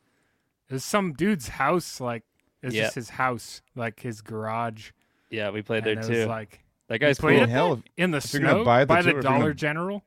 It 0.68 0.72
was 0.74 0.84
some 0.84 1.12
dude's 1.12 1.48
house. 1.48 2.00
Like 2.00 2.22
it's 2.62 2.74
Yeah. 2.74 2.84
just 2.84 2.94
his 2.96 3.10
house, 3.10 3.62
like 3.74 4.00
his 4.00 4.20
garage. 4.20 4.90
Yeah, 5.30 5.50
we 5.50 5.62
played 5.62 5.86
and 5.86 5.86
there 5.86 5.92
it 5.94 5.98
was 5.98 6.24
too. 6.24 6.26
like 6.26 6.64
that 6.88 6.98
guy's 7.00 7.18
played 7.18 7.36
cool. 7.36 7.44
it 7.44 7.50
Hell, 7.50 7.82
in 7.96 8.10
the 8.12 8.18
If 8.18 8.24
snow 8.24 8.64
buy 8.64 8.80
the 8.80 8.86
by 8.86 9.02
the 9.02 9.12
Dollar 9.14 9.38
gonna- 9.40 9.54
General. 9.54 10.04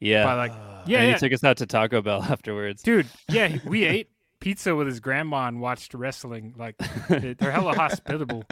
Yeah. 0.00 0.24
By 0.24 0.34
like 0.34 0.52
yeah, 0.86 0.98
and 1.00 1.08
yeah, 1.08 1.12
he 1.14 1.18
took 1.18 1.32
us 1.32 1.42
out 1.44 1.56
to 1.58 1.66
Taco 1.66 2.02
Bell 2.02 2.22
afterwards. 2.28 2.82
dude. 2.82 3.06
Yeah, 3.28 3.56
we 3.64 3.84
ate 3.86 4.10
pizza 4.40 4.74
with 4.74 4.86
his 4.86 5.00
grandma 5.00 5.46
and 5.48 5.60
watched 5.60 5.94
wrestling. 5.94 6.54
Like 6.56 6.76
they- 7.08 7.34
they're 7.34 7.50
hella 7.52 7.74
hospitable. 7.74 8.44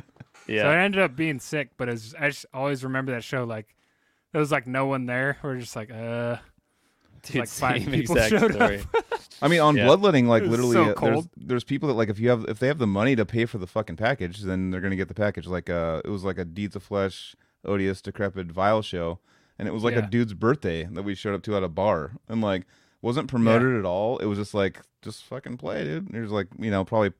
Yeah, 0.47 0.63
So 0.63 0.71
Yeah. 0.71 0.77
I 0.81 0.85
ended 0.85 1.01
up 1.01 1.17
being 1.17 1.39
sick, 1.41 1.71
but 1.77 1.89
as 1.89 2.15
I 2.19 2.29
just 2.31 2.47
always 2.55 2.83
remember 2.85 3.13
that 3.13 3.25
show. 3.25 3.45
Like 3.45 3.75
there 4.35 4.41
was 4.41 4.51
like 4.51 4.67
no 4.67 4.87
one 4.87 5.07
there. 5.07 5.39
We're 5.45 5.59
just 5.61 5.77
like, 5.77 5.93
uh, 5.93 6.39
Dude, 7.23 7.37
like 7.37 7.49
five 7.49 7.83
same 7.83 7.93
people 7.93 8.17
exact 8.17 8.31
showed 8.43 8.53
story. 8.53 8.83
I 9.41 9.47
mean, 9.49 9.61
on 9.61 9.77
Yeah. 9.77 9.87
bloodletting, 9.87 10.27
like 10.27 10.43
literally, 10.43 10.73
so 10.75 10.91
uh, 10.91 11.01
there's 11.01 11.29
there's 11.37 11.65
people 11.65 11.87
that 11.89 11.95
like 11.95 12.09
if 12.11 12.19
you 12.19 12.29
have 12.31 12.45
if 12.49 12.59
they 12.59 12.67
have 12.67 12.79
the 12.79 12.87
money 12.87 13.15
to 13.17 13.25
pay 13.25 13.45
for 13.47 13.59
the 13.59 13.67
fucking 13.69 13.95
package, 13.97 14.41
then 14.41 14.71
they're 14.71 14.81
gonna 14.81 14.97
get 14.97 15.07
the 15.07 15.15
package. 15.15 15.47
Like 15.47 15.71
uh, 15.71 16.03
it 16.05 16.11
was 16.11 16.25
like 16.25 16.37
a 16.37 16.45
Deeds 16.45 16.75
of 16.77 16.83
Flesh, 16.83 17.37
odious, 17.65 18.03
decrepit, 18.03 18.49
vile 18.49 18.83
show, 18.83 19.21
and 19.59 19.69
it 19.69 19.71
was 19.71 19.85
like 19.85 19.95
Yeah. 19.95 20.01
a 20.05 20.09
dude's 20.11 20.35
birthday 20.35 20.85
that 20.85 21.05
we 21.05 21.15
showed 21.15 21.35
up 21.35 21.43
to 21.45 21.57
at 21.57 21.63
a 21.63 21.69
bar, 21.69 22.11
and 22.29 22.41
like 22.43 22.67
wasn't 23.01 23.29
promoted 23.29 23.79
at 23.79 23.85
all. 23.87 24.19
It 24.19 24.27
was 24.27 24.37
just 24.39 24.53
like 24.53 24.81
just 25.01 25.23
fucking 25.25 25.57
play, 25.59 25.85
dude. 25.85 26.09
There's 26.13 26.31
like 26.33 26.49
you 26.59 26.71
know 26.71 26.85
probably 26.85 27.13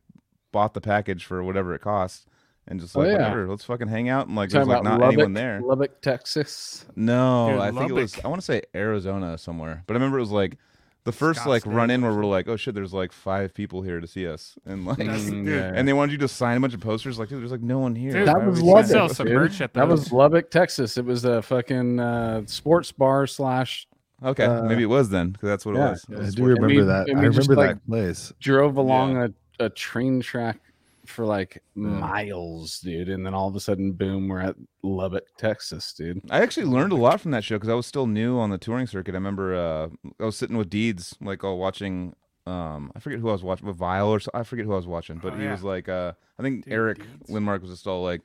bought 0.53 0.75
the 0.75 0.81
package 0.83 1.25
for 1.25 1.43
whatever 1.43 1.75
it 1.75 1.81
costs. 1.81 2.27
And 2.67 2.81
just 2.81 2.97
Oh, 2.97 3.01
like 3.01 3.09
yeah. 3.09 3.15
whatever, 3.19 3.49
let's 3.49 3.65
fucking 3.65 3.89
hang 3.89 4.09
out. 4.09 4.27
And 4.27 4.37
like, 4.37 4.49
there's 4.51 4.67
like 4.67 4.83
not 4.83 4.99
Lubbock, 5.01 5.13
anyone 5.15 5.35
there. 5.35 5.61
Lubbock, 5.63 6.01
Texas. 6.01 6.87
No, 6.97 7.51
Dude, 7.51 7.61
I 7.61 7.71
think 7.71 7.91
it 7.91 7.95
was. 7.95 8.19
I 8.25 8.29
want 8.29 8.41
to 8.41 8.45
say 8.45 8.63
Arizona 8.75 9.37
somewhere, 9.37 9.83
but 9.87 9.95
I 9.95 9.97
remember 9.97 10.17
it 10.19 10.23
was 10.23 10.31
like 10.31 10.57
the 11.05 11.13
first 11.13 11.47
like 11.47 11.65
Scottsdale 11.65 11.75
run 11.75 11.91
in 11.91 12.01
where 12.01 12.15
we're 12.15 12.25
like, 12.25 12.49
oh 12.49 12.57
shit, 12.57 12.75
there's 12.75 12.95
like 12.95 13.13
five 13.13 13.53
people 13.53 13.83
here 13.83 14.01
to 14.01 14.07
see 14.07 14.27
us, 14.27 14.57
and 14.65 14.87
like, 14.87 14.97
Mm, 14.97 15.47
yeah. 15.47 15.73
and 15.75 15.87
they 15.87 15.93
wanted 15.93 16.13
you 16.13 16.19
to 16.19 16.29
sign 16.29 16.57
a 16.57 16.61
bunch 16.61 16.73
of 16.73 16.81
posters. 16.81 17.19
Like, 17.19 17.29
dude, 17.29 17.43
there's 17.43 17.51
like 17.53 17.61
no 17.61 17.79
one 17.81 17.95
here. 17.95 18.13
Dude, 18.13 18.29
that 18.29 18.39
Why 18.39 18.47
was 18.47 18.63
Lubbock. 18.63 18.87
sell 18.91 19.09
some 19.11 19.27
dude. 19.27 19.37
merch 19.37 19.61
at 19.61 19.75
That 19.75 19.87
was. 19.87 20.11
Lubbock, 20.11 20.51
Texas. 20.51 20.97
It 20.97 21.05
was 21.05 21.27
a 21.27 21.43
fucking 21.43 22.01
uh, 22.01 22.47
sports 22.47 22.91
bar 22.93 23.27
slash 23.27 23.87
Okay, 24.23 24.47
Uh, 24.47 24.63
maybe 24.63 24.85
it 24.85 24.87
was 24.87 25.11
then 25.11 25.31
because 25.33 25.49
that's 25.49 25.67
what 25.67 25.75
yeah. 25.75 25.89
it 25.89 25.91
was. 25.91 26.05
It 26.09 26.15
I 26.15 26.17
do 26.21 26.31
sports- 26.31 26.39
remember 26.39 26.67
we- 26.69 26.81
that. 26.83 27.09
and 27.11 27.19
I 27.19 27.23
we 27.29 27.35
just, 27.35 27.49
remember 27.51 27.67
like, 27.69 27.77
that 27.77 27.87
place. 27.87 28.33
drove 28.41 28.79
along 28.79 29.19
a, 29.19 29.31
a 29.61 29.69
train 29.69 30.23
track 30.23 30.59
for 31.07 31.25
like 31.27 31.63
Yeah. 31.77 31.83
miles, 31.89 32.81
dude, 32.81 33.09
and 33.09 33.25
then 33.27 33.35
all 33.35 33.49
of 33.49 33.57
a 33.57 33.61
sudden, 33.61 33.93
boom, 33.93 34.29
we're 34.29 34.41
at 34.41 34.57
Lubbock, 34.83 35.25
Texas, 35.39 35.93
dude. 35.93 36.21
I 36.31 36.41
actually 36.41 36.67
learned 36.67 36.93
a 36.93 36.97
lot 36.97 37.21
from 37.21 37.31
that 37.33 37.45
show 37.45 37.57
because 37.57 37.69
I 37.69 37.75
was 37.75 37.87
still 37.87 38.07
new 38.07 38.39
on 38.39 38.51
the 38.51 38.59
touring 38.59 38.87
circuit. 38.87 39.13
I 39.13 39.19
remember 39.19 39.55
uh, 39.55 39.89
I 40.21 40.25
was 40.25 40.37
sitting 40.37 40.57
with 40.57 40.71
Deeds, 40.71 41.17
like 41.21 41.45
all 41.45 41.59
watching. 41.59 42.15
Um, 42.47 42.93
I 42.95 42.99
forget 43.01 43.21
who 43.21 43.31
I 43.31 43.33
was 43.33 43.43
watching 43.43 43.67
with 43.67 43.77
Vile 43.79 44.09
or 44.09 44.21
so, 44.21 44.31
I 44.35 44.43
forget 44.43 44.67
who 44.67 44.73
I 44.73 44.77
was 44.77 44.87
watching, 44.87 45.17
but 45.19 45.33
Oh, 45.33 45.37
he 45.37 45.45
yeah. 45.45 45.53
was 45.53 45.63
like, 45.63 45.89
uh, 45.89 46.13
I 46.39 46.43
think 46.43 46.65
Dude, 46.65 46.73
Eric 46.75 46.99
Deeds. 46.99 47.31
Lindmark 47.31 47.63
was 47.63 47.71
just 47.71 47.87
all 47.87 48.03
like, 48.03 48.21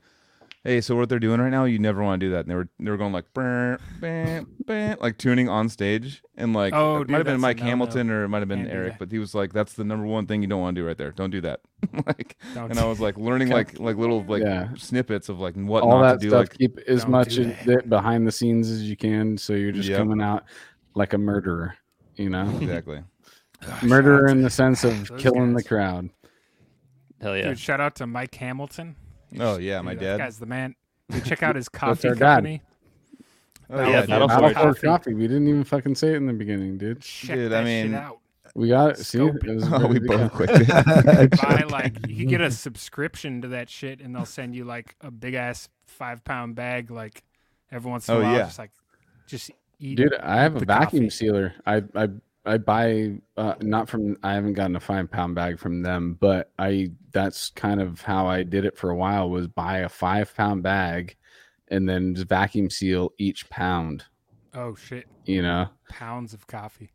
"Hey, 0.64 0.82
so 0.82 0.96
what 0.96 1.10
they're 1.10 1.20
doing 1.20 1.40
right 1.40 1.50
now, 1.50 1.66
you 1.66 1.80
never 1.80 2.04
want 2.04 2.20
to 2.20 2.26
do 2.28 2.32
that." 2.34 2.42
And 2.42 2.50
they 2.52 2.56
were 2.56 2.68
they 2.80 2.92
were 2.92 2.98
going 2.98 3.14
like, 3.14 3.32
"Brr, 3.34 3.78
bam, 4.00 4.48
bam," 4.66 4.98
like 5.00 5.18
tuning 5.18 5.48
on 5.50 5.70
stage, 5.70 6.22
and 6.36 6.54
like 6.54 6.74
Oh, 6.74 6.98
it 6.98 7.00
dude, 7.00 7.10
might 7.12 7.18
have 7.20 7.26
been 7.28 7.40
Mike 7.40 7.58
no-no. 7.58 7.70
Hamilton 7.70 8.10
or 8.12 8.24
it 8.26 8.28
might 8.30 8.40
have 8.40 8.48
been 8.48 8.64
Can't 8.64 8.72
Eric, 8.74 8.96
but 9.00 9.12
he 9.12 9.20
was 9.20 9.34
like, 9.34 9.54
"That's 9.54 9.74
the 9.74 9.84
number 9.84 10.06
one 10.06 10.26
thing 10.28 10.42
you 10.42 10.48
don't 10.48 10.62
want 10.62 10.76
to 10.76 10.82
do 10.82 10.86
right 10.88 10.98
there. 10.98 11.12
Don't 11.12 11.32
do 11.32 11.42
that." 11.42 11.62
like, 12.08 12.38
Don't 12.54 12.70
and 12.72 12.80
I 12.80 12.86
was 12.86 13.00
like 13.00 13.18
learning 13.18 13.50
like 13.50 13.80
like 13.80 13.96
little 13.98 14.24
like 14.24 14.44
Yeah. 14.44 14.70
snippets 14.78 15.30
of 15.30 15.40
like 15.40 15.56
what 15.56 15.84
all 15.84 16.00
not 16.00 16.04
that 16.04 16.14
to 16.14 16.20
do. 16.20 16.30
stuff. 16.30 16.40
Like, 16.40 16.58
keep 16.58 16.78
as 16.88 17.08
much 17.08 17.36
do 17.36 17.54
in- 17.68 17.90
behind 17.90 18.28
the 18.28 18.32
scenes 18.32 18.70
as 18.70 18.84
you 18.90 18.96
can, 18.98 19.38
so 19.38 19.54
you're 19.54 19.72
just 19.72 19.90
Yep. 19.90 19.98
coming 19.98 20.22
out 20.22 20.44
like 20.96 21.14
a 21.14 21.18
murderer. 21.18 21.76
You 22.16 22.30
know, 22.30 22.50
exactly. 22.62 23.02
murderer 23.84 24.28
in 24.28 24.42
the 24.42 24.50
sense 24.50 24.84
of 24.84 25.08
Those 25.08 25.22
killing 25.22 25.54
the 25.54 25.64
crowd. 25.64 26.10
Hell 27.22 27.36
yeah. 27.38 27.50
Dude, 27.50 27.60
shout 27.60 27.80
out 27.82 27.96
to 27.96 28.08
Mike 28.08 28.36
Hamilton. 28.36 28.96
Oh 29.40 29.58
yeah, 29.58 29.82
my 29.82 29.94
Dude, 29.94 30.02
dad. 30.04 30.18
guy's 30.20 30.40
the 30.40 30.46
man. 30.46 30.76
Dude, 31.10 31.26
check 31.26 31.44
out 31.44 31.56
his 31.56 31.70
coffee 31.70 32.08
our 32.10 32.16
dad. 32.16 32.36
company. 32.38 32.62
Oh, 33.72 33.88
Yeah, 33.88 34.02
dude. 34.02 34.10
Battle 34.10 34.28
Battle 34.28 34.50
Forge. 34.50 34.58
Forge 34.58 34.82
coffee. 34.82 35.14
We 35.14 35.28
didn't 35.28 35.48
even 35.48 35.64
fucking 35.64 35.96
say 35.96 36.10
it 36.14 36.16
in 36.16 36.26
the 36.26 36.34
beginning, 36.34 36.78
dude. 36.78 37.02
Check 37.02 37.36
Dude, 37.36 37.52
that 37.52 37.62
I 37.62 37.66
mean- 37.66 37.88
shit 37.92 37.96
out. 37.96 38.16
We 38.56 38.70
got 38.70 38.92
it. 38.92 38.98
See, 38.98 39.20
it 39.20 39.44
was 39.56 39.64
Oh, 39.72 39.86
we 39.88 40.00
ready 40.00 40.08
go. 40.08 40.18
both 40.18 40.32
quit. 40.34 40.50
Buy 41.40 41.66
like 41.70 42.08
you 42.08 42.16
can 42.16 42.28
get 42.28 42.42
a 42.42 42.50
subscription 42.50 43.44
to 43.44 43.50
that 43.50 43.70
shit, 43.70 44.02
and 44.02 44.14
they'll 44.16 44.26
send 44.26 44.56
you 44.56 44.66
like 44.66 44.96
a 45.02 45.12
big 45.12 45.36
ass 45.36 45.70
five 45.86 46.24
pound 46.24 46.56
bag, 46.56 46.90
like 46.90 47.24
every 47.72 47.92
once 47.92 48.10
in 48.10 48.16
a 48.16 48.18
Oh, 48.18 48.22
while. 48.24 48.32
yeah. 48.34 48.44
Just 48.46 48.58
like, 48.58 48.72
just 49.28 49.52
eat. 49.80 49.98
Dude, 49.98 50.16
I 50.16 50.38
have 50.42 50.56
a 50.56 50.66
vacuum 50.66 51.04
coffee. 51.04 51.10
sealer. 51.12 51.54
I 51.68 51.84
I 51.94 52.10
I 52.46 52.58
buy 52.58 53.18
uh, 53.38 53.56
not 53.62 53.90
from. 53.90 54.18
I 54.24 54.34
haven't 54.34 54.54
gotten 54.54 54.76
a 54.76 54.80
five 54.80 55.12
pound 55.12 55.36
bag 55.36 55.60
from 55.60 55.82
them, 55.82 56.18
but 56.20 56.52
I 56.58 56.92
that's 57.12 57.50
kind 57.52 57.82
of 57.82 58.02
how 58.02 58.28
I 58.28 58.44
did 58.44 58.66
it 58.66 58.78
for 58.78 58.90
a 58.90 58.96
while. 58.96 59.30
Was 59.30 59.48
buy 59.48 59.80
a 59.80 59.90
five 59.90 60.34
pound 60.36 60.64
bag, 60.64 61.16
and 61.68 61.88
then 61.88 62.16
just 62.16 62.28
vacuum 62.28 62.70
seal 62.70 63.12
each 63.18 63.50
pound. 63.50 64.06
Oh 64.54 64.74
shit, 64.76 65.06
You 65.26 65.42
know, 65.44 65.68
pounds 65.90 66.34
of 66.34 66.48
coffee. 66.48 66.92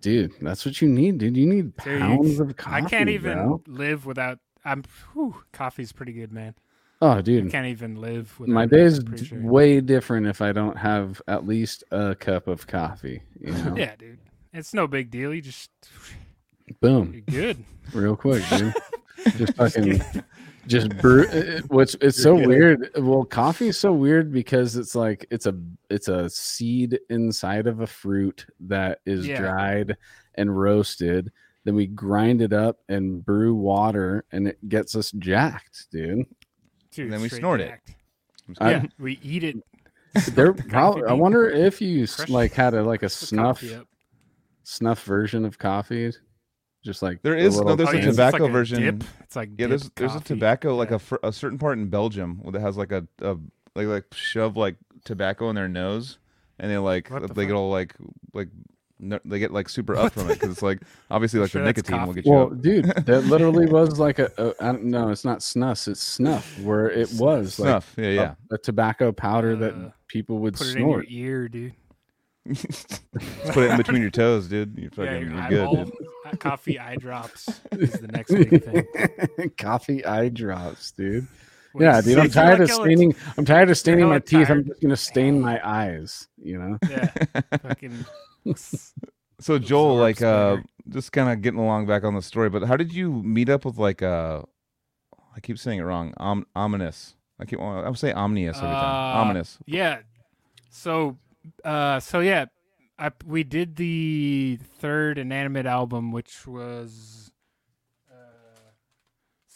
dude, 0.00 0.32
that's 0.40 0.64
what 0.64 0.80
you 0.80 0.88
need, 0.88 1.18
dude. 1.18 1.36
You 1.36 1.44
need 1.46 1.76
Dude, 1.76 2.00
pounds 2.00 2.40
of 2.40 2.56
coffee. 2.56 2.76
I 2.76 2.88
can't 2.88 3.10
even 3.10 3.34
bro. 3.36 3.62
live 3.66 4.06
without. 4.06 4.38
I'm. 4.64 4.84
Whew, 5.12 5.42
coffee's 5.52 5.92
pretty 5.92 6.12
good, 6.12 6.32
man. 6.32 6.54
Oh, 7.02 7.20
dude, 7.20 7.46
I 7.46 7.50
can't 7.50 7.66
even 7.66 7.96
live 7.96 8.38
without. 8.40 8.52
my 8.54 8.66
day 8.66 8.82
is 8.82 9.00
d- 9.00 9.24
sure. 9.24 9.40
way 9.42 9.80
different 9.80 10.26
if 10.26 10.40
I 10.40 10.52
don't 10.52 10.76
have 10.78 11.20
at 11.28 11.46
least 11.46 11.84
a 11.92 12.14
cup 12.14 12.48
of 12.48 12.66
coffee. 12.66 13.22
You 13.40 13.52
know, 13.64 13.76
Yeah, 13.76 13.94
dude. 13.96 14.18
It's 14.52 14.72
no 14.74 14.86
big 14.86 15.10
deal. 15.10 15.32
You 15.34 15.42
just 15.42 15.70
boom, 16.80 17.12
you're 17.12 17.52
good. 17.54 17.64
real 17.92 18.16
quick, 18.16 18.42
dude. 18.50 18.74
just 19.36 19.54
fucking 19.56 20.00
just 20.66 20.96
brew 20.98 21.22
it- 21.22 21.34
it- 21.34 21.70
what's 21.70 21.94
it's 22.00 22.22
so 22.22 22.34
weird 22.34 22.90
well 22.96 23.24
coffee 23.24 23.68
is 23.68 23.78
so 23.78 23.92
weird 23.92 24.30
because 24.32 24.76
it's 24.76 24.94
like 24.94 25.26
it's 25.30 25.46
a 25.46 25.54
it's 25.90 26.08
a 26.08 26.28
seed 26.30 26.98
inside 27.10 27.66
of 27.66 27.80
a 27.80 27.86
fruit 27.86 28.46
that 28.60 29.00
is 29.06 29.26
Yeah. 29.26 29.40
dried 29.40 29.96
and 30.36 30.56
roasted 30.58 31.32
then 31.64 31.74
we 31.74 31.86
grind 31.86 32.40
it 32.42 32.52
up 32.52 32.78
and 32.88 33.24
brew 33.24 33.54
water 33.54 34.24
and 34.30 34.46
it 34.46 34.68
gets 34.68 34.94
us 34.94 35.10
jacked 35.12 35.86
dude 35.90 36.26
Dude, 36.92 37.10
then 37.12 37.20
we 37.22 37.28
straight 37.28 37.40
snort 37.40 37.60
it. 37.60 37.68
jacked. 37.68 37.94
I- 38.60 38.70
Yeah, 38.70 38.82
we 38.98 39.18
eat 39.22 39.44
it. 39.44 39.56
there 40.34 40.52
probably 40.68 41.04
i 41.04 41.12
wonder 41.12 41.48
if 41.50 41.80
you 41.82 42.06
like 42.28 42.52
had 42.52 42.74
a 42.74 42.82
like 42.84 43.02
a 43.02 43.08
snuff 43.08 43.60
coffee 43.60 43.74
up. 43.74 43.87
Snuff 44.68 45.02
version 45.04 45.44
of 45.46 45.58
coffee 45.58 46.12
just 46.84 47.00
like 47.02 47.22
there 47.22 47.34
is 47.34 47.58
no, 47.58 47.74
there's 47.74 47.88
Oh, 47.88 47.92
a 47.92 47.94
yeah, 47.96 48.00
can. 48.02 48.08
it's 48.10 48.18
like 48.18 48.30
tobacco 48.32 48.44
a 48.46 48.50
version. 48.50 48.82
dip. 48.82 49.04
It's 49.22 49.34
like 49.36 49.50
Yeah, 49.58 49.66
there's 49.68 49.82
dip 49.84 49.94
there's 49.96 50.14
a 50.14 50.20
tobacco 50.20 50.76
like 50.76 50.90
Yeah. 50.90 50.96
a 50.96 50.98
fr- 50.98 51.16
a 51.22 51.32
certain 51.32 51.58
part 51.58 51.78
in 51.78 51.88
Belgium 51.88 52.40
that 52.52 52.60
has 52.60 52.76
like 52.76 52.92
a, 52.92 53.06
a 53.22 53.36
like 53.74 53.86
like 53.88 54.04
shove 54.12 54.56
like 54.56 54.76
tobacco 55.04 55.48
in 55.50 55.56
their 55.56 55.68
nose, 55.68 56.18
and 56.58 56.70
they 56.70 56.76
like 56.78 57.08
What 57.10 57.26
the 57.26 57.32
they 57.34 57.46
get 57.46 57.54
all 57.54 57.70
like 57.70 57.94
like 58.34 58.48
no, 59.00 59.18
they 59.24 59.38
get 59.38 59.52
like 59.52 59.68
super 59.68 59.96
up 59.96 60.12
from 60.12 60.28
it 60.30 60.34
because 60.34 60.50
it's 60.50 60.62
like 60.62 60.80
obviously 61.10 61.40
like 61.40 61.50
Sure 61.50 61.62
the 61.62 61.66
nicotine 61.68 62.06
will 62.06 62.14
get 62.14 62.26
you 62.26 62.32
Well, 62.32 62.46
up. 62.52 62.60
dude, 62.60 62.84
that 62.84 63.24
literally 63.26 63.66
was 63.66 63.98
like 63.98 64.18
a, 64.18 64.30
a 64.38 64.54
I 64.60 64.66
don't 64.72 64.84
know, 64.84 65.10
it's 65.10 65.24
not 65.24 65.38
snus, 65.40 65.88
it's 65.88 66.02
snuff, 66.02 66.58
where 66.60 66.90
it 66.90 67.10
was 67.14 67.58
like 67.58 67.68
Snuff, 67.68 67.94
yeah, 67.96 68.04
a- 68.04 68.14
yeah. 68.14 68.34
a, 68.52 68.58
tobacco 68.58 69.10
powder 69.12 69.52
Uh, 69.52 69.56
that 69.56 69.92
people 70.08 70.38
would 70.40 70.54
Put 70.54 70.68
it 70.68 70.76
in 70.76 70.78
your 70.78 70.88
snort. 71.02 71.06
ear, 71.10 71.48
dude. 71.48 71.74
Just 72.48 73.02
put 73.52 73.64
it 73.64 73.70
in 73.70 73.76
between 73.76 74.00
your 74.02 74.10
toes, 74.10 74.48
dude. 74.48 74.74
You're 74.78 74.84
Yeah, 74.84 74.90
fucking 75.12 75.30
your 75.30 75.50
you're 75.50 75.74
good, 75.74 75.86
dude. 75.86 76.06
uh, 76.26 76.36
coffee 76.36 76.78
eye 76.78 76.96
drops 76.96 77.48
is 77.72 77.92
the 77.92 78.08
next 78.08 78.32
big 78.32 78.64
thing. 79.36 79.50
Coffee 79.58 80.04
eye 80.04 80.28
drops, 80.28 80.92
dude. 80.92 81.26
When 81.72 81.84
yeah, 81.84 82.00
dude, 82.00 82.18
I'm 82.18 82.30
tired 82.30 82.60
of 82.62 82.70
"Oh, 82.72 82.82
staining. 82.82 83.14
I'm 83.36 83.44
tired 83.44 83.70
of 83.70 83.76
staining 83.76 84.08
my 84.08 84.18
teeth. 84.20 84.48
I'm 84.50 84.64
just 84.64 84.80
gonna 84.80 84.96
stain 84.96 85.40
my 85.40 85.60
eyes. 85.66 86.26
You 86.42 86.58
know. 86.58 86.78
Yeah, 86.90 87.10
fucking. 87.62 88.04
So 89.40 89.56
Joel, 89.58 89.96
like 89.96 90.20
uh 90.20 90.56
just 90.88 91.12
kind 91.12 91.30
of 91.30 91.42
getting 91.42 91.60
along 91.60 91.86
back 91.86 92.02
on 92.02 92.14
the 92.14 92.22
story, 92.22 92.50
but 92.50 92.62
how 92.64 92.76
did 92.76 92.92
you 92.92 93.12
meet 93.22 93.48
up 93.48 93.64
with 93.64 93.78
like 93.78 94.02
uh 94.02 94.42
I 95.36 95.40
keep 95.40 95.58
saying 95.58 95.78
it 95.78 95.82
wrong. 95.82 96.12
Om- 96.16 96.46
ominous. 96.56 97.14
I 97.38 97.44
keep 97.44 97.60
I 97.60 97.88
would 97.88 97.98
say 97.98 98.12
omnious 98.12 98.56
every 98.56 98.68
time. 98.70 99.16
Uh, 99.16 99.20
Ominous. 99.20 99.58
Yeah. 99.66 99.98
So, 100.70 101.16
uh, 101.64 102.00
so 102.00 102.20
yeah, 102.20 102.46
I 102.98 103.10
we 103.26 103.44
did 103.44 103.76
the 103.76 104.58
third 104.78 105.18
inanimate 105.18 105.66
album, 105.66 106.12
which 106.12 106.46
was 106.46 107.30
uh, 108.10 108.14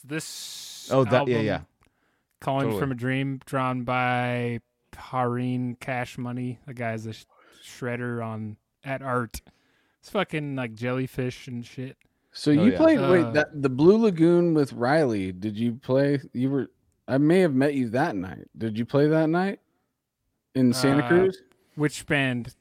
this. 0.05 0.89
Oh, 0.91 1.05
that 1.05 1.13
yeah, 1.13 1.19
album, 1.19 1.45
yeah. 1.47 1.61
Calling 2.41 2.67
Totally. 2.67 2.81
from 2.81 2.93
a 2.93 2.95
Dream, 2.95 3.41
drawn 3.47 3.85
by 3.85 4.61
Hareen 4.95 5.79
Cash 5.79 6.19
Money. 6.19 6.59
The 6.67 6.75
guy's 6.75 7.07
a 7.07 7.13
sh- 7.13 7.25
shredder 7.65 8.25
on 8.25 8.57
at 8.85 9.01
art. 9.03 9.41
It's 10.01 10.11
fucking 10.11 10.57
like 10.57 10.75
jellyfish 10.75 11.47
and 11.47 11.65
shit. 11.65 11.97
So 12.33 12.51
Oh, 12.51 12.55
you 12.55 12.73
yeah. 12.73 12.77
played 12.79 12.99
Uh, 12.99 13.09
wait 13.13 13.33
that 13.35 13.63
the 13.63 13.69
Blue 13.69 13.97
Lagoon 13.99 14.55
with 14.55 14.73
Riley. 14.73 15.31
Did 15.33 15.57
you 15.57 15.75
play? 15.75 16.21
You 16.33 16.51
were. 16.51 16.71
I 17.07 17.19
may 17.19 17.41
have 17.41 17.55
met 17.55 17.75
you 17.75 17.89
that 17.91 18.17
night. 18.17 18.49
Did 18.57 18.79
you 18.79 18.87
play 18.87 19.07
that 19.09 19.29
night 19.29 19.61
in 20.55 20.73
Santa 20.73 21.05
Uh, 21.05 21.09
Cruz? 21.09 21.43
Which 21.75 22.05
band? 22.07 22.55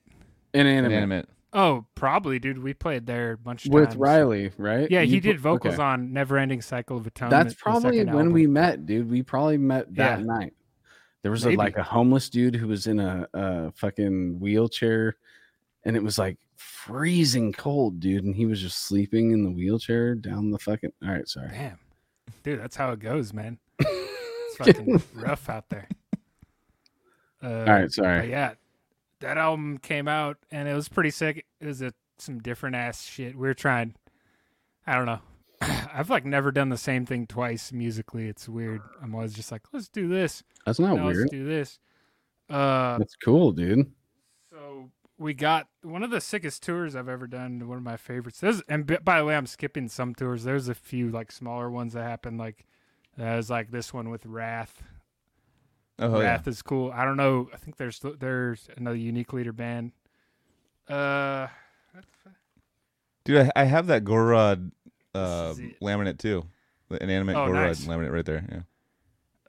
Inanimate. 0.54 0.92
Inanimate. 0.92 1.30
Oh, 1.54 1.86
probably, 1.96 2.40
dude. 2.40 2.60
We 2.64 2.74
played 2.74 3.06
there 3.06 3.34
a 3.34 3.38
bunch 3.38 3.66
of 3.66 3.74
with 3.74 3.86
times. 3.90 3.98
Riley, 3.98 4.52
right? 4.58 4.90
Yeah, 4.90 5.02
he 5.02 5.16
You 5.16 5.22
did 5.22 5.36
pl- 5.42 5.54
vocals 5.54 5.74
okay. 5.76 5.84
on 5.84 6.14
Never 6.14 6.38
Ending 6.38 6.62
Cycle 6.62 6.96
of 6.98 7.06
Atonement. 7.08 7.44
That's 7.44 7.62
probably 7.62 7.98
when 8.00 8.10
album. 8.10 8.32
we 8.32 8.48
met, 8.48 8.86
dude. 8.86 9.10
We 9.12 9.22
probably 9.22 9.58
met 9.58 9.94
that 9.96 10.20
Yeah. 10.20 10.26
night. 10.26 10.54
There 11.24 11.32
was 11.32 11.46
a, 11.46 11.52
like 11.56 11.78
a 11.78 11.84
homeless 11.84 12.30
dude 12.30 12.56
who 12.56 12.68
was 12.68 12.88
in 12.88 13.00
a, 13.00 13.28
a 13.34 13.72
fucking 13.74 14.40
wheelchair, 14.40 15.18
and 15.84 15.96
it 15.98 16.02
was 16.04 16.18
like 16.18 16.38
freezing 16.56 17.52
cold, 17.54 18.00
dude, 18.00 18.24
and 18.24 18.34
he 18.36 18.46
was 18.46 18.60
just 18.62 18.88
sleeping 18.88 19.32
in 19.32 19.44
the 19.44 19.52
wheelchair 19.52 20.16
down 20.16 20.50
the 20.52 20.58
fucking. 20.58 20.92
All 21.06 21.12
right, 21.12 21.28
sorry. 21.28 21.50
Damn, 21.50 21.78
dude, 22.44 22.60
that's 22.62 22.76
how 22.76 22.92
it 22.94 23.00
goes, 23.00 23.34
man. 23.34 23.60
It's 23.80 24.56
fucking 24.58 25.02
rough 25.16 25.48
out 25.50 25.70
there. 25.70 25.88
Uh, 27.44 27.48
All 27.68 27.74
right, 27.74 27.92
sorry. 27.92 28.30
yeah, 28.30 28.54
that 29.22 29.38
album 29.38 29.78
came 29.78 30.08
out 30.08 30.38
and 30.52 30.68
it 30.68 30.74
was 30.74 30.90
pretty 30.90 31.12
sick. 31.12 31.46
It 31.60 31.66
was 31.66 31.82
a, 31.82 31.94
some 32.18 32.40
different 32.40 32.76
ass 32.76 33.04
shit. 33.06 33.36
We 33.36 33.48
were 33.48 33.54
trying. 33.54 33.96
I 34.86 34.96
don't 34.96 35.06
know. 35.06 35.20
I've 35.62 36.10
like 36.10 36.26
never 36.26 36.52
done 36.52 36.70
the 36.70 36.78
same 36.78 37.06
thing 37.06 37.28
twice 37.28 37.72
musically. 37.72 38.28
It's 38.28 38.50
weird. 38.50 38.82
I'm 39.02 39.16
always 39.16 39.34
just 39.34 39.52
like, 39.52 39.62
let's 39.72 39.88
do 39.88 40.08
this. 40.08 40.44
That's 40.66 40.80
not 40.80 40.96
now 40.96 41.06
weird. 41.06 41.18
let's 41.18 41.32
do 41.32 41.46
this. 41.46 41.80
Uh, 42.50 42.98
That's 42.98 43.16
cool, 43.16 43.52
dude. 43.52 43.92
so 44.50 44.90
we 45.18 45.34
got 45.34 45.68
one 45.84 46.04
of 46.04 46.10
the 46.12 46.20
sickest 46.20 46.64
tours 46.64 46.96
I've 46.96 47.08
ever 47.08 47.28
done. 47.28 47.68
One 47.68 47.78
of 47.78 47.84
my 47.84 47.96
favorites. 47.96 48.40
There's, 48.40 48.62
and 48.68 48.86
b- 48.86 48.98
by 49.04 49.20
the 49.20 49.26
way, 49.26 49.36
I'm 49.36 49.46
skipping 49.46 49.88
some 49.88 50.14
tours. 50.14 50.44
There's 50.44 50.68
a 50.68 50.76
few 50.76 51.10
like 51.10 51.32
smaller 51.32 51.70
ones 51.70 51.94
that 51.94 52.04
happened. 52.04 52.40
Like 52.40 52.66
there's 53.18 53.50
like 53.50 53.72
this 53.72 53.94
one 53.94 54.10
with 54.10 54.26
Wrath. 54.26 54.84
Oh 56.02 56.20
yeah. 56.20 56.26
Wrath 56.32 56.48
is 56.48 56.62
cool. 56.62 56.92
I 56.94 57.06
don't 57.06 57.16
know. 57.18 57.50
I 57.54 57.58
think 57.58 57.78
there's 57.78 58.02
there's 58.20 58.68
another 58.76 58.98
unique 58.98 59.32
leader 59.34 59.54
band. 59.54 59.92
Uh, 60.90 61.48
Dude, 63.24 63.38
I, 63.56 63.62
I 63.62 63.64
have 63.66 63.88
that 63.88 64.04
Gorod 64.04 64.72
uh, 65.14 65.50
This 65.50 65.60
is 65.60 65.66
it. 65.66 65.80
laminate 65.80 66.18
too. 66.18 66.44
The 66.90 67.02
inanimate 67.04 67.36
Oh, 67.36 67.48
Gorod 67.48 67.54
nice. 67.68 67.86
laminate 67.86 68.12
right 68.12 68.26
there. 68.26 68.66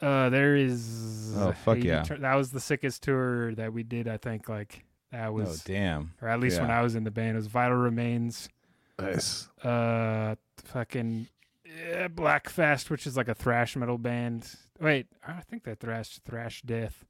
Yeah. 0.03 0.07
uh, 0.09 0.29
there 0.29 0.57
is. 0.57 1.35
Oh, 1.37 1.53
fuck 1.53 1.83
yeah. 1.83 2.03
Tur- 2.03 2.19
that 2.19 2.35
was 2.35 2.51
the 2.51 2.61
sickest 2.61 3.03
tour 3.03 3.55
that 3.55 3.73
we 3.73 3.83
did. 3.83 4.09
I 4.09 4.19
think 4.19 4.49
like 4.49 4.85
that 5.11 5.33
was. 5.33 5.61
Oh 5.61 5.63
damn. 5.65 6.13
or 6.21 6.29
at 6.29 6.39
least 6.41 6.61
when. 6.61 6.71
I 6.71 6.83
was 6.83 6.95
in 6.95 7.05
the 7.05 7.11
band, 7.11 7.33
it 7.33 7.37
was 7.37 7.47
Vital 7.47 7.77
Remains. 7.79 8.49
Nice. 9.01 9.49
uh 9.65 10.35
fucking 10.65 11.27
yeah, 11.89 12.09
Black 12.09 12.49
Fast, 12.51 12.91
which 12.91 13.07
is 13.07 13.17
like 13.17 13.29
a 13.29 13.35
thrash 13.35 13.75
metal 13.75 13.97
band. 13.99 14.49
Wait, 14.83 15.07
I 15.27 15.41
think 15.43 15.63
they're 15.65 15.75
thrash 15.77 16.19
thrash 16.27 16.61
death. 16.63 17.05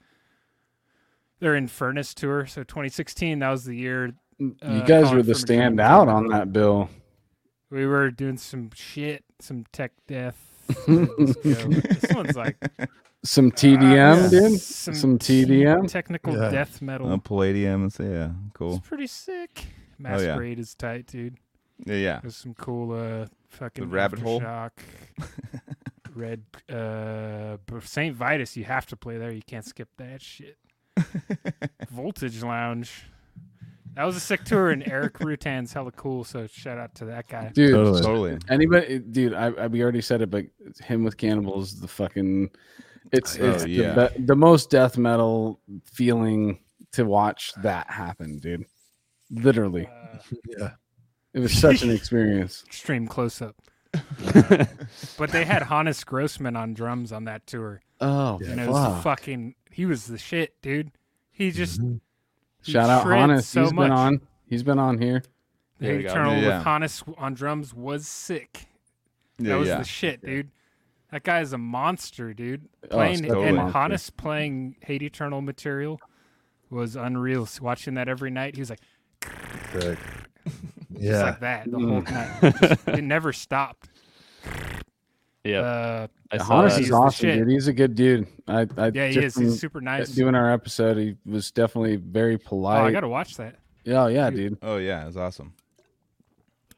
They're 1.40 1.56
in 1.56 1.66
Furnace 1.68 2.14
tour, 2.14 2.46
so 2.46 2.62
2016. 2.62 3.38
That 3.40 3.50
was 3.50 3.64
the 3.64 3.74
year 3.76 4.12
you 4.38 4.56
Uh, 4.62 4.80
guys 4.84 5.10
were 5.12 5.22
the 5.22 5.34
from 5.34 5.42
a 5.42 5.46
Dream 5.46 5.58
standout 5.76 6.08
on 6.08 6.28
that 6.28 6.52
bill. 6.52 6.88
we 7.70 7.86
were 7.86 8.10
doing 8.10 8.36
some 8.36 8.70
shit, 8.74 9.24
some 9.40 9.64
tech 9.72 9.92
death. 10.06 10.48
This 10.86 12.14
one's 12.14 12.36
like 12.36 12.56
Some 13.24 13.50
TDM, 13.52 14.24
uh, 14.24 14.28
dude. 14.30 14.60
Some, 14.60 14.94
Some 14.94 15.18
TDM? 15.18 15.88
technical 15.90 16.34
Yeah. 16.36 16.50
death 16.50 16.80
metal. 16.82 17.10
Uh, 17.12 17.16
Palladium. 17.18 17.82
and 17.82 17.92
say 17.92 18.10
yeah, 18.10 18.30
cool. 18.54 18.76
It's 18.76 18.86
pretty 18.88 19.06
sick. 19.06 19.50
Oh, 19.56 19.64
yeah. 19.98 20.10
Masquerade 20.26 20.58
is 20.58 20.74
tight, 20.74 21.06
dude. 21.06 21.36
Yeah, 21.84 21.94
yeah. 21.94 22.20
There's 22.20 22.36
some 22.36 22.54
cool 22.54 22.92
uh 22.92 23.26
fucking 23.48 23.90
rabbit 23.90 24.18
hole? 24.20 24.40
Aftershock, 24.40 24.70
Red 26.14 26.42
uh 26.72 27.56
St. 27.82 28.14
Vitus, 28.14 28.56
you 28.56 28.64
have 28.64 28.86
to 28.86 28.96
play 28.96 29.16
there. 29.18 29.32
You 29.32 29.42
can't 29.46 29.64
skip 29.64 29.88
that 29.98 30.22
shit. 30.22 30.56
Voltage 31.90 32.42
Lounge. 32.42 33.04
That 33.94 34.04
was 34.04 34.16
a 34.16 34.20
sick 34.20 34.44
tour 34.44 34.70
and 34.70 34.86
Erik 34.88 35.14
Rutan's 35.20 35.72
hella 35.72 35.92
cool, 35.92 36.24
so 36.24 36.46
shout 36.46 36.78
out 36.78 36.94
to 36.96 37.04
that 37.06 37.28
guy. 37.28 37.50
Dude, 37.52 37.72
Totally. 37.74 38.00
totally. 38.00 38.38
anybody, 38.48 38.98
dude, 39.00 39.34
I, 39.34 39.48
I 39.48 39.66
we 39.66 39.82
already 39.82 40.00
said 40.00 40.22
it, 40.22 40.30
but 40.30 40.46
him 40.82 41.04
with 41.04 41.18
cannibals, 41.18 41.78
the 41.78 41.88
fucking, 41.88 42.50
it's 43.12 43.38
Oh, 43.38 43.50
it's 43.50 43.66
yeah. 43.66 43.92
the, 43.92 44.12
the 44.20 44.34
most 44.36 44.70
death 44.70 44.96
metal 44.96 45.60
feeling 45.84 46.58
to 46.92 47.04
watch 47.04 47.52
that 47.62 47.90
happen, 47.90 48.38
dude. 48.38 48.64
Literally, 49.30 49.86
Uh, 49.86 50.18
Yeah. 50.58 50.70
it 51.34 51.40
was 51.40 51.52
such 51.52 51.82
an 51.82 51.90
experience. 51.98 52.64
extreme 52.66 53.06
close 53.06 53.42
up. 53.42 53.56
But 55.18 55.30
they 55.30 55.44
had 55.44 55.62
Hannes 55.64 56.04
Grossmann 56.04 56.56
on 56.56 56.74
drums 56.74 57.12
on 57.12 57.24
that 57.24 57.46
tour. 57.46 57.80
Oh, 58.00 58.38
And 58.46 58.60
it 58.60 58.68
was 58.68 58.94
fuck. 58.94 59.02
fucking 59.02 59.54
he 59.70 59.86
was 59.86 60.06
the 60.06 60.18
shit, 60.18 60.54
dude. 60.62 60.90
He 61.30 61.50
just 61.50 61.80
Mhm. 61.80 62.00
he 62.62 62.72
Shout 62.72 62.90
out 62.90 63.06
Hannes. 63.06 63.46
so 63.46 63.62
He's 63.62 63.72
much. 63.72 63.84
been 63.84 63.92
on. 63.92 64.20
He's 64.46 64.62
been 64.62 64.78
on 64.78 65.00
here. 65.00 65.22
The 65.78 65.86
There. 65.86 66.00
Eternal 66.00 66.36
Yeah. 66.36 66.58
with 66.58 66.64
Hannes 66.66 67.02
on 67.18 67.34
drums 67.34 67.74
was 67.74 68.06
sick. 68.06 68.66
That 69.38 69.46
Yeah, 69.48 69.56
was 69.56 69.68
yeah. 69.68 69.78
the 69.78 69.84
shit, 69.84 70.24
dude. 70.24 70.50
That 71.10 71.24
guy 71.24 71.40
is 71.40 71.52
a 71.52 71.58
monster, 71.58 72.32
dude. 72.32 72.68
Oh, 72.84 72.88
Playing 72.88 73.22
totally 73.22 73.48
and 73.48 73.56
monster. 73.56 73.78
Hannes 73.78 74.10
playing 74.10 74.76
Hate 74.80 75.02
Eternal 75.02 75.40
material 75.42 76.00
was 76.70 76.96
unreal. 76.96 77.42
S- 77.42 77.60
Watching 77.60 77.94
that 77.94 78.08
every 78.08 78.30
night, 78.30 78.54
he 78.54 78.60
was 78.62 78.70
like 78.70 78.80
Sick. 81.02 81.10
just 81.10 81.20
Yeah. 81.20 81.22
like 81.24 81.40
that 81.40 81.64
the 81.70 81.78
Mm. 81.78 81.90
whole 81.90 82.02
time. 82.02 82.52
Just- 82.60 82.88
it 82.98 83.02
never 83.04 83.32
stopped. 83.32 83.88
yeah, 85.44 85.60
Uh, 85.60 86.06
I 86.30 86.38
saw 86.38 86.44
Hannes 86.60 86.74
that. 86.74 86.80
is 86.80 86.86
He's 86.86 86.92
awesome, 86.92 87.28
dude. 87.30 87.48
He's 87.48 87.66
a 87.68 87.72
good 87.72 87.94
dude. 87.94 88.26
I, 88.46 88.66
I 88.76 88.90
yeah, 88.94 89.08
he 89.08 89.18
is. 89.18 89.34
He's 89.34 89.58
super 89.60 89.80
nice. 89.80 90.10
Doing 90.10 90.34
our 90.34 90.50
episode, 90.52 90.96
he 90.96 91.16
was 91.26 91.50
definitely 91.50 91.96
very 91.96 92.38
polite. 92.38 92.80
oh, 92.80 92.84
I 92.86 92.92
gotta 92.92 93.08
watch 93.08 93.36
that. 93.36 93.56
yeah, 93.84 94.06
yeah, 94.08 94.30
dude. 94.30 94.58
Oh 94.62 94.76
yeah, 94.76 95.06
it's 95.08 95.16
awesome. 95.16 95.52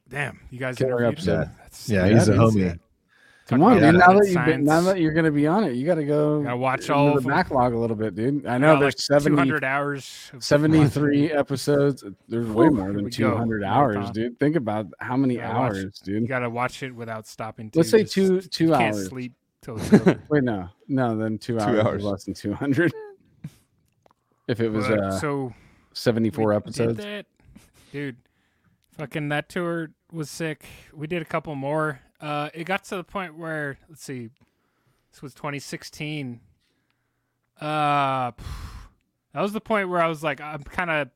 Damn, 0.08 0.40
you 0.50 0.58
guys 0.58 0.76
Killer 0.76 1.02
interviewed 1.02 1.26
him? 1.26 1.40
episode. 1.40 1.50
That's 1.62 1.88
Yeah, 1.88 2.06
Yeah, 2.06 2.14
he's 2.14 2.28
a 2.28 2.32
dude. 2.32 2.40
homie. 2.40 2.78
Come 3.54 3.62
on, 3.62 3.78
about 3.78 3.90
dude. 3.92 4.00
Now 4.00 4.12
that 4.18 4.26
you've 4.28 4.44
been, 4.44 4.64
now 4.64 4.80
that 4.82 5.00
you're 5.00 5.12
gonna 5.12 5.30
be 5.30 5.46
on 5.46 5.64
it, 5.64 5.74
you 5.74 5.86
gotta 5.86 6.04
go. 6.04 6.42
Gotta 6.42 6.56
watch 6.56 6.90
all 6.90 7.06
the 7.06 7.18
of 7.18 7.24
'em. 7.26 7.30
backlog 7.32 7.72
a 7.72 7.78
little 7.78 7.96
bit, 7.96 8.14
dude. 8.14 8.46
I 8.46 8.54
I 8.54 8.58
know 8.58 8.74
got, 8.74 8.80
there's 8.80 8.94
like 8.94 9.00
70, 9.22 9.36
200 9.36 9.64
hours. 9.64 10.30
of 10.32 10.44
73 10.44 11.32
episodes. 11.32 12.04
There's 12.28 12.46
way 12.46 12.68
more 12.68 12.92
than 12.92 13.04
we 13.04 13.10
go. 13.10 13.30
200 13.32 13.64
hours, 13.64 13.94
Marathon. 13.94 14.12
dude. 14.14 14.38
Think 14.38 14.56
about 14.56 14.86
how 15.00 15.16
many 15.16 15.36
Gotta 15.36 15.54
watch 15.58 15.76
hours, 15.76 16.02
You 16.04 16.26
gotta 16.26 16.50
watch 16.50 16.82
it 16.82 16.94
without 16.94 17.26
stopping. 17.26 17.70
Let's 17.74 17.90
say 17.90 18.02
Just- 18.02 18.14
two 18.14 18.40
two 18.40 18.64
you 18.66 18.70
can't 18.72 18.96
sleep 18.96 19.32
till 19.62 19.76
it's 19.78 19.92
over. 19.92 20.20
Wait, 20.28 20.44
no, 20.44 20.68
no, 20.88 21.16
then 21.16 21.38
two, 21.38 21.54
Two 21.54 21.60
hours, 21.60 21.78
is 21.78 21.84
hours. 21.86 22.04
less 22.04 22.24
than 22.24 22.34
200. 22.34 22.92
if 24.48 24.60
it 24.60 24.68
was 24.70 24.86
But, 24.86 25.00
uh, 25.00 25.18
so 25.18 25.52
74 25.92 26.50
we 26.50 26.56
episodes. 26.56 26.96
Did 26.98 27.06
that. 27.06 27.26
Dude, 27.92 28.16
fucking 28.98 29.28
that 29.30 29.48
tour 29.48 29.90
was 30.12 30.30
sick. 30.30 30.64
We 30.92 31.06
did 31.06 31.22
a 31.22 31.24
couple 31.24 31.54
more. 31.54 32.00
Uh, 32.24 32.48
it 32.54 32.64
got 32.64 32.82
to 32.82 32.96
the 32.96 33.04
point 33.04 33.36
where 33.36 33.76
let's 33.86 34.02
see, 34.02 34.30
this 35.12 35.20
was 35.20 35.34
2016. 35.34 36.40
Uh, 37.60 37.64
that 39.34 39.42
was 39.42 39.52
the 39.52 39.60
point 39.60 39.90
where 39.90 40.00
I 40.00 40.08
was 40.08 40.24
like, 40.24 40.40
I'm 40.40 40.62
kind 40.62 40.90
of. 40.90 41.10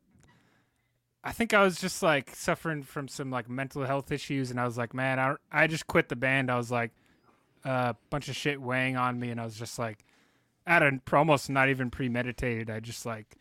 I 1.25 1.33
think 1.33 1.55
I 1.55 1.63
was 1.63 1.81
just 1.81 2.03
like 2.03 2.37
suffering 2.37 2.83
from 2.83 3.09
some 3.09 3.31
like 3.31 3.49
mental 3.49 3.85
health 3.85 4.13
issues, 4.13 4.51
and 4.51 4.61
I 4.61 4.67
was 4.67 4.77
like, 4.77 4.93
man, 4.93 5.19
I 5.19 5.37
I 5.51 5.67
just 5.67 5.87
quit 5.87 6.11
the 6.11 6.17
band. 6.17 6.51
I 6.51 6.59
was 6.59 6.71
like, 6.71 6.91
a 7.65 7.97
bunch 8.11 8.29
of 8.29 8.37
shit 8.37 8.61
weighing 8.61 8.99
on 8.99 9.19
me, 9.19 9.31
and 9.31 9.41
I 9.41 9.45
was 9.45 9.57
just 9.57 9.79
like, 9.79 10.05
at 10.67 10.83
a 10.83 11.01
almost 11.15 11.49
not 11.49 11.71
even 11.71 11.91
premeditated. 11.91 12.69
I 12.69 12.81
just 12.81 13.07
like 13.07 13.35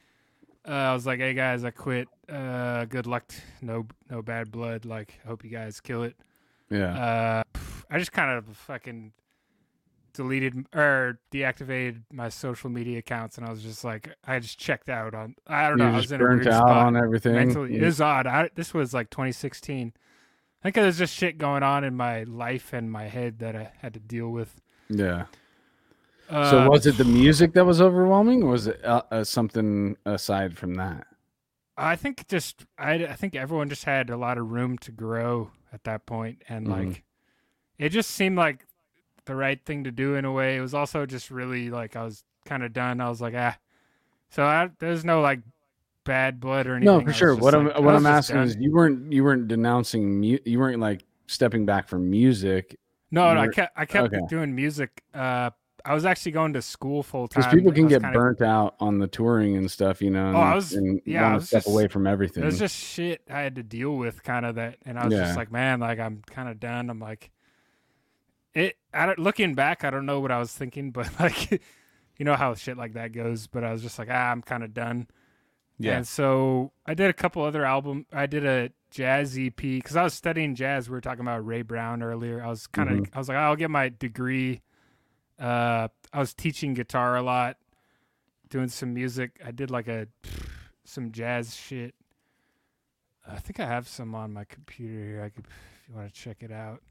uh, 0.65 0.71
I 0.71 0.93
was 0.93 1.05
like, 1.05 1.19
"Hey 1.19 1.33
guys, 1.33 1.65
I 1.65 1.71
quit. 1.71 2.07
Uh, 2.29 2.85
good 2.85 3.07
luck. 3.07 3.33
No, 3.61 3.87
no 4.09 4.21
bad 4.21 4.51
blood. 4.51 4.85
Like, 4.85 5.19
hope 5.27 5.43
you 5.43 5.49
guys 5.49 5.81
kill 5.81 6.03
it." 6.03 6.15
Yeah. 6.69 7.43
Uh, 7.55 7.59
I 7.89 7.99
just 7.99 8.11
kind 8.11 8.31
of 8.37 8.45
fucking 8.57 9.13
deleted 10.13 10.65
or 10.73 11.19
deactivated 11.31 12.01
my 12.11 12.27
social 12.29 12.69
media 12.69 12.99
accounts, 12.99 13.37
and 13.37 13.45
I 13.45 13.51
was 13.51 13.61
just 13.61 13.83
like, 13.83 14.09
I 14.25 14.39
just 14.39 14.59
checked 14.59 14.89
out 14.89 15.13
on. 15.13 15.35
I 15.45 15.69
don't 15.69 15.77
know. 15.77 15.87
I 15.89 15.97
was 15.97 16.11
in 16.11 16.19
a 16.19 16.23
burnt 16.23 16.39
weird 16.43 16.47
out 16.53 16.61
spot 16.61 16.87
on 16.87 16.95
everything. 16.97 17.33
mentally. 17.35 17.75
It 17.77 17.83
was 17.83 18.01
odd. 18.01 18.27
I, 18.27 18.49
this 18.55 18.73
was 18.73 18.93
like 18.93 19.09
2016. 19.09 19.93
I 19.95 20.63
think 20.63 20.75
there's 20.75 20.97
just 20.97 21.13
shit 21.13 21.37
going 21.37 21.63
on 21.63 21.83
in 21.83 21.95
my 21.95 22.23
life 22.23 22.73
and 22.73 22.91
my 22.91 23.05
head 23.07 23.39
that 23.39 23.55
I 23.55 23.71
had 23.79 23.93
to 23.93 23.99
deal 23.99 24.29
with. 24.29 24.59
yeah. 24.89 25.25
Uh, 26.29 26.49
So 26.51 26.69
was 26.69 26.85
it 26.85 26.97
the 26.97 27.05
music 27.23 27.53
that 27.53 27.65
was 27.65 27.79
overwhelming, 27.79 28.43
or 28.43 28.49
was 28.51 28.67
it 28.67 28.83
uh, 28.83 29.03
uh, 29.11 29.23
something 29.23 29.95
aside 30.05 30.57
from 30.57 30.73
that? 30.75 31.07
I 31.77 31.95
think 31.95 32.27
just 32.27 32.65
I, 32.77 32.93
I 33.05 33.13
think 33.13 33.35
everyone 33.35 33.69
just 33.69 33.83
had 33.85 34.09
a 34.09 34.17
lot 34.17 34.39
of 34.39 34.49
room 34.49 34.77
to 34.79 34.91
grow 34.91 35.51
at 35.73 35.83
that 35.85 36.05
point, 36.05 36.43
and 36.49 36.67
Mhm. 36.67 36.69
like 36.69 37.03
it 37.77 37.89
just 37.89 38.11
seemed 38.11 38.37
like 38.37 38.65
the 39.25 39.35
right 39.35 39.63
thing 39.65 39.83
to 39.83 39.91
do 39.91 40.15
in 40.15 40.25
a 40.25 40.31
way. 40.31 40.57
It 40.57 40.61
was 40.61 40.73
also 40.73 41.05
just 41.05 41.29
really 41.31 41.69
like 41.69 41.95
I 41.95 42.03
was 42.03 42.23
kind 42.45 42.63
of 42.63 42.73
done. 42.73 43.01
I 43.01 43.09
was 43.09 43.21
like 43.21 43.33
ah, 43.35 43.57
so 44.29 44.43
I, 44.43 44.69
there's 44.79 45.05
no 45.05 45.21
like 45.21 45.41
bad 46.03 46.39
blood 46.39 46.67
or 46.67 46.75
anything. 46.75 46.97
No, 46.97 47.03
for 47.03 47.13
sure. 47.13 47.35
What 47.35 47.53
I'm 47.53 47.65
what 47.83 47.95
I'm 47.95 48.05
asking 48.05 48.37
is 48.37 48.55
you 48.59 48.71
weren't 48.73 49.11
you 49.11 49.23
weren't 49.23 49.47
denouncing 49.47 50.19
mu- 50.21 50.39
you 50.45 50.59
weren't 50.59 50.79
like 50.79 51.03
stepping 51.27 51.65
back 51.65 51.87
from 51.89 52.09
music 52.09 52.77
no, 53.11 53.33
no, 53.33 53.41
I 53.41 53.47
kept 53.47 53.73
I 53.77 53.85
kept 53.85 54.13
okay. 54.13 54.25
doing 54.29 54.53
music. 54.53 55.01
Uh, 55.13 55.51
I 55.87 55.93
was 55.93 56.05
actually 56.05 56.33
going 56.33 56.53
to 56.53 56.61
school 56.61 57.01
full 57.01 57.27
time. 57.27 57.41
because 57.41 57.53
people 57.55 57.71
can 57.71 57.87
get 57.87 58.01
burnt 58.13 58.41
out 58.41 58.75
on 58.79 58.99
the 58.99 59.07
touring 59.07 59.55
and 59.55 59.71
stuff, 59.71 60.01
you 60.01 60.09
know. 60.11 60.27
And, 60.27 60.35
Oh, 60.37 60.41
I 60.41 60.55
was- 60.55 60.73
and 60.73 61.01
yeah, 61.05 61.31
I 61.31 61.35
was 61.35 61.47
step 61.47 61.59
just- 61.63 61.73
away 61.73 61.87
from 61.87 62.05
everything. 62.05 62.43
It 62.43 62.45
was 62.45 62.59
just 62.59 62.75
shit 62.75 63.21
I 63.29 63.39
had 63.41 63.55
to 63.55 63.63
deal 63.63 63.95
with, 63.95 64.21
kind 64.23 64.45
of 64.45 64.55
that, 64.55 64.77
and 64.85 64.99
I 64.99 65.05
was 65.05 65.13
Yeah. 65.13 65.23
just 65.25 65.37
like, 65.37 65.51
man, 65.51 65.79
like 65.79 65.99
I'm 65.99 66.21
kind 66.29 66.49
of 66.49 66.59
done. 66.59 66.89
I'm 66.89 66.99
like, 66.99 67.31
it. 68.53 68.77
I 68.93 69.05
don't, 69.05 69.19
looking 69.19 69.53
back, 69.55 69.83
I 69.83 69.89
don't 69.89 70.05
know 70.05 70.19
what 70.19 70.31
I 70.31 70.39
was 70.39 70.51
thinking, 70.53 70.91
but 70.97 71.09
like, 71.19 71.51
you 71.51 72.25
know 72.25 72.35
how 72.35 72.53
shit 72.55 72.77
like 72.77 72.93
that 72.93 73.11
goes. 73.13 73.47
But 73.47 73.63
I 73.63 73.71
was 73.71 73.81
just 73.81 73.99
like, 73.99 74.09
ah, 74.11 74.31
I'm 74.31 74.41
kind 74.41 74.63
of 74.63 74.73
done. 74.73 75.07
Yeah. 75.79 75.97
And 75.97 76.07
so 76.07 76.71
I 76.85 76.95
did 76.95 77.09
a 77.09 77.13
couple 77.13 77.43
other 77.43 77.63
album. 77.63 78.07
I 78.11 78.25
did 78.25 78.45
a 78.45 78.71
jazz 78.89 79.37
EP 79.37 79.55
because 79.55 79.95
I 79.95 80.03
was 80.03 80.15
studying 80.15 80.55
jazz. 80.55 80.89
We 80.89 80.93
were 80.95 81.01
talking 81.01 81.21
about 81.21 81.45
Ray 81.45 81.61
Brown 81.61 82.01
earlier. 82.01 82.43
I 82.43 82.47
was 82.47 82.65
kind 82.67 82.89
of. 82.89 82.97
Mhm. 82.97 83.09
I 83.13 83.19
was 83.19 83.27
like, 83.29 83.37
I'll 83.37 83.55
get 83.55 83.69
my 83.69 83.89
degree. 83.89 84.61
Uh, 85.39 85.87
I 86.13 86.19
was 86.19 86.33
teaching 86.33 86.73
guitar 86.73 87.15
a 87.15 87.21
lot, 87.21 87.57
doing 88.49 88.67
some 88.69 88.93
music. 88.93 89.39
I 89.45 89.51
did 89.51 89.69
like 89.71 89.87
a 89.87 90.07
some 90.83 91.11
jazz 91.11 91.55
shit. 91.55 91.93
I 93.29 93.37
think 93.37 93.59
I 93.59 93.65
have 93.65 93.87
some 93.87 94.15
on 94.15 94.31
my 94.33 94.45
computer 94.45 94.93
here. 95.03 95.21
I 95.23 95.29
could, 95.29 95.45
if 95.45 95.89
you 95.89 95.95
want 95.95 96.07
to 96.13 96.19
check 96.19 96.37
it 96.41 96.51
out. 96.51 96.81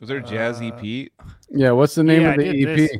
Was 0.00 0.08
there 0.08 0.18
a 0.18 0.22
jazz 0.22 0.60
Uh, 0.60 0.66
EP? 0.74 1.08
Yeah, 1.50 1.72
what's 1.72 1.94
the 1.94 2.02
name 2.02 2.22
Yeah, 2.22 2.30
of 2.32 2.38
the 2.38 2.48
EP? 2.48 2.76
this. 2.76 2.96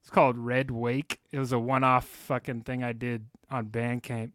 It's 0.00 0.10
called 0.10 0.38
Red 0.38 0.70
Wake. 0.70 1.20
It 1.32 1.38
was 1.38 1.52
a 1.52 1.58
one-off 1.58 2.06
fucking 2.06 2.62
thing 2.62 2.82
I 2.82 2.92
did 2.92 3.26
on 3.50 3.66
Bandcamp. 3.66 4.32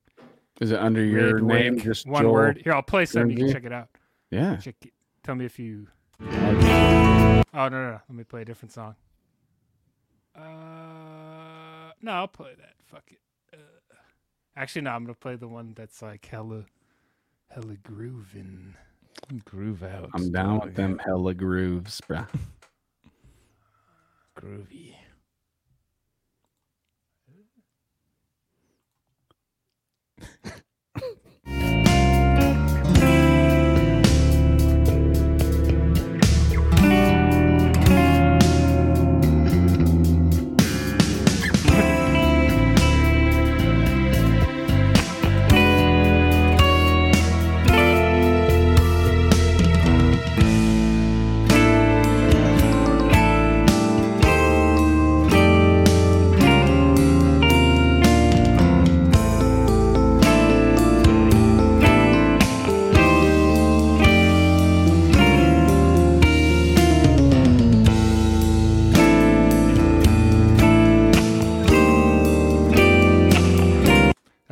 Is 0.62 0.72
it 0.72 0.80
under 0.80 1.04
your 1.04 1.36
Red 1.42 1.44
name? 1.76 1.80
Just 1.80 2.06
one 2.06 2.24
Joel? 2.24 2.34
word. 2.34 2.62
Here, 2.64 2.74
I'll 2.74 2.84
play 2.84 3.06
some. 3.06 3.30
You 3.32 3.38
can 3.38 3.52
check 3.52 3.64
it 3.66 3.72
out. 3.74 3.88
Yeah. 4.30 4.58
Check 4.58 4.76
it. 4.86 4.94
Tell 5.24 5.36
me 5.36 5.46
if 5.46 5.58
you. 5.58 5.88
Oh 6.22 6.28
no, 6.30 7.44
no, 7.54 7.70
no. 7.70 8.00
Let 8.08 8.16
me 8.16 8.24
play 8.24 8.42
a 8.42 8.46
different 8.46 8.72
song. 8.74 8.96
Uh, 10.38 11.92
no, 12.02 12.12
I'll 12.12 12.28
play 12.28 12.54
that. 12.58 12.74
Fuck 12.86 13.12
it. 13.12 13.20
Uh, 13.54 13.58
actually, 14.56 14.82
no. 14.82 14.92
I'm 14.92 15.04
gonna 15.04 15.16
play 15.16 15.36
the 15.36 15.48
one 15.48 15.74
that's 15.76 16.02
like 16.02 16.26
hella, 16.26 16.66
hella 17.50 17.76
grooving. 17.84 18.76
Groove 19.46 19.84
out. 19.84 20.10
I'm 20.14 20.32
down 20.32 20.60
with 20.60 20.76
them 20.76 21.00
hella 21.04 21.34
grooves, 21.34 22.02
bro. 22.08 22.26
Groovy. 24.38 24.96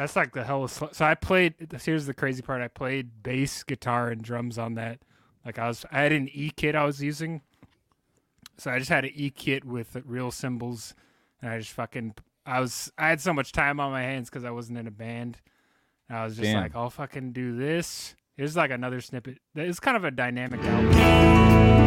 That's 0.04 0.18
like 0.18 0.34
the 0.34 0.44
hell. 0.44 0.68
Sl- 0.68 0.88
so 0.92 1.06
I 1.06 1.16
played. 1.16 1.54
Here's 1.82 2.08
the 2.08 2.14
crazy 2.14 2.42
part. 2.42 2.62
I 2.62 2.68
played 2.68 3.24
bass, 3.24 3.64
guitar, 3.64 4.10
and 4.10 4.22
drums 4.22 4.58
on 4.58 4.74
that. 4.74 5.00
Like 5.46 5.58
I 5.58 5.70
was, 5.70 5.86
I 5.94 6.02
had 6.02 6.12
an 6.12 6.30
E 6.34 6.52
kit 6.54 6.76
I 6.76 6.84
was 6.84 7.02
using. 7.02 7.40
So 8.58 8.70
I 8.70 8.80
just 8.80 8.90
had 8.90 9.06
an 9.06 9.12
E 9.16 9.30
kit 9.30 9.64
with 9.64 9.96
real 10.04 10.30
cymbals, 10.30 10.94
and 11.42 11.50
I 11.50 11.58
just 11.58 11.72
fucking. 11.72 12.16
I 12.46 12.60
was. 12.60 12.92
I 12.98 13.08
had 13.08 13.22
so 13.22 13.32
much 13.32 13.54
time 13.54 13.80
on 13.80 13.92
my 13.92 14.02
hands 14.02 14.30
because 14.30 14.44
I 14.44 14.52
wasn't 14.52 14.78
in 14.78 14.88
a 14.88 14.92
band. 14.92 15.40
And 16.10 16.18
I 16.18 16.26
was 16.26 16.36
just 16.36 16.52
Damn. 16.52 16.64
like, 16.64 16.76
I'll 16.76 16.90
fucking 16.90 17.32
do 17.32 17.56
this. 17.56 18.14
Here's 18.36 18.58
like 18.58 18.72
another 18.72 19.00
snippet. 19.00 19.38
It's 19.56 19.80
kind 19.80 19.96
of 19.96 20.04
a 20.04 20.12
dynamic 20.12 20.60
album. 20.66 21.83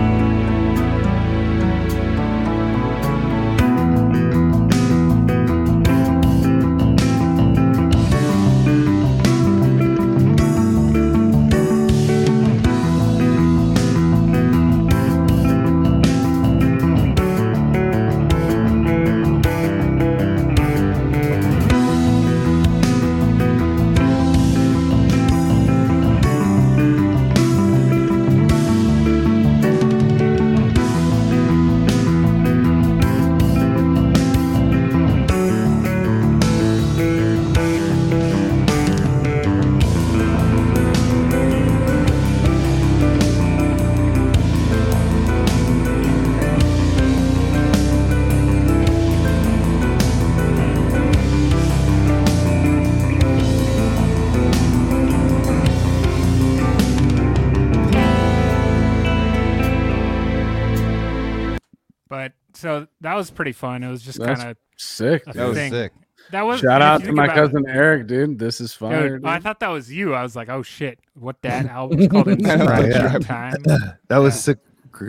That 63.06 63.14
was 63.14 63.30
pretty 63.30 63.52
fun. 63.52 63.82
It 63.82 63.90
was 63.90 64.02
just 64.02 64.18
kind 64.22 64.42
of 64.42 64.56
Sick. 64.76 65.22
a 65.26 65.32
dude. 65.32 65.34
That 65.34 65.48
was 65.48 65.56
sick. 65.70 65.92
that 66.32 66.42
was. 66.42 66.60
Shout 66.60 66.82
out 66.82 67.02
to 67.04 67.12
my 67.12 67.24
about 67.24 67.36
it- 67.36 67.40
cousin 67.40 67.64
Eric, 67.68 68.06
dude. 68.08 68.38
This 68.38 68.60
is 68.60 68.74
fire. 68.74 69.08
Dude, 69.10 69.22
dude. 69.22 69.30
I 69.30 69.38
thought 69.38 69.60
that 69.60 69.68
was 69.68 69.90
you. 69.92 70.12
I 70.14 70.22
was 70.22 70.34
like, 70.36 70.48
oh 70.48 70.62
shit, 70.62 70.98
what 71.14 71.40
that 71.42 71.66
album's 71.70 72.08
called 72.08 72.28
Inscribed 72.28 72.88
yeah. 72.92 73.14
in 73.16 73.22
Time. 73.22 73.54
That 74.08 74.18
was 74.18 74.38
sick. 74.42 74.58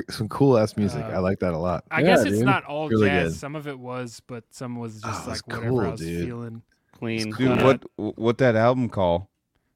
Some 0.10 0.28
cool 0.28 0.58
ass 0.58 0.76
music. 0.76 1.02
Uh, 1.04 1.10
I 1.10 1.18
like 1.20 1.40
that 1.40 1.54
a 1.54 1.58
lot. 1.58 1.86
I 1.90 2.02
Yeah, 2.02 2.08
guess 2.18 2.26
it's 2.26 2.38
dude. 2.38 2.46
not 2.46 2.66
all 2.66 2.90
Really 2.90 3.08
jazz. 3.08 3.34
good. 3.34 3.40
Some 3.40 3.56
of 3.56 3.68
it 3.70 3.80
was, 3.80 4.22
but 4.28 4.44
some 4.52 4.76
was 4.76 5.02
Oh, 5.04 5.08
just 5.08 5.26
it 5.26 5.30
was 5.30 5.42
like 5.42 5.48
whatever 5.48 5.70
cool, 5.70 5.80
I 5.80 5.88
was 5.92 6.00
dude. 6.02 6.26
feeling. 6.28 6.62
Clean. 6.92 7.32
Dude, 7.32 7.62
what 7.64 7.84
what 8.18 8.38
that 8.40 8.56
album 8.58 8.90
call? 8.90 9.30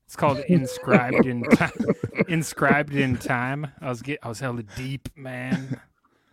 It's 0.07 0.15
called 0.17 0.39
Inscribed 0.49 1.25
in 1.25 1.43
Time. 1.43 1.71
Inscribed 2.27 2.93
in 2.93 3.15
Time. 3.17 3.67
I 3.79 3.87
was 3.89 4.01
get 4.01 4.19
I 4.21 4.27
was 4.27 4.39
hella 4.41 4.63
deep, 4.75 5.07
man. 5.15 5.79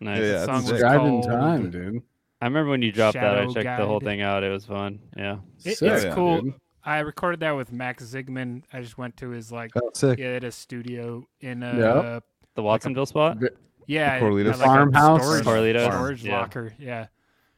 Nice. 0.01 0.19
Yeah, 0.21 0.25
The 0.27 0.33
that's 0.33 0.47
song 0.47 0.55
was 0.57 0.67
sick. 0.69 0.81
Called- 0.83 1.25
time, 1.25 1.71
dude. 1.71 2.03
I 2.41 2.45
remember 2.47 2.71
when 2.71 2.83
you 2.83 2.93
dropped 2.93 3.15
that. 3.15 3.37
I 3.37 3.41
Shadow 3.47 3.53
checked 3.53 3.79
the 3.81 3.87
whole 3.87 3.99
thing 4.01 4.21
out. 4.23 4.45
It 4.45 4.51
was 4.51 4.65
fun. 4.65 5.01
Yeah. 5.17 5.39
It- 5.65 5.77
Sick, 5.79 5.91
it's 5.93 6.05
yeah, 6.05 6.15
cool. 6.15 6.43
dude. 6.43 6.55
I 6.85 7.01
recorded 7.01 7.41
that 7.41 7.53
with 7.53 7.73
Max 7.73 8.05
Zigman. 8.05 8.63
I 8.73 8.81
just 8.81 8.97
went 8.97 9.17
to 9.19 9.31
his 9.31 9.51
like 9.53 9.73
Oh, 9.77 9.91
sick. 9.95 10.19
yeah, 10.19 10.29
at 10.29 10.45
a 10.45 10.53
studio 10.53 11.27
in 11.41 11.63
a 11.63 11.77
Yep. 12.15 12.25
The 12.55 12.63
Watsonville 12.63 13.07
spot. 13.07 13.39
yeah, 13.87 14.19
Corralitos? 14.21 14.53
at, 14.53 14.59
like, 14.59 14.67
Farmhouse? 14.67 15.23
storage, 15.23 15.45
Corralitos? 15.45 15.93
storage 15.93 16.25
Yeah. 16.25 16.39
locker. 16.41 16.73
Yeah, 16.79 17.07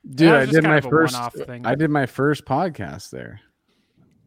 Dude, 0.09 0.33
I 0.33 0.47
did 0.47 0.65
my 0.65 0.81
first. 0.81 1.15
one-off 1.15 1.35
thing. 1.35 1.65
I 1.67 1.75
did 1.75 1.91
my 1.91 2.07
first 2.07 2.45
podcast 2.47 3.11
there, 3.11 3.41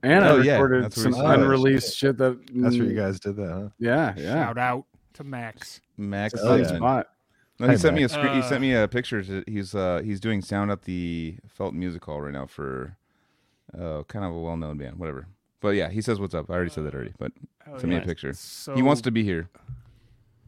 and 0.04 0.24
Oh, 0.24 0.36
I 0.36 0.46
recorded 0.52 0.84
that's 0.86 0.98
where 0.98 1.04
some 1.04 1.12
we 1.14 1.18
saw 1.18 1.34
unreleased 1.34 1.98
shit. 1.98 2.18
That 2.18 2.38
That's 2.54 2.78
where 2.78 2.86
you 2.88 2.94
mm, 2.94 2.96
guys 2.96 3.20
did 3.20 3.36
that, 3.38 3.50
huh? 3.50 3.70
Yeah, 3.80 4.14
yeah. 4.16 4.46
shout 4.46 4.58
out 4.58 4.86
to 5.16 5.24
Max. 5.24 5.82
Max. 5.98 6.34
Oh, 6.42 6.56
yeah. 6.56 6.76
Spot. 6.76 7.08
No, 7.60 7.68
he 7.68 7.74
Hi, 7.74 7.78
sent 7.78 7.96
me 7.96 8.02
a 8.02 8.06
Max. 8.06 8.14
screen. 8.14 8.34
he 8.34 8.40
Uh, 8.40 8.50
sent 8.50 8.62
me 8.62 8.74
a 8.74 8.88
picture. 8.88 9.22
to- 9.24 9.44
He's 9.48 9.76
uh 9.76 10.02
he's 10.04 10.20
doing 10.20 10.42
sound 10.42 10.72
at 10.72 10.84
the 10.84 11.38
Felton 11.48 11.80
Music 11.80 12.04
Hall 12.04 12.22
right 12.22 12.34
now 12.34 12.46
for 12.46 12.98
uh 13.78 14.04
kind 14.08 14.26
of 14.26 14.32
a 14.34 14.40
well 14.40 14.58
known 14.58 14.78
band, 14.78 14.98
whatever. 14.98 15.28
But 15.62 15.76
yeah, 15.76 15.90
he 15.90 16.02
says 16.02 16.20
what's 16.20 16.34
up. 16.34 16.50
I 16.50 16.54
already 16.54 16.72
said 16.72 16.84
that 16.86 16.94
already, 16.94 17.14
but 17.18 17.32
Oh, 17.68 17.78
send 17.78 17.90
me 17.92 17.98
a 17.98 18.02
picture. 18.02 18.34
So 18.34 18.76
he 18.76 18.82
wants 18.82 19.02
to 19.04 19.12
be 19.12 19.24
here. 19.24 19.50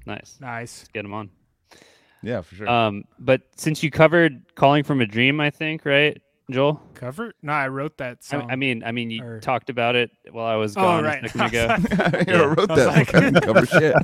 Nice. 0.05 0.37
nice. 0.41 0.87
Get 0.93 1.05
him 1.05 1.13
on. 1.13 1.29
Yeah, 2.21 2.41
for 2.41 2.55
sure. 2.55 2.67
Um, 2.67 3.03
but 3.19 3.41
since 3.55 3.81
you 3.83 3.91
covered 3.91 4.43
"Calling 4.55 4.83
from 4.83 4.99
a 4.99 5.05
Dream," 5.05 5.39
I 5.39 5.49
think, 5.51 5.85
right, 5.85 6.19
Joel? 6.51 6.81
Cover? 6.93 7.33
No, 7.41 7.53
I 7.53 7.67
wrote 7.69 7.97
that 7.97 8.23
song. 8.23 8.49
I 8.51 8.55
mean, 8.55 8.83
I 8.83 8.91
mean, 8.91 9.09
you 9.09 9.23
or- 9.23 9.39
talked 9.39 9.69
about 9.69 9.95
it 9.95 10.11
while 10.31 10.45
I 10.45 10.55
was 10.55 10.77
oh 10.77 10.81
gone 10.81 11.03
right. 11.03 11.23
a 11.25 11.29
second 11.29 11.47
ago. 11.47 11.67
I 11.69 12.23
yeah. 12.27 12.41
wrote 12.43 12.69
I 12.71 12.75
that 12.75 13.33
like- 13.33 13.43
cover 13.43 13.65
shit. 13.65 13.95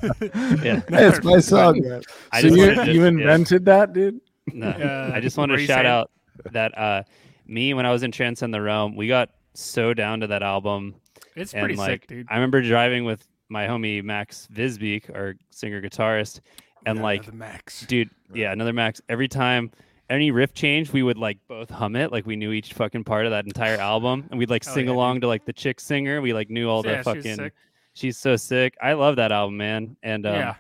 yeah. 0.64 0.82
Hey, 0.90 1.08
it's 1.08 1.24
my 1.24 1.40
song. 1.40 1.84
I 2.32 2.42
so 2.42 2.48
just 2.48 2.56
you, 2.58 2.62
wanted 2.68 2.76
to 2.76 2.82
you 2.82 2.86
just- 2.86 2.96
yeah. 3.02 3.08
invented 3.08 3.66
that, 3.66 3.94
dude? 3.94 4.20
No, 4.54 4.68
Uh, 4.70 5.12
I 5.14 5.20
just 5.20 5.38
what 5.38 5.50
wanted 5.50 5.58
to 5.62 5.66
shout 5.68 5.78
saying? 5.78 5.86
out 5.88 6.12
that 6.52 6.76
uh, 6.78 7.04
me 7.46 7.74
when 7.76 7.86
I 7.86 7.92
was 7.92 8.02
in 8.04 8.12
Transcend 8.12 8.54
the 8.54 8.62
Realm, 8.62 8.96
we 8.96 9.08
got 9.08 9.30
so 9.54 9.94
down 9.94 10.22
to 10.22 10.28
that 10.28 10.42
album, 10.42 10.96
It's 11.36 11.54
and 11.54 11.62
pretty 11.62 11.76
like 11.76 12.02
sick, 12.02 12.08
dude. 12.08 12.28
I 12.30 12.36
remember 12.36 12.62
driving 12.64 13.06
with 13.06 13.28
my 13.50 13.68
homie 13.68 14.04
Max 14.04 14.48
Visbeek, 14.52 15.14
our 15.16 15.36
singer 15.52 15.80
guitarist, 15.82 16.40
and 16.88 16.98
Yeah, 16.98 17.04
like 17.04 17.26
the 17.28 17.34
Max. 17.34 17.86
dude 17.86 18.10
yeah 18.34 18.52
another 18.54 18.72
max 18.74 19.02
every 19.10 19.28
time 19.28 19.70
any 20.12 20.30
riff 20.30 20.54
change, 20.54 20.92
we 20.92 21.02
would 21.04 21.18
like 21.18 21.38
both 21.48 21.70
hum 21.70 21.96
it, 21.96 22.12
like 22.12 22.26
we 22.26 22.36
knew 22.36 22.52
each 22.52 22.74
fucking 22.74 23.04
part 23.06 23.26
of 23.26 23.32
that 23.32 23.46
entire 23.46 23.78
album, 23.78 24.28
and 24.30 24.38
we'd 24.38 24.50
like 24.50 24.64
Hell 24.66 24.74
sing 24.74 24.88
yeah, 24.88 24.94
along 24.94 25.22
to 25.22 25.28
like 25.28 25.46
the 25.46 25.54
chick 25.54 25.80
singer. 25.80 26.22
We 26.22 26.34
like 26.34 26.50
knew 26.50 26.70
all 26.70 26.86
Yeah, 26.86 27.02
the 27.02 27.04
she 27.04 27.10
was 27.10 27.18
fucking. 27.18 27.36
sick. 27.38 27.54
She's 27.94 28.18
so 28.18 28.36
sick. 28.36 28.76
I 28.82 28.94
love 28.94 29.16
that 29.16 29.32
album, 29.32 29.58
man. 29.58 29.96
And 30.04 30.26
um, 30.26 30.36
yeah. 30.36 30.56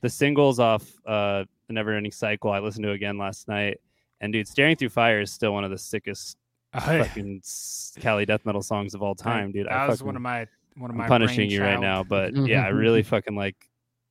the 0.00 0.10
singles 0.10 0.58
off 0.60 0.84
uh, 1.06 1.44
the 1.66 1.72
Never 1.72 1.94
Ending 1.94 2.12
Cycle, 2.12 2.50
I 2.50 2.58
listened 2.58 2.84
to 2.84 2.92
again 2.92 3.16
last 3.18 3.48
night. 3.48 3.78
And 4.20 4.32
dude, 4.32 4.48
Staring 4.48 4.76
Through 4.76 4.90
Fire 4.90 5.20
is 5.20 5.32
still 5.32 5.52
one 5.52 5.64
of 5.64 5.70
the 5.70 5.78
sickest 5.78 6.36
Oh, 6.74 6.80
fucking 6.80 7.40
s- 7.42 7.96
Cali 8.00 8.26
death 8.26 8.44
metal 8.44 8.62
songs 8.62 8.94
of 8.94 9.02
all 9.02 9.14
time, 9.14 9.52
dude. 9.52 9.66
That 9.66 9.72
I 9.72 9.88
was 9.88 9.98
fucking, 10.00 10.06
one 10.06 10.16
of 10.16 10.22
my 10.22 10.46
one 10.76 10.90
of 10.90 10.96
my 10.96 11.04
I'm 11.04 11.08
punishing 11.08 11.50
you 11.50 11.62
right 11.62 11.80
now, 11.80 12.02
but 12.02 12.34
yeah, 12.36 12.64
I 12.64 12.68
really 12.84 13.02
fucking 13.02 13.34
like 13.34 13.56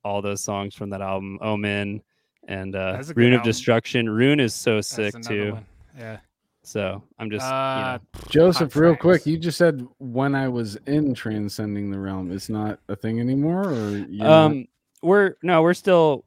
all 0.02 0.20
those 0.20 0.42
songs 0.42 0.74
from 0.74 0.90
that 0.90 1.00
album. 1.00 1.38
Omen 1.42 2.02
and 2.46 2.74
uh, 2.74 2.92
That's 2.92 3.10
a 3.10 3.14
good 3.14 3.20
Rune 3.20 3.32
of 3.34 3.38
album. 3.40 3.50
Destruction. 3.50 4.08
Rune 4.10 4.40
is 4.40 4.54
so 4.54 4.80
sick 4.80 5.14
too. 5.22 5.52
one. 5.54 5.66
Yeah. 5.98 6.18
So 6.62 7.02
I'm 7.18 7.30
just, 7.30 7.44
Uh, 7.46 7.98
Joseph, 8.28 8.74
real 8.74 8.90
tracks. 8.92 9.00
quick, 9.02 9.26
you 9.26 9.38
just 9.38 9.56
said 9.56 9.86
when 9.98 10.34
I 10.34 10.48
was 10.48 10.74
in 10.86 11.14
transcending 11.14 11.90
the 11.92 11.98
realm, 11.98 12.32
it's 12.32 12.48
not 12.48 12.80
a 12.88 12.96
thing 12.96 13.20
anymore, 13.20 13.68
or 13.68 13.90
you 13.90 14.18
not- 14.18 14.26
um, 14.30 14.66
we're 15.02 15.34
no, 15.42 15.62
we're 15.62 15.74
still 15.74 16.24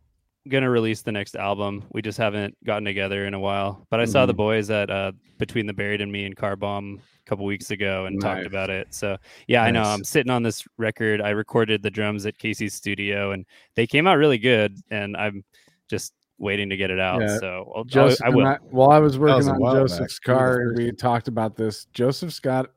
gonna 0.47 0.69
release 0.69 1.01
the 1.01 1.11
next 1.11 1.35
album. 1.35 1.83
We 1.91 2.01
just 2.01 2.17
haven't 2.17 2.55
gotten 2.63 2.85
together 2.85 3.25
in 3.25 3.33
a 3.33 3.39
while. 3.39 3.85
But 3.89 3.99
I 3.99 4.05
saw 4.05 4.25
the 4.25 4.33
Mhm. 4.33 4.37
boys 4.37 4.69
at 4.69 4.89
uh, 4.89 5.11
Between 5.37 5.65
the 5.67 5.73
Buried 5.73 5.99
and 6.01 6.11
Me 6.11 6.25
and 6.25 6.35
Car 6.35 6.55
Bomb 6.55 7.01
a 7.25 7.29
couple 7.29 7.45
weeks 7.45 7.69
ago 7.71 8.05
and 8.05 8.19
talked 8.21 8.45
about 8.45 8.69
it. 8.69 8.93
So 8.93 9.17
yeah, 9.47 9.63
I 9.63 9.71
know. 9.71 9.83
I'm 9.83 10.05
sitting 10.05 10.31
on 10.31 10.41
this 10.41 10.65
record. 10.77 11.21
I 11.21 11.31
recorded 11.31 11.83
the 11.83 11.91
drums 11.91 12.25
at 12.25 12.37
Casey's 12.37 12.73
studio, 12.73 13.31
and 13.31 13.45
they 13.75 13.85
came 13.85 14.07
out 14.07 14.17
really 14.17 14.37
good. 14.37 14.77
And 14.89 15.17
I'm 15.17 15.43
just 15.89 16.13
waiting 16.37 16.69
to 16.69 16.77
get 16.77 16.89
it 16.91 16.99
out. 16.99 17.21
Yeah, 17.21 17.37
So 17.39 17.71
I'll, 17.75 17.83
Joseph, 17.83 18.23
I, 18.23 18.27
I 18.27 18.29
will. 18.29 18.47
I, 18.47 18.57
while 18.69 18.91
I 18.91 18.99
was 18.99 19.17
was 19.17 19.19
working 19.19 19.49
a 19.49 19.53
on 19.53 19.59
while 19.59 19.73
back. 19.73 19.81
Joseph's 19.89 20.19
You 20.25 20.33
were 20.33 20.37
the 20.37 20.39
car, 20.39 20.73
we 20.75 20.91
talked 20.93 21.27
about 21.27 21.55
this. 21.55 21.85
Joseph's 21.93 22.39
got 22.39 22.67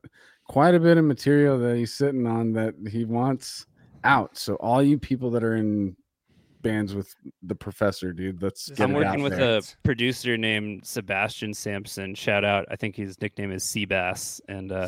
quite 0.49 0.75
a 0.75 0.79
bit 0.79 0.97
of 0.97 1.05
material 1.05 1.57
that 1.59 1.77
he's 1.77 1.93
sitting 1.93 2.27
on 2.27 2.51
that 2.53 2.73
he 2.89 3.05
wants 3.05 3.65
out. 4.03 4.37
So 4.37 4.55
all 4.55 4.83
you 4.83 4.97
people 4.97 5.29
that 5.31 5.43
are 5.43 5.55
in 5.55 5.95
bands 6.61 6.93
with 6.95 7.13
the 7.41 7.55
professor, 7.55 8.11
dude, 8.13 8.41
let's 8.41 8.67
Just 8.67 8.77
get 8.77 8.83
I'm 8.85 8.91
it 8.91 8.95
working 8.95 9.09
out 9.21 9.23
with 9.29 9.37
there. 9.37 9.57
a 9.59 9.61
producer 9.83 10.37
named 10.37 10.85
Sebastian 10.85 11.53
Sampson. 11.53 12.15
Shout 12.15 12.43
out. 12.43 12.65
I 12.69 12.75
think 12.75 12.95
his 12.95 13.19
nickname 13.21 13.51
is 13.51 13.63
Seabass, 13.63 14.41
and 14.49 14.71
uh, 14.71 14.87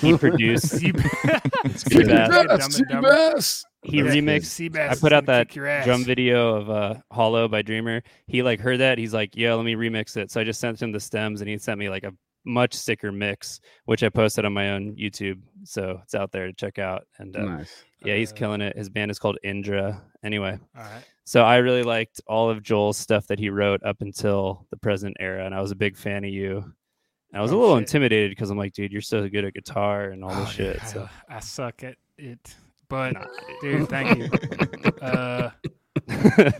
he 0.00 0.16
produced. 0.16 0.66
Seab- 0.66 0.96
Seabass. 1.64 2.28
Dumb 2.30 2.48
and 2.50 2.88
Dumber. 2.88 3.08
Seabass! 3.10 3.64
He 3.84 4.00
That's 4.02 4.14
good. 4.14 4.24
remixed 4.24 4.70
Seabass 4.70 4.90
I 4.90 4.94
put 4.96 5.12
out 5.12 5.26
that 5.26 5.48
kick 5.48 5.56
your 5.56 5.66
ass. 5.66 5.84
drum 5.84 6.04
video 6.04 6.56
of 6.56 6.70
uh 6.70 6.94
Hollow 7.12 7.48
by 7.48 7.62
Dreamer. 7.62 8.02
He 8.26 8.42
like 8.42 8.60
heard 8.60 8.80
that. 8.80 8.98
He's 8.98 9.12
like, 9.14 9.36
"Yeah, 9.36 9.54
let 9.54 9.64
me 9.64 9.74
remix 9.74 10.16
it." 10.16 10.30
So 10.30 10.40
I 10.40 10.44
just 10.44 10.60
sent 10.60 10.80
him 10.82 10.92
the 10.92 11.00
stems, 11.00 11.40
and 11.40 11.48
he 11.50 11.58
sent 11.58 11.78
me 11.78 11.88
like 11.88 12.04
a 12.04 12.12
much 12.46 12.74
sicker 12.74 13.10
mix, 13.10 13.60
which 13.86 14.02
I 14.02 14.08
posted 14.10 14.44
on 14.44 14.52
my 14.52 14.70
own 14.72 14.96
YouTube. 14.96 15.40
So 15.64 16.00
it's 16.02 16.14
out 16.14 16.30
there 16.32 16.46
to 16.46 16.52
check 16.52 16.78
out. 16.78 17.04
And 17.18 17.34
uh, 17.36 17.44
Nice. 17.56 17.84
yeah, 18.04 18.16
he's 18.16 18.32
Uh, 18.32 18.36
killing 18.36 18.60
it. 18.60 18.76
His 18.76 18.90
band 18.90 19.10
is 19.10 19.18
called 19.18 19.38
Indra. 19.42 20.02
Anyway, 20.22 20.58
All 20.76 20.82
right. 20.82 21.04
so 21.24 21.42
I 21.42 21.56
really 21.56 21.82
liked 21.82 22.20
all 22.26 22.50
of 22.50 22.62
Joel's 22.62 22.98
stuff 22.98 23.26
that 23.28 23.38
he 23.38 23.48
wrote 23.48 23.82
up 23.82 24.00
until 24.02 24.66
the 24.70 24.76
present 24.76 25.16
era, 25.20 25.44
and 25.46 25.54
I 25.54 25.60
was 25.62 25.70
a 25.70 25.76
big 25.76 25.96
fan 25.96 26.24
of 26.24 26.30
you. 26.30 26.58
And 26.58 27.38
I 27.38 27.40
was 27.40 27.50
a 27.50 27.54
Oh, 27.54 27.60
little 27.60 27.76
shit. 27.76 27.88
intimidated 27.88 28.30
because 28.30 28.50
I'm 28.50 28.58
like, 28.58 28.74
dude, 28.74 28.92
you're 28.92 29.00
so 29.00 29.26
good 29.28 29.44
at 29.46 29.54
guitar 29.54 30.10
and 30.10 30.22
all 30.22 30.30
Oh, 30.32 30.40
this 30.40 30.50
shit. 30.50 30.80
dude, 30.80 30.88
So 30.88 31.08
I, 31.28 31.36
I 31.36 31.40
suck 31.40 31.82
at 31.82 31.96
it, 32.18 32.54
but 32.88 33.12
Nah, 33.14 33.24
dude, 33.60 33.88
thank 33.88 34.18
you. 34.18 34.30
uh, 35.02 35.50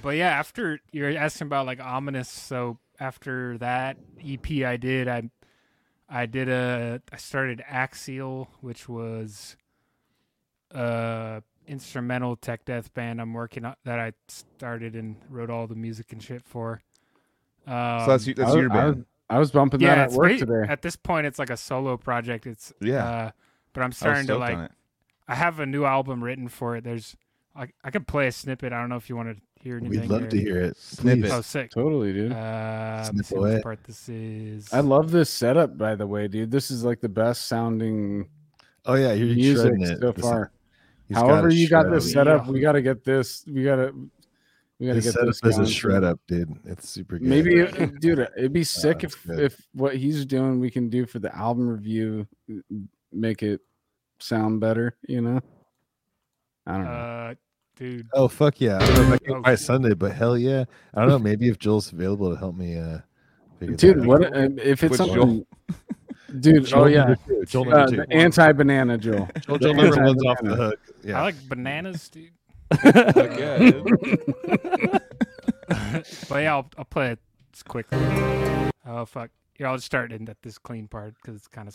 but 0.03 0.17
yeah, 0.17 0.29
after 0.31 0.79
you're 0.93 1.17
asking 1.17 1.47
about 1.47 1.67
like 1.67 1.81
ominous, 1.81 2.29
so 2.29 2.79
after 3.01 3.59
that 3.59 3.97
EP 4.25 4.65
I 4.65 4.77
did, 4.77 5.09
I 5.09 5.31
I 6.09 6.27
did 6.27 6.49
a 6.49 7.03
I 7.13 7.17
started 7.17 7.63
Axial, 7.69 8.49
which 8.61 8.89
was 8.89 9.57
uh 10.75 11.41
instrumental 11.67 12.37
tech 12.37 12.65
death 12.65 12.93
band 12.95 13.21
I'm 13.21 13.33
working 13.33 13.65
on 13.65 13.75
that 13.85 13.99
I 13.99 14.13
started 14.29 14.95
and 14.95 15.17
wrote 15.31 15.51
all 15.51 15.67
the 15.67 15.75
music 15.75 16.13
and 16.13 16.23
shit 16.23 16.43
for. 16.45 16.83
Um, 17.67 18.01
so 18.01 18.07
that's 18.09 18.27
you- 18.27 18.35
that's 18.35 18.53
I, 18.53 18.59
your 18.61 18.69
band. 18.69 19.07
I 19.31 19.39
was 19.39 19.51
bumping 19.51 19.81
that 19.81 19.97
yeah, 19.97 20.03
at 20.05 20.11
work 20.13 20.33
ba- 20.33 20.39
today. 20.39 20.67
At 20.71 20.83
this 20.83 20.97
point, 20.97 21.27
it's 21.27 21.39
like 21.39 21.49
a 21.49 21.57
solo 21.57 21.97
project. 21.97 22.47
It's 22.47 22.73
Yeah. 22.81 23.05
uh, 23.05 23.31
but 23.73 23.83
I'm 23.83 23.93
starting 23.93 24.27
to 24.27 24.37
like 24.37 24.57
on 24.57 24.65
it. 24.65 24.73
I 25.29 25.35
have 25.35 25.61
a 25.61 25.67
new 25.67 25.85
album 25.85 26.23
written 26.23 26.49
for 26.49 26.77
it. 26.77 26.85
There's 26.85 27.17
I 27.57 27.69
I 27.83 27.91
could 27.91 28.07
play 28.07 28.27
a 28.27 28.33
snippet. 28.33 28.73
I 28.73 28.81
don't 28.81 28.89
know 28.89 28.97
if 28.97 29.09
you 29.09 29.17
want 29.17 29.37
to 29.37 29.43
hear 29.63 29.79
anything. 29.79 30.01
We'd 30.03 30.11
love 30.11 30.21
there. 30.23 30.31
to 30.31 30.39
hear 30.41 30.61
it. 30.61 30.77
Snippet. 30.77 31.31
Oh, 31.31 31.41
sick. 31.41 31.71
Totally, 31.71 32.13
dude. 32.13 32.33
Uh, 32.33 33.05
Snip 33.05 33.17
let's 33.17 33.31
which 33.33 33.63
part 33.63 33.85
this 33.85 34.09
is. 34.09 34.73
I 34.73 34.81
love 34.81 35.11
this 35.11 35.31
setup, 35.31 35.79
by 35.79 35.95
the 35.95 36.07
way, 36.07 36.29
dude. 36.29 36.51
This 36.51 36.71
is 36.71 36.85
like 36.85 37.01
the 37.01 37.09
best 37.09 37.47
sounding 37.49 38.29
Oh 38.87 38.95
yeah, 38.95 39.13
you're 39.15 39.35
music 39.35 39.67
shredding 39.69 39.83
it. 39.83 40.01
so 40.01 40.13
far. 40.13 40.53
he's 41.09 41.17
However, 41.17 41.43
gotta 41.49 41.55
you 41.55 41.69
got 41.71 41.91
this 41.91 42.05
it. 42.07 42.11
set 42.13 42.29
up, 42.29 42.45
Yeah. 42.47 42.53
we 42.53 42.61
got 42.61 42.73
to 42.73 42.83
get 42.83 43.03
this. 43.05 43.45
We 43.47 43.65
got 43.65 43.77
to. 43.77 44.11
We 44.81 44.89
got 44.89 44.95
to 44.95 45.01
get 45.01 45.13
setup 45.15 45.35
this. 45.43 45.59
is 45.59 45.59
a 45.59 45.67
shred 45.71 46.03
up, 46.05 46.21
dude. 46.27 46.53
It's 46.67 46.89
super 46.91 47.19
good. 47.19 47.27
Maybe, 47.29 47.61
it- 47.61 48.01
dude, 48.01 48.19
it'd 48.37 48.53
be 48.53 48.65
sick 48.65 49.01
that's 49.01 49.15
if 49.15 49.25
good. 49.27 49.39
if 49.39 49.67
what 49.73 49.97
he's 49.97 50.27
doing 50.27 50.59
we 50.61 50.71
can 50.71 50.91
do 50.91 51.07
for 51.07 51.21
the 51.21 51.35
album 51.35 51.67
review, 51.69 52.27
make 53.13 53.43
it 53.43 53.61
sound 54.25 54.61
better. 54.61 54.97
You 55.07 55.21
know. 55.21 55.41
I 56.67 56.73
don't 56.73 56.85
know. 56.85 56.91
Uh, 56.91 57.35
dude. 57.77 58.09
Oh 58.13 58.29
fuck 58.29 58.61
yeah! 58.61 58.77
I 58.77 58.87
don't 58.87 58.95
know 58.95 59.03
if 59.03 59.13
I 59.13 59.19
can 59.19 59.35
Oh, 59.35 59.43
by. 59.43 59.55
Sunday, 59.55 59.95
but 59.95 60.13
hell 60.13 60.39
yeah! 60.39 60.65
I 60.95 61.01
don't 61.01 61.09
know. 61.11 61.19
Maybe 61.19 61.49
if 61.49 61.59
Joel's 61.59 61.93
available 61.93 62.31
to 62.31 62.37
help 62.37 62.57
me, 62.57 62.79
uh, 62.79 62.99
figure 63.59 63.77
that 63.77 63.81
dude, 63.81 64.01
out. 64.01 64.07
what 64.07 64.37
uh, 64.37 64.49
if 64.57 64.83
it's 64.83 64.93
Which 64.93 64.99
something? 64.99 65.47
Dude, 66.41 66.65
Joel 66.67 66.83
oh 66.83 66.87
yeah, 66.87 67.15
two, 67.29 67.45
Joel 67.45 67.73
uh, 67.73 67.87
the 67.87 68.07
anti-banana 68.11 68.99
Joel. 68.99 69.29
Joel, 69.41 69.59
the 69.59 69.73
Joel 69.73 69.75
number 69.75 70.03
one's 70.03 70.25
off 70.25 70.39
the 70.43 70.57
hook. 70.57 70.81
Yeah. 71.05 71.21
I 71.21 71.23
like 71.23 71.49
bananas, 71.49 72.09
dude. 72.09 72.33
Fuck 72.73 73.39
yeah, 73.39 73.59
dude. 73.59 73.85
but 76.29 76.43
yeah, 76.43 76.55
I'll, 76.55 76.69
I'll 76.77 76.85
play 76.91 77.13
it 77.13 77.21
quickly. 77.69 77.99
Oh 78.85 79.05
fuck. 79.05 79.31
Here, 79.57 79.69
I'll 79.69 79.77
just 79.77 79.87
start 79.87 80.11
in 80.11 80.29
at 80.29 80.43
this 80.43 80.59
clean 80.59 80.89
part 80.89 81.15
because 81.15 81.37
it's 81.37 81.47
kind 81.47 81.69
of. 81.69 81.75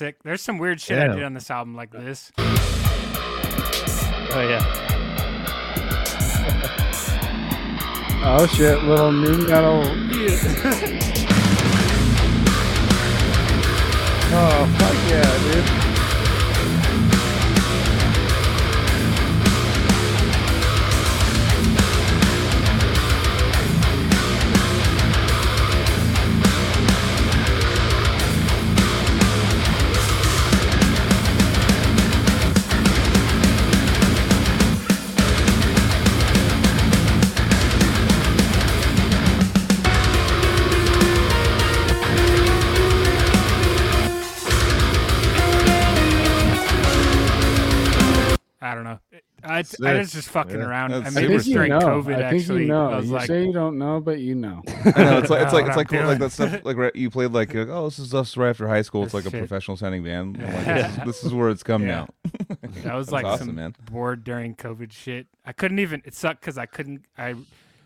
Sick. 0.00 0.22
There's 0.22 0.40
some 0.40 0.56
weird 0.56 0.80
shit 0.80 0.98
I 0.98 1.08
did 1.08 1.22
on 1.22 1.34
this 1.34 1.50
album, 1.50 1.74
like 1.74 1.90
this. 1.90 2.32
oh 2.38 2.46
yeah. 4.48 4.86
Oh 8.22 8.46
shit, 8.46 8.82
little 8.84 9.12
new 9.12 9.46
metal. 9.46 9.82
Oh 14.32 14.64
fuck 14.78 14.94
yeah, 15.10 15.26
dude. 15.52 15.89
I, 49.82 49.90
I 49.90 49.98
was 49.98 50.12
just 50.12 50.28
fucking 50.28 50.58
Yeah. 50.58 50.66
around. 50.66 50.90
That's 50.92 51.04
I 51.04 51.06
I 51.06 51.10
super 51.10 51.20
made 51.20 51.26
think 51.28 51.38
this 51.38 51.46
you 51.48 51.54
during 51.54 51.70
know. 51.70 51.78
COVID. 51.80 52.14
I 52.14 52.30
think 52.30 52.40
actually, 52.42 52.62
you 52.62 52.68
know. 52.68 52.90
I 52.90 52.96
was 52.96 53.06
you 53.06 53.12
like, 53.12 53.26
say 53.26 53.44
you 53.46 53.52
don't 53.52 53.78
know, 53.78 54.00
but 54.00 54.18
you 54.20 54.34
know. 54.34 54.62
I 54.84 55.04
know 55.04 55.18
it's 55.18 55.30
like 55.30 55.42
it's 55.42 55.52
like 55.52 55.66
it's 55.66 55.76
like 55.76 55.92
I'm 55.92 56.06
like 56.06 56.18
that 56.18 56.32
stuff 56.32 56.64
like 56.64 56.76
right, 56.76 56.94
you 56.96 57.10
played 57.10 57.32
like, 57.32 57.54
like, 57.54 57.68
oh 57.68 57.84
this 57.84 57.98
is 57.98 58.14
us 58.14 58.36
right 58.36 58.50
after 58.50 58.68
high 58.68 58.82
school. 58.82 59.02
It's 59.04 59.12
This 59.12 59.24
like 59.24 59.34
a 59.34 59.36
professional 59.38 59.76
sounding 59.76 60.02
band. 60.04 60.38
Like, 60.38 60.64
this, 60.64 60.90
is, 60.90 60.96
this 61.06 61.24
is 61.24 61.34
where 61.34 61.50
it's 61.50 61.62
come 61.62 61.82
Yeah. 61.82 62.06
now. 62.06 62.08
that 62.84 62.94
was 62.94 63.10
like 63.12 63.24
awesome, 63.24 63.48
some 63.48 63.56
man. 63.56 63.74
bored 63.90 64.24
during 64.24 64.54
COVID 64.54 64.92
shit. 64.92 65.26
I 65.44 65.52
couldn't 65.52 65.78
even. 65.78 66.02
It 66.04 66.14
sucked 66.14 66.40
because 66.40 66.58
I 66.58 66.66
couldn't. 66.66 67.04
I 67.18 67.34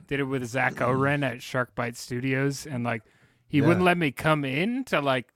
did 0.07 0.21
it 0.21 0.25
with 0.25 0.45
Zack 0.47 0.75
Ohren 0.75 1.25
at 1.25 1.39
Sharkbite 1.39 1.97
Studios, 1.97 2.67
and 2.67 2.85
like 2.85 3.03
he 3.49 3.59
Yeah. 3.59 3.67
wouldn't 3.67 3.85
let 3.85 3.99
me 3.99 4.11
come 4.13 4.45
in 4.45 4.85
to 4.85 5.01
like 5.01 5.29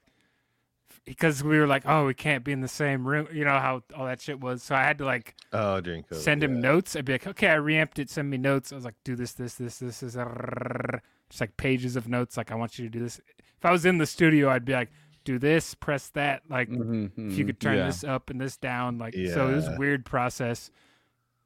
because 1.09 1.43
we 1.43 1.59
were 1.59 1.67
like, 1.67 1.85
oh, 1.87 2.07
we 2.07 2.15
can't 2.15 2.45
be 2.45 2.53
in 2.53 2.61
the 2.61 2.69
same 2.69 3.07
room. 3.07 3.27
You 3.33 3.45
know 3.45 3.59
how 3.59 3.83
all 3.97 4.07
that 4.07 4.21
shit 4.21 4.41
was. 4.41 4.63
So 4.63 4.75
I 4.75 4.83
had 4.85 4.99
to 4.99 5.05
like 5.05 5.35
Oh, 5.53 5.81
during 5.81 6.03
COVID. 6.05 6.17
send 6.21 6.45
him 6.45 6.57
yeah. 6.57 6.61
notes. 6.61 6.95
I'd 6.97 7.05
be 7.05 7.13
like, 7.13 7.27
okay, 7.27 7.49
I 7.49 7.55
reamped 7.55 7.99
it. 7.99 8.11
Send 8.11 8.29
me 8.31 8.37
notes. 8.37 8.73
I 8.73 8.75
was 8.77 8.85
like, 8.85 8.95
do 9.05 9.17
this, 9.17 9.33
this, 9.33 9.55
this, 9.55 9.79
this, 9.79 10.03
is 10.03 10.15
just 10.15 11.41
like 11.41 11.57
pages 11.57 11.97
of 11.97 12.09
notes. 12.09 12.37
Like 12.37 12.53
I 12.53 12.55
want 12.55 12.79
you 12.79 12.85
to 12.85 12.91
do 12.91 13.01
this. 13.01 13.21
If 13.57 13.65
I 13.65 13.71
was 13.71 13.85
in 13.87 13.99
the 13.99 14.07
studio, 14.07 14.49
I'd 14.51 14.65
be 14.65 14.73
like, 14.73 14.91
do 15.25 15.39
this, 15.39 15.75
press 15.75 16.09
that. 16.11 16.43
Like 16.49 16.69
Mhm, 16.71 17.11
if 17.33 17.37
you 17.39 17.45
could 17.45 17.61
turn 17.61 17.77
Yeah. 17.77 17.87
this 17.87 18.05
up 18.05 18.31
and 18.31 18.41
this 18.41 18.57
down 18.57 18.99
like 18.99 19.15
so 19.15 19.51
it 19.51 19.55
was 19.55 19.69
a 19.69 19.77
weird 19.79 20.05
process 20.07 20.71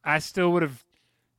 i 0.05 0.19
still 0.19 0.51
would 0.53 0.63
have 0.63 0.85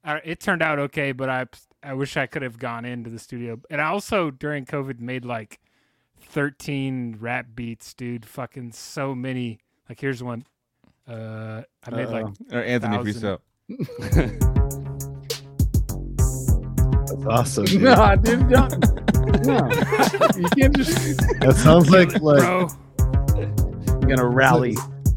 uh, 0.05 0.19
it 0.23 0.39
turned 0.39 0.61
out 0.61 0.79
okay 0.79 1.11
but 1.11 1.29
i 1.29 1.45
i 1.83 1.93
wish 1.93 2.15
i 2.17 2.25
could 2.25 2.41
have 2.41 2.57
gone 2.57 2.85
into 2.85 3.09
the 3.09 3.19
studio 3.19 3.59
and 3.69 3.81
i 3.81 3.85
also 3.85 4.31
during 4.31 4.65
covid 4.65 4.99
made 5.01 5.25
like 5.25 5.59
13 6.33 7.17
rap 7.19 7.45
beats 7.53 7.93
dude 7.93 8.25
fucking 8.25 8.71
so 8.71 9.13
many 9.13 9.59
like 9.87 9.99
here's 9.99 10.23
one 10.23 10.43
uh 11.07 11.61
i 11.85 11.91
made 11.91 12.07
like 12.07 12.25
Uh-oh. 12.25 12.57
Or 12.57 12.63
Anthony 12.63 12.97
Thousand. 12.97 13.37
Freestyle. 13.69 14.49
That's 17.07 17.25
awesome. 17.27 17.65
dude. 17.65 17.81
No, 17.83 18.15
dude, 18.15 18.49
don't. 18.49 19.45
No, 19.45 19.69
you 20.35 20.49
can't 20.57 20.75
just. 20.75 21.17
That 21.39 21.55
sounds 21.55 21.91
like 21.91 22.19
like 22.21 22.39
bro 22.39 22.67
I'm 23.87 24.01
gonna 24.01 24.25
rally, 24.27 24.75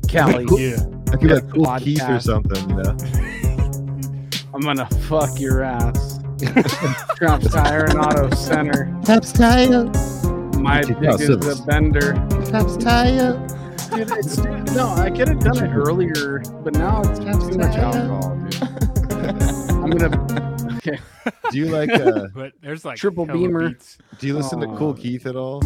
Cali. 0.08 0.44
yeah 0.62 0.76
I 1.12 1.16
feel 1.16 1.34
like 1.34 1.50
Kool 1.50 1.78
Keith 1.78 2.08
or 2.08 2.20
something, 2.20 2.68
you 2.68 2.76
know? 2.76 2.96
I'm 4.52 4.60
gonna 4.60 4.86
fuck 5.08 5.40
your 5.40 5.62
ass. 5.62 6.18
Trump's 7.16 7.50
Tire 7.50 7.84
and 7.86 7.98
Auto 7.98 8.28
Center. 8.36 8.94
Taps 9.02 9.32
tire. 9.32 9.90
My 10.66 10.82
Keep 10.82 10.98
dick 11.00 11.08
out 11.08 11.20
is 11.20 11.26
Civis. 11.28 11.60
a 11.60 11.62
bender. 11.64 12.12
Taps 12.50 12.76
tire. 12.76 13.34
Dude, 13.94 14.10
it's, 14.10 14.38
no, 14.74 14.88
I 14.96 15.10
could 15.10 15.28
have 15.28 15.38
done 15.38 15.58
it 15.64 15.72
earlier, 15.72 16.40
but 16.64 16.74
now 16.74 17.02
it's 17.02 17.20
too 17.20 17.56
much 17.56 17.76
alcohol, 17.76 18.36
dude. 18.50 18.62
I'm 19.70 19.90
gonna. 19.90 20.76
Okay. 20.78 20.98
Do 21.52 21.58
you 21.58 21.66
like? 21.66 21.90
Uh, 21.90 22.26
but 22.34 22.52
there's 22.60 22.84
like 22.84 22.96
Triple 22.98 23.26
hella 23.26 23.38
Beamer. 23.38 23.68
beats. 23.68 23.98
do 24.18 24.26
you 24.26 24.34
listen 24.36 24.58
to 24.60 24.66
Kool 24.76 24.94
Keith 24.94 25.26
at 25.26 25.36
all? 25.36 25.60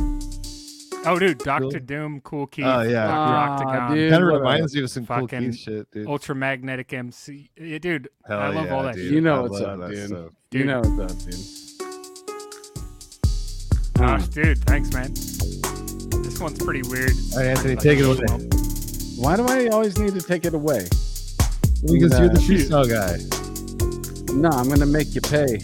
oh 1.07 1.19
dude 1.19 1.39
dr 1.39 1.61
Cool. 1.63 1.71
doom 1.81 2.21
Kool 2.21 2.47
Keith 2.47 2.67
Oh, 2.67 2.83
yeah. 2.83 3.07
Dr. 3.07 3.11
Ah, 3.11 3.53
octagon 3.55 3.97
dude. 3.97 4.11
Kind 4.13 4.23
of 4.23 4.29
reminds 4.29 4.75
me 4.75 4.83
of 4.83 4.91
some 4.91 5.07
cool 5.07 5.21
fucking 5.21 5.51
Keith 5.53 5.59
shit, 5.59 5.91
dude. 5.93 6.07
ultramagnetic 6.07 6.93
mc 6.93 7.51
yeah, 7.57 7.79
dude 7.79 8.11
Hell 8.27 8.39
i 8.39 8.49
love 8.51 8.67
yeah, 8.67 8.75
all 8.75 8.83
that 8.83 8.97
dude. 8.97 9.05
shit 9.05 9.13
You 9.15 9.21
know 9.23 9.37
I 9.37 9.41
what's 9.41 9.61
up, 9.63 9.81
that 9.81 9.91
dude. 9.91 10.09
stuff. 10.09 10.31
You 10.51 10.65
know 10.65 10.81
what's 10.83 11.13
up, 11.15 11.19
dude. 11.25 11.70
Gosh, 14.01 14.29
dude, 14.29 14.59
thanks, 14.65 14.93
man. 14.95 15.13
This 16.23 16.41
one's 16.41 16.59
pretty 16.59 16.83
weird. 16.89 17.13
All 17.33 17.39
right, 17.41 17.49
Anthony, 17.49 17.77
take 17.77 17.99
it 17.99 18.05
away. 18.07 18.27
Why 19.19 19.37
do 19.37 19.45
I 19.47 19.69
always 19.69 19.99
need 19.99 20.15
to 20.15 20.23
take 20.23 20.47
it 20.47 20.55
away? 20.55 20.85
Because 21.83 22.19
you're 22.19 22.29
the 22.31 22.41
Nah. 22.41 22.49
freestyle 22.49 22.89
guy. 22.89 24.33
No, 24.35 24.49
I'm 24.49 24.69
gonna 24.69 24.87
make 24.87 25.15
you 25.15 25.21
pay. 25.21 25.57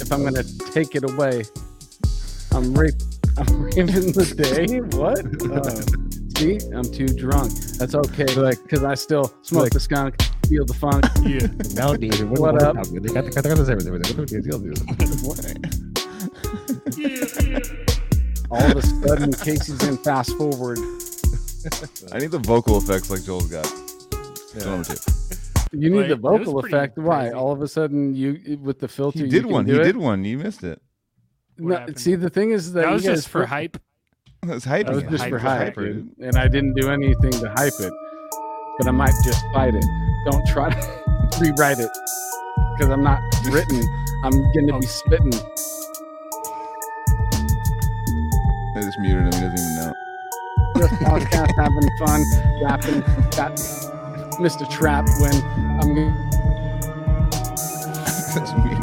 If 0.00 0.10
I'm 0.10 0.24
gonna 0.24 0.42
take 0.72 0.94
it 0.94 1.04
away, 1.04 1.44
I'm 2.52 2.72
rape. 2.72 2.94
I'm 3.36 3.62
raping 3.64 3.86
the 4.12 4.24
day. 4.36 4.80
What? 4.96 5.20
Oh, 5.52 6.38
see, 6.38 6.58
I'm 6.74 6.84
too 6.90 7.08
drunk. 7.08 7.52
That's 7.78 7.94
okay. 7.94 8.26
Like- 8.36 8.62
because 8.62 8.84
I 8.84 8.94
still 8.94 9.32
smoke 9.42 9.64
like- 9.64 9.72
the 9.72 9.80
skunk, 9.80 10.14
feel 10.48 10.64
the 10.64 10.74
funk. 10.74 11.04
Yeah. 11.24 11.48
Nowadays, 11.74 12.22
What 12.24 12.62
up? 12.62 12.76
All 18.54 18.70
of 18.70 18.76
a 18.76 18.82
sudden, 18.82 19.32
Casey's 19.32 19.82
in 19.86 19.96
fast 19.98 20.36
forward. 20.36 20.78
I 22.12 22.18
need 22.18 22.30
the 22.30 22.40
vocal 22.42 22.78
effects 22.78 23.10
like 23.10 23.24
Joel's 23.24 23.46
got. 23.46 23.64
Tell 24.58 24.74
him 24.76 24.84
to. 24.84 25.00
You 25.72 25.90
need 25.90 25.98
Like, 26.00 26.08
the 26.08 26.16
vocal 26.16 26.60
pretty 26.60 26.76
effect. 26.76 26.98
Why? 26.98 27.30
All 27.30 27.50
of 27.50 27.60
a 27.62 27.66
sudden, 27.68 28.14
you 28.14 28.58
with 28.62 28.78
the 28.78 28.86
filter. 28.88 29.18
He 29.18 29.24
you 29.24 29.30
did 29.30 29.42
can 29.44 29.52
one. 29.52 29.64
do 29.66 29.74
He 29.74 29.80
it? 29.80 29.84
did 29.84 29.96
one. 29.96 30.24
You 30.24 30.38
missed 30.38 30.62
it. 30.62 30.80
No, 31.58 31.84
see, 31.96 32.14
the 32.14 32.30
thing 32.30 32.50
is 32.52 32.72
that, 32.74 32.82
That 32.82 32.92
was 32.92 33.02
just 33.02 33.28
for 33.28 33.40
put- 33.40 33.48
hype. 33.48 33.76
That's 34.42 34.64
hyping. 34.66 34.86
That 34.86 34.94
was 34.94 35.04
it. 35.04 35.10
just 35.10 35.28
for 35.28 35.38
Hype, 35.38 35.58
hype, 35.58 35.74
dude. 35.74 36.10
and 36.20 36.36
I 36.36 36.48
didn't 36.48 36.74
do 36.74 36.90
anything 36.90 37.30
to 37.32 37.48
hype 37.56 37.72
it. 37.80 37.92
But 38.78 38.88
I 38.88 38.90
might 38.90 39.14
just 39.24 39.42
fight 39.54 39.74
it. 39.74 39.84
Don't 40.30 40.46
try 40.46 40.68
to 40.70 40.76
rewrite 41.40 41.78
it 41.78 41.90
because 42.76 42.90
I'm 42.92 43.02
not 43.02 43.20
written. 43.50 43.82
I'm 44.22 44.32
gonna 44.52 44.66
be 44.66 44.72
oh. 44.74 44.80
spitting. 44.82 45.32
Just 48.94 49.00
muted 49.00 49.22
him. 49.22 49.32
He 49.32 49.40
doesn't 49.40 49.58
even 49.58 49.74
know. 49.76 49.92
This 50.74 50.90
podcast, 51.00 51.50
having 51.56 51.88
fun, 51.98 52.22
rapping. 52.62 53.00
Got 53.36 53.56
Mr. 54.40 54.68
Trap 54.70 55.06
when 55.20 55.34
I'm. 55.80 55.94
That's 58.34 58.52
me. 58.52 58.74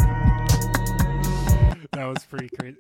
That 1.94 2.06
was 2.06 2.26
pretty 2.26 2.50
crazy. 2.60 2.78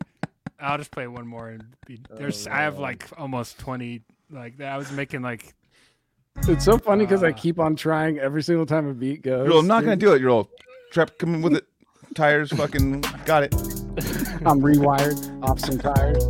I'll 0.59 0.77
just 0.77 0.91
play 0.91 1.07
one 1.07 1.25
more 1.27 1.49
and 1.49 1.63
be, 1.85 1.99
there's 2.11 2.47
I 2.47 2.57
have 2.61 2.77
like 2.79 3.07
almost 3.17 3.57
20 3.59 4.01
like 4.29 4.61
I 4.61 4.77
was 4.77 4.91
making 4.91 5.21
like 5.23 5.55
It's 6.47 6.63
so 6.63 6.77
funny 6.77 7.03
because 7.03 7.23
I 7.23 7.29
Uh. 7.29 7.33
keep 7.33 7.59
on 7.59 7.75
trying 7.75 8.19
every 8.19 8.43
single 8.43 8.65
time 8.67 8.87
a 8.87 8.93
beat 8.93 9.23
goes. 9.23 9.45
You're 9.45 9.53
all, 9.55 9.59
I'm 9.61 9.67
not 9.67 9.83
gonna 9.83 9.95
do 9.95 10.13
it. 10.13 10.21
You're 10.21 10.29
all 10.29 10.49
trap. 10.91 11.17
Come 11.17 11.33
in 11.35 11.41
with 11.41 11.55
it. 11.55 11.65
Tires. 12.15 12.51
Fucking 12.53 13.01
got 13.25 13.41
it. 13.43 13.53
I'm 14.45 14.61
rewired 14.61 15.41
off 15.43 15.59
some 15.59 15.79
tires. 15.79 16.23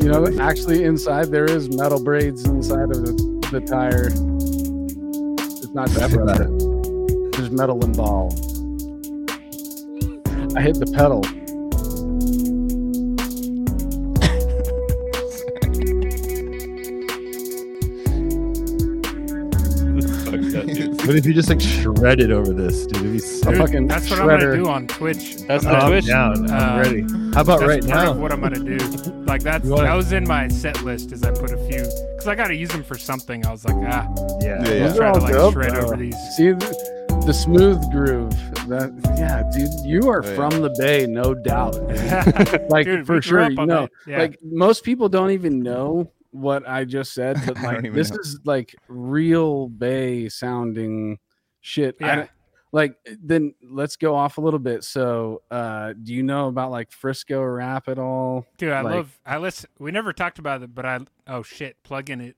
You 0.00 0.08
know, 0.08 0.26
actually, 0.40 0.84
inside 0.84 1.26
there 1.26 1.44
is 1.44 1.68
metal 1.76 2.02
braids 2.02 2.44
inside 2.46 2.90
of 2.90 3.04
the, 3.04 3.48
the 3.52 3.60
tire. 3.60 4.06
It's 5.62 5.74
not 5.74 5.94
rubber. 5.94 6.48
There's 7.32 7.50
metal 7.50 7.84
involved. 7.84 8.38
I 10.56 10.62
hit 10.62 10.78
the 10.78 10.90
pedal. 10.94 11.22
What 21.10 21.16
if 21.18 21.26
you 21.26 21.34
just 21.34 21.48
like 21.48 21.60
shredded 21.60 22.30
over 22.30 22.52
this, 22.52 22.86
dude? 22.86 22.98
It'd 22.98 23.10
be 23.14 23.16
A 23.18 23.20
sick. 23.20 23.56
fucking 23.56 23.88
that's 23.88 24.08
what 24.10 24.20
I'm 24.20 24.28
shredder. 24.28 24.40
gonna 24.52 24.56
do 24.58 24.68
on 24.68 24.86
Twitch. 24.86 25.38
That's 25.48 25.64
I'm 25.66 25.72
the 25.72 25.78
gonna- 25.80 25.90
Twitch. 25.90 26.06
down. 26.06 26.50
I'm 26.52 26.78
Uh, 26.78 26.82
ready. 26.82 27.02
How 27.34 27.40
about 27.40 27.60
right 27.62 27.82
now? 27.82 28.12
of 28.12 28.18
what 28.18 28.30
I'm 28.30 28.40
gonna 28.40 28.60
do. 28.60 28.76
Like 29.26 29.42
that's 29.42 29.64
You 29.64 29.72
wanna- 29.72 29.88
that 29.88 29.96
was 29.96 30.12
in 30.12 30.22
my 30.28 30.46
set 30.46 30.84
list. 30.84 31.10
Is 31.10 31.24
I 31.24 31.32
put 31.32 31.50
a 31.50 31.56
few 31.68 31.82
because 32.12 32.28
I 32.28 32.36
gotta 32.36 32.54
use 32.54 32.68
them 32.68 32.84
for 32.84 32.96
something. 32.96 33.44
I 33.44 33.50
was 33.50 33.64
like, 33.64 33.74
ah, 33.88 34.06
Yeah. 34.40 34.48
Yeah, 34.50 34.54
let's 34.58 34.70
yeah. 34.70 34.78
Those 34.86 34.92
are 34.92 34.96
try 34.98 35.10
to 35.10 35.14
all 35.18 35.20
like 35.20 35.32
dope, 35.32 35.52
shred 35.54 35.72
though. 35.74 35.80
over 35.80 35.96
these. 35.96 36.16
See 36.36 36.50
the, 36.52 37.22
the 37.26 37.34
smooth 37.34 37.90
groove. 37.90 38.30
That 38.68 38.92
yeah, 39.18 39.42
dude, 39.52 39.68
you 39.84 40.08
are 40.10 40.22
Oh, 40.24 40.28
yeah. 40.28 40.34
from 40.36 40.62
the 40.62 40.72
Bay, 40.78 41.08
no 41.08 41.34
doubt. 41.34 41.74
Like 42.70 42.86
Dude, 42.86 43.04
for 43.04 43.20
sure, 43.20 43.40
up 43.40 43.58
on 43.58 43.66
no. 43.66 43.80
that. 43.80 43.90
Yeah. 44.06 44.18
Like 44.20 44.38
most 44.44 44.84
people 44.84 45.08
don't 45.08 45.32
even 45.32 45.60
know 45.60 46.12
what 46.32 46.68
I 46.68 46.84
just 46.84 47.12
said, 47.12 47.40
but 47.46 47.56
like 47.62 47.92
this 47.92 48.10
know. 48.10 48.16
is 48.20 48.38
like 48.44 48.74
real 48.88 49.68
Bay 49.68 50.28
sounding 50.28 51.18
shit. 51.60 51.96
Yeah. 52.00 52.14
don't- 52.16 52.30
like 52.72 52.94
then 53.20 53.52
let's 53.68 53.96
go 53.96 54.14
off 54.14 54.38
a 54.38 54.40
little 54.40 54.60
bit. 54.60 54.84
So, 54.84 55.42
uh, 55.50 55.92
do 56.00 56.14
you 56.14 56.22
know 56.22 56.46
about 56.46 56.70
like 56.70 56.92
Frisco 56.92 57.42
rap 57.42 57.88
at 57.88 57.98
all? 57.98 58.46
Dude, 58.58 58.70
I 58.72 58.82
like- 58.82 58.94
love. 58.94 59.18
I 59.26 59.38
listen. 59.38 59.68
We 59.80 59.90
never 59.90 60.12
talked 60.12 60.38
about 60.38 60.62
it, 60.62 60.72
but 60.72 60.86
I. 60.86 61.00
Oh 61.26 61.42
shit, 61.42 61.82
plug 61.82 62.10
in 62.10 62.20
it. 62.20 62.36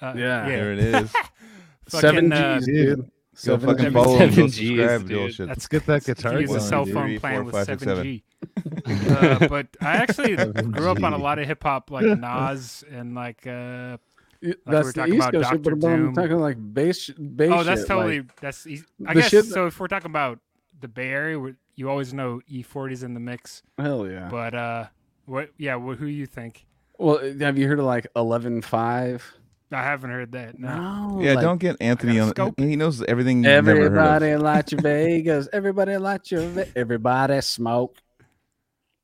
Uh, 0.00 0.14
Yeah. 0.16 0.46
There 0.46 0.72
it 0.74 0.78
is. 0.78 1.12
Seven 1.88 2.30
Fucking, 2.30 2.32
uh, 2.32 2.58
G's, 2.58 2.66
dude. 2.66 2.96
dude. 2.98 3.10
Go 3.34 3.58
Seven 3.58 3.68
fucking 3.70 3.84
G's. 3.86 3.92
follow 3.92 4.16
him. 4.18 4.28
Go 4.28 4.34
Seven 4.34 4.46
Gs, 4.46 4.54
subscribe. 4.56 5.00
Do 5.02 5.08
dude. 5.08 5.34
shit. 5.34 5.48
That's 5.48 5.68
Get 5.68 5.86
that 5.86 6.04
guitar 6.04 6.32
can 6.32 6.40
use 6.42 6.54
a 6.54 6.60
cell 6.60 6.84
phone 6.86 6.92
Three, 7.06 7.18
plan 7.18 7.34
four, 7.50 7.52
with 7.52 7.66
seven 7.66 8.02
G. 8.02 8.24
uh, 9.10 9.48
but 9.48 9.66
I 9.80 9.96
actually 9.96 10.36
grew 10.52 10.90
up 10.90 11.02
on 11.02 11.12
a 11.12 11.18
lot 11.18 11.38
of 11.38 11.46
hip 11.46 11.62
hop, 11.62 11.90
like 11.90 12.04
Nas 12.06 12.84
and 12.90 13.14
like. 13.14 13.46
uh 13.46 13.96
It- 14.40 14.60
we 14.66 14.74
were 14.74 14.82
That's 14.82 14.86
the 14.88 14.92
talking 14.92 15.14
East 15.14 15.28
about 15.28 15.32
Coast 15.32 15.50
shit, 15.50 15.62
Dr. 15.62 15.76
but 15.76 15.86
I'm 15.88 16.04
Doom. 16.06 16.14
talking 16.14 16.36
like 16.38 16.74
bass, 16.74 17.10
bass. 17.10 17.50
Oh, 17.52 17.64
that's 17.64 17.80
shit, 17.82 17.88
totally 17.88 18.20
like- 18.20 18.40
that's. 18.40 18.66
I 19.06 19.14
guess 19.14 19.28
shit 19.30 19.44
so. 19.46 19.66
If 19.66 19.80
we're 19.80 19.88
talking 19.88 20.10
about 20.10 20.38
the 20.80 20.88
Bay 20.88 21.08
Area, 21.08 21.38
where 21.40 21.56
you 21.76 21.88
always 21.90 22.12
know 22.14 22.40
E40's 22.52 23.02
in 23.02 23.14
the 23.14 23.20
mix, 23.20 23.62
hell 23.78 24.06
yeah. 24.08 24.28
but 24.30 24.54
uh, 24.54 24.86
what? 25.26 25.50
Yeah, 25.58 25.78
wh- 25.78 25.96
who 25.98 26.06
you 26.06 26.26
think? 26.26 26.66
Well, 26.98 27.18
have 27.40 27.58
you 27.58 27.66
heard 27.66 27.78
of 27.80 27.86
like 27.86 28.06
eleven 28.14 28.60
five? 28.62 29.24
I 29.72 29.82
haven't 29.82 30.10
heard 30.10 30.32
that. 30.32 30.58
No. 30.58 30.68
No, 31.16 31.20
Yeah, 31.20 31.34
like, 31.34 31.42
don't 31.42 31.58
get 31.58 31.76
Anthony 31.80 32.14
got 32.14 32.20
a 32.20 32.22
on. 32.24 32.28
scope. 32.30 32.60
He 32.60 32.76
knows 32.76 33.02
everything 33.02 33.38
you've 33.38 33.44
never 33.44 33.70
heard 33.72 33.86
of. 33.86 33.92
Everybody 33.98 34.36
like 34.36 34.70
your 34.70 34.80
Vegas. 34.82 35.48
Everybody 35.52 35.96
like 35.96 36.30
your. 36.30 36.46
Ve- 36.48 36.70
everybody 36.76 37.40
smoke. 37.40 37.96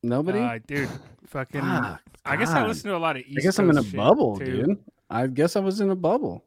Nobody. 0.02 0.38
Uh, 0.38 0.58
dude, 0.66 0.88
fucking. 1.26 1.60
Fuck, 1.60 2.00
I 2.24 2.36
guess 2.36 2.50
I 2.50 2.60
God. 2.60 2.68
listen 2.68 2.90
to 2.90 2.96
a 2.96 2.98
lot 2.98 3.16
of 3.16 3.22
East 3.26 3.38
I 3.38 3.42
guess 3.42 3.58
I'm 3.58 3.70
in 3.70 3.78
a 3.78 3.82
bubble, 3.82 4.38
too. 4.38 4.44
dude. 4.66 4.78
I 5.08 5.26
guess 5.26 5.56
I 5.56 5.60
was 5.60 5.80
in 5.80 5.90
a 5.90 5.96
bubble. 5.96 6.44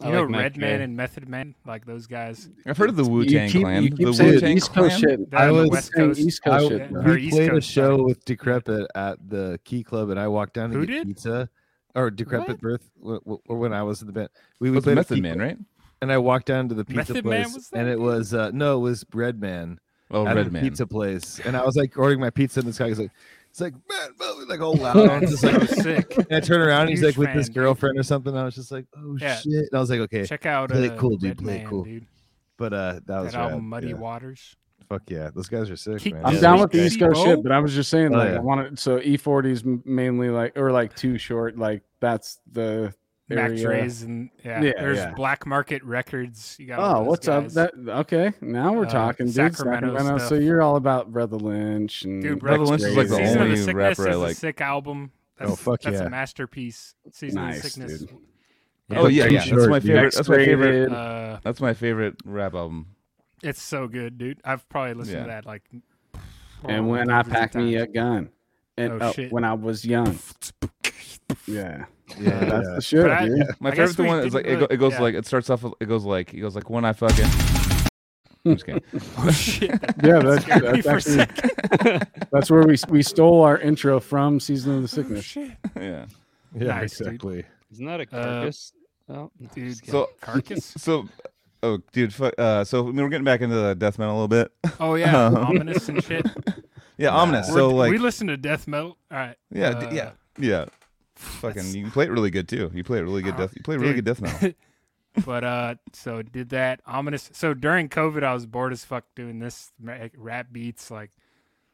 You 0.00 0.08
I 0.08 0.10
know 0.12 0.20
like 0.22 0.30
Mac 0.30 0.42
Redman 0.42 0.76
Dre. 0.76 0.84
and 0.84 0.96
Method 0.96 1.28
Man, 1.28 1.54
like 1.66 1.84
those 1.84 2.06
guys. 2.06 2.48
I've 2.66 2.76
heard 2.76 2.90
of 2.90 2.96
the 2.96 3.04
Wu 3.04 3.24
Tang 3.24 3.50
Clan. 3.50 3.82
you 3.82 3.90
keep 3.90 4.06
the 4.06 4.14
saying 4.14 4.34
Wu 4.34 4.40
Tang 4.40 4.56
East 4.56 4.72
Coast 4.72 5.00
Clan. 5.02 5.18
shit. 5.18 5.34
I 5.34 5.50
was 5.50 5.70
West 5.70 5.90
saying 5.92 6.08
Coast. 6.10 6.20
East 6.20 6.40
I, 6.44 6.50
Coast 6.50 6.70
yeah. 6.70 6.78
shit. 6.78 6.92
Or 6.96 7.02
we 7.14 7.22
East 7.22 7.36
played 7.36 7.52
a 7.54 7.60
show 7.60 7.96
sorry. 7.96 8.02
with 8.04 8.24
Decrepit 8.24 8.86
at 8.94 9.28
the 9.28 9.58
Key 9.64 9.82
Club, 9.82 10.10
and 10.10 10.20
I 10.20 10.28
walked 10.28 10.54
down 10.54 10.70
to 10.70 10.78
Who 10.78 10.86
get 10.86 10.92
did? 10.92 11.06
pizza. 11.08 11.48
Or 11.98 12.10
Decrepit 12.10 12.60
Birth, 12.60 12.88
w- 13.00 13.20
w- 13.20 13.40
or 13.48 13.58
when 13.58 13.72
I 13.72 13.82
was 13.82 14.00
in 14.00 14.06
the 14.06 14.12
band, 14.12 14.28
we, 14.60 14.70
we 14.70 14.76
Was 14.76 14.84
played 14.84 14.94
Method 14.96 15.14
Key 15.16 15.20
Man, 15.20 15.38
right? 15.38 15.58
And 16.00 16.12
I 16.12 16.18
walked 16.18 16.46
down 16.46 16.68
to 16.68 16.74
the 16.74 16.84
pizza 16.84 17.12
Method 17.14 17.24
Man 17.24 17.42
place, 17.44 17.54
was 17.54 17.70
and 17.72 17.88
it 17.88 17.98
was 17.98 18.32
uh, 18.34 18.50
no, 18.52 18.76
it 18.76 18.80
was 18.80 19.02
Bread 19.04 19.40
Man 19.40 19.80
Oh, 20.10 20.26
at 20.26 20.36
Red 20.36 20.46
the 20.46 20.50
Man. 20.52 20.62
pizza 20.62 20.86
place, 20.86 21.40
and 21.44 21.56
I 21.56 21.64
was 21.64 21.76
like 21.76 21.98
ordering 21.98 22.20
my 22.20 22.30
pizza, 22.30 22.60
and 22.60 22.68
this 22.68 22.78
guy 22.78 22.86
was 22.88 22.98
like, 23.00 23.10
"It's 23.50 23.60
like 23.60 23.74
man, 23.74 24.10
man," 24.18 24.48
like 24.48 24.60
all 24.60 24.74
loud, 24.74 24.96
I 24.96 25.18
was 25.18 25.30
just 25.30 25.42
so 25.42 25.50
like, 25.50 25.68
sick. 25.82 26.16
and 26.16 26.26
I 26.32 26.40
turn 26.40 26.60
around, 26.60 26.82
and 26.82 26.90
he's 26.90 27.00
Huge 27.00 27.16
like 27.16 27.16
with 27.18 27.28
his 27.30 27.46
fan, 27.48 27.54
dude. 27.54 27.62
girlfriend 27.62 27.98
or 27.98 28.02
something. 28.04 28.32
And 28.32 28.40
I 28.40 28.44
was 28.44 28.54
just 28.54 28.70
like, 28.72 28.86
"Oh 28.96 29.16
Yeah. 29.20 29.36
shit!" 29.36 29.52
And 29.52 29.68
I 29.74 29.78
was 29.80 29.90
like, 29.90 30.00
"Okay," 30.00 30.24
Check 30.24 30.46
out 30.46 30.70
Play 30.70 30.84
it 30.84 30.92
uh, 30.92 30.96
cool, 30.96 31.16
dude, 31.16 31.36
play 31.38 31.58
it 31.62 31.66
cool. 31.66 31.82
dude. 31.84 32.06
but 32.56 32.72
uh, 32.72 33.00
that 33.06 33.20
was 33.20 33.32
That 33.32 33.38
rad, 33.40 33.50
album, 33.50 33.68
Muddy 33.68 33.88
yeah. 33.88 33.94
Waters. 33.96 34.56
Fuck 34.88 35.02
yeah, 35.08 35.30
those 35.34 35.48
guys 35.48 35.68
are 35.70 35.76
sick, 35.76 36.04
man. 36.14 36.24
I'm 36.24 36.34
Yeah. 36.36 36.40
down 36.40 36.60
with 36.60 36.70
the 36.72 36.84
East 36.84 36.98
Coast 36.98 37.14
Bo. 37.16 37.24
shit, 37.24 37.42
but 37.42 37.52
I 37.52 37.58
was 37.58 37.74
just 37.74 37.90
saying, 37.90 38.14
Oh, 38.14 38.18
like, 38.18 38.30
yeah. 38.30 38.36
I 38.36 38.40
wanted 38.40 38.78
so 38.78 38.98
E40 39.00 39.50
is 39.50 39.62
mainly 39.84 40.30
like, 40.30 40.56
or 40.56 40.72
like 40.72 40.96
too 40.96 41.18
short, 41.18 41.58
like 41.58 41.82
that's 42.00 42.38
the 42.50 42.94
Mac 43.28 43.50
area. 43.50 43.62
Dre's 43.62 44.02
and 44.02 44.30
yeah, 44.42 44.62
Yeah, 44.62 44.72
there's 44.78 44.96
yeah. 44.96 45.12
Black 45.14 45.44
Market 45.46 45.84
Records. 45.84 46.56
You 46.58 46.68
got 46.68 46.78
Oh, 46.78 47.00
those 47.00 47.08
what's 47.08 47.28
up? 47.28 47.48
That 47.48 47.74
okay? 47.86 48.32
Now 48.40 48.72
we're 48.72 48.86
Uh, 48.86 48.90
talking, 48.90 49.26
dude. 49.26 49.34
Sacramento 49.34 49.94
Sacramento. 49.94 50.26
So 50.26 50.36
you're 50.36 50.62
all 50.62 50.76
about 50.76 51.12
Brotha 51.12 51.36
Lynch 51.38 52.04
and 52.04 52.22
Dude, 52.22 52.38
Brotha 52.40 52.64
Lynch 52.66 52.82
is 52.82 52.96
like 52.96 53.08
the 53.08 53.16
Season 53.16 53.36
of 53.36 53.42
only 53.42 53.56
Sickness 53.56 53.74
rapper 53.98 54.06
I 54.06 54.10
is 54.12 54.16
a 54.16 54.18
like. 54.20 54.36
sick 54.36 54.60
album. 54.62 55.10
That's, 55.38 55.50
Oh, 55.52 55.56
fuck 55.56 55.82
that's 55.82 56.00
yeah. 56.00 56.06
a 56.06 56.10
masterpiece. 56.10 56.94
Season 57.12 57.36
Nice, 57.42 57.62
of 57.62 57.70
Sickness. 57.70 58.00
dude. 58.00 58.16
Oh 58.92 59.06
yeah, 59.08 59.26
yeah. 59.26 59.44
That's 59.44 59.66
my 59.68 59.80
favorite. 59.80 60.14
That's 60.14 60.28
my 60.30 60.36
favorite. 60.38 60.90
Uh, 60.92 61.40
That's 61.44 61.60
my 61.60 61.74
favorite 61.74 62.16
rap 62.24 62.54
album. 62.54 62.86
It's 63.42 63.62
so 63.62 63.86
good, 63.88 64.18
dude. 64.18 64.40
I've 64.44 64.68
probably 64.68 64.94
listened 64.94 65.16
Yeah. 65.18 65.22
to 65.24 65.28
that 65.30 65.46
like. 65.46 65.62
and 66.64 66.88
when 66.88 67.10
I 67.10 67.14
hundreds 67.16 67.28
of 67.28 67.32
packed 67.34 67.54
me 67.54 67.76
a 67.76 67.86
gun, 67.86 68.30
and 68.76 68.94
Oh, 68.94 68.98
oh, 69.08 69.12
shit. 69.12 69.32
when 69.32 69.44
I 69.44 69.54
was 69.54 69.84
young, 69.84 70.18
yeah, 71.46 71.84
Yeah, 71.86 71.86
that's 72.18 72.20
yeah. 72.20 72.74
the 72.74 72.80
shit, 72.80 73.02
But 73.02 73.10
I- 73.12 73.26
dude. 73.26 73.46
My 73.60 73.70
I 73.70 73.74
favorite 73.74 74.06
one 74.06 74.26
is 74.26 74.34
like 74.34 74.46
it, 74.46 74.58
go, 74.60 74.66
it 74.70 74.76
goes 74.76 74.92
really- 74.94 75.04
like 75.04 75.14
it 75.14 75.26
starts 75.26 75.50
off. 75.50 75.64
It 75.80 75.86
goes 75.86 76.04
like 76.04 76.34
it 76.34 76.40
goes 76.40 76.54
like 76.54 76.68
when 76.70 76.84
I 76.84 76.92
fucking. 76.92 77.24
I'm 78.46 78.54
just 78.54 78.64
kidding. 78.66 78.82
Oh 79.18 79.30
shit! 79.30 79.70
Yeah, 80.02 80.20
that's, 80.20 80.44
that's 80.46 80.86
actually 80.86 81.26
that's 82.30 82.50
where 82.50 82.62
we 82.62 82.76
we 82.88 83.02
stole 83.02 83.42
our 83.42 83.58
intro 83.58 84.00
from 84.00 84.40
Season 84.40 84.72
of 84.76 84.78
the 84.82 84.84
Oh, 84.84 84.86
Sickness. 84.86 85.24
shit, 85.24 85.50
yeah. 85.76 86.06
yeah, 86.54 86.66
Nice, 86.66 86.96
dude. 86.98 87.06
exactly. 87.08 87.44
Isn't 87.72 87.86
that 87.86 88.00
a 88.00 88.02
Uh, 88.04 88.06
carcass? 88.06 88.72
oh, 89.10 89.30
dude. 89.54 89.84
So 89.84 90.08
Carcass. 90.20 90.64
so. 90.78 91.08
Oh, 91.62 91.78
dude. 91.92 92.14
Fu- 92.14 92.24
uh, 92.26 92.64
so 92.64 92.82
I 92.84 92.86
mean, 92.92 92.96
we're 93.02 93.08
getting 93.08 93.24
back 93.24 93.40
into 93.40 93.56
the 93.56 93.74
death 93.74 93.98
metal 93.98 94.14
a 94.14 94.18
little 94.20 94.28
bit. 94.28 94.52
Oh 94.80 94.94
yeah, 94.94 95.26
Um, 95.26 95.36
ominous 95.36 95.88
and 95.88 96.02
shit. 96.04 96.26
Yeah, 96.98 97.10
ominous. 97.10 97.46
We're- 97.48 97.60
So 97.60 97.68
like, 97.70 97.90
we 97.92 97.98
listen 97.98 98.26
to 98.26 98.36
death 98.36 98.66
metal. 98.66 98.96
All 99.10 99.18
right. 99.18 99.36
yeah, 99.52 99.68
uh, 99.68 99.88
d- 99.88 99.96
yeah, 99.96 100.10
yeah. 100.38 100.64
Fucking, 101.14 101.72
you 101.74 101.90
play 101.90 102.06
it 102.06 102.10
really 102.10 102.30
good 102.30 102.48
too. 102.48 102.70
You 102.74 102.82
play 102.84 102.98
it 102.98 103.02
really 103.02 103.22
good 103.22 103.34
Oh, 103.34 103.38
death. 103.38 103.52
You 103.56 103.62
play 103.62 103.76
really 103.76 103.94
good 103.94 104.04
death 104.04 104.20
metal. 104.20 104.52
but 105.24 105.44
uh, 105.44 105.74
so 105.92 106.22
did 106.22 106.48
that 106.50 106.80
ominous. 106.86 107.30
So 107.32 107.54
during 107.54 107.88
COVID, 107.88 108.22
I 108.24 108.32
was 108.34 108.46
bored 108.46 108.72
as 108.72 108.84
fuck 108.84 109.04
doing 109.16 109.38
this 109.38 109.70
rap 110.16 110.48
beats. 110.52 110.90
Like, 110.90 111.10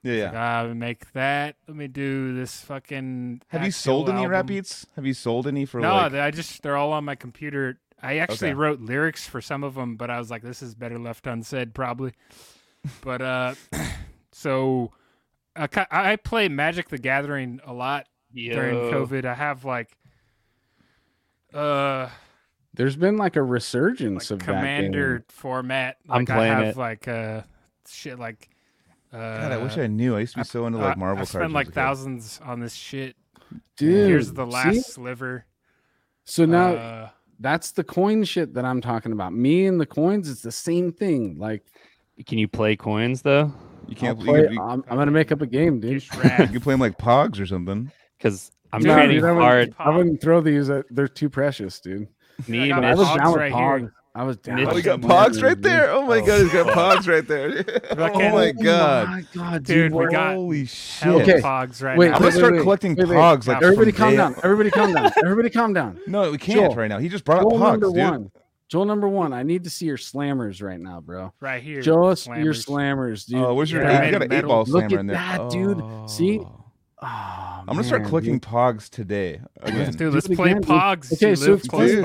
Yeah, 0.02 0.12
yeah. 0.14 0.24
like, 0.26 0.34
ah, 0.70 0.74
make 0.74 1.12
that. 1.12 1.56
Let 1.68 1.76
me 1.76 1.88
do 1.88 2.34
this 2.36 2.60
fucking. 2.62 3.42
Have 3.48 3.64
you 3.64 3.70
sold 3.70 4.08
any 4.10 4.26
rap 4.26 4.46
beats? 4.46 4.86
Have 4.96 5.04
you 5.06 5.14
sold 5.14 5.46
any 5.46 5.64
for 5.66 5.80
No, 5.80 5.94
like? 5.94 6.14
I 6.14 6.30
just 6.30 6.62
they're 6.62 6.76
all 6.76 6.92
on 6.92 7.04
my 7.04 7.14
computer. 7.14 7.78
I 8.04 8.18
actually 8.18 8.48
Okay. 8.50 8.54
wrote 8.54 8.80
lyrics 8.80 9.26
for 9.26 9.40
some 9.40 9.64
of 9.64 9.74
them, 9.74 9.96
but 9.96 10.10
I 10.10 10.18
was 10.18 10.30
like, 10.30 10.42
this 10.42 10.62
is 10.62 10.74
better 10.74 10.98
left 10.98 11.26
unsaid, 11.26 11.74
probably. 11.74 12.12
but 13.00 13.22
uh, 13.22 13.54
so 14.32 14.92
I, 15.56 15.68
I 15.90 16.16
play 16.16 16.48
Magic 16.48 16.88
the 16.88 16.98
Gathering 16.98 17.60
a 17.64 17.72
lot 17.72 18.06
during 18.34 18.74
COVID. 18.92 19.24
I 19.24 19.34
have 19.34 19.64
like 19.64 19.96
uh 21.52 22.08
There's 22.74 22.96
been 22.96 23.16
like 23.16 23.36
a 23.36 23.42
resurgence 23.42 24.30
like 24.30 24.40
of 24.40 24.46
commander 24.46 25.24
format. 25.28 25.96
I'm 26.08 26.22
Like 26.22 26.28
playing 26.28 26.52
I 26.52 26.64
have 26.64 26.76
it. 26.76 26.76
like 26.76 27.08
uh 27.08 27.42
shit 27.88 28.18
like 28.18 28.48
uh 29.12 29.16
God, 29.16 29.52
I 29.52 29.56
wish 29.58 29.78
I 29.78 29.86
knew. 29.86 30.16
I 30.16 30.20
used 30.20 30.32
to 30.34 30.40
be 30.40 30.44
so 30.44 30.66
into 30.66 30.78
like 30.78 30.96
I- 30.96 30.98
Marvel 30.98 31.18
I 31.22 31.26
cards. 31.26 31.30
spent 31.30 31.44
as 31.44 31.52
like 31.52 31.72
thousands 31.72 32.40
on 32.42 32.58
this 32.60 32.74
shit. 32.74 33.16
dude. 33.76 34.08
Here's 34.08 34.32
the 34.32 34.46
last 34.46 34.74
see? 34.74 34.80
sliver. 34.80 35.44
So 36.24 36.44
now 36.44 36.74
uh, 36.74 37.08
that's 37.40 37.72
the 37.72 37.84
coin 37.84 38.24
shit 38.24 38.54
that 38.54 38.64
I'm 38.64 38.80
talking 38.80 39.12
about. 39.12 39.32
Me 39.32 39.66
and 39.66 39.80
the 39.80 39.86
coins, 39.86 40.28
it's 40.30 40.42
the 40.42 40.52
same 40.52 40.92
thing. 40.92 41.36
Like 41.38 41.62
Can 42.26 42.38
you 42.38 42.48
play 42.48 42.76
coins 42.76 43.22
though? 43.22 43.52
You 43.88 43.96
can't. 43.96 44.18
You, 44.20 44.24
play, 44.24 44.42
can- 44.44 44.52
you, 44.54 44.62
I'm, 44.62 44.84
I'm 44.88 44.96
gonna 44.96 45.10
make 45.10 45.30
up 45.32 45.42
a 45.42 45.46
game, 45.46 45.80
dude. 45.80 46.02
You 46.14 46.20
can 46.20 46.60
play 46.60 46.72
them 46.72 46.80
like 46.80 46.96
Pogs 46.98 47.38
or 47.40 47.46
something. 47.46 47.90
Because 48.18 48.50
I'm 48.72 48.80
Dude, 48.80 48.92
training 48.92 49.16
dude, 49.16 49.24
I 49.24 49.32
wouldn't- 49.32 49.74
hard. 49.74 49.74
I 49.78 49.96
wouldn't 49.96 50.20
throw 50.20 50.40
these. 50.40 50.70
uh, 50.70 50.82
They're 50.90 51.06
too 51.08 51.28
precious, 51.28 51.80
dude. 51.80 52.08
Me, 52.48 52.64
I 52.72 52.80
got 52.80 52.84
I 52.84 52.94
was 52.94 53.06
Pogs 53.08 53.16
down 53.18 53.26
with 53.32 53.36
right 53.36 53.52
Pogs. 53.52 53.78
here. 53.80 53.94
I 54.16 54.22
was 54.22 54.36
down. 54.36 54.56
Mitch- 54.56 54.68
Oh, 54.70 54.74
with 54.74 54.84
got 54.84 55.00
Pogs 55.00 55.42
right 55.42 55.60
there. 55.60 55.90
Oh 55.94 56.06
my 56.06 56.18
Oh, 56.20 56.26
God, 56.26 56.40
he's 56.42 56.52
got. 56.52 56.66
Pogs 56.68 57.08
right 57.08 57.26
there. 57.26 57.64
Oh 57.90 58.30
my 58.32 58.52
God. 58.52 59.08
my 59.08 59.24
god, 59.34 59.64
Dude, 59.64 59.90
we 59.92 59.98
we're- 59.98 60.12
got 60.12 60.34
Holy 60.36 60.58
Hell 60.60 60.66
shit. 60.66 61.28
Okay. 61.28 61.40
Pogs 61.40 61.82
right 61.82 61.98
Wait, 61.98 62.08
now. 62.10 62.14
I'm 62.14 62.20
gonna 62.20 62.32
start 62.32 62.52
wait, 62.52 62.62
collecting 62.62 62.94
wait, 62.94 63.08
wait. 63.08 63.16
Pogs 63.16 63.46
like 63.48 63.62
Everybody 63.62 63.90
calm 63.92 64.10
day- 64.10 64.16
down. 64.18 64.36
Everybody 64.44 64.70
calm 64.70 64.92
down. 64.94 65.10
Everybody 65.24 65.50
calm 65.50 65.72
down. 65.72 66.00
No, 66.06 66.30
we 66.30 66.38
can't 66.38 66.60
Joel. 66.60 66.74
right 66.76 66.88
now. 66.88 66.98
He 66.98 67.08
just 67.08 67.24
brought 67.24 67.38
up 67.38 67.50
Joel 67.50 67.58
Pogs, 67.58 67.70
number 67.72 67.86
dude. 67.88 67.96
one. 67.96 68.30
Joel 68.68 68.84
number 68.86 69.08
one. 69.08 69.32
I 69.32 69.42
need 69.42 69.64
to 69.64 69.70
see 69.70 69.86
your 69.86 69.98
slammers 69.98 70.62
right 70.62 70.80
now, 70.80 71.00
bro. 71.00 71.32
right 71.40 71.62
here. 71.62 71.82
Show 71.82 72.04
us 72.04 72.26
your 72.26 72.54
Slammers. 72.54 72.66
slammers, 72.66 73.26
dude. 73.26 73.38
Oh, 73.42 73.54
where's 73.54 73.70
your? 73.70 73.82
Yeah, 73.82 74.04
you 74.04 74.10
got 74.12 74.22
an 74.22 74.32
eight 74.32 74.44
ball 74.46 74.60
Look 74.60 74.68
slammer 74.68 74.86
at 74.94 75.00
in 75.00 75.06
there. 75.08 75.16
that, 75.16 75.50
dude. 75.50 75.82
See? 76.10 76.38
Oh. 76.40 76.60
Oh, 77.02 77.06
I'm 77.06 77.66
gonna 77.66 77.84
start 77.84 78.02
man, 78.02 78.08
collecting 78.08 78.34
dude. 78.34 78.42
Pogs 78.42 78.88
today 78.88 79.40
again. 79.60 79.86
Dude, 79.90 79.98
Do 79.98 80.10
let's 80.12 80.26
it 80.26 80.36
play 80.36 80.52
again, 80.52 80.62
dude. 80.62 80.70
Pogs. 80.70 81.12
Okay, 81.12 81.30
you 81.30 81.36
so 81.36 81.58
close 81.58 81.90
Dude. 81.90 82.02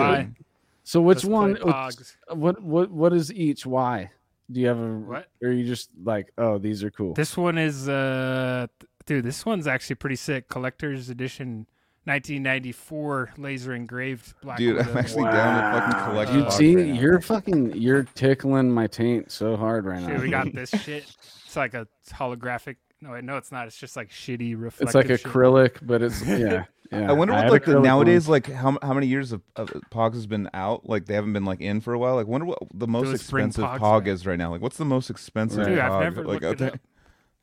By. 0.90 0.93
So 0.93 1.01
which 1.01 1.24
Let's 1.24 1.26
one? 1.26 1.56
Pogs. 1.56 2.16
What 2.30 2.61
what 2.61 2.92
what 2.92 3.14
is 3.14 3.32
each? 3.34 3.66
Why? 3.66 4.11
Do 4.51 4.59
you 4.59 4.68
have 4.68 4.80
a 4.80 4.93
What? 4.98 5.27
Or 5.42 5.50
are 5.50 5.51
you 5.51 5.66
just 5.66 5.90
like, 6.03 6.32
oh, 6.38 6.58
these 6.58 6.84
are 6.84 6.92
cool? 6.92 7.14
This 7.14 7.38
one 7.38 7.58
is 7.58 7.88
uh 7.88 8.68
th- 8.80 8.90
dude, 9.06 9.26
this 9.26 9.45
one's 9.45 9.68
actually 9.68 9.95
pretty 9.95 10.16
sick. 10.16 10.50
Collector's 10.50 11.09
edition 11.09 11.68
1994 12.06 13.34
laser 13.38 13.76
engraved 13.76 14.34
black 14.42 14.58
Dude, 14.58 14.80
I'm 14.80 14.88
Widow. 14.88 15.00
actually 15.00 15.24
down 15.26 15.74
to 15.74 15.80
fucking 15.80 16.11
collect 16.11 16.32
Dude, 16.32 16.45
Pogs 16.45 16.51
see, 16.53 16.76
right 16.76 16.95
you're 16.95 17.22
fucking, 17.22 17.76
you're 17.76 18.03
tickling 18.16 18.72
my 18.72 18.88
taint 18.88 19.32
so 19.32 19.56
hard 19.56 19.85
right 19.85 20.01
now. 20.01 20.08
Dude, 20.08 20.22
we 20.22 20.30
got 20.30 20.51
this 20.53 20.69
shit. 20.69 21.03
It's 21.45 21.56
like 21.56 21.76
a 21.76 21.88
holographic. 22.11 22.77
No, 23.01 23.11
wait, 23.11 23.24
no, 23.24 23.38
it's 23.38 23.51
not. 23.51 23.68
It's 23.68 23.77
just 23.77 23.95
like 23.95 24.09
shitty 24.09 24.56
reflective. 24.59 24.88
it's 24.88 24.95
like 24.95 25.08
shit. 25.08 25.24
acrylic, 25.24 25.77
but 25.82 26.01
it's 26.01 26.26
yeah. 26.26 26.66
yeah. 26.92 27.09
I 27.09 27.14
wonder 27.14 27.34
what 27.34 27.43
had 27.43 27.51
like 27.51 27.66
the 27.66 27.80
nowadays 27.80 28.27
ones. 28.27 28.48
like 28.48 28.48
how 28.56 28.77
how 28.82 28.93
many 28.93 29.08
years 29.08 29.32
of, 29.32 29.42
of 29.56 29.69
Pogs 29.92 30.14
has 30.16 30.27
been 30.27 30.50
out? 30.53 30.88
Like 30.90 31.06
they 31.06 31.14
haven't 31.14 31.34
been 31.34 31.45
like 31.45 31.61
in 31.61 31.82
for 31.82 31.93
a 31.93 32.00
while. 32.00 32.16
Like 32.16 32.27
wonder 32.27 32.45
what 32.45 32.59
the 32.74 32.88
most 32.88 33.14
expensive 33.14 33.64
Pog 33.64 34.03
back. 34.06 34.08
is 34.08 34.26
right 34.26 34.38
now. 34.38 34.51
Like 34.51 34.61
what's 34.61 34.77
the 34.77 34.85
most 34.85 35.09
expensive 35.09 35.66
Dude, 35.66 35.77
Pog? 35.77 35.92
I've 35.92 36.01
never 36.03 36.24
like 36.24 36.42
looked 36.42 36.45
out 36.45 36.58
there? 36.58 36.80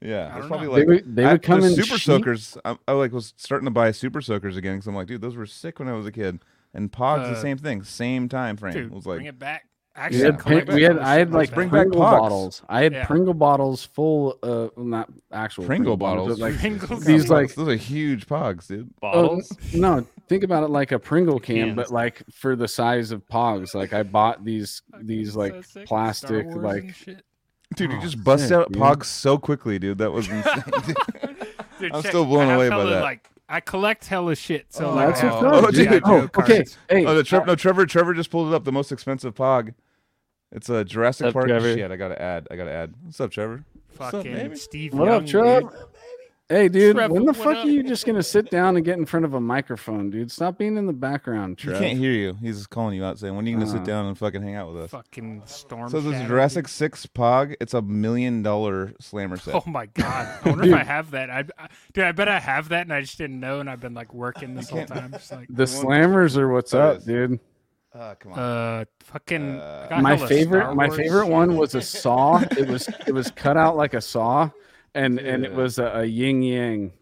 Yeah, 0.00 0.36
it's 0.36 0.46
probably 0.46 0.66
know. 0.66 0.74
they 0.74 0.78
like 0.80 0.88
would, 0.88 1.16
they 1.16 1.24
I- 1.24 1.32
would 1.32 1.42
come 1.42 1.60
the 1.60 1.68
in 1.68 1.74
super 1.74 1.96
cheap. 1.96 2.00
soakers. 2.02 2.58
I, 2.64 2.76
I 2.86 2.92
like 2.92 3.12
was 3.12 3.32
starting 3.36 3.64
to 3.64 3.70
buy 3.70 3.90
super 3.92 4.20
soakers 4.20 4.56
again 4.56 4.74
because 4.76 4.86
I'm 4.86 4.94
like, 4.94 5.06
dude, 5.06 5.22
those 5.22 5.36
were 5.36 5.46
sick 5.46 5.78
when 5.78 5.88
I 5.88 5.92
was 5.94 6.06
a 6.06 6.12
kid. 6.12 6.40
And 6.74 6.92
Pogs 6.92 7.30
the 7.30 7.36
Uh, 7.38 7.40
same 7.40 7.56
thing, 7.56 7.82
same 7.82 8.28
time 8.28 8.58
frame. 8.58 8.74
Dude, 8.74 8.86
it 8.86 8.92
was 8.92 9.04
bring 9.04 9.20
like 9.20 9.26
it 9.28 9.38
back. 9.38 9.68
We 10.10 10.18
had, 10.18 10.38
pin- 10.44 10.66
we 10.74 10.82
had, 10.82 10.98
I 10.98 11.14
had 11.14 11.32
like 11.32 11.54
bring 11.54 11.68
that. 11.70 11.72
back 11.74 11.80
Pringle 11.86 12.00
bottles. 12.00 12.62
I 12.68 12.82
had 12.82 12.92
Yeah. 12.92 13.06
Pringle 13.06 13.34
bottles 13.34 13.84
full, 13.84 14.38
uh, 14.42 14.68
well, 14.76 14.84
not 14.86 15.08
actual 15.32 15.64
Pringle 15.64 15.96
but 15.96 16.06
bottles. 16.06 16.38
like 16.38 16.58
Pringles. 16.58 17.04
these 17.04 17.30
like 17.30 17.54
those 17.54 17.68
are 17.68 17.76
huge 17.76 18.26
Pogs, 18.26 18.66
dude. 18.68 18.90
Oh, 19.02 19.10
Bottles. 19.12 19.56
no, 19.74 20.06
think 20.28 20.44
about 20.44 20.64
it 20.64 20.70
like 20.70 20.92
a 20.92 20.98
Pringle 20.98 21.40
can, 21.40 21.56
Cans. 21.68 21.76
but 21.76 21.90
like 21.90 22.22
for 22.32 22.56
the 22.56 22.68
size 22.68 23.10
of 23.10 23.26
Pogs. 23.28 23.74
Like 23.74 23.92
I 23.94 24.02
bought 24.02 24.44
these 24.44 24.82
these 25.00 25.34
like 25.34 25.54
sick. 25.64 25.64
Star 25.64 25.84
plastic 25.86 26.46
like 26.54 26.94
shit. 26.94 27.22
Dude, 27.74 27.90
you 27.90 27.98
Oh, 27.98 28.00
just 28.02 28.22
bust 28.22 28.44
sick, 28.48 28.52
out 28.52 28.70
dude. 28.70 28.80
Pogs 28.82 29.06
so 29.06 29.38
quickly, 29.38 29.78
dude. 29.78 29.98
That 29.98 30.12
was 30.12 30.28
insane. 30.30 30.62
dude. 30.86 30.96
Dude, 31.80 31.92
I'm 31.92 32.02
check- 32.02 32.10
still 32.10 32.24
blown 32.24 32.50
away 32.54 32.68
by 32.68 32.84
that. 32.84 33.02
Like, 33.02 33.28
I 33.48 33.60
collect 33.60 34.06
hella 34.06 34.34
shit. 34.36 34.66
So 34.72 34.86
Oh, 34.90 34.94
like, 34.94 35.08
that's 35.08 35.20
I 35.22 35.26
what's 35.26 35.36
have 35.44 35.52
up, 35.54 35.64
Oh, 35.64 35.70
dude. 35.70 35.88
dude. 35.90 36.02
Oh, 36.04 36.28
okay. 36.38 36.64
Hey, 36.88 37.04
Oh, 37.06 37.14
the 37.14 37.22
Tre- 37.22 37.44
no, 37.44 37.54
Trevor. 37.54 37.84
Trevor 37.86 38.14
just 38.14 38.30
pulled 38.30 38.48
it 38.52 38.54
up. 38.54 38.64
The 38.64 38.72
most 38.72 38.92
expensive 38.92 39.34
Pog. 39.34 39.74
It's 40.52 40.68
a 40.68 40.84
Jurassic 40.84 41.24
What's 41.26 41.30
up, 41.30 41.34
Park. 41.34 41.46
Trevor? 41.48 41.74
Shit, 41.74 41.90
I 41.90 41.96
gotta 41.96 42.20
add. 42.20 42.46
I 42.50 42.56
gotta 42.56 42.72
add. 42.72 42.94
What's 43.02 43.20
up, 43.20 43.30
Trevor? 43.30 43.64
What's 43.96 44.14
up, 44.14 44.24
baby? 44.24 44.56
Steve 44.56 44.94
what 44.94 45.06
Young, 45.06 45.22
up, 45.22 45.26
Trev? 45.26 45.62
dude. 45.64 45.72
Hey, 46.48 46.68
dude, 46.68 46.94
Trevor, 46.94 47.12
when 47.12 47.24
the 47.24 47.34
fuck 47.34 47.56
up? 47.56 47.64
are 47.66 47.68
you 47.68 47.82
just 47.82 48.06
gonna 48.06 48.22
sit 48.22 48.50
down 48.50 48.76
and 48.76 48.84
get 48.84 48.96
in 48.96 49.04
front 49.04 49.24
of 49.24 49.34
a 49.34 49.40
microphone, 49.40 50.10
dude? 50.10 50.30
Stop 50.30 50.58
being 50.58 50.76
in 50.76 50.86
the 50.86 50.92
background, 50.92 51.58
He 51.60 51.66
Trev. 51.66 51.80
can't 51.80 51.98
hear 51.98 52.12
you. 52.12 52.36
He's 52.40 52.58
just 52.58 52.70
calling 52.70 52.94
you 52.94 53.04
out, 53.04 53.18
saying, 53.18 53.34
"When 53.34 53.44
are 53.44 53.48
you 53.48 53.56
gonna 53.56 53.68
Uh. 53.68 53.72
sit 53.72 53.82
down 53.82 54.06
and 54.06 54.16
fucking 54.16 54.40
hang 54.42 54.54
out 54.54 54.72
with 54.72 54.84
us?" 54.84 54.90
Fucking 54.92 55.42
storm. 55.46 55.88
So 55.90 56.00
this 56.00 56.12
shadow, 56.12 56.28
Jurassic 56.28 56.66
dude. 56.66 56.70
Six 56.70 57.06
Pog. 57.06 57.56
It's 57.60 57.74
a 57.74 57.82
million 57.82 58.44
dollar 58.44 58.92
slammer 59.00 59.38
set. 59.38 59.54
Oh 59.56 59.64
my 59.68 59.86
god! 59.86 60.38
I 60.44 60.48
wonder 60.48 60.68
if 60.68 60.74
I 60.74 60.84
have 60.84 61.10
that. 61.10 61.28
I, 61.30 61.44
I, 61.58 61.66
dude, 61.92 62.04
I 62.04 62.12
bet 62.12 62.28
I 62.28 62.38
have 62.38 62.68
that, 62.68 62.82
and 62.82 62.92
I 62.92 63.00
just 63.00 63.18
didn't 63.18 63.40
know, 63.40 63.58
and 63.58 63.68
I've 63.68 63.80
been 63.80 63.94
like 63.94 64.14
working 64.14 64.54
this 64.54 64.70
whole 64.70 64.86
time. 64.86 65.10
Just 65.10 65.32
like, 65.32 65.48
The 65.50 65.64
slammers 65.64 66.36
are 66.36 66.48
what's 66.48 66.72
up, 66.74 67.04
dude. 67.04 67.40
Uh, 67.96 68.14
come 68.16 68.32
on. 68.32 68.38
uh, 68.38 68.84
fucking. 69.00 69.58
Uh, 69.60 69.98
My 70.02 70.16
favorite, 70.16 70.74
my 70.74 70.90
favorite 70.90 71.28
one 71.28 71.56
was 71.56 71.74
a 71.74 71.80
saw. 71.82 72.40
It 72.58 72.68
was 72.68 72.88
it 73.06 73.12
was 73.12 73.30
cut 73.30 73.56
out 73.56 73.76
like 73.76 73.94
a 73.94 74.00
saw, 74.00 74.50
and 74.94 75.18
and 75.30 75.44
it 75.44 75.52
was 75.54 75.78
a, 75.78 75.86
a 76.00 76.04
yin 76.04 76.42
yang. 76.42 76.92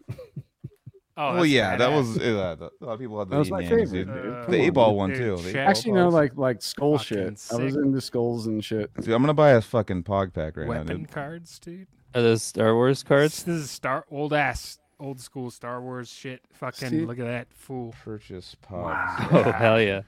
Oh, 1.17 1.23
well, 1.27 1.33
that's 1.35 1.47
yeah, 1.49 1.75
that 1.77 1.91
was 1.91 2.17
yeah, 2.17 2.55
that- 2.55 2.71
a 2.81 2.85
lot 2.85 2.93
of 2.93 2.99
people 2.99 3.19
had 3.19 3.29
the 3.29 3.35
That 3.35 3.39
was 3.39 3.49
my 3.51 3.61
yin 3.61 3.71
yangs, 3.71 3.91
favorite, 3.91 3.91
dude. 3.91 4.07
dude. 4.23 4.33
Uh, 4.33 4.45
the 4.47 4.57
on, 4.59 4.65
eight 4.65 4.69
ball 4.71 4.95
one 4.95 5.09
Dude, 5.11 5.37
too. 5.39 5.51
The 5.51 5.59
Actually, 5.59 5.91
no, 5.93 6.09
like 6.09 6.35
like 6.35 6.61
skull 6.61 6.97
Fucking 6.97 7.35
shit. 7.37 7.47
I 7.53 7.55
was 7.55 7.75
into 7.77 8.01
skulls 8.01 8.47
and 8.47 8.63
shit. 8.63 8.93
Dude, 8.95 9.13
I'm 9.13 9.21
gonna 9.21 9.33
buy 9.33 9.51
a 9.51 9.61
fucking 9.61 10.03
pog 10.03 10.33
pack 10.33 10.57
right 10.57 10.67
now, 10.67 10.73
weapon 10.79 11.05
cards, 11.05 11.57
dude. 11.59 11.87
Are 12.13 12.21
those 12.21 12.43
Star 12.43 12.73
Wars 12.75 13.01
cards? 13.03 13.43
this 13.43 13.55
is 13.63 13.69
star 13.71 14.05
old 14.11 14.33
ass 14.33 14.77
old 14.99 15.19
school 15.21 15.51
Star 15.51 15.81
Wars 15.81 16.09
shit. 16.09 16.41
Fucking 16.53 16.89
See? 16.89 17.01
look 17.05 17.19
at 17.19 17.25
that 17.25 17.47
fool. 17.53 17.93
Purchase 18.03 18.55
pogs. 18.69 18.83
Wow. 18.83 19.27
Oh 19.47 19.51
hell 19.53 19.81
yeah! 19.81 20.01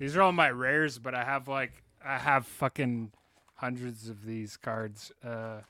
These 0.00 0.16
are 0.16 0.22
all 0.22 0.32
my 0.32 0.50
rares, 0.50 0.98
but 0.98 1.14
I 1.14 1.22
have 1.22 1.46
like 1.46 1.84
I 2.04 2.18
have 2.18 2.46
fucking 2.46 3.12
hundreds 3.54 4.08
of 4.08 4.24
these 4.24 4.56
cards. 4.56 5.12
Uh, 5.22 5.60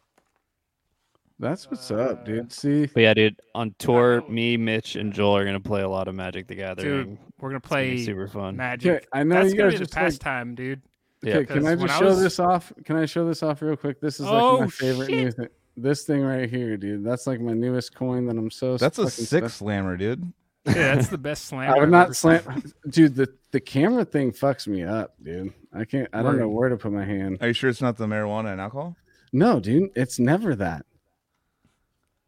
That's 1.39 1.71
what's 1.71 1.91
up, 1.91 2.25
dude. 2.25 2.53
See, 2.53 2.87
But 2.87 3.01
yeah, 3.01 3.15
dude, 3.15 3.41
on 3.55 3.75
tour, 3.79 4.23
me, 4.29 4.57
Mitch, 4.57 4.95
and 4.97 5.13
Joel 5.13 5.37
are 5.39 5.45
gonna 5.45 5.59
play 5.61 5.83
a 5.83 5.89
lot 5.89 6.07
of 6.07 6.15
Magic 6.15 6.47
the 6.47 6.55
Gathering. 6.55 7.05
Dude, 7.05 7.19
we're 7.41 7.49
gonna 7.51 7.57
It's 7.59 7.69
gonna 7.69 7.83
be 7.83 7.89
play 7.97 8.05
super 8.05 8.29
fun. 8.29 8.57
Magic. 8.57 8.97
Okay, 8.99 9.07
I 9.13 9.25
know 9.25 9.35
That's 9.35 9.51
you 9.53 9.59
gonna 9.59 9.71
guys 9.71 9.79
be 9.81 9.85
the 9.85 9.85
just 9.87 9.97
like 9.97 10.05
pastime, 10.05 10.55
dude. 10.55 10.83
Yeah, 11.23 11.43
can 11.43 11.67
I 11.67 11.75
when 11.75 11.81
just 11.89 11.95
I 11.95 11.99
show 11.99 12.05
was- 12.07 12.21
this 12.23 12.39
off? 12.39 12.73
Can 12.85 12.97
I 12.97 13.07
show 13.07 13.27
this 13.27 13.43
off 13.43 13.61
real 13.63 13.77
quick? 13.77 14.01
This 14.01 14.21
is 14.21 14.27
like 14.27 14.33
my 14.33 14.39
Oh, 14.41 14.69
favorite 14.69 15.07
shit. 15.11 15.25
new 15.25 15.31
thing. 15.33 15.49
This 15.77 16.05
thing 16.05 16.23
right 16.23 16.49
here, 16.49 16.77
dude. 16.77 17.03
That's 17.05 17.27
like 17.27 17.41
my 17.41 17.53
newest 17.53 17.95
coin 17.95 18.27
that 18.27 18.37
I'm 18.37 18.51
so. 18.51 18.77
That's 18.77 18.99
a 18.99 19.11
six 19.11 19.55
slammer, 19.55 19.97
dude. 19.97 20.33
Yeah, 20.67 20.95
that's 20.95 21.09
the 21.09 21.19
best 21.29 21.47
slam. 21.47 21.73
I 21.73 21.79
would 21.79 21.91
not 21.91 22.15
slam, 22.17 22.63
dude. 22.89 23.15
The 23.15 23.29
the 23.53 23.61
camera 23.61 24.05
thing 24.05 24.31
fucks 24.33 24.67
me 24.67 24.83
up, 24.85 25.15
dude. 25.23 25.53
I 25.73 25.85
can't. 25.85 26.09
I 26.13 26.23
don't 26.23 26.39
know 26.39 26.49
where 26.49 26.69
to 26.69 26.77
put 26.77 26.93
my 26.93 27.05
hand. 27.05 27.39
Are 27.41 27.49
you 27.49 27.53
sure 27.53 27.71
it's 27.71 27.81
not 27.81 27.97
the 27.97 28.07
marijuana 28.07 28.53
and 28.53 28.61
alcohol? 28.61 28.97
No, 29.33 29.59
dude. 29.61 29.91
It's 29.97 30.19
never 30.19 30.55
that. 30.57 30.85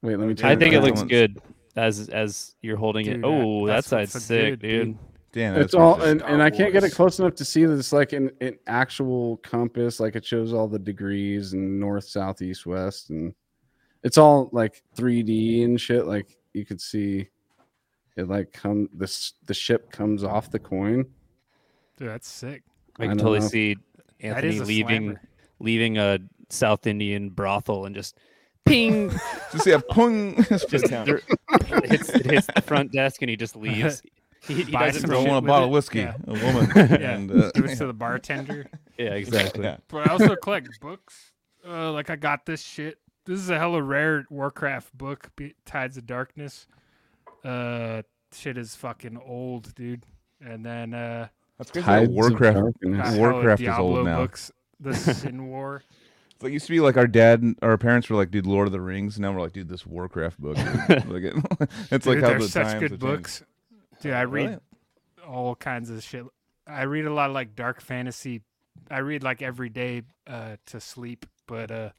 Wait, 0.03 0.17
let 0.19 0.27
me. 0.27 0.33
I 0.33 0.35
turn 0.35 0.51
I 0.51 0.57
think 0.57 0.73
it 0.73 0.77
down. 0.77 0.85
looks 0.85 0.99
Someone's- 1.01 1.11
good 1.11 1.43
as 1.77 2.09
as 2.09 2.55
you're 2.63 2.77
holding 2.77 3.05
Dude, 3.07 3.17
it. 3.19 3.25
Oh, 3.25 3.67
that 3.67 3.75
that's 3.75 3.87
side's 3.89 4.15
what's 4.15 4.27
sick, 4.27 4.61
dude. 4.61 4.87
dude. 4.87 4.99
Damn, 5.33 5.57
It's 5.57 5.73
all, 5.73 5.99
and, 6.03 6.21
and 6.21 6.43
I 6.43 6.51
can't 6.51 6.75
get 6.75 6.85
it 6.85 6.93
close 6.93 7.19
enough 7.19 7.37
to 7.37 7.45
see 7.47 7.65
that 7.65 7.73
it's 7.79 7.91
like 7.91 8.13
an, 8.13 8.31
an 8.43 8.59
actual 8.67 9.39
compass. 9.39 9.99
Like 9.99 10.15
it 10.15 10.27
shows 10.27 10.53
all 10.53 10.69
the 10.69 10.79
degrees 10.79 11.55
and 11.55 11.81
north, 11.81 12.05
south, 12.05 12.43
east, 12.43 12.67
west, 12.67 13.09
and 13.09 13.33
it's 14.03 14.19
all 14.19 14.51
like 14.53 14.83
3D 14.95 15.65
and 15.65 15.81
shit. 15.81 16.05
Like 16.07 16.37
you 16.53 16.67
could 16.67 16.83
see 16.83 17.29
it, 18.17 18.29
like 18.29 18.53
come 18.53 18.89
this 18.93 19.35
the 19.47 19.55
ship 19.55 19.91
comes 19.91 20.25
off 20.25 20.51
the 20.51 20.59
coin. 20.59 21.07
Dude, 21.97 22.09
that's 22.09 22.29
sick. 22.29 22.63
I 22.99 23.05
I 23.05 23.07
can 23.09 23.19
totally 23.19 23.41
know. 23.41 23.49
see 23.49 23.77
Anthony 24.21 24.61
leaving 24.61 25.03
slammer. 25.13 25.21
leaving 25.61 25.99
a 25.99 26.19
South 26.51 26.87
Indian 26.87 27.31
brothel 27.31 27.87
and 27.87 27.95
just 27.95 28.19
ping 28.65 29.11
Just 29.53 29.67
yeah, 29.67 29.81
pung. 29.89 30.43
Just 30.49 30.69
just 30.69 30.85
it 30.91 31.91
hits 31.91 32.09
it 32.11 32.27
hits 32.27 32.47
the 32.55 32.63
front 32.63 32.93
desk 32.93 33.23
and 33.23 33.31
he 33.31 33.37
just 33.37 33.57
leaves. 33.67 34.03
He, 34.47 34.55
he 34.65 34.73
Buy 34.73 34.87
doesn't 34.87 35.03
some 35.03 35.11
I 35.13 35.29
want 35.31 35.45
a 35.45 35.49
bottle 35.49 35.67
of 35.69 35.71
whiskey, 35.73 36.01
Yeah. 36.01 36.15
a 36.27 36.33
woman, 36.33 36.71
Yeah. 36.75 37.13
and 37.15 37.31
uh, 37.31 37.51
Give 37.55 37.65
it 37.67 37.77
to 37.77 37.87
the 37.87 37.93
bartender. 37.95 38.67
Yeah, 38.99 39.15
exactly. 39.15 39.63
yeah. 39.65 39.77
But 39.89 40.09
I 40.09 40.13
also 40.13 40.35
collect 40.37 40.81
books. 40.81 41.33
Uh, 41.67 41.93
like 41.93 42.11
I 42.11 42.17
got 42.17 42.45
this 42.45 42.61
shit. 42.61 42.99
This 43.25 43.39
is 43.39 43.51
a 43.51 43.59
hella 43.59 43.81
rare 43.81 44.25
Warcraft 44.31 44.99
book, 44.99 45.31
Tides 45.65 45.97
of 45.97 46.07
Darkness. 46.07 46.67
Uh, 47.45 48.03
shit 48.33 48.57
is 48.59 48.75
fucking 48.77 49.19
old, 49.25 49.75
dude. 49.75 50.05
And 50.45 50.65
then 50.65 50.95
uh, 50.95 51.29
That's 51.59 51.71
crazy. 51.71 51.85
Tides 51.87 52.09
of 52.09 52.15
Warcraft. 52.15 52.57
Darkness. 52.59 52.97
got 52.99 53.07
hella 53.07 53.19
Warcraft 53.19 53.63
is 53.63 53.79
old 53.79 54.05
now. 54.05 54.17
books. 54.19 54.53
The 54.81 54.95
Sin 55.15 55.47
War. 55.49 55.83
It's 56.35 56.43
like 56.43 56.53
used 56.53 56.67
to 56.67 56.73
be 56.73 56.81
like 56.81 56.97
our 56.97 57.07
dad, 57.07 57.43
and 57.43 57.57
our 57.63 57.79
parents 57.79 58.11
were 58.11 58.17
like, 58.17 58.31
"Dude, 58.33 58.47
Lord 58.47 58.67
of 58.67 58.73
the 58.73 58.81
Rings." 58.81 59.21
Now 59.21 59.33
we're 59.33 59.41
like, 59.41 59.53
"Dude, 59.53 59.69
this 59.69 59.87
Warcraft 59.87 60.41
book." 60.41 60.57
dude." 60.57 60.67
like 61.09 61.23
it, 61.23 61.35
it's 61.93 62.07
like 62.07 62.19
how 62.21 62.37
the 62.37 62.49
such 62.49 62.67
times 62.67 62.73
good 62.81 62.91
have 62.91 62.91
changed. 62.91 63.01
books. 63.01 63.43
Dude, 64.01 64.13
I 64.15 64.23
read 64.23 64.47
Really? 64.47 64.59
all 65.29 65.55
kinds 65.55 65.89
of 65.91 66.03
shit. 66.03 66.25
I 66.67 66.83
read 66.83 67.05
a 67.07 67.13
lot 67.13 67.31
of 67.31 67.35
like 67.35 67.55
dark 67.55 67.81
fantasy. 67.81 68.43
I 68.91 68.99
read 68.99 69.23
like 69.23 69.41
every 69.43 69.69
day 69.69 70.03
uh, 70.27 70.57
to 70.67 70.81
sleep, 70.81 71.27
but 71.47 71.71
uh, 71.71 71.91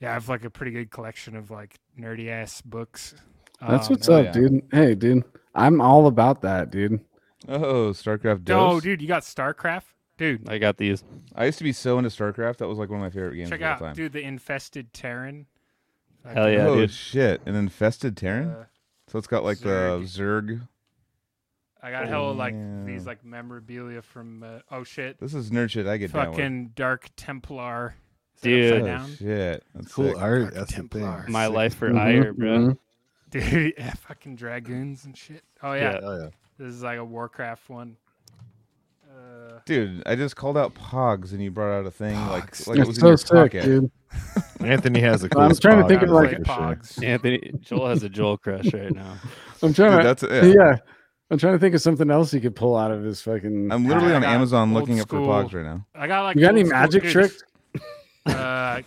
yeah, 0.00 0.10
I 0.10 0.14
have 0.14 0.28
like 0.28 0.44
a 0.44 0.50
pretty 0.50 0.72
good 0.72 0.90
collection 0.90 1.36
of 1.36 1.50
like 1.52 1.78
nerdy 1.98 2.28
ass 2.28 2.60
books. 2.60 3.14
That's 3.60 3.88
Um, 3.88 3.92
what's 3.94 4.08
oh, 4.08 4.14
up, 4.16 4.24
yeah. 4.26 4.32
dude. 4.32 4.62
Hey, 4.70 4.94
dude. 4.94 5.24
I'm 5.54 5.80
all 5.80 6.06
about 6.06 6.42
that, 6.42 6.70
dude. 6.70 7.00
Oh, 7.48 7.90
StarCraft. 7.92 8.50
Oh, 8.50 8.80
dude, 8.80 9.00
you 9.00 9.08
got 9.08 9.22
StarCraft, 9.22 9.84
dude. 10.18 10.48
I 10.48 10.58
got 10.58 10.76
these. 10.76 11.04
I 11.34 11.46
used 11.46 11.58
to 11.58 11.64
be 11.64 11.72
so 11.72 11.96
into 11.98 12.10
StarCraft. 12.10 12.58
That 12.58 12.68
was 12.68 12.78
like 12.78 12.90
one 12.90 13.00
of 13.00 13.04
my 13.04 13.10
favorite 13.10 13.36
games 13.36 13.48
Check 13.50 13.60
of 13.60 13.66
all 13.66 13.72
out, 13.72 13.78
time. 13.78 13.94
dude, 13.94 14.12
the 14.12 14.22
Infested 14.22 14.92
Terran. 14.92 15.46
Hell 16.26 16.50
yeah, 16.50 16.66
oh 16.66 16.74
dude. 16.76 16.90
shit! 16.90 17.40
An 17.46 17.54
infested 17.54 18.16
Terran. 18.16 18.48
Uh, 18.50 18.64
so 19.06 19.16
it's 19.16 19.28
got 19.28 19.44
like 19.44 19.58
the 19.60 20.00
Zerg. 20.02 20.66
I 21.80 21.92
got 21.92 22.08
hella 22.08 22.32
like 22.32 22.52
Yeah. 22.54 22.82
these 22.84 23.06
like 23.06 23.24
memorabilia 23.24 24.02
from 24.02 24.42
uh, 24.42 24.58
oh 24.72 24.82
shit, 24.82 25.20
This 25.20 25.34
is 25.34 25.52
nerd 25.52 25.70
shit. 25.70 25.86
I 25.86 25.98
get 25.98 26.12
down 26.12 26.30
with. 26.30 26.36
fucking 26.36 26.72
Dark 26.74 27.10
Templar. 27.16 27.94
Dude. 28.42 28.82
upside 28.82 29.00
Oh 29.00 29.14
shit! 29.14 29.64
That's 29.72 29.92
Cool 29.94 30.08
sick. 30.08 30.18
art. 30.18 30.40
Dark 30.42 30.54
That's 30.54 30.66
the 30.74 30.76
thing. 30.82 30.88
Templar. 30.88 31.24
My 31.28 31.46
Sick. 31.46 31.54
life 31.54 31.74
for 31.76 31.90
Mhm, 31.90 31.96
Aiur, 32.24 32.36
bro. 32.36 32.78
Dude, 33.30 33.74
yeah, 33.76 33.92
fucking 33.94 34.36
dragoons 34.36 35.04
and 35.04 35.16
shit. 35.16 35.42
Oh 35.62 35.72
yeah, 35.74 35.92
Yeah. 35.92 35.98
Oh 36.02 36.18
yeah. 36.18 36.28
this 36.58 36.68
is 36.74 36.82
like 36.82 36.98
a 36.98 37.04
Warcraft 37.04 37.68
one. 37.68 37.96
Uh, 39.10 39.60
Dude, 39.64 40.02
I 40.06 40.14
just 40.14 40.36
called 40.36 40.56
out 40.58 40.74
Pogs 40.74 41.32
and 41.32 41.42
you 41.42 41.50
brought 41.50 41.72
out 41.80 41.86
a 41.86 41.90
thing 41.90 42.14
like 42.28 42.50
Pogs. 42.52 42.66
like 42.68 42.78
it 42.78 42.80
It's 42.80 42.88
was 42.88 42.98
in 42.98 43.06
your 43.06 43.16
sick, 43.16 43.28
pocket. 43.30 43.64
dude. 43.64 43.90
Anthony 44.60 45.00
has 45.00 45.22
a 45.22 45.26
I'm 45.36 45.48
cool. 45.50 45.54
trying 45.56 45.82
to 45.82 45.88
think 45.88 46.02
of, 46.02 46.10
like, 46.10 46.32
it 46.32 46.38
for 46.46 46.52
Pogs. 46.52 46.94
sure. 46.94 47.04
Anthony 47.04 47.52
Joel 47.60 47.88
has 47.88 48.02
a 48.02 48.08
Joel 48.08 48.36
crush 48.38 48.72
right 48.72 48.92
now. 48.94 49.16
I'm 49.62 49.72
trying 49.74 50.02
Dude, 50.02 50.16
to. 50.18 50.26
that's 50.26 50.46
yeah. 50.46 50.52
yeah. 50.70 50.76
I'm 51.30 51.38
trying 51.38 51.54
to 51.54 51.58
think 51.58 51.74
of 51.74 51.80
something 51.80 52.08
else 52.10 52.30
he 52.30 52.38
could 52.40 52.54
pull 52.54 52.76
out 52.76 52.90
of 52.92 53.02
his 53.02 53.20
fucking. 53.22 53.72
I'm 53.72 53.84
literally 53.86 54.14
on 54.14 54.22
Amazon 54.22 54.68
old 54.72 54.80
looking 54.80 55.00
up 55.00 55.08
for 55.08 55.16
Pogs 55.16 55.52
right 55.54 55.64
now. 55.64 55.84
I 55.94 56.06
got 56.06 56.22
like 56.22 56.36
you 56.36 56.42
got 56.42 56.50
any 56.50 56.62
magic 56.64 57.02
tricks? 57.04 57.42
Uh, 58.26 58.82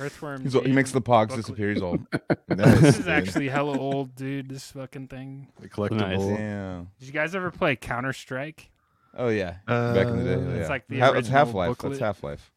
Earthworm. 0.00 0.42
He's, 0.42 0.54
he 0.54 0.72
makes 0.72 0.92
the 0.92 1.00
Pogs 1.00 1.28
booklet. 1.28 1.40
disappear. 1.42 1.72
He's 1.72 1.82
all 1.82 1.98
Nice, 2.48 2.80
This 2.80 2.98
is 2.98 3.08
actually 3.08 3.48
hella 3.48 3.78
old, 3.78 4.14
dude. 4.16 4.48
This 4.48 4.70
fucking 4.72 5.08
thing. 5.08 5.48
The 5.60 5.68
collectible. 5.68 6.36
damn. 6.36 6.88
Did 6.98 7.06
you 7.06 7.12
guys 7.12 7.34
ever 7.34 7.50
play 7.50 7.76
Counter 7.76 8.12
Strike? 8.12 8.70
Oh 9.16 9.28
yeah, 9.28 9.56
back 9.66 10.06
in 10.06 10.18
the 10.18 10.24
day. 10.24 10.34
Uh, 10.34 10.38
yeah. 10.54 10.60
It's 10.60 10.68
like 10.68 10.86
the 10.88 10.98
Ha- 11.00 11.06
it's 11.08 11.14
original 11.28 11.38
Half 11.38 11.54
Life. 11.54 11.78
That's. 11.78 11.98
Half 11.98 12.22
Life. 12.22 12.52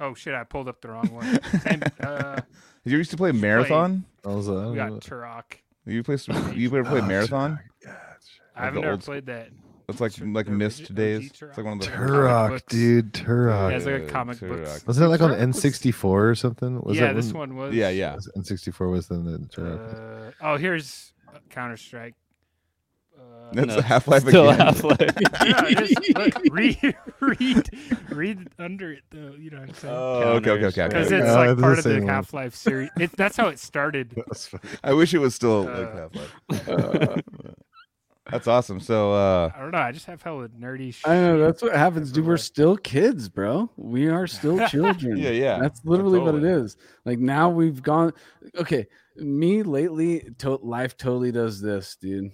Oh 0.00 0.14
shit, 0.14 0.34
I 0.34 0.44
pulled 0.44 0.68
up 0.68 0.80
the 0.80 0.90
wrong 0.90 1.08
one. 1.08 1.40
Same, 1.60 1.82
uh, 2.00 2.40
You 2.84 2.96
used 2.96 3.10
to 3.10 3.16
play 3.16 3.32
Marathon. 3.32 4.04
Also, 4.24 4.70
we 4.70 4.76
got 4.76 4.92
uh, 4.92 4.96
Turok. 4.96 5.44
You 5.86 6.02
play. 6.02 6.16
You 6.54 6.68
ever 6.68 6.84
play 6.84 7.00
oh, 7.02 7.06
Marathon? 7.06 7.58
Yeah, 7.84 7.96
I 8.54 8.64
haven't 8.66 8.82
the 8.82 8.86
ever 8.86 8.92
old 8.92 9.02
played 9.04 9.26
that. 9.26 9.48
It's 9.88 10.00
like 10.02 10.12
Tur- 10.12 10.26
like 10.26 10.48
Mist 10.48 10.82
origi- 10.82 10.94
days. 10.94 11.18
OG 11.30 11.48
It's 11.48 11.56
like 11.56 11.64
one 11.66 11.72
of 11.74 11.80
the 11.80 11.86
Turok, 11.86 12.66
dude. 12.68 13.12
Turok. 13.14 13.70
Yeah, 13.70 13.76
it's 13.78 13.86
like 13.86 13.94
a 14.02 14.06
Uh, 14.06 14.10
comic 14.10 14.36
Turok. 14.38 14.64
books. 14.64 14.86
Wasn't 14.86 15.04
it 15.04 15.08
like 15.08 15.22
on 15.22 15.30
N64 15.30 16.04
or 16.04 16.34
something? 16.34 16.80
Was 16.82 16.98
yeah, 16.98 17.10
it 17.10 17.14
this 17.14 17.32
one 17.32 17.56
was. 17.56 17.74
Yeah, 17.74 17.88
yeah. 17.88 18.16
N64 18.36 18.90
was 18.90 19.08
then 19.08 19.24
the 19.24 19.38
Turok. 19.38 20.28
Uh, 20.28 20.30
oh, 20.42 20.56
here's 20.58 21.14
Counter 21.48 21.78
Strike. 21.78 22.14
Uh, 23.18 23.50
That's 23.52 23.66
No, 23.76 23.80
Half 23.80 24.06
Life 24.08 24.22
Still 24.28 24.50
again. 24.50 24.60
Half 24.66 24.84
Life. 24.84 24.98
yeah, 25.00 25.08
it 25.66 25.80
is. 25.80 26.16
Look, 26.16 26.34
read, 26.52 26.96
read, 27.20 27.68
read 28.10 28.48
under 28.58 28.92
it 28.92 29.02
though. 29.10 29.34
You 29.38 29.50
know 29.50 29.60
what 29.60 29.68
I'm 29.70 29.74
saying? 29.74 29.94
Oh, 29.96 30.20
okay, 30.34 30.50
okay, 30.50 30.66
okay. 30.66 30.86
Because 30.88 31.06
okay. 31.06 31.16
it's 31.18 31.28
Uh, 31.28 31.34
like 31.34 31.48
it's 31.52 31.60
part 31.62 31.82
the 31.82 31.94
of 31.96 32.00
the. 32.02 32.06
Half 32.06 32.34
Life 32.34 32.54
series. 32.54 32.90
It, 33.00 33.12
that's 33.16 33.36
how 33.38 33.48
it 33.48 33.58
started. 33.58 34.12
That's. 34.16 34.50
I 34.84 34.92
wish 34.92 35.14
it 35.14 35.18
was 35.18 35.34
still 35.34 35.62
like 35.62 35.88
Uh, 35.88 35.96
Half 35.96 36.14
Life. 36.14 37.24
That's 38.30 38.46
awesome. 38.46 38.78
So, 38.80 39.12
uh, 39.12 39.50
I 39.54 39.60
don't 39.60 39.70
know. 39.70 39.78
I 39.78 39.92
just 39.92 40.06
have 40.06 40.22
hella 40.22 40.48
nerdy. 40.48 40.92
Shit 40.92 41.08
I 41.08 41.14
know 41.14 41.38
that's 41.38 41.62
what 41.62 41.74
happens, 41.74 42.12
dude. 42.12 42.26
We're 42.26 42.36
still 42.36 42.76
kids, 42.76 43.28
bro. 43.28 43.70
We 43.76 44.08
are 44.08 44.26
still 44.26 44.66
children. 44.68 45.16
Yeah, 45.16 45.30
yeah. 45.30 45.58
That's 45.58 45.80
literally 45.84 46.18
what 46.18 46.34
it 46.34 46.44
is. 46.44 46.76
Like 47.04 47.18
now 47.18 47.48
we've 47.48 47.82
gone. 47.82 48.12
Okay, 48.56 48.86
me 49.16 49.62
lately, 49.62 50.30
to, 50.38 50.56
life 50.56 50.96
totally 50.96 51.32
does 51.32 51.60
this, 51.60 51.96
dude. 51.96 52.32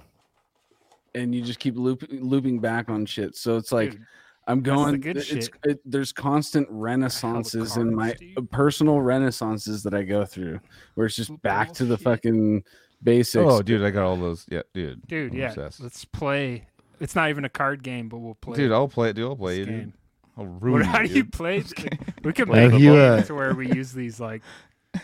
And 1.14 1.32
you 1.32 1.42
just 1.42 1.60
keep 1.60 1.76
loop, 1.76 2.04
looping 2.10 2.58
back 2.58 2.88
on 2.88 3.06
shit. 3.06 3.36
So 3.36 3.56
it's 3.56 3.70
like 3.70 3.92
Dude, 3.92 4.00
I'm 4.46 4.62
That's 4.62 4.76
the 4.76 4.84
going. 4.84 5.00
good 5.00 5.16
it's, 5.16 5.26
shit. 5.26 5.50
it, 5.64 5.80
there's 5.84 6.12
constant 6.12 6.68
renaissances 6.70 7.76
in 7.76 7.94
my 7.94 8.14
dude. 8.14 8.50
personal 8.50 8.96
renaissances 8.96 9.82
that 9.84 9.94
I 9.94 10.02
go 10.02 10.24
through, 10.24 10.60
where 10.94 11.06
it's 11.06 11.16
just 11.16 11.40
back 11.42 11.72
to 11.74 11.84
the 11.84 11.96
Bullshit. 11.96 12.04
fucking 12.04 12.64
basics. 13.04 13.44
Oh, 13.46 13.62
dude, 13.62 13.82
I 13.84 13.90
got 13.90 14.04
all 14.04 14.16
those. 14.16 14.46
Yeah, 14.50 14.62
dude. 14.72 15.06
Dude, 15.06 15.32
I'm 15.32 15.38
yeah. 15.38 15.48
obsessed. 15.48 15.80
Let's 15.80 16.04
play. 16.04 16.66
It's 17.00 17.14
not 17.14 17.28
even 17.30 17.44
a 17.44 17.48
card 17.48 17.82
game, 17.82 18.08
but 18.08 18.18
we'll 18.18 18.34
play. 18.36 18.56
Dude, 18.56 18.72
I'll 18.72 18.88
play 18.88 19.10
it. 19.10 19.14
Dude, 19.14 19.26
I'll 19.26 19.36
play 19.36 19.60
it. 19.60 19.66
Game. 19.66 19.92
I'll 20.36 20.46
What, 20.46 20.62
ruin 20.62 20.82
how 20.82 21.00
you, 21.02 21.08
do 21.08 21.14
you 21.16 21.22
dude. 21.24 21.32
play? 21.32 21.56
it? 21.58 21.98
We 22.24 22.32
could 22.32 22.48
Have 22.48 22.72
make 22.72 22.80
you, 22.80 22.94
a 22.96 23.06
uh, 23.12 23.16
game 23.16 23.24
to 23.26 23.34
where 23.34 23.54
we 23.54 23.70
use 23.72 23.92
these 23.92 24.18
like 24.20 24.42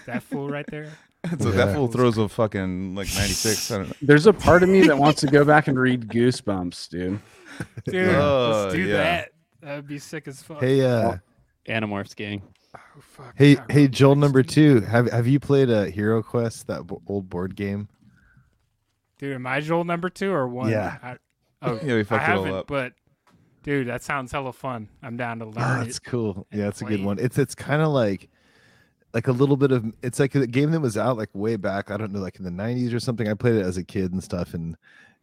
that 0.07 0.23
fool 0.23 0.49
right 0.49 0.67
there. 0.69 0.91
So 1.39 1.51
Yeah. 1.51 1.67
that 1.67 1.75
fool 1.75 1.87
throws 1.89 2.17
a 2.17 2.31
fucking 2.31 2.95
like 2.95 3.09
96. 3.15 3.70
I 3.73 3.77
don't 3.79 3.89
know. 3.89 3.95
There's 4.01 4.27
a 4.27 4.33
part 4.33 4.62
of 4.62 4.70
me 4.70 4.87
that 4.87 4.97
wants 4.97 5.20
to 5.20 5.27
go 5.27 5.45
back 5.45 5.69
and 5.69 5.79
read 5.79 6.09
Goosebumps, 6.09 6.89
dude. 6.89 7.20
Dude, 7.85 8.15
Oh, 8.15 8.62
let's 8.62 8.75
do 8.75 8.81
yeah. 8.85 8.97
that. 8.97 9.29
That 9.61 9.77
would 9.77 9.87
be 9.87 9.99
sick 9.99 10.27
as 10.29 10.43
fuck. 10.43 10.61
Hey, 10.62 10.83
uh, 10.83 11.19
Animorphs 11.69 12.17
gang. 12.17 12.41
Oh, 12.76 12.81
fuck, 13.00 13.34
hey, 13.36 13.57
God, 13.57 13.66
hey, 13.70 13.89
Joel 13.89 14.15
number 14.16 14.42
two. 14.42 14.81
Have 14.82 15.10
Have 15.10 15.26
you 15.26 15.40
played 15.40 15.70
a 15.70 15.78
uh, 15.82 15.84
Hero 15.86 16.23
Quest, 16.23 16.66
that 16.68 16.86
b- 16.86 16.97
old 17.07 17.28
board 17.28 17.57
game? 17.57 17.89
Dude, 19.18 19.34
am 19.34 19.47
I 19.47 19.60
Joel 19.60 19.84
number 19.84 20.08
two 20.08 20.32
or 20.32 20.49
one? 20.49 20.70
Yeah. 20.70 20.97
I, 21.02 21.16
oh, 21.62 21.78
Yeah, 21.84 21.94
we 21.94 22.00
I 22.00 22.05
fucked 22.05 22.28
it 22.28 22.31
all 22.32 22.44
haven't, 22.44 22.58
up. 22.60 22.66
but 22.68 22.92
dude, 23.62 23.89
that 23.89 24.02
sounds 24.02 24.32
hella 24.32 24.52
fun. 24.52 24.89
I'm 25.02 25.16
down 25.16 25.40
to 25.40 25.47
learn 25.47 25.81
Oh, 25.81 25.82
it. 25.82 26.00
cool. 26.05 26.47
Yeah, 26.52 26.68
it's 26.68 26.81
a 26.81 26.84
good 26.84 27.00
it. 27.00 27.05
one. 27.07 27.18
It's 27.18 27.39
it's 27.39 27.55
kind 27.55 27.82
of 27.82 27.89
like 27.89 28.28
like 29.12 29.26
a 29.26 29.32
little 29.32 29.57
bit 29.57 29.73
of 29.73 29.84
it's 30.02 30.20
like 30.20 30.34
a 30.36 30.47
game 30.47 30.70
that 30.70 30.81
was 30.81 30.97
out 30.97 31.16
like 31.16 31.31
way 31.34 31.57
back. 31.57 31.90
I 31.90 31.97
don't 31.97 32.12
know, 32.12 32.20
like 32.20 32.39
in 32.39 32.44
the 32.44 32.50
'90s 32.50 32.94
or 32.94 33.00
something. 33.00 33.28
I 33.28 33.34
played 33.34 33.57
it 33.57 33.62
as 33.66 33.76
a 33.76 33.84
kid 33.84 34.12
and 34.12 34.23
stuff, 34.23 34.55
and 34.55 34.76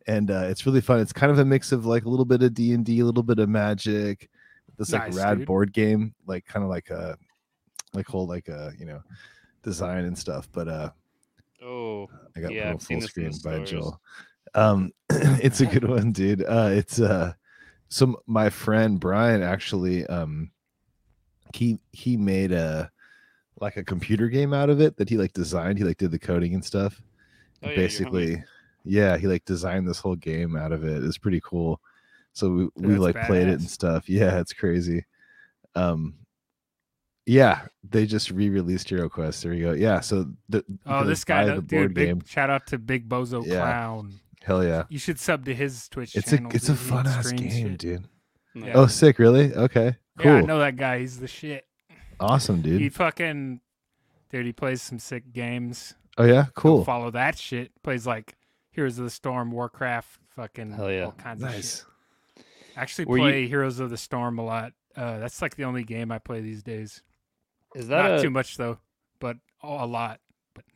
and 0.06 0.30
uh, 0.30 0.44
it's 0.50 0.66
really 0.66 0.82
fun. 0.82 1.00
It's 1.00 1.14
kind 1.14 1.32
of 1.32 1.40
a 1.40 1.46
mix 1.46 1.72
of 1.72 1.86
like 1.86 2.04
a 2.06 2.10
little 2.10 2.26
bit 2.26 2.44
of 2.44 2.54
D 2.54 2.74
and 2.74 2.86
D, 2.86 3.00
a 3.00 3.06
little 3.06 3.24
bit 3.24 3.40
of 3.40 3.48
Magic. 3.50 4.30
This 4.78 4.92
like 4.92 5.16
rad 5.16 5.40
dude. 5.40 5.48
board 5.48 5.74
game, 5.74 6.14
like 6.28 6.46
kind 6.46 6.64
of 6.64 6.70
like 6.70 6.92
a 6.92 7.18
like 7.98 8.08
whole 8.08 8.28
like 8.28 8.48
a 8.48 8.74
you 8.80 8.86
know 8.86 9.02
design 9.64 10.06
and 10.06 10.18
stuff. 10.18 10.48
But 10.52 10.68
uh, 10.68 10.90
Oh, 11.62 12.08
I 12.36 12.40
got 12.40 12.52
Yeah, 12.52 12.64
put 12.64 12.68
on 12.70 12.74
I've 12.76 12.82
seen 12.82 13.00
full 13.00 13.08
screen 13.08 13.34
by. 13.44 13.64
Joel. 13.64 14.00
Um, 14.54 14.92
it's 15.10 15.62
a 15.62 15.66
good 15.66 15.88
one, 15.88 16.12
dude. 16.12 16.44
Uh, 16.44 16.70
it's 16.72 17.00
uh, 17.00 17.34
so 17.90 18.22
my 18.28 18.50
friend 18.50 19.00
Brian 19.00 19.42
actually 19.42 20.06
um, 20.08 20.52
he 21.54 21.80
he 21.92 22.16
made 22.18 22.52
a 22.52 22.92
like 23.60 23.78
a 23.78 23.84
computer 23.84 24.30
game 24.30 24.54
out 24.54 24.70
of 24.70 24.82
it 24.82 24.98
that 24.98 25.10
he 25.10 25.18
like 25.18 25.34
designed. 25.34 25.78
He 25.78 25.84
like 25.84 25.98
did 25.98 26.12
the 26.12 26.20
coding 26.20 26.54
and 26.54 26.64
stuff. 26.64 27.02
Oh, 27.64 27.70
yeah. 27.70 27.76
Basically, 27.76 28.44
yeah, 28.84 29.18
he 29.18 29.28
like 29.28 29.46
designed 29.46 29.88
this 29.88 30.00
whole 30.00 30.16
game 30.16 30.56
out 30.56 30.72
of 30.72 30.84
it. 30.86 31.04
It's 31.04 31.18
pretty 31.18 31.42
cool. 31.44 31.82
So 32.34 32.70
we, 32.76 32.88
we 32.88 32.98
like 33.00 33.20
played 33.26 33.48
it 33.48 33.60
and 33.60 33.70
stuff. 33.70 34.08
Yeah, 34.08 34.40
it's 34.40 34.54
crazy. 34.54 35.06
Um, 35.74 36.14
yeah, 37.28 37.68
they 37.88 38.06
just 38.08 38.32
re-released 38.32 38.90
Hero 38.90 39.10
Quest. 39.10 39.44
There 39.44 39.54
you 39.54 39.66
go. 39.66 39.72
Yeah, 39.74 40.00
so 40.00 40.26
the 40.50 40.64
Oh, 40.86 41.04
this 41.04 41.24
guy, 41.24 41.44
buy 41.44 41.50
though, 41.50 41.56
the 41.58 41.62
board 41.62 41.88
dude, 41.90 41.94
big 41.94 42.08
game. 42.08 42.22
shout 42.26 42.50
out 42.50 42.66
to 42.68 42.78
Big 42.80 43.08
Bozo 43.08 43.46
Yeah. 43.46 43.56
Clown. 43.62 44.14
Hell 44.44 44.64
yeah. 44.64 44.84
You 44.90 44.98
should 44.98 45.20
sub 45.20 45.44
to 45.46 45.54
his 45.54 45.90
Twitch 45.90 46.16
It's 46.16 46.32
a 46.32 46.40
it's 46.54 46.70
a 46.70 46.72
dude. 46.74 46.80
He 46.80 46.90
fun 46.90 47.08
ass 47.08 47.32
game, 47.34 47.50
shit. 47.50 47.78
dude. 47.78 48.08
Nice. 48.56 48.72
Oh, 48.76 48.88
sick! 48.88 49.20
Really? 49.20 49.54
Okay, 49.54 49.96
cool, 50.18 50.32
Yeah, 50.32 50.38
I 50.38 50.42
know 50.42 50.58
that 50.60 50.78
guy. 50.78 51.00
He's 51.00 51.20
the 51.20 51.28
shit. 51.28 51.66
awesome, 52.20 52.62
dude. 52.64 52.82
He 52.82 52.90
fucking, 52.90 53.60
dude, 54.32 54.46
he 54.48 54.54
plays 54.54 54.82
some 54.82 54.98
sick 54.98 55.32
games. 55.34 55.94
oh 56.18 56.24
yeah, 56.26 56.46
Go 56.46 56.52
cool, 56.56 56.84
Follow 56.86 57.12
that 57.12 57.38
shit. 57.38 57.72
Plays 57.84 58.08
like 58.08 58.36
Heroes 58.72 58.98
of 58.98 59.04
the 59.06 59.12
Storm, 59.12 59.52
Warcraft, 59.52 60.18
fucking 60.36 60.72
Hell 60.72 60.90
yeah. 60.92 61.04
all 61.06 61.12
kinds 61.12 61.44
of 61.44 61.50
shit. 61.50 61.56
nice. 61.58 61.86
Actually, 62.76 63.06
Were 63.06 63.18
you- 63.18 63.24
play 63.24 63.48
Heroes 63.48 63.80
of 63.80 63.90
the 63.90 63.98
Storm 63.98 64.40
a 64.40 64.44
lot. 64.46 64.74
Uh, 64.96 65.20
that's 65.20 65.42
like 65.44 65.56
the 65.56 65.64
only 65.66 65.84
game 65.84 66.12
I 66.12 66.18
play 66.18 66.42
these 66.42 66.64
days. 66.64 67.04
Is 67.76 67.88
that 67.90 68.02
Not 68.10 68.20
a, 68.20 68.22
too 68.22 68.30
much 68.30 68.58
though, 68.58 68.78
but 69.20 69.38
oh, 69.64 69.84
a 69.84 69.86
lot. 69.86 70.20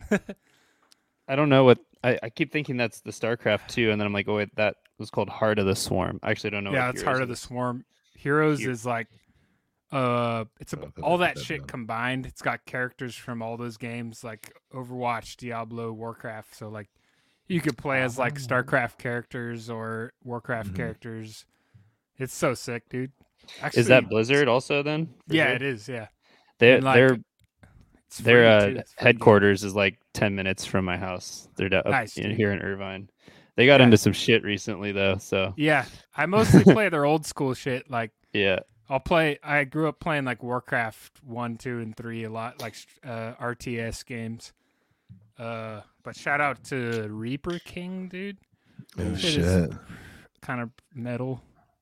But 0.09 0.21
I 1.27 1.35
don't 1.35 1.49
know 1.49 1.63
what 1.63 1.79
I, 2.03 2.19
I 2.23 2.29
keep 2.29 2.51
thinking 2.51 2.77
that's 2.77 3.01
the 3.01 3.11
StarCraft 3.11 3.67
2, 3.69 3.91
and 3.91 3.99
then 3.99 4.05
I'm 4.05 4.13
like, 4.13 4.27
oh 4.27 4.37
wait, 4.37 4.55
that 4.55 4.75
was 4.97 5.09
called 5.09 5.29
Heart 5.29 5.59
of 5.59 5.65
the 5.65 5.75
Swarm. 5.75 6.19
I 6.23 6.31
actually 6.31 6.49
don't 6.51 6.63
know. 6.63 6.71
yeah, 6.73 6.87
what 6.87 6.95
it's 6.95 7.01
Heroes 7.01 7.13
Heart 7.13 7.21
of 7.23 7.27
the 7.29 7.33
is. 7.33 7.39
Swarm. 7.39 7.85
Heroes 8.15 8.59
Here- 8.59 8.71
is 8.71 8.85
like, 8.85 9.07
uh, 9.91 10.45
it's 10.59 10.73
a, 10.73 10.79
Oh, 10.79 10.91
all 11.01 11.17
that- 11.19 11.35
that 11.35 11.35
that- 11.35 11.45
shit 11.45 11.61
that- 11.61 11.67
combined. 11.67 12.25
It's 12.25 12.41
got 12.41 12.65
characters 12.65 13.15
from 13.15 13.41
all 13.41 13.57
those 13.57 13.77
games 13.77 14.23
like 14.23 14.53
Overwatch, 14.73 15.37
Diablo, 15.37 15.91
Warcraft. 15.91 16.55
So 16.55 16.69
like, 16.69 16.89
you 17.47 17.59
could 17.61 17.77
play 17.77 18.01
as 18.01 18.17
like 18.17 18.33
Oh. 18.37 18.41
StarCraft 18.41 18.97
characters 18.97 19.69
or 19.69 20.13
Warcraft 20.23 20.71
Mhm. 20.73 20.75
characters. 20.75 21.45
It's 22.17 22.33
so 22.33 22.53
sick, 22.53 22.87
dude. 22.89 23.11
Actually, 23.61 23.81
Is 23.81 23.87
that 23.87 24.07
Blizzard 24.07 24.47
also 24.47 24.83
then? 24.83 25.13
Yeah, 25.27 25.47
sure? 25.47 25.55
it 25.55 25.61
is. 25.63 25.89
Yeah, 25.89 26.07
Their 26.61 26.75
And, 26.77 26.83
like, 26.85 26.95
their 26.95 27.17
it's 28.07 28.17
their 28.19 28.47
uh, 28.47 28.59
too. 28.67 28.75
It's 28.77 28.93
free 28.93 29.03
game. 29.03 29.05
headquarters 29.07 29.63
is 29.65 29.75
like 29.75 29.99
10 30.13 30.35
minutes 30.35 30.65
from 30.65 30.85
my 30.85 30.95
house. 30.97 31.47
They're 31.55 31.69
da- 31.69 31.81
Nice, 31.85 32.17
in, 32.17 32.33
here 32.35 32.51
in 32.53 32.59
Irvine. 32.61 33.09
They 33.55 33.65
got 33.65 33.79
Yeah. 33.81 33.85
into 33.87 33.97
some 33.97 34.13
shit 34.13 34.43
recently 34.43 34.91
though, 34.93 35.17
so 35.17 35.53
Yeah, 35.57 35.85
I 36.15 36.25
mostly 36.25 36.63
play 36.73 36.87
their 36.89 37.03
old 37.05 37.25
school 37.25 37.53
shit. 37.53 37.89
Like 37.91 38.11
yeah. 38.31 38.59
I'll 38.89 38.99
play. 38.99 39.39
I 39.43 39.63
grew 39.63 39.87
up 39.87 39.99
playing 40.01 40.25
like 40.25 40.43
Warcraft 40.43 41.23
one, 41.25 41.57
two, 41.57 41.79
and 41.79 41.95
three 41.95 42.25
a 42.25 42.29
lot, 42.29 42.61
like 42.61 42.75
uh, 43.05 43.33
RTS 43.41 44.05
games. 44.05 44.51
Uh, 45.39 45.81
but 46.03 46.15
shout 46.15 46.41
out 46.41 46.63
to 46.65 47.07
Reaper 47.09 47.59
King, 47.59 48.09
dude. 48.09 48.37
Oh 48.99 49.15
Shit 49.15 49.33
shit! 49.45 49.71
Kind 50.41 50.59
of 50.61 50.71
metal. 50.93 51.41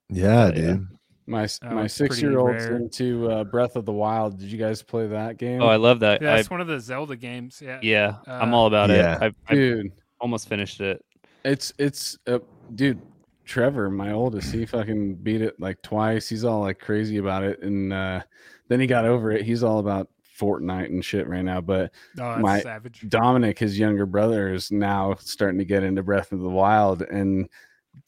Yeah, 0.09 0.47
yeah. 0.47 0.51
dude. 0.53 0.87
My 1.29 1.47
Oh, 1.63 1.75
my 1.75 1.87
six 1.87 2.21
year 2.21 2.37
old's 2.39 2.65
rare. 2.65 2.75
into 2.75 3.29
uh, 3.31 3.43
Breath 3.43 3.75
of 3.75 3.85
the 3.85 3.91
Wild. 3.93 4.39
Did 4.39 4.51
you 4.51 4.57
guys 4.57 4.81
play 4.81 5.07
that 5.07 5.37
game? 5.37 5.61
Oh, 5.61 5.67
I 5.67 5.75
love 5.75 5.99
that. 6.01 6.21
Yeah, 6.21 6.35
it's 6.37 6.49
one 6.49 6.59
of 6.61 6.67
the 6.67 6.79
Zelda 6.79 7.15
games. 7.15 7.61
Yeah. 7.63 7.79
yeah, 7.83 8.15
I'm 8.27 8.53
Uh, 8.53 8.57
all 8.57 8.65
about 8.67 8.89
Yeah. 8.89 9.15
it. 9.25 9.35
I, 9.47 9.51
I 9.51 9.55
dude, 9.55 9.91
almost 10.19 10.47
finished 10.49 10.81
it. 10.81 11.03
it's 11.45 11.71
it's 11.77 12.17
uh, 12.27 12.39
dude. 12.75 13.01
Trevor, 13.45 13.89
my 13.89 14.11
oldest, 14.11 14.53
he 14.53 14.63
fucking 14.63 15.15
beat 15.15 15.41
it 15.41 15.59
like 15.59 15.81
twice. 15.81 16.29
He's 16.29 16.43
all 16.43 16.59
like 16.61 16.77
crazy 16.79 17.17
about 17.17 17.43
it, 17.43 17.63
and 17.63 17.91
uh, 17.91 18.21
then 18.67 18.79
he 18.79 18.85
got 18.85 19.05
over 19.05 19.31
it. 19.31 19.43
He's 19.43 19.63
all 19.63 19.79
about 19.79 20.07
Fortnite 20.39 20.85
and 20.85 21.03
shit 21.03 21.27
right 21.27 21.43
now. 21.43 21.59
But 21.59 21.91
Oh, 22.19 22.37
My- 22.37 22.59
savage. 22.61 23.05
Dominic, 23.09 23.57
his 23.57 23.79
younger 23.79 24.05
brother, 24.05 24.53
is 24.53 24.71
now 24.71 25.15
starting 25.19 25.57
to 25.57 25.65
get 25.65 25.81
into 25.83 26.03
Breath 26.03 26.31
of 26.31 26.41
the 26.41 26.49
Wild. 26.49 27.01
And 27.01 27.49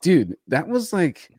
dude, 0.04 0.36
that 0.50 0.68
was 0.68 0.94
like 0.94 1.32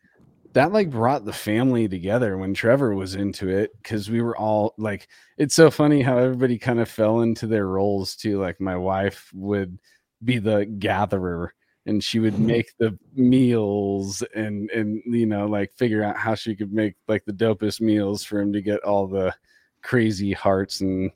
that 0.53 0.71
like 0.71 0.89
brought 0.89 1.25
the 1.25 1.33
family 1.33 1.87
together 1.87 2.37
when 2.37 2.53
Trevor 2.53 2.95
was 2.95 3.15
into 3.15 3.49
it 3.49 3.71
because 3.81 4.09
we 4.09 4.21
were 4.21 4.37
all 4.37 4.73
like 4.77 5.07
it's 5.37 5.55
so 5.55 5.69
funny 5.71 6.01
how 6.01 6.17
everybody 6.17 6.57
kind 6.57 6.79
of 6.79 6.89
fell 6.89 7.21
into 7.21 7.47
their 7.47 7.67
roles 7.67 8.15
too. 8.15 8.39
Like 8.39 8.61
my 8.61 8.77
wife 8.77 9.29
would 9.33 9.79
be 10.23 10.37
the 10.37 10.65
gatherer 10.65 11.53
and 11.85 12.03
she 12.03 12.19
would 12.19 12.37
make 12.53 12.71
the 12.77 12.97
meals 13.15 14.23
and 14.35 14.69
and 14.71 15.01
you 15.05 15.25
know 15.25 15.47
like 15.47 15.73
figure 15.73 16.03
out 16.03 16.17
how 16.17 16.35
she 16.35 16.55
could 16.55 16.71
make 16.71 16.95
like 17.07 17.25
the 17.25 17.33
dopest 17.33 17.81
meals 17.81 18.23
for 18.23 18.39
him 18.39 18.53
to 18.53 18.61
get 18.61 18.83
all 18.83 19.07
the 19.07 19.33
crazy 19.81 20.31
hearts 20.31 20.81
and 20.81 21.11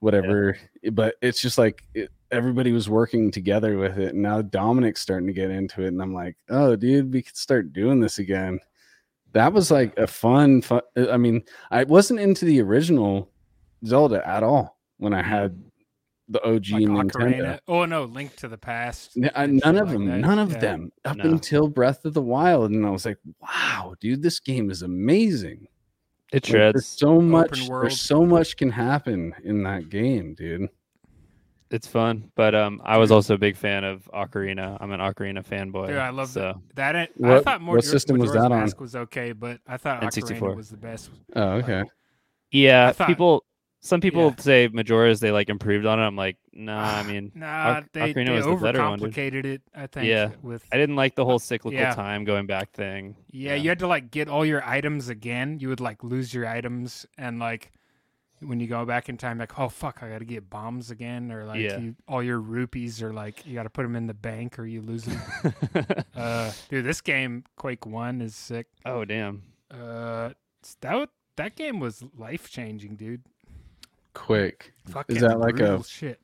whatever 0.00 0.56
eh, 0.84 0.90
but 0.90 1.16
it's 1.22 1.40
just 1.40 1.58
like 1.58 1.82
it, 1.94 2.10
everybody 2.30 2.72
was 2.72 2.88
working 2.88 3.30
together 3.30 3.78
with 3.78 3.98
it 3.98 4.14
and 4.14 4.22
now 4.22 4.40
dominic's 4.40 5.00
starting 5.00 5.26
to 5.26 5.32
get 5.32 5.50
into 5.50 5.82
it 5.82 5.88
and 5.88 6.00
i'm 6.00 6.14
like 6.14 6.36
oh 6.50 6.76
dude 6.76 7.12
we 7.12 7.20
could 7.20 7.36
start 7.36 7.72
doing 7.72 8.00
this 8.00 8.18
again 8.18 8.58
that 9.32 9.52
was 9.52 9.70
like 9.70 9.96
a 9.98 10.06
fun 10.06 10.60
fun 10.62 10.80
i 11.10 11.16
mean 11.16 11.42
i 11.70 11.84
wasn't 11.84 12.18
into 12.20 12.44
the 12.44 12.60
original 12.60 13.30
zelda 13.86 14.26
at 14.28 14.42
all 14.42 14.78
when 14.98 15.12
i 15.14 15.22
had 15.22 15.60
the 16.28 16.40
og 16.44 16.64
Like 16.70 16.82
nintendo 16.82 17.10
Ocarina. 17.10 17.58
Oh 17.68 17.84
no, 17.84 18.04
Link 18.04 18.36
to 18.36 18.48
the 18.48 18.56
Past. 18.56 19.16
N- 19.18 19.30
uh, 19.34 19.46
none 19.46 19.76
of 19.76 19.88
like 19.88 19.98
them 19.98 20.06
that. 20.06 20.18
none 20.20 20.38
of 20.38 20.52
Yeah. 20.52 20.58
them 20.60 20.92
up 21.04 21.16
No. 21.18 21.24
until 21.24 21.68
breath 21.68 22.04
of 22.04 22.14
the 22.14 22.22
wild 22.22 22.70
and 22.70 22.86
i 22.86 22.90
was 22.90 23.04
like 23.04 23.18
wow 23.40 23.94
dude 24.00 24.22
this 24.22 24.38
game 24.40 24.70
is 24.70 24.82
amazing 24.82 25.66
It 26.32 26.44
Like, 26.48 26.52
there's 26.52 26.86
so 26.86 27.20
much 27.20 27.68
there's 27.68 28.00
so 28.00 28.24
much 28.24 28.56
can 28.56 28.70
happen 28.70 29.34
in 29.44 29.64
that 29.64 29.90
game 29.90 30.34
dude 30.34 30.70
It's 31.72 31.86
fun, 31.86 32.30
but 32.36 32.54
um, 32.54 32.80
I 32.84 32.98
was 32.98 33.10
also 33.10 33.34
a 33.34 33.38
big 33.38 33.56
fan 33.56 33.82
of 33.84 34.08
Ocarina. 34.12 34.76
I'm 34.80 34.92
an 34.92 35.00
Ocarina 35.00 35.44
fanboy. 35.44 35.88
Dude, 35.88 35.96
I 35.96 36.10
love 36.10 36.28
so. 36.28 36.60
that. 36.74 36.94
I 36.94 37.08
What- 37.16 37.44
thought 37.44 37.60
more 37.62 37.76
what 37.76 37.84
system 37.84 38.18
was 38.18 38.28
Majora's 38.30 38.42
that 38.50 38.52
on? 38.54 38.60
Mask 38.60 38.80
was 38.80 38.94
okay, 38.96 39.32
but 39.32 39.60
I 39.66 39.76
thought 39.78 40.02
N64. 40.02 40.38
Ocarina 40.38 40.56
was 40.56 40.68
the 40.68 40.76
best. 40.76 41.10
oh 41.34 41.42
okay 41.54 41.84
Yeah, 42.50 42.92
thought- 42.92 43.08
people. 43.08 43.44
Some 43.84 44.00
people 44.00 44.26
Yeah. 44.26 44.34
say 44.38 44.68
Majora's 44.72 45.18
they 45.18 45.32
like 45.32 45.48
improved 45.48 45.86
on 45.86 45.98
it. 45.98 46.02
I'm 46.06 46.14
like, 46.14 46.36
nah. 46.52 46.98
I 46.98 47.02
mean, 47.02 47.32
Nah, 47.34 47.78
Oc- 47.78 47.84
they, 47.92 48.14
Ocarina 48.14 48.26
they 48.26 48.32
was 48.32 48.44
the 48.46 48.54
better 48.54 48.78
one, 48.80 49.00
dude. 49.00 49.12
overcomplicated 49.12 49.44
it. 49.44 49.62
I 49.74 49.88
think. 49.88 50.06
Yeah. 50.06 50.30
With 50.40 50.62
I 50.70 50.76
didn't 50.76 50.94
like 50.94 51.16
the 51.16 51.24
whole 51.24 51.40
cyclical 51.40 51.80
yeah. 51.80 51.92
time 51.92 52.22
going 52.24 52.46
back 52.46 52.70
thing. 52.70 53.16
Yeah, 53.32 53.50
yeah, 53.50 53.54
you 53.56 53.68
had 53.70 53.80
to 53.80 53.88
like 53.88 54.12
get 54.12 54.28
all 54.28 54.46
your 54.46 54.62
items 54.64 55.08
again. 55.08 55.58
You 55.58 55.68
would 55.70 55.80
like 55.80 56.04
lose 56.04 56.32
your 56.32 56.46
items, 56.46 57.06
and 57.18 57.40
like 57.40 57.72
when 58.44 58.60
you 58.60 58.66
go 58.66 58.84
back 58.84 59.08
in 59.08 59.16
time, 59.16 59.38
like 59.38 59.58
oh 59.58 59.68
fuck, 59.68 60.02
I 60.02 60.08
got 60.10 60.18
to 60.18 60.24
get 60.24 60.48
bombs 60.50 60.90
again, 60.90 61.30
or 61.32 61.44
like 61.44 61.60
Yeah. 61.60 61.78
you, 61.78 61.96
all 62.08 62.22
your 62.22 62.38
rupees 62.40 63.02
are 63.02 63.12
like 63.12 63.46
you 63.46 63.54
got 63.54 63.62
to 63.64 63.70
put 63.70 63.82
them 63.82 63.96
in 63.96 64.06
the 64.06 64.14
bank, 64.14 64.58
or 64.58 64.66
you 64.66 64.80
lose 64.82 65.04
them. 65.04 65.20
uh, 66.16 66.52
dude, 66.68 66.84
this 66.84 67.00
game 67.00 67.44
Quake 67.56 67.86
One 67.86 68.20
is 68.20 68.34
sick. 68.34 68.66
oh 68.86 69.04
damn! 69.04 69.42
Uh, 69.70 70.30
that 70.80 71.08
that 71.36 71.56
game 71.56 71.80
was 71.80 72.02
life 72.16 72.50
changing, 72.50 72.96
dude. 72.96 73.22
Quick. 74.14 74.72
Fucking 74.88 75.18
that 75.20 75.38
like 75.38 75.54
a- 75.54 75.58
brutal 75.58 75.82
shit? 75.84 76.20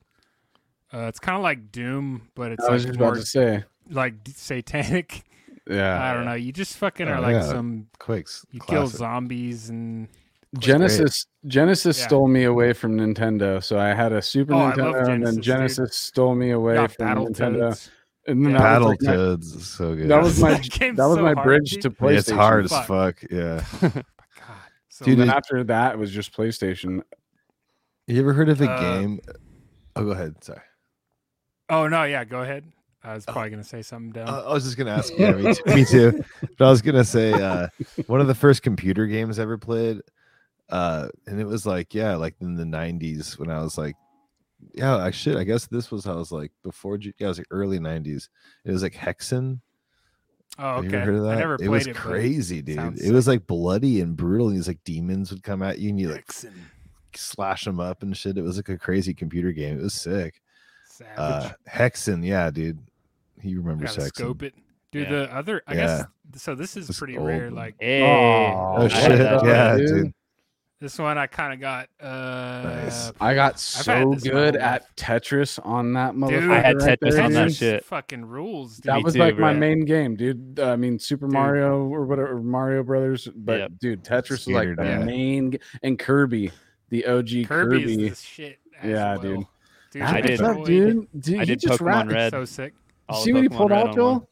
Uh, 0.93 1.01
it's 1.07 1.19
kind 1.19 1.35
of 1.37 1.43
like 1.43 1.71
Doom, 1.71 2.29
but 2.35 2.51
it's 2.51 2.63
I 2.65 2.71
was 2.71 2.83
like 2.83 2.89
just 2.91 2.99
more 2.99 3.09
about 3.09 3.19
to 3.21 3.25
say. 3.25 3.63
like 3.89 4.13
satanic. 4.35 5.23
Yeah. 5.69 6.03
I 6.03 6.13
don't 6.15 6.25
know. 6.25 6.33
You 6.33 6.51
just 6.51 6.77
fucking 6.77 7.07
Oh, 7.07 7.11
are 7.13 7.21
like 7.21 7.33
yeah. 7.33 7.41
some. 7.43 7.87
Quakes. 7.99 8.43
You 8.51 8.59
kill 8.67 8.87
zombies 8.87 9.69
and 9.69 10.07
Genesis 10.57 11.27
Genesis 11.45 11.99
Yeah. 11.99 12.07
stole 12.07 12.27
me 12.27 12.43
away 12.45 12.73
from 12.73 12.97
Nintendo. 12.97 13.63
So 13.63 13.77
I 13.79 13.93
had 13.93 14.11
a 14.11 14.21
Super 14.21 14.53
Oh, 14.53 14.57
I 14.57 14.73
love 14.73 14.77
Nintendo 14.95 15.09
and 15.13 15.25
then 15.27 15.41
Genesis, 15.41 15.77
dude. 15.89 15.93
Stole 15.93 16.35
me 16.35 16.51
away 16.51 16.75
got 16.75 16.91
from 16.93 17.05
Nintendo. 17.07 17.69
Battletoads. 17.71 17.89
And 18.27 18.45
then 18.45 18.53
that 18.53 18.79
was, 18.81 18.85
like, 18.87 19.01
my, 19.01 19.13
is 19.15 19.67
so 19.67 19.95
good. 19.95 20.07
that 20.09 20.21
was 20.21 20.39
my 20.39 20.51
That 20.79 20.93
that 20.97 21.05
was 21.05 21.17
so 21.17 21.21
my 21.23 21.33
hard, 21.33 21.43
bridge 21.45 21.71
dude. 21.71 21.81
to 21.83 21.89
PlayStation. 21.91 22.17
it's 22.17 22.29
hard 22.31 22.65
as 22.65 22.71
Fuck. 22.71 22.87
fuck. 22.87 23.23
Yeah. 23.31 23.63
God. 23.81 24.03
So 24.89 25.05
Dude, 25.05 25.19
then 25.19 25.29
it- 25.29 25.35
after 25.35 25.63
that 25.65 25.93
it 25.93 25.97
was 25.99 26.11
just 26.11 26.35
PlayStation. 26.35 27.01
You 28.07 28.19
ever 28.21 28.33
heard 28.33 28.49
of 28.49 28.59
a 28.59 28.69
Uh, 28.69 28.99
game? 28.99 29.19
Oh, 29.95 30.03
go 30.03 30.11
ahead. 30.11 30.43
Sorry. 30.43 30.59
Oh 31.69 31.87
no, 31.87 32.03
yeah, 32.03 32.23
go 32.25 32.41
ahead. 32.41 32.63
I 33.03 33.13
was 33.13 33.23
probably 33.25 33.49
gonna 33.51 33.63
say 33.63 33.81
something 33.83 34.11
dumb. 34.11 34.27
I 34.27 34.51
was 34.51 34.63
just 34.63 34.77
gonna 34.77 34.91
ask. 34.91 35.13
Yeah, 35.17 35.31
me 35.33 35.53
too. 35.53 35.63
me 35.75 35.85
too. 35.85 36.23
But 36.57 36.67
I 36.67 36.69
was 36.71 36.81
gonna 36.81 37.03
say 37.05 37.31
uh, 37.31 37.67
one 38.07 38.19
of 38.19 38.27
the 38.27 38.35
first 38.35 38.61
computer 38.63 39.05
games 39.07 39.39
I 39.39 39.43
ever 39.43 39.57
played, 39.57 40.01
uh, 40.69 41.09
and 41.27 41.39
it 41.39 41.45
was 41.45 41.65
like 41.65 41.93
yeah, 41.93 42.15
like 42.15 42.35
in 42.41 42.55
the 42.55 42.63
'90s 42.63 43.37
when 43.39 43.49
I 43.49 43.61
was 43.61 43.77
like, 43.77 43.95
yeah, 44.73 44.97
I 44.97 45.11
should. 45.11 45.35
I 45.37 45.43
guess 45.43 45.67
this 45.67 45.91
was 45.91 46.05
how 46.05 46.13
I 46.13 46.17
was 46.17 46.31
like 46.31 46.51
before. 46.63 46.97
G- 46.97 47.13
Yeah, 47.17 47.25
it 47.25 47.29
was 47.29 47.37
like 47.39 47.47
early 47.51 47.79
'90s. 47.79 48.29
It 48.65 48.71
was 48.71 48.83
like 48.83 48.93
Hexen. 48.93 49.61
oh, 50.57 50.75
Have 50.75 50.83
you 50.83 50.89
okay. 50.89 50.97
ever 50.97 51.05
heard 51.05 51.15
of 51.15 51.23
that? 51.23 51.37
I 51.37 51.39
never 51.39 51.53
it 51.55 51.57
played 51.59 51.69
was 51.69 51.87
it. 51.87 51.93
but 51.93 52.01
crazy, 52.01 52.61
dude. 52.61 52.75
sounds 52.75 53.01
It 53.01 53.11
was 53.13 53.27
like 53.27 53.47
bloody 53.47 54.01
and 54.01 54.15
brutal. 54.17 54.47
And 54.49 54.57
these 54.57 54.67
like 54.67 54.83
demons 54.83 55.31
would 55.31 55.43
come 55.43 55.61
at 55.63 55.79
you 55.79 55.89
and 55.89 55.99
you 55.99 56.09
like 56.09 56.25
Vixen, 56.27 56.53
slash 57.15 57.63
them 57.65 57.79
up 57.79 58.03
and 58.03 58.15
shit. 58.15 58.37
It 58.37 58.41
was 58.43 58.57
like 58.57 58.69
a 58.69 58.77
crazy 58.77 59.13
computer 59.13 59.51
game. 59.51 59.79
It 59.79 59.83
was 59.83 59.93
sick. 59.93 60.41
Savage. 60.87 61.17
Uh, 61.17 61.51
Hexen, 61.69 62.25
yeah, 62.25 62.49
dude. 62.51 62.79
He 63.41 63.55
remembers 63.55 63.95
Hexen. 63.95 64.07
scope 64.07 64.43
it. 64.43 64.53
Dude, 64.91 65.03
Yeah. 65.03 65.09
the 65.19 65.35
other, 65.35 65.61
I 65.67 65.73
Yeah. 65.75 66.03
guess. 66.33 66.41
So 66.43 66.55
this 66.55 66.75
is 66.75 66.87
This 66.87 66.99
pretty 66.99 67.17
old 67.17 67.27
rare. 67.27 67.49
Like 67.51 67.75
Hey. 67.79 68.01
Oh, 68.03 68.75
Oh 68.79 68.87
shit! 68.87 69.19
Yeah, 69.19 69.77
dude. 69.77 69.87
dude. 69.87 70.13
This 70.79 70.97
one, 70.97 71.17
I 71.17 71.27
kind 71.27 71.53
of 71.53 71.59
got. 71.59 71.89
Uh, 71.99 72.61
Nice. 72.63 73.11
I 73.19 73.33
got 73.35 73.59
so 73.59 74.13
good 74.13 74.55
at 74.55 74.95
Tetris 74.95 75.59
on 75.65 75.93
that 75.93 76.13
motherfucker. 76.13 76.51
I 76.51 76.61
had 76.61 76.81
right 76.81 76.99
Tetris 76.99 77.11
there, 77.11 77.23
on 77.23 77.31
that 77.33 77.53
shit. 77.53 77.85
Fucking 77.85 78.25
rules, 78.25 78.77
dude. 78.77 78.85
That 78.85 78.97
Me 78.97 79.03
was 79.03 79.13
too, 79.13 79.19
like 79.19 79.37
my 79.37 79.53
main 79.53 79.85
game, 79.85 80.15
dude. 80.15 80.59
Uh, 80.59 80.71
I 80.71 80.75
mean, 80.77 80.97
Super 80.99 81.25
Dude. 81.27 81.33
Mario 81.33 81.83
or 81.87 82.05
whatever, 82.05 82.39
Mario 82.41 82.83
Brothers. 82.83 83.27
But 83.35 83.59
Yep. 83.59 83.71
dude, 83.79 84.03
Tetris 84.03 84.29
was 84.29 84.47
like 84.47 84.69
the 84.69 84.83
dad. 84.83 85.05
main, 85.05 85.51
g- 85.51 85.59
and 85.83 85.99
Kirby, 85.99 86.51
the 86.89 87.05
OG 87.05 87.45
Kirby, 87.45 87.81
Kirby. 87.81 88.09
the 88.09 88.15
shit. 88.15 88.59
as 88.81 88.89
Yeah, 88.89 89.11
well. 89.15 89.21
dude. 89.21 89.45
Dude, 89.91 90.01
I 90.03 90.21
did- 90.21 90.41
up, 90.41 90.63
dude? 90.65 91.07
Dude, 91.19 91.39
I 91.39 91.45
did 91.45 91.59
just 91.59 91.79
Pokemon 91.81 91.85
rapped- 91.85 92.11
Red. 92.11 92.31
So 92.31 92.45
sick. 92.45 92.73
All 93.09 93.21
See 93.21 93.33
what 93.33 93.41
he 93.43 93.49
pulled 93.49 93.71
Red 93.71 93.87
out, 93.87 93.95
Joel? 93.95 94.29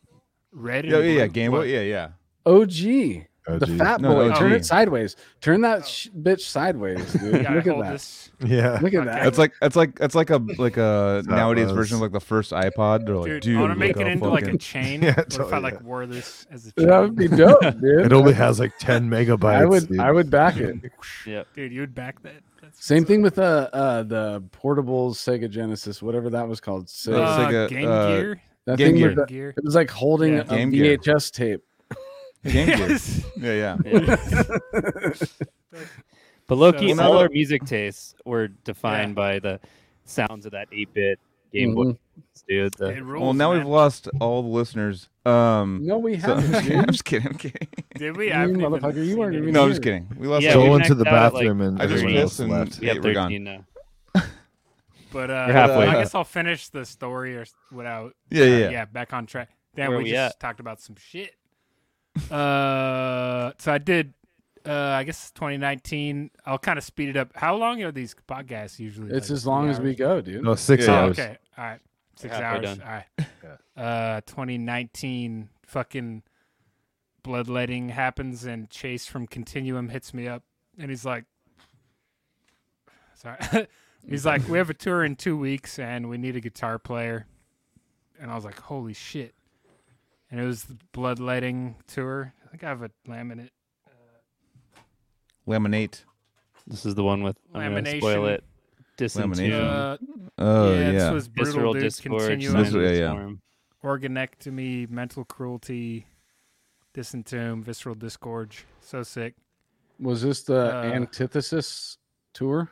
Red 0.53 0.85
and 0.85 0.93
Yeah, 0.93 0.99
yeah, 0.99 1.17
yeah. 1.19 1.27
Game 1.27 1.51
Boy. 1.51 1.63
Yeah, 1.65 1.81
yeah. 1.81 2.09
OG, 2.45 3.25
Oh, 3.49 3.57
the 3.59 3.65
geez. 3.65 3.77
fat 3.77 4.01
No, 4.01 4.13
boy. 4.13 4.29
OG. 4.31 4.37
Turn 4.37 4.51
it 4.51 4.65
sideways. 4.65 5.15
Turn 5.41 5.61
that 5.61 5.79
Oh. 5.79 5.85
sh- 5.85 6.09
bitch 6.09 6.41
sideways, 6.41 7.13
dude. 7.13 7.21
You 7.23 7.31
Look 7.31 7.45
at 7.47 7.63
that. 7.65 7.91
this. 7.93 8.31
Yeah. 8.45 8.79
Look 8.81 8.93
at 8.93 8.99
Okay. 9.01 9.05
that. 9.05 9.23
That's 9.23 9.37
like 9.37 9.53
that's 9.61 9.75
like 9.75 9.97
that's 9.97 10.15
like 10.15 10.29
a 10.29 10.37
like 10.57 10.77
a 10.77 11.23
That 11.25 11.35
nowadays 11.35 11.67
was- 11.67 11.75
version 11.75 11.95
of 11.95 12.01
like 12.01 12.11
the 12.11 12.19
first 12.19 12.51
iPod. 12.51 13.05
They're 13.05 13.15
like, 13.15 13.25
Dude, 13.25 13.43
dude, 13.43 13.57
I 13.57 13.61
want 13.61 13.73
to 13.73 13.79
make 13.79 13.97
it 13.97 14.05
how 14.05 14.11
into 14.11 14.27
like 14.29 14.47
a 14.47 14.57
chain. 14.59 15.01
Yeah, 15.01 15.15
what 15.15 15.33
if 15.39 15.53
I 15.53 15.57
like 15.59 15.75
yeah. 15.75 15.83
wore 15.83 16.05
this 16.05 16.45
as 16.51 16.67
a 16.67 16.71
chain? 16.73 16.87
that 16.89 16.99
would 16.99 17.15
be 17.15 17.27
dope, 17.27 17.61
dude. 17.81 18.05
It 18.05 18.13
only 18.13 18.33
has 18.33 18.59
like 18.59 18.73
10 18.79 19.09
megabytes. 19.09 19.55
I 19.55 19.65
would, 19.65 19.87
dude. 19.87 19.99
I 19.99 20.11
would 20.11 20.29
back 20.29 20.57
it. 20.57 20.75
yeah, 21.25 21.43
Dude, 21.55 21.71
you 21.71 21.79
would 21.81 21.95
back 21.95 22.21
that. 22.23 22.33
That's 22.61 22.85
Same 22.85 22.99
what's 23.03 23.07
thing 23.07 23.19
up. 23.19 23.23
with 23.23 23.35
the 23.35 23.69
uh, 23.73 24.03
the 24.03 24.43
portable 24.51 25.13
Sega 25.13 25.49
Genesis, 25.49 26.01
whatever 26.01 26.29
that 26.31 26.47
was 26.47 26.59
called. 26.59 26.89
Sig- 26.89 27.13
Uh, 27.13 27.21
uh, 27.21 27.39
Sega, 27.49 27.69
Game 27.69 27.87
uh, 27.87 28.07
Gear. 28.07 28.41
that 28.65 28.77
Game 28.77 28.87
thing 28.87 28.95
Gear. 28.97 29.15
the, 29.15 29.49
it 29.57 29.63
was 29.63 29.75
like 29.75 29.89
holding 29.89 30.33
Yeah. 30.33 30.39
a 30.41 30.43
Game 30.43 30.71
Gear. 30.71 30.97
VHS 30.97 31.31
tape. 31.31 31.63
Game 32.45 32.67
Gear. 32.67 32.89
Yes. 32.89 33.25
Yeah, 33.37 33.75
yeah. 33.77 35.15
But 36.47 36.55
low 36.57 36.71
key, 36.71 36.93
So- 36.95 37.03
all 37.03 37.17
our 37.17 37.27
music 37.29 37.65
tastes 37.65 38.15
were 38.23 38.47
defined 38.47 39.15
by 39.15 39.39
the 39.39 39.59
sounds 40.05 40.45
of 40.45 40.53
that 40.53 40.69
8 40.71 40.93
bit 40.93 41.19
Game 41.51 41.75
Boy, 41.75 41.83
Mhm. 41.83 41.97
dude. 42.47 42.73
The, 42.75 43.03
rules, 43.03 43.21
Well, 43.21 43.33
now 43.33 43.49
man. 43.51 43.59
we've 43.59 43.67
lost 43.67 44.07
all 44.21 44.41
the 44.43 44.47
listeners. 44.47 45.09
Um, 45.25 45.81
No, 45.83 45.97
we 45.97 46.15
haven't. 46.15 46.55
I'm 46.71 46.85
just 46.87 47.03
kidding. 47.03 47.27
I'm 47.27 47.37
kidding. 47.37 47.67
Did 47.95 48.15
we? 48.15 48.27
You 48.27 48.33
even 48.43 48.57
motherfucker, 48.57 49.05
you 49.05 49.17
weren't 49.17 49.35
even 49.35 49.51
No, 49.51 49.63
I'm 49.63 49.69
just 49.71 49.81
kidding. 49.81 50.07
We 50.17 50.27
lost. 50.27 50.43
Yeah, 50.43 50.53
all 50.53 50.63
Joel 50.67 50.75
into 50.77 50.95
the 50.95 51.05
out 51.09 51.33
like, 51.33 51.43
bathroom 51.43 51.59
and 51.61 51.81
I 51.81 51.85
just 51.87 51.95
everyone 52.03 52.21
else 52.21 52.39
and- 52.39 52.49
left. 52.51 52.81
Yeah, 52.81 52.93
we're 52.93 53.13
gone. 53.13 53.29
13 53.29 53.43
now. 53.43 53.65
But 55.11 55.29
uh, 55.31 55.45
We're. 55.49 55.57
I 55.87 55.93
guess 55.93 56.13
I'll 56.15 56.23
finish 56.25 56.67
the 56.69 56.85
story 56.85 57.35
or 57.37 57.45
without. 57.71 58.13
Yeah, 58.29 58.43
uh, 58.43 58.45
yeah, 58.47 58.57
yeah. 58.57 58.69
yeah. 58.69 58.85
Back 58.85 59.13
on 59.13 59.25
track. 59.25 59.49
Damn, 59.75 59.89
Where 59.89 59.97
we 59.99 60.05
we 60.05 60.09
just 60.11 60.35
at? 60.35 60.39
talked 60.39 60.59
about 60.59 60.79
some 60.81 60.95
shit. 60.97 61.31
Uh, 62.31 63.51
so 63.57 63.71
I 63.73 63.77
did. 63.77 64.13
Uh, 64.65 64.71
I 64.99 65.03
guess 65.05 65.31
2019. 65.31 66.29
I'll 66.45 66.57
kind 66.57 66.77
of 66.77 66.83
speed 66.83 67.09
it 67.09 67.15
up. 67.17 67.31
How 67.35 67.55
long 67.55 67.81
are 67.83 67.91
these 67.91 68.13
podcasts 68.27 68.79
usually? 68.79 69.11
It's 69.11 69.29
Like 69.29 69.35
as 69.35 69.47
long 69.47 69.69
as 69.69 69.79
we 69.79 69.95
go, 69.95 70.19
dude. 70.19 70.43
No, 70.43 70.55
six 70.55 70.85
Yeah. 70.85 70.91
Oh, 70.91 70.95
hours. 71.05 71.19
okay. 71.19 71.37
All 71.57 71.63
right. 71.65 71.79
6 72.17 72.35
halfway 72.35 72.67
hours. 72.67 72.77
done. 72.77 72.81
All 72.87 72.91
right. 72.93 73.27
Uh, 73.77 74.21
2019 74.25 75.49
fucking 75.63 76.23
bloodletting 77.21 77.89
happens 77.89 78.43
and 78.43 78.67
Chase 78.71 79.05
from 79.05 79.27
Continuum 79.27 79.89
hits 79.89 80.15
me 80.15 80.27
up 80.27 80.41
and 80.79 80.89
he's 80.89 81.05
like, 81.05 81.25
sorry. 83.13 83.37
he's 84.09 84.25
like, 84.25 84.47
we 84.47 84.57
have 84.57 84.71
a 84.71 84.73
tour 84.73 85.03
in 85.03 85.15
two 85.15 85.37
weeks 85.37 85.77
and 85.77 86.09
we 86.09 86.17
need 86.17 86.35
a 86.35 86.39
guitar 86.39 86.79
player. 86.79 87.27
And 88.19 88.31
I 88.31 88.35
was 88.35 88.45
like, 88.45 88.59
holy 88.59 88.93
shit. 88.93 89.35
And 90.29 90.39
it 90.39 90.45
was 90.45 90.63
the 90.63 90.77
bloodletting 90.91 91.75
tour. 91.87 92.33
I 92.45 92.49
think 92.49 92.63
I 92.63 92.67
have 92.69 92.81
a 92.81 92.91
laminate. 93.07 93.49
Laminate. 95.47 96.03
This 96.65 96.85
is 96.85 96.95
the 96.95 97.03
one 97.03 97.23
with, 97.23 97.37
I'm 97.53 97.71
going 97.71 97.85
to 97.85 97.97
spoil 97.97 98.23
Lamination. 98.23 98.33
it. 98.33 98.43
Disentomb. 98.97 99.35
Lamination. 99.35 99.63
Uh, 99.63 99.97
Oh 100.39 100.71
yeah, 100.71 100.79
yeah. 100.79 100.91
this 100.91 101.11
was 101.13 101.27
brutal, 101.29 101.53
Visceral 101.53 101.73
dude. 101.73 101.83
Disgorge. 101.83 102.27
Continuum. 102.27 102.63
Visceral- 102.63 102.83
yeah, 102.83 102.89
yeah. 102.91 102.97
Sandstorm. 103.11 103.41
organectomy, 103.83 104.89
mental 104.89 105.25
cruelty, 105.25 106.05
disentomb, 106.93 107.63
visceral 107.63 107.95
disgorge. 107.95 108.65
So 108.81 109.01
sick. 109.03 109.33
Was 109.99 110.21
this 110.21 110.43
the 110.43 110.77
Uh, 110.77 110.81
antithesis 110.93 111.97
tour? 112.33 112.69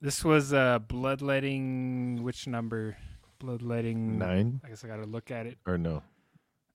This 0.00 0.24
was 0.24 0.52
uh 0.52 0.78
bloodletting. 0.80 2.22
Which 2.22 2.46
number? 2.46 2.96
Bloodletting. 3.40 4.18
Nine 4.18 4.60
I 4.64 4.68
guess 4.68 4.84
I 4.84 4.88
gotta 4.88 5.06
look 5.06 5.30
at 5.32 5.46
it. 5.46 5.58
or 5.66 5.76
no? 5.78 6.02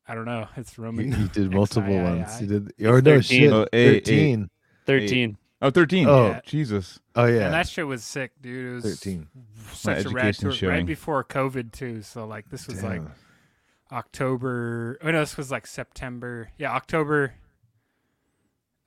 I 0.08 0.16
don't 0.16 0.26
know. 0.26 0.48
It's 0.56 0.76
He, 0.76 0.82
Roman. 0.82 1.12
he 1.12 1.28
did 1.28 1.52
multiple 1.52 1.84
XIII. 1.92 2.02
ones. 2.02 2.40
He 2.40 2.48
did. 2.48 2.72
Or 2.86 3.02
no 3.02 3.16
13. 3.16 3.22
shit. 3.22 3.52
Oh, 3.52 3.68
eight, 3.74 3.88
eight. 3.88 4.04
Thirteen. 4.06 4.50
13. 4.86 5.38
Oh, 5.62 5.70
13. 5.70 6.08
Oh. 6.08 6.28
Yeah. 6.28 6.40
Jesus. 6.46 7.00
Oh 7.16 7.26
And 7.26 7.36
yeah. 7.36 7.50
that 7.50 7.68
shit 7.68 7.86
was 7.88 8.04
sick, 8.04 8.32
dude. 8.42 8.72
It 8.72 8.76
was 8.76 8.84
13. 9.00 9.28
Such 9.74 10.06
My 10.06 10.12
a 10.12 10.14
rad 10.14 10.26
education 10.28 10.60
tour. 10.60 10.70
Right 10.70 10.86
before 10.86 11.24
COVID 11.24 11.72
too. 11.72 12.02
So 12.04 12.26
like 12.26 12.50
this 12.50 12.68
was 12.68 12.84
like 12.84 13.02
October. 13.92 14.98
Oh 15.02 15.12
no, 15.12 15.20
this 15.20 15.36
was 15.38 15.52
like 15.52 15.68
September. 15.68 16.50
Yeah, 16.58 16.72
October. 16.74 17.34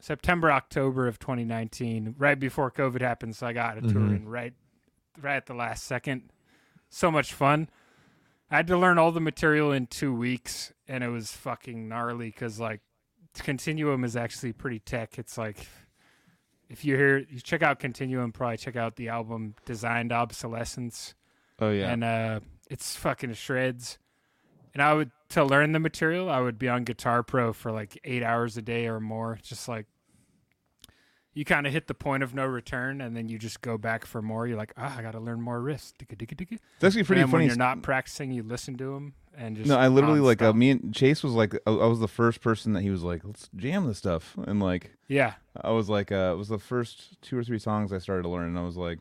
September, 0.02 0.50
October 0.50 1.07
of 1.07 1.18
2019, 1.18 2.15
right 2.16 2.39
before 2.40 2.70
COVID 2.70 3.02
happened. 3.02 3.36
So 3.36 3.47
I 3.47 3.52
got 3.52 3.76
a 3.76 3.82
tour 3.82 4.00
Mhm. 4.00 4.16
in 4.16 4.28
right, 4.28 4.55
right 5.20 5.36
at 5.36 5.44
the 5.47 5.52
last 5.55 5.84
second. 5.84 6.32
So 6.89 7.10
much 7.10 7.34
fun. 7.34 7.68
I 8.50 8.57
had 8.57 8.66
to 8.68 8.78
learn 8.78 8.97
all 8.99 9.12
the 9.12 9.20
material 9.20 9.73
in 9.73 9.86
two 9.86 10.15
weeks, 10.15 10.73
and 10.91 11.05
it 11.05 11.09
was 11.09 11.31
fucking 11.33 11.89
gnarly 11.89 12.27
because 12.27 12.59
like 12.60 12.81
Continuum 13.39 14.02
is 14.02 14.17
actually 14.17 14.52
pretty 14.52 14.81
tech. 14.81 15.17
It's 15.17 15.39
like 15.39 15.67
if 16.69 16.85
you 16.85 16.97
hear 16.97 17.19
you 17.19 17.41
check 17.41 17.62
out 17.62 17.78
Continuum, 17.78 18.33
probably 18.33 18.57
check 18.57 18.75
out 18.77 18.97
the 18.97 19.09
album 19.09 19.55
Designed 19.65 20.12
Obsolescence 20.12 21.15
Oh 21.60 21.70
yeah. 21.70 21.93
and 21.93 22.02
uh, 22.05 22.41
it's 22.69 22.97
fucking 22.97 23.35
shreds. 23.35 23.99
And 24.75 24.83
I 24.83 24.93
would 24.94 25.10
to 25.31 25.44
learn 25.44 25.73
the 25.73 25.78
material, 25.81 26.28
I 26.28 26.41
would 26.41 26.59
be 26.59 26.69
on 26.69 26.85
Guitar 26.85 27.23
Pro 27.23 27.52
for 27.52 27.70
like 27.70 27.99
eight 28.05 28.23
hours 28.23 28.57
a 28.57 28.62
day 28.62 28.86
or 28.89 28.99
more. 29.01 29.39
Just 29.43 29.69
like 29.69 29.86
you 31.34 31.44
kind 31.44 31.67
of 31.67 31.73
hit 31.73 31.86
the 31.86 31.94
point 31.94 32.23
of 32.23 32.34
no 32.34 32.44
return, 32.44 33.00
and 33.00 33.17
then 33.17 33.28
you 33.28 33.39
just 33.39 33.60
go 33.62 33.78
back 33.78 34.05
for 34.05 34.20
more. 34.20 34.47
You're 34.47 34.57
like, 34.57 34.73
ah, 34.76 34.97
I 34.99 35.02
got 35.02 35.12
to 35.12 35.20
learn 35.20 35.41
more 35.41 35.60
riffs. 35.60 35.92
Digga, 35.99 36.17
digga, 36.17 36.34
digga. 36.36 36.59
it's 36.76 36.84
actually 36.84 37.05
pretty 37.05 37.23
and 37.23 37.31
funny. 37.31 37.44
when 37.44 37.49
you're 37.49 37.57
not 37.57 37.83
practicing, 37.83 38.33
you 38.33 38.42
listen 38.42 38.76
to 38.78 38.94
them 38.94 39.15
and 39.36 39.57
just 39.57 39.68
no, 39.68 39.78
I 39.78 39.89
literally 39.89 40.20
like 40.20 40.42
uh, 40.42 40.52
me 40.52 40.70
and 40.70 40.94
Chase 40.94 41.23
was 41.23 41.33
like 41.33 41.55
I, 41.67 41.70
I 41.70 41.86
was 41.86 42.00
the 42.00 42.09
first 42.09 42.41
person 42.41 42.73
that 42.73 42.83
he 42.83 42.91
was 42.91 43.02
like 43.02 43.25
let's 43.25 43.49
jam 43.57 43.86
this 43.86 43.99
stuff 43.99 44.36
and 44.47 44.60
like 44.60 44.91
yeah, 45.09 45.34
I 45.60 45.70
was 45.70 45.89
like 45.89 46.12
uh 46.12 46.33
it 46.34 46.36
was 46.36 46.49
the 46.49 46.59
first 46.59 47.20
two 47.23 47.39
or 47.39 47.44
three 47.44 47.59
songs 47.59 47.92
I 47.92 47.99
started 47.99 48.25
to 48.25 48.28
learn 48.28 48.49
and 48.49 48.59
I 48.59 48.62
was 48.62 48.76
like 48.76 48.99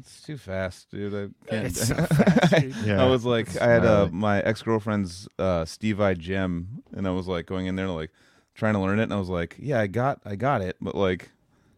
it's 0.00 0.22
too 0.22 0.36
fast, 0.36 0.90
dude. 0.90 1.14
I 1.14 1.48
can't. 1.48 1.66
It's 1.66 1.86
so 1.86 1.94
fast, 2.06 2.50
dude. 2.50 2.74
Yeah. 2.84 3.02
I 3.02 3.08
was 3.08 3.24
like, 3.24 3.46
it's 3.46 3.56
I 3.58 3.68
had 3.68 3.84
uh, 3.84 4.08
my 4.10 4.40
ex 4.40 4.60
girlfriend's 4.60 5.28
uh, 5.38 5.64
Steve 5.64 5.98
Vai 5.98 6.14
Jem, 6.14 6.82
and 6.92 7.06
I 7.06 7.10
was 7.10 7.28
like 7.28 7.46
going 7.46 7.66
in 7.66 7.76
there 7.76 7.88
like, 7.88 8.10
trying 8.54 8.74
to 8.74 8.80
learn 8.80 8.98
it, 8.98 9.04
and 9.04 9.12
I 9.12 9.18
was 9.18 9.28
like, 9.28 9.54
yeah, 9.58 9.80
I 9.80 9.86
got 9.86 10.20
I 10.24 10.36
got 10.36 10.62
it, 10.62 10.76
but 10.80 10.94
like. 10.94 11.30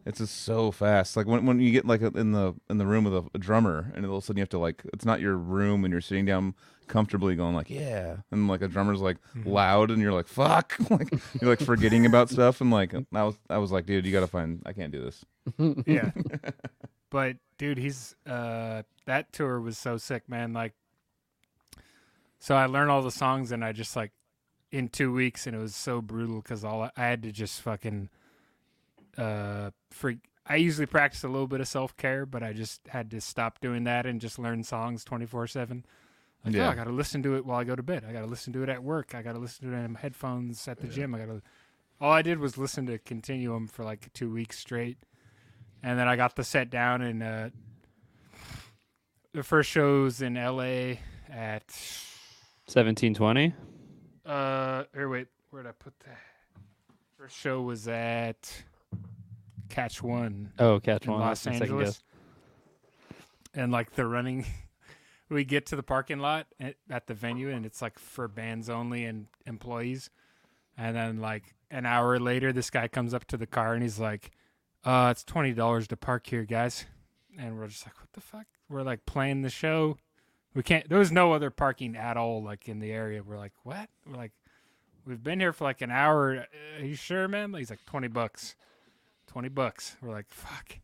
It's 0.07 0.19
just 0.19 0.43
so 0.43 0.71
fast. 0.71 1.17
Like 1.17 1.27
when, 1.27 1.45
when 1.45 1.59
you 1.59 1.71
get 1.71 1.85
like 1.85 2.01
in 2.01 2.31
the 2.31 2.55
in 2.69 2.77
the 2.77 2.85
room 2.85 3.03
with 3.03 3.13
a, 3.13 3.25
a 3.35 3.37
drummer, 3.37 3.91
and 3.93 4.05
all 4.05 4.17
of 4.17 4.23
a 4.23 4.25
sudden 4.25 4.37
you 4.37 4.41
have 4.41 4.49
to 4.49 4.57
like 4.57 4.81
it's 4.93 5.03
not 5.05 5.19
your 5.19 5.35
room, 5.35 5.83
and 5.83 5.91
you're 5.91 5.99
sitting 6.01 6.23
down 6.25 6.55
comfortably, 6.87 7.35
going 7.35 7.53
like 7.53 7.69
yeah, 7.69 8.17
and 8.31 8.47
like 8.47 8.61
a 8.61 8.67
drummer's 8.69 9.01
like 9.01 9.17
Mm-hmm. 9.35 9.49
loud, 9.49 9.91
and 9.91 10.01
you're 10.01 10.13
like 10.13 10.27
fuck, 10.27 10.75
like 10.89 11.11
you're 11.41 11.49
like 11.49 11.59
forgetting 11.59 12.05
about 12.05 12.29
stuff, 12.29 12.61
and 12.61 12.71
like 12.71 12.93
I 13.13 13.23
was 13.23 13.35
I 13.49 13.57
was 13.57 13.71
like, 13.73 13.85
dude, 13.85 14.05
you 14.05 14.13
gotta 14.13 14.27
find 14.27 14.63
I 14.65 14.71
can't 14.73 14.91
do 14.93 15.01
this. 15.03 15.25
yeah. 15.85 16.11
but 17.09 17.35
dude, 17.57 17.77
he's 17.77 18.15
uh 18.25 18.83
that 19.05 19.33
tour 19.33 19.59
was 19.59 19.77
so 19.77 19.97
sick, 19.97 20.29
man. 20.29 20.53
Like 20.53 20.73
so 22.39 22.55
I 22.55 22.65
learned 22.65 22.91
all 22.91 23.01
the 23.01 23.11
songs 23.11 23.51
and 23.51 23.63
I 23.63 23.71
just 23.73 23.95
like 23.95 24.11
in 24.71 24.89
2 24.89 25.11
weeks 25.13 25.47
and 25.47 25.55
it 25.55 25.59
was 25.59 25.75
so 25.75 26.01
brutal 26.01 26.41
cuz 26.41 26.63
all 26.63 26.83
I, 26.83 26.91
I 26.95 27.05
had 27.07 27.23
to 27.23 27.31
just 27.31 27.61
fucking 27.61 28.09
uh 29.17 29.71
freak 29.91 30.19
I 30.49 30.55
usually 30.55 30.85
practice 30.85 31.23
a 31.25 31.27
little 31.27 31.47
bit 31.47 31.59
of 31.59 31.67
self-care, 31.67 32.25
but 32.25 32.41
I 32.41 32.53
just 32.53 32.79
had 32.87 33.11
to 33.11 33.19
stop 33.19 33.59
doing 33.59 33.83
that 33.83 34.05
and 34.05 34.21
just 34.21 34.39
learn 34.39 34.63
songs 34.63 35.03
24/7. 35.03 35.83
Like, 36.45 36.55
oh, 36.55 36.57
Yeah. 36.57 36.69
I 36.69 36.75
got 36.75 36.85
to 36.85 36.91
listen 36.91 37.21
to 37.23 37.35
it 37.35 37.45
while 37.45 37.59
I 37.59 37.65
go 37.65 37.75
to 37.75 37.83
bed. 37.83 38.05
I 38.07 38.13
got 38.13 38.21
to 38.21 38.27
listen 38.27 38.53
to 38.53 38.63
it 38.63 38.69
at 38.69 38.81
work. 38.81 39.13
I 39.13 39.21
got 39.21 39.33
to 39.33 39.39
listen 39.39 39.69
to 39.69 39.75
it 39.75 39.83
in 39.83 39.95
headphones 39.95 40.65
at 40.69 40.79
the 40.79 40.87
gym. 40.87 41.13
I 41.13 41.19
got 41.19 41.25
to 41.25 41.41
All 41.99 42.11
I 42.13 42.21
did 42.21 42.39
was 42.39 42.57
listen 42.57 42.85
to 42.85 42.97
Continuum 42.99 43.67
for 43.67 43.83
like 43.83 44.13
2 44.13 44.31
weeks 44.31 44.57
straight 44.57 44.97
and 45.83 45.99
then 45.99 46.07
I 46.07 46.15
got 46.15 46.35
the 46.37 46.43
set 46.45 46.69
down 46.69 47.01
and 47.01 47.21
uh, 47.21 47.49
the 49.33 49.43
first 49.43 49.69
shows 49.69 50.21
in 50.21 50.37
L.A. 50.37 50.99
at 51.29 51.65
Seventeen 52.67 53.13
twenty. 53.13 53.53
uh 54.25 54.83
or 54.95 55.09
wait 55.09 55.27
where'd 55.51 55.67
I 55.67 55.71
put 55.71 55.93
that 56.05 56.19
first 57.17 57.35
show 57.37 57.61
was 57.61 57.87
at 57.87 58.63
Catch 59.69 60.01
One 60.01 60.51
Oh, 60.59 60.79
catch 60.79 61.07
one. 61.07 61.19
Los 61.19 61.43
That's 61.43 61.61
Angeles. 61.61 62.03
and 63.53 63.71
like 63.71 63.91
the 63.93 64.05
running 64.05 64.45
we 65.29 65.43
get 65.43 65.65
to 65.67 65.75
the 65.75 65.83
parking 65.83 66.19
lot 66.19 66.47
at, 66.59 66.75
at 66.89 67.07
the 67.07 67.13
venue 67.13 67.49
and 67.49 67.65
it's 67.65 67.81
like 67.81 67.99
for 67.99 68.27
bands 68.27 68.69
only 68.69 69.03
and 69.05 69.27
employees. 69.45 70.09
And 70.77 70.95
then 70.95 71.19
like 71.19 71.55
an 71.71 71.85
hour 71.85 72.19
later 72.19 72.53
this 72.53 72.69
guy 72.69 72.87
comes 72.87 73.13
up 73.13 73.25
to 73.25 73.37
the 73.37 73.47
car 73.47 73.73
and 73.73 73.83
he's 73.83 73.99
like 73.99 74.31
uh 74.85 75.09
it's 75.11 75.23
twenty 75.23 75.53
dollars 75.53 75.87
to 75.89 75.97
park 75.97 76.27
here 76.27 76.45
guys. 76.45 76.85
And 77.37 77.57
we're 77.57 77.67
just 77.67 77.85
like 77.85 77.97
what 77.99 78.11
the 78.13 78.21
fuck? 78.21 78.45
We're 78.69 78.83
like 78.83 79.05
playing 79.05 79.41
the 79.41 79.49
show. 79.49 79.97
We 80.53 80.63
can't 80.63 80.87
there 80.89 80.99
was 80.99 81.11
no 81.11 81.33
other 81.33 81.49
parking 81.49 81.95
at 81.95 82.17
all 82.17 82.43
like 82.43 82.67
in 82.69 82.79
the 82.79 82.91
area. 82.91 83.21
We're 83.23 83.37
like 83.37 83.53
what? 83.63 83.89
We're 84.05 84.17
like 84.17 84.31
we've 85.05 85.23
been 85.23 85.39
here 85.39 85.53
for 85.53 85.63
like 85.65 85.81
an 85.81 85.91
hour. 85.91 86.45
Are 86.79 86.85
you 86.85 86.95
sure 86.95 87.27
man 87.27 87.53
he's 87.53 87.69
like 87.69 87.85
20 87.85 88.07
bucks 88.07 88.55
20 89.27 89.49
bucks. 89.49 89.95
We're 90.01 90.11
like 90.11 90.27
fuck. 90.29 90.77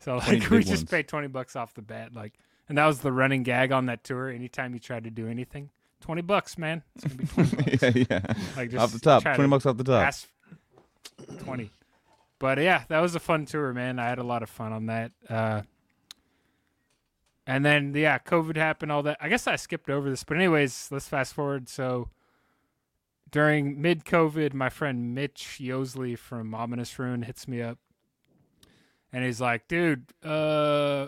So 0.00 0.16
like 0.16 0.48
we 0.50 0.60
just 0.60 0.82
ones. 0.82 0.84
paid 0.84 1.08
20 1.08 1.28
bucks 1.28 1.56
off 1.56 1.74
the 1.74 1.82
bat 1.82 2.14
like 2.14 2.34
and 2.68 2.76
that 2.78 2.86
was 2.86 3.00
the 3.00 3.12
running 3.12 3.42
gag 3.42 3.72
on 3.72 3.86
that 3.86 4.04
tour. 4.04 4.28
Anytime 4.28 4.74
you 4.74 4.80
tried 4.80 5.04
to 5.04 5.10
do 5.10 5.26
anything 5.28 5.70
20 6.00 6.22
bucks 6.22 6.56
man. 6.58 6.82
It's 6.96 7.04
gonna 7.04 7.16
be 7.16 7.26
20 7.26 7.56
bucks. 7.56 7.82
Yeah, 7.82 8.04
yeah. 8.10 8.34
like 8.56 8.74
off 8.76 8.92
the 8.92 9.00
top, 9.00 9.22
twenty 9.22 9.42
to 9.42 9.48
bucks 9.48 9.66
off 9.66 9.76
the 9.76 9.84
top. 9.84 10.06
ask 10.06 10.28
20 11.40 11.70
but 12.38 12.58
yeah 12.58 12.84
that 12.88 13.00
was 13.00 13.14
a 13.14 13.20
fun 13.20 13.44
tour 13.46 13.72
man. 13.72 13.98
I 13.98 14.08
had 14.08 14.18
a 14.18 14.24
lot 14.24 14.42
of 14.42 14.50
fun 14.50 14.72
on 14.72 14.86
that 14.86 15.12
uh 15.28 15.62
and 17.46 17.64
then 17.64 17.94
yeah 17.94 18.18
covid 18.18 18.56
happened 18.56 18.92
all 18.92 19.02
that. 19.02 19.16
I 19.20 19.28
guess 19.28 19.46
i 19.46 19.56
skipped 19.56 19.90
over 19.90 20.08
this 20.08 20.22
but 20.24 20.36
anyways 20.36 20.88
let's 20.90 21.08
fast 21.08 21.34
forward. 21.34 21.68
So 21.68 22.08
during 23.30 23.80
mid 23.80 24.04
covid 24.04 24.52
my 24.54 24.68
friend 24.68 25.14
mitch 25.14 25.58
yosley 25.60 26.16
from 26.16 26.54
ominous 26.54 26.98
ruin 26.98 27.22
hits 27.22 27.46
me 27.48 27.60
up 27.62 27.78
and 29.12 29.24
he's 29.24 29.40
like 29.40 29.66
dude 29.68 30.04
uh 30.24 31.06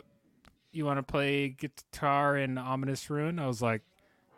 you 0.72 0.84
want 0.84 0.98
to 0.98 1.02
play 1.02 1.48
guitar 1.48 2.36
in 2.36 2.58
ominous 2.58 3.08
ruin 3.10 3.38
i 3.38 3.46
was 3.46 3.60
like 3.62 3.82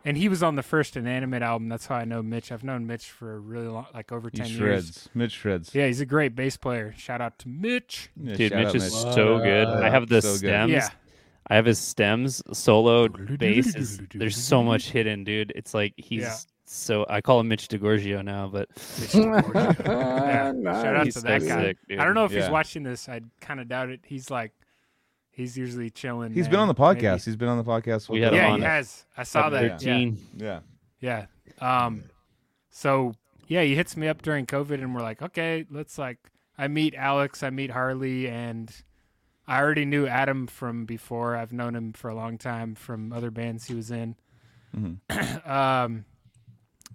and 0.05 0.17
he 0.17 0.27
was 0.27 0.43
on 0.43 0.55
the 0.55 0.63
first 0.63 0.97
inanimate 0.97 1.41
album 1.41 1.69
that's 1.69 1.85
how 1.85 1.95
i 1.95 2.03
know 2.05 2.21
mitch 2.21 2.51
i've 2.51 2.63
known 2.63 2.85
mitch 2.87 3.09
for 3.09 3.35
a 3.35 3.39
really 3.39 3.67
long 3.67 3.85
like 3.93 4.11
over 4.11 4.29
He 4.31 4.37
10 4.39 4.47
years. 4.49 5.09
Mitch 5.13 5.31
shreds. 5.33 5.73
yeah, 5.75 5.87
he's 5.87 6.01
a 6.01 6.05
great 6.05 6.35
bass 6.35 6.57
player. 6.57 6.93
Shout 6.97 7.21
out 7.21 7.39
to 7.39 7.47
Mitch. 7.47 8.09
Yeah, 8.21 8.35
Dude, 8.35 8.53
Mitch 8.53 8.67
out 8.67 8.75
is 8.75 8.91
so 8.91 9.39
good. 9.39 9.67
I 9.67 9.89
have 9.89 10.07
the 10.09 10.21
So 10.21 10.31
good. 10.33 10.37
stems. 10.39 10.71
Yeah. 10.71 10.89
I 11.47 11.55
have 11.55 11.65
his 11.65 11.79
stems 11.79 12.41
soloed 12.49 13.37
bass. 13.37 13.75
Is, 13.75 14.01
there's 14.13 14.35
so 14.37 14.63
much 14.63 14.89
hidden, 14.91 15.23
dude. 15.23 15.51
It's 15.55 15.73
like 15.73 15.93
he's 15.97 16.21
Yeah. 16.21 16.35
So. 16.75 17.05
I 17.09 17.21
call 17.21 17.39
him 17.39 17.47
Mitch 17.47 17.67
DeGorgio 17.67 18.23
now, 18.23 18.47
but 18.47 18.69
Yeah, 19.13 19.41
Shout 20.63 20.95
out 20.95 21.05
he's 21.05 21.13
to 21.15 21.19
so 21.21 21.27
that 21.27 21.41
guy. 21.45 21.61
sick, 21.63 21.77
dude. 21.87 21.99
I 21.99 22.05
don't 22.05 22.15
know 22.15 22.25
if 22.25 22.31
he's 22.31 22.49
watching 22.49 22.83
this. 22.83 23.07
I 23.09 23.21
kind 23.41 23.59
of 23.59 23.67
doubt 23.67 23.89
it. 23.89 24.01
He's 24.05 24.29
like, 24.31 24.51
he's 25.31 25.57
usually 25.57 25.89
chilling. 25.89 26.33
He's 26.33 26.47
been 26.47 26.59
on 26.59 26.67
the 26.67 26.73
Maybe- 26.77 27.01
podcast. 27.01 27.25
He's 27.25 27.35
been 27.35 27.49
on 27.49 27.57
the 27.57 27.63
podcast. 27.63 28.09
We 28.09 28.19
with 28.19 28.25
had 28.25 28.33
him. 28.33 28.39
Yeah, 28.43 28.51
on 28.51 28.59
he 28.59 28.65
has. 28.65 29.05
I 29.17 29.23
saw 29.23 29.49
that. 29.49 29.63
Yeah. 29.63 29.69
13. 29.77 30.17
Yeah. 30.37 30.59
Yeah. 30.99 31.25
Um, 31.59 32.03
so 32.69 33.13
yeah, 33.47 33.61
he 33.63 33.75
hits 33.75 33.95
me 33.97 34.07
up 34.07 34.21
during 34.21 34.45
COVID, 34.45 34.75
and 34.81 34.95
we're 34.95 35.01
like, 35.01 35.21
okay, 35.21 35.65
let's 35.69 35.97
like. 35.97 36.17
I 36.57 36.67
meet 36.67 36.93
Alex, 36.95 37.41
I 37.41 37.49
meet 37.49 37.71
Harley, 37.71 38.27
and 38.29 38.71
I 39.47 39.59
already 39.59 39.85
knew 39.85 40.05
Adam 40.05 40.45
from 40.47 40.85
before. 40.85 41.35
I've 41.35 41.51
known 41.51 41.75
him 41.75 41.93
for 41.93 42.09
a 42.09 42.15
long 42.15 42.37
time 42.37 42.75
from 42.75 43.11
other 43.11 43.31
bands 43.31 43.65
he 43.65 43.73
was 43.73 43.89
in. 43.89 44.15
Mhm. 44.77 45.47
um, 45.47 46.05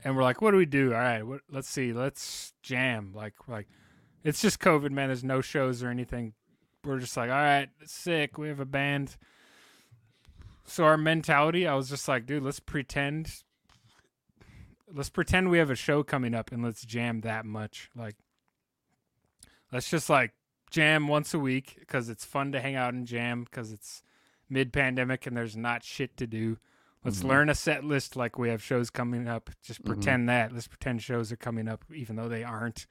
and 0.04 0.16
we're 0.16 0.22
like, 0.22 0.40
what 0.40 0.52
do 0.52 0.56
we 0.56 0.66
do? 0.66 0.92
All 0.92 1.00
right, 1.00 1.22
what, 1.22 1.40
let's 1.50 1.68
see, 1.68 1.92
let's 1.92 2.52
jam. 2.62 3.12
Like, 3.14 3.34
like, 3.46 3.68
it's 4.24 4.40
just 4.40 4.60
COVID, 4.60 4.90
man. 4.90 5.08
There's 5.08 5.24
no 5.24 5.40
shows 5.40 5.82
or 5.82 5.88
anything. 5.88 6.34
We're 6.84 6.98
just 6.98 7.16
like, 7.16 7.30
all 7.30 7.36
right, 7.36 7.68
sick. 7.84 8.38
We 8.38 8.48
have 8.48 8.60
a 8.60 8.64
band. 8.64 9.16
So 10.64 10.84
our 10.84 10.96
mentality, 10.96 11.66
I 11.66 11.74
was 11.74 11.88
just 11.88 12.08
like, 12.08 12.26
dude, 12.26 12.42
let's 12.42 12.60
pretend. 12.60 13.42
Let's 14.92 15.10
pretend 15.10 15.50
we 15.50 15.58
have 15.58 15.70
a 15.70 15.74
show 15.74 16.02
coming 16.02 16.34
up 16.34 16.52
and 16.52 16.62
let's 16.62 16.84
jam 16.84 17.20
that 17.22 17.44
much. 17.44 17.90
Like, 17.96 18.16
let's 19.72 19.90
just 19.90 20.08
like 20.08 20.32
jam 20.70 21.08
once 21.08 21.34
a 21.34 21.38
week 21.38 21.76
because 21.78 22.08
it's 22.08 22.24
fun 22.24 22.52
to 22.52 22.60
hang 22.60 22.74
out 22.74 22.94
and 22.94 23.06
jam 23.06 23.44
because 23.44 23.72
it's 23.72 24.02
mid 24.48 24.72
pandemic 24.72 25.26
and 25.26 25.36
there's 25.36 25.56
not 25.56 25.84
shit 25.84 26.16
to 26.18 26.26
do. 26.26 26.58
Let's 27.08 27.22
Mhm. 27.22 27.28
learn 27.28 27.48
a 27.48 27.54
set 27.54 27.84
list 27.84 28.16
like 28.16 28.38
we 28.38 28.48
have 28.50 28.62
shows 28.62 28.90
coming 28.90 29.26
up. 29.28 29.50
Just 29.62 29.82
Mhm. 29.82 29.86
pretend 29.86 30.28
that. 30.28 30.52
Let's 30.52 30.68
pretend 30.68 31.02
shows 31.02 31.32
are 31.32 31.36
coming 31.36 31.66
up 31.68 31.84
even 31.94 32.16
though 32.16 32.28
they 32.28 32.44
aren't. 32.44 32.86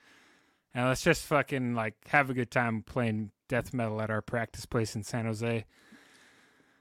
And 0.73 0.87
let's 0.87 1.01
just 1.03 1.25
fucking 1.25 1.73
like 1.75 1.95
have 2.07 2.29
a 2.29 2.33
good 2.33 2.51
time 2.51 2.83
playing 2.83 3.31
death 3.47 3.73
metal 3.73 4.01
at 4.01 4.09
our 4.09 4.21
practice 4.21 4.65
place 4.65 4.95
in 4.95 5.03
San 5.03 5.25
Jose. 5.25 5.65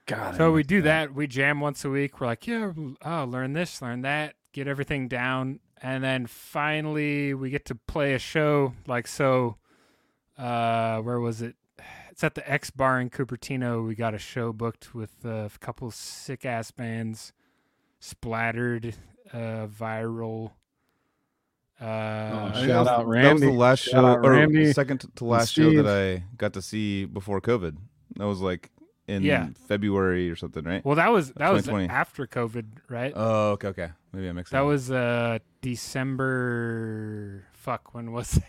God, 0.06 0.36
So 0.36 0.52
we 0.52 0.62
do 0.62 0.82
that. 0.82 1.14
We 1.14 1.26
jam 1.26 1.60
once 1.60 1.84
a 1.84 1.90
week. 1.90 2.20
We're 2.20 2.28
like, 2.28 2.46
yeah, 2.46 2.72
oh, 3.02 3.24
learn 3.24 3.54
this, 3.54 3.82
learn 3.82 4.02
that, 4.02 4.36
get 4.52 4.68
everything 4.68 5.08
down, 5.08 5.58
and 5.82 6.04
then 6.04 6.26
finally 6.26 7.34
we 7.34 7.50
get 7.50 7.64
to 7.66 7.74
play 7.74 8.14
a 8.14 8.18
show. 8.18 8.74
Like 8.86 9.06
so, 9.08 9.56
uh, 10.38 11.00
where 11.00 11.18
was 11.18 11.42
it? 11.42 11.56
It's 12.16 12.24
at 12.24 12.34
the 12.34 12.50
X 12.50 12.70
Bar 12.70 12.98
in 12.98 13.10
Cupertino. 13.10 13.86
We 13.86 13.94
got 13.94 14.14
a 14.14 14.18
show 14.18 14.50
booked 14.50 14.94
with 14.94 15.22
a 15.26 15.50
couple 15.60 15.90
sick 15.90 16.46
ass 16.46 16.70
bands, 16.70 17.34
splattered, 18.00 18.94
uh, 19.34 19.66
viral. 19.66 20.52
Uh, 21.78 21.84
Oh, 21.84 21.86
Shout 22.54 22.54
that 22.54 22.78
was- 22.78 22.88
out 22.88 23.10
That 23.12 23.32
was 23.34 23.42
the 23.42 23.50
last 23.50 23.80
Shout 23.80 23.92
show, 24.22 24.26
or 24.26 24.30
Randy 24.30 24.72
second 24.72 25.00
to- 25.02 25.08
to 25.16 25.24
last 25.26 25.52
show 25.52 25.70
that 25.82 25.86
I 25.86 26.24
got 26.38 26.54
to 26.54 26.62
see 26.62 27.04
before 27.04 27.38
COVID. 27.42 27.76
That 28.16 28.24
was 28.24 28.40
like 28.40 28.70
in 29.06 29.22
Yeah. 29.22 29.48
February 29.68 30.30
or 30.30 30.36
something, 30.36 30.64
right? 30.64 30.82
well, 30.86 30.96
that 30.96 31.12
was 31.12 31.32
that 31.32 31.52
was 31.52 31.68
after 31.68 32.26
COVID, 32.26 32.64
right? 32.88 33.12
Oh, 33.14 33.50
okay, 33.50 33.68
okay. 33.68 33.90
Maybe 34.14 34.26
I 34.30 34.32
mixed 34.32 34.52
that 34.52 34.62
it. 34.62 34.64
was 34.64 34.90
uh 34.90 35.38
December. 35.60 37.44
Fuck, 37.52 37.92
when 37.94 38.12
was 38.12 38.38
it? 38.38 38.42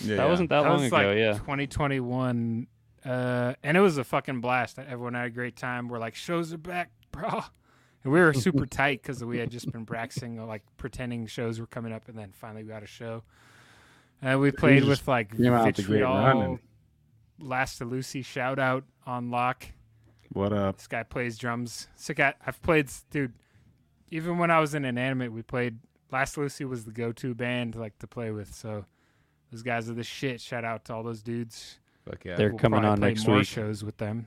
yeah, 0.00 0.16
That 0.16 0.24
yeah. 0.24 0.28
wasn't 0.30 0.48
that, 0.48 0.64
long 0.64 0.78
was 0.80 0.86
ago. 0.88 0.96
like 0.96 1.16
yeah. 1.16 1.34
2021 1.34 2.66
uh 3.04 3.54
and 3.62 3.76
it 3.76 3.80
was 3.80 3.98
a 3.98 4.04
fucking 4.04 4.40
blast. 4.40 4.78
Everyone 4.78 5.14
had 5.14 5.26
a 5.26 5.30
great 5.30 5.56
time. 5.56 5.88
We're 5.88 5.98
like 5.98 6.14
shows 6.14 6.52
are 6.52 6.58
back 6.58 6.90
bro. 7.12 7.42
And 8.02 8.12
we 8.12 8.20
were 8.20 8.32
super 8.34 8.66
tight 8.66 9.02
because 9.02 9.24
we 9.24 9.38
had 9.38 9.50
just 9.50 9.70
been 9.70 9.86
practicing 9.86 10.38
uh, 10.38 10.46
like 10.46 10.62
pretending 10.76 11.26
shows 11.26 11.60
were 11.60 11.66
coming 11.66 11.92
up 11.92 12.08
and 12.08 12.18
then 12.18 12.32
finally 12.32 12.62
we 12.62 12.68
got 12.68 12.82
a 12.82 12.86
show. 12.86 13.22
And 14.22 14.40
we 14.40 14.50
played 14.50 14.84
with 14.84 15.06
like 15.06 15.36
came 15.36 15.52
out 15.52 15.64
the 15.64 15.72
gate 15.72 15.86
vitriol 15.86 16.14
running. 16.14 16.60
last 17.38 17.78
to 17.78 17.84
lucy 17.84 18.22
shout 18.22 18.58
out 18.58 18.84
on 19.06 19.30
lock. 19.30 19.66
What 20.32 20.52
up? 20.52 20.78
this 20.78 20.86
guy 20.86 21.02
plays 21.02 21.38
drums. 21.38 21.88
Sick 21.94 22.16
guy 22.18 22.34
i've 22.46 22.60
played 22.62 22.90
dude 23.10 23.34
even 24.10 24.38
when 24.38 24.50
i 24.50 24.60
was 24.60 24.74
in 24.74 24.84
inanimate 24.84 25.32
we 25.32 25.42
played 25.42 25.78
last 26.10 26.38
lucy 26.38 26.64
was 26.64 26.84
the 26.84 26.92
go-to 26.92 27.34
band 27.34 27.74
like 27.74 27.98
to 27.98 28.06
play 28.06 28.30
with. 28.30 28.54
So 28.54 28.86
those 29.50 29.62
guys 29.62 29.90
are 29.90 29.94
the 29.94 30.04
shit. 30.04 30.40
Shout 30.40 30.64
out 30.64 30.84
to 30.86 30.94
all 30.94 31.02
those 31.02 31.22
dudes 31.22 31.78
Fuck 32.08 32.24
yeah. 32.24 32.36
They're 32.36 32.50
We'll 32.50 32.58
coming 32.58 32.84
on 32.84 32.98
play 32.98 33.08
next 33.10 33.26
more 33.26 33.38
week. 33.38 33.46
shows 33.46 33.82
with 33.84 33.96
them. 33.96 34.26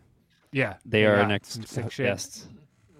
Yeah, 0.51 0.75
They 0.85 1.03
got 1.03 1.09
are 1.09 1.19
some 1.21 1.27
next 1.29 1.67
sick 1.67 1.85
uh, 1.85 1.89
shit. 1.89 2.05
guests. 2.07 2.47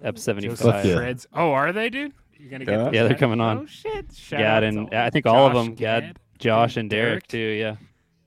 Ep 0.04 0.18
seventy 0.18 0.48
Joseph 0.48 0.70
five. 0.72 0.84
yeah. 0.86 0.94
Shreds. 0.94 1.26
Oh, 1.32 1.50
are 1.52 1.72
they, 1.72 1.90
dude? 1.90 2.12
You're 2.38 2.50
gonna 2.50 2.64
get 2.64 2.78
Yeah. 2.78 2.90
Yeah, 2.92 3.08
they're 3.08 3.18
coming 3.18 3.40
on. 3.40 3.58
Oh 3.58 3.66
shit! 3.66 4.12
Shout 4.14 4.38
Gad 4.38 4.46
out 4.56 4.60
to 4.60 4.66
and 4.66 4.78
all- 4.78 4.88
I 4.94 5.10
think 5.10 5.26
all 5.26 5.46
of 5.46 5.54
them. 5.54 5.74
Gad, 5.74 6.18
Josh 6.38 6.76
and 6.76 6.88
Derek? 6.88 7.26
Derek 7.26 7.26
too. 7.26 7.38
Yeah. 7.38 7.76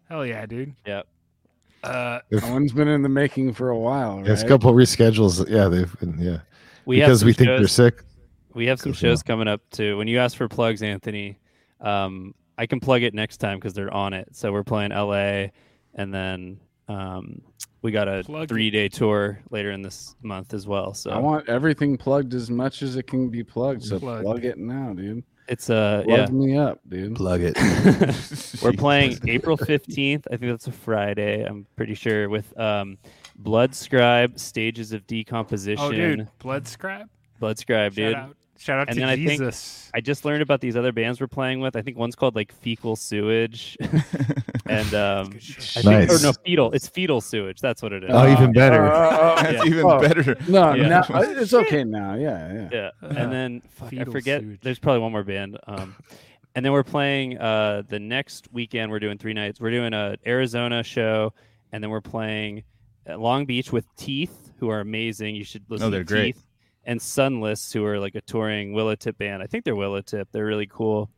Hell 0.10 0.26
yeah, 0.26 0.46
dude. 0.46 0.76
Yep. 0.86 1.08
Uh, 1.84 2.20
if, 2.30 2.48
one's 2.50 2.74
been 2.74 2.88
in 2.90 3.02
the 3.02 3.10
making 3.10 3.54
for 3.54 3.70
a 3.70 3.78
while, 3.80 4.18
right? 4.18 4.26
There's 4.26 4.44
a 4.44 4.48
couple 4.48 4.72
reschedules. 4.74 5.50
Yeah, 5.50 5.68
they've 5.70 5.98
been 6.00 6.18
yeah 6.20 6.40
We 6.86 6.98
because 7.00 7.20
some 7.22 7.28
we 7.28 7.34
think 7.34 7.48
shows, 7.48 7.60
they're 7.60 7.68
sick. 7.92 8.04
We 8.54 8.66
have 8.68 8.80
some 8.80 8.92
Good 8.92 9.00
for 9.00 9.06
you. 9.06 9.12
shows 9.14 9.24
coming 9.24 9.48
up 9.48 9.62
too. 9.72 9.98
When 9.98 10.08
you 10.10 10.20
ask 10.20 10.36
for 10.36 10.48
plugs, 10.50 10.84
Anthony, 10.84 11.40
um, 11.80 12.36
I 12.58 12.66
can 12.66 12.82
plug 12.82 13.02
it 13.04 13.14
next 13.14 13.38
time 13.38 13.58
because 13.60 13.74
they're 13.74 13.94
on 13.94 14.14
it. 14.14 14.28
So 14.34 14.52
we're 14.52 14.64
playing 14.66 14.92
LA, 14.92 15.48
and 15.96 16.14
then 16.14 16.60
um, 16.88 17.42
we 17.82 17.92
got 17.92 18.08
a 18.08 18.24
Plug 18.24 18.48
three-day 18.48 18.90
tour 18.90 19.40
later 19.50 19.72
in 19.72 19.82
this 19.82 20.16
month 20.22 20.54
as 20.54 20.68
well. 20.68 20.94
So 20.94 21.12
I 21.12 21.18
want 21.18 21.48
everything 21.50 21.98
plugged 21.98 22.34
as 22.34 22.50
much 22.50 22.82
as 22.82 22.96
it 22.96 23.08
can 23.08 23.30
be 23.30 23.44
plugged. 23.44 23.84
So 23.84 24.00
Plug. 24.00 24.24
plug 24.24 24.46
it 24.46 24.58
now, 24.58 24.94
dude. 24.94 25.24
it's 25.48 25.70
uh 25.70 26.04
Plug 26.06 26.20
yeah. 26.20 26.26
me 26.28 26.58
up, 26.58 26.80
dude. 26.88 27.16
Plug 27.16 27.42
it. 27.44 27.58
We're 28.62 28.74
playing 28.74 29.18
April 29.28 29.58
15th. 29.58 30.26
I 30.32 30.38
think 30.38 30.52
that's 30.52 30.68
a 30.68 30.72
Friday. 30.72 31.44
I'm 31.44 31.66
pretty 31.76 31.96
sure 31.96 32.30
with 32.30 32.58
um, 32.60 32.98
Blood 33.38 33.74
Scribe, 33.74 34.38
Stages 34.38 34.92
of 34.92 35.06
Decomposition. 35.08 35.84
oh, 35.84 35.92
dude, 35.92 36.28
Blood 36.40 36.68
Scribe. 36.68 37.10
Blood 37.40 37.58
Scribe, 37.58 37.94
Shout 37.94 37.96
dude. 37.96 38.16
out, 38.16 38.36
shout 38.62 38.80
out 38.80 38.88
And 38.90 38.96
to 38.96 39.00
then 39.02 39.10
I 39.10 39.16
think- 39.16 39.42
Jesus. 39.42 39.90
I 39.94 40.00
just 40.00 40.24
learned 40.24 40.42
about 40.42 40.62
these 40.62 40.78
other 40.78 40.94
bands 40.94 41.20
we're 41.20 41.28
playing 41.28 41.60
with. 41.60 41.76
I 41.76 41.82
think 41.82 41.98
one's 41.98 42.16
called 42.16 42.34
like 42.36 42.54
Fecal 42.54 42.96
Sewage, 42.96 43.76
and 44.68 44.94
um, 44.94 45.28
I 45.36 45.40
think, 45.40 45.86
Nice. 45.86 46.24
or 46.24 46.26
no, 46.26 46.34
fetal. 46.46 46.72
It's 46.72 46.88
fetal 46.88 47.20
sewage. 47.22 47.60
That's 47.60 47.82
what 47.82 47.92
it 47.92 48.04
is. 48.06 48.10
Oh, 48.14 48.32
even 48.32 48.54
better. 48.54 48.84
That's 49.42 49.54
Yeah. 49.54 49.64
even 49.66 49.86
Oh. 49.86 50.00
better. 50.00 50.38
No, 50.48 50.74
Yeah. 50.74 50.88
now, 50.88 51.04
it's 51.10 51.54
okay 51.54 51.84
now. 51.84 52.16
Yeah, 52.16 52.54
yeah. 52.54 52.70
Yeah, 52.72 52.90
Uh, 53.04 53.14
and 53.18 53.32
then 53.32 53.62
fuck, 53.70 53.94
I 53.94 54.06
forget. 54.06 54.42
sewage. 54.42 54.60
There's 54.62 54.80
probably 54.80 55.02
one 55.02 55.12
more 55.12 55.24
band. 55.24 55.58
Um, 55.68 55.96
and 56.56 56.64
then 56.64 56.72
we're 56.72 56.84
playing 56.84 57.38
uh 57.38 57.84
the 57.90 58.00
next 58.00 58.48
weekend. 58.54 58.92
We're 58.92 59.00
doing 59.00 59.18
three 59.18 59.34
nights. 59.34 59.60
We're 59.60 59.72
doing 59.72 59.94
a 59.94 60.16
Arizona 60.26 60.84
show, 60.84 61.34
and 61.74 61.84
then 61.84 61.90
we're 61.90 62.02
playing 62.02 62.64
at 63.06 63.20
Long 63.20 63.46
Beach 63.46 63.72
with 63.74 63.86
Teeth, 63.98 64.52
who 64.60 64.70
are 64.70 64.80
amazing. 64.80 65.36
You 65.36 65.44
should 65.44 65.64
listen. 65.70 65.88
Oh, 65.88 65.90
they're 65.90 66.04
to 66.04 66.14
great. 66.14 66.36
Teeth. 66.36 66.46
And 66.92 67.02
Sunless, 67.02 67.72
who 67.72 67.86
are 67.86 67.98
like 68.02 68.16
a 68.16 68.22
touring 68.22 68.74
Willow 68.74 68.96
Tip 68.96 69.18
band. 69.18 69.42
I 69.42 69.48
think 69.48 69.64
they're 69.64 69.78
Willow 69.78 70.02
Tip. 70.02 70.28
They're 70.34 70.46
really 70.46 70.68
cool. 70.68 71.10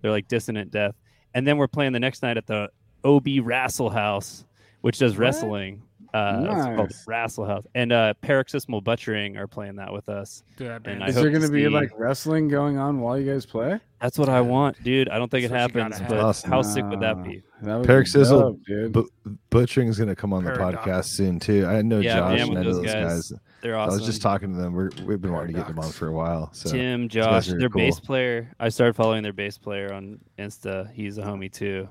They're 0.00 0.10
like 0.10 0.26
Dissonant 0.26 0.70
Death. 0.70 0.94
And 1.34 1.46
then 1.46 1.58
we're 1.58 1.68
playing 1.68 1.92
the 1.92 2.00
next 2.00 2.22
night 2.22 2.38
at 2.38 2.46
the 2.46 2.70
OB 3.04 3.26
Wrestle 3.42 3.90
House, 3.90 4.46
which 4.80 5.00
does 5.00 5.12
What? 5.12 5.18
wrestling. 5.20 5.82
Uh, 6.14 6.46
It's 6.48 6.76
called 6.76 6.92
Wrestle 7.06 7.44
House. 7.44 7.66
And 7.74 7.92
uh, 7.92 8.14
Paroxysmal 8.22 8.80
Butchering 8.82 9.36
are 9.36 9.46
playing 9.46 9.76
that 9.76 9.92
with 9.92 10.08
us. 10.08 10.42
Dude, 10.56 10.86
and 10.86 11.02
Is 11.08 11.14
there 11.14 11.30
going 11.30 11.42
to 11.42 11.50
be 11.50 11.64
see- 11.64 11.68
like 11.68 11.90
wrestling 11.98 12.48
going 12.48 12.78
on 12.78 13.00
while 13.00 13.18
you 13.18 13.30
guys 13.30 13.44
play? 13.46 13.78
That's 14.00 14.16
what 14.18 14.28
I 14.28 14.40
want, 14.40 14.80
dude. 14.84 15.08
I 15.08 15.18
don't 15.18 15.28
think 15.28 15.44
it 15.44 15.48
That's 15.50 15.74
what 15.74 15.78
you 15.78 15.82
happens, 15.82 16.08
but. 16.08 16.18
Awesome. 16.20 16.50
how 16.50 16.62
sick 16.62 16.84
would 16.84 17.00
that 17.00 17.22
be? 17.24 17.42
That 17.62 17.78
would 17.78 17.86
Paroxysmal 17.86 18.52
be 18.52 18.56
dope, 18.56 18.64
dude. 18.66 18.92
But 18.92 19.06
Butchering's 19.50 19.98
gonna 19.98 20.14
come 20.14 20.32
on 20.32 20.44
the 20.44 20.52
podcast 20.52 21.06
soon 21.06 21.40
too. 21.40 21.66
I 21.66 21.82
know 21.82 21.98
Yeah, 21.98 22.18
Josh 22.20 22.38
man, 22.38 22.48
and 22.50 22.58
I 22.58 22.62
know 22.62 22.64
those 22.72 22.76
those 22.76 22.86
guys. 22.86 23.30
guys. 23.30 23.32
They're 23.60 23.76
awesome. 23.76 23.94
I 23.94 23.96
was 23.96 24.06
just 24.06 24.22
talking 24.22 24.52
to 24.52 24.56
them. 24.56 24.72
We're, 24.72 24.90
we've 25.04 25.20
been 25.20 25.32
wanting 25.32 25.48
to 25.48 25.58
get 25.58 25.66
them 25.66 25.80
on 25.80 25.90
for 25.90 26.06
a 26.06 26.12
while. 26.12 26.48
So 26.52 26.70
Tim, 26.70 27.08
Josh, 27.08 27.48
their 27.48 27.68
cool. 27.68 27.80
bass 27.80 27.98
player. 27.98 28.52
I 28.60 28.68
started 28.68 28.94
following 28.94 29.24
their 29.24 29.32
bass 29.32 29.58
player 29.58 29.92
on 29.92 30.20
Insta. 30.38 30.92
He's 30.92 31.18
a 31.18 31.22
homie 31.22 31.52
too, 31.52 31.88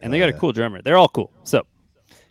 and 0.00 0.10
they 0.10 0.18
got 0.18 0.30
yeah. 0.30 0.36
a 0.36 0.38
cool 0.38 0.52
drummer. 0.52 0.80
They're 0.80 0.96
all 0.96 1.08
cool. 1.10 1.30
So 1.44 1.66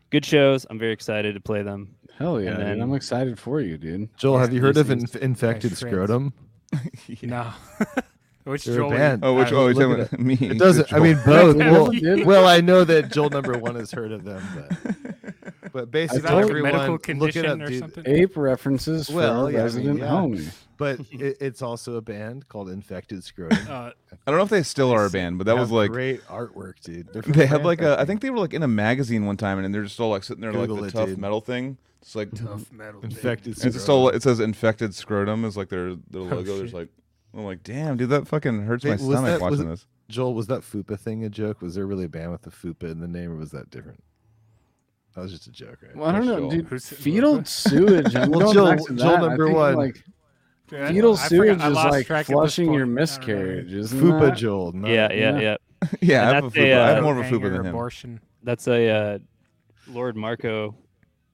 good 0.09 0.25
shows. 0.25 0.65
I'm 0.69 0.79
very 0.79 0.91
excited 0.93 1.33
to 1.35 1.39
play 1.41 1.61
them. 1.63 1.95
Hell 2.17 2.41
yeah, 2.41 2.51
and 2.59 2.75
dude. 2.75 2.81
I'm 2.81 2.93
excited 2.93 3.39
for 3.39 3.61
you, 3.61 3.77
dude. 3.77 4.09
Joel, 4.17 4.39
have 4.39 4.51
you 4.53 4.61
heard 4.61 4.77
of 4.77 4.88
These 4.88 5.03
inf- 5.03 5.15
infected 5.15 5.71
Nice 5.71 5.79
friends. 5.79 5.93
scrotum? 5.95 6.33
No. 7.23 7.51
Which 8.49 8.65
They're 8.65 8.77
Joel? 8.77 8.89
band. 8.89 9.23
Oh, 9.23 9.35
which 9.35 9.51
I 9.51 9.55
oh, 9.55 9.65
was 9.67 9.77
you're 9.77 9.87
looking 9.87 10.05
talking 10.05 10.27
about 10.27 10.41
me? 10.41 10.47
It 10.49 10.57
doesn't. 10.57 10.91
I 10.91 10.97
mean, 10.97 11.19
both. 11.23 11.55
Well, 11.55 11.91
well, 12.25 12.47
I 12.47 12.61
know 12.61 12.83
that 12.83 13.11
Joel 13.11 13.29
number 13.29 13.55
one 13.59 13.75
has 13.75 13.91
heard 13.91 14.11
of 14.11 14.23
them, 14.23 14.43
but 14.55 15.53
but 15.71 15.91
basically 15.91 16.21
that 16.21 16.33
like 16.33 16.45
a 16.45 16.49
everyone 16.49 16.71
medical 16.71 17.15
look 17.15 17.35
it 17.35 17.45
up, 17.45 17.59
or 17.59 17.67
dude. 17.67 17.79
something? 17.79 18.03
Ape 18.07 18.35
references 18.35 19.07
Well, 19.07 19.47
a 19.47 19.51
yeah, 19.51 19.59
I 19.59 19.61
mean, 19.61 19.63
resident 19.63 19.99
yeah. 19.99 20.07
homie. 20.07 20.51
But 20.77 20.99
it, 21.11 21.37
it's 21.41 21.61
also 21.61 21.97
a 21.97 22.01
band 22.01 22.47
called 22.47 22.69
Infected 22.69 23.23
Scrotum. 23.23 23.59
Uh, 23.69 23.91
I 24.25 24.31
don't 24.31 24.37
know 24.37 24.43
if 24.43 24.49
they 24.49 24.63
still 24.63 24.91
are 24.91 25.05
a 25.05 25.09
band, 25.11 25.37
but 25.37 25.45
that 25.45 25.55
was 25.55 25.69
like 25.69 25.91
great 25.91 26.23
artwork, 26.23 26.79
dude. 26.81 27.13
They're 27.13 27.21
they 27.21 27.45
had 27.45 27.63
like 27.63 27.81
a. 27.81 27.83
I 27.83 27.87
Frankfurt. 27.87 28.07
think 28.07 28.21
they 28.21 28.29
were 28.31 28.39
like 28.39 28.55
in 28.55 28.63
a 28.63 28.67
magazine 28.67 29.27
one 29.27 29.37
time, 29.37 29.59
and 29.63 29.71
they're 29.75 29.83
just 29.83 29.99
all 29.99 30.09
like 30.09 30.23
sitting 30.23 30.41
there 30.41 30.53
like 30.53 30.69
the 30.69 30.83
it, 30.85 30.91
tough 30.91 31.09
dude. 31.09 31.19
metal 31.19 31.41
thing. 31.41 31.77
It's 32.01 32.15
like 32.15 32.33
tough 32.33 32.71
metal. 32.71 33.01
infected. 33.01 33.57
and 33.57 33.65
it's 33.65 33.75
scrotum. 33.75 33.79
still 33.81 34.09
it 34.09 34.23
says 34.23 34.39
infected 34.39 34.95
scrotum 34.95 35.45
is 35.45 35.55
like 35.55 35.69
their 35.69 35.93
their 36.09 36.21
logo. 36.21 36.57
There's 36.57 36.73
like 36.73 36.87
I'm 37.33 37.43
like 37.45 37.64
damn 37.64 37.98
dude 37.98 38.09
that 38.09 38.27
fucking 38.27 38.64
hurts 38.64 38.83
Hey, 38.83 38.90
my 38.91 38.95
was 38.95 39.01
stomach 39.03 39.25
that- 39.25 39.33
was 39.33 39.41
watching 39.41 39.67
it- 39.67 39.69
this. 39.69 39.85
Joel, 40.09 40.33
was 40.33 40.48
that 40.48 40.61
Fupa 40.61 40.99
thing 40.99 41.24
a 41.24 41.30
joke? 41.30 41.61
Was 41.61 41.75
there 41.75 41.85
really 41.85 42.06
a 42.06 42.09
band 42.09 42.32
with 42.32 42.41
the 42.41 42.49
Fupa 42.49 42.90
in 42.91 42.99
the 42.99 43.08
name, 43.08 43.32
or 43.32 43.35
was 43.35 43.51
that 43.51 43.69
different? 43.69 44.03
That 45.14 45.22
was 45.22 45.32
just 45.32 45.45
a 45.45 45.51
joke, 45.51 45.77
right? 45.83 45.95
Well, 45.95 46.09
I 46.09 46.14
don't 46.14 46.25
know, 46.25 46.40
Joel. 46.40 46.49
dude. 46.49 46.66
Who's- 46.67 46.90
Fetal 46.90 47.45
sewage. 47.45 48.16
I'm 48.16 48.32
Well, 48.32 48.40
going 48.40 48.53
Joel- 48.53 48.66
back 48.69 48.80
to 48.85 48.95
Joel 48.95 48.98
that. 48.98 49.17
I 49.24 49.27
number 49.27 49.45
think, 49.45 49.58
one. 49.58 49.75
Like 49.75 50.03
Dude, 50.67 50.82
I- 50.82 50.88
fetal 50.91 51.14
I 51.14 51.16
forgot- 51.16 51.30
sewage 51.30 51.59
I 51.61 51.67
is 51.67 51.74
lost 51.75 51.90
like 51.91 52.08
track 52.08 52.19
at 52.22 52.27
this 52.27 52.33
flushing 52.33 52.74
your 52.74 52.74
point. 52.74 52.82
I 52.82 52.85
don't 52.85 52.95
know. 52.95 53.01
miscarriage, 53.01 53.74
isn't 53.74 53.99
Fupa 54.01 54.19
that? 54.22 54.38
Joel. 54.38 54.72
not- 54.72 54.90
yeah, 54.90 55.11
yeah, 55.14 55.38
yeah. 55.38 55.40
yeah. 55.40 55.58
Yeah, 56.01 56.22
I 56.22 56.25
And 56.25 56.35
have 56.35 56.43
a 56.43 56.48
that's 56.49 56.56
a, 56.56 56.59
fupa. 56.59 56.77
I 56.82 56.88
have 56.90 56.98
uh, 56.98 57.01
more 57.01 57.11
of 57.14 57.17
a 57.19 57.24
fupa 57.24 57.30
Banger 57.32 57.49
than 57.49 57.59
him. 57.61 57.67
Abortion. 57.67 58.19
That's 58.43 58.67
a 58.67 58.90
uh, 58.90 59.19
Lord 59.88 60.16
Marco 60.17 60.75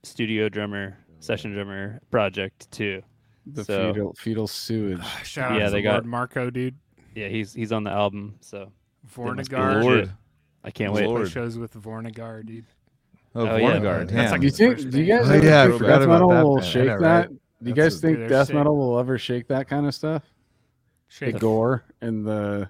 studio 0.03 0.49
drummer, 0.49 0.97
session 1.19 1.53
drummer 1.53 2.01
project 2.11 2.69
too. 2.71 3.01
The 3.47 3.63
So- 3.63 3.93
fetal 3.93 4.13
fetal 4.17 4.47
sewage. 4.47 4.99
Ah, 5.01 5.21
shout 5.23 5.51
out 5.51 5.57
Yeah, 5.59 5.65
to 5.65 5.71
they 5.71 5.83
Lord 5.83 6.03
got- 6.03 6.05
Marco, 6.05 6.49
dude. 6.49 6.75
Yeah, 7.15 7.27
he's 7.27 7.53
he's 7.53 7.71
on 7.71 7.83
the 7.83 7.91
album, 7.91 8.35
so 8.41 8.71
must 9.03 9.15
Vornegard. 9.51 9.83
legit. 9.83 10.09
I 10.63 10.71
can't 10.71 10.93
wait. 10.93 11.05
Lord. 11.05 11.21
Play 11.23 11.29
shows 11.31 11.57
with 11.57 11.73
Vornegard, 11.75 12.47
dude. 12.47 12.65
Oh, 13.35 13.47
Oh, 13.47 13.55
yeah. 13.57 14.03
That's 14.05 14.31
like 14.31 14.41
Do 14.41 14.47
you 14.47 14.51
think? 14.51 14.89
Do 14.89 14.99
you 14.99 15.05
guys 15.05 15.29
Oh, 15.29 15.33
yeah, 15.35 15.63
I 15.63 15.67
think 15.67 15.77
forgot 15.79 15.87
death 15.99 16.03
about 16.05 16.13
metal 16.13 16.29
that 16.29 16.43
will 16.43 16.55
band. 16.57 16.65
Shake 16.67 16.87
know, 16.87 16.99
that? 16.99 17.17
right? 17.19 17.29
Do 17.29 17.35
you 17.69 17.73
That's 17.75 17.85
guys 17.85 17.95
a- 17.95 18.01
think 18.01 18.17
Dude, 18.17 18.29
death 18.29 18.47
sick. 18.47 18.55
metal 18.55 18.77
will 18.77 18.99
ever 18.99 19.17
shake 19.17 19.47
that 19.47 19.67
kind 19.67 19.85
of 19.85 19.93
stuff? 19.93 20.23
The 20.23 21.13
Shake. 21.13 21.39
gore 21.39 21.83
and 22.01 22.25
the. 22.25 22.69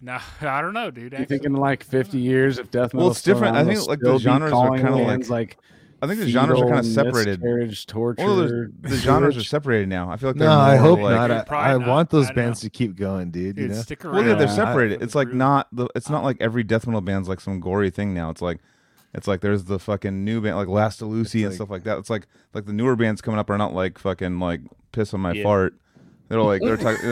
No, 0.00 0.18
I 0.42 0.60
don't 0.60 0.74
know, 0.74 0.90
dude. 0.90 1.12
You 1.18 1.24
think 1.24 1.44
in 1.44 1.52
like 1.54 1.84
50 1.84 2.18
years 2.18 2.58
if 2.58 2.70
death 2.70 2.92
metal? 2.92 3.06
Well, 3.06 3.10
it's 3.12 3.22
different. 3.22 3.56
I 3.56 3.64
think, 3.64 3.86
like, 3.86 4.00
the 4.00 4.18
genres 4.18 4.52
are 4.52 4.76
kinda 4.76 4.96
like- 4.96 5.30
like. 5.30 5.58
I 6.04 6.06
think 6.06 6.20
the 6.20 6.28
genres 6.28 6.60
are 6.60 6.66
kind 6.66 6.78
of 6.78 6.86
separated. 6.86 7.40
Miscarriage, 7.40 7.86
torture. 7.86 8.24
Well, 8.24 8.36
the, 8.36 8.72
the 8.82 8.96
genres 8.96 9.36
are 9.36 9.42
separated 9.44 9.88
now. 9.88 10.10
I 10.10 10.16
feel 10.16 10.30
like 10.30 10.36
they're 10.36 10.48
No, 10.48 10.58
I 10.58 10.76
hope 10.76 11.00
like, 11.00 11.14
not. 11.16 11.50
I, 11.52 11.72
I 11.72 11.78
not. 11.78 11.88
want 11.88 12.10
those 12.10 12.26
I 12.26 12.28
don't 12.28 12.36
bands 12.36 12.60
to 12.60 12.70
keep 12.70 12.96
going, 12.96 13.30
dude. 13.30 13.56
Dude, 13.56 13.70
you 13.70 13.74
know? 13.76 13.82
stick 13.82 14.04
around. 14.04 14.14
Well, 14.16 14.26
yeah, 14.26 14.34
they're 14.34 14.48
separated. 14.48 14.98
for 15.00 15.04
It's 15.04 15.14
like 15.14 15.32
not 15.32 15.68
the. 15.72 15.88
It's 15.96 16.08
not 16.10 16.20
uh, 16.20 16.24
like 16.24 16.36
every 16.40 16.62
death 16.62 16.86
metal 16.86 17.00
band's 17.00 17.28
like 17.28 17.40
some 17.40 17.58
gory 17.60 17.90
thing 17.90 18.14
now. 18.14 18.30
It's 18.30 18.42
like, 18.42 18.60
it's 19.14 19.26
like 19.26 19.40
there's 19.40 19.64
the 19.64 19.78
fucking 19.78 20.24
new 20.24 20.40
band 20.40 20.56
like 20.56 20.68
Last 20.68 20.98
to 20.98 21.06
Lucy 21.06 21.40
It's 21.40 21.44
and 21.44 21.50
like- 21.52 21.56
stuff 21.56 21.70
like 21.70 21.84
that. 21.84 21.98
It's 21.98 22.10
like 22.10 22.26
like 22.52 22.66
the 22.66 22.72
newer 22.72 22.96
bands 22.96 23.20
coming 23.20 23.38
up 23.40 23.48
are 23.50 23.58
not 23.58 23.72
like 23.74 23.98
fucking 23.98 24.38
like 24.38 24.60
piss 24.92 25.14
on 25.14 25.20
my 25.20 25.32
Yeah. 25.32 25.42
fart. 25.42 25.74
They're 26.28 26.40
like 26.40 26.62
they're 26.62 26.76
talking. 26.76 27.02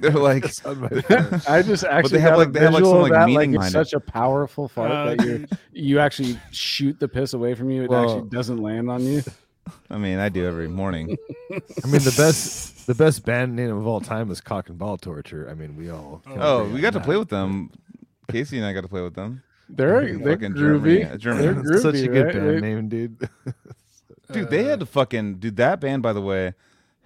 they're 0.00 0.10
like. 0.12 0.44
On 0.64 0.80
my 0.80 0.88
phone. 0.88 1.40
I 1.48 1.62
just 1.62 1.84
actually 1.84 2.20
have, 2.20 2.38
like- 2.38 2.52
they 2.52 2.60
have, 2.60 2.72
like, 2.72 2.80
visual 2.82 2.92
some, 2.92 3.02
like, 3.02 3.12
that, 3.12 3.26
meaning 3.26 3.52
like 3.54 3.70
such 3.70 3.92
a 3.92 4.00
powerful 4.00 4.68
fart 4.68 4.90
Uh, 4.90 5.04
that 5.16 5.24
you 5.26 5.46
you 5.72 5.98
actually 5.98 6.38
shoot 6.52 6.98
the 7.00 7.08
piss 7.08 7.32
away 7.34 7.54
from 7.54 7.70
you. 7.70 7.82
It 7.82 7.90
Well- 7.90 8.02
actually 8.18 8.30
doesn't 8.30 8.58
land 8.58 8.90
on 8.90 9.02
you. 9.02 9.22
I 9.90 9.96
mean, 9.98 10.18
I 10.18 10.28
do 10.28 10.44
every 10.46 10.68
morning. 10.68 11.16
I 11.50 11.86
mean, 11.86 12.02
the 12.02 12.14
best 12.16 12.86
the 12.86 12.94
best 12.94 13.24
band 13.24 13.54
name 13.56 13.76
of 13.76 13.86
all 13.86 14.00
time 14.00 14.28
was 14.28 14.40
Cock 14.40 14.68
and 14.68 14.78
Ball 14.78 14.96
Torture. 14.96 15.48
I 15.50 15.54
mean, 15.54 15.76
we 15.76 15.88
all. 15.90 16.20
Oh, 16.26 16.64
we 16.64 16.74
on 16.76 16.80
got 16.80 16.92
to 16.94 16.98
that. 16.98 17.04
play 17.04 17.16
with 17.16 17.28
them. 17.28 17.70
Casey 18.30 18.58
and 18.58 18.66
I 18.66 18.72
got 18.72 18.80
to 18.82 18.88
play 18.88 19.02
with 19.02 19.14
them. 19.14 19.42
They're 19.68 20.00
Fucking 20.02 20.18
they're 20.24 20.36
Germany- 20.36 21.04
groovy. 21.04 21.18
Germany. 21.18 21.44
They're 21.46 21.54
groovy, 21.54 21.80
Such 21.82 21.94
a 21.96 22.08
good 22.08 22.24
right? 22.26 22.34
band 22.34 22.60
name, 22.60 22.88
dude. 22.88 23.28
Dude, 24.32 24.50
they 24.50 24.64
had 24.64 24.80
to 24.80 24.86
fucking 24.86 25.36
dude. 25.36 25.56
That 25.56 25.80
band, 25.80 26.02
by 26.02 26.12
the 26.12 26.20
way, 26.22 26.54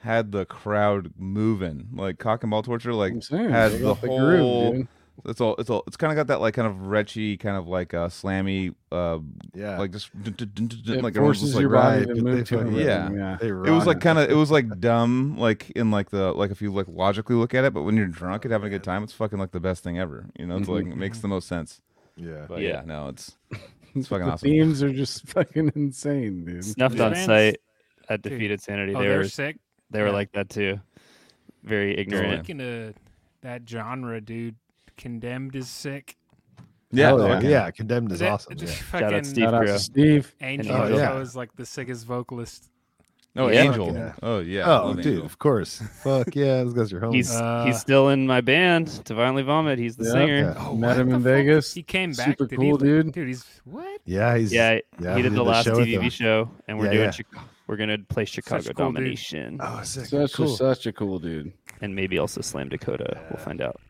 had 0.06 0.32
the 0.32 0.44
crowd 0.46 1.12
moving. 1.18 1.88
Like 1.92 2.18
Cock 2.18 2.42
and 2.42 2.50
Ball 2.50 2.62
Torture, 2.62 2.94
like 2.94 3.12
I'm 3.30 3.50
had 3.50 3.72
they 3.72 3.78
the 3.78 3.94
whole. 3.94 4.18
groove, 4.18 4.88
it's 5.26 5.40
all. 5.40 5.56
It's 5.56 5.68
all. 5.70 5.82
It's 5.86 5.96
kind 5.96 6.12
of 6.12 6.16
got 6.16 6.26
that 6.28 6.40
like 6.40 6.54
kind 6.54 6.68
of 6.68 6.74
retchy, 6.88 7.38
kind 7.38 7.56
of 7.56 7.66
like 7.68 7.94
uh, 7.94 8.08
slammy, 8.08 8.74
uh, 8.92 9.18
Yeah. 9.54 9.78
like 9.78 9.90
just 9.92 10.10
dun, 10.22 10.34
dun, 10.54 10.98
It 10.98 11.02
like 11.02 11.14
forces 11.14 11.42
just, 11.44 11.54
like, 11.54 11.60
your 11.62 11.70
body 11.70 12.04
right, 12.06 12.14
to 12.16 12.22
move 12.22 12.44
to 12.48 12.60
a 12.60 12.70
Yeah. 12.72 13.10
yeah. 13.10 13.38
It 13.40 13.70
was 13.70 13.86
like 13.86 14.00
kind 14.00 14.18
of. 14.18 14.30
It 14.30 14.34
was 14.36 14.50
like 14.50 14.78
dumb, 14.80 15.36
like 15.38 15.70
in 15.70 15.90
like 15.90 16.10
the 16.10 16.32
like 16.32 16.50
if 16.50 16.60
you 16.62 16.72
like 16.72 16.86
logically 16.88 17.36
look 17.36 17.54
at 17.54 17.64
it, 17.64 17.72
but 17.74 17.82
when 17.82 17.96
you're 17.96 18.06
drunk 18.06 18.44
and 18.44 18.52
having 18.52 18.66
a 18.68 18.70
good 18.70 18.84
time, 18.84 19.02
it's 19.02 19.12
fucking 19.12 19.38
like 19.38 19.52
the 19.52 19.60
best 19.60 19.82
thing 19.82 19.98
ever. 19.98 20.26
You 20.38 20.46
know, 20.46 20.56
it's 20.58 20.68
like 20.68 20.86
it 20.86 20.96
makes 20.96 21.18
the 21.20 21.28
most 21.28 21.48
sense. 21.48 21.80
Yeah. 22.16 22.44
But 22.48 22.60
Yeah. 22.60 22.68
yeah, 22.68 22.82
no, 22.86 23.08
it's 23.08 23.36
it's 23.94 24.08
fucking 24.08 24.26
The 24.26 24.32
awesome. 24.32 24.48
themes 24.50 24.82
are 24.82 24.92
just 24.92 25.26
fucking 25.28 25.72
insane, 25.74 26.44
dude. 26.44 26.64
Snuffed 26.64 26.92
These 26.94 27.00
on 27.00 27.12
bands- 27.12 27.26
site 27.26 27.60
at 28.08 28.22
Defeated 28.22 28.60
Sanity. 28.60 28.94
Oh, 28.94 29.00
they 29.00 29.08
they're 29.08 29.18
were 29.18 29.28
sick. 29.28 29.56
They 29.90 30.00
were 30.00 30.06
Yeah. 30.08 30.12
like 30.12 30.32
that 30.32 30.48
too. 30.50 30.80
Very 31.64 31.96
ignorant. 31.98 32.44
Speaking 32.44 32.60
of 32.60 32.94
that 33.42 33.68
genre, 33.68 34.20
dude, 34.20 34.54
Condemned 34.96 35.54
is 35.56 35.68
sick. 35.68 36.16
Yeah, 36.92 37.12
Oh, 37.12 37.26
yeah. 37.26 37.34
fucking- 37.34 37.50
yeah. 37.50 37.70
Condemned 37.70 38.12
is 38.12 38.20
That- 38.20 38.30
awesome. 38.30 38.56
that 38.56 38.66
yeah. 38.68 38.74
Shout 38.74 39.12
out 39.14 39.26
Steve 39.26 39.42
Shout 39.44 39.68
out 39.68 39.80
Steve. 39.80 40.34
Angel 40.40 40.74
And 40.74 40.84
Angel. 40.84 40.96
Oh, 40.98 41.16
yeah. 41.16 41.20
is 41.20 41.36
like 41.36 41.54
the 41.56 41.66
sickest 41.66 42.06
vocalist 42.06 42.70
Oh, 43.38 43.48
Yeah. 43.48 43.64
Angel. 43.64 43.92
Yeah. 43.92 44.12
Oh 44.22 44.38
yeah. 44.38 44.64
oh, 44.80 44.94
dude, 44.94 45.06
Angel. 45.06 45.26
of 45.26 45.38
course. 45.38 45.82
Fuck 46.02 46.34
yeah, 46.34 46.62
those 46.64 46.72
guys 46.72 46.90
are 46.94 47.00
homies. 47.00 47.12
He's 47.14 47.34
Uh, 47.34 47.64
he's 47.66 47.78
still 47.78 48.08
in 48.08 48.26
my 48.26 48.40
band 48.40 48.88
to 49.04 49.12
violently 49.12 49.42
vomit. 49.42 49.78
He's 49.78 49.94
the 49.96 50.04
Yeah. 50.06 50.10
singer. 50.12 50.38
Yeah. 50.38 50.54
Oh, 50.56 50.74
Met 50.74 50.96
him 50.98 51.10
the 51.10 51.16
in 51.16 51.20
fuck? 51.20 51.24
Vegas. 51.24 51.74
He 51.74 51.82
came 51.82 52.12
back. 52.12 52.28
Super 52.28 52.46
Did 52.46 52.58
cool, 52.58 52.78
he, 52.78 52.84
dude. 52.84 53.12
Dude, 53.12 53.28
he's 53.28 53.44
what? 53.64 54.00
yeah, 54.06 54.38
he's 54.38 54.54
Yeah, 54.54 54.78
yeah, 54.98 55.16
he 55.16 55.20
did 55.22 55.32
we 55.32 55.36
the 55.36 55.44
last 55.44 55.66
show 55.66 55.74
TV 55.84 56.10
show, 56.10 56.50
and 56.66 56.78
we're 56.78 56.86
Yeah, 56.86 56.92
doing. 56.92 57.12
yeah. 57.34 57.40
Chica- 57.66 57.72
we're 57.72 57.76
gonna 57.76 57.98
play 58.08 58.24
Chicago 58.24 58.62
Such 58.62 58.70
a 58.70 58.74
cool 58.74 58.86
dude. 58.86 58.94
Domination, 58.96 59.58
Oh, 59.60 59.82
sick. 59.82 60.06
Such 60.06 60.32
cool. 60.34 60.52
a, 60.54 60.56
such 60.56 60.86
a 60.86 60.92
cool 60.92 61.18
dude. 61.18 61.52
and 61.80 61.94
maybe 61.94 62.18
also 62.18 62.40
Slam 62.40 62.68
Dakota. 62.68 63.20
We'll 63.30 63.42
find 63.44 63.60
out. 63.60 63.80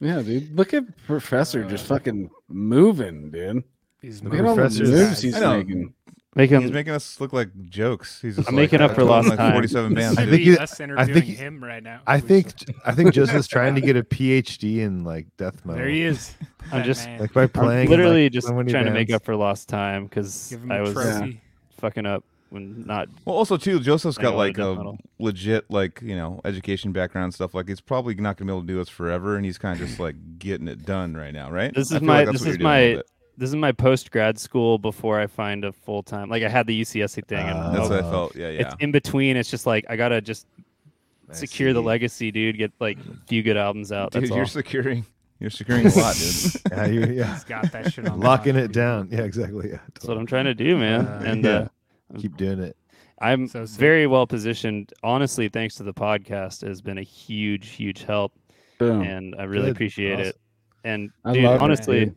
Yeah, 0.00 0.22
dude. 0.22 0.54
Look 0.56 0.74
at 0.74 0.84
Professor 1.06 1.64
uh, 1.64 1.68
just 1.68 1.86
fucking 1.86 2.30
moving, 2.48 3.30
dude. 3.30 3.64
He's 4.00 4.22
Look 4.22 4.34
at 4.34 4.44
all 4.44 4.54
the 4.54 4.62
Professor's- 4.62 4.90
moves 4.90 5.22
he's 5.22 5.34
I 5.36 5.40
know. 5.40 5.56
making. 5.58 5.94
Make 6.36 6.50
He's 6.50 6.72
making 6.72 6.92
us 6.94 7.20
look 7.20 7.32
like 7.32 7.48
jokes. 7.70 8.20
He's 8.20 8.34
just 8.34 8.48
I'm 8.48 8.56
like, 8.56 8.62
making 8.64 8.80
up 8.80 8.90
I 8.90 8.94
for 8.94 9.04
lost 9.04 9.28
like 9.30 9.38
time. 9.38 9.52
47 9.52 9.94
bands. 9.94 10.18
I 10.18 10.22
think 10.22 10.30
Maybe 10.32 10.50
it- 10.50 10.58
us 10.60 10.80
I 10.80 11.04
think- 11.04 11.24
him 11.26 11.62
right 11.62 11.80
now. 11.82 12.00
I 12.08 12.18
think 12.18 12.52
I 12.84 12.90
think 12.92 13.14
Joseph's 13.14 13.46
trying 13.46 13.76
to 13.76 13.80
get 13.80 13.96
a 13.96 14.02
PhD 14.14 14.78
in 14.78 15.04
like 15.04 15.28
death 15.36 15.64
metal. 15.64 15.78
there 15.78 15.88
he 15.88 16.02
is. 16.02 16.34
I'm 16.72 16.82
just- 16.82 17.08
Like 17.20 17.32
by 17.32 17.46
playing. 17.46 17.88
literally 17.88 18.24
like, 18.24 18.32
just 18.32 18.48
so 18.48 18.52
trying 18.52 18.66
many 18.72 18.84
to 18.86 18.90
make 18.90 19.12
up 19.12 19.24
for 19.24 19.36
lost 19.36 19.68
time 19.68 20.06
because 20.06 20.48
give 20.50 20.64
him 20.64 20.72
I 20.72 20.78
a 20.78 20.82
was 20.82 20.92
trophy. 20.92 21.40
fucking 21.78 22.04
up 22.04 22.24
when 22.54 22.86
not. 22.86 23.08
Well, 23.24 23.36
also 23.36 23.56
too, 23.58 23.80
Joseph's 23.80 24.16
got 24.16 24.34
like 24.34 24.56
a 24.58 24.74
metal. 24.74 24.98
legit 25.18 25.70
like 25.70 26.00
you 26.02 26.16
know 26.16 26.40
education 26.44 26.92
background 26.92 27.24
and 27.26 27.34
stuff. 27.34 27.52
Like 27.54 27.68
he's 27.68 27.80
probably 27.80 28.14
not 28.14 28.36
gonna 28.36 28.50
be 28.50 28.52
able 28.56 28.62
to 28.62 28.66
do 28.66 28.76
this 28.76 28.88
forever, 28.88 29.36
and 29.36 29.44
he's 29.44 29.58
kind 29.58 29.78
of 29.80 29.86
just 29.86 30.00
like 30.00 30.16
getting 30.38 30.68
it 30.68 30.86
done 30.86 31.14
right 31.14 31.34
now, 31.34 31.50
right? 31.50 31.74
This 31.74 31.90
is 31.92 32.00
my- 32.00 32.24
like 32.24 32.32
this 32.32 32.40
what 32.40 32.40
is 32.40 32.46
you're 32.46 32.56
doing 32.58 32.66
a 32.70 32.80
little 32.86 32.96
my- 32.98 33.02
This 33.36 33.48
is 33.50 33.56
my 33.56 33.72
post 33.72 34.10
grad 34.10 34.38
school 34.38 34.78
before 34.78 35.18
I 35.20 35.26
find 35.26 35.64
a 35.64 35.72
full 35.72 36.02
time. 36.02 36.28
Like 36.30 36.42
I 36.44 36.48
had 36.48 36.66
the 36.66 36.80
UCSC 36.80 37.26
thing, 37.26 37.46
and 37.46 37.58
Ah, 37.58 37.70
That's 37.72 37.86
oh, 37.90 37.90
what 37.96 38.04
I 38.04 38.10
felt. 38.10 38.36
Yeah, 38.36 38.48
yeah. 38.50 38.60
it's 38.60 38.74
in 38.80 38.92
between. 38.92 39.36
It's 39.36 39.50
just 39.50 39.66
like 39.66 39.84
I 39.90 39.96
gotta 39.96 40.20
just 40.20 40.46
I 41.28 41.34
secure 41.34 41.72
the 41.72 41.82
legacy, 41.82 42.30
dude. 42.30 42.56
Get 42.58 42.72
like 42.80 42.98
a 42.98 43.26
few 43.26 43.42
good 43.42 43.56
albums 43.56 43.90
out. 43.92 44.12
Dude, 44.12 44.22
That's 44.24 44.34
you're 44.34 44.46
securing. 44.46 45.04
You're 45.40 45.50
securing 45.50 45.84
a 45.86 45.90
lot, 45.98 46.14
dude. 46.14 46.52
Yeah, 46.70 46.86
you 46.86 47.00
yeah. 47.06 47.34
He's 47.34 47.42
got 47.44 47.72
that 47.72 47.92
shit 47.92 48.06
on. 48.08 48.20
Locking 48.20 48.54
lock, 48.54 48.62
it 48.64 48.68
dude. 48.68 48.72
down. 48.72 49.08
Yeah, 49.10 49.22
exactly. 49.22 49.68
Yeah. 49.70 49.78
That's 49.92 50.06
what 50.06 50.16
I'm 50.16 50.26
trying 50.26 50.44
to 50.44 50.54
do, 50.54 50.76
man. 50.78 51.06
Uh, 51.06 51.22
and 51.26 51.44
yeah. 51.44 51.50
uh, 51.50 51.68
Keep 52.18 52.36
doing 52.36 52.60
it. 52.60 52.76
I'm 53.20 53.46
So 53.48 53.64
very 53.64 54.06
well 54.06 54.26
positioned. 54.26 54.92
Honestly, 55.02 55.48
thanks 55.48 55.76
to 55.76 55.82
the 55.82 55.94
podcast, 55.94 56.66
has 56.66 56.80
been 56.82 56.98
a 56.98 57.02
huge, 57.02 57.68
huge 57.70 58.02
help, 58.04 58.32
Boom. 58.78 59.02
and 59.02 59.34
I 59.38 59.44
really 59.44 59.66
Good. 59.66 59.72
appreciate 59.76 60.14
Awesome. 60.14 60.26
it. 60.26 60.36
And 60.84 61.10
I 61.24 61.32
dude, 61.32 61.44
love 61.44 61.54
it, 61.56 61.62
honestly, 61.62 62.04
dude. 62.06 62.16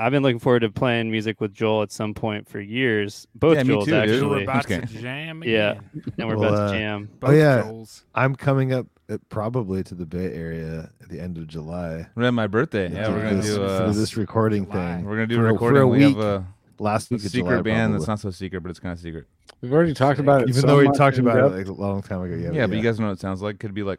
I've 0.00 0.12
been 0.12 0.22
looking 0.22 0.38
forward 0.38 0.60
to 0.60 0.70
playing 0.70 1.10
music 1.10 1.40
with 1.40 1.52
Joel 1.52 1.82
at 1.82 1.92
some 1.92 2.14
point 2.14 2.48
for 2.48 2.60
years. 2.60 3.26
Both 3.34 3.56
Yeah, 3.56 3.62
me 3.64 3.74
Joels 3.74 3.84
too, 3.84 3.90
dude. 3.90 3.94
Actually, 4.10 4.26
we're 4.28 4.42
about 4.42 4.66
to 4.68 4.74
Okay. 4.76 4.86
jam 5.00 5.42
Yeah. 5.44 5.80
and 6.18 6.28
we're 6.28 6.36
Well, 6.36 6.54
about 6.54 6.68
uh, 6.68 6.72
to 6.72 6.78
jam. 6.78 7.08
Both 7.20 7.34
yeah. 7.36 7.62
Joels. 7.62 8.02
I'm 8.14 8.34
coming 8.36 8.72
up 8.72 8.86
uh, 9.10 9.18
probably 9.28 9.82
to 9.84 9.94
the 9.94 10.06
Bay 10.06 10.32
Area 10.34 10.90
at 11.02 11.08
the 11.08 11.20
end 11.20 11.36
of 11.38 11.46
July. 11.46 12.06
We're 12.14 12.24
at 12.24 12.34
my 12.34 12.46
birthday. 12.46 12.90
Yeah, 12.92 13.06
to 13.08 13.12
we're 13.12 13.22
gonna 13.22 13.36
this, 13.36 13.46
do 13.46 13.56
for 13.56 13.62
uh, 13.64 13.92
this 13.92 14.16
recording 14.16 14.64
July. 14.66 14.96
thing. 14.96 15.04
we're 15.04 15.14
gonna 15.16 15.26
do 15.26 15.36
for 15.36 15.48
a 15.48 15.54
a- 15.54 15.58
for 15.58 15.68
a 15.70 15.72
recording. 15.84 15.90
we 15.90 16.06
week. 16.06 16.16
have 16.16 16.24
a, 16.24 16.46
Last 16.80 17.10
a 17.10 17.14
week 17.14 17.24
of 17.24 17.30
secret 17.30 17.50
July, 17.50 17.62
band 17.62 17.94
that's 17.94 18.06
not 18.06 18.20
so 18.20 18.30
secret, 18.30 18.60
but 18.62 18.70
it's 18.70 18.78
kind 18.80 18.92
of 18.92 18.98
secret. 18.98 19.26
We've 19.60 19.72
already 19.72 19.94
talked 19.94 20.20
about 20.20 20.42
it. 20.42 20.48
Even 20.50 20.60
so 20.60 20.66
though 20.68 20.78
we 20.78 20.84
much 20.84 20.96
talked 20.96 21.18
in 21.18 21.26
about 21.26 21.50
depth. 21.50 21.54
it 21.54 21.58
like 21.58 21.78
a 21.78 21.80
long 21.80 22.02
time 22.02 22.22
ago. 22.22 22.34
Yeah, 22.36 22.52
Yeah, 22.52 22.66
but 22.66 22.76
you 22.76 22.82
guys 22.82 23.00
know 23.00 23.06
what 23.06 23.12
it 23.14 23.20
sounds 23.20 23.42
like. 23.42 23.58
Could 23.58 23.74
be 23.74 23.82
like, 23.82 23.98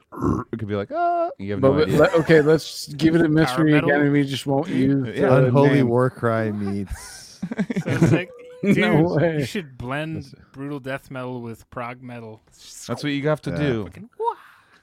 it 0.53 0.57
could 0.59 0.67
be 0.69 0.75
like, 0.75 0.89
ah. 0.93 1.29
You 1.37 1.51
have 1.53 1.61
But 1.61 1.71
no 1.71 1.75
we- 1.77 1.81
idea. 1.83 1.99
let- 1.99 2.13
okay, 2.15 2.41
let's 2.41 2.87
give 2.93 3.15
it 3.15 3.21
a 3.21 3.27
mystery 3.29 3.73
metal? 3.73 3.89
again, 3.89 4.01
and 4.01 4.11
we 4.13 4.23
just 4.23 4.45
won't 4.47 4.69
use 4.69 5.07
Yeah. 5.17 5.29
the 5.29 5.45
Unholy 5.47 5.69
name. 5.69 5.89
War 5.89 6.09
Cry 6.09 6.51
meets. 6.51 7.39
So 7.49 7.55
it's 7.85 8.09
dude, 8.63 8.77
No 8.77 9.15
way. 9.15 9.39
you 9.39 9.45
should 9.45 9.77
blend 9.77 10.33
brutal 10.51 10.79
death 10.81 11.09
metal 11.09 11.41
with 11.41 11.69
prog 11.69 12.01
metal. 12.03 12.41
That's 12.87 13.01
what 13.03 13.05
you 13.13 13.27
have 13.29 13.41
to 13.43 13.51
Yeah. 13.51 13.57
do. 13.57 13.83
Fucking, 13.85 14.09
wah. 14.19 14.25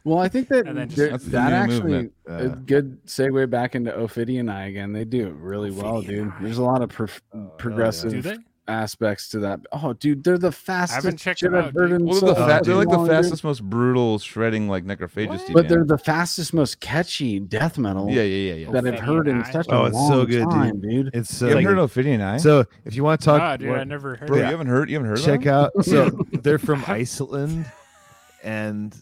Well, 0.06 0.18
I 0.20 0.28
think 0.28 0.46
that 0.48 0.66
And 0.68 0.78
then 0.78 0.88
just- 0.88 0.96
there- 0.96 1.18
that 1.42 1.52
actually 1.52 1.80
movement. 1.92 2.12
a 2.28 2.32
Uh, 2.32 2.54
good 2.64 3.04
segue 3.06 3.50
back 3.50 3.74
into 3.74 3.92
Ophidian 3.92 4.48
I 4.48 4.66
again. 4.68 4.92
They 4.92 5.04
do 5.04 5.26
it 5.26 5.34
really 5.34 5.70
well, 5.72 5.98
Ophidian 5.98 6.30
dude. 6.30 6.32
There's 6.42 6.58
a 6.58 6.62
lot 6.62 6.80
of 6.80 6.90
pro- 6.90 7.08
yeah. 7.34 7.40
progressive 7.58 8.12
Do 8.12 8.22
they? 8.22 8.36
aspects 8.68 9.28
to 9.30 9.38
that. 9.40 9.60
Oh, 9.72 9.92
dude, 9.94 10.22
they're 10.24 10.38
the 10.38 10.50
fastest 10.52 11.18
checked 11.18 11.40
shit 11.40 11.50
them 11.50 11.58
I've 11.58 11.66
out, 11.68 11.74
heard 11.74 11.90
dude. 11.90 12.00
in 12.00 12.06
Well, 12.06 12.14
so 12.20 12.26
they're, 12.26 12.34
the 12.34 12.40
fa- 12.40 12.46
long, 12.46 12.62
they're 12.64 12.74
like 12.76 12.88
the 12.88 13.06
fastest, 13.06 13.42
most 13.44 13.62
brutal 13.64 14.18
shredding 14.20 14.68
like 14.68 14.84
Necrophagist. 14.84 15.28
What? 15.28 15.52
But 15.54 15.68
they're 15.68 15.84
the 15.84 15.98
fastest, 15.98 16.54
most 16.54 16.78
catchy 16.80 17.38
death 17.40 17.76
metal 17.78 18.08
yeah, 18.08 18.22
yeah, 18.22 18.52
yeah, 18.52 18.66
yeah. 18.66 18.70
that 18.80 18.86
I've 18.86 19.00
heard 19.00 19.26
in 19.28 19.42
Eye. 19.42 19.50
such 19.50 19.66
Oh, 19.70 19.82
a 19.82 19.86
it's 19.86 19.94
long 19.94 20.08
so 20.10 20.24
good, 20.26 20.42
dude. 20.42 20.50
time, 20.50 20.80
dude. 20.80 21.06
it's 21.14 21.30
you 21.32 21.36
so. 21.38 21.48
haven't 21.48 21.64
heard 21.64 21.78
Ophidian 21.78 22.20
I? 22.22 22.36
So 22.38 22.64
if 22.84 22.94
you 22.94 23.02
want 23.04 23.20
to 23.20 23.24
talk, 23.24 23.40
Ah, 23.42 23.56
dude, 23.56 23.70
what- 23.70 23.78
I 23.80 23.84
never 23.84 24.14
heard 24.16 24.28
Bro, 24.28 24.36
you 24.38 24.44
haven't 24.44 24.66
heard? 24.68 24.88
You 24.88 24.96
haven't 24.96 25.10
heard 25.10 25.18
check 25.20 25.46
out. 25.46 25.72
So 25.84 26.10
they're 26.42 26.58
from 26.58 26.84
Iceland, 26.86 27.66
and 28.44 28.94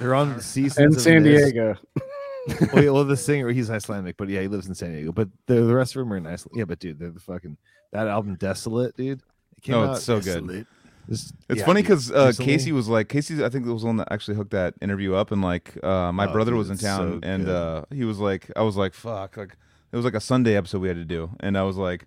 they're 0.00 0.14
on 0.14 0.34
the 0.34 0.42
seasons 0.42 0.78
And 0.78 0.96
of 0.96 1.00
San. 1.02 1.22
Diego. 1.22 1.76
well, 2.72 2.84
yeah, 2.84 2.90
well, 2.90 3.04
the 3.04 3.16
singer 3.28 3.50
he's 3.50 3.70
Icelandic, 3.70 4.16
but 4.16 4.28
yeah, 4.28 4.40
he 4.40 4.48
lives 4.48 4.66
in 4.66 4.74
San 4.74 4.92
Diego. 4.92 5.12
But 5.12 5.28
the 5.46 5.54
the 5.62 5.74
rest 5.74 5.94
of 5.94 6.00
them 6.00 6.12
are 6.12 6.16
in 6.16 6.26
Iceland. 6.26 6.58
Yeah, 6.58 6.64
but 6.64 6.78
dude, 6.78 6.98
they're 6.98 7.10
the 7.10 7.20
fucking 7.20 7.56
that 7.92 8.08
album 8.08 8.34
Desolate, 8.36 8.96
dude. 8.96 9.20
It 9.56 9.62
came 9.62 9.74
Oh, 9.76 9.84
out 9.84 9.96
it's 9.96 10.04
so 10.04 10.20
good. 10.20 10.66
It's, 11.08 11.32
It's 11.48 11.60
yeah, 11.60 11.66
funny 11.66 11.82
because 11.82 12.10
uh, 12.12 12.32
Casey 12.38 12.72
was 12.72 12.88
like 12.88 13.08
Casey. 13.08 13.44
I 13.44 13.48
think 13.48 13.66
it 13.66 13.72
was 13.72 13.82
the 13.82 13.88
one 13.88 13.96
that 13.96 14.08
actually 14.12 14.36
hooked 14.36 14.52
that 14.52 14.74
interview 14.80 15.14
up, 15.14 15.32
and 15.32 15.42
like 15.42 15.82
uh, 15.84 16.12
my 16.12 16.26
Oh, 16.26 16.32
brother 16.32 16.52
dude, 16.52 16.58
was 16.58 16.70
in 16.70 16.78
town, 16.78 17.20
so 17.22 17.28
and 17.28 17.48
uh, 17.48 17.84
he 17.92 18.04
was 18.04 18.18
like, 18.18 18.50
I 18.56 18.62
was 18.62 18.76
like, 18.76 18.94
fuck, 18.94 19.36
like 19.36 19.56
it 19.92 19.96
was 19.96 20.04
like 20.04 20.14
a 20.14 20.20
Sunday 20.20 20.56
episode 20.56 20.80
we 20.80 20.88
had 20.88 20.96
to 20.96 21.04
do, 21.04 21.30
and 21.40 21.58
I 21.58 21.62
was 21.64 21.76
like, 21.76 22.06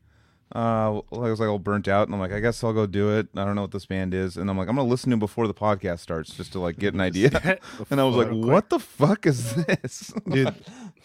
uh, 0.56 1.00
I 1.12 1.18
was 1.30 1.40
like 1.40 1.50
all 1.50 1.58
burnt 1.58 1.88
out, 1.88 2.08
and 2.08 2.14
I'm 2.14 2.20
like, 2.22 2.32
I 2.32 2.40
guess 2.40 2.64
I'll 2.64 2.74
go 2.74 2.86
do 2.86 3.18
it. 3.18 3.28
I 3.36 3.44
don't 3.44 3.56
know 3.56 3.62
what 3.64 3.72
this 3.72 3.88
band 3.88 4.14
is, 4.14 4.38
and 4.38 4.50
I'm 4.50 4.58
like, 4.58 4.70
I'm 4.70 4.76
gonna 4.76 4.88
listen 4.88 5.10
to 5.10 5.16
'em 5.16 5.20
before 5.20 5.48
the 5.48 5.54
podcast 5.54 6.00
starts 6.00 6.34
just 6.36 6.52
to 6.54 6.60
like 6.60 6.78
get 6.78 6.94
an 6.94 7.02
idea. 7.10 7.60
and 7.90 8.00
I 8.00 8.04
was 8.04 8.16
like, 8.16 8.30
what 8.30 8.70
the 8.70 8.80
fuck 8.80 9.26
is 9.26 9.56
this, 9.66 10.14
Dude, 10.30 10.54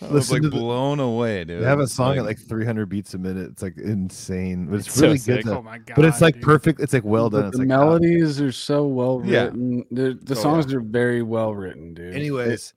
I 0.02 0.06
was 0.08 0.30
like 0.30 0.42
to 0.42 0.50
the- 0.50 0.56
blown 0.56 1.00
away, 1.00 1.44
dude. 1.44 1.62
They 1.62 1.66
have 1.66 1.80
a 1.80 1.84
It's 1.84 1.94
song 1.94 2.18
at 2.18 2.24
like 2.24 2.38
300 2.38 2.86
beats 2.90 3.14
a 3.14 3.18
minute. 3.18 3.50
It's 3.52 3.62
like 3.62 3.78
insane, 3.78 4.66
but 4.66 4.80
it's 4.80 4.86
It's 4.88 4.96
so 4.96 5.06
really 5.06 5.18
sick. 5.18 5.44
good. 5.44 5.54
Oh 5.54 5.62
my 5.62 5.78
god! 5.78 5.96
but 5.96 6.04
it's 6.04 6.20
like 6.20 6.34
dude. 6.34 6.42
perfect. 6.44 6.80
It's 6.80 6.92
like 6.92 7.04
well 7.04 7.30
But 7.30 7.38
done. 7.38 7.48
It's 7.48 7.56
the 7.56 7.62
like 7.62 7.68
melodies 7.68 8.40
are 8.42 8.52
so 8.52 8.86
well 8.86 9.22
Yeah. 9.24 9.44
written. 9.44 9.84
The, 9.90 10.18
the 10.22 10.34
Oh, 10.36 10.42
songs 10.42 10.72
are 10.74 10.80
very 10.80 11.22
well 11.22 11.54
written, 11.54 11.94
dude. 11.94 12.14
Anyways, 12.14 12.74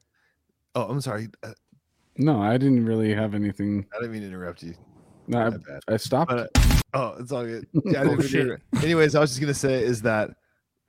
oh, 0.76 0.84
I'm 0.88 1.02
sorry. 1.02 1.28
Uh, 1.44 1.52
no, 2.18 2.42
I 2.42 2.58
didn't 2.58 2.86
really 2.86 3.14
have 3.14 3.36
anything. 3.36 3.86
I 3.94 3.98
didn't 4.00 4.14
mean 4.14 4.22
to 4.22 4.28
interrupt 4.28 4.64
you. 4.64 4.74
No, 5.28 5.52
I. 5.88 5.94
I 5.94 5.98
stopped. 5.98 6.32
But, 6.32 6.50
oh, 6.94 7.16
it's 7.20 7.32
all 7.32 7.46
good. 7.46 7.68
Yeah, 7.86 8.02
I 8.02 8.02
Oh, 8.02 8.04
didn't 8.04 8.10
mean 8.10 8.18
to 8.20 8.28
shit. 8.28 8.42
interrupt. 8.42 8.64
Anyways, 8.84 9.16
I 9.16 9.20
was 9.20 9.30
just 9.32 9.42
gonna 9.42 9.54
say 9.54 9.84
is 9.84 10.02
that 10.04 10.32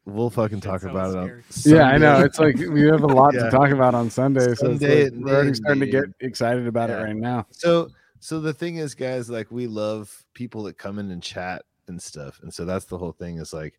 we'll 0.04 0.30
fucking 0.30 0.60
talk 0.60 0.80
sounds 0.80 0.90
about 0.92 1.14
it 1.14 1.18
on. 1.18 1.44
yeah, 1.64 1.84
I 1.84 1.98
know. 1.98 2.20
It's 2.22 2.38
like 2.38 2.56
we 2.56 2.82
have 2.86 3.02
a 3.02 3.06
lot 3.06 3.34
Yeah. 3.34 3.44
to 3.44 3.50
talk 3.50 3.70
about 3.70 3.94
on 3.94 4.10
Sunday, 4.10 4.48
so 4.48 4.54
Sunday 4.54 5.10
like 5.10 5.12
we're 5.24 5.34
already 5.34 5.54
starting 5.54 5.80
to 5.80 5.86
get 5.86 6.04
excited 6.20 6.66
about 6.66 6.90
Yeah. 6.90 7.00
it 7.00 7.04
right 7.04 7.16
now. 7.16 7.46
So 7.50 7.88
so 8.20 8.40
the 8.40 8.52
thing 8.52 8.76
is, 8.76 8.94
guys, 8.94 9.28
like 9.30 9.50
we 9.50 9.66
love 9.66 10.24
people 10.34 10.62
that 10.64 10.78
come 10.78 10.98
in 10.98 11.10
and 11.10 11.22
chat 11.22 11.62
and 11.88 12.00
stuff, 12.02 12.40
and 12.42 12.52
so 12.52 12.64
that's 12.64 12.84
the 12.86 12.98
whole 12.98 13.12
thing. 13.12 13.38
Is 13.38 13.52
like, 13.52 13.78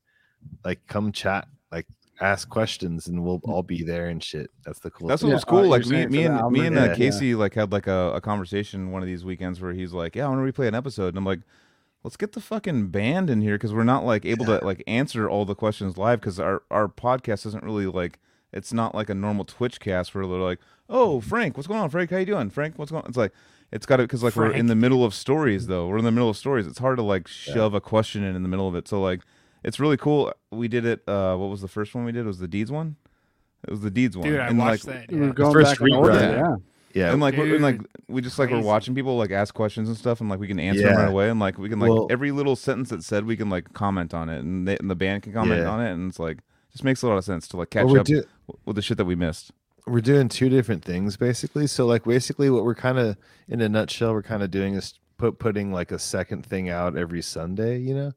like 0.64 0.86
come 0.88 1.12
chat, 1.12 1.48
like 1.72 1.88
ask 2.22 2.50
questions, 2.50 3.08
and 3.08 3.24
we'll 3.24 3.42
all 3.46 3.64
be 3.64 3.84
there 3.84 4.08
and 4.08 4.24
shit. 4.24 4.52
That's 4.66 4.80
the 4.80 4.92
cool. 4.92 5.08
That's 5.08 5.22
thing. 5.22 5.30
what 5.30 5.36
was 5.36 5.46
cool. 5.46 5.66
like 5.68 5.86
me, 5.86 6.06
me 6.06 6.26
and 6.26 6.36
album, 6.36 6.54
me 6.54 6.68
and 6.68 6.78
uh, 6.78 6.82
yeah, 6.82 6.88
yeah. 6.88 6.96
Casey 6.96 7.36
like 7.36 7.54
had 7.54 7.72
like 7.72 7.88
a, 7.88 8.14
a 8.16 8.22
conversation 8.22 8.92
one 8.92 9.02
of 9.02 9.08
these 9.08 9.26
weekends 9.26 9.62
where 9.62 9.74
he's 9.74 9.94
like, 9.94 10.16
"Yeah, 10.16 10.26
I 10.26 10.30
want 10.30 10.46
to 10.46 10.52
replay 10.62 10.68
an 10.68 10.76
episode," 10.76 11.10
and 11.10 11.18
I'm 11.18 11.26
like, 11.26 11.42
"Let's 12.04 12.18
get 12.18 12.34
the 12.34 12.42
fucking 12.42 12.88
band 12.88 13.30
in 13.30 13.42
here 13.42 13.56
because 13.56 13.74
we're 13.74 13.84
not 13.84 14.06
like 14.06 14.26
able 14.26 14.46
to 14.46 14.64
like 14.64 14.84
answer 14.88 15.30
all 15.30 15.46
the 15.46 15.56
questions 15.56 15.98
live 15.98 16.20
because 16.20 16.40
our 16.40 16.64
our 16.70 16.88
podcast 16.88 17.46
isn't 17.46 17.64
really 17.64 17.88
like 17.88 18.20
it's 18.52 18.72
not 18.72 18.94
like 18.94 19.10
a 19.10 19.16
normal 19.16 19.46
Twitch 19.46 19.80
cast 19.80 20.14
where 20.14 20.26
they're 20.26 20.38
like, 20.38 20.60
"Oh, 20.90 21.20
Frank, 21.20 21.58
what's 21.58 21.68
going 21.68 21.80
on, 21.80 21.90
Frank? 21.90 22.12
How 22.12 22.18
you 22.18 22.26
doing, 22.26 22.50
Frank? 22.50 22.78
What's 22.78 22.92
going?" 22.92 23.04
on? 23.04 23.10
It's 23.10 23.18
like 23.18 23.34
it's 23.72 23.86
got 23.86 23.98
to 23.98 24.04
because 24.04 24.24
like 24.24 24.36
we're 24.36 24.52
in 24.52 24.68
the 24.68 24.76
middle 24.76 25.04
of 25.04 25.14
stories 25.14 25.68
though. 25.68 25.88
We're 25.88 25.98
in 25.98 26.06
the 26.06 26.12
middle 26.12 26.30
of 26.30 26.38
stories. 26.38 26.68
It's 26.68 26.80
hard 26.80 26.98
to 26.98 27.04
like 27.04 27.28
shove 27.28 27.74
a 27.74 27.82
question 27.82 28.24
in 28.24 28.36
in 28.36 28.44
the 28.44 28.50
middle 28.50 28.68
of 28.68 28.76
it. 28.76 28.88
So 28.88 29.02
like. 29.02 29.22
It's 29.64 29.80
really 29.80 29.98
cool. 29.98 30.34
We 30.52 30.68
did 30.68 30.86
it. 30.86 31.02
Uh, 31.08 31.36
what 31.36 31.50
was 31.50 31.62
the 31.62 31.68
first 31.68 31.96
one 31.96 32.06
we 32.06 32.12
did? 32.12 32.22
It 32.22 32.28
was 32.28 32.40
the 32.40 32.48
deeds 32.48 32.72
one. 32.72 32.96
It 33.68 33.72
was 33.72 33.82
the 33.82 33.92
deeds 33.92 34.18
one. 34.18 34.28
dude. 34.28 34.40
I 34.40 34.48
and 34.48 34.58
watched 34.60 34.86
like, 34.88 35.08
that. 35.08 35.12
We're 35.16 35.28
Yeah. 35.28 35.34
going 35.34 35.54
first 35.54 35.80
back 35.80 35.88
in 35.88 35.96
order, 35.96 36.14
yeah. 36.20 36.56
yeah. 36.94 37.12
and 37.14 37.22
like 37.22 37.38
we're, 37.38 37.56
and 37.56 37.64
like 37.64 37.80
we 38.10 38.22
just 38.22 38.38
like 38.38 38.50
we're 38.50 38.60
watching 38.62 38.94
people 38.94 39.16
like 39.18 39.32
ask 39.32 39.54
questions 39.54 39.88
and 39.88 39.98
stuff 39.98 40.20
and 40.20 40.30
like 40.30 40.40
we 40.40 40.48
can 40.48 40.60
answer 40.60 40.84
them 40.84 40.98
right 40.98 41.08
away 41.08 41.30
and 41.30 41.40
like 41.40 41.58
we 41.58 41.70
can 41.70 41.80
like 41.80 41.90
Well- 41.90 42.08
every 42.10 42.32
little 42.32 42.56
sentence 42.58 42.90
that 42.90 43.04
said 43.04 43.26
we 43.26 43.38
can 43.38 43.50
like 43.50 43.72
comment 43.74 44.14
on 44.14 44.28
it 44.30 44.40
and, 44.40 44.68
they, 44.68 44.78
and 44.78 44.90
the 44.90 44.96
band 44.96 45.24
can 45.24 45.32
comment 45.34 45.62
Yeah. 45.62 45.70
on 45.70 45.82
it 45.82 45.92
and 45.92 46.10
it's 46.10 46.20
like 46.20 46.40
just 46.74 46.84
makes 46.84 47.02
a 47.04 47.08
lot 47.08 47.18
of 47.18 47.24
sense 47.24 47.48
to 47.50 47.58
like 47.58 47.70
catch 47.70 47.86
Well, 47.86 48.00
up 48.00 48.06
do- 48.06 48.24
with 48.66 48.76
the 48.76 48.82
shit 48.82 48.98
that 48.98 49.06
we 49.06 49.16
missed 49.16 49.52
we're 49.88 50.02
doing 50.02 50.28
two 50.30 50.50
different 50.50 50.84
things 50.84 51.18
basically. 51.18 51.68
So 51.68 51.86
like 51.86 52.04
basically 52.04 52.50
what 52.50 52.64
we're 52.66 52.76
kind 52.76 52.98
of 52.98 53.18
in 53.48 53.62
a 53.62 53.70
nutshell 53.70 54.14
we're 54.14 54.24
kind 54.24 54.44
of 54.44 54.52
doing 54.52 54.76
is 54.76 54.94
put 55.18 55.40
putting 55.40 55.72
like 55.72 55.92
a 55.92 56.00
second 56.00 56.46
thing 56.46 56.70
out 56.70 56.98
every 56.98 57.22
Sunday, 57.22 57.80
you 57.80 57.94
know. 57.94 58.12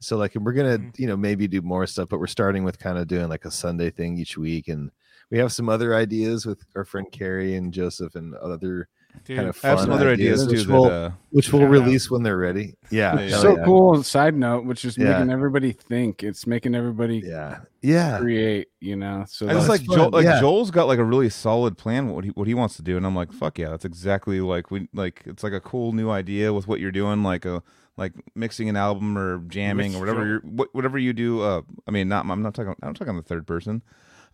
So 0.00 0.16
like 0.16 0.34
we're 0.34 0.52
gonna 0.52 0.78
Mhm. 0.78 0.98
you 0.98 1.06
know 1.06 1.16
maybe 1.16 1.46
do 1.46 1.62
more 1.62 1.86
stuff, 1.86 2.08
but 2.08 2.18
we're 2.18 2.26
starting 2.26 2.64
with 2.64 2.78
kind 2.78 2.98
of 2.98 3.06
doing 3.06 3.28
like 3.28 3.44
a 3.44 3.50
Sunday 3.50 3.90
thing 3.90 4.18
each 4.18 4.36
week, 4.38 4.68
and 4.68 4.90
we 5.30 5.38
have 5.38 5.52
some 5.52 5.68
other 5.68 5.94
ideas 5.94 6.46
with 6.46 6.58
our 6.74 6.84
friend 6.84 7.06
Carrie 7.12 7.54
and 7.54 7.72
Joseph 7.72 8.14
and 8.14 8.34
other 8.36 8.88
Dude, 9.24 9.36
kind 9.36 9.48
of 9.48 9.58
I 9.64 9.68
have 9.70 9.80
some 9.80 9.90
other 9.90 10.08
ideas, 10.08 10.46
which 10.46 10.62
too 10.64 10.72
we'll, 10.72 10.84
uh, 10.84 11.10
which 11.30 11.52
we'll 11.52 11.62
Shout 11.62 11.66
out. 11.68 11.72
release 11.72 12.10
when 12.12 12.22
they're 12.22 12.36
ready. 12.36 12.76
Yeah, 12.90 13.18
Yeah, 13.20 13.28
hell 13.28 13.42
so 13.42 13.56
yeah. 13.58 13.64
cool. 13.64 14.02
Side 14.04 14.36
note, 14.36 14.64
which 14.66 14.84
is 14.84 14.96
Yeah. 14.96 15.14
making 15.18 15.30
everybody 15.30 15.72
think. 15.72 16.22
It's 16.22 16.46
making 16.46 16.76
everybody 16.76 17.20
Yeah, 17.24 17.58
yeah. 17.82 18.18
create. 18.20 18.68
You 18.80 18.94
know, 18.96 19.24
so 19.28 19.48
I 19.48 19.52
just 19.54 19.68
like 19.68 19.82
fun, 19.84 19.96
Joel, 19.96 20.10
like 20.10 20.24
yeah. 20.24 20.38
Joel's 20.40 20.70
got 20.70 20.86
like 20.86 21.00
a 21.00 21.04
really 21.04 21.28
solid 21.28 21.76
plan 21.76 22.08
what 22.08 22.22
he 22.24 22.30
what 22.30 22.46
he 22.46 22.54
wants 22.54 22.76
to 22.76 22.82
do, 22.82 22.96
and 22.96 23.04
I'm 23.04 23.16
like, 23.16 23.32
fuck 23.32 23.58
yeah, 23.58 23.68
that's 23.70 23.84
exactly 23.84 24.40
like 24.40 24.70
we 24.70 24.88
like 24.94 25.22
it's 25.26 25.42
like 25.42 25.52
a 25.52 25.60
cool 25.60 25.92
new 25.92 26.08
idea 26.08 26.52
with 26.54 26.66
what 26.68 26.78
you're 26.80 26.92
doing, 26.92 27.22
like 27.24 27.44
a 27.44 27.62
like 28.00 28.14
mixing 28.34 28.68
an 28.68 28.76
album 28.76 29.16
or 29.16 29.38
jamming 29.46 29.92
Which 29.92 29.96
or 29.98 30.00
whatever 30.00 30.26
you're 30.26 30.40
what, 30.40 30.74
whatever 30.74 30.98
you 30.98 31.12
do. 31.12 31.42
Uh, 31.42 31.62
I 31.86 31.92
mean, 31.92 32.08
not 32.08 32.26
I'm 32.28 32.42
not 32.42 32.54
talking 32.54 32.74
I'm 32.82 32.94
talking 32.94 33.14
the 33.14 33.22
third 33.22 33.46
person. 33.46 33.82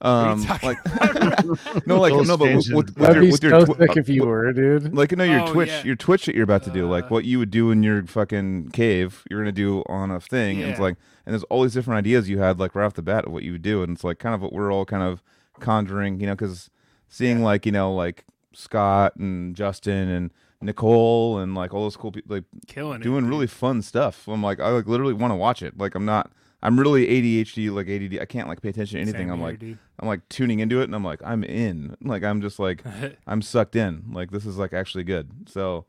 Um, 0.02 0.46
like 0.62 0.76
no, 1.86 1.98
like 2.00 2.12
Joel's 2.12 2.28
no, 2.28 2.36
but 2.36 2.44
with, 2.44 2.52
changing. 2.52 2.76
with, 2.76 2.86
with 2.86 2.94
that'd 2.96 3.14
your, 3.16 3.22
be 3.24 3.30
with 3.32 3.42
your 3.42 3.60
so 3.60 3.64
twi- 3.74 3.86
uh, 3.86 3.92
if 3.96 4.08
you 4.10 4.20
with- 4.22 4.28
were, 4.28 4.52
dude. 4.52 4.94
like 4.94 5.10
you 5.10 5.16
know 5.16 5.24
your 5.24 5.40
Oh, 5.40 5.52
Twitch, 5.52 5.68
yeah. 5.70 5.82
your 5.84 5.96
Twitch 5.96 6.26
that 6.26 6.34
you're 6.34 6.44
about 6.44 6.62
to 6.64 6.70
do, 6.70 6.86
like 6.88 7.04
Uh, 7.04 7.08
what 7.08 7.24
you 7.24 7.38
would 7.38 7.50
do 7.50 7.70
in 7.70 7.82
your 7.82 8.04
fucking 8.06 8.70
cave, 8.72 9.24
you're 9.30 9.40
gonna 9.40 9.52
do 9.52 9.82
on 9.86 10.10
a 10.10 10.20
thing, 10.20 10.60
and 10.62 10.70
it's 10.70 10.80
like, 10.80 10.96
and 11.24 11.32
there's 11.32 11.44
all 11.44 11.62
these 11.62 11.72
different 11.74 11.98
ideas 11.98 12.28
you 12.28 12.38
had 12.38 12.58
like 12.60 12.74
right 12.74 12.84
off 12.84 12.92
the 12.94 13.02
bat 13.02 13.24
of 13.24 13.32
what 13.32 13.42
you 13.42 13.52
would 13.52 13.62
do, 13.62 13.82
and 13.82 13.92
it's 13.96 14.04
like 14.04 14.18
kind 14.18 14.34
of 14.34 14.42
what 14.42 14.52
we're 14.52 14.70
all 14.72 14.84
kind 14.84 15.02
of 15.02 15.22
conjuring, 15.60 16.20
you 16.20 16.26
know, 16.26 16.34
because 16.34 16.68
seeing 17.08 17.42
like 17.42 17.64
you 17.64 17.72
know 17.72 17.92
like 17.94 18.24
Scott 18.52 19.16
and 19.16 19.56
Justin 19.56 20.08
and 20.10 20.30
Nicole 20.60 21.38
and 21.38 21.54
like 21.54 21.74
all 21.74 21.82
those 21.82 21.96
cool 21.96 22.12
people 22.12 22.36
like 22.36 22.44
killing 22.66 23.00
doing 23.00 23.22
dude. 23.22 23.30
really 23.30 23.46
fun 23.46 23.82
stuff. 23.82 24.26
I'm 24.28 24.42
like, 24.42 24.60
I 24.60 24.68
like 24.70 24.86
literally 24.86 25.12
want 25.14 25.30
to 25.32 25.36
watch 25.36 25.62
it. 25.62 25.76
Like 25.78 25.94
I'm 25.94 26.04
not, 26.04 26.30
I'm 26.62 26.78
really 26.78 27.06
ADHD, 27.06 27.70
like 27.72 27.88
ADD. 27.88 28.20
I 28.20 28.24
can't 28.24 28.48
like 28.48 28.62
pay 28.62 28.70
attention 28.70 28.96
to 28.96 29.02
anything. 29.02 29.28
Same 29.28 29.32
I'm 29.34 29.40
like, 29.42 29.58
dude. 29.58 29.78
I'm 30.00 30.08
like 30.08 30.28
tuning 30.28 30.60
into 30.60 30.80
it, 30.80 30.84
and 30.84 30.94
I'm 30.94 31.04
like, 31.04 31.20
I'm 31.24 31.44
in. 31.44 31.96
Like 32.02 32.22
I'm 32.24 32.40
just 32.40 32.58
like. 32.58 32.82
I'm 33.26 33.42
sucked 33.42 33.76
in. 33.76 34.04
Like 34.12 34.30
this 34.30 34.44
is 34.46 34.56
like 34.58 34.72
actually 34.72 35.04
good. 35.04 35.30
So 35.48 35.84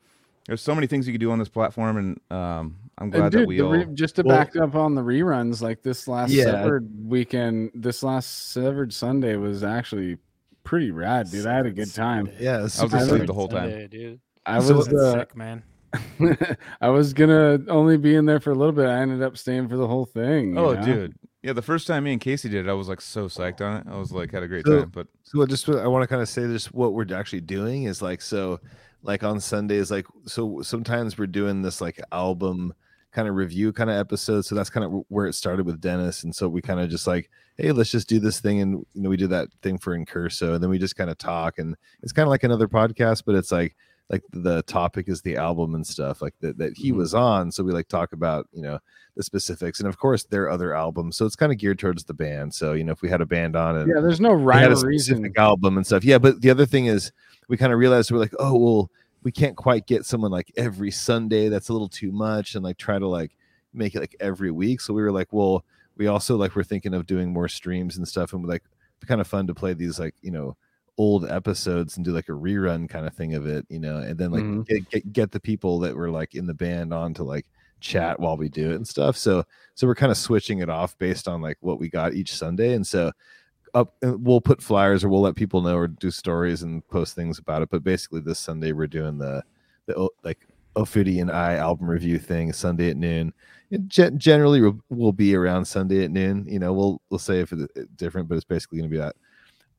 there's 0.47 0.61
so 0.61 0.73
many 0.75 0.87
things 0.87 1.07
you 1.07 1.13
can 1.13 1.19
do 1.19 1.31
on 1.31 1.39
this 1.39 1.49
platform, 1.49 1.97
and 1.97 2.19
um, 2.37 2.75
I'm 2.97 3.09
glad 3.09 3.31
dude, 3.31 3.41
that 3.41 3.47
we 3.47 3.57
the 3.57 3.65
all. 3.65 3.71
re- 3.71 3.87
just 3.93 4.15
to 4.17 4.23
Well- 4.23 4.37
back 4.37 4.55
up 4.55 4.75
on 4.75 4.95
the 4.95 5.01
reruns, 5.01 5.61
like 5.61 5.81
this 5.83 6.07
last 6.07 6.31
Yeah. 6.31 6.45
severed 6.45 6.89
weekend, 7.09 7.71
this 7.73 8.01
last 8.03 8.51
severed 8.51 8.93
Sunday 8.93 9.35
was 9.35 9.63
actually 9.63 10.17
pretty 10.63 10.91
rad, 10.91 11.29
dude. 11.31 11.45
I 11.45 11.55
had 11.55 11.65
a 11.65 11.71
good 11.71 11.93
time. 11.93 12.29
Yeah, 12.39 12.57
I 12.59 12.61
was 12.63 12.81
asleep 12.81 13.25
the 13.27 13.33
whole 13.33 13.47
time. 13.47 13.69
Sunday, 13.71 13.87
dude. 13.87 14.19
I 14.47 14.59
So 14.59 14.75
was 14.75 14.87
uh, 14.87 15.19
sick, 15.19 15.35
man. 15.35 15.63
I 16.81 16.89
was 16.89 17.13
gonna 17.13 17.59
only 17.67 17.97
be 17.97 18.15
in 18.15 18.25
there 18.25 18.39
for 18.39 18.51
a 18.51 18.55
little 18.55 18.73
bit. 18.73 18.87
I 18.87 18.99
ended 18.99 19.21
up 19.21 19.37
staying 19.37 19.69
for 19.69 19.77
the 19.77 19.87
whole 19.87 20.05
thing. 20.05 20.53
you 20.53 20.59
oh, 20.59 20.73
know? 20.73 20.81
dude. 20.85 21.15
Yeah, 21.43 21.53
the 21.53 21.61
first 21.61 21.87
time 21.87 22.03
me 22.03 22.11
and 22.11 22.19
Casey 22.19 22.49
did 22.49 22.65
it, 22.65 22.69
I 22.69 22.73
was 22.73 22.89
like 22.89 22.99
so 22.99 23.27
psyched 23.27 23.61
on 23.61 23.77
it. 23.77 23.87
I 23.89 23.97
was 23.97 24.11
like 24.11 24.31
had 24.31 24.43
a 24.43 24.47
great 24.47 24.65
So- 24.65 24.81
time. 24.81 24.89
But 24.89 25.07
So 25.23 25.45
just 25.45 25.69
I 25.69 25.87
want 25.87 26.03
to 26.03 26.07
kind 26.07 26.21
of 26.21 26.27
say 26.29 26.45
this: 26.45 26.71
what 26.71 26.93
we're 26.93 27.13
actually 27.13 27.41
doing 27.41 27.83
is 27.83 28.01
like 28.01 28.21
so 28.21 28.59
like 29.03 29.23
on 29.23 29.39
Sundays 29.39 29.91
like 29.91 30.05
so 30.25 30.61
sometimes 30.61 31.17
we're 31.17 31.27
doing 31.27 31.61
this 31.61 31.81
like 31.81 31.99
album 32.11 32.73
kind 33.11 33.27
of 33.27 33.35
review 33.35 33.71
kind 33.71 33.89
of 33.89 33.95
episode 33.95 34.45
so 34.45 34.53
that's 34.53 34.69
kind 34.69 34.83
of 34.83 35.03
where 35.07 35.25
it 35.25 35.33
started 35.33 35.65
with 35.65 35.79
Dennis 35.79 36.23
and 36.23 36.35
so 36.35 36.47
we 36.47 36.61
kind 36.61 36.79
of 36.79 36.89
just 36.89 37.07
like 37.07 37.29
hey 37.57 37.71
let's 37.71 37.89
just 37.89 38.09
do 38.09 38.19
this 38.19 38.39
thing 38.39 38.59
and 38.59 38.85
you 38.93 39.01
know 39.01 39.09
we 39.09 39.17
did 39.17 39.29
that 39.29 39.47
thing 39.61 39.77
for 39.77 39.95
Incurso 39.95 40.53
and 40.53 40.63
then 40.63 40.69
we 40.69 40.77
just 40.77 40.95
kind 40.95 41.09
of 41.09 41.17
talk 41.17 41.57
and 41.57 41.75
it's 42.03 42.11
kind 42.11 42.25
of 42.27 42.29
like 42.29 42.43
another 42.43 42.67
podcast 42.67 43.23
but 43.25 43.35
it's 43.35 43.51
like 43.51 43.75
like 44.09 44.23
the 44.31 44.61
topic 44.63 45.09
is 45.09 45.21
the 45.21 45.35
album 45.35 45.75
and 45.75 45.85
stuff 45.85 46.21
like 46.21 46.33
that 46.41 46.57
that 46.57 46.77
he 46.77 46.91
Mhm. 46.91 46.97
was 46.97 47.13
on 47.13 47.51
so 47.51 47.63
we 47.63 47.71
like 47.73 47.87
talk 47.87 48.13
about 48.13 48.47
you 48.53 48.61
know 48.61 48.79
the 49.15 49.23
specifics 49.23 49.79
and 49.79 49.89
of 49.89 49.97
course 49.97 50.23
their 50.23 50.49
other 50.49 50.73
albums 50.75 51.17
so 51.17 51.25
it's 51.25 51.35
kind 51.35 51.51
of 51.51 51.57
geared 51.57 51.79
towards 51.79 52.03
the 52.05 52.13
band 52.13 52.53
so 52.53 52.73
you 52.73 52.83
know 52.83 52.91
if 52.93 53.01
we 53.01 53.09
had 53.09 53.19
a 53.21 53.25
band 53.25 53.55
on 53.55 53.75
and 53.77 53.89
Yeah, 53.93 53.99
there's 53.99 54.21
no 54.21 54.31
rhyme 54.33 54.71
or 54.71 54.87
reason. 54.87 55.33
album 55.37 55.75
and 55.77 55.85
stuff. 55.85 56.03
Yeah, 56.03 56.19
but 56.19 56.41
the 56.41 56.49
other 56.49 56.65
thing 56.65 56.85
is 56.85 57.11
we 57.49 57.57
kind 57.57 57.73
of 57.73 57.79
realized 57.79 58.11
we're 58.11 58.19
like, 58.19 58.35
oh 58.39 58.57
well, 58.57 58.91
we 59.23 59.31
can't 59.31 59.55
quite 59.57 59.87
get 59.87 60.05
someone 60.05 60.31
like 60.31 60.51
every 60.57 60.91
Sunday. 60.91 61.49
That's 61.49 61.69
a 61.69 61.73
little 61.73 61.89
too 61.89 62.11
much, 62.11 62.55
and 62.55 62.63
like 62.63 62.77
try 62.77 62.99
to 62.99 63.07
like 63.07 63.35
make 63.73 63.95
it 63.95 63.99
like 63.99 64.15
every 64.19 64.51
week. 64.51 64.79
So 64.81 64.93
we 64.93 65.01
were 65.01 65.11
like, 65.11 65.33
well, 65.33 65.65
we 65.97 66.07
also 66.07 66.37
like 66.37 66.55
we're 66.55 66.63
thinking 66.63 66.93
of 66.93 67.05
doing 67.07 67.33
more 67.33 67.47
streams 67.49 67.97
and 67.97 68.07
stuff, 68.07 68.31
and 68.33 68.43
we're 68.43 68.49
like 68.49 68.63
kind 69.05 69.19
of 69.21 69.27
fun 69.27 69.47
to 69.47 69.53
play 69.55 69.73
these 69.73 69.99
like 69.99 70.13
you 70.21 70.31
know 70.31 70.55
old 70.97 71.29
episodes 71.29 71.95
and 71.97 72.05
do 72.05 72.11
like 72.11 72.29
a 72.29 72.33
rerun 72.33 72.89
kind 72.89 73.05
of 73.05 73.13
thing 73.13 73.35
of 73.35 73.45
it, 73.45 73.65
you 73.69 73.79
know, 73.79 73.97
and 73.97 74.17
then 74.17 74.31
like 74.31 74.43
Mhm. 74.43 74.65
get, 74.67 74.89
get 74.89 75.13
get 75.13 75.31
the 75.31 75.39
people 75.39 75.79
that 75.79 75.95
were 75.95 76.09
like 76.09 76.35
in 76.35 76.47
the 76.47 76.53
band 76.53 76.93
on 76.93 77.13
to 77.15 77.23
like 77.23 77.45
chat 77.79 78.19
while 78.19 78.35
we 78.37 78.49
do 78.49 78.71
it 78.71 78.75
and 78.75 78.87
stuff. 78.87 79.15
So 79.17 79.43
so 79.75 79.85
we're 79.87 79.95
kind 79.95 80.11
of 80.11 80.17
switching 80.17 80.59
it 80.59 80.69
off 80.69 80.97
based 80.97 81.27
on 81.27 81.41
like 81.41 81.57
what 81.61 81.79
we 81.79 81.89
got 81.89 82.13
each 82.15 82.33
Sunday, 82.35 82.73
and 82.73 82.85
so 82.85 83.11
up 83.73 83.93
and 84.01 84.25
we'll 84.25 84.41
put 84.41 84.61
flyers 84.61 85.03
or 85.03 85.09
we'll 85.09 85.21
let 85.21 85.35
people 85.35 85.61
know 85.61 85.75
or 85.77 85.87
do 85.87 86.09
stories 86.09 86.63
and 86.63 86.87
post 86.87 87.15
things 87.15 87.37
about 87.39 87.61
it. 87.61 87.69
But 87.69 87.83
basically, 87.83 88.21
this 88.21 88.39
Sunday 88.39 88.71
we're 88.71 88.87
doing 88.87 89.17
the 89.17 89.43
the 89.85 90.09
like 90.23 90.47
Ophidian 90.75 91.29
and 91.29 91.37
I 91.37 91.55
album 91.55 91.89
review 91.89 92.19
thing 92.19 92.53
Sunday 92.53 92.89
at 92.89 92.97
noon. 92.97 93.33
It 93.69 93.87
gen- 93.87 94.17
generally 94.19 94.61
will, 94.61 94.79
will 94.89 95.11
be 95.11 95.35
around 95.35 95.65
Sunday 95.65 96.03
at 96.05 96.11
noon. 96.11 96.45
You 96.47 96.59
know, 96.59 96.73
we'll 96.73 97.01
we'll 97.09 97.19
say 97.19 97.41
if 97.41 97.51
it's 97.51 97.71
different, 97.97 98.29
but 98.29 98.35
it's 98.35 98.45
basically 98.45 98.79
going 98.79 98.89
to 98.89 98.93
be 98.93 98.99
that. 98.99 99.15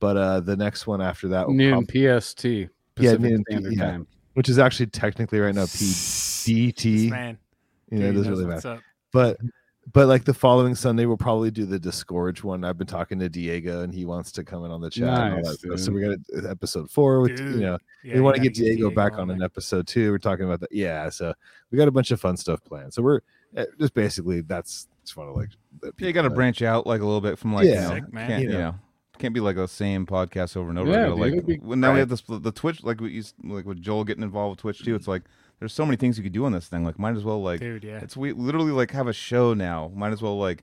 But 0.00 0.16
uh 0.16 0.40
the 0.40 0.56
next 0.56 0.86
one 0.86 1.00
after 1.02 1.28
that, 1.28 1.46
will 1.46 1.54
noon 1.54 1.86
prob- 1.86 2.20
PST. 2.20 2.44
Yeah, 2.44 2.66
Pacific 2.94 3.20
noon 3.20 3.44
Standard 3.48 3.72
yeah. 3.74 3.90
Time. 3.90 4.06
which 4.34 4.48
is 4.48 4.58
actually 4.58 4.86
technically 4.86 5.38
right 5.40 5.54
now 5.54 5.64
PDT. 5.64 7.10
man, 7.10 7.38
You 7.90 7.98
know, 7.98 8.06
it 8.08 8.12
doesn't 8.12 8.32
really 8.32 8.46
what's 8.46 8.64
matter. 8.64 8.82
But 9.12 9.38
but 9.92 10.06
like 10.06 10.24
the 10.24 10.34
following 10.34 10.74
Sunday, 10.74 11.06
we'll 11.06 11.16
probably 11.16 11.50
do 11.50 11.64
the 11.64 11.78
Disgorge 11.80 12.42
one. 12.42 12.62
I've 12.62 12.76
been 12.76 12.86
talking 12.86 13.18
to 13.20 13.28
Diego, 13.30 13.80
and 13.82 13.94
he 13.94 14.04
wants 14.04 14.30
to 14.32 14.44
come 14.44 14.64
in 14.66 14.70
on 14.70 14.82
the 14.82 14.90
chat. 14.90 15.08
and 15.08 15.34
all 15.34 15.40
Nice, 15.42 15.56
that. 15.62 15.78
So 15.78 15.86
dude. 15.86 15.94
we 15.94 16.00
got 16.02 16.44
uh, 16.44 16.50
episode 16.50 16.90
four. 16.90 17.20
With 17.22 17.38
you 17.40 17.60
know, 17.60 17.78
Yeah, 18.04 18.14
we 18.16 18.20
want 18.20 18.36
to 18.36 18.42
get 18.42 18.52
Diego, 18.54 18.90
back 18.90 19.14
on 19.18 19.28
there. 19.28 19.36
an 19.38 19.42
episode 19.42 19.86
two. 19.86 20.10
We're 20.10 20.18
talking 20.18 20.44
about 20.44 20.60
that. 20.60 20.72
Yeah, 20.72 21.08
so 21.08 21.32
we 21.70 21.78
got 21.78 21.88
a 21.88 21.90
bunch 21.90 22.10
of 22.10 22.20
fun 22.20 22.36
stuff 22.36 22.62
planned. 22.64 22.92
So 22.92 23.00
we're 23.02 23.20
uh, 23.56 23.64
just 23.80 23.94
basically 23.94 24.42
that's 24.42 24.88
it's 25.02 25.10
fun 25.12 25.24
to 25.26 25.32
like. 25.32 25.48
let 25.82 25.94
yeah, 25.98 26.08
you 26.08 26.12
got 26.12 26.22
to 26.22 26.30
branch 26.30 26.60
out 26.60 26.86
like 26.86 27.00
a 27.00 27.04
little 27.06 27.22
bit 27.22 27.38
from 27.38 27.54
like 27.54 27.64
Yeah. 27.66 27.72
you 27.72 27.88
know, 27.88 27.94
Sick, 27.94 28.12
man. 28.12 28.28
can't 28.28 28.42
You 28.42 28.48
you 28.50 28.58
know. 28.58 28.74
Know. 29.18 29.22
Can't 29.22 29.34
be 29.34 29.40
like 29.40 29.56
the 29.56 29.68
same 29.68 30.06
podcast 30.06 30.56
over 30.56 30.70
and 30.70 30.78
over. 30.78 30.90
Yeah, 30.90 31.06
dude, 31.06 31.18
like 31.18 31.46
be 31.46 31.56
when 31.56 31.80
now 31.80 31.92
we 31.92 31.98
have 31.98 32.08
this 32.08 32.22
the 32.26 32.52
Twitch 32.52 32.82
like 32.82 33.00
we 33.00 33.10
used 33.10 33.34
like 33.44 33.66
with 33.66 33.80
Joel 33.80 34.04
getting 34.04 34.22
involved 34.22 34.50
with 34.50 34.60
Twitch 34.60 34.84
too. 34.84 34.94
It's 34.94 35.08
like 35.08 35.22
there's 35.58 35.72
so 35.72 35.84
many 35.84 35.96
things 35.96 36.16
you 36.16 36.24
could 36.24 36.32
do 36.32 36.44
on 36.44 36.52
this 36.52 36.68
thing. 36.68 36.84
Like 36.84 36.98
might 36.98 37.16
as 37.16 37.24
well 37.24 37.42
like 37.42 37.60
dude. 37.60 37.84
Yeah, 37.84 37.98
It's 37.98 38.16
we 38.16 38.32
literally 38.32 38.72
like 38.72 38.92
have 38.92 39.06
a 39.06 39.12
show 39.12 39.54
now. 39.54 39.90
Might 39.94 40.12
as 40.12 40.22
well 40.22 40.38
like 40.38 40.62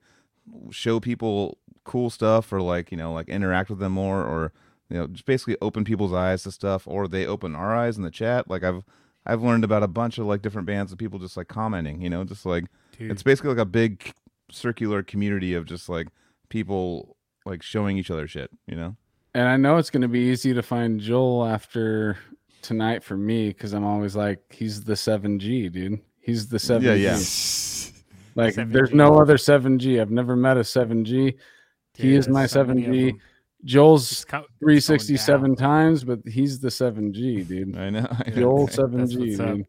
show 0.72 1.00
people 1.00 1.58
cool 1.84 2.10
stuff 2.10 2.52
or 2.52 2.62
like 2.62 2.92
you 2.92 2.98
know 2.98 3.14
like 3.14 3.30
interact 3.30 3.70
with 3.70 3.80
them 3.80 3.92
more 3.94 4.24
or 4.24 4.52
you 4.90 4.98
know 4.98 5.08
just 5.08 5.26
basically 5.26 5.58
open 5.62 5.84
people's 5.84 6.14
eyes 6.14 6.44
to 6.44 6.52
stuff 6.52 6.88
or 6.88 7.08
they 7.08 7.26
open 7.26 7.56
our 7.56 7.76
eyes 7.76 7.98
in 7.98 8.04
the 8.04 8.12
chat. 8.12 8.50
Like 8.50 8.64
I've 8.64 8.84
I've 9.26 9.42
learned 9.42 9.64
about 9.64 9.84
a 9.84 9.88
bunch 9.88 10.18
of 10.18 10.26
like 10.26 10.42
different 10.42 10.68
bands 10.68 10.92
and 10.92 11.00
people 11.00 11.20
just 11.20 11.38
like 11.38 11.48
commenting. 11.48 12.02
You 12.02 12.10
know, 12.10 12.24
just 12.24 12.46
like 12.46 12.66
dude. 12.98 13.12
it's 13.12 13.24
basically 13.24 13.50
like 13.50 13.60
a 13.60 13.66
big 13.66 14.14
circular 14.52 15.04
community 15.04 15.54
of 15.54 15.66
just 15.66 15.90
like 15.90 16.08
people 16.50 17.15
like 17.46 17.62
showing 17.64 17.98
each 17.98 18.12
other 18.12 18.28
shit. 18.28 18.50
You 18.68 18.76
know. 18.76 18.96
And 19.34 19.48
I 19.50 19.58
know 19.58 19.78
it's 19.78 19.90
going 19.90 20.02
to 20.02 20.08
be 20.08 20.20
easy 20.32 20.54
to 20.54 20.64
find 20.64 21.00
Joel 21.00 21.46
after 21.46 22.18
tonight 22.62 23.04
for 23.04 23.18
me 23.18 23.50
because 23.50 23.74
I'm 23.74 23.84
always 23.84 24.16
like, 24.16 24.40
he's 24.50 24.82
the 24.84 24.94
7G, 24.94 25.70
dude. 25.72 26.00
He's 26.22 26.48
the 26.48 26.58
7G. 26.58 26.84
Yeah, 26.84 26.94
yeah. 26.94 27.20
Like, 28.38 28.56
7G. 28.56 28.72
there's 28.74 28.92
no 28.94 29.20
other 29.22 29.36
7G. 29.38 30.02
I've 30.02 30.12
never 30.12 30.36
met 30.36 30.58
a 30.58 30.62
7G. 30.62 31.36
he 31.96 32.16
is 32.16 32.28
my 32.28 32.46
so 32.48 32.66
7G. 32.66 33.18
Joel's 33.64 34.10
Just 34.10 34.28
367 34.30 35.56
times, 35.56 36.04
but 36.04 36.20
he's 36.26 36.60
the 36.60 36.68
7G, 36.70 37.48
dude. 37.48 37.78
I 37.78 37.90
know. 37.90 38.08
The 38.34 38.44
old 38.44 38.70
That's 38.70 38.80
7G, 38.80 39.20
what's 39.30 39.40
up. 39.40 39.56
dude. 39.56 39.68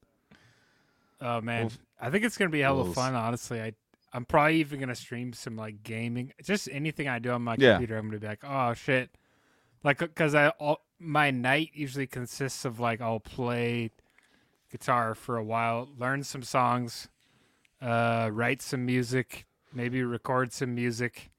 Oh 1.21 1.41
man, 1.41 1.63
Well, 1.67 1.73
I 2.01 2.11
think 2.11 2.25
it's 2.25 2.37
gonna 2.37 2.51
be 2.51 2.61
hella 2.61 2.85
Bulls. 2.85 2.95
fun. 2.95 3.15
Honestly, 3.15 3.61
I 3.61 3.73
I'm 4.13 4.25
probably 4.25 4.57
even 4.61 4.81
gonna 4.81 4.95
stream 4.95 5.33
some 5.33 5.57
like 5.57 5.83
gaming, 5.83 6.33
just 6.43 6.69
anything 6.73 7.09
I 7.09 7.19
do 7.19 7.31
on 7.31 7.43
my 7.43 7.57
Yeah. 7.59 7.73
computer. 7.73 7.99
I'm 7.99 8.07
gonna 8.07 8.21
be 8.21 8.27
like, 8.27 8.45
oh 8.45 8.75
shit, 8.75 9.11
like 9.85 9.99
because 9.99 10.35
I 10.35 10.49
all 10.51 10.81
my 10.99 11.31
night 11.31 11.71
usually 11.75 12.07
consists 12.07 12.65
of 12.65 12.81
like 12.81 13.01
I'll 13.01 13.21
play 13.21 13.91
guitar 14.71 15.15
for 15.15 15.37
a 15.37 15.45
while, 15.45 15.89
learn 15.99 16.23
some 16.23 16.43
songs, 16.43 17.09
uh, 17.81 18.31
write 18.33 18.63
some 18.63 18.85
music, 18.87 19.47
maybe 19.73 20.03
record 20.03 20.53
some 20.53 20.75
music. 20.75 21.31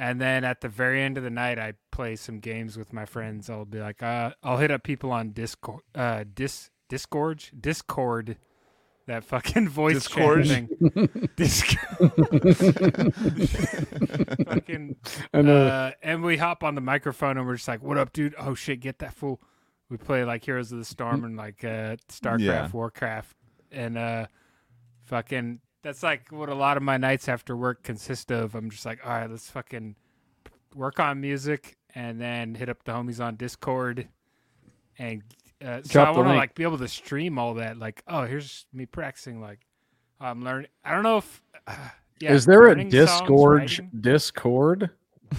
And 0.00 0.20
then 0.20 0.44
at 0.44 0.60
the 0.60 0.68
very 0.68 1.02
end 1.02 1.18
of 1.18 1.24
the 1.24 1.30
night, 1.30 1.58
I 1.58 1.72
play 1.90 2.14
some 2.14 2.38
games 2.38 2.76
with 2.78 2.92
my 2.92 3.04
friends. 3.04 3.50
I'll 3.50 3.64
be 3.64 3.80
like, 3.80 4.00
uh, 4.00 4.30
I'll 4.44 4.58
hit 4.58 4.70
up 4.70 4.84
people 4.84 5.10
on 5.10 5.30
Discord, 5.32 5.82
uh, 5.94 6.24
dis 6.32 6.70
Discord, 6.88 7.44
Discord, 7.58 8.36
that 9.08 9.24
fucking 9.24 9.68
voice 9.70 10.06
chat 10.08 10.44
Discord? 10.44 10.46
thing. 10.46 11.30
Discord. 11.36 12.12
fucking, 14.46 14.96
I 15.34 15.42
know. 15.42 15.66
uh, 15.66 15.90
and 16.02 16.22
we 16.22 16.36
hop 16.36 16.62
on 16.64 16.74
the 16.74 16.80
microphone 16.80 17.36
and 17.38 17.46
we're 17.46 17.56
just 17.56 17.68
like, 17.68 17.82
"What 17.82 17.98
up, 17.98 18.12
dude? 18.12 18.34
Oh 18.38 18.54
shit, 18.54 18.80
get 18.80 18.98
that 19.00 19.14
fool." 19.14 19.40
We 19.90 19.96
play 19.96 20.24
like 20.24 20.44
Heroes 20.44 20.70
of 20.72 20.78
the 20.78 20.84
Storm 20.84 21.24
and 21.24 21.36
like 21.36 21.64
uh, 21.64 21.96
Starcraft, 22.08 22.40
Yeah. 22.40 22.68
Warcraft, 22.72 23.36
and 23.72 23.98
uh, 23.98 24.26
fucking. 25.04 25.60
That's 25.82 26.02
like 26.02 26.30
what 26.32 26.48
a 26.48 26.54
lot 26.54 26.76
of 26.76 26.82
my 26.82 26.96
nights 26.96 27.28
after 27.28 27.56
work 27.56 27.82
consist 27.84 28.30
of. 28.32 28.54
I'm 28.54 28.70
just 28.70 28.84
like, 28.84 28.98
all 29.04 29.10
right, 29.12 29.30
let's 29.30 29.48
fucking 29.50 29.94
work 30.74 31.00
on 31.00 31.20
music 31.20 31.76
and 31.94 32.20
then 32.20 32.54
hit 32.54 32.68
up 32.68 32.82
the 32.84 32.92
homies 32.92 33.24
on 33.24 33.36
Discord 33.36 34.08
and 34.98 35.22
Uh, 35.64 35.80
so 35.82 36.02
I 36.02 36.10
want 36.10 36.28
to 36.28 36.34
like 36.34 36.54
be 36.54 36.62
able 36.62 36.78
to 36.78 36.88
stream 36.88 37.38
all 37.38 37.54
that. 37.54 37.78
Like, 37.78 38.02
oh, 38.06 38.24
here's 38.24 38.66
me 38.72 38.86
practicing. 38.86 39.40
Like, 39.40 39.60
I'm 40.20 40.44
learning. 40.44 40.68
I 40.84 40.92
don't 40.94 41.02
know 41.02 41.18
if. 41.18 41.42
Uh, 41.66 41.74
yeah, 42.20 42.32
Is 42.32 42.46
there 42.46 42.64
a 42.66 42.68
learning 42.68 42.90
Discord 42.90 43.58
writing. 43.60 43.90
Discord? 44.00 44.90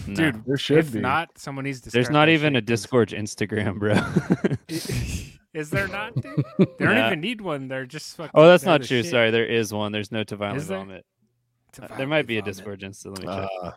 No. 0.08 0.14
dude? 0.16 0.46
There 0.46 0.58
should 0.58 0.78
if 0.80 0.92
be. 0.94 1.00
not, 1.00 1.30
someone 1.38 1.66
needs 1.66 1.82
to. 1.82 1.90
There's 1.90 2.10
not 2.10 2.30
even 2.30 2.56
a 2.56 2.62
Discord 2.62 3.10
Instagram, 3.10 3.80
bro. 3.80 3.96
Is 5.54 5.70
there 5.72 5.88
not? 5.88 6.14
Dude? 6.14 6.44
They 6.60 6.86
don't 6.86 6.96
Nah. 6.96 7.08
even 7.08 7.22
need 7.22 7.42
one. 7.42 7.68
They're 7.68 7.86
just 7.88 8.16
fucking. 8.18 8.32
oh, 8.36 8.48
that's 8.48 8.66
not 8.66 8.80
true. 8.84 9.02
shit. 9.02 9.08
Sorry, 9.08 9.32
there 9.32 9.46
is 9.48 9.74
one. 9.74 9.92
There's 9.92 10.12
no 10.12 10.24
to 10.26 10.36
violent 10.36 10.62
Is 10.62 10.68
there? 10.68 10.78
vomit. 10.78 11.06
To 11.74 11.92
Uh, 11.92 11.98
there 11.98 12.06
might 12.08 12.28
be 12.28 12.38
a. 12.38 12.42
Discord 12.42 12.80
just 12.82 13.02
so 13.02 13.10
let 13.10 13.22
me 13.22 13.26
check. 13.28 13.50
Uh, 13.64 13.72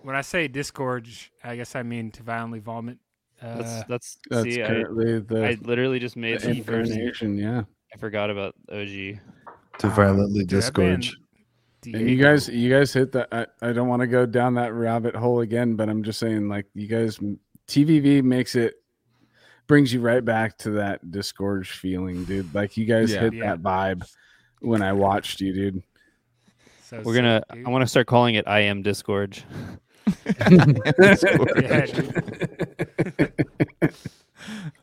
When 0.00 0.14
I 0.16 0.20
say 0.20 0.48
disgorge, 0.48 1.30
I 1.42 1.56
guess 1.56 1.74
I 1.76 1.82
mean 1.82 2.10
to 2.12 2.22
violently 2.22 2.58
vomit. 2.58 2.98
Uh, 3.42 3.56
that's 3.58 3.84
that's, 3.88 4.18
That's 4.30 4.42
see, 4.44 4.62
I, 4.62 4.66
currently 4.68 5.18
the, 5.20 5.46
I 5.46 5.56
literally 5.62 5.98
just 5.98 6.16
made 6.16 6.40
the 6.40 6.48
the 6.48 6.60
first. 6.62 6.90
incarnation. 6.92 7.36
Yeah. 7.38 7.62
I 7.94 7.98
forgot 7.98 8.30
about 8.30 8.54
OG. 8.70 9.18
to 9.78 9.88
violently 9.88 10.44
dude, 10.44 10.58
I've 10.58 10.72
disgorge. 10.72 11.16
And 11.84 12.08
you 12.08 12.16
guys, 12.16 12.48
you 12.48 12.70
guys 12.70 12.92
hit 12.92 13.10
that. 13.12 13.28
I, 13.32 13.46
I 13.60 13.72
don't 13.72 13.88
want 13.88 14.00
to 14.00 14.06
go 14.06 14.24
down 14.24 14.54
that 14.54 14.72
rabbit 14.72 15.16
hole 15.16 15.40
again, 15.40 15.74
but 15.74 15.88
I'm 15.88 16.02
just 16.04 16.20
saying, 16.20 16.48
like, 16.48 16.66
you 16.74 16.86
guys, 16.86 17.18
TVV 17.66 18.22
makes 18.22 18.54
it 18.54 18.74
brings 19.66 19.92
you 19.92 20.00
right 20.00 20.24
back 20.24 20.56
to 20.58 20.70
that 20.72 21.10
disgorge 21.10 21.70
feeling, 21.72 22.24
dude. 22.24 22.54
Like, 22.54 22.76
you 22.76 22.84
guys 22.84 23.12
Yeah. 23.12 23.20
hit 23.22 23.34
Yeah. 23.34 23.56
that 23.56 23.62
vibe 23.62 24.08
when 24.60 24.80
I 24.82 24.92
watched 24.92 25.40
you, 25.40 25.52
dude. 25.52 25.82
So 26.84 27.00
We're 27.04 27.14
gonna. 27.16 27.42
sick, 27.50 27.58
dude. 27.58 27.66
I 27.66 27.70
want 27.70 27.82
to 27.82 27.88
start 27.88 28.06
calling 28.06 28.36
it 28.36 28.46
I 28.46 28.60
am 28.60 28.82
Disgorge. 28.84 29.42
Yeah. 30.06 31.86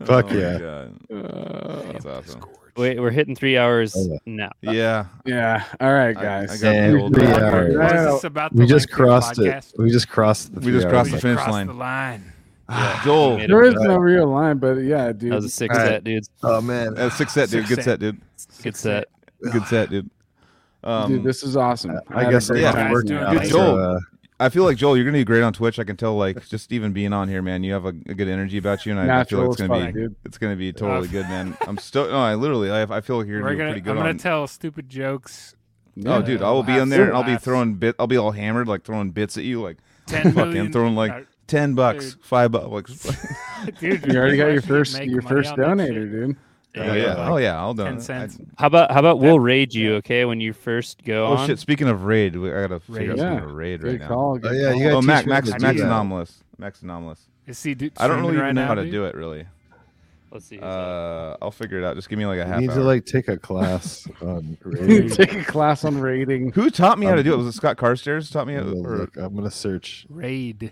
Fuck 0.05 0.27
Oh 0.31 0.37
yeah. 0.37 0.57
God. 0.59 0.99
Uh, 1.11 1.81
That's 1.91 2.05
awesome. 2.05 2.45
Wait, 2.77 2.99
we're 2.99 3.11
hitting 3.11 3.35
three 3.35 3.57
hours 3.57 3.93
Oh, 3.97 4.07
yeah. 4.09 4.17
now. 4.25 4.51
Yeah. 4.61 5.05
yeah. 5.25 5.65
All 5.81 5.91
right, 5.93 6.13
guys. 6.15 6.51
I 6.51 6.57
got 6.65 6.75
And 6.75 6.95
the 6.95 7.01
old 7.01 7.13
three 7.15 7.25
record. 7.27 7.75
hours. 7.77 7.93
Was 7.93 8.13
this 8.15 8.23
about 8.23 8.53
We 8.53 8.65
just 8.65 8.87
length 8.89 8.91
of 8.91 9.05
crossed 9.05 9.39
it. 9.39 9.73
We 9.77 9.91
just 9.91 10.07
crossed 10.09 10.53
the. 10.55 10.61
We 10.61 10.71
just 10.71 10.87
crossed 10.87 11.11
We 11.11 11.11
the 11.11 11.15
hours. 11.17 11.21
finish 11.21 11.35
crossed 11.37 11.51
line. 11.51 11.67
The 11.67 11.73
line. 11.73 12.33
Yeah, 12.69 13.01
Joel. 13.03 13.29
we 13.31 13.35
made 13.37 13.43
it 13.45 13.47
There 13.49 13.63
is 13.63 13.73
no 13.73 13.97
real 13.97 14.27
line, 14.27 14.57
but 14.59 14.75
yeah, 14.77 15.11
dude. 15.11 15.31
That 15.31 15.35
was 15.37 15.45
a 15.45 15.49
six 15.49 15.75
All 15.75 15.81
right. 15.81 15.89
set, 15.89 16.03
dude. 16.05 16.23
Oh 16.43 16.61
man. 16.61 16.97
Uh, 16.97 17.09
six 17.09 17.33
set, 17.33 17.49
dude. 17.49 17.67
Six 17.67 17.69
Good 17.69 17.83
set. 17.83 17.83
set, 17.85 17.99
dude. 17.99 18.21
Good 18.63 18.75
set. 18.77 19.05
Good 19.51 19.65
set, 19.65 19.89
dude. 19.89 20.09
Um, 20.83 21.11
dude, 21.11 21.23
this 21.25 21.43
is 21.43 21.57
awesome. 21.57 21.99
I 22.09 22.19
had 22.23 22.29
a 22.29 22.31
guess 22.31 22.47
great 22.47 22.61
yeah, 22.61 22.91
working 22.91 23.09
doing 23.09 23.23
out. 23.23 23.33
Good 23.33 23.49
Joel. 23.49 23.99
I 24.41 24.49
feel 24.49 24.63
like 24.63 24.77
Joel, 24.77 24.95
you're 24.95 25.05
gonna 25.05 25.17
be 25.17 25.25
great 25.25 25.43
on 25.43 25.51
Twitch. 25.51 25.79
I 25.79 25.83
can 25.83 25.97
tell, 25.97 26.15
like, 26.15 26.47
just 26.47 26.71
even 26.71 26.93
being 26.93 27.11
on 27.11 27.27
here, 27.27 27.41
man. 27.41 27.63
You 27.63 27.73
have 27.73 27.85
a, 27.85 27.89
a 27.89 28.13
good 28.13 28.29
energy 28.29 28.57
about 28.57 28.85
you, 28.85 28.93
and 28.97 29.11
I, 29.11 29.19
I 29.19 29.23
feel 29.25 29.39
like 29.39 29.49
it's 29.51 29.61
gonna 29.61 29.85
fuck, 29.85 29.93
be, 29.93 30.01
dude. 30.01 30.15
it's 30.23 30.37
gonna 30.37 30.55
be 30.55 30.71
totally 30.71 31.09
good, 31.09 31.27
man. 31.27 31.57
I'm 31.67 31.77
still, 31.77 32.07
no, 32.09 32.17
I 32.19 32.35
literally, 32.35 32.71
I, 32.71 32.83
I 32.83 33.01
feel 33.01 33.17
like 33.17 33.27
you're 33.27 33.41
gonna 33.41 33.51
do 33.51 33.57
gonna. 33.57 33.69
pretty 33.71 33.81
good 33.81 33.91
I'm 33.91 33.97
gonna 33.97 34.09
on. 34.09 34.17
tell 34.17 34.47
stupid 34.47 34.89
jokes. 34.89 35.55
oh, 36.05 36.21
dude, 36.21 36.41
I 36.41 36.51
will 36.51 36.63
be 36.63 36.73
We'll 36.73 36.83
in 36.83 36.89
there, 36.89 37.07
and 37.07 37.17
I'll 37.17 37.23
be 37.23 37.37
throwing 37.37 37.75
bit. 37.75 37.95
I'll 37.99 38.07
be 38.07 38.17
all 38.17 38.31
hammered, 38.31 38.67
like 38.67 38.83
throwing 38.83 39.11
bits 39.11 39.37
at 39.37 39.43
you, 39.43 39.61
like 39.61 39.77
Ten 40.07 40.31
fucking 40.33 40.53
million. 40.53 40.71
throwing 40.71 40.95
like 40.95 41.11
uh, 41.11 41.21
ten 41.47 41.75
bucks, 41.75 42.13
dude. 42.13 42.23
five 42.23 42.51
bucks. 42.51 42.93
dude, 43.79 44.05
You 44.05 44.17
already 44.17 44.37
got 44.37 44.47
your 44.47 44.61
first 44.61 45.03
your 45.03 45.21
first 45.21 45.51
on 45.51 45.77
that 45.77 45.89
donator, 45.89 46.09
dude. 46.09 46.37
Oh 46.77 46.93
yeah, 46.93 47.15
oh 47.29 47.37
yeah, 47.37 47.57
I'll 47.59 47.73
do 47.73 47.83
Ten 47.83 47.93
it. 47.95 47.97
I- 47.97 48.01
cents. 48.01 48.37
How 48.57 48.67
about 48.67 48.91
how 48.91 48.99
about 48.99 49.19
we'll 49.19 49.39
raid 49.39 49.73
you, 49.73 49.95
okay? 49.95 50.25
When 50.25 50.39
you 50.39 50.53
first 50.53 51.03
go 51.03 51.27
Oh 51.27 51.33
on. 51.37 51.47
shit! 51.47 51.59
Speaking 51.59 51.87
of 51.87 52.03
raid, 52.03 52.35
we, 52.35 52.49
I 52.51 52.61
gotta 52.61 52.79
figure 52.79 53.11
out 53.13 53.17
Raid. 53.17 53.17
something 53.19 53.33
Yeah. 53.35 53.39
to 53.41 53.47
raid 53.47 53.81
Good 53.81 53.91
right 53.91 53.99
now. 54.01 54.07
call. 54.07 54.39
Oh 54.43 54.51
yeah, 54.51 54.73
you 54.73 54.83
got. 54.83 54.93
Oh, 54.93 55.01
Mac, 55.01 55.25
Max, 55.25 55.49
Max 55.59 55.79
anomalous, 55.81 56.43
Max 56.57 56.81
anomalous. 56.81 57.21
Is 57.47 57.61
he 57.63 57.73
do, 57.73 57.89
I 57.97 58.07
don't 58.07 58.21
really 58.21 58.37
right 58.37 58.53
know 58.53 58.61
now, 58.61 58.67
how 58.67 58.75
to 58.75 58.83
dude? 58.83 58.91
do 58.91 59.05
it 59.05 59.15
really. 59.15 59.45
Let's 60.31 60.45
see. 60.45 60.59
Uh, 60.61 61.35
I'll 61.41 61.49
figure 61.49 61.79
it 61.79 61.83
out. 61.83 61.95
Just 61.95 62.07
give 62.07 62.19
me 62.19 62.27
like 62.27 62.37
a 62.37 62.41
You 62.43 62.47
half 62.47 62.59
need 62.61 62.69
hour. 62.69 62.75
to 62.75 62.83
like 62.83 63.05
take 63.07 63.27
a 63.29 63.37
class 63.37 64.07
on 64.21 64.55
rating. 64.63 65.09
Take 65.09 65.33
a 65.33 65.43
class 65.43 65.83
on 65.85 65.99
rating. 65.99 66.51
Who 66.51 66.69
taught 66.69 66.99
me 66.99 67.07
how 67.07 67.13
to 67.13 67.21
Um, 67.21 67.23
do 67.23 67.33
it? 67.33 67.37
Was 67.37 67.47
it 67.47 67.53
Scott 67.53 67.77
Carstairs 67.77 68.29
taught 68.31 68.45
me? 68.45 68.53
I'm 68.53 68.67
How, 68.67 68.73
gonna 68.75 68.87
or, 68.87 68.97
look- 68.99 69.17
I'm 69.17 69.35
gonna 69.35 69.49
search. 69.49 70.05
Raid. 70.07 70.71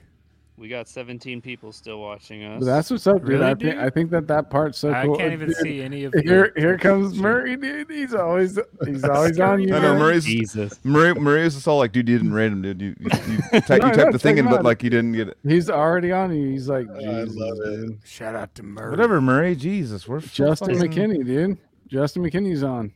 We 0.58 0.68
got 0.68 0.88
17 0.88 1.40
people 1.42 1.72
still 1.72 2.00
watching 2.00 2.44
us. 2.44 2.60
But 2.60 2.66
that's 2.66 2.90
what's 2.90 3.06
up, 3.06 3.20
dude. 3.20 3.28
Really, 3.30 3.46
I 3.46 3.50
think 3.50 3.60
dude? 3.60 3.78
I 3.78 3.90
think 3.92 4.10
that 4.12 4.28
that 4.28 4.50
part's 4.50 4.80
so 4.80 4.92
I 4.92 5.06
cool. 5.06 5.16
can't 5.16 5.32
even 5.34 5.50
Dude, 5.50 5.58
see 5.58 5.82
any 5.82 6.04
of. 6.06 6.14
Here, 6.24 6.52
the- 6.56 6.62
here 6.62 6.78
comes. 6.80 7.14
Murray, 7.16 7.56
dude. 7.56 7.92
He's 7.92 8.14
always, 8.16 8.58
he's 8.86 9.04
always 9.08 9.40
on 9.40 9.62
you. 9.62 9.76
I 9.76 9.80
know 9.80 9.92
man. 9.94 10.00
Murray's 10.00 10.26
Jesus. 10.26 10.80
Murray. 10.84 11.14
Murray 11.14 11.44
was 11.44 11.54
just 11.54 11.68
all 11.68 11.78
like, 11.78 11.92
"Dude, 11.92 12.10
you 12.10 12.18
didn't 12.18 12.34
rate 12.34 12.52
him, 12.52 12.62
dude. 12.64 12.82
You 12.82 12.96
you, 13.00 13.08
you, 13.28 13.38
you, 13.54 13.62
type, 13.62 13.82
No, 13.82 13.88
you 13.88 13.92
no, 13.92 13.94
typed 13.94 14.12
the 14.14 14.20
thing 14.20 14.40
in, 14.40 14.46
but 14.46 14.64
like 14.64 14.82
you 14.82 14.90
didn't 14.90 15.12
get 15.14 15.28
it. 15.28 15.38
He's 15.44 15.70
already 15.70 16.12
on 16.12 16.36
you. 16.36 16.50
He's 16.50 16.68
like, 16.68 16.88
I 16.90 17.24
love 17.24 17.58
it. 17.64 17.92
Shout 18.04 18.36
out 18.36 18.56
to 18.56 18.64
Murray. 18.64 18.90
Whatever, 18.90 19.22
Murray. 19.22 19.56
Jesus, 19.56 20.08
we're 20.08 20.22
Justin 20.22 20.76
fucking- 20.80 20.92
McKinney, 20.92 21.24
dude. 21.26 21.58
Justin 21.88 22.24
McKinney's 22.24 22.64
on. 22.64 22.92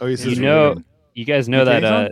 Oh, 0.00 0.06
he 0.06 0.12
You 0.12 0.16
says 0.16 0.38
know, 0.38 0.82
you 1.14 1.24
guys 1.24 1.48
know 1.48 1.64
that. 1.64 1.84
On? 1.84 1.92
Uh, 2.06 2.08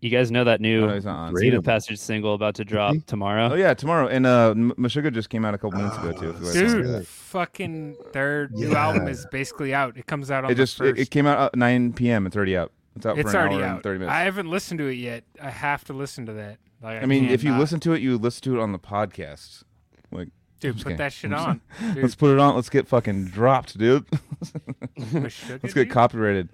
you 0.00 0.10
guys 0.10 0.30
know 0.30 0.44
that 0.44 0.60
Oh, 0.60 0.62
new 0.62 0.86
no, 0.86 0.94
he's 0.94 1.04
not 1.04 1.16
on. 1.16 1.32
Rate 1.34 1.40
Zenith 1.42 1.58
him. 1.58 1.62
Passage 1.62 1.98
single 1.98 2.34
about 2.34 2.54
to 2.56 2.64
drop 2.64 2.96
tomorrow. 3.06 3.50
Oh 3.52 3.54
yeah, 3.54 3.74
tomorrow. 3.74 4.06
And 4.08 4.26
uh, 4.26 4.50
M- 4.50 4.72
Meshuggah 4.78 5.12
just 5.12 5.28
came 5.30 5.44
out 5.44 5.54
a 5.54 5.58
couple 5.58 5.78
minutes 5.78 5.96
ago 5.98 6.12
too. 6.12 6.30
If 6.30 6.40
you 6.42 6.52
Dude, 6.68 6.84
hear 6.86 7.02
fucking 7.02 7.96
their 8.12 8.48
new 8.48 8.70
Yeah. 8.70 8.86
album 8.86 9.08
is 9.08 9.26
basically 9.30 9.74
out. 9.74 9.96
It 9.96 10.06
comes 10.06 10.30
out 10.30 10.44
on 10.44 10.50
it 10.50 10.54
just 10.56 10.78
the 10.78 10.84
it, 10.84 10.90
first. 10.92 11.00
it 11.02 11.10
came 11.10 11.26
out 11.26 11.38
at 11.52 11.56
9 11.56 11.92
p.m. 11.92 12.26
It's 12.26 12.34
already 12.36 12.56
out. 12.56 12.72
It's 12.96 13.06
out 13.06 13.18
it's 13.18 13.30
for 13.30 13.36
an 13.36 13.42
already 13.42 13.56
hour 13.56 13.64
out. 13.64 13.74
and 13.76 13.82
30 13.82 13.98
minutes. 14.00 14.12
I 14.14 14.20
haven't 14.22 14.48
listened 14.50 14.78
to 14.78 14.86
it 14.86 14.94
yet. 14.94 15.24
I 15.40 15.50
have 15.50 15.84
to 15.84 15.92
listen 15.92 16.26
to 16.26 16.32
that. 16.34 16.56
Like, 16.82 17.02
I 17.02 17.06
mean, 17.06 17.26
if 17.26 17.42
you 17.44 17.50
cannot- 17.50 17.60
listen 17.60 17.80
to 17.80 17.92
it, 17.92 18.00
you 18.00 18.16
listen 18.18 18.42
to 18.44 18.58
it 18.58 18.62
on 18.62 18.72
the 18.72 18.78
podcast. 18.78 19.62
Like, 20.10 20.28
dude, 20.60 20.76
put 20.76 20.84
kidding. 20.84 20.96
that 20.96 21.12
shit 21.12 21.32
on. 21.32 21.60
Dude, 21.94 21.96
Let's 22.02 22.14
put 22.14 22.32
it 22.32 22.38
on. 22.40 22.54
Let's 22.56 22.70
get 22.70 22.88
fucking 22.88 23.26
dropped, 23.26 23.76
dude. 23.78 24.06
Let's 25.12 25.44
get 25.44 25.62
dude? 25.74 25.90
copyrighted. 25.90 26.48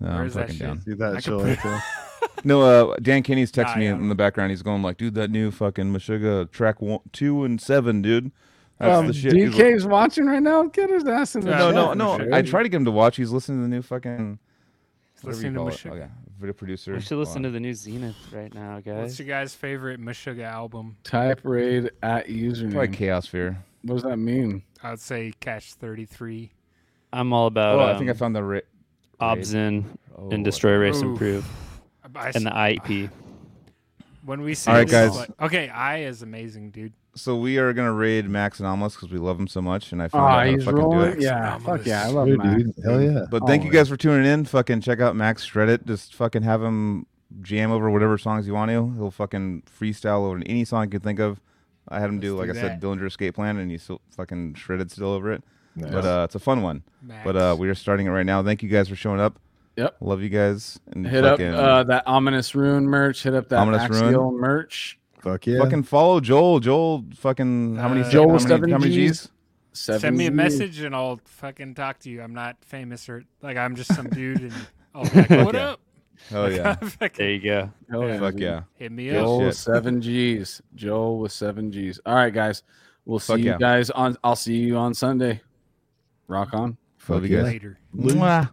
No, 0.00 0.08
Where 0.08 0.16
I'm 0.20 0.26
is 0.26 0.34
that 0.34 0.40
fucking 0.42 0.56
shit? 0.56 0.66
down. 0.66 0.80
See 0.82 0.94
that 0.94 1.22
show 1.24 1.38
could 1.38 1.46
right 1.48 1.58
there? 1.62 1.82
No, 2.44 2.62
uh, 2.92 2.96
Dan 3.00 3.22
Kinney's 3.22 3.50
texting 3.50 3.74
Nah, 3.74 3.76
me 3.78 3.84
yeah. 3.86 3.94
in 3.94 4.08
the 4.08 4.14
background. 4.14 4.50
He's 4.50 4.62
going 4.62 4.82
like, 4.82 4.98
"Dude, 4.98 5.14
that 5.14 5.30
new 5.30 5.50
fucking 5.50 5.86
Meshuggah 5.86 6.50
track 6.50 6.80
one, 6.82 7.00
two 7.12 7.44
and 7.44 7.60
seven, 7.60 8.02
dude. 8.02 8.30
That's 8.78 8.94
Um, 8.98 9.06
the 9.06 9.12
shit." 9.14 9.32
He's 9.32 9.54
like- 9.54 9.66
DK's 9.74 9.86
watching 9.86 10.26
right 10.26 10.42
now. 10.42 10.64
Get 10.64 10.90
his 10.90 11.04
ass 11.06 11.34
in 11.34 11.40
the 11.42 11.50
Yeah, 11.50 11.58
no, 11.58 11.72
chat, 11.88 11.96
no, 11.96 12.16
no. 12.18 12.24
dude. 12.24 12.32
I 12.34 12.42
tried 12.42 12.64
to 12.64 12.68
get 12.68 12.76
him 12.76 12.84
to 12.84 12.90
watch. 12.90 13.16
He's 13.16 13.30
listening 13.32 13.58
to 13.58 13.62
the 13.62 13.68
new 13.68 13.82
fucking. 13.82 14.38
whatever 15.22 15.42
you 15.42 15.48
listening 15.50 15.52
to 15.54 15.58
call 15.58 15.68
it. 15.68 15.74
Meshuggah. 15.74 16.10
Oh, 16.14 16.30
video 16.38 16.52
producer. 16.52 16.92
We 16.94 17.00
should 17.00 17.18
listen 17.18 17.42
Hold 17.42 17.44
to 17.44 17.50
the 17.50 17.60
new 17.60 17.74
Zenith 17.74 18.16
right 18.32 18.52
now, 18.54 18.80
guys. 18.80 18.94
What's 18.96 19.12
guys. 19.14 19.18
your 19.20 19.28
guys' 19.28 19.54
favorite 19.54 19.98
Meshuggah 20.00 20.44
album? 20.44 20.96
Type 21.04 21.40
raid 21.42 21.86
at 22.02 22.26
Probably 22.26 22.34
username. 22.42 22.94
Chaosphere. 22.94 23.56
What 23.82 23.94
does 23.94 24.02
that 24.04 24.18
mean? 24.18 24.62
I 24.82 24.90
would 24.90 25.00
say 25.00 25.32
Catch 25.40 25.74
33. 25.74 26.52
I'm 27.12 27.32
all 27.32 27.46
about 27.46 27.76
Oh, 27.78 27.82
um, 27.82 27.94
I 27.96 27.98
think 27.98 28.10
I 28.10 28.12
found 28.12 28.36
the 28.36 28.42
ra- 28.44 28.60
ObZen 29.20 29.84
Oh, 30.18 30.30
and 30.30 30.44
Destroy 30.44 30.76
Race 30.76 30.96
Oof. 30.96 31.02
Improve 31.04 31.46
I 32.14 32.30
and 32.34 32.46
the 32.46 32.50
IEP. 32.50 33.10
when 34.24 34.40
we 34.40 34.54
see 34.54 34.70
All 34.70 34.76
right, 34.78 34.88
guys. 34.88 35.14
like- 35.14 35.30
okay, 35.42 35.68
I 35.68 35.98
is 35.98 36.22
amazing, 36.22 36.70
dude. 36.70 36.92
So 37.14 37.36
we 37.36 37.58
are 37.58 37.72
gonna 37.72 37.92
raid 37.92 38.28
Max 38.28 38.60
Anomalous 38.60 38.94
because 38.94 39.10
we 39.10 39.18
love 39.18 39.38
him 39.38 39.46
so 39.46 39.60
much, 39.62 39.92
and 39.92 40.02
I 40.02 40.08
found 40.08 40.24
Oh, 40.24 40.26
out 40.26 40.38
how 40.38 40.44
to 40.44 40.50
he's 40.52 40.64
fucking 40.64 40.90
do 40.90 41.00
it. 41.02 41.20
Yeah, 41.20 41.58
fuck 41.58 41.84
yeah. 41.86 42.04
I 42.04 42.08
love 42.08 42.26
Dude, 42.26 42.38
Max. 42.38 42.62
dude. 42.62 42.74
Hell 42.84 43.02
yeah. 43.02 43.24
But 43.30 43.46
thank 43.46 43.64
you 43.64 43.70
guys 43.70 43.88
for 43.88 43.96
tuning 43.96 44.26
in. 44.30 44.44
Fucking 44.44 44.80
check 44.82 45.00
out 45.00 45.16
Max 45.16 45.44
Shred 45.44 45.68
It. 45.68 45.86
Just 45.86 46.14
fucking 46.14 46.42
have 46.42 46.62
him 46.62 47.06
jam 47.42 47.70
over 47.72 47.90
whatever 47.90 48.16
songs 48.18 48.46
you 48.46 48.54
want 48.54 48.70
to. 48.70 48.92
He'll 48.96 49.10
fucking 49.10 49.62
freestyle 49.80 50.20
over 50.26 50.40
any 50.46 50.64
song 50.64 50.84
you 50.84 50.90
can 50.90 51.00
think 51.00 51.18
of. 51.18 51.40
I 51.88 52.00
had 52.00 52.08
him 52.10 52.20
do, 52.20 52.36
Let's 52.36 52.48
like 52.48 52.54
do 52.54 52.58
I 52.58 52.62
said, 52.70 52.80
that. 52.80 52.86
Dillinger 52.86 53.06
Escape 53.06 53.34
Plan, 53.34 53.56
and 53.58 53.70
he 53.70 53.78
still 53.78 54.00
fucking 54.16 54.54
shredded 54.54 54.90
still 54.90 55.08
over 55.10 55.32
it. 55.32 55.42
Nice. 55.76 55.92
But 55.92 56.04
uh, 56.04 56.24
it's 56.24 56.34
a 56.34 56.38
fun 56.38 56.62
one. 56.62 56.82
Max. 57.02 57.24
But 57.24 57.36
uh, 57.36 57.56
we 57.58 57.68
are 57.68 57.74
starting 57.74 58.06
it 58.06 58.10
right 58.10 58.26
now. 58.26 58.42
Thank 58.42 58.62
you 58.62 58.68
guys 58.68 58.88
for 58.88 58.96
showing 58.96 59.20
up. 59.20 59.38
Yep. 59.76 59.96
Love 60.00 60.22
you 60.22 60.30
guys. 60.30 60.80
And 60.92 61.06
Hit 61.06 61.22
fucking, 61.22 61.48
up 61.54 61.58
uh, 61.58 61.84
that 61.84 62.04
ominous 62.06 62.54
rune 62.54 62.86
merch. 62.86 63.22
Hit 63.22 63.34
up 63.34 63.48
that 63.50 63.58
Ominous 63.58 63.82
axial 63.82 64.32
merch. 64.32 64.98
Fuck 65.20 65.46
yeah. 65.46 65.58
fucking 65.58 65.82
follow 65.82 66.20
Joel. 66.20 66.60
Joel, 66.60 67.04
fucking 67.14 67.76
how 67.76 67.88
many? 67.88 68.00
Uh, 68.00 68.04
how 68.04 68.10
Joel 68.10 68.26
many, 68.28 68.38
seven 68.38 68.70
how 68.70 68.78
many 68.78 68.90
Gs. 68.90 68.96
G's? 68.96 69.28
Seven 69.72 70.00
Send 70.00 70.16
me 70.16 70.26
a 70.26 70.30
Z. 70.30 70.34
message 70.34 70.80
and 70.80 70.96
I'll 70.96 71.20
fucking 71.26 71.74
talk 71.74 71.98
to 72.00 72.10
you. 72.10 72.22
I'm 72.22 72.32
not 72.32 72.56
famous 72.62 73.06
or 73.10 73.24
like 73.42 73.58
I'm 73.58 73.76
just 73.76 73.94
some 73.94 74.08
dude 74.08 74.40
and 74.40 74.54
I'll 74.94 75.04
be 75.04 75.16
like, 75.16 75.30
what 75.44 75.54
Yeah. 75.54 75.70
up? 75.70 75.80
Hell 76.30 76.50
yeah. 76.50 76.76
There 77.14 77.30
you 77.30 77.40
go. 77.40 77.70
Hell 77.90 78.08
yeah, 78.08 78.18
Fuck 78.18 78.38
yeah. 78.38 78.62
Hit 78.76 78.90
me 78.92 79.06
Good 79.08 79.16
up. 79.16 79.24
Joel 79.24 79.38
shit. 79.40 79.46
with 79.48 79.56
seven 79.56 80.00
G's. 80.00 80.62
Joel 80.74 81.18
with 81.18 81.32
seven 81.32 81.70
G's. 81.70 82.00
All 82.06 82.14
right, 82.14 82.32
guys. 82.32 82.62
We'll 83.04 83.18
see 83.18 83.34
Fuck 83.34 83.40
you 83.40 83.50
yeah. 83.50 83.58
guys 83.58 83.90
on. 83.90 84.16
I'll 84.24 84.36
see 84.36 84.56
you 84.56 84.76
on 84.78 84.94
Sunday. 84.94 85.42
Rock 86.28 86.54
on. 86.54 86.76
Love 87.08 87.22
Fuck 87.22 87.22
you 87.22 87.36
guys. 87.36 87.44
Later. 87.44 87.78
Mwah. 87.96 88.50